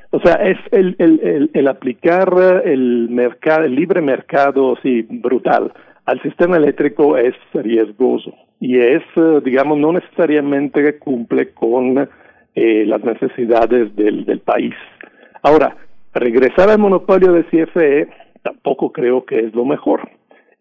O 0.10 0.20
sea, 0.22 0.38
es 0.38 0.58
el, 0.72 0.96
el, 0.98 1.52
el, 1.54 1.68
aplicar 1.68 2.34
el 2.64 3.10
mercado, 3.12 3.66
el 3.66 3.76
libre 3.76 4.02
mercado, 4.02 4.76
sí, 4.82 5.06
brutal, 5.08 5.72
al 6.06 6.22
sistema 6.22 6.58
eléctrico 6.58 7.18
es 7.18 7.36
riesgoso 7.54 8.34
y 8.60 8.80
es, 8.80 9.04
eh, 9.16 9.42
digamos, 9.44 9.78
no 9.78 9.94
necesariamente 9.94 10.98
cumple 11.00 11.52
con 11.54 12.10
eh, 12.56 12.86
las 12.86 13.04
necesidades 13.04 13.96
del, 13.96 14.26
del 14.26 14.40
país. 14.40 14.74
Ahora, 15.42 15.76
regresar 16.14 16.70
al 16.70 16.80
monopolio 16.80 17.34
de 17.34 17.44
CFE 17.46 18.10
tampoco 18.44 18.92
creo 18.92 19.26
que 19.26 19.40
es 19.40 19.54
lo 19.54 19.66
mejor. 19.66 20.10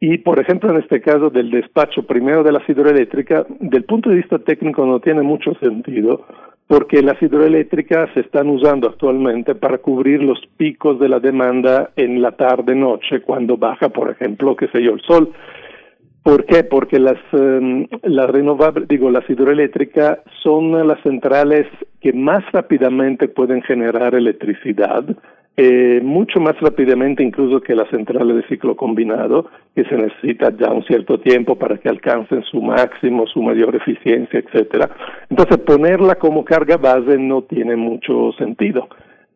Y, 0.01 0.19
por 0.19 0.39
ejemplo, 0.41 0.71
en 0.71 0.81
este 0.83 1.01
caso 1.01 1.31
del 1.31 1.51
despacho 1.51 2.03
primero 2.03 2.43
de 2.43 2.53
la 2.53 2.63
hidroeléctrica, 2.67 3.47
del 3.61 3.85
punto 3.85 4.11
de 4.11 4.17
vista 4.17 4.39
técnico 4.39 4.85
no 4.85 5.01
tiene 5.01 5.23
mucho 5.23 5.55
sentido, 5.55 6.27
porque 6.67 7.03
las 7.03 7.21
hidroeléctricas 7.23 8.11
se 8.15 8.21
están 8.21 8.49
usando 8.49 8.89
actualmente 8.89 9.55
para 9.55 9.79
cubrir 9.79 10.23
los 10.23 10.41
picos 10.57 10.99
de 10.99 11.09
la 11.09 11.21
demanda 11.21 11.91
en 11.97 12.23
la 12.23 12.33
tarde-noche, 12.33 13.21
cuando 13.21 13.57
baja, 13.57 13.91
por 13.91 14.11
ejemplo, 14.11 14.57
qué 14.57 14.69
sé 14.69 14.83
yo, 14.83 14.95
el 14.95 15.03
sol. 15.03 15.33
¿Por 16.23 16.47
qué? 16.47 16.65
Porque 16.65 16.99
las, 16.99 17.19
em, 17.33 17.87
las 18.03 18.31
renovables, 18.31 18.89
digo, 18.89 19.11
las 19.11 19.29
hidroeléctricas 19.29 20.21
son 20.43 20.89
las 20.89 20.99
centrales 21.03 21.67
que 22.01 22.15
más 22.15 22.43
rápidamente 22.51 23.29
pueden 23.29 23.61
generar 23.63 24.15
electricidad, 24.15 25.05
eh, 25.57 26.01
mucho 26.03 26.41
más 26.41 26.59
rápidamente 26.61 27.23
incluso 27.23 27.61
que 27.61 27.77
las 27.77 27.89
centrales 27.89 28.37
de 28.37 28.49
ciclo 28.49 28.75
combinado, 28.75 29.49
que 29.75 29.85
se 29.85 29.97
necesita 29.97 30.53
ya 30.57 30.73
un 30.73 30.85
cierto 30.85 31.21
tiempo 31.21 31.57
para 31.57 31.79
que 31.79 31.89
alcancen 31.89 32.43
su 32.43 32.61
máximo, 32.61 33.27
su 33.29 33.41
mayor 33.41 33.77
eficiencia, 33.77 34.41
etcétera. 34.41 34.91
Entonces, 35.31 35.59
ponerla 35.59 36.17
como 36.17 36.45
carga 36.45 36.77
base 36.77 37.19
no 37.19 37.43
tiene 37.43 37.77
mucho 37.77 38.33
sentido. 38.33 38.89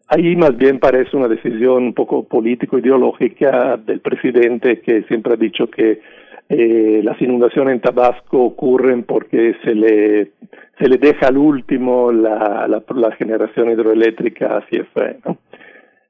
Ahí 0.08 0.34
más 0.34 0.56
bien 0.56 0.80
parece 0.80 1.16
una 1.16 1.28
decisión 1.28 1.84
un 1.84 1.94
poco 1.94 2.24
político-ideológica 2.24 3.76
del 3.76 4.00
presidente 4.00 4.80
que 4.80 5.02
siempre 5.02 5.34
ha 5.34 5.36
dicho 5.36 5.70
que 5.70 6.00
eh, 6.48 7.00
las 7.04 7.20
inundaciones 7.20 7.74
en 7.74 7.80
Tabasco 7.80 8.42
ocurren 8.42 9.04
porque 9.04 9.54
se 9.62 9.74
le 9.74 10.32
se 10.78 10.88
le 10.88 10.96
deja 10.96 11.26
al 11.26 11.36
último 11.36 12.10
la, 12.10 12.66
la, 12.66 12.82
la 12.94 13.12
generación 13.16 13.70
hidroeléctrica 13.70 14.56
a 14.56 14.60
CFE. 14.62 15.18
¿no? 15.26 15.36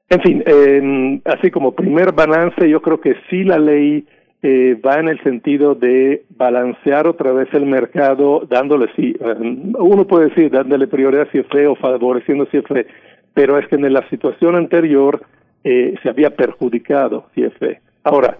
En 0.09 0.21
fin, 0.21 0.43
eh, 0.45 1.21
así 1.25 1.51
como 1.51 1.73
primer 1.73 2.13
balance, 2.13 2.67
yo 2.67 2.81
creo 2.81 2.99
que 2.99 3.15
sí 3.29 3.43
la 3.43 3.59
ley 3.59 4.05
eh, 4.41 4.79
va 4.83 4.99
en 4.99 5.09
el 5.09 5.21
sentido 5.21 5.75
de 5.75 6.23
balancear 6.29 7.07
otra 7.07 7.31
vez 7.33 7.47
el 7.53 7.65
mercado, 7.65 8.41
dándole, 8.49 8.87
sí, 8.95 9.15
em, 9.19 9.73
uno 9.77 10.07
puede 10.07 10.29
decir, 10.29 10.49
dándole 10.49 10.87
prioridad 10.87 11.27
a 11.27 11.31
CFE 11.31 11.67
o 11.67 11.75
favoreciendo 11.75 12.47
CFE, 12.47 12.87
pero 13.33 13.59
es 13.59 13.67
que 13.67 13.75
en 13.75 13.91
la 13.91 14.07
situación 14.09 14.55
anterior 14.55 15.21
eh, 15.63 15.93
se 16.01 16.09
había 16.09 16.31
perjudicado 16.31 17.25
CFE. 17.35 17.81
Ahora, 18.03 18.37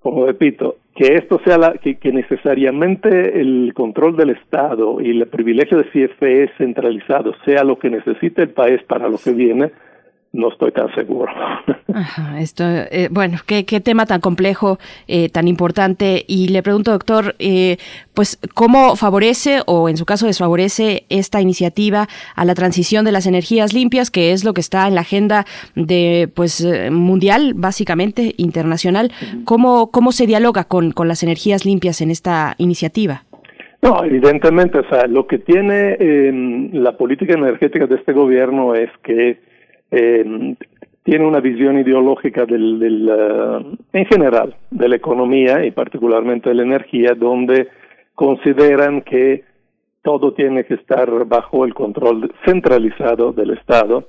como 0.00 0.26
repito, 0.26 0.76
que 0.96 1.14
esto 1.14 1.40
sea 1.44 1.58
la, 1.58 1.72
que, 1.74 1.96
que, 1.96 2.12
necesariamente 2.12 3.40
el 3.40 3.72
control 3.74 4.16
del 4.16 4.30
Estado 4.30 5.00
y 5.00 5.10
el 5.10 5.26
privilegio 5.28 5.78
de 5.78 5.84
CFE 5.84 6.50
centralizado 6.58 7.34
sea 7.44 7.64
lo 7.64 7.78
que 7.78 7.88
necesita 7.88 8.42
el 8.42 8.50
país 8.50 8.82
para 8.82 9.08
lo 9.08 9.18
que 9.18 9.32
viene, 9.32 9.70
no 10.36 10.48
estoy 10.50 10.70
tan 10.72 10.94
seguro. 10.94 11.32
Ajá, 11.92 12.40
esto, 12.40 12.64
eh, 12.66 13.08
bueno, 13.10 13.38
¿qué, 13.46 13.64
qué, 13.64 13.80
tema 13.80 14.06
tan 14.06 14.20
complejo, 14.20 14.78
eh, 15.08 15.28
tan 15.30 15.48
importante. 15.48 16.24
Y 16.28 16.48
le 16.48 16.62
pregunto, 16.62 16.92
doctor, 16.92 17.34
eh, 17.38 17.78
pues, 18.14 18.38
¿cómo 18.54 18.96
favorece 18.96 19.60
o 19.66 19.88
en 19.88 19.96
su 19.96 20.04
caso 20.04 20.26
desfavorece 20.26 21.04
esta 21.08 21.40
iniciativa 21.40 22.06
a 22.34 22.44
la 22.44 22.54
transición 22.54 23.04
de 23.04 23.12
las 23.12 23.26
energías 23.26 23.72
limpias, 23.72 24.10
que 24.10 24.32
es 24.32 24.44
lo 24.44 24.52
que 24.52 24.60
está 24.60 24.86
en 24.86 24.94
la 24.94 25.00
agenda 25.02 25.46
de, 25.74 26.28
pues, 26.34 26.60
eh, 26.60 26.90
mundial, 26.90 27.54
básicamente, 27.54 28.34
internacional? 28.36 29.10
¿Cómo, 29.44 29.90
cómo 29.90 30.12
se 30.12 30.26
dialoga 30.26 30.64
con, 30.64 30.92
con 30.92 31.08
las 31.08 31.22
energías 31.22 31.64
limpias 31.64 32.00
en 32.00 32.10
esta 32.10 32.54
iniciativa? 32.58 33.22
No, 33.82 34.04
evidentemente, 34.04 34.78
o 34.80 34.88
sea, 34.88 35.06
lo 35.06 35.26
que 35.26 35.38
tiene 35.38 35.96
eh, 36.00 36.70
la 36.72 36.96
política 36.96 37.34
energética 37.34 37.86
de 37.86 37.94
este 37.94 38.12
gobierno 38.12 38.74
es 38.74 38.90
que 39.04 39.38
eh, 39.90 40.56
tiene 41.06 41.24
una 41.24 41.40
visión 41.40 41.78
ideológica 41.78 42.46
del, 42.46 42.80
del 42.80 43.08
uh, 43.08 43.76
en 43.92 44.06
general 44.06 44.56
de 44.70 44.88
la 44.88 44.96
economía 44.96 45.64
y 45.64 45.70
particularmente 45.70 46.48
de 46.48 46.56
la 46.56 46.64
energía, 46.64 47.14
donde 47.16 47.68
consideran 48.14 49.02
que 49.02 49.44
todo 50.02 50.34
tiene 50.34 50.64
que 50.64 50.74
estar 50.74 51.08
bajo 51.26 51.64
el 51.64 51.74
control 51.74 52.32
centralizado 52.44 53.32
del 53.32 53.50
Estado, 53.50 54.08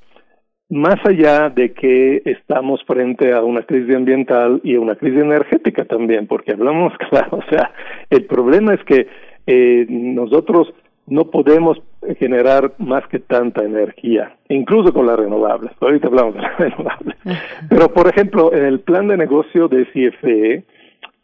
más 0.70 0.98
allá 1.06 1.50
de 1.50 1.74
que 1.74 2.22
estamos 2.26 2.84
frente 2.86 3.32
a 3.34 3.44
una 3.44 3.62
crisis 3.62 3.96
ambiental 3.96 4.60
y 4.64 4.76
a 4.76 4.80
una 4.80 4.96
crisis 4.96 5.22
energética 5.22 5.86
también, 5.86 6.28
porque 6.28 6.54
hablamos 6.54 6.94
claro, 7.10 7.38
o 7.38 7.50
sea, 7.50 7.72
el 8.10 8.26
problema 8.26 8.74
es 8.74 8.84
que 8.84 9.08
eh, 9.46 9.86
nosotros 9.90 10.74
no 11.08 11.26
podemos 11.32 11.82
generar 12.20 12.74
más 12.78 13.08
que 13.08 13.20
tanta 13.20 13.64
energía, 13.64 14.36
incluso 14.50 14.94
con 14.94 15.08
las 15.08 15.18
renovables. 15.18 15.72
Ahorita 15.80 16.08
hablamos 16.08 16.36
de 16.36 16.42
las 16.42 16.58
renovables. 16.60 17.16
Pero, 17.70 17.94
por 17.94 18.08
ejemplo, 18.08 18.54
en 18.54 18.66
el 18.66 18.82
plan 18.82 19.08
de 19.08 19.18
negocio 19.18 19.68
de 19.68 19.86
CFE, 19.86 20.64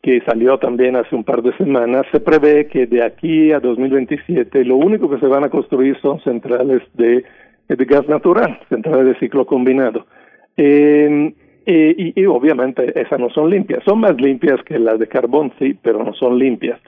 que 0.01 0.21
salió 0.21 0.57
también 0.57 0.95
hace 0.95 1.15
un 1.15 1.23
par 1.23 1.41
de 1.41 1.55
semanas, 1.57 2.05
se 2.11 2.19
prevé 2.19 2.67
que 2.67 2.87
de 2.87 3.03
aquí 3.03 3.51
a 3.51 3.59
2027 3.59 4.65
lo 4.65 4.77
único 4.77 5.09
que 5.09 5.19
se 5.19 5.27
van 5.27 5.43
a 5.43 5.49
construir 5.49 5.97
son 6.01 6.19
centrales 6.21 6.81
de, 6.93 7.23
de 7.67 7.85
gas 7.85 8.07
natural, 8.07 8.59
centrales 8.69 9.05
de 9.05 9.19
ciclo 9.19 9.45
combinado. 9.45 10.05
Eh, 10.57 11.33
y, 11.65 12.21
y, 12.21 12.25
obviamente 12.25 12.99
esas 12.99 13.19
no 13.19 13.29
son 13.29 13.49
limpias, 13.49 13.81
son 13.85 14.01
más 14.01 14.15
limpias 14.19 14.61
que 14.65 14.77
las 14.77 14.99
de 14.99 15.07
carbón, 15.07 15.53
sí, 15.57 15.77
pero 15.81 16.03
no 16.03 16.13
son 16.13 16.37
limpias. 16.37 16.79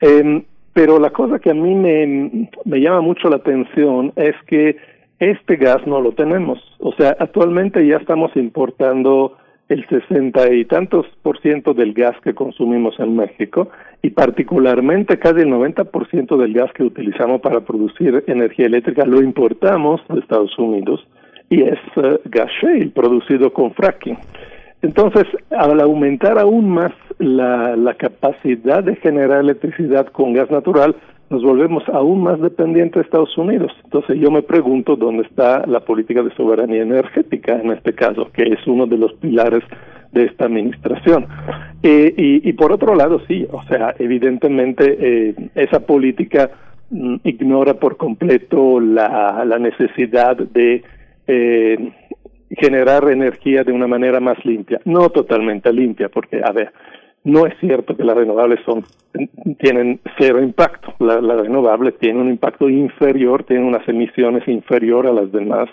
Eh, 0.00 0.44
pero 0.72 0.98
la 0.98 1.10
cosa 1.10 1.38
que 1.38 1.50
a 1.50 1.54
mí 1.54 1.74
me, 1.74 2.48
llama 2.80 3.00
mucho 3.00 3.28
la 3.28 3.36
atención 3.36 4.12
es 4.16 4.34
que 4.46 4.76
este 5.18 5.56
gas 5.56 5.86
no 5.86 6.00
lo 6.00 6.12
tenemos. 6.12 6.58
O 6.78 6.92
sea, 6.92 7.16
actualmente 7.18 7.86
ya 7.86 7.96
estamos 7.96 8.34
importando 8.36 9.36
el 9.68 9.86
sesenta 9.88 10.52
y 10.52 10.64
tantos 10.64 11.06
por 11.22 11.40
ciento 11.40 11.74
del 11.74 11.92
gas 11.92 12.16
que 12.24 12.34
consumimos 12.34 12.98
en 12.98 13.14
México 13.14 13.68
y 14.02 14.10
particularmente 14.10 15.18
casi 15.18 15.42
el 15.42 15.50
90 15.50 15.84
por 15.84 16.08
ciento 16.08 16.36
del 16.36 16.54
gas 16.54 16.72
que 16.72 16.82
utilizamos 16.82 17.40
para 17.40 17.60
producir 17.60 18.24
energía 18.26 18.66
eléctrica 18.66 19.04
lo 19.04 19.20
importamos 19.20 20.00
de 20.08 20.18
Estados 20.18 20.58
Unidos 20.58 21.06
y 21.50 21.62
es 21.62 21.78
uh, 21.96 22.18
gas 22.24 22.50
shale 22.60 22.88
producido 22.88 23.52
con 23.52 23.72
fracking. 23.74 24.16
Entonces, 24.82 25.24
al 25.50 25.80
aumentar 25.80 26.38
aún 26.38 26.70
más 26.70 26.92
la, 27.18 27.94
capacidad 27.98 28.82
de 28.82 28.96
generar 28.96 29.40
electricidad 29.40 30.06
con 30.06 30.32
gas 30.32 30.50
natural, 30.50 30.96
nos 31.28 31.42
volvemos 31.42 31.86
aún 31.90 32.22
más 32.22 32.40
dependientes 32.40 32.94
de 32.94 33.02
Estados 33.02 33.36
Unidos. 33.36 33.72
Entonces 33.84 34.18
yo 34.18 34.30
me 34.30 34.42
pregunto 34.42 34.96
dónde 34.96 35.22
está 35.24 35.66
la 35.66 35.80
política 35.80 36.22
de 36.22 36.34
soberanía 36.34 36.82
energética 36.82 37.60
en 37.60 37.72
este 37.72 37.94
caso, 37.94 38.30
que 38.32 38.42
es 38.42 38.66
uno 38.66 38.86
de 38.86 38.96
los 38.96 39.12
pilares 39.14 39.62
de 40.12 40.24
esta 40.24 40.46
administración. 40.46 41.26
Eh, 41.82 42.14
y, 42.16 42.48
y, 42.48 42.52
por 42.54 42.72
otro 42.72 42.94
lado, 42.94 43.20
sí, 43.28 43.46
o 43.52 43.62
sea, 43.64 43.94
evidentemente 43.98 44.96
eh, 44.98 45.34
esa 45.54 45.80
política 45.86 46.50
mm, 46.90 47.16
ignora 47.24 47.74
por 47.74 47.96
completo 47.96 48.80
la, 48.80 49.44
la 49.44 49.58
necesidad 49.58 50.36
de 50.36 50.82
eh, 51.28 51.92
generar 52.50 53.08
energía 53.10 53.62
de 53.64 53.72
una 53.72 53.86
manera 53.86 54.20
más 54.20 54.44
limpia, 54.44 54.80
no 54.84 55.10
totalmente 55.10 55.72
limpia, 55.72 56.08
porque, 56.08 56.40
a 56.44 56.52
ver, 56.52 56.72
no 57.24 57.46
es 57.46 57.54
cierto 57.60 57.96
que 57.96 58.04
las 58.04 58.16
renovables 58.16 58.60
son 58.64 58.84
tienen 59.58 60.00
cero 60.18 60.42
impacto. 60.42 60.94
La, 60.98 61.20
la 61.20 61.36
renovable 61.36 61.92
tiene 61.92 62.20
un 62.20 62.30
impacto 62.30 62.68
inferior, 62.68 63.44
tiene 63.44 63.64
unas 63.64 63.86
emisiones 63.88 64.46
inferior 64.48 65.06
a 65.06 65.12
las 65.12 65.30
demás, 65.30 65.68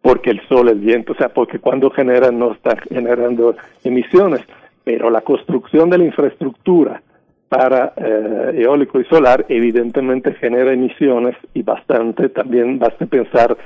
porque 0.00 0.30
el 0.30 0.40
sol, 0.48 0.68
el 0.68 0.78
viento, 0.78 1.12
o 1.12 1.16
sea, 1.16 1.28
porque 1.28 1.58
cuando 1.58 1.90
generan 1.90 2.38
no 2.38 2.52
está 2.52 2.76
generando 2.88 3.56
emisiones, 3.84 4.40
pero 4.84 5.10
la 5.10 5.20
construcción 5.20 5.90
de 5.90 5.98
la 5.98 6.04
infraestructura 6.04 7.02
para 7.48 7.92
eh, 7.96 8.62
eólico 8.62 9.00
y 9.00 9.04
solar 9.04 9.44
evidentemente 9.48 10.34
genera 10.34 10.72
emisiones 10.72 11.36
y 11.54 11.62
bastante, 11.62 12.28
también 12.28 12.78
basta 12.78 13.06
pensar 13.06 13.56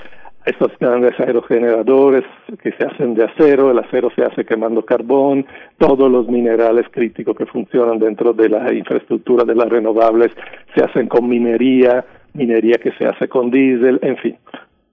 estos 0.51 0.73
grandes 0.79 1.19
aerogeneradores 1.19 2.25
que 2.63 2.73
se 2.73 2.85
hacen 2.85 3.15
de 3.15 3.25
acero, 3.25 3.71
el 3.71 3.79
acero 3.79 4.11
se 4.15 4.23
hace 4.23 4.45
quemando 4.45 4.85
carbón, 4.85 5.47
todos 5.79 6.11
los 6.11 6.29
minerales 6.29 6.87
críticos 6.91 7.37
que 7.37 7.47
funcionan 7.47 7.99
dentro 7.99 8.33
de 8.33 8.49
la 8.49 8.73
infraestructura 8.73 9.45
de 9.45 9.55
las 9.55 9.69
renovables 9.69 10.33
se 10.75 10.85
hacen 10.85 11.09
con 11.09 11.29
minería, 11.29 12.05
minería 12.35 12.77
que 12.83 12.93
se 12.93 13.07
hace 13.07 13.29
con 13.29 13.51
diésel, 13.51 13.99
en 14.03 14.17
fin. 14.19 14.37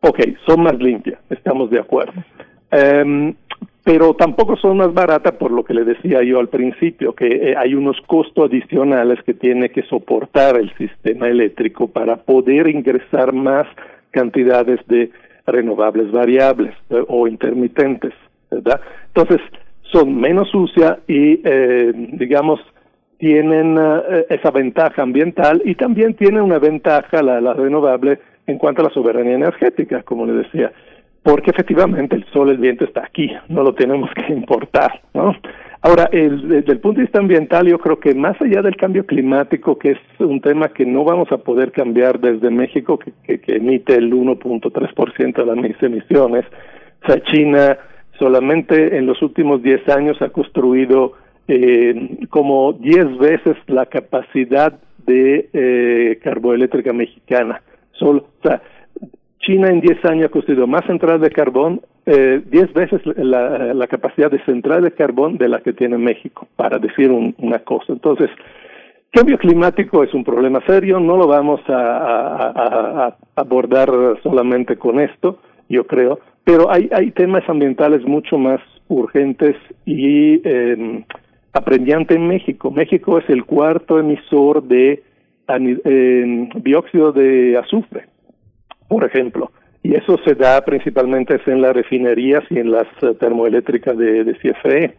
Ok, 0.01 0.19
son 0.45 0.63
más 0.63 0.77
limpias, 0.79 1.19
estamos 1.29 1.69
de 1.69 1.79
acuerdo. 1.79 2.23
Em, 2.71 3.33
pero 3.83 4.13
tampoco 4.13 4.57
son 4.57 4.77
más 4.77 4.93
baratas 4.93 5.33
por 5.35 5.51
lo 5.51 5.63
que 5.63 5.73
le 5.73 5.85
decía 5.85 6.21
yo 6.21 6.39
al 6.39 6.49
principio, 6.49 7.13
que 7.13 7.27
eh, 7.27 7.55
hay 7.57 7.73
unos 7.73 7.99
costos 8.05 8.49
adicionales 8.49 9.23
que 9.23 9.33
tiene 9.33 9.69
que 9.69 9.83
soportar 9.83 10.57
el 10.57 10.71
sistema 10.77 11.29
eléctrico 11.29 11.87
para 11.87 12.17
poder 12.17 12.67
ingresar 12.67 13.33
más 13.33 13.65
cantidades 14.11 14.79
de 14.87 15.09
renovables 15.47 16.11
variables 16.11 16.73
eh, 16.89 17.03
o 17.07 17.27
intermitentes, 17.27 18.13
¿verdad? 18.51 18.81
Entonces, 19.07 19.41
son 19.91 20.19
menos 20.19 20.49
sucias 20.49 20.97
y, 21.07 21.41
eh, 21.43 21.91
digamos, 22.13 22.59
tienen 23.17 23.79
esa 24.29 24.51
ventaja 24.51 25.01
ambiental 25.01 25.59
y 25.65 25.73
también 25.73 26.13
tienen 26.13 26.41
una 26.41 26.59
ventaja 26.59 27.23
la, 27.23 27.41
la 27.41 27.53
renovable 27.53 28.19
en 28.45 28.59
cuanto 28.59 28.81
a 28.81 28.85
la 28.85 28.93
soberanía 28.93 29.33
energética, 29.33 30.03
como 30.03 30.27
le 30.27 30.33
decía 30.33 30.71
porque 31.27 31.51
efectivamente 31.51 32.15
el 32.15 32.23
sol, 32.31 32.51
el 32.51 32.57
viento 32.57 32.85
está 32.85 33.03
aquí, 33.03 33.29
no 33.49 33.61
lo 33.61 33.73
tenemos 33.73 34.09
que 34.15 34.31
importar, 34.31 35.01
¿no? 35.13 35.35
Ahora, 35.81 36.07
el, 36.13 36.47
desde 36.47 36.71
el 36.71 36.79
punto 36.79 36.99
de 36.99 37.03
vista 37.03 37.19
ambiental, 37.19 37.67
yo 37.67 37.79
creo 37.79 37.99
que 37.99 38.15
más 38.15 38.41
allá 38.41 38.61
del 38.61 38.77
cambio 38.77 39.05
climático, 39.05 39.77
que 39.77 39.91
es 39.91 39.97
un 40.19 40.39
tema 40.39 40.69
que 40.69 40.85
no 40.85 41.03
vamos 41.03 41.29
a 41.33 41.39
poder 41.39 41.73
cambiar 41.73 42.21
desde 42.21 42.49
México, 42.49 42.97
que, 42.97 43.41
que, 43.41 43.57
emite 43.57 43.95
el 43.95 44.13
1.3% 44.13 45.35
de 45.35 45.45
las 45.45 45.83
emisiones, 45.83 46.45
China 47.25 47.77
solamente 48.17 48.97
en 48.97 49.05
los 49.05 49.21
últimos 49.21 49.61
10 49.61 49.89
años 49.89 50.21
ha 50.21 50.29
construido 50.29 51.11
eh, 51.49 52.19
como 52.29 52.71
10 52.71 53.17
veces 53.17 53.57
la 53.67 53.85
capacidad 53.87 54.79
de 55.05 55.49
eh, 55.51 56.19
carboeléctrica 56.23 56.93
mexicana. 56.93 57.61
Solo, 57.91 58.27
o 58.39 58.47
sea, 58.47 58.61
China 59.39 59.69
en 59.69 59.81
10 59.81 60.05
años 60.05 60.25
ha 60.25 60.29
construido 60.29 60.67
más 60.67 60.85
centrales 60.85 61.21
de 61.21 61.29
carbón, 61.29 61.81
eh, 62.05 62.41
10 62.45 62.73
veces 62.73 63.01
la, 63.05 63.87
capacidad 63.87 64.31
de 64.31 64.43
central 64.45 64.83
de 64.83 64.91
carbón 64.91 65.37
de 65.37 65.47
la 65.47 65.61
que 65.61 65.73
tiene 65.73 65.97
México, 65.97 66.47
para 66.55 66.79
decir 66.79 67.11
una 67.11 67.59
cosa. 67.59 67.93
Entonces, 67.93 68.29
cambio 69.11 69.37
climático 69.37 70.03
es 70.03 70.13
un 70.13 70.23
problema 70.23 70.61
serio, 70.65 70.99
no 70.99 71.17
lo 71.17 71.27
vamos 71.27 71.61
a, 71.67 73.15
abordar 73.35 73.89
solamente 74.23 74.77
con 74.77 74.99
esto, 74.99 75.39
yo 75.69 75.85
creo, 75.85 76.19
pero 76.43 76.71
hay, 76.71 76.89
hay 76.93 77.11
temas 77.11 77.47
ambientales 77.47 78.05
mucho 78.05 78.37
más 78.37 78.59
urgentes 78.87 79.55
y 79.85 80.41
eh, 80.47 81.03
en 82.09 82.27
México. 82.27 82.71
México 82.71 83.17
es 83.17 83.29
el 83.29 83.43
cuarto 83.45 83.99
emisor 83.99 84.63
de 84.63 85.03
eh, 85.47 86.49
dióxido 86.55 87.11
de 87.11 87.57
azufre 87.57 88.05
por 88.87 89.03
ejemplo. 89.05 89.51
Y 89.83 89.95
eso 89.95 90.17
se 90.25 90.35
da 90.35 90.61
principalmente 90.65 91.39
en 91.45 91.61
las 91.61 91.73
refinerías 91.73 92.43
y 92.49 92.59
en 92.59 92.71
las 92.71 92.87
eh, 93.01 93.13
termoeléctricas 93.19 93.97
de, 93.97 94.35
CFE. 94.41 94.95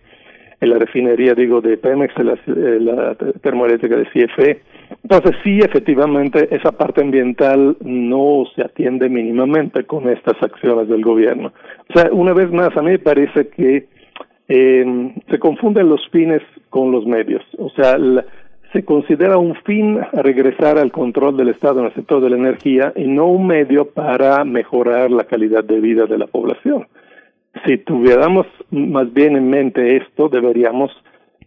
En 0.61 0.71
la 0.71 0.79
refinería, 0.79 1.35
digo, 1.35 1.61
de 1.61 1.77
Pemex, 1.77 2.17
en 2.17 2.27
la, 2.27 2.33
eh, 2.33 2.79
la 2.81 3.15
termoeléctrica 3.43 3.97
de 3.97 4.07
CFE. 4.07 4.61
Entonces, 5.03 5.37
sí, 5.45 5.59
efectivamente, 5.59 6.49
esa 6.51 6.73
parte 6.73 7.03
ambiental 7.03 7.77
no 7.81 8.45
se 8.57 8.63
atiende 8.63 9.09
mínimamente 9.09 9.85
con 9.85 10.09
estas 10.09 10.43
acciones 10.43 10.89
del 10.89 11.03
gobierno. 11.03 11.53
O 11.91 11.93
sea, 11.93 12.11
una 12.11 12.33
vez 12.33 12.51
más, 12.51 12.77
a 12.77 12.83
mí 12.83 12.93
me 12.93 12.99
parece 12.99 13.49
que 13.49 13.87
eh, 14.49 15.13
se 15.29 15.39
confunden 15.39 15.89
los 15.89 16.01
fines 16.11 16.43
con 16.71 16.91
los 16.91 17.07
medios. 17.07 17.43
O 17.59 17.69
sea, 17.71 17.99
la, 17.99 18.25
se 18.73 18.85
considera 18.85 19.39
un 19.39 19.55
fin 19.65 19.99
regresar 20.13 20.79
al 20.79 20.93
control 20.93 21.37
del 21.37 21.49
Estado 21.49 21.81
en 21.81 21.87
el 21.87 21.95
sector 21.95 22.21
de 22.23 22.31
la 22.31 22.37
energía 22.37 22.93
y 22.97 23.07
no 23.07 23.27
un 23.27 23.47
medio 23.47 23.87
para 23.87 24.45
mejorar 24.45 25.11
la 25.11 25.25
calidad 25.25 25.65
de 25.65 25.81
vida 25.81 26.07
de 26.07 26.19
la 26.19 26.27
población. 26.27 26.87
Si 27.65 27.79
tuviéramos 27.79 28.47
más 28.71 29.13
bien 29.13 29.37
en 29.37 29.49
mente 29.49 29.97
esto, 29.97 30.29
deberíamos 30.29 30.91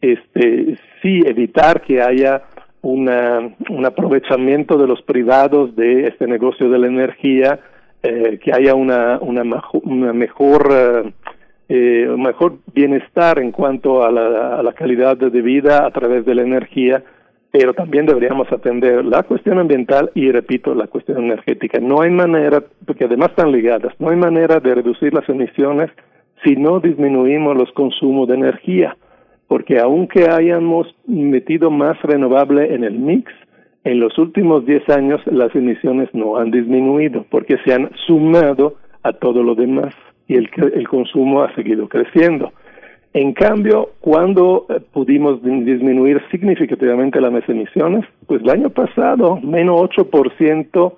este, 0.01 0.77
sí 1.01 1.22
evitar 1.25 1.82
que 1.82 2.01
haya 2.01 2.43
una, 2.82 3.56
un 3.69 3.85
aprovechamiento 3.85 4.77
de 4.77 4.88
los 4.88 5.01
privados 5.03 5.75
de 5.75 6.08
este 6.08 6.25
negocio 6.25 6.69
de 6.69 6.80
la 6.80 6.88
energía, 6.88 7.59
eh, 8.01 8.40
que 8.43 8.51
haya 8.51 8.74
una, 8.74 9.19
una, 9.22 9.43
una 9.83 10.11
mejor 10.11 10.69
eh, 10.72 11.14
eh, 11.74 12.06
mejor 12.17 12.58
bienestar 12.74 13.40
en 13.40 13.53
cuanto 13.53 14.03
a 14.03 14.11
la, 14.11 14.58
a 14.58 14.61
la 14.61 14.74
calidad 14.74 15.16
de 15.16 15.41
vida 15.41 15.85
a 15.85 15.91
través 15.91 16.25
de 16.25 16.35
la 16.35 16.41
energía, 16.41 17.01
pero 17.50 17.74
también 17.74 18.06
deberíamos 18.06 18.51
atender 18.51 19.06
la 19.06 19.24
cuestión 19.24 19.58
ambiental 19.58 20.11
y, 20.14 20.30
repito, 20.33 20.75
la 20.75 20.88
cuestión 20.88 21.24
energética. 21.24 21.80
No 21.80 22.01
hay 22.01 22.11
manera, 22.11 22.61
porque 22.85 23.06
además 23.06 23.30
están 23.30 23.53
ligadas, 23.53 23.93
no 24.00 24.09
hay 24.09 24.17
manera 24.17 24.59
de 24.59 24.75
reducir 24.75 25.14
las 25.14 25.30
emisiones 25.30 25.90
si 26.43 26.58
no 26.58 26.82
disminuimos 26.82 27.56
los 27.56 27.72
consumos 27.72 28.27
de 28.27 28.35
energía, 28.35 28.98
porque 29.48 29.80
aunque 29.80 30.27
hayamos 30.30 30.93
metido 31.08 31.72
más 31.72 32.01
renovable 32.01 32.75
en 32.75 32.83
el 32.83 33.00
mix, 33.00 33.32
en 33.85 34.01
los 34.01 34.17
últimos 34.17 34.66
10 34.66 34.90
años 34.90 35.22
las 35.25 35.56
emisiones 35.56 36.09
no 36.11 36.35
han 36.35 36.51
disminuido, 36.51 37.25
porque 37.30 37.56
se 37.64 37.74
han 37.74 37.91
sumado 38.08 38.75
a 39.03 39.14
todo 39.14 39.41
lo 39.41 39.56
demás 39.56 39.95
y 40.32 40.35
el, 40.35 40.50
el 40.74 40.88
consumo 40.88 41.43
ha 41.43 41.53
seguido 41.56 41.90
creciendo. 41.90 42.53
En 43.14 43.34
cambio, 43.34 43.90
cuando 44.00 44.66
eh, 44.69 44.80
pudimos 44.93 45.43
disminuir 45.43 46.22
significativamente 46.32 47.19
las 47.19 47.48
emisiones, 47.50 48.06
pues 48.26 48.42
el 48.42 48.50
año 48.50 48.69
pasado, 48.69 49.38
menos 49.42 49.82
8% 49.82 50.93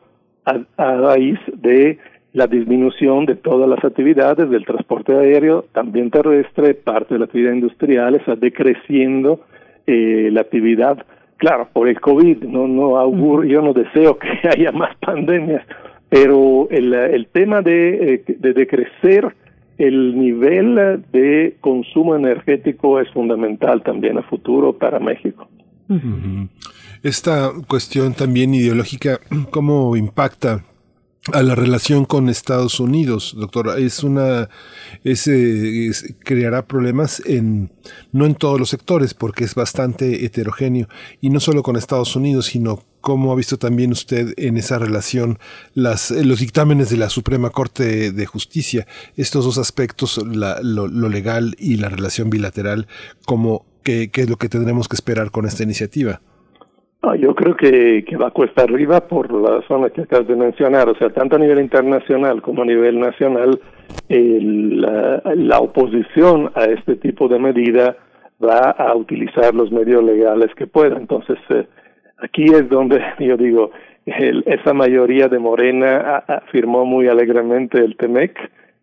a, 0.46 0.60
a 0.78 0.96
raíz 0.98 1.40
de 1.52 1.98
la 2.34 2.46
disminución 2.46 3.26
de 3.26 3.36
todas 3.36 3.68
las 3.68 3.84
actividades 3.84 4.48
del 4.50 4.66
transporte 4.66 5.14
aéreo, 5.16 5.66
también 5.72 6.12
terrestre, 6.12 6.76
parte 6.76 7.16
de 7.16 7.20
la 7.20 7.26
actividad 7.26 7.54
industrial, 7.54 8.16
está 8.16 8.36
decreciendo 8.36 9.42
eh, 9.88 10.30
la 10.32 10.42
actividad. 10.42 11.04
Claro, 11.38 11.68
por 11.74 11.88
el 11.88 12.00
COVID, 12.00 12.44
no, 12.44 12.68
no 12.68 12.98
auguro, 12.98 13.44
yo 13.44 13.62
no 13.62 13.74
deseo 13.74 14.20
que 14.20 14.30
haya 14.48 14.72
más 14.72 14.96
pandemias, 14.98 15.66
pero 16.14 16.68
el, 16.70 16.94
el 16.94 17.26
tema 17.26 17.64
de, 17.64 18.14
eh, 18.14 18.24
de 18.28 18.54
decrecer 18.54 19.36
el 19.80 20.16
nivel 20.16 21.04
de 21.12 21.58
consumo 21.60 22.16
energético 22.16 23.00
es 23.00 23.10
fundamental 23.10 23.82
también 23.82 24.20
a 24.20 24.22
futuro 24.22 24.78
para 24.78 25.00
México. 25.00 25.50
Esta 27.02 27.52
cuestión 27.68 28.14
también 28.14 28.54
ideológica, 28.54 29.20
¿cómo 29.50 29.96
impacta 29.96 30.64
a 31.32 31.42
la 31.42 31.56
relación 31.56 32.06
con 32.06 32.30
Estados 32.30 32.80
Unidos, 32.80 33.34
doctor. 33.36 33.80
Es 33.80 34.04
una, 34.04 34.50
es, 35.04 36.16
creará 36.20 36.68
problemas 36.68 37.24
en, 37.26 37.72
no 38.12 38.26
en 38.26 38.36
todos 38.36 38.60
los 38.60 38.70
sectores, 38.70 39.16
porque 39.16 39.46
es 39.46 39.56
bastante 39.56 40.26
heterogéneo, 40.26 40.88
y 41.22 41.30
no 41.32 41.40
solo 41.40 41.64
con 41.64 41.78
Estados 41.78 42.16
Unidos, 42.16 42.48
sino 42.48 42.84
cómo 43.04 43.34
ha 43.34 43.36
visto 43.36 43.58
también 43.58 43.92
usted 43.92 44.34
en 44.38 44.56
esa 44.56 44.80
relación 44.80 45.38
las, 45.76 46.10
los 46.26 46.40
dictámenes 46.40 46.90
de 46.90 46.98
la 46.98 47.10
Suprema 47.10 47.50
Corte 47.50 48.12
de 48.14 48.26
Justicia, 48.26 48.86
estos 49.18 49.44
dos 49.44 49.58
aspectos, 49.58 50.26
la, 50.26 50.56
lo, 50.64 50.88
lo, 50.88 51.10
legal 51.10 51.54
y 51.60 51.76
la 51.76 51.90
relación 51.90 52.30
bilateral, 52.30 52.88
como, 53.26 53.66
qué, 53.84 54.10
es 54.16 54.30
lo 54.30 54.38
que 54.38 54.48
tendremos 54.48 54.88
que 54.88 54.96
esperar 54.96 55.32
con 55.32 55.46
esta 55.46 55.64
iniciativa. 55.64 56.22
No, 57.04 57.14
yo 57.16 57.36
creo 57.36 57.58
que, 57.58 58.06
va 58.16 58.28
a 58.28 58.32
cuesta 58.32 58.64
arriba 58.64 59.02
por 59.06 59.34
la 59.34 59.62
zona 59.68 59.90
que 59.90 60.04
acabas 60.04 60.30
de 60.30 60.38
mencionar, 60.38 60.88
o 60.88 60.96
sea, 60.96 61.10
tanto 61.10 61.36
a 61.36 61.40
nivel 61.40 61.60
internacional 61.60 62.42
como 62.42 62.62
a 62.62 62.66
nivel 62.66 63.02
nacional, 63.02 63.60
la, 64.08 65.22
la, 65.36 65.60
oposición 65.60 66.52
a 66.56 66.64
este 66.64 66.96
tipo 66.96 67.28
de 67.28 67.38
medida 67.38 67.98
va 68.42 68.72
a 68.72 68.96
utilizar 68.96 69.54
los 69.54 69.74
medios 69.74 70.02
legales 70.06 70.56
que 70.56 70.68
pueda. 70.68 70.96
Entonces, 70.96 71.38
eh, 71.50 71.68
aquí 72.24 72.46
es 72.46 72.70
donde 72.70 73.02
yo 73.20 73.38
digo, 73.38 73.72
el, 74.06 74.44
esa 74.48 74.74
mayoría 74.74 75.28
de 75.28 75.40
Morena 75.40 76.24
firmó 76.52 76.86
muy 76.86 77.08
alegremente 77.08 77.80
el 77.80 77.96
TEMEC, 77.96 78.38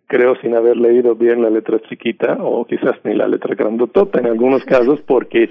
creo 0.07 0.35
sin 0.36 0.55
haber 0.55 0.77
leído 0.77 1.15
bien 1.15 1.43
la 1.43 1.51
letra 1.51 1.81
chiquita 1.89 2.36
o 2.41 2.65
quizás 2.65 2.97
ni 3.05 3.15
la 3.15 3.28
letra 3.28 3.55
grandotota 3.55 4.19
en 4.19 4.27
algunos 4.27 4.65
casos 4.65 5.01
porque 5.02 5.44
eh, 5.44 5.51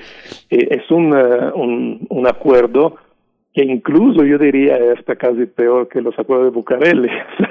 es 0.49 0.89
un, 0.91 2.07
un 2.09 2.27
acuerdo 2.27 2.97
que 3.53 3.63
incluso 3.63 4.23
yo 4.25 4.37
diría 4.37 4.77
está 4.93 5.15
casi 5.15 5.45
peor 5.45 5.87
que 5.87 6.01
los 6.01 6.17
acuerdos 6.19 6.47
de 6.47 6.51
Bucareli. 6.51 7.09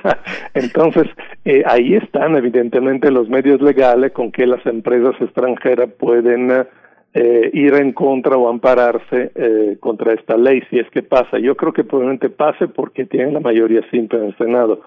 Entonces, 0.54 1.06
eh, 1.44 1.62
ahí 1.66 1.94
están 1.94 2.36
evidentemente 2.36 3.10
los 3.10 3.28
medios 3.28 3.60
legales 3.60 4.12
con 4.12 4.30
que 4.30 4.46
las 4.46 4.64
empresas 4.66 5.14
extranjeras 5.20 5.90
pueden 5.98 6.66
eh, 7.14 7.50
ir 7.52 7.74
en 7.74 7.92
contra 7.92 8.36
o 8.36 8.48
ampararse 8.48 9.32
eh, 9.34 9.76
contra 9.80 10.12
esta 10.12 10.36
ley, 10.36 10.62
si 10.70 10.78
es 10.78 10.88
que 10.90 11.02
pasa. 11.02 11.38
Yo 11.38 11.56
creo 11.56 11.72
que 11.72 11.84
probablemente 11.84 12.30
pase 12.30 12.68
porque 12.68 13.06
tienen 13.06 13.34
la 13.34 13.40
mayoría 13.40 13.82
simple 13.90 14.18
en 14.18 14.24
el 14.26 14.36
Senado. 14.36 14.82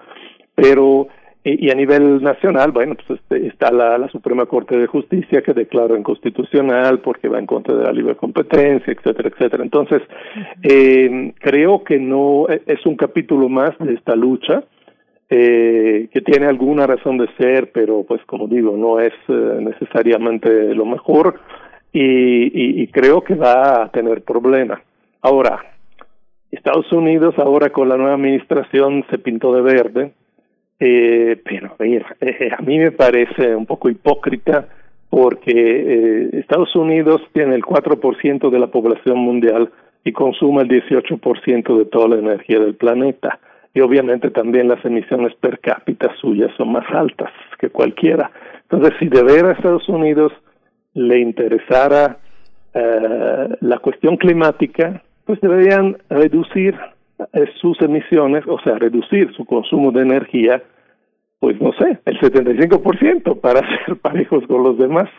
Pero 0.54 1.08
y, 1.44 1.70
a 1.70 1.74
nivel 1.74 2.22
nacional, 2.22 2.70
bueno, 2.70 2.94
pues 2.94 3.18
este, 3.18 3.48
está 3.48 3.72
la, 3.72 4.08
Suprema 4.10 4.46
Corte 4.46 4.76
de 4.76 4.86
Justicia 4.86 5.42
que 5.42 5.52
declaró 5.52 5.96
inconstitucional 5.96 7.00
porque 7.00 7.28
va 7.28 7.40
en 7.40 7.46
contra 7.46 7.74
de 7.74 7.84
la 7.84 7.92
libre 7.92 8.14
competencia, 8.14 8.92
etcétera, 8.92 9.28
etcétera. 9.28 9.64
Entonces, 9.64 10.02
eh, 10.62 11.32
creo 11.40 11.82
que 11.82 11.98
no 11.98 12.46
e, 12.48 12.62
es 12.66 12.86
un 12.86 12.96
capítulo 12.96 13.48
más 13.48 13.76
de 13.80 13.94
esta 13.94 14.14
lucha 14.14 14.62
eh, 15.30 16.08
que 16.12 16.20
tiene 16.20 16.46
alguna 16.46 16.86
razón 16.86 17.18
de 17.18 17.26
ser, 17.36 17.72
pero 17.72 18.04
pues 18.04 18.24
como 18.26 18.46
digo, 18.46 18.76
no 18.76 19.00
es 19.00 19.14
eh, 19.28 19.58
necesariamente 19.60 20.74
lo 20.76 20.84
mejor 20.84 21.40
y, 21.92 22.82
y 22.82 22.86
creo 22.88 23.22
que 23.22 23.34
va 23.34 23.84
a 23.84 23.88
tener 23.90 24.22
problemas. 24.22 24.80
Ahora, 25.20 25.64
Estados 26.50 26.90
Unidos 26.92 27.34
ahora 27.38 27.70
con 27.70 27.88
la 27.88 27.96
nueva 27.96 28.14
administración 28.14 29.04
se 29.10 29.18
pintó 29.18 29.54
de 29.54 29.62
verde 29.62 30.12
eh, 30.84 31.40
pero 31.44 31.68
a 31.68 31.74
ver, 31.78 32.04
eh, 32.20 32.50
a 32.58 32.60
mí 32.60 32.76
me 32.76 32.90
parece 32.90 33.54
un 33.54 33.66
poco 33.66 33.88
hipócrita 33.88 34.66
porque 35.08 35.52
eh, 35.54 36.30
Estados 36.32 36.74
Unidos 36.74 37.22
tiene 37.32 37.54
el 37.54 37.62
4% 37.62 38.50
de 38.50 38.58
la 38.58 38.66
población 38.66 39.18
mundial 39.18 39.70
y 40.02 40.10
consume 40.10 40.62
el 40.62 40.68
18% 40.68 41.78
de 41.78 41.84
toda 41.84 42.08
la 42.08 42.16
energía 42.16 42.58
del 42.58 42.74
planeta. 42.74 43.38
Y 43.72 43.80
obviamente 43.80 44.30
también 44.30 44.66
las 44.66 44.84
emisiones 44.84 45.32
per 45.36 45.60
cápita 45.60 46.12
suyas 46.20 46.50
son 46.56 46.72
más 46.72 46.86
altas 46.92 47.30
que 47.60 47.70
cualquiera. 47.70 48.32
Entonces, 48.62 48.92
si 48.98 49.06
de 49.06 49.22
ver 49.22 49.46
a 49.46 49.52
Estados 49.52 49.88
Unidos 49.88 50.32
le 50.94 51.18
interesara 51.18 52.18
eh, 52.74 53.48
la 53.60 53.78
cuestión 53.78 54.16
climática, 54.16 55.02
pues 55.24 55.40
deberían 55.40 55.96
reducir 56.10 56.78
eh, 57.32 57.46
sus 57.60 57.80
emisiones, 57.80 58.44
o 58.46 58.58
sea, 58.60 58.76
reducir 58.76 59.32
su 59.34 59.44
consumo 59.44 59.92
de 59.92 60.02
energía 60.02 60.62
pues 61.42 61.60
no 61.60 61.72
sé, 61.72 61.98
el 62.04 62.20
75% 62.20 63.40
para 63.40 63.60
ser 63.84 63.96
parejos 63.96 64.46
con 64.46 64.62
los 64.62 64.78
demás. 64.78 65.10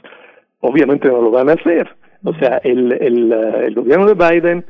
Obviamente 0.62 1.10
no 1.10 1.22
lo 1.22 1.32
van 1.32 1.50
a 1.50 1.54
hacer. 1.54 1.90
O 2.24 2.34
sea, 2.36 2.62
el, 2.64 2.94
el, 2.94 3.34
eh, 3.34 3.66
el 3.66 3.76
gobierno 3.76 4.06
de 4.06 4.14
Biden 4.14 4.66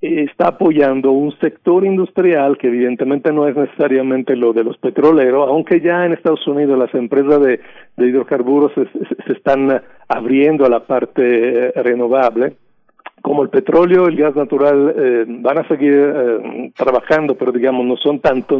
está 0.00 0.48
apoyando 0.48 1.12
un 1.12 1.36
sector 1.40 1.84
industrial 1.84 2.56
que 2.56 2.68
evidentemente 2.68 3.32
no 3.32 3.46
es 3.46 3.54
necesariamente 3.54 4.34
lo 4.34 4.52
de 4.52 4.64
los 4.64 4.78
petroleros, 4.78 5.48
aunque 5.48 5.80
ya 5.80 6.06
en 6.06 6.12
Estados 6.12 6.46
Unidos 6.46 6.78
las 6.78 6.94
empresas 6.94 7.40
de, 7.40 7.60
de 7.96 8.06
hidrocarburos 8.06 8.72
se, 8.74 8.86
se, 8.86 9.32
están 9.32 9.82
abriendo 10.08 10.64
a 10.64 10.70
la 10.70 10.80
parte 10.80 11.22
eh, 11.22 11.72
renovable. 11.82 12.54
Como 13.20 13.42
el 13.42 13.50
petróleo, 13.50 14.06
el 14.06 14.16
gas 14.16 14.34
natural 14.34 14.94
eh, 14.96 15.24
van 15.28 15.58
a 15.58 15.68
seguir 15.68 15.92
eh, 15.92 16.72
trabajando, 16.74 17.34
pero 17.34 17.52
digamos 17.52 17.84
no 17.84 17.96
son 17.98 18.20
tanto 18.20 18.58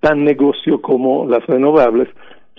tan 0.00 0.24
negocio 0.24 0.80
como 0.80 1.26
las 1.26 1.46
renovables, 1.46 2.08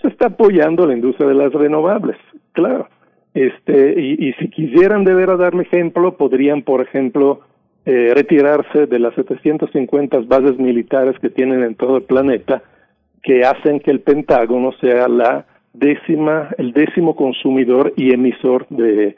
se 0.01 0.07
está 0.07 0.27
apoyando 0.27 0.85
la 0.85 0.93
industria 0.93 1.27
de 1.27 1.35
las 1.35 1.51
renovables, 1.51 2.17
claro. 2.53 2.87
Este, 3.33 3.99
y, 3.99 4.29
y 4.29 4.33
si 4.33 4.49
quisieran 4.49 5.03
de 5.03 5.11
a 5.23 5.37
darme 5.37 5.63
ejemplo, 5.63 6.17
podrían, 6.17 6.63
por 6.63 6.81
ejemplo, 6.81 7.41
eh, 7.85 8.13
retirarse 8.13 8.85
de 8.85 8.99
las 8.99 9.15
750 9.15 10.19
bases 10.27 10.57
militares 10.59 11.17
que 11.19 11.29
tienen 11.29 11.63
en 11.63 11.75
todo 11.75 11.97
el 11.97 12.03
planeta, 12.03 12.61
que 13.23 13.43
hacen 13.43 13.79
que 13.79 13.91
el 13.91 14.01
Pentágono 14.01 14.71
sea 14.73 15.07
la 15.07 15.45
décima, 15.73 16.49
el 16.57 16.73
décimo 16.73 17.15
consumidor 17.15 17.93
y 17.95 18.13
emisor 18.13 18.67
de, 18.69 19.15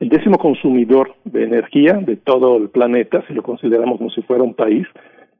el 0.00 0.08
décimo 0.08 0.38
consumidor 0.38 1.14
de 1.24 1.44
energía 1.44 1.94
de 1.94 2.16
todo 2.16 2.56
el 2.56 2.68
planeta, 2.68 3.24
si 3.26 3.34
lo 3.34 3.42
consideramos 3.42 3.98
como 3.98 4.10
si 4.10 4.22
fuera 4.22 4.42
un 4.42 4.54
país, 4.54 4.86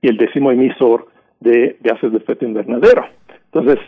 y 0.01 0.09
el 0.09 0.17
décimo 0.17 0.51
emisor 0.51 1.07
de 1.41 1.77
gases 1.81 2.13
de 2.13 2.19
efecto 2.19 2.45
invernadero. 2.45 3.05
Entonces, 3.53 3.79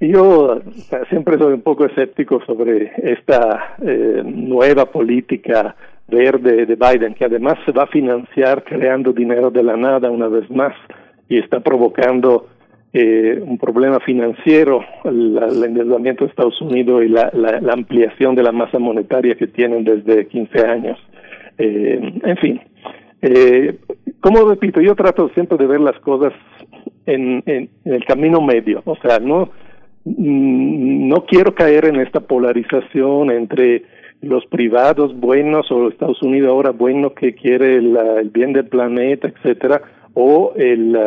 yo 0.00 0.60
siempre 1.08 1.38
soy 1.38 1.54
un 1.54 1.62
poco 1.62 1.84
escéptico 1.86 2.40
sobre 2.46 2.92
esta 2.98 3.76
eh, 3.82 4.22
nueva 4.24 4.86
política 4.86 5.74
verde 6.06 6.66
de 6.66 6.76
Biden, 6.76 7.14
que 7.14 7.24
además 7.24 7.58
se 7.66 7.72
va 7.72 7.84
a 7.84 7.88
financiar 7.88 8.64
creando 8.64 9.12
dinero 9.12 9.50
de 9.50 9.62
la 9.62 9.76
nada 9.76 10.10
una 10.10 10.28
vez 10.28 10.48
más 10.50 10.72
y 11.28 11.38
está 11.38 11.60
provocando 11.60 12.46
eh, 12.92 13.38
un 13.44 13.58
problema 13.58 14.00
financiero, 14.00 14.82
el 15.04 15.62
endeudamiento 15.62 16.24
de 16.24 16.30
Estados 16.30 16.60
Unidos 16.62 17.04
y 17.04 17.08
la, 17.08 17.30
la, 17.34 17.72
ampliación 17.72 18.34
de 18.34 18.42
la 18.42 18.50
masa 18.50 18.78
monetaria 18.78 19.34
que 19.34 19.46
tienen 19.46 19.84
desde 19.84 20.26
15 20.26 20.66
años. 20.66 20.98
Eh, 21.58 22.00
en 22.24 22.36
fin, 22.38 22.60
eh, 23.20 23.78
como 24.20 24.48
repito, 24.48 24.80
yo 24.80 24.94
trato 24.94 25.28
siempre 25.34 25.58
de 25.58 25.66
ver 25.66 25.80
las 25.80 25.98
cosas 26.00 26.32
en, 27.04 27.42
en, 27.44 27.68
el 27.84 28.04
camino 28.06 28.40
medio, 28.40 28.80
o 28.86 28.96
sea, 28.96 29.18
no 29.18 29.50
no 30.16 31.24
quiero 31.26 31.54
caer 31.54 31.86
en 31.86 31.96
esta 31.96 32.20
polarización 32.20 33.30
entre 33.30 33.84
los 34.20 34.44
privados 34.46 35.18
buenos 35.18 35.70
o 35.70 35.88
Estados 35.88 36.22
Unidos 36.22 36.50
ahora 36.50 36.70
bueno 36.70 37.14
que 37.14 37.34
quiere 37.34 37.76
el, 37.76 38.30
bien 38.32 38.52
del 38.52 38.66
planeta, 38.66 39.28
etcétera, 39.28 39.82
o 40.14 40.52
el, 40.56 40.98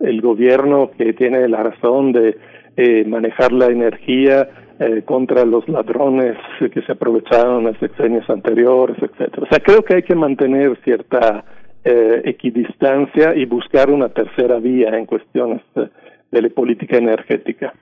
el 0.00 0.20
gobierno 0.22 0.90
que 0.96 1.12
tiene 1.12 1.46
la 1.48 1.62
razón 1.62 2.12
de 2.12 2.38
eh, 2.76 3.04
manejar 3.06 3.52
la 3.52 3.66
energía 3.66 4.48
eh, 4.78 5.02
contra 5.04 5.44
los 5.44 5.66
ladrones 5.68 6.36
que 6.58 6.82
se 6.82 6.92
aprovecharon 6.92 7.60
en 7.60 7.64
los 7.72 7.78
sexenios 7.78 8.28
anteriores, 8.28 8.96
etcétera. 8.98 9.42
O 9.42 9.46
sea, 9.46 9.60
creo 9.60 9.82
que 9.82 9.96
hay 9.96 10.02
que 10.02 10.14
mantener 10.14 10.78
cierta 10.84 11.44
eh, 11.84 12.20
equidistancia 12.24 13.34
y 13.34 13.46
buscar 13.46 13.90
una 13.90 14.08
tercera 14.08 14.58
vía 14.58 14.90
en 14.98 15.06
cuestiones 15.06 15.62
de 15.74 16.42
la 16.42 16.48
política 16.50 16.98
energética. 16.98 17.72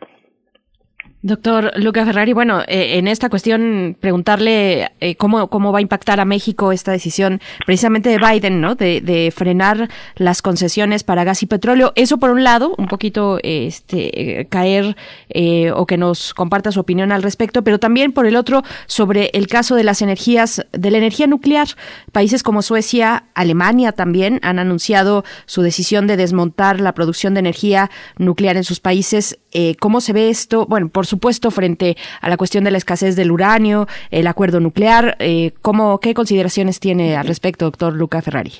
Doctor 1.25 1.73
Luca 1.77 2.05
Ferrari, 2.05 2.35
bueno, 2.35 2.61
eh, 2.69 2.99
en 2.99 3.09
esta 3.09 3.31
cuestión 3.31 3.97
preguntarle 3.99 4.91
eh, 5.01 5.17
cómo, 5.17 5.49
cómo 5.49 5.73
va 5.73 5.78
a 5.78 5.81
impactar 5.81 6.20
a 6.20 6.27
México 6.27 6.70
esta 6.70 6.93
decisión 6.93 7.41
precisamente 7.65 8.11
de 8.11 8.19
Biden, 8.19 8.61
¿no? 8.61 8.75
De, 8.75 9.33
frenar 9.35 9.89
las 10.17 10.43
concesiones 10.43 11.03
para 11.03 11.25
gas 11.25 11.43
y 11.43 11.47
petróleo. 11.47 11.94
Eso 11.97 12.19
por 12.19 12.31
un 12.31 12.44
lado, 12.44 12.75
un 12.77 12.89
poquito 12.89 13.39
este, 13.43 14.47
caer 14.51 14.99
eh, 15.31 15.70
o 15.70 15.86
que 15.86 15.97
nos 15.97 16.35
comparta 16.35 16.73
su 16.73 16.81
opinión 16.81 17.11
al 17.11 17.23
respecto, 17.23 17.65
pero 17.65 17.78
también 17.78 18.12
por 18.12 18.27
el 18.27 18.36
otro 18.36 18.62
sobre 18.85 19.31
el 19.33 19.47
caso 19.47 19.77
de 19.77 19.85
las 19.85 20.03
energías, 20.03 20.67
de 20.73 20.91
la 20.91 20.99
energía 20.99 21.27
nuclear. 21.27 21.69
Países 22.12 22.43
como 22.43 22.61
Suecia, 22.61 23.25
Alemania 23.35 23.93
también 23.93 24.41
han 24.43 24.59
anunciado 24.59 25.25
su 25.47 25.62
decisión 25.62 26.07
de 26.07 26.19
desmontar 26.19 26.83
la 26.83 26.93
producción 26.93 27.33
de 27.33 27.41
energía 27.41 27.91
nuclear 28.19 28.59
en 28.59 28.65
sus 28.65 28.81
países. 28.81 29.39
¿Cómo 29.81 30.01
se 30.01 30.12
ve 30.12 30.31
esto? 30.31 30.67
Bueno, 30.67 30.89
por 30.89 31.07
supuesto, 31.15 31.51
frente 31.51 31.97
a 32.20 32.28
la 32.28 32.36
cuestión 32.36 32.65
de 32.65 32.70
la 32.70 32.78
escasez 32.78 33.15
del 33.17 33.31
uranio, 33.31 33.86
el 34.10 34.26
acuerdo 34.26 34.59
nuclear. 34.60 35.17
Eh, 35.18 35.52
¿cómo, 35.62 35.99
¿Qué 36.01 36.12
consideraciones 36.12 36.81
tiene 36.81 37.17
al 37.17 37.26
respecto, 37.26 37.65
doctor 37.67 37.94
Luca 37.94 38.20
Ferrari? 38.20 38.52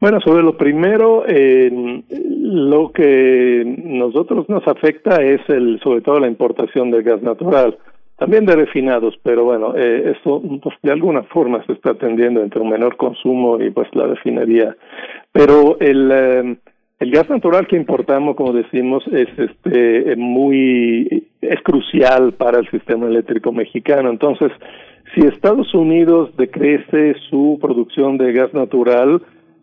Bueno, 0.00 0.20
sobre 0.20 0.42
lo 0.42 0.56
primero, 0.56 1.24
eh, 1.26 1.70
lo 2.10 2.92
que 2.92 3.64
nosotros 3.84 4.48
nos 4.48 4.66
afecta 4.68 5.22
es 5.22 5.40
el, 5.48 5.80
sobre 5.82 6.00
todo 6.02 6.20
la 6.20 6.28
importación 6.28 6.90
de 6.90 7.02
gas 7.02 7.22
natural, 7.22 7.78
también 8.18 8.44
de 8.46 8.54
refinados, 8.54 9.14
pero 9.22 9.44
bueno, 9.44 9.74
eh, 9.76 10.12
esto 10.16 10.42
pues, 10.62 10.76
de 10.82 10.92
alguna 10.92 11.22
forma 11.24 11.64
se 11.66 11.72
está 11.72 11.90
atendiendo 11.90 12.42
entre 12.42 12.60
un 12.60 12.70
menor 12.70 12.96
consumo 12.96 13.60
y 13.60 13.70
pues 13.70 13.88
la 13.94 14.06
refinería. 14.06 14.76
Pero 15.32 15.78
el 15.80 16.10
eh, 16.12 16.56
el 17.04 17.10
gas 17.10 17.28
natural 17.28 17.66
que 17.66 17.76
importamos, 17.76 18.34
como 18.34 18.54
decimos, 18.54 19.04
es 19.08 19.28
este 19.38 20.16
muy 20.16 21.28
es 21.42 21.60
crucial 21.62 22.32
para 22.32 22.58
el 22.60 22.70
sistema 22.70 23.06
eléctrico 23.06 23.52
mexicano. 23.52 24.08
Entonces, 24.08 24.50
si 25.14 25.20
Estados 25.20 25.74
Unidos 25.74 26.34
decrece 26.38 27.14
su 27.28 27.58
producción 27.60 28.16
de 28.16 28.32
gas 28.32 28.54
natural, 28.54 29.20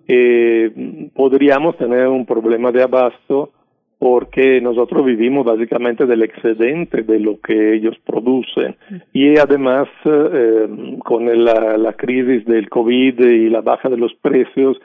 eh, 0.07 1.09
podríamos 1.15 1.77
tener 1.77 2.07
un 2.09 2.27
problema 2.27 2.71
de 2.71 2.83
abasto 2.83 3.49
porque 3.97 4.61
nosotros 4.61 5.03
vivimos 5.03 5.43
básicamente 5.43 6.05
del 6.05 6.21
excedente 6.21 7.01
de 7.01 7.19
lo 7.19 7.39
que 7.39 7.73
ellos 7.73 7.97
producen 8.05 8.75
y 9.13 9.37
además 9.39 9.87
eh, 10.05 10.97
con 11.03 11.25
la, 11.43 11.77
la 11.77 11.93
crisis 11.93 12.45
del 12.45 12.69
COVID 12.69 13.19
y 13.19 13.49
la 13.49 13.61
baja 13.61 13.89
de 13.89 13.97
los 13.97 14.13
precios 14.15 14.77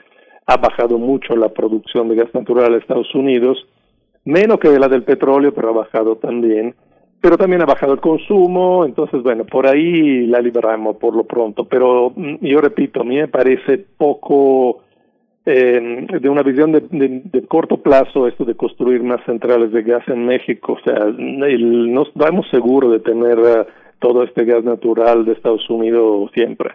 ha 0.47 0.57
bajado 0.57 0.97
mucho 0.97 1.35
la 1.35 1.49
producción 1.49 2.07
de 2.07 2.15
gas 2.15 2.33
natural 2.33 2.73
en 2.73 2.79
Estados 2.79 3.13
Unidos, 3.13 3.67
menos 4.23 4.59
que 4.59 4.79
la 4.79 4.87
del 4.87 5.03
petróleo, 5.03 5.53
pero 5.53 5.69
ha 5.69 5.73
bajado 5.73 6.15
también. 6.15 6.73
Pero 7.19 7.37
también 7.37 7.61
ha 7.61 7.65
bajado 7.65 7.93
el 7.93 7.99
consumo, 7.99 8.85
entonces, 8.85 9.21
bueno, 9.23 9.43
por 9.43 9.67
ahí 9.67 10.27
la 10.27 10.39
liberamos 10.39 10.97
por 10.97 11.15
lo 11.15 11.25
pronto. 11.25 11.65
Pero 11.65 12.13
mm, 12.15 12.37
yo 12.41 12.61
repito, 12.61 13.01
a 13.01 13.03
mí 13.03 13.15
me 13.15 13.27
parece 13.27 13.79
poco 13.97 14.83
eh, 15.45 16.05
de 16.21 16.29
una 16.29 16.43
visión 16.43 16.71
de, 16.71 16.81
de, 16.91 17.47
corto 17.47 17.77
plazo 17.77 18.27
esto 18.27 18.45
de 18.45 18.55
construir 18.55 19.01
más 19.01 19.23
centrales 19.25 19.71
de 19.71 19.81
gas 19.81 20.07
en 20.07 20.25
México. 20.25 20.73
O 20.73 20.79
sea, 20.83 21.05
el, 21.05 21.91
no 21.91 22.03
estamos 22.03 22.47
seguros 22.51 22.91
de 22.91 22.99
tener 22.99 23.39
uh, 23.39 23.65
todo 23.99 24.23
este 24.23 24.45
gas 24.45 24.63
natural 24.63 25.25
de 25.25 25.33
Estados 25.33 25.67
Unidos 25.69 26.29
siempre. 26.33 26.71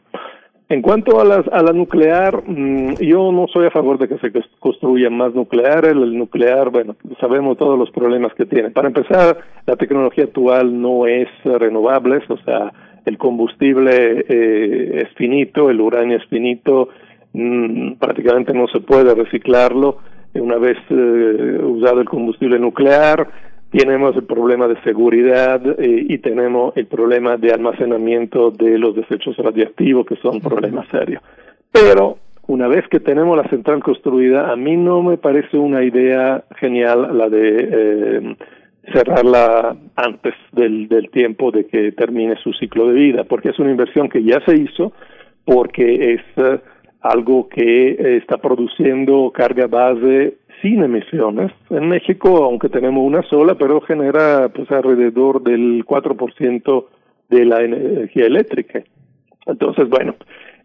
En 0.72 0.80
cuanto 0.80 1.20
a 1.20 1.24
la, 1.26 1.44
a 1.52 1.62
la 1.62 1.74
nuclear, 1.74 2.44
mm, 2.46 2.94
yo 2.94 3.30
no 3.30 3.46
soy 3.52 3.66
a 3.66 3.70
favor 3.70 3.98
de 3.98 4.08
que 4.08 4.16
se 4.16 4.32
construya 4.58 5.10
más 5.10 5.34
nuclear. 5.34 5.84
El, 5.84 6.16
nuclear, 6.16 6.70
bueno, 6.70 6.96
sabemos 7.20 7.58
todos 7.58 7.78
los 7.78 7.90
problemas 7.90 8.32
que 8.32 8.46
tiene. 8.46 8.70
Para 8.70 8.88
empezar, 8.88 9.36
la 9.66 9.76
tecnología 9.76 10.24
actual 10.24 10.80
no 10.80 11.06
es 11.06 11.28
renovable, 11.44 12.22
o 12.26 12.38
sea, 12.38 12.72
el 13.04 13.18
combustible 13.18 14.24
eh, 14.26 15.02
es 15.02 15.14
finito, 15.14 15.68
el 15.68 15.78
uranio 15.78 16.16
es 16.16 16.24
finito, 16.30 16.88
mm, 17.34 17.96
prácticamente 18.00 18.54
no 18.54 18.66
se 18.68 18.80
puede 18.80 19.14
reciclarlo. 19.14 19.98
Una 20.32 20.56
vez 20.56 20.78
eh, 20.88 21.60
usado 21.62 22.00
el 22.00 22.08
combustible 22.08 22.58
nuclear, 22.58 23.28
tenemos 23.78 24.14
el 24.16 24.24
problema 24.24 24.68
de 24.68 24.80
seguridad 24.82 25.60
eh, 25.80 26.06
y 26.08 26.18
tenemos 26.18 26.76
el 26.76 26.86
problema 26.86 27.36
de 27.38 27.52
almacenamiento 27.52 28.50
de 28.50 28.78
los 28.78 28.94
desechos 28.94 29.36
radiactivos, 29.38 30.06
que 30.06 30.16
son 30.16 30.40
problemas 30.40 30.86
serios. 30.88 31.22
Pero 31.72 32.18
una 32.48 32.68
vez 32.68 32.86
que 32.88 33.00
tenemos 33.00 33.36
la 33.36 33.48
central 33.48 33.82
construida, 33.82 34.52
a 34.52 34.56
mí 34.56 34.76
no 34.76 35.02
me 35.02 35.16
parece 35.16 35.56
una 35.56 35.82
idea 35.82 36.44
genial 36.56 37.16
la 37.16 37.30
de 37.30 37.68
eh, 37.72 38.36
cerrarla 38.92 39.74
antes 39.96 40.34
del, 40.52 40.88
del 40.88 41.10
tiempo 41.10 41.50
de 41.50 41.66
que 41.66 41.92
termine 41.92 42.36
su 42.42 42.52
ciclo 42.52 42.88
de 42.88 42.94
vida, 42.94 43.24
porque 43.24 43.50
es 43.50 43.58
una 43.58 43.70
inversión 43.70 44.10
que 44.10 44.22
ya 44.22 44.40
se 44.44 44.54
hizo, 44.54 44.92
porque 45.46 46.14
es 46.14 46.20
eh, 46.36 46.60
algo 47.00 47.48
que 47.48 48.18
está 48.18 48.36
produciendo 48.36 49.32
carga 49.34 49.66
base 49.66 50.34
sin 50.62 50.82
emisiones. 50.82 51.52
En 51.68 51.88
México, 51.88 52.44
aunque 52.44 52.68
tenemos 52.68 53.04
una 53.04 53.22
sola, 53.24 53.56
pero 53.56 53.80
genera 53.82 54.48
pues 54.48 54.70
alrededor 54.70 55.42
del 55.42 55.84
4% 55.84 56.86
de 57.28 57.44
la 57.44 57.62
energía 57.62 58.26
eléctrica. 58.26 58.82
Entonces, 59.46 59.88
bueno, 59.88 60.14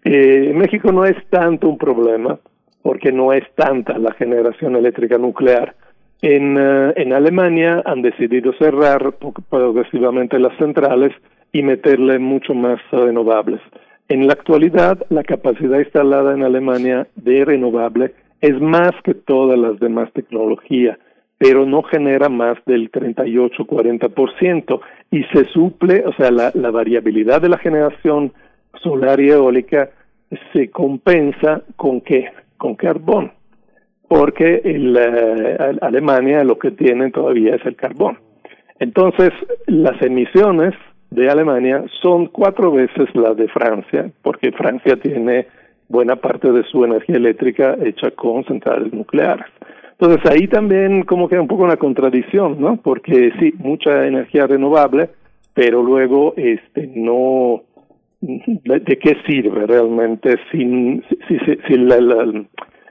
eh, 0.03 0.53
México 0.53 0.91
no 0.91 1.05
es 1.05 1.17
tanto 1.29 1.67
un 1.67 1.77
problema 1.77 2.39
porque 2.83 3.11
no 3.11 3.33
es 3.33 3.43
tanta 3.55 3.97
la 3.97 4.13
generación 4.13 4.75
eléctrica 4.75 5.17
nuclear. 5.17 5.75
En, 6.21 6.57
eh, 6.57 6.93
en 6.95 7.13
Alemania 7.13 7.81
han 7.85 8.01
decidido 8.01 8.53
cerrar 8.53 9.15
progresivamente 9.49 10.39
las 10.39 10.55
centrales 10.57 11.11
y 11.51 11.63
meterle 11.63 12.19
mucho 12.19 12.53
más 12.53 12.79
renovables. 12.91 13.61
En 14.09 14.27
la 14.27 14.33
actualidad, 14.33 15.05
la 15.09 15.23
capacidad 15.23 15.79
instalada 15.79 16.33
en 16.33 16.43
Alemania 16.43 17.07
de 17.15 17.43
renovable 17.43 18.13
es 18.41 18.59
más 18.61 18.91
que 19.03 19.13
todas 19.13 19.57
las 19.57 19.79
demás 19.79 20.11
tecnologías, 20.13 20.97
pero 21.37 21.65
no 21.65 21.83
genera 21.83 22.29
más 22.29 22.57
del 22.65 22.91
38-40% 22.91 24.79
y 25.11 25.23
se 25.25 25.45
suple, 25.45 26.03
o 26.05 26.13
sea, 26.13 26.31
la, 26.31 26.51
la 26.53 26.71
variabilidad 26.71 27.41
de 27.41 27.49
la 27.49 27.57
generación 27.57 28.33
solar 28.81 29.19
y 29.19 29.29
eólica 29.29 29.89
se 30.53 30.69
compensa 30.69 31.61
con 31.75 32.01
qué? 32.01 32.31
Con 32.57 32.75
carbón, 32.75 33.31
porque 34.07 34.61
el, 34.63 34.97
eh, 34.97 35.77
Alemania 35.81 36.43
lo 36.43 36.57
que 36.57 36.71
tiene 36.71 37.11
todavía 37.11 37.55
es 37.55 37.65
el 37.65 37.75
carbón. 37.75 38.17
Entonces, 38.79 39.31
las 39.67 40.01
emisiones 40.01 40.73
de 41.09 41.29
Alemania 41.29 41.85
son 42.01 42.27
cuatro 42.27 42.71
veces 42.71 43.07
las 43.15 43.35
de 43.37 43.47
Francia, 43.47 44.11
porque 44.21 44.51
Francia 44.51 44.97
tiene 44.97 45.47
buena 45.89 46.15
parte 46.17 46.51
de 46.51 46.63
su 46.63 46.83
energía 46.83 47.15
eléctrica 47.15 47.77
hecha 47.83 48.11
con 48.11 48.43
centrales 48.45 48.93
nucleares. 48.93 49.47
Entonces 49.99 50.29
ahí 50.29 50.47
también 50.47 51.03
como 51.03 51.27
que 51.27 51.39
un 51.39 51.47
poco 51.47 51.63
una 51.63 51.77
contradicción, 51.77 52.59
¿no? 52.59 52.77
Porque 52.77 53.31
sí, 53.39 53.53
mucha 53.57 54.05
energía 54.05 54.45
renovable, 54.45 55.09
pero 55.53 55.81
luego 55.81 56.33
este 56.37 56.87
no 56.95 57.63
de, 58.21 58.97
qué 58.99 59.17
sirve 59.25 59.65
realmente 59.65 60.37
sin 60.51 61.03
si, 61.27 61.39
si, 61.39 61.55
si 61.67 61.73
el, 61.73 62.47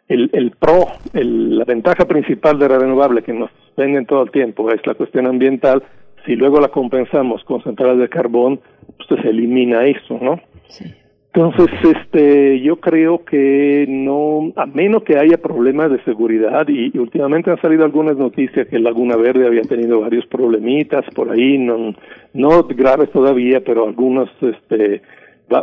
el 0.08 0.50
pro, 0.52 0.86
el, 1.14 1.58
la 1.58 1.64
ventaja 1.64 2.04
principal 2.06 2.58
de 2.58 2.68
la 2.68 2.78
renovable 2.78 3.22
que 3.22 3.32
nos 3.32 3.50
venden 3.76 4.06
todo 4.06 4.22
el 4.22 4.30
tiempo 4.30 4.70
es 4.70 4.84
la 4.86 4.94
cuestión 4.94 5.26
ambiental, 5.26 5.82
si 6.24 6.34
luego 6.34 6.60
la 6.60 6.68
compensamos 6.68 7.42
con 7.44 7.62
centrales 7.62 7.98
de 7.98 8.08
carbón, 8.08 8.60
pues 8.96 9.20
se 9.20 9.28
elimina 9.28 9.84
eso, 9.84 10.18
¿no? 10.20 10.40
Sí. 10.66 10.92
Entonces, 11.36 11.68
este, 11.84 12.62
yo 12.62 12.76
creo 12.76 13.22
que 13.26 13.84
no, 13.86 14.52
a 14.56 14.64
menos 14.64 15.02
que 15.02 15.18
haya 15.18 15.36
problemas 15.36 15.90
de 15.90 16.02
seguridad, 16.02 16.66
y, 16.66 16.96
últimamente 16.96 17.50
han 17.50 17.60
salido 17.60 17.84
algunas 17.84 18.16
noticias 18.16 18.66
que 18.68 18.78
Laguna 18.78 19.16
Verde 19.16 19.46
había 19.46 19.60
tenido 19.60 20.00
varios 20.00 20.24
problemitas 20.28 21.04
por 21.14 21.30
ahí, 21.30 21.58
no, 21.58 21.94
no 22.32 22.62
graves 22.62 23.10
todavía, 23.10 23.60
pero 23.62 23.86
algunos, 23.86 24.30
este, 24.40 25.02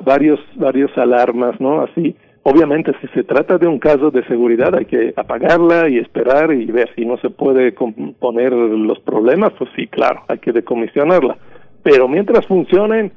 varios, 0.05 0.39
varios 0.57 0.95
alarmas, 0.95 1.59
¿no? 1.59 1.81
Así. 1.81 2.15
Obviamente, 2.43 2.91
si 3.01 3.07
se 3.07 3.23
trata 3.23 3.57
de 3.57 3.65
un 3.65 3.79
caso 3.79 4.11
de 4.11 4.23
seguridad, 4.25 4.75
hay 4.75 4.85
que 4.85 5.11
apagarla 5.15 5.89
y 5.89 5.97
esperar 5.97 6.53
y 6.53 6.65
ver 6.67 6.91
si 6.95 7.03
no 7.03 7.17
se 7.17 7.31
puede 7.31 7.73
componer 7.73 8.53
los 8.53 8.99
problemas, 8.99 9.53
pues 9.57 9.71
sí, 9.75 9.87
claro, 9.87 10.21
hay 10.27 10.37
que 10.37 10.51
decomisionarla. 10.51 11.35
Pero 11.81 12.07
mientras 12.07 12.45
funcionen, 12.45 13.11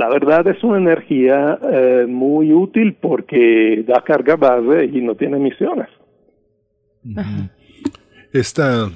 la 0.00 0.08
verdad 0.08 0.46
es 0.48 0.64
una 0.64 0.78
energía 0.78 1.58
eh, 1.62 2.06
muy 2.08 2.54
útil 2.54 2.96
porque 2.98 3.84
da 3.86 4.02
carga 4.02 4.34
base 4.34 4.86
y 4.86 5.02
no 5.02 5.14
tiene 5.14 5.36
emisiones. 5.36 5.88
Esta, 8.32 8.88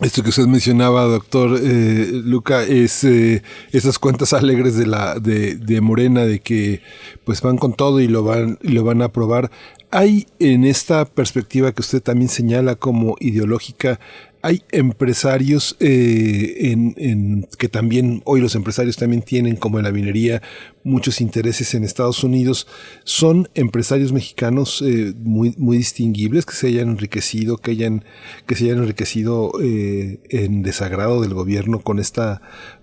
esto 0.00 0.22
que 0.22 0.28
usted 0.28 0.46
mencionaba, 0.46 1.02
doctor 1.02 1.58
eh, 1.60 2.10
Luca, 2.24 2.62
es 2.62 3.02
eh, 3.02 3.42
esas 3.72 3.98
cuentas 3.98 4.32
alegres 4.32 4.76
de 4.76 4.86
la 4.86 5.18
de, 5.18 5.56
de, 5.56 5.80
Morena 5.80 6.24
de 6.24 6.38
que 6.38 6.80
pues 7.24 7.42
van 7.42 7.56
con 7.56 7.74
todo 7.74 7.98
y 7.98 8.06
lo 8.06 8.22
van 8.22 8.56
y 8.62 8.68
lo 8.68 8.84
van 8.84 9.02
a 9.02 9.06
aprobar. 9.06 9.50
Hay 9.90 10.26
en 10.38 10.64
esta 10.64 11.06
perspectiva 11.06 11.72
que 11.72 11.80
usted 11.80 12.00
también 12.00 12.28
señala 12.28 12.76
como 12.76 13.16
ideológica 13.18 13.98
hay 14.46 14.62
empresarios 14.70 15.76
eh, 15.80 16.70
en, 16.70 17.48
que 17.58 17.68
también, 17.68 18.22
hoy 18.24 18.40
los 18.40 18.54
empresarios 18.54 18.96
también 18.96 19.22
tienen, 19.22 19.56
como 19.56 19.78
en 19.78 19.84
la 19.84 19.90
minería, 19.90 20.40
muchos 20.84 21.20
intereses 21.20 21.74
en 21.74 21.82
Estados 21.82 22.22
Unidos. 22.22 22.68
Son 23.02 23.48
empresarios 23.54 24.12
mexicanos 24.12 24.84
eh, 24.86 25.14
muy, 25.18 25.52
muy 25.58 25.78
distinguibles 25.78 26.46
que 26.46 26.54
se 26.54 26.68
hayan 26.68 26.90
enriquecido, 26.90 27.56
que, 27.56 27.72
hayan, 27.72 28.04
que 28.46 28.54
se 28.54 28.66
hayan 28.66 28.78
enriquecido 28.78 29.50
eh, 29.60 30.20
en 30.28 30.62
desagrado 30.62 31.22
del 31.22 31.34
gobierno 31.34 31.80
con 31.80 31.98
esta 31.98 32.40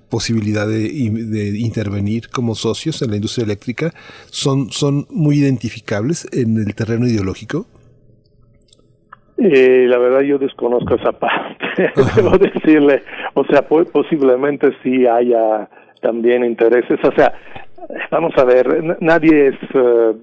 posibilidad 0.10 0.68
de, 0.68 0.90
de, 0.90 1.58
intervenir 1.60 2.28
como 2.28 2.56
socios 2.56 3.02
en 3.02 3.12
la 3.12 3.16
industria 3.16 3.46
eléctrica. 3.46 3.94
Son, 4.32 4.70
son 4.70 5.08
muy 5.10 5.40
identificables 5.40 6.28
en 6.34 6.58
el 6.58 6.76
terreno 6.76 7.08
ideológico. 7.08 7.68
Eh, 9.38 9.86
la 9.88 9.98
verdad 9.98 10.22
yo 10.22 10.38
desconozco 10.38 10.96
esa 10.96 11.12
parte, 11.20 11.92
debo 12.16 12.38
decirle, 12.38 13.04
o 13.34 13.44
sea, 13.46 13.64
posiblemente 13.64 14.72
sí 14.84 15.08
haya 15.08 15.68
también 16.02 16.44
intereses, 16.44 17.00
o 17.04 17.12
sea, 17.14 17.34
vamos 18.12 18.34
a 18.38 18.44
ver, 18.44 18.98
nadie 19.02 19.48
es 19.48 19.76
uh, 19.76 20.16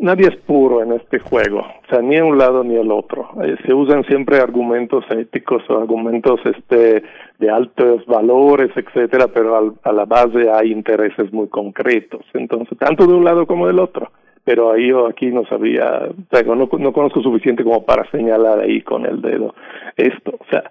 nadie 0.00 0.28
es 0.28 0.36
puro 0.36 0.82
en 0.82 0.92
este 0.92 1.18
juego, 1.18 1.60
o 1.60 1.88
sea, 1.88 2.00
ni 2.00 2.18
un 2.20 2.38
lado 2.38 2.64
ni 2.64 2.76
el 2.76 2.90
otro. 2.90 3.28
Eh, 3.42 3.56
se 3.64 3.72
usan 3.72 4.04
siempre 4.04 4.38
argumentos 4.38 5.04
éticos 5.10 5.62
o 5.68 5.78
argumentos 5.78 6.40
este 6.44 7.02
de 7.38 7.50
altos 7.50 8.04
valores, 8.06 8.70
etcétera, 8.74 9.28
pero 9.28 9.76
a 9.82 9.92
la 9.92 10.04
base 10.04 10.50
hay 10.50 10.72
intereses 10.72 11.32
muy 11.32 11.48
concretos. 11.48 12.24
Entonces, 12.34 12.76
tanto 12.78 13.06
de 13.06 13.14
un 13.14 13.24
lado 13.24 13.46
como 13.46 13.66
del 13.66 13.78
otro 13.78 14.10
pero 14.48 14.72
ahí 14.72 14.88
yo 14.88 15.06
aquí 15.06 15.26
no 15.26 15.44
sabía, 15.44 16.08
no, 16.46 16.54
no 16.78 16.92
conozco 16.94 17.20
suficiente 17.20 17.62
como 17.62 17.84
para 17.84 18.10
señalar 18.10 18.60
ahí 18.60 18.80
con 18.80 19.04
el 19.04 19.20
dedo 19.20 19.54
esto. 19.94 20.36
O 20.38 20.44
sea, 20.50 20.70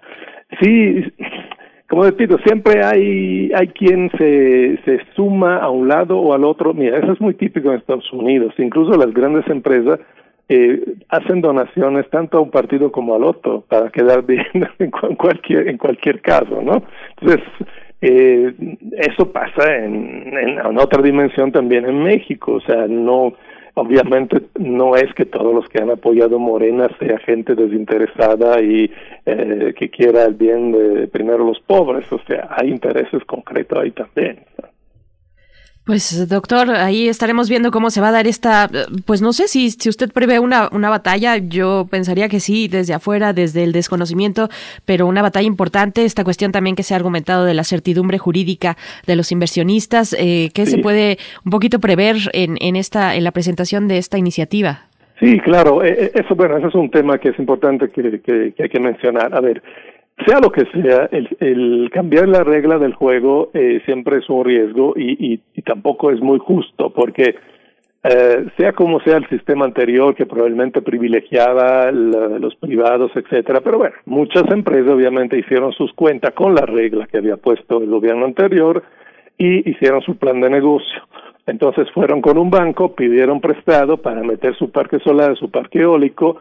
sí, 0.60 1.04
como 1.88 2.02
repito, 2.02 2.38
siempre 2.38 2.82
hay, 2.82 3.52
hay 3.54 3.68
quien 3.68 4.10
se, 4.18 4.80
se 4.84 4.98
suma 5.14 5.58
a 5.58 5.70
un 5.70 5.86
lado 5.86 6.18
o 6.18 6.34
al 6.34 6.42
otro. 6.42 6.74
Mira, 6.74 6.98
eso 6.98 7.12
es 7.12 7.20
muy 7.20 7.34
típico 7.34 7.70
en 7.70 7.78
Estados 7.78 8.12
Unidos. 8.12 8.52
Incluso 8.58 8.98
las 8.98 9.14
grandes 9.14 9.46
empresas 9.46 10.00
eh, 10.48 10.82
hacen 11.10 11.40
donaciones 11.40 12.10
tanto 12.10 12.38
a 12.38 12.40
un 12.40 12.50
partido 12.50 12.90
como 12.90 13.14
al 13.14 13.22
otro 13.22 13.62
para 13.68 13.90
quedar 13.90 14.22
bien 14.26 14.44
en 14.80 14.90
cualquier, 14.90 15.68
en 15.68 15.78
cualquier 15.78 16.20
caso, 16.20 16.60
¿no? 16.62 16.82
Entonces, 17.20 17.46
eh, 18.00 18.52
eso 18.96 19.30
pasa 19.30 19.76
en, 19.76 20.36
en 20.36 20.78
otra 20.78 21.00
dimensión 21.00 21.52
también 21.52 21.86
en 21.86 22.02
México. 22.02 22.54
O 22.54 22.60
sea, 22.60 22.88
no 22.88 23.34
Obviamente 23.80 24.42
no 24.58 24.96
es 24.96 25.14
que 25.14 25.24
todos 25.24 25.54
los 25.54 25.68
que 25.68 25.80
han 25.80 25.90
apoyado 25.90 26.40
Morena 26.40 26.88
sea 26.98 27.16
gente 27.20 27.54
desinteresada 27.54 28.60
y 28.60 28.90
eh, 29.24 29.72
que 29.78 29.88
quiera 29.88 30.24
el 30.24 30.34
bien 30.34 30.72
de 30.72 31.06
primero 31.06 31.44
los 31.44 31.60
pobres, 31.60 32.12
o 32.12 32.18
sea, 32.26 32.48
hay 32.50 32.70
intereses 32.70 33.24
concretos 33.24 33.78
ahí 33.78 33.92
también. 33.92 34.40
Pues 35.88 36.28
doctor, 36.28 36.68
ahí 36.72 37.08
estaremos 37.08 37.48
viendo 37.48 37.70
cómo 37.70 37.88
se 37.88 38.02
va 38.02 38.08
a 38.08 38.12
dar 38.12 38.26
esta, 38.26 38.68
pues 39.06 39.22
no 39.22 39.32
sé 39.32 39.48
si, 39.48 39.70
si 39.70 39.88
usted 39.88 40.12
prevé 40.12 40.38
una, 40.38 40.68
una 40.70 40.90
batalla, 40.90 41.38
yo 41.38 41.86
pensaría 41.90 42.28
que 42.28 42.40
sí, 42.40 42.68
desde 42.68 42.92
afuera, 42.92 43.32
desde 43.32 43.64
el 43.64 43.72
desconocimiento, 43.72 44.50
pero 44.84 45.06
una 45.06 45.22
batalla 45.22 45.46
importante, 45.46 46.04
esta 46.04 46.24
cuestión 46.24 46.52
también 46.52 46.76
que 46.76 46.82
se 46.82 46.92
ha 46.92 46.98
argumentado 46.98 47.46
de 47.46 47.54
la 47.54 47.64
certidumbre 47.64 48.18
jurídica 48.18 48.76
de 49.06 49.16
los 49.16 49.32
inversionistas, 49.32 50.14
eh, 50.18 50.50
¿qué 50.52 50.66
se 50.66 50.76
puede 50.76 51.16
un 51.46 51.52
poquito 51.52 51.78
prever 51.78 52.16
en, 52.34 52.58
en, 52.60 52.76
esta, 52.76 53.14
en 53.14 53.24
la 53.24 53.30
presentación 53.30 53.88
de 53.88 53.96
esta 53.96 54.18
iniciativa? 54.18 54.82
Sí, 55.20 55.40
claro, 55.40 55.82
eh, 55.82 55.96
eh, 55.98 56.12
eso, 56.16 56.34
bueno, 56.34 56.58
eso 56.58 56.68
es 56.68 56.74
un 56.74 56.90
tema 56.90 57.16
que 57.16 57.30
es 57.30 57.38
importante 57.38 57.88
que, 57.88 58.20
que, 58.20 58.52
que 58.52 58.62
hay 58.62 58.68
que 58.68 58.78
mencionar. 58.78 59.34
A 59.34 59.40
ver, 59.40 59.62
sea 60.26 60.40
lo 60.40 60.50
que 60.50 60.64
sea, 60.66 61.08
el, 61.10 61.90
cambiar 61.92 62.28
la 62.28 62.44
regla 62.44 62.78
del 62.78 62.94
juego 62.94 63.50
eh, 63.54 63.80
siempre 63.84 64.18
es 64.18 64.28
un 64.28 64.44
riesgo 64.44 64.94
y, 64.96 65.34
y, 65.34 65.40
y, 65.54 65.62
tampoco 65.62 66.10
es 66.10 66.20
muy 66.20 66.38
justo 66.38 66.90
porque 66.90 67.36
eh, 68.04 68.46
sea 68.56 68.72
como 68.72 69.00
sea 69.00 69.16
el 69.16 69.28
sistema 69.28 69.64
anterior 69.64 70.14
que 70.14 70.24
probablemente 70.24 70.82
privilegiaba 70.82 71.90
los 71.90 72.54
privados, 72.56 73.10
etcétera, 73.14 73.60
pero 73.60 73.78
bueno, 73.78 73.96
muchas 74.06 74.44
empresas 74.50 74.92
obviamente 74.92 75.38
hicieron 75.38 75.72
sus 75.72 75.92
cuentas 75.94 76.32
con 76.32 76.54
la 76.54 76.64
regla 76.64 77.06
que 77.06 77.18
había 77.18 77.36
puesto 77.36 77.82
el 77.82 77.90
gobierno 77.90 78.24
anterior 78.24 78.84
y 79.36 79.68
hicieron 79.68 80.00
su 80.02 80.16
plan 80.16 80.40
de 80.40 80.48
negocio. 80.48 81.02
Entonces 81.46 81.90
fueron 81.92 82.20
con 82.20 82.38
un 82.38 82.50
banco, 82.50 82.94
pidieron 82.94 83.40
prestado 83.40 83.96
para 83.96 84.22
meter 84.22 84.54
su 84.56 84.70
parque 84.70 84.98
solar, 85.00 85.36
su 85.36 85.50
parque 85.50 85.80
eólico, 85.80 86.40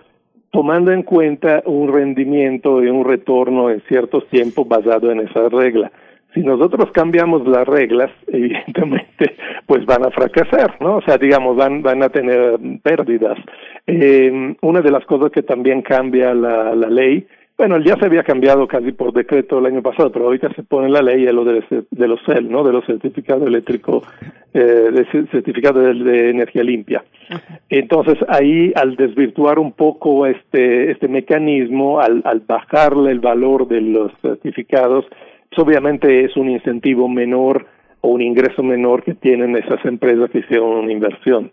tomando 0.52 0.92
en 0.92 1.04
cuenta 1.04 1.62
un 1.66 1.92
rendimiento 1.92 2.84
y 2.84 2.88
un 2.88 3.06
retorno 3.06 3.70
en 3.70 3.82
ciertos 3.88 4.28
tiempos 4.30 4.68
basado 4.68 5.12
en 5.12 5.22
esa 5.22 5.50
regla. 5.50 5.92
Si 6.34 6.42
nosotros 6.42 6.92
cambiamos 6.92 7.48
las 7.48 7.68
reglas, 7.68 8.12
evidentemente, 8.28 9.36
pues 9.66 9.86
van 9.86 10.06
a 10.06 10.12
fracasar, 10.12 10.78
¿no? 10.82 10.98
O 10.98 11.02
sea, 11.02 11.18
digamos, 11.18 11.56
van, 11.56 11.82
van 11.82 12.04
a 12.04 12.10
tener 12.10 12.58
pérdidas. 12.84 13.38
Eh, 13.88 14.56
una 14.62 14.82
de 14.82 14.92
las 14.92 15.06
cosas 15.06 15.32
que 15.32 15.44
también 15.44 15.82
cambia 15.82 16.34
la, 16.34 16.76
la 16.76 16.90
ley 16.90 17.28
bueno, 17.58 17.80
ya 17.80 17.96
se 17.98 18.06
había 18.06 18.24
cambiado 18.24 18.68
casi 18.68 18.92
por 18.92 19.14
decreto 19.14 19.58
el 19.58 19.66
año 19.66 19.82
pasado, 19.82 20.12
pero 20.12 20.26
ahorita 20.26 20.54
se 20.54 20.62
pone 20.62 20.90
la 20.90 21.02
ley 21.02 21.26
de, 21.26 21.34
lo 21.34 21.44
de, 21.44 21.64
de 21.90 22.08
los 22.08 22.20
CEL, 22.26 22.52
¿no? 22.52 22.64
De 22.64 22.72
los 22.72 22.86
certificados 22.86 23.48
eléctricos, 23.48 24.04
eh, 24.54 24.60
de 24.60 25.28
certificados 25.32 25.84
de, 25.84 26.04
de, 26.04 26.30
energía 26.30 26.64
limpia. 26.64 27.04
Entonces 27.70 28.18
ahí, 28.28 28.72
al 28.76 28.96
desvirtuar 28.96 29.58
un 29.58 29.72
poco 29.72 30.28
este 30.28 30.92
este 30.92 31.08
mecanismo, 31.08 32.00
al, 32.00 32.22
al 32.26 32.42
bajarle 32.42 33.12
el 33.12 33.20
valor 33.20 33.68
de 33.68 33.82
los 33.82 34.12
certificados, 34.22 35.06
pues 35.50 35.60
obviamente 35.60 36.26
es 36.26 36.38
un 36.38 36.50
incentivo 36.50 37.10
menor 37.10 37.66
o 38.02 38.10
un 38.10 38.22
ingreso 38.22 38.62
menor 38.62 39.04
que 39.04 39.16
tienen 39.16 39.58
esas 39.58 39.84
empresas 39.86 40.30
que 40.30 40.40
hicieron 40.40 40.70
una 40.70 40.92
inversión. 40.92 41.52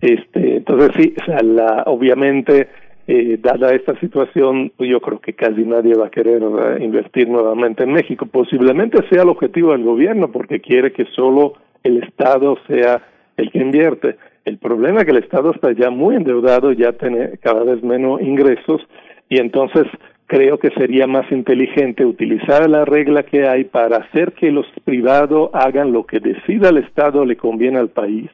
Este, 0.00 0.58
entonces 0.58 0.90
sí, 0.96 1.14
o 1.20 1.24
sea, 1.24 1.40
la, 1.42 1.84
obviamente 1.86 2.68
eh, 3.08 3.38
dada 3.40 3.72
esta 3.72 3.98
situación, 4.00 4.72
pues 4.76 4.90
yo 4.90 5.00
creo 5.00 5.20
que 5.20 5.34
casi 5.34 5.62
nadie 5.62 5.94
va 5.94 6.06
a 6.06 6.10
querer 6.10 6.42
uh, 6.42 6.76
invertir 6.80 7.28
nuevamente 7.28 7.84
en 7.84 7.92
México. 7.92 8.26
Posiblemente 8.26 8.98
sea 9.08 9.22
el 9.22 9.28
objetivo 9.28 9.72
del 9.72 9.84
gobierno, 9.84 10.32
porque 10.32 10.60
quiere 10.60 10.92
que 10.92 11.04
solo 11.14 11.54
el 11.84 12.02
Estado 12.02 12.56
sea 12.66 13.02
el 13.36 13.50
que 13.52 13.58
invierte. 13.58 14.16
El 14.44 14.58
problema 14.58 14.98
es 14.98 15.04
que 15.04 15.12
el 15.12 15.22
Estado 15.22 15.52
está 15.52 15.70
ya 15.72 15.90
muy 15.90 16.16
endeudado, 16.16 16.72
ya 16.72 16.92
tiene 16.92 17.38
cada 17.40 17.62
vez 17.62 17.82
menos 17.82 18.20
ingresos, 18.20 18.80
y 19.28 19.40
entonces 19.40 19.84
creo 20.26 20.58
que 20.58 20.70
sería 20.70 21.06
más 21.06 21.30
inteligente 21.30 22.04
utilizar 22.04 22.68
la 22.68 22.84
regla 22.84 23.22
que 23.22 23.46
hay 23.46 23.64
para 23.64 23.98
hacer 23.98 24.32
que 24.32 24.50
los 24.50 24.66
privados 24.84 25.50
hagan 25.52 25.92
lo 25.92 26.04
que 26.04 26.18
decida 26.18 26.70
el 26.70 26.78
Estado 26.78 27.24
le 27.24 27.36
conviene 27.36 27.78
al 27.78 27.90
país 27.90 28.28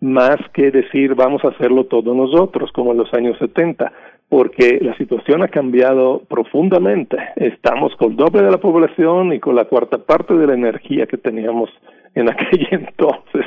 más 0.00 0.36
que 0.52 0.70
decir 0.70 1.14
vamos 1.14 1.44
a 1.44 1.48
hacerlo 1.48 1.84
todos 1.84 2.14
nosotros, 2.14 2.70
como 2.72 2.92
en 2.92 2.98
los 2.98 3.12
años 3.14 3.36
70, 3.38 3.92
porque 4.28 4.78
la 4.82 4.96
situación 4.96 5.42
ha 5.42 5.48
cambiado 5.48 6.22
profundamente. 6.28 7.16
Estamos 7.36 7.94
con 7.96 8.12
el 8.12 8.16
doble 8.16 8.42
de 8.42 8.50
la 8.50 8.58
población 8.58 9.32
y 9.32 9.40
con 9.40 9.54
la 9.54 9.66
cuarta 9.66 9.98
parte 9.98 10.34
de 10.34 10.46
la 10.46 10.54
energía 10.54 11.06
que 11.06 11.16
teníamos 11.16 11.70
en 12.14 12.28
aquel 12.30 12.66
entonces. 12.70 13.46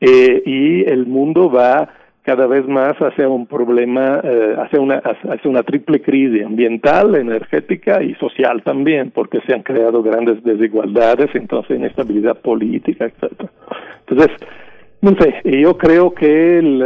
Eh, 0.00 0.42
y 0.44 0.90
el 0.90 1.06
mundo 1.06 1.50
va 1.50 1.88
cada 2.22 2.46
vez 2.46 2.68
más 2.68 2.92
hacia 2.98 3.26
un 3.26 3.46
problema, 3.46 4.20
eh, 4.22 4.54
hacia, 4.58 4.80
una, 4.80 4.96
hacia 4.98 5.50
una 5.50 5.62
triple 5.62 6.02
crisis 6.02 6.44
ambiental, 6.44 7.14
energética 7.14 8.02
y 8.02 8.12
social 8.16 8.62
también, 8.62 9.12
porque 9.12 9.40
se 9.46 9.54
han 9.54 9.62
creado 9.62 10.02
grandes 10.02 10.44
desigualdades, 10.44 11.30
entonces 11.32 11.78
inestabilidad 11.78 12.36
política, 12.42 13.06
etcétera. 13.06 13.50
Entonces, 14.06 14.36
no 15.00 15.14
sé, 15.16 15.42
yo 15.44 15.78
creo 15.78 16.12
que 16.12 16.58
el, 16.58 16.82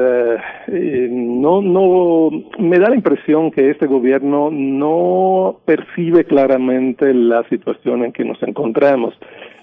eh, 0.69 1.09
no, 1.11 1.63
no, 1.63 2.31
me 2.59 2.79
da 2.79 2.91
la 2.91 2.97
impresión 2.97 3.51
que 3.51 3.71
este 3.71 3.87
gobierno 3.87 4.51
no 4.51 5.57
percibe 5.65 6.25
claramente 6.25 7.15
la 7.15 7.43
situación 7.49 8.05
en 8.05 8.13
que 8.13 8.25
nos 8.25 8.43
encontramos. 8.43 9.15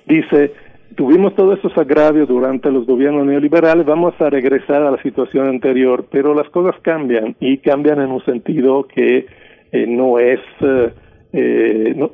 Dice, 0.08 0.52
tuvimos 0.96 1.36
todos 1.36 1.60
esos 1.60 1.78
agravios 1.78 2.28
durante 2.28 2.72
los 2.72 2.88
gobiernos 2.88 3.26
neoliberales, 3.26 3.86
vamos 3.86 4.20
a 4.20 4.30
regresar 4.30 4.82
a 4.82 4.92
la 4.92 5.02
situación 5.04 5.48
anterior, 5.48 6.06
pero 6.12 6.34
las 6.34 6.50
cosas 6.50 6.76
cambian 6.82 7.36
y 7.40 7.60
cambian 7.60 8.02
en 8.02 8.12
un 8.12 8.26
sentido 8.26 8.88
que 8.88 9.28
eh, 9.72 9.86
no 9.88 10.18
es, 10.18 10.40
eh, 10.62 10.92
eh 11.34 11.94
no, 11.96 12.12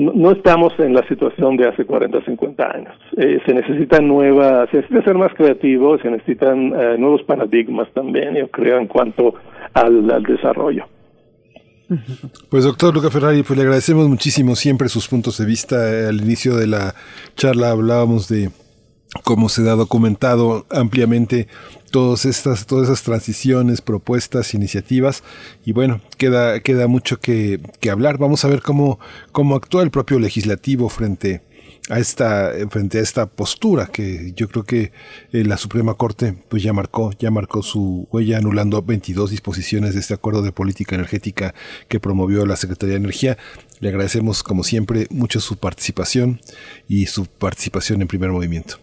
no, 0.00 0.30
estamos 0.30 0.72
en 0.78 0.94
la 0.94 1.06
situación 1.06 1.56
de 1.56 1.68
hace 1.68 1.84
40, 1.84 2.24
50 2.24 2.64
años. 2.64 2.94
Eh, 3.16 3.40
se 3.44 3.52
necesitan 3.52 4.08
nuevas, 4.08 4.70
se 4.70 4.78
necesita 4.78 5.04
ser 5.04 5.14
más 5.16 5.32
creativos, 5.34 6.00
se 6.00 6.10
necesitan 6.10 6.72
eh, 6.74 6.96
nuevos 6.98 7.22
paradigmas 7.24 7.88
también, 7.92 8.34
yo 8.34 8.48
creo, 8.48 8.78
en 8.78 8.86
cuanto 8.86 9.34
al, 9.74 10.10
al 10.10 10.22
desarrollo. 10.22 10.86
Pues 12.48 12.64
doctor 12.64 12.94
Luca 12.94 13.10
Ferrari, 13.10 13.42
pues 13.42 13.58
le 13.58 13.64
agradecemos 13.64 14.08
muchísimo 14.08 14.54
siempre 14.54 14.88
sus 14.88 15.08
puntos 15.08 15.38
de 15.38 15.44
vista. 15.44 16.08
Al 16.08 16.20
inicio 16.20 16.56
de 16.56 16.68
la 16.68 16.94
charla 17.34 17.70
hablábamos 17.70 18.28
de 18.28 18.50
cómo 19.24 19.48
se 19.48 19.68
ha 19.68 19.74
documentado 19.74 20.66
ampliamente 20.70 21.48
todas 21.90 22.24
estas, 22.24 22.66
todas 22.66 22.88
esas 22.88 23.02
transiciones, 23.02 23.80
propuestas, 23.80 24.54
iniciativas, 24.54 25.22
y 25.64 25.72
bueno, 25.72 26.00
queda, 26.16 26.60
queda 26.60 26.86
mucho 26.86 27.18
que, 27.18 27.60
que 27.80 27.90
hablar. 27.90 28.18
Vamos 28.18 28.44
a 28.44 28.48
ver 28.48 28.62
cómo, 28.62 29.00
cómo 29.32 29.56
actúa 29.56 29.82
el 29.82 29.90
propio 29.90 30.18
legislativo 30.18 30.88
frente 30.88 31.42
a 31.88 31.98
esta 31.98 32.52
frente 32.68 32.98
a 32.98 33.00
esta 33.00 33.26
postura 33.26 33.86
que 33.86 34.32
yo 34.36 34.48
creo 34.48 34.64
que 34.64 34.92
eh, 35.32 35.44
la 35.44 35.56
Suprema 35.56 35.94
Corte 35.94 36.36
pues 36.48 36.62
ya 36.62 36.72
marcó 36.72 37.10
ya 37.18 37.30
marcó 37.30 37.62
su 37.62 38.06
huella 38.12 38.38
anulando 38.38 38.82
22 38.82 39.30
disposiciones 39.30 39.94
de 39.94 40.00
este 40.00 40.14
acuerdo 40.14 40.42
de 40.42 40.52
política 40.52 40.94
energética 40.94 41.54
que 41.88 41.98
promovió 41.98 42.46
la 42.46 42.56
Secretaría 42.56 42.94
de 42.94 43.00
Energía. 43.00 43.38
Le 43.80 43.88
agradecemos 43.88 44.42
como 44.42 44.62
siempre 44.62 45.08
mucho 45.10 45.40
su 45.40 45.56
participación 45.56 46.40
y 46.86 47.06
su 47.06 47.26
participación 47.26 48.02
en 48.02 48.08
primer 48.08 48.30
movimiento 48.30 48.78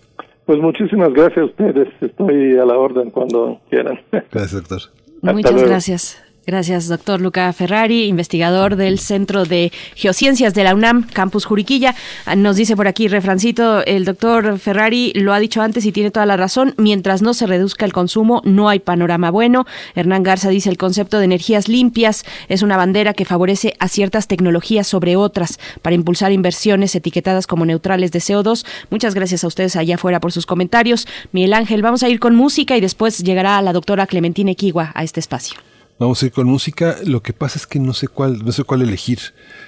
pues 0.47 0.59
muchísimas 0.59 1.13
gracias 1.13 1.39
a 1.39 1.45
ustedes. 1.45 1.89
Estoy 2.01 2.57
a 2.57 2.65
la 2.65 2.77
orden 2.77 3.11
cuando 3.11 3.59
quieran. 3.69 3.99
Gracias, 4.31 4.53
doctor. 4.53 4.81
Muchas 5.21 5.61
gracias. 5.61 6.26
Gracias, 6.47 6.87
doctor 6.87 7.19
Luca 7.19 7.51
Ferrari, 7.51 8.05
investigador 8.05 8.77
del 8.77 8.99
Centro 8.99 9.43
de 9.43 9.73
Geociencias 9.95 10.53
de 10.53 10.63
la 10.63 10.75
UNAM, 10.75 11.03
Campus 11.03 11.43
Juriquilla. 11.43 11.93
Nos 12.37 12.55
dice 12.55 12.77
por 12.77 12.87
aquí, 12.87 13.09
refrancito, 13.09 13.83
el 13.83 14.05
doctor 14.05 14.57
Ferrari 14.57 15.11
lo 15.13 15.33
ha 15.33 15.39
dicho 15.39 15.61
antes 15.61 15.85
y 15.85 15.91
tiene 15.91 16.09
toda 16.09 16.25
la 16.25 16.37
razón, 16.37 16.73
mientras 16.77 17.21
no 17.21 17.33
se 17.33 17.47
reduzca 17.47 17.83
el 17.83 17.91
consumo, 17.91 18.41
no 18.45 18.69
hay 18.69 18.79
panorama 18.79 19.29
bueno. 19.29 19.65
Hernán 19.93 20.23
Garza 20.23 20.47
dice, 20.47 20.69
el 20.69 20.77
concepto 20.77 21.19
de 21.19 21.25
energías 21.25 21.67
limpias 21.67 22.23
es 22.47 22.61
una 22.61 22.77
bandera 22.77 23.13
que 23.13 23.25
favorece 23.25 23.73
a 23.81 23.89
ciertas 23.89 24.29
tecnologías 24.29 24.87
sobre 24.87 25.17
otras 25.17 25.59
para 25.81 25.95
impulsar 25.95 26.31
inversiones 26.31 26.95
etiquetadas 26.95 27.45
como 27.45 27.65
neutrales 27.65 28.13
de 28.13 28.19
CO2. 28.19 28.65
Muchas 28.89 29.15
gracias 29.15 29.43
a 29.43 29.47
ustedes 29.47 29.75
allá 29.75 29.95
afuera 29.95 30.21
por 30.21 30.31
sus 30.31 30.45
comentarios. 30.45 31.09
Miguel 31.33 31.53
Ángel, 31.53 31.81
vamos 31.81 32.03
a 32.03 32.09
ir 32.09 32.21
con 32.21 32.35
música 32.35 32.77
y 32.77 32.79
después 32.79 33.17
llegará 33.17 33.61
la 33.61 33.73
doctora 33.73 34.07
Clementina 34.07 34.51
Equigua 34.51 34.93
a 34.95 35.03
este 35.03 35.19
espacio. 35.19 35.66
Vamos 35.99 36.21
a 36.21 36.25
ir 36.27 36.31
con 36.31 36.47
música. 36.47 36.97
Lo 37.05 37.21
que 37.23 37.33
pasa 37.33 37.57
es 37.57 37.65
que 37.65 37.79
no 37.79 37.93
sé 37.93 38.07
cuál, 38.07 38.43
no 38.45 38.51
sé 38.51 38.63
cuál 38.63 38.81
elegir. 38.83 39.19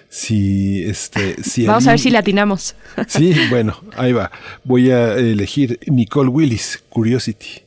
Si 0.10 0.84
este, 0.84 1.42
si 1.44 1.66
Vamos 1.68 1.88
a 1.88 1.92
ver 1.92 2.00
si 2.00 2.10
latinamos. 2.10 2.76
Sí, 3.08 3.34
bueno, 3.50 3.80
ahí 3.96 4.14
va. 4.14 4.32
Voy 4.64 4.92
a 4.92 5.16
elegir 5.16 5.80
Nicole 5.88 6.30
Willis, 6.30 6.84
Curiosity. 6.90 7.64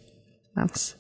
Vamos. 0.55 0.97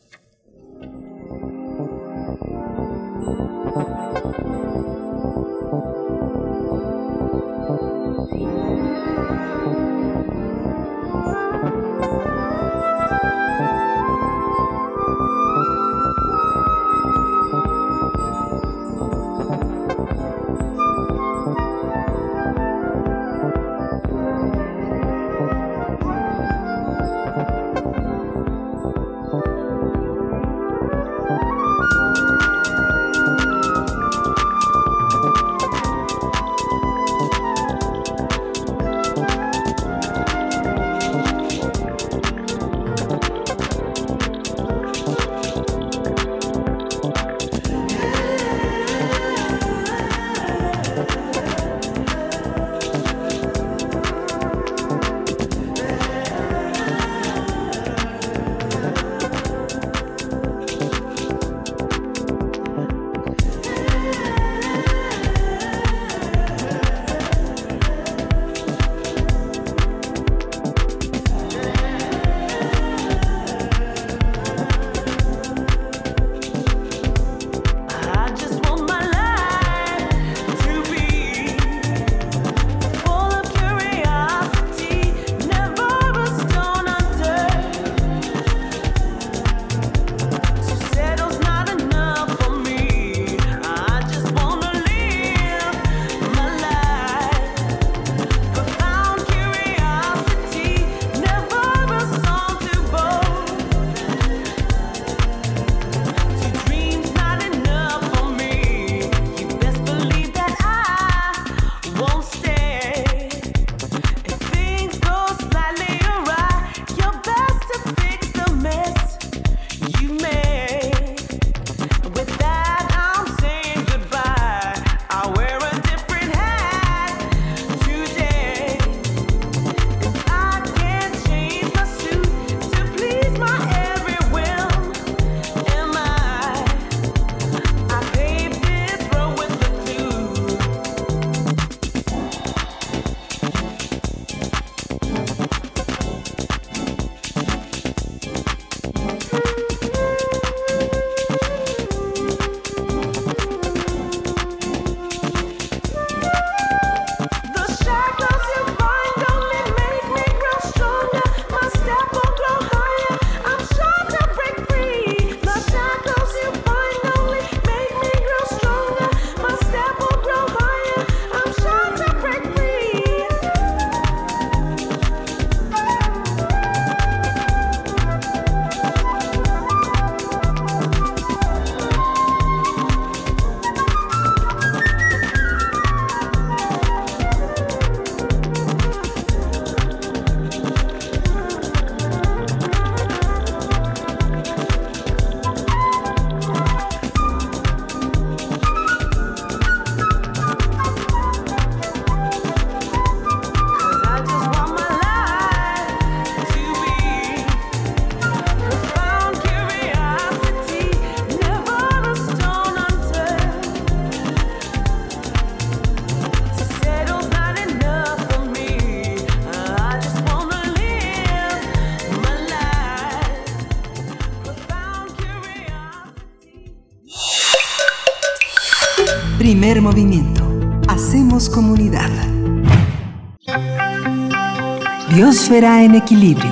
Biosfera 235.14 235.82
en 235.82 235.94
equilibrio. 235.94 236.50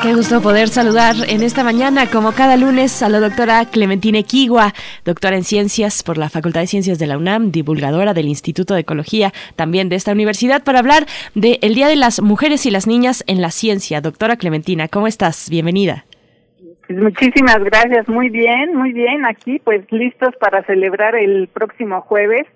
Qué 0.00 0.14
gusto 0.14 0.40
poder 0.40 0.68
saludar 0.68 1.16
en 1.28 1.42
esta 1.42 1.64
mañana, 1.64 2.06
como 2.08 2.30
cada 2.30 2.56
lunes, 2.56 3.02
a 3.02 3.08
la 3.08 3.18
doctora 3.18 3.64
Clementina 3.64 4.20
Equigua, 4.20 4.72
doctora 5.04 5.34
en 5.34 5.42
ciencias 5.42 6.04
por 6.04 6.16
la 6.16 6.28
Facultad 6.28 6.60
de 6.60 6.68
Ciencias 6.68 7.00
de 7.00 7.08
la 7.08 7.18
UNAM, 7.18 7.50
divulgadora 7.50 8.14
del 8.14 8.26
Instituto 8.28 8.74
de 8.74 8.82
Ecología 8.82 9.32
también 9.56 9.88
de 9.88 9.96
esta 9.96 10.12
universidad, 10.12 10.62
para 10.62 10.78
hablar 10.78 11.06
del 11.34 11.74
Día 11.74 11.88
de 11.88 11.96
las 11.96 12.22
Mujeres 12.22 12.66
y 12.66 12.70
las 12.70 12.86
Niñas 12.86 13.24
en 13.26 13.40
la 13.40 13.50
Ciencia. 13.50 14.00
Doctora 14.00 14.36
Clementina, 14.36 14.86
¿cómo 14.86 15.08
estás? 15.08 15.50
Bienvenida. 15.50 16.04
Pues 16.86 17.00
muchísimas 17.00 17.58
gracias, 17.64 18.06
muy 18.08 18.28
bien, 18.28 18.76
muy 18.76 18.92
bien. 18.92 19.26
Aquí, 19.26 19.58
pues 19.58 19.90
listos 19.90 20.36
para 20.38 20.62
celebrar 20.66 21.16
el 21.16 21.48
próximo 21.48 22.00
jueves 22.02 22.46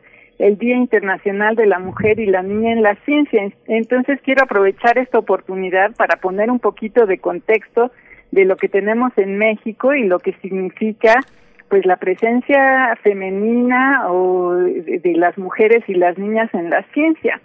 el 0.41 0.57
Día 0.57 0.77
Internacional 0.77 1.55
de 1.55 1.67
la 1.67 1.79
Mujer 1.79 2.19
y 2.19 2.27
la 2.27 2.43
Niña 2.43 2.73
en 2.73 2.83
la 2.83 2.95
Ciencia. 3.05 3.47
Entonces 3.69 4.21
quiero 4.23 4.45
aprovechar 4.45 4.97
esta 4.97 5.19
oportunidad 5.19 5.95
para 5.97 6.17
poner 6.17 6.51
un 6.51 6.59
poquito 6.59 7.05
de 7.05 7.19
contexto 7.19 7.93
de 8.31 8.47
lo 8.47 8.57
que 8.57 8.71
tenemos 8.71 9.13
en 9.19 9.37
México 9.37 9.95
y 9.95 10.05
lo 10.05 10.19
que 10.19 10.33
significa 10.41 11.21
pues 11.69 11.85
la 11.85 11.97
presencia 11.97 12.97
femenina 13.03 14.11
o 14.11 14.55
de, 14.55 15.13
las 15.15 15.37
mujeres 15.37 15.85
y 15.89 15.95
las 15.95 16.17
niñas 16.19 16.53
en 16.55 16.71
la 16.71 16.85
ciencia. 16.95 17.41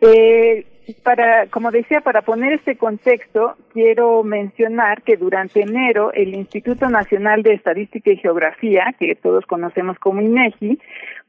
Eh, 0.00 0.64
para, 1.02 1.46
como 1.48 1.70
decía, 1.70 2.00
para 2.00 2.22
poner 2.22 2.54
este 2.54 2.76
contexto, 2.76 3.56
quiero 3.72 4.24
mencionar 4.24 5.02
que 5.02 5.16
durante 5.16 5.60
enero 5.60 6.12
el 6.12 6.34
Instituto 6.34 6.88
Nacional 6.88 7.42
de 7.42 7.54
Estadística 7.54 8.10
y 8.10 8.16
Geografía, 8.16 8.94
que 8.98 9.14
todos 9.14 9.44
conocemos 9.44 9.98
como 9.98 10.22
INEGI, 10.22 10.78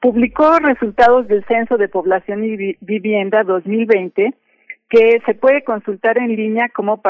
publicó 0.01 0.59
resultados 0.59 1.27
del 1.27 1.43
Censo 1.45 1.77
de 1.77 1.89
Población 1.89 2.43
y 2.43 2.77
Vivienda 2.81 3.43
2020 3.43 4.33
que 4.89 5.21
se 5.25 5.35
puede 5.35 5.63
consultar 5.63 6.17
en 6.17 6.35
línea 6.35 6.69
como 6.69 7.01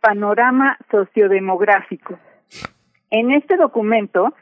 panorama 0.00 0.78
sociodemográfico. 0.90 2.18
En 3.10 3.32
este 3.32 3.56
documento 3.56 4.34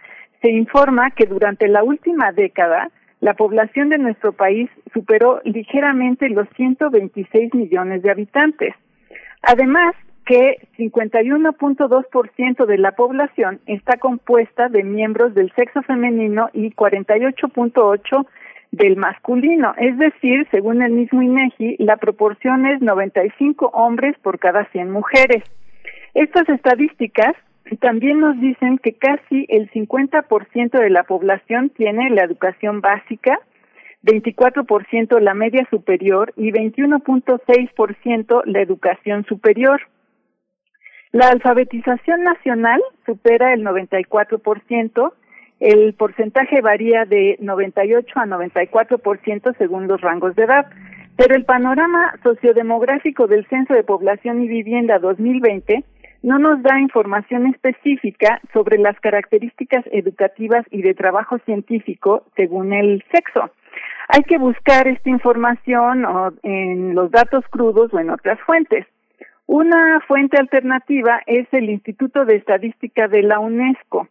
se 0.43 0.51
informa 0.51 1.11
que 1.13 1.27
durante 1.27 1.69
la 1.69 1.83
última 1.83 2.33
década 2.33 2.91
la 3.21 3.35
población 3.35 3.89
de 3.89 3.97
nuestro 3.97 4.33
país 4.33 4.69
superó 4.93 5.41
ligeramente 5.45 6.29
los 6.29 6.47
126 6.57 7.55
millones 7.55 8.03
de 8.03 8.11
habitantes. 8.11 8.75
Además, 9.41 9.95
que 10.25 10.67
51.2% 10.79 12.67
de 12.67 12.79
la 12.79 12.93
población 12.93 13.61
está 13.67 13.99
compuesta 13.99 14.69
de 14.69 14.83
miembros 14.83 15.35
del 15.35 15.53
sexo 15.55 15.83
femenino 15.83 16.49
y 16.53 16.71
48.8% 16.73 18.27
del 18.73 18.97
masculino, 18.97 19.73
es 19.77 19.97
decir, 19.99 20.49
según 20.51 20.83
el 20.83 20.93
mismo 20.93 21.23
INEGI, 21.23 21.77
la 21.79 21.97
proporción 21.97 22.67
es 22.67 22.81
95 22.83 23.67
hombres 23.67 24.17
por 24.21 24.41
cada 24.41 24.65
100 24.73 24.91
mujeres. 24.91 25.45
Estas 26.15 26.49
estadísticas 26.49 27.35
también 27.81 28.21
nos 28.21 28.39
dicen 28.41 28.79
que 28.79 28.95
casi 28.95 29.47
el 29.49 29.71
50% 29.71 30.79
de 30.79 30.91
la 30.91 31.05
población 31.05 31.71
tiene 31.71 32.11
la 32.11 32.25
educación 32.25 32.81
básica, 32.81 33.39
24% 34.03 35.19
la 35.21 35.35
media 35.35 35.67
superior 35.71 36.33
y 36.37 36.51
21.6% 36.51 38.43
la 38.45 38.61
educación 38.61 39.25
superior. 39.25 39.81
La 41.15 41.29
alfabetización 41.29 42.25
nacional 42.25 42.83
supera 43.07 43.53
el 43.53 43.65
94%, 43.65 45.13
el 45.61 45.95
porcentaje 45.95 46.61
varía 46.61 47.05
de 47.05 47.37
98 47.39 48.19
a 48.19 48.27
94% 48.27 49.57
según 49.57 49.87
los 49.87 50.01
rangos 50.01 50.35
de 50.35 50.43
edad, 50.43 50.67
pero 51.17 51.37
el 51.37 51.45
panorama 51.45 52.15
sociodemográfico 52.25 53.29
del 53.29 53.47
Censo 53.47 53.75
de 53.75 53.85
Población 53.85 54.43
y 54.43 54.49
Vivienda 54.49 54.99
2020 54.99 55.85
no 56.25 56.41
nos 56.41 56.61
da 56.65 56.81
información 56.81 57.47
específica 57.47 58.41
sobre 58.53 58.79
las 58.79 58.99
características 58.99 59.85
educativas 59.93 60.67
y 60.73 60.83
de 60.83 60.95
trabajo 60.95 61.39
científico 61.45 62.25
según 62.35 62.73
el 62.73 63.05
sexo. 63.13 63.53
Hay 64.09 64.25
que 64.25 64.39
buscar 64.39 64.89
esta 64.89 65.11
información 65.11 66.05
en 66.43 66.97
los 66.97 67.13
datos 67.13 67.45
crudos 67.51 67.95
o 67.95 68.01
en 68.01 68.11
otras 68.11 68.41
fuentes. 68.41 68.85
Una 69.47 70.01
fuente 70.01 70.39
alternativa 70.39 71.21
es 71.27 71.47
el 71.53 71.69
Instituto 71.69 72.25
de 72.25 72.37
Estadística 72.37 73.09
de 73.09 73.23
la 73.23 73.41
UNESCO, 73.41 74.09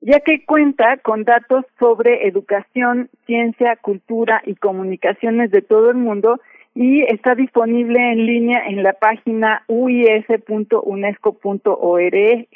ya 0.00 0.18
que 0.20 0.44
cuenta 0.44 0.96
con 0.98 1.24
datos 1.24 1.64
sobre 1.78 2.26
educación, 2.26 3.08
ciencia, 3.24 3.76
cultura 3.76 4.42
y 4.44 4.56
comunicaciones 4.56 5.52
de 5.52 5.62
todo 5.62 5.90
el 5.90 5.96
mundo 5.96 6.40
y 6.74 7.02
está 7.02 7.36
disponible 7.36 8.12
en 8.12 8.26
línea 8.26 8.66
en 8.66 8.82
la 8.82 8.94
página 8.94 9.62
uis.unesco.org. 9.68 12.48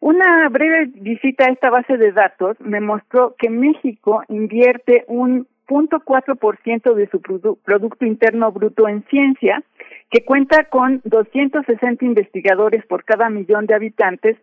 Una 0.00 0.48
breve 0.48 0.86
visita 0.94 1.44
a 1.44 1.52
esta 1.52 1.68
base 1.68 1.98
de 1.98 2.12
datos 2.12 2.58
me 2.60 2.80
mostró 2.80 3.34
que 3.38 3.50
México 3.50 4.22
invierte 4.28 5.04
un 5.08 5.46
0.4% 5.70 6.94
de 6.94 7.08
su 7.08 7.20
Producto 7.62 8.04
Interno 8.04 8.50
Bruto 8.50 8.88
en 8.88 9.04
ciencia, 9.04 9.62
que 10.10 10.24
cuenta 10.24 10.64
con 10.64 11.00
260 11.04 12.04
investigadores 12.04 12.84
por 12.86 13.04
cada 13.04 13.30
millón 13.30 13.66
de 13.66 13.74
habitantes, 13.74 14.36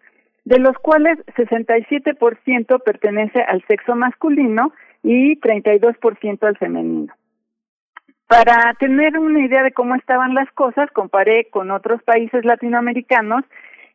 de 0.45 0.59
los 0.59 0.77
cuales 0.77 1.19
67% 1.35 2.81
pertenece 2.83 3.41
al 3.41 3.61
sexo 3.67 3.95
masculino 3.95 4.71
y 5.03 5.37
32% 5.41 6.43
al 6.43 6.57
femenino. 6.57 7.13
Para 8.27 8.73
tener 8.79 9.17
una 9.17 9.45
idea 9.45 9.63
de 9.63 9.71
cómo 9.71 9.95
estaban 9.95 10.33
las 10.33 10.49
cosas, 10.51 10.89
comparé 10.91 11.49
con 11.49 11.71
otros 11.71 12.01
países 12.03 12.45
latinoamericanos 12.45 13.43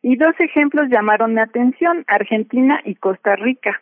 y 0.01 0.15
dos 0.15 0.33
ejemplos 0.39 0.89
llamaron 0.89 1.33
mi 1.33 1.41
atención, 1.41 2.03
Argentina 2.07 2.81
y 2.83 2.95
Costa 2.95 3.35
Rica. 3.35 3.81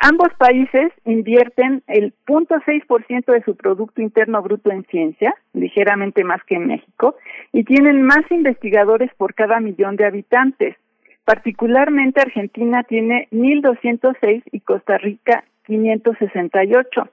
Ambos 0.00 0.28
países 0.38 0.92
invierten 1.04 1.82
el 1.88 2.14
0.6% 2.26 3.32
de 3.32 3.42
su 3.42 3.56
Producto 3.56 4.00
Interno 4.00 4.40
Bruto 4.42 4.70
en 4.70 4.84
ciencia, 4.84 5.34
ligeramente 5.54 6.22
más 6.22 6.42
que 6.44 6.54
en 6.54 6.68
México, 6.68 7.16
y 7.52 7.64
tienen 7.64 8.02
más 8.02 8.22
investigadores 8.30 9.10
por 9.16 9.34
cada 9.34 9.58
millón 9.58 9.96
de 9.96 10.06
habitantes. 10.06 10.76
Particularmente 11.24 12.20
Argentina 12.20 12.84
tiene 12.84 13.26
1.206 13.32 14.44
y 14.52 14.60
Costa 14.60 14.98
Rica 14.98 15.44
568. 15.66 17.08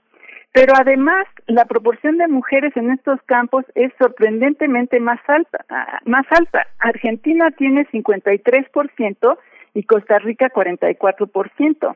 Pero 0.54 0.74
además, 0.80 1.26
la 1.48 1.66
proporción 1.66 2.18
de 2.18 2.28
mujeres 2.28 2.72
en 2.78 2.92
estos 2.92 3.20
campos 3.24 3.66
es 3.74 3.92
sorprendentemente 3.98 5.00
más 5.00 5.20
alta. 5.28 5.66
Más 6.06 6.26
alta. 6.30 6.68
Argentina 6.78 7.50
tiene 7.52 7.88
53% 7.88 9.38
y 9.74 9.84
Costa 9.84 10.20
Rica 10.20 10.50
44%. 10.50 11.96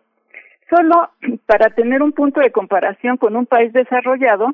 Solo 0.69 1.09
para 1.45 1.69
tener 1.71 2.01
un 2.01 2.11
punto 2.11 2.39
de 2.39 2.51
comparación 2.51 3.17
con 3.17 3.35
un 3.35 3.45
país 3.45 3.73
desarrollado, 3.73 4.53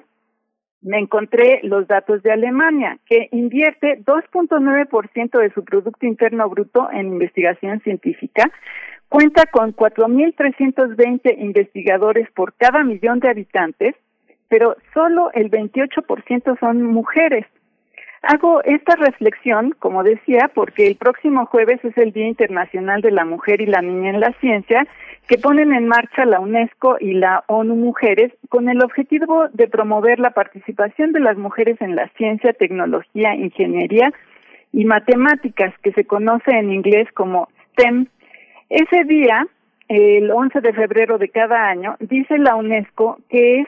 me 0.82 1.00
encontré 1.00 1.61
los 1.64 1.88
datos 1.88 2.22
de 2.22 2.32
Alemania, 2.32 3.00
que 3.08 3.27
invierte 3.32 4.03
2.9% 4.06 5.40
de 5.40 5.50
su 5.52 5.64
Producto 5.64 6.06
Interno 6.06 6.48
Bruto 6.48 6.90
en 6.92 7.08
investigación 7.08 7.80
científica, 7.82 8.52
cuenta 9.10 9.45
con 9.48 9.76
4.320 9.76 11.40
investigadores 11.40 12.30
por 12.32 12.53
cada 12.53 12.84
millón 12.84 13.19
de 13.19 13.30
habitantes, 13.30 13.95
pero 14.48 14.76
solo 14.94 15.32
el 15.34 15.50
28% 15.50 16.60
son 16.60 16.84
mujeres. 16.84 17.48
Hago 18.28 18.64
esta 18.64 18.95
reflexión, 18.95 19.76
como 19.78 20.02
decía, 20.04 20.50
porque 20.56 20.88
el 20.88 20.95
próximo 20.95 21.45
jueves 21.45 21.80
es 21.86 21.95
el 21.95 22.12
Día 22.12 22.28
Internacional 22.28 23.02
de 23.02 23.12
la 23.12 23.24
Mujer 23.24 23.62
y 23.62 23.68
la 23.68 23.84
Niña 23.84 24.10
en 24.10 24.20
la 24.20 24.34
Ciencia, 24.42 24.88
que 25.28 25.38
ponen 25.38 25.72
en 25.72 25.88
marcha 25.88 26.26
la 26.26 26.40
UNESCO 26.40 26.98
y 27.00 27.14
la 27.14 27.44
ONU 27.45 27.76
Mujeres 27.76 28.34
con 28.50 28.68
el 28.68 28.84
objetivo 28.84 29.48
de 29.54 29.68
promover 29.68 30.20
la 30.20 30.32
participación 30.32 31.12
de 31.12 31.20
las 31.20 31.38
mujeres 31.38 31.80
en 31.82 31.95
la 31.95 32.08
ciencia, 32.18 32.54
tecnología, 32.54 33.36
ingeniería 33.36 34.12
y 34.74 34.86
matemáticas, 34.86 35.74
que 35.84 35.92
se 35.92 36.06
conoce 36.06 36.50
en 36.50 36.72
inglés 36.72 37.08
como 37.14 37.48
STEM. 37.74 38.08
Ese 38.70 39.04
día, 39.04 39.45
el 39.88 40.32
11 40.32 40.62
de 40.62 40.74
febrero 40.74 41.20
de 41.20 41.30
cada 41.30 41.70
año, 41.70 41.95
dice 42.00 42.40
la 42.40 42.56
UNESCO 42.56 43.20
que 43.30 43.62
es 43.62 43.68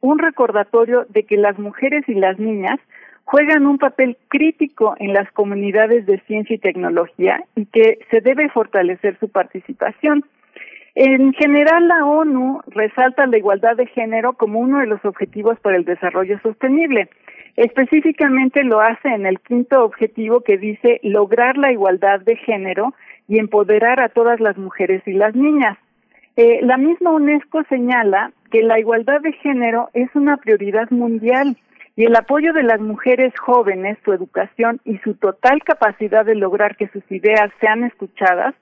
un 0.00 0.20
recordatorio 0.20 1.06
de 1.08 1.24
que 1.24 1.36
las 1.36 1.58
mujeres 1.58 2.08
y 2.08 2.14
las 2.14 2.38
niñas 2.38 2.78
juegan 3.26 3.66
un 3.66 3.76
papel 3.76 4.16
crítico 4.28 4.94
en 4.98 5.12
las 5.12 5.30
comunidades 5.32 6.06
de 6.06 6.20
ciencia 6.20 6.54
y 6.54 6.58
tecnología 6.58 7.44
y 7.56 7.66
que 7.66 7.98
se 8.10 8.20
debe 8.20 8.48
fortalecer 8.48 9.18
su 9.18 9.28
participación. 9.28 10.24
En 10.94 11.34
general, 11.34 11.88
la 11.88 12.06
ONU 12.06 12.62
resalta 12.68 13.26
la 13.26 13.36
igualdad 13.36 13.76
de 13.76 13.86
género 13.86 14.34
como 14.34 14.60
uno 14.60 14.78
de 14.78 14.86
los 14.86 15.04
objetivos 15.04 15.58
para 15.60 15.76
el 15.76 15.84
desarrollo 15.84 16.38
sostenible. 16.40 17.08
Específicamente 17.56 18.62
lo 18.62 18.80
hace 18.80 19.08
en 19.08 19.26
el 19.26 19.40
quinto 19.40 19.84
objetivo 19.84 20.42
que 20.42 20.56
dice 20.56 21.00
lograr 21.02 21.58
la 21.58 21.72
igualdad 21.72 22.20
de 22.20 22.36
género 22.36 22.94
y 23.28 23.40
empoderar 23.40 23.98
a 23.98 24.08
todas 24.08 24.38
las 24.38 24.56
mujeres 24.56 25.02
y 25.04 25.12
las 25.12 25.34
niñas. 25.34 25.76
Eh, 26.36 26.60
la 26.62 26.76
misma 26.76 27.10
UNESCO 27.10 27.64
señala 27.64 28.30
que 28.52 28.62
la 28.62 28.78
igualdad 28.78 29.20
de 29.20 29.32
género 29.32 29.90
es 29.94 30.08
una 30.14 30.36
prioridad 30.36 30.90
mundial 30.90 31.56
y 31.96 32.04
el 32.04 32.14
apoyo 32.14 32.52
de 32.52 32.62
las 32.62 32.80
mujeres 32.80 33.32
jóvenes, 33.40 33.96
su 34.04 34.12
educación 34.12 34.80
y 34.84 34.98
su 34.98 35.14
total 35.14 35.62
capacidad 35.64 36.26
de 36.26 36.34
lograr 36.34 36.76
que 36.76 36.88
sus 36.88 37.02
ideas 37.10 37.50
sean 37.60 37.84
escuchadas 37.84 38.54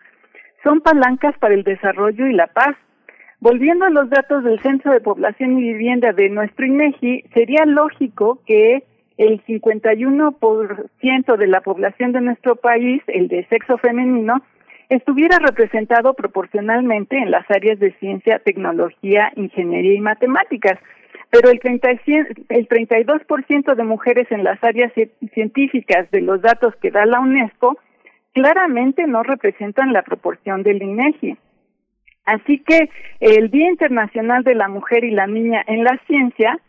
son 0.62 0.80
palancas 0.80 1.36
para 1.38 1.54
el 1.54 1.64
desarrollo 1.64 2.26
y 2.26 2.32
la 2.32 2.46
paz. 2.46 2.76
Volviendo 3.40 3.84
a 3.84 3.90
los 3.90 4.08
datos 4.08 4.44
del 4.44 4.60
Censo 4.60 4.90
de 4.90 5.00
Población 5.00 5.58
y 5.58 5.62
Vivienda 5.62 6.12
de 6.12 6.30
nuestro 6.30 6.64
INEGI, 6.64 7.24
sería 7.34 7.66
lógico 7.66 8.40
que 8.46 8.84
el 9.18 9.44
51% 9.44 11.36
de 11.36 11.46
la 11.46 11.60
población 11.60 12.12
de 12.12 12.20
nuestro 12.22 12.56
país, 12.56 13.02
el 13.08 13.28
de 13.28 13.44
sexo 13.48 13.76
femenino, 13.78 14.42
estuviera 14.88 15.38
representado 15.38 16.14
proporcionalmente 16.14 17.18
en 17.18 17.30
las 17.30 17.48
áreas 17.50 17.78
de 17.78 17.92
ciencia, 17.98 18.38
tecnología, 18.38 19.32
ingeniería 19.36 19.94
y 19.94 20.00
matemáticas, 20.00 20.78
pero 21.34 21.50
el, 21.50 21.58
30, 21.58 21.88
el 21.90 22.68
32% 22.68 23.74
de 23.74 23.82
mujeres 23.82 24.30
en 24.30 24.44
las 24.44 24.62
áreas 24.62 24.92
científicas 25.32 26.08
de 26.12 26.20
los 26.20 26.40
datos 26.40 26.76
que 26.76 26.92
da 26.92 27.04
la 27.06 27.18
UNESCO 27.18 27.76
claramente 28.32 29.04
no 29.08 29.24
representan 29.24 29.92
la 29.92 30.02
proporción 30.02 30.62
del 30.62 30.80
INEGI. 30.80 31.36
Así 32.24 32.60
que 32.60 32.88
el 33.18 33.50
Día 33.50 33.68
Internacional 33.68 34.44
de 34.44 34.54
la 34.54 34.68
Mujer 34.68 35.02
y 35.02 35.10
la 35.10 35.26
Niña 35.26 35.64
en 35.66 35.82
la 35.82 35.98
Ciencia 36.06 36.60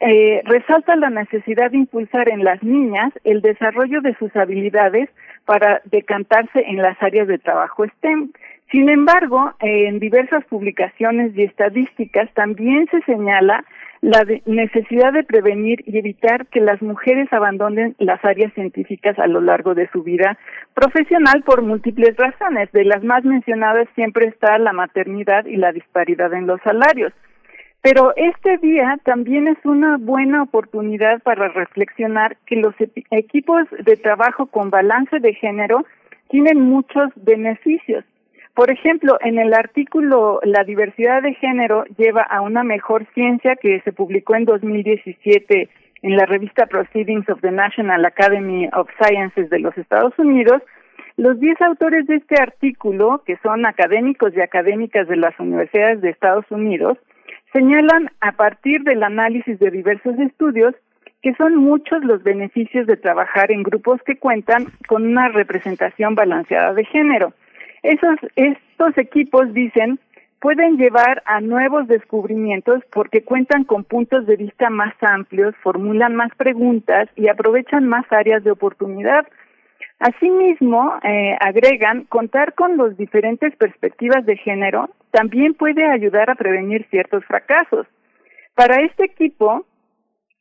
eh, 0.00 0.40
resalta 0.46 0.96
la 0.96 1.10
necesidad 1.10 1.70
de 1.70 1.76
impulsar 1.76 2.30
en 2.30 2.42
las 2.42 2.62
niñas 2.62 3.12
el 3.22 3.42
desarrollo 3.42 4.00
de 4.00 4.14
sus 4.14 4.34
habilidades 4.34 5.10
para 5.44 5.82
decantarse 5.84 6.64
en 6.66 6.78
las 6.78 7.00
áreas 7.02 7.28
de 7.28 7.38
trabajo 7.38 7.86
STEM. 7.86 8.32
Sin 8.70 8.88
embargo, 8.88 9.52
en 9.60 10.00
diversas 10.00 10.44
publicaciones 10.46 11.36
y 11.36 11.42
estadísticas 11.42 12.32
también 12.32 12.88
se 12.90 13.00
señala 13.02 13.64
la 14.06 14.24
necesidad 14.44 15.12
de 15.12 15.24
prevenir 15.24 15.82
y 15.84 15.98
evitar 15.98 16.46
que 16.46 16.60
las 16.60 16.80
mujeres 16.80 17.26
abandonen 17.32 17.96
las 17.98 18.24
áreas 18.24 18.52
científicas 18.54 19.18
a 19.18 19.26
lo 19.26 19.40
largo 19.40 19.74
de 19.74 19.88
su 19.90 20.04
vida 20.04 20.38
profesional 20.74 21.42
por 21.44 21.62
múltiples 21.62 22.16
razones. 22.16 22.70
De 22.70 22.84
las 22.84 23.02
más 23.02 23.24
mencionadas 23.24 23.88
siempre 23.96 24.28
está 24.28 24.58
la 24.58 24.72
maternidad 24.72 25.46
y 25.46 25.56
la 25.56 25.72
disparidad 25.72 26.32
en 26.34 26.46
los 26.46 26.60
salarios. 26.62 27.12
Pero 27.82 28.12
este 28.14 28.58
día 28.58 28.96
también 29.02 29.48
es 29.48 29.58
una 29.64 29.96
buena 29.96 30.44
oportunidad 30.44 31.20
para 31.24 31.48
reflexionar 31.48 32.36
que 32.46 32.54
los 32.54 32.76
equipos 33.10 33.64
de 33.84 33.96
trabajo 33.96 34.46
con 34.46 34.70
balance 34.70 35.18
de 35.18 35.34
género 35.34 35.84
tienen 36.28 36.60
muchos 36.60 37.10
beneficios. 37.16 38.04
Por 38.56 38.70
ejemplo, 38.70 39.18
en 39.20 39.38
el 39.38 39.52
artículo 39.52 40.40
La 40.42 40.64
diversidad 40.64 41.22
de 41.22 41.34
género 41.34 41.84
lleva 41.98 42.22
a 42.22 42.40
una 42.40 42.64
mejor 42.64 43.06
ciencia 43.12 43.54
que 43.54 43.82
se 43.82 43.92
publicó 43.92 44.34
en 44.34 44.46
2017 44.46 45.68
en 46.00 46.16
la 46.16 46.24
revista 46.24 46.64
Proceedings 46.64 47.28
of 47.28 47.42
the 47.42 47.50
National 47.50 48.06
Academy 48.06 48.66
of 48.72 48.88
Sciences 48.98 49.50
de 49.50 49.58
los 49.58 49.76
Estados 49.76 50.18
Unidos, 50.18 50.62
los 51.18 51.38
10 51.38 51.60
autores 51.60 52.06
de 52.06 52.16
este 52.16 52.40
artículo, 52.40 53.22
que 53.26 53.36
son 53.42 53.66
académicos 53.66 54.32
y 54.34 54.40
académicas 54.40 55.06
de 55.06 55.16
las 55.16 55.38
universidades 55.38 56.00
de 56.00 56.08
Estados 56.08 56.46
Unidos, 56.50 56.96
señalan 57.52 58.10
a 58.22 58.32
partir 58.32 58.84
del 58.84 59.02
análisis 59.02 59.58
de 59.58 59.70
diversos 59.70 60.18
estudios 60.18 60.74
que 61.20 61.34
son 61.34 61.56
muchos 61.56 62.02
los 62.04 62.22
beneficios 62.22 62.86
de 62.86 62.96
trabajar 62.96 63.52
en 63.52 63.62
grupos 63.64 64.00
que 64.06 64.16
cuentan 64.16 64.68
con 64.88 65.04
una 65.04 65.28
representación 65.28 66.14
balanceada 66.14 66.72
de 66.72 66.86
género. 66.86 67.34
Esos, 67.86 68.18
estos 68.34 68.98
equipos 68.98 69.54
dicen 69.54 70.00
pueden 70.40 70.76
llevar 70.76 71.22
a 71.24 71.40
nuevos 71.40 71.86
descubrimientos 71.86 72.82
porque 72.90 73.22
cuentan 73.22 73.62
con 73.62 73.84
puntos 73.84 74.26
de 74.26 74.34
vista 74.34 74.70
más 74.70 74.92
amplios, 75.00 75.54
formulan 75.62 76.16
más 76.16 76.34
preguntas 76.36 77.08
y 77.14 77.28
aprovechan 77.28 77.86
más 77.86 78.04
áreas 78.10 78.42
de 78.42 78.50
oportunidad. 78.50 79.24
Asimismo, 80.00 80.98
eh, 81.04 81.36
agregan, 81.38 82.06
contar 82.06 82.54
con 82.54 82.76
las 82.76 82.96
diferentes 82.96 83.54
perspectivas 83.54 84.26
de 84.26 84.36
género 84.36 84.90
también 85.12 85.54
puede 85.54 85.84
ayudar 85.86 86.28
a 86.28 86.34
prevenir 86.34 86.88
ciertos 86.90 87.24
fracasos. 87.24 87.86
Para 88.56 88.80
este 88.82 89.04
equipo, 89.04 89.64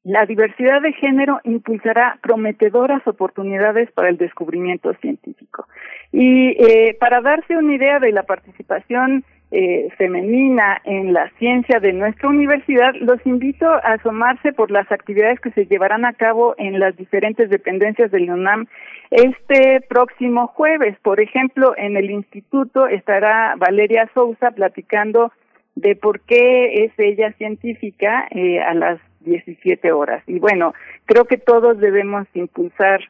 la 0.06 0.27
diversidad 0.27 0.84
de 0.84 0.93
género 0.93 1.42
impulsará 1.43 2.19
prometedoras 2.22 3.06
oportunidades 3.08 3.92
para 3.92 4.09
el 4.09 4.17
descubrimiento 4.17 4.93
científico. 5.01 5.67
Y 6.11 6.50
eh, 6.64 6.95
para 7.00 7.22
darse 7.22 7.58
una 7.58 7.74
idea 7.74 8.00
de 8.00 8.11
la 8.11 8.22
participación 8.22 9.25
eh, 9.50 9.90
femenina 9.98 10.80
en 10.84 11.11
la 11.11 11.32
ciencia 11.40 11.80
de 11.80 11.92
nuestra 11.92 12.30
universidad, 12.30 12.93
los 13.00 13.25
invito 13.25 13.67
a 13.67 13.93
asomarse 13.93 14.53
por 14.53 14.69
las 14.69 14.92
actividades 14.92 15.40
que 15.40 15.51
se 15.51 15.66
llevarán 15.66 16.06
a 16.06 16.14
cabo 16.14 16.53
en 16.59 16.80
las 16.80 16.95
diferentes 16.95 17.50
dependencias 17.50 18.11
del 18.11 18.30
UNAM 18.30 18.67
este 19.09 19.82
próximo 19.90 20.48
jueves. 20.48 20.98
Por 21.01 21.19
ejemplo, 21.19 21.74
en 21.77 21.98
el 21.98 22.11
instituto 22.11 22.85
estará 22.85 23.56
Valeria 23.58 24.08
Sousa 24.14 24.51
platicando 24.51 25.32
de 25.74 25.95
por 25.95 26.22
qué 26.22 26.85
es 26.85 26.92
ella 26.98 27.32
científica 27.34 28.27
eh, 28.30 28.61
a 28.61 28.75
las 28.75 29.00
17 29.26 29.92
horas. 29.92 30.24
Y 30.28 30.40
bueno, 30.40 30.74
creo 31.06 31.26
que 31.26 31.38
todos 31.38 31.80
debemos 31.80 32.28
impulsar 32.34 33.02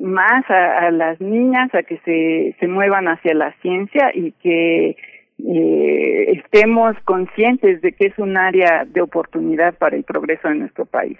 más 0.00 0.44
a, 0.48 0.90
las 0.90 1.20
niñas 1.20 1.74
a 1.74 1.82
que 1.82 1.98
se, 2.04 2.56
se 2.58 2.68
muevan 2.68 3.08
hacia 3.08 3.34
la 3.34 3.52
ciencia 3.62 4.10
y 4.14 4.32
que 4.32 4.96
eh, 5.38 6.32
estemos 6.32 6.96
conscientes 7.04 7.80
de 7.80 7.92
que 7.92 8.06
es 8.06 8.18
un 8.18 8.36
área 8.36 8.84
de 8.84 9.00
oportunidad 9.00 9.74
para 9.74 9.96
el 9.96 10.04
progreso 10.04 10.48
de 10.48 10.56
nuestro 10.56 10.84
país. 10.84 11.18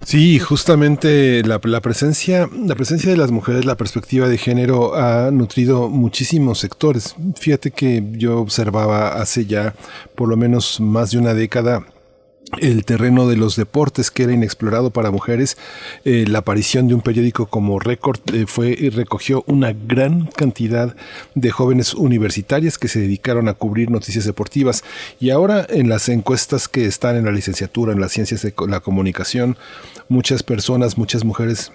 Sí, 0.00 0.38
justamente 0.38 1.42
la, 1.42 1.60
la, 1.64 1.80
presencia, 1.82 2.48
la 2.66 2.74
presencia 2.74 3.10
de 3.10 3.18
las 3.18 3.30
mujeres, 3.30 3.66
la 3.66 3.76
perspectiva 3.76 4.26
de 4.26 4.38
género 4.38 4.94
ha 4.94 5.30
nutrido 5.30 5.90
muchísimos 5.90 6.60
sectores. 6.60 7.14
Fíjate 7.38 7.70
que 7.70 8.02
yo 8.12 8.40
observaba 8.40 9.20
hace 9.20 9.44
ya 9.44 9.74
por 10.14 10.30
lo 10.30 10.38
menos 10.38 10.80
más 10.80 11.10
de 11.10 11.18
una 11.18 11.34
década 11.34 11.84
el 12.60 12.84
terreno 12.84 13.28
de 13.28 13.36
los 13.36 13.56
deportes 13.56 14.10
que 14.10 14.24
era 14.24 14.32
inexplorado 14.32 14.90
para 14.90 15.10
mujeres. 15.10 15.56
Eh, 16.04 16.24
la 16.28 16.40
aparición 16.40 16.88
de 16.88 16.94
un 16.94 17.00
periódico 17.00 17.46
como 17.46 17.78
Record 17.78 18.20
eh, 18.32 18.46
fue 18.46 18.76
y 18.78 18.90
recogió 18.90 19.44
una 19.46 19.72
gran 19.72 20.26
cantidad 20.26 20.96
de 21.34 21.50
jóvenes 21.50 21.94
universitarias 21.94 22.78
que 22.78 22.88
se 22.88 23.00
dedicaron 23.00 23.48
a 23.48 23.54
cubrir 23.54 23.90
noticias 23.90 24.24
deportivas. 24.24 24.84
Y 25.20 25.30
ahora 25.30 25.66
en 25.68 25.88
las 25.88 26.08
encuestas 26.08 26.68
que 26.68 26.86
están 26.86 27.16
en 27.16 27.24
la 27.24 27.32
licenciatura, 27.32 27.92
en 27.92 28.00
las 28.00 28.12
ciencias 28.12 28.42
de 28.42 28.54
la 28.68 28.80
comunicación, 28.80 29.56
muchas 30.08 30.42
personas, 30.42 30.98
muchas 30.98 31.24
mujeres 31.24 31.72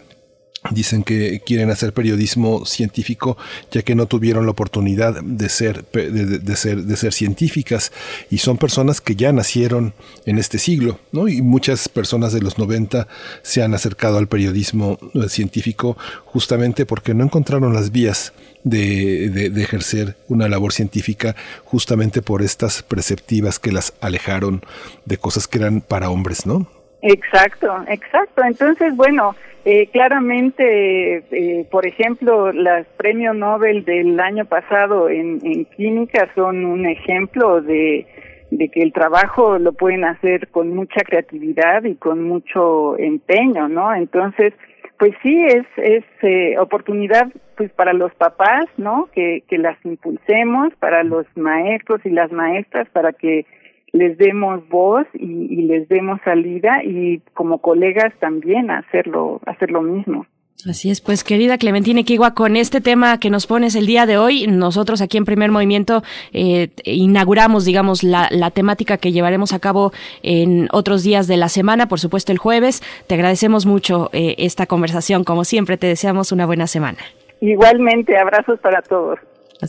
Dicen 0.72 1.04
que 1.04 1.42
quieren 1.46 1.70
hacer 1.70 1.94
periodismo 1.94 2.66
científico 2.66 3.38
ya 3.72 3.82
que 3.82 3.96
no 3.96 4.08
tuvieron 4.08 4.46
la 4.46 4.52
oportunidad 4.52 5.22
de 5.24 5.48
ser, 5.48 5.86
de, 5.92 6.56
ser, 6.58 6.84
de 6.84 6.98
ser 6.98 7.14
científicas 7.14 7.94
y 8.30 8.40
son 8.40 8.58
personas 8.58 9.00
que 9.00 9.16
ya 9.16 9.32
nacieron 9.32 9.94
en 10.26 10.38
este 10.38 10.60
siglo, 10.60 11.00
¿no? 11.14 11.30
Y 11.30 11.42
muchas 11.42 11.88
personas 11.88 12.34
de 12.34 12.42
los 12.42 12.58
90 12.58 13.08
se 13.42 13.64
han 13.64 13.74
acercado 13.74 14.18
al 14.18 14.28
periodismo 14.28 15.00
eh, 15.14 15.30
científico 15.30 15.98
justamente 16.26 16.86
porque 16.86 17.14
no 17.14 17.24
encontraron 17.24 17.74
las 17.74 17.92
vías 17.92 18.34
de, 18.66 19.30
de, 19.30 19.64
ejercer 19.64 20.18
una 20.28 20.50
labor 20.50 20.74
científica 20.74 21.38
justamente 21.64 22.22
por 22.22 22.42
estas 22.42 22.84
perceptivas 22.84 23.60
que 23.60 23.72
las 23.72 23.94
alejaron 24.02 24.62
de 25.06 25.18
cosas 25.18 25.48
que 25.48 25.60
eran 25.60 25.80
para 25.80 26.10
hombres, 26.10 26.46
¿no? 26.46 26.68
Exacto, 27.02 27.84
exacto. 27.88 28.44
Entonces, 28.44 28.96
bueno, 28.96 29.36
eh, 29.66 29.88
claramente, 29.88 31.18
eh, 31.32 31.68
por 31.70 31.86
ejemplo, 31.86 32.52
los 32.52 32.86
premios 32.98 33.36
Nobel 33.36 33.86
del 33.86 34.20
año 34.20 34.46
pasado 34.46 35.10
en, 35.10 35.40
química 35.78 36.30
son 36.36 36.66
un 36.66 36.86
ejemplo 36.86 37.62
de, 37.62 38.06
que 38.50 38.82
el 38.82 38.94
trabajo 38.94 39.60
lo 39.60 39.74
pueden 39.74 40.06
hacer 40.06 40.48
con 40.50 40.74
mucha 40.76 41.02
creatividad 41.02 41.84
y 41.84 41.96
con 41.96 42.24
mucho 42.24 42.98
empeño, 42.98 43.68
¿no? 43.68 43.94
Entonces, 43.94 44.54
pues 44.98 45.14
sí, 45.24 45.46
es, 45.46 45.66
es 45.78 46.04
eh, 46.22 46.58
oportunidad 46.58 47.28
pues 47.56 47.72
para 47.72 47.94
los 47.94 48.14
papás, 48.16 48.66
¿no? 48.78 49.10
Que 49.14 49.44
las 49.52 49.78
impulsemos, 49.86 50.74
para 50.80 51.04
los 51.04 51.26
maestros 51.36 52.02
y 52.06 52.10
las 52.10 52.32
maestras, 52.32 52.90
para 52.90 53.14
que 53.14 53.46
les 53.92 54.18
demos 54.18 54.68
voz 54.70 55.08
y, 55.14 55.62
les 55.64 55.88
demos 55.88 56.20
salida 56.24 56.84
y 56.84 57.20
como 57.34 57.60
colegas 57.60 58.14
también 58.20 58.72
hacerlo, 58.72 59.40
hacer 59.46 59.72
lo 59.72 59.82
mismo. 59.82 60.26
Así 60.70 60.90
es, 60.90 61.00
pues 61.00 61.24
querida 61.24 61.58
Clementina 61.58 62.02
Equigua, 62.02 62.34
con 62.34 62.58
este 62.58 62.82
tema 62.82 63.18
que 63.18 63.30
nos 63.30 63.48
pones 63.48 63.76
el 63.76 63.86
día 63.86 64.06
de 64.06 64.18
hoy, 64.18 64.46
nosotros 64.46 65.02
aquí 65.02 65.18
en 65.18 65.24
Primer 65.24 65.52
Movimiento 65.52 66.04
eh, 66.34 66.72
inauguramos, 66.84 67.64
digamos, 67.64 68.04
la, 68.04 68.28
la, 68.30 68.52
temática 68.52 68.98
que 68.98 69.14
llevaremos 69.14 69.54
a 69.54 69.60
cabo 69.60 69.94
en 70.22 70.68
otros 70.74 71.04
días 71.04 71.28
de 71.28 71.38
la 71.38 71.48
semana, 71.48 71.88
por 71.88 72.02
supuesto 72.02 72.34
el 72.34 72.40
jueves. 72.40 72.84
Te 73.08 73.16
agradecemos 73.16 73.66
mucho 73.66 74.10
eh, 74.12 74.36
esta 74.38 74.66
conversación, 74.66 75.24
como 75.24 75.46
siempre, 75.46 75.78
te 75.78 75.88
deseamos 75.88 76.34
una 76.34 76.46
buena 76.46 76.68
semana. 76.68 76.98
Igualmente, 77.40 78.18
abrazos 78.18 78.60
para 78.60 78.82
todos. 78.82 79.18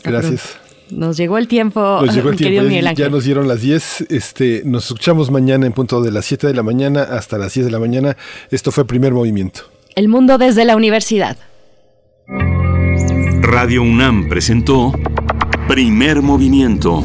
Gracias. 0.02 0.60
Nos 0.92 1.16
llegó 1.16 1.38
el 1.38 1.48
tiempo, 1.48 1.80
nos 1.80 2.14
llegó 2.14 2.30
el 2.30 2.36
tiempo, 2.38 2.62
Miguel 2.62 2.86
Ángel. 2.86 3.04
Ya 3.06 3.10
nos 3.10 3.24
dieron 3.24 3.48
las 3.48 3.60
10. 3.60 4.06
Este, 4.08 4.62
nos 4.64 4.86
escuchamos 4.86 5.30
mañana 5.30 5.66
en 5.66 5.72
punto 5.72 6.00
de 6.02 6.10
las 6.10 6.24
7 6.26 6.46
de 6.46 6.54
la 6.54 6.62
mañana 6.62 7.02
hasta 7.02 7.38
las 7.38 7.54
10 7.54 7.66
de 7.66 7.72
la 7.72 7.78
mañana. 7.78 8.16
Esto 8.50 8.70
fue 8.72 8.84
Primer 8.86 9.12
Movimiento. 9.12 9.62
El 9.94 10.08
mundo 10.08 10.38
desde 10.38 10.64
la 10.64 10.76
universidad. 10.76 11.36
Radio 13.42 13.82
UNAM 13.82 14.28
presentó 14.28 14.92
Primer 15.66 16.22
Movimiento. 16.22 17.02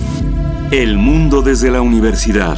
El 0.72 0.98
mundo 0.98 1.42
desde 1.42 1.72
la 1.72 1.82
universidad. 1.82 2.58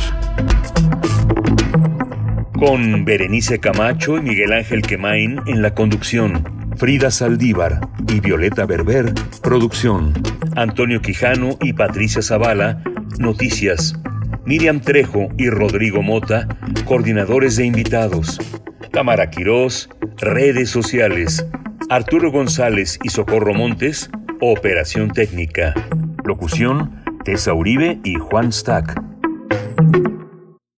Con 2.57 3.05
Berenice 3.05 3.59
Camacho 3.59 4.17
y 4.17 4.21
Miguel 4.21 4.53
Ángel 4.53 4.81
Quemain 4.81 5.39
en 5.45 5.61
la 5.61 5.73
conducción. 5.73 6.56
Frida 6.77 7.09
Saldívar 7.09 7.81
y 8.07 8.19
Violeta 8.19 8.67
Berber, 8.67 9.11
producción. 9.41 10.13
Antonio 10.55 11.01
Quijano 11.01 11.57
y 11.59 11.73
Patricia 11.73 12.21
Zavala, 12.21 12.83
noticias. 13.17 13.95
Miriam 14.45 14.79
Trejo 14.79 15.27
y 15.37 15.49
Rodrigo 15.49 16.03
Mota, 16.03 16.47
coordinadores 16.85 17.55
de 17.55 17.65
invitados. 17.65 18.39
Tamara 18.91 19.31
Quirós, 19.31 19.89
redes 20.17 20.69
sociales. 20.69 21.47
Arturo 21.89 22.31
González 22.31 22.99
y 23.03 23.09
Socorro 23.09 23.55
Montes, 23.55 24.11
operación 24.39 25.09
técnica. 25.09 25.73
Locución, 26.25 27.03
Tessa 27.25 27.55
Uribe 27.55 27.99
y 28.03 28.15
Juan 28.15 28.53
Stack. 28.53 29.01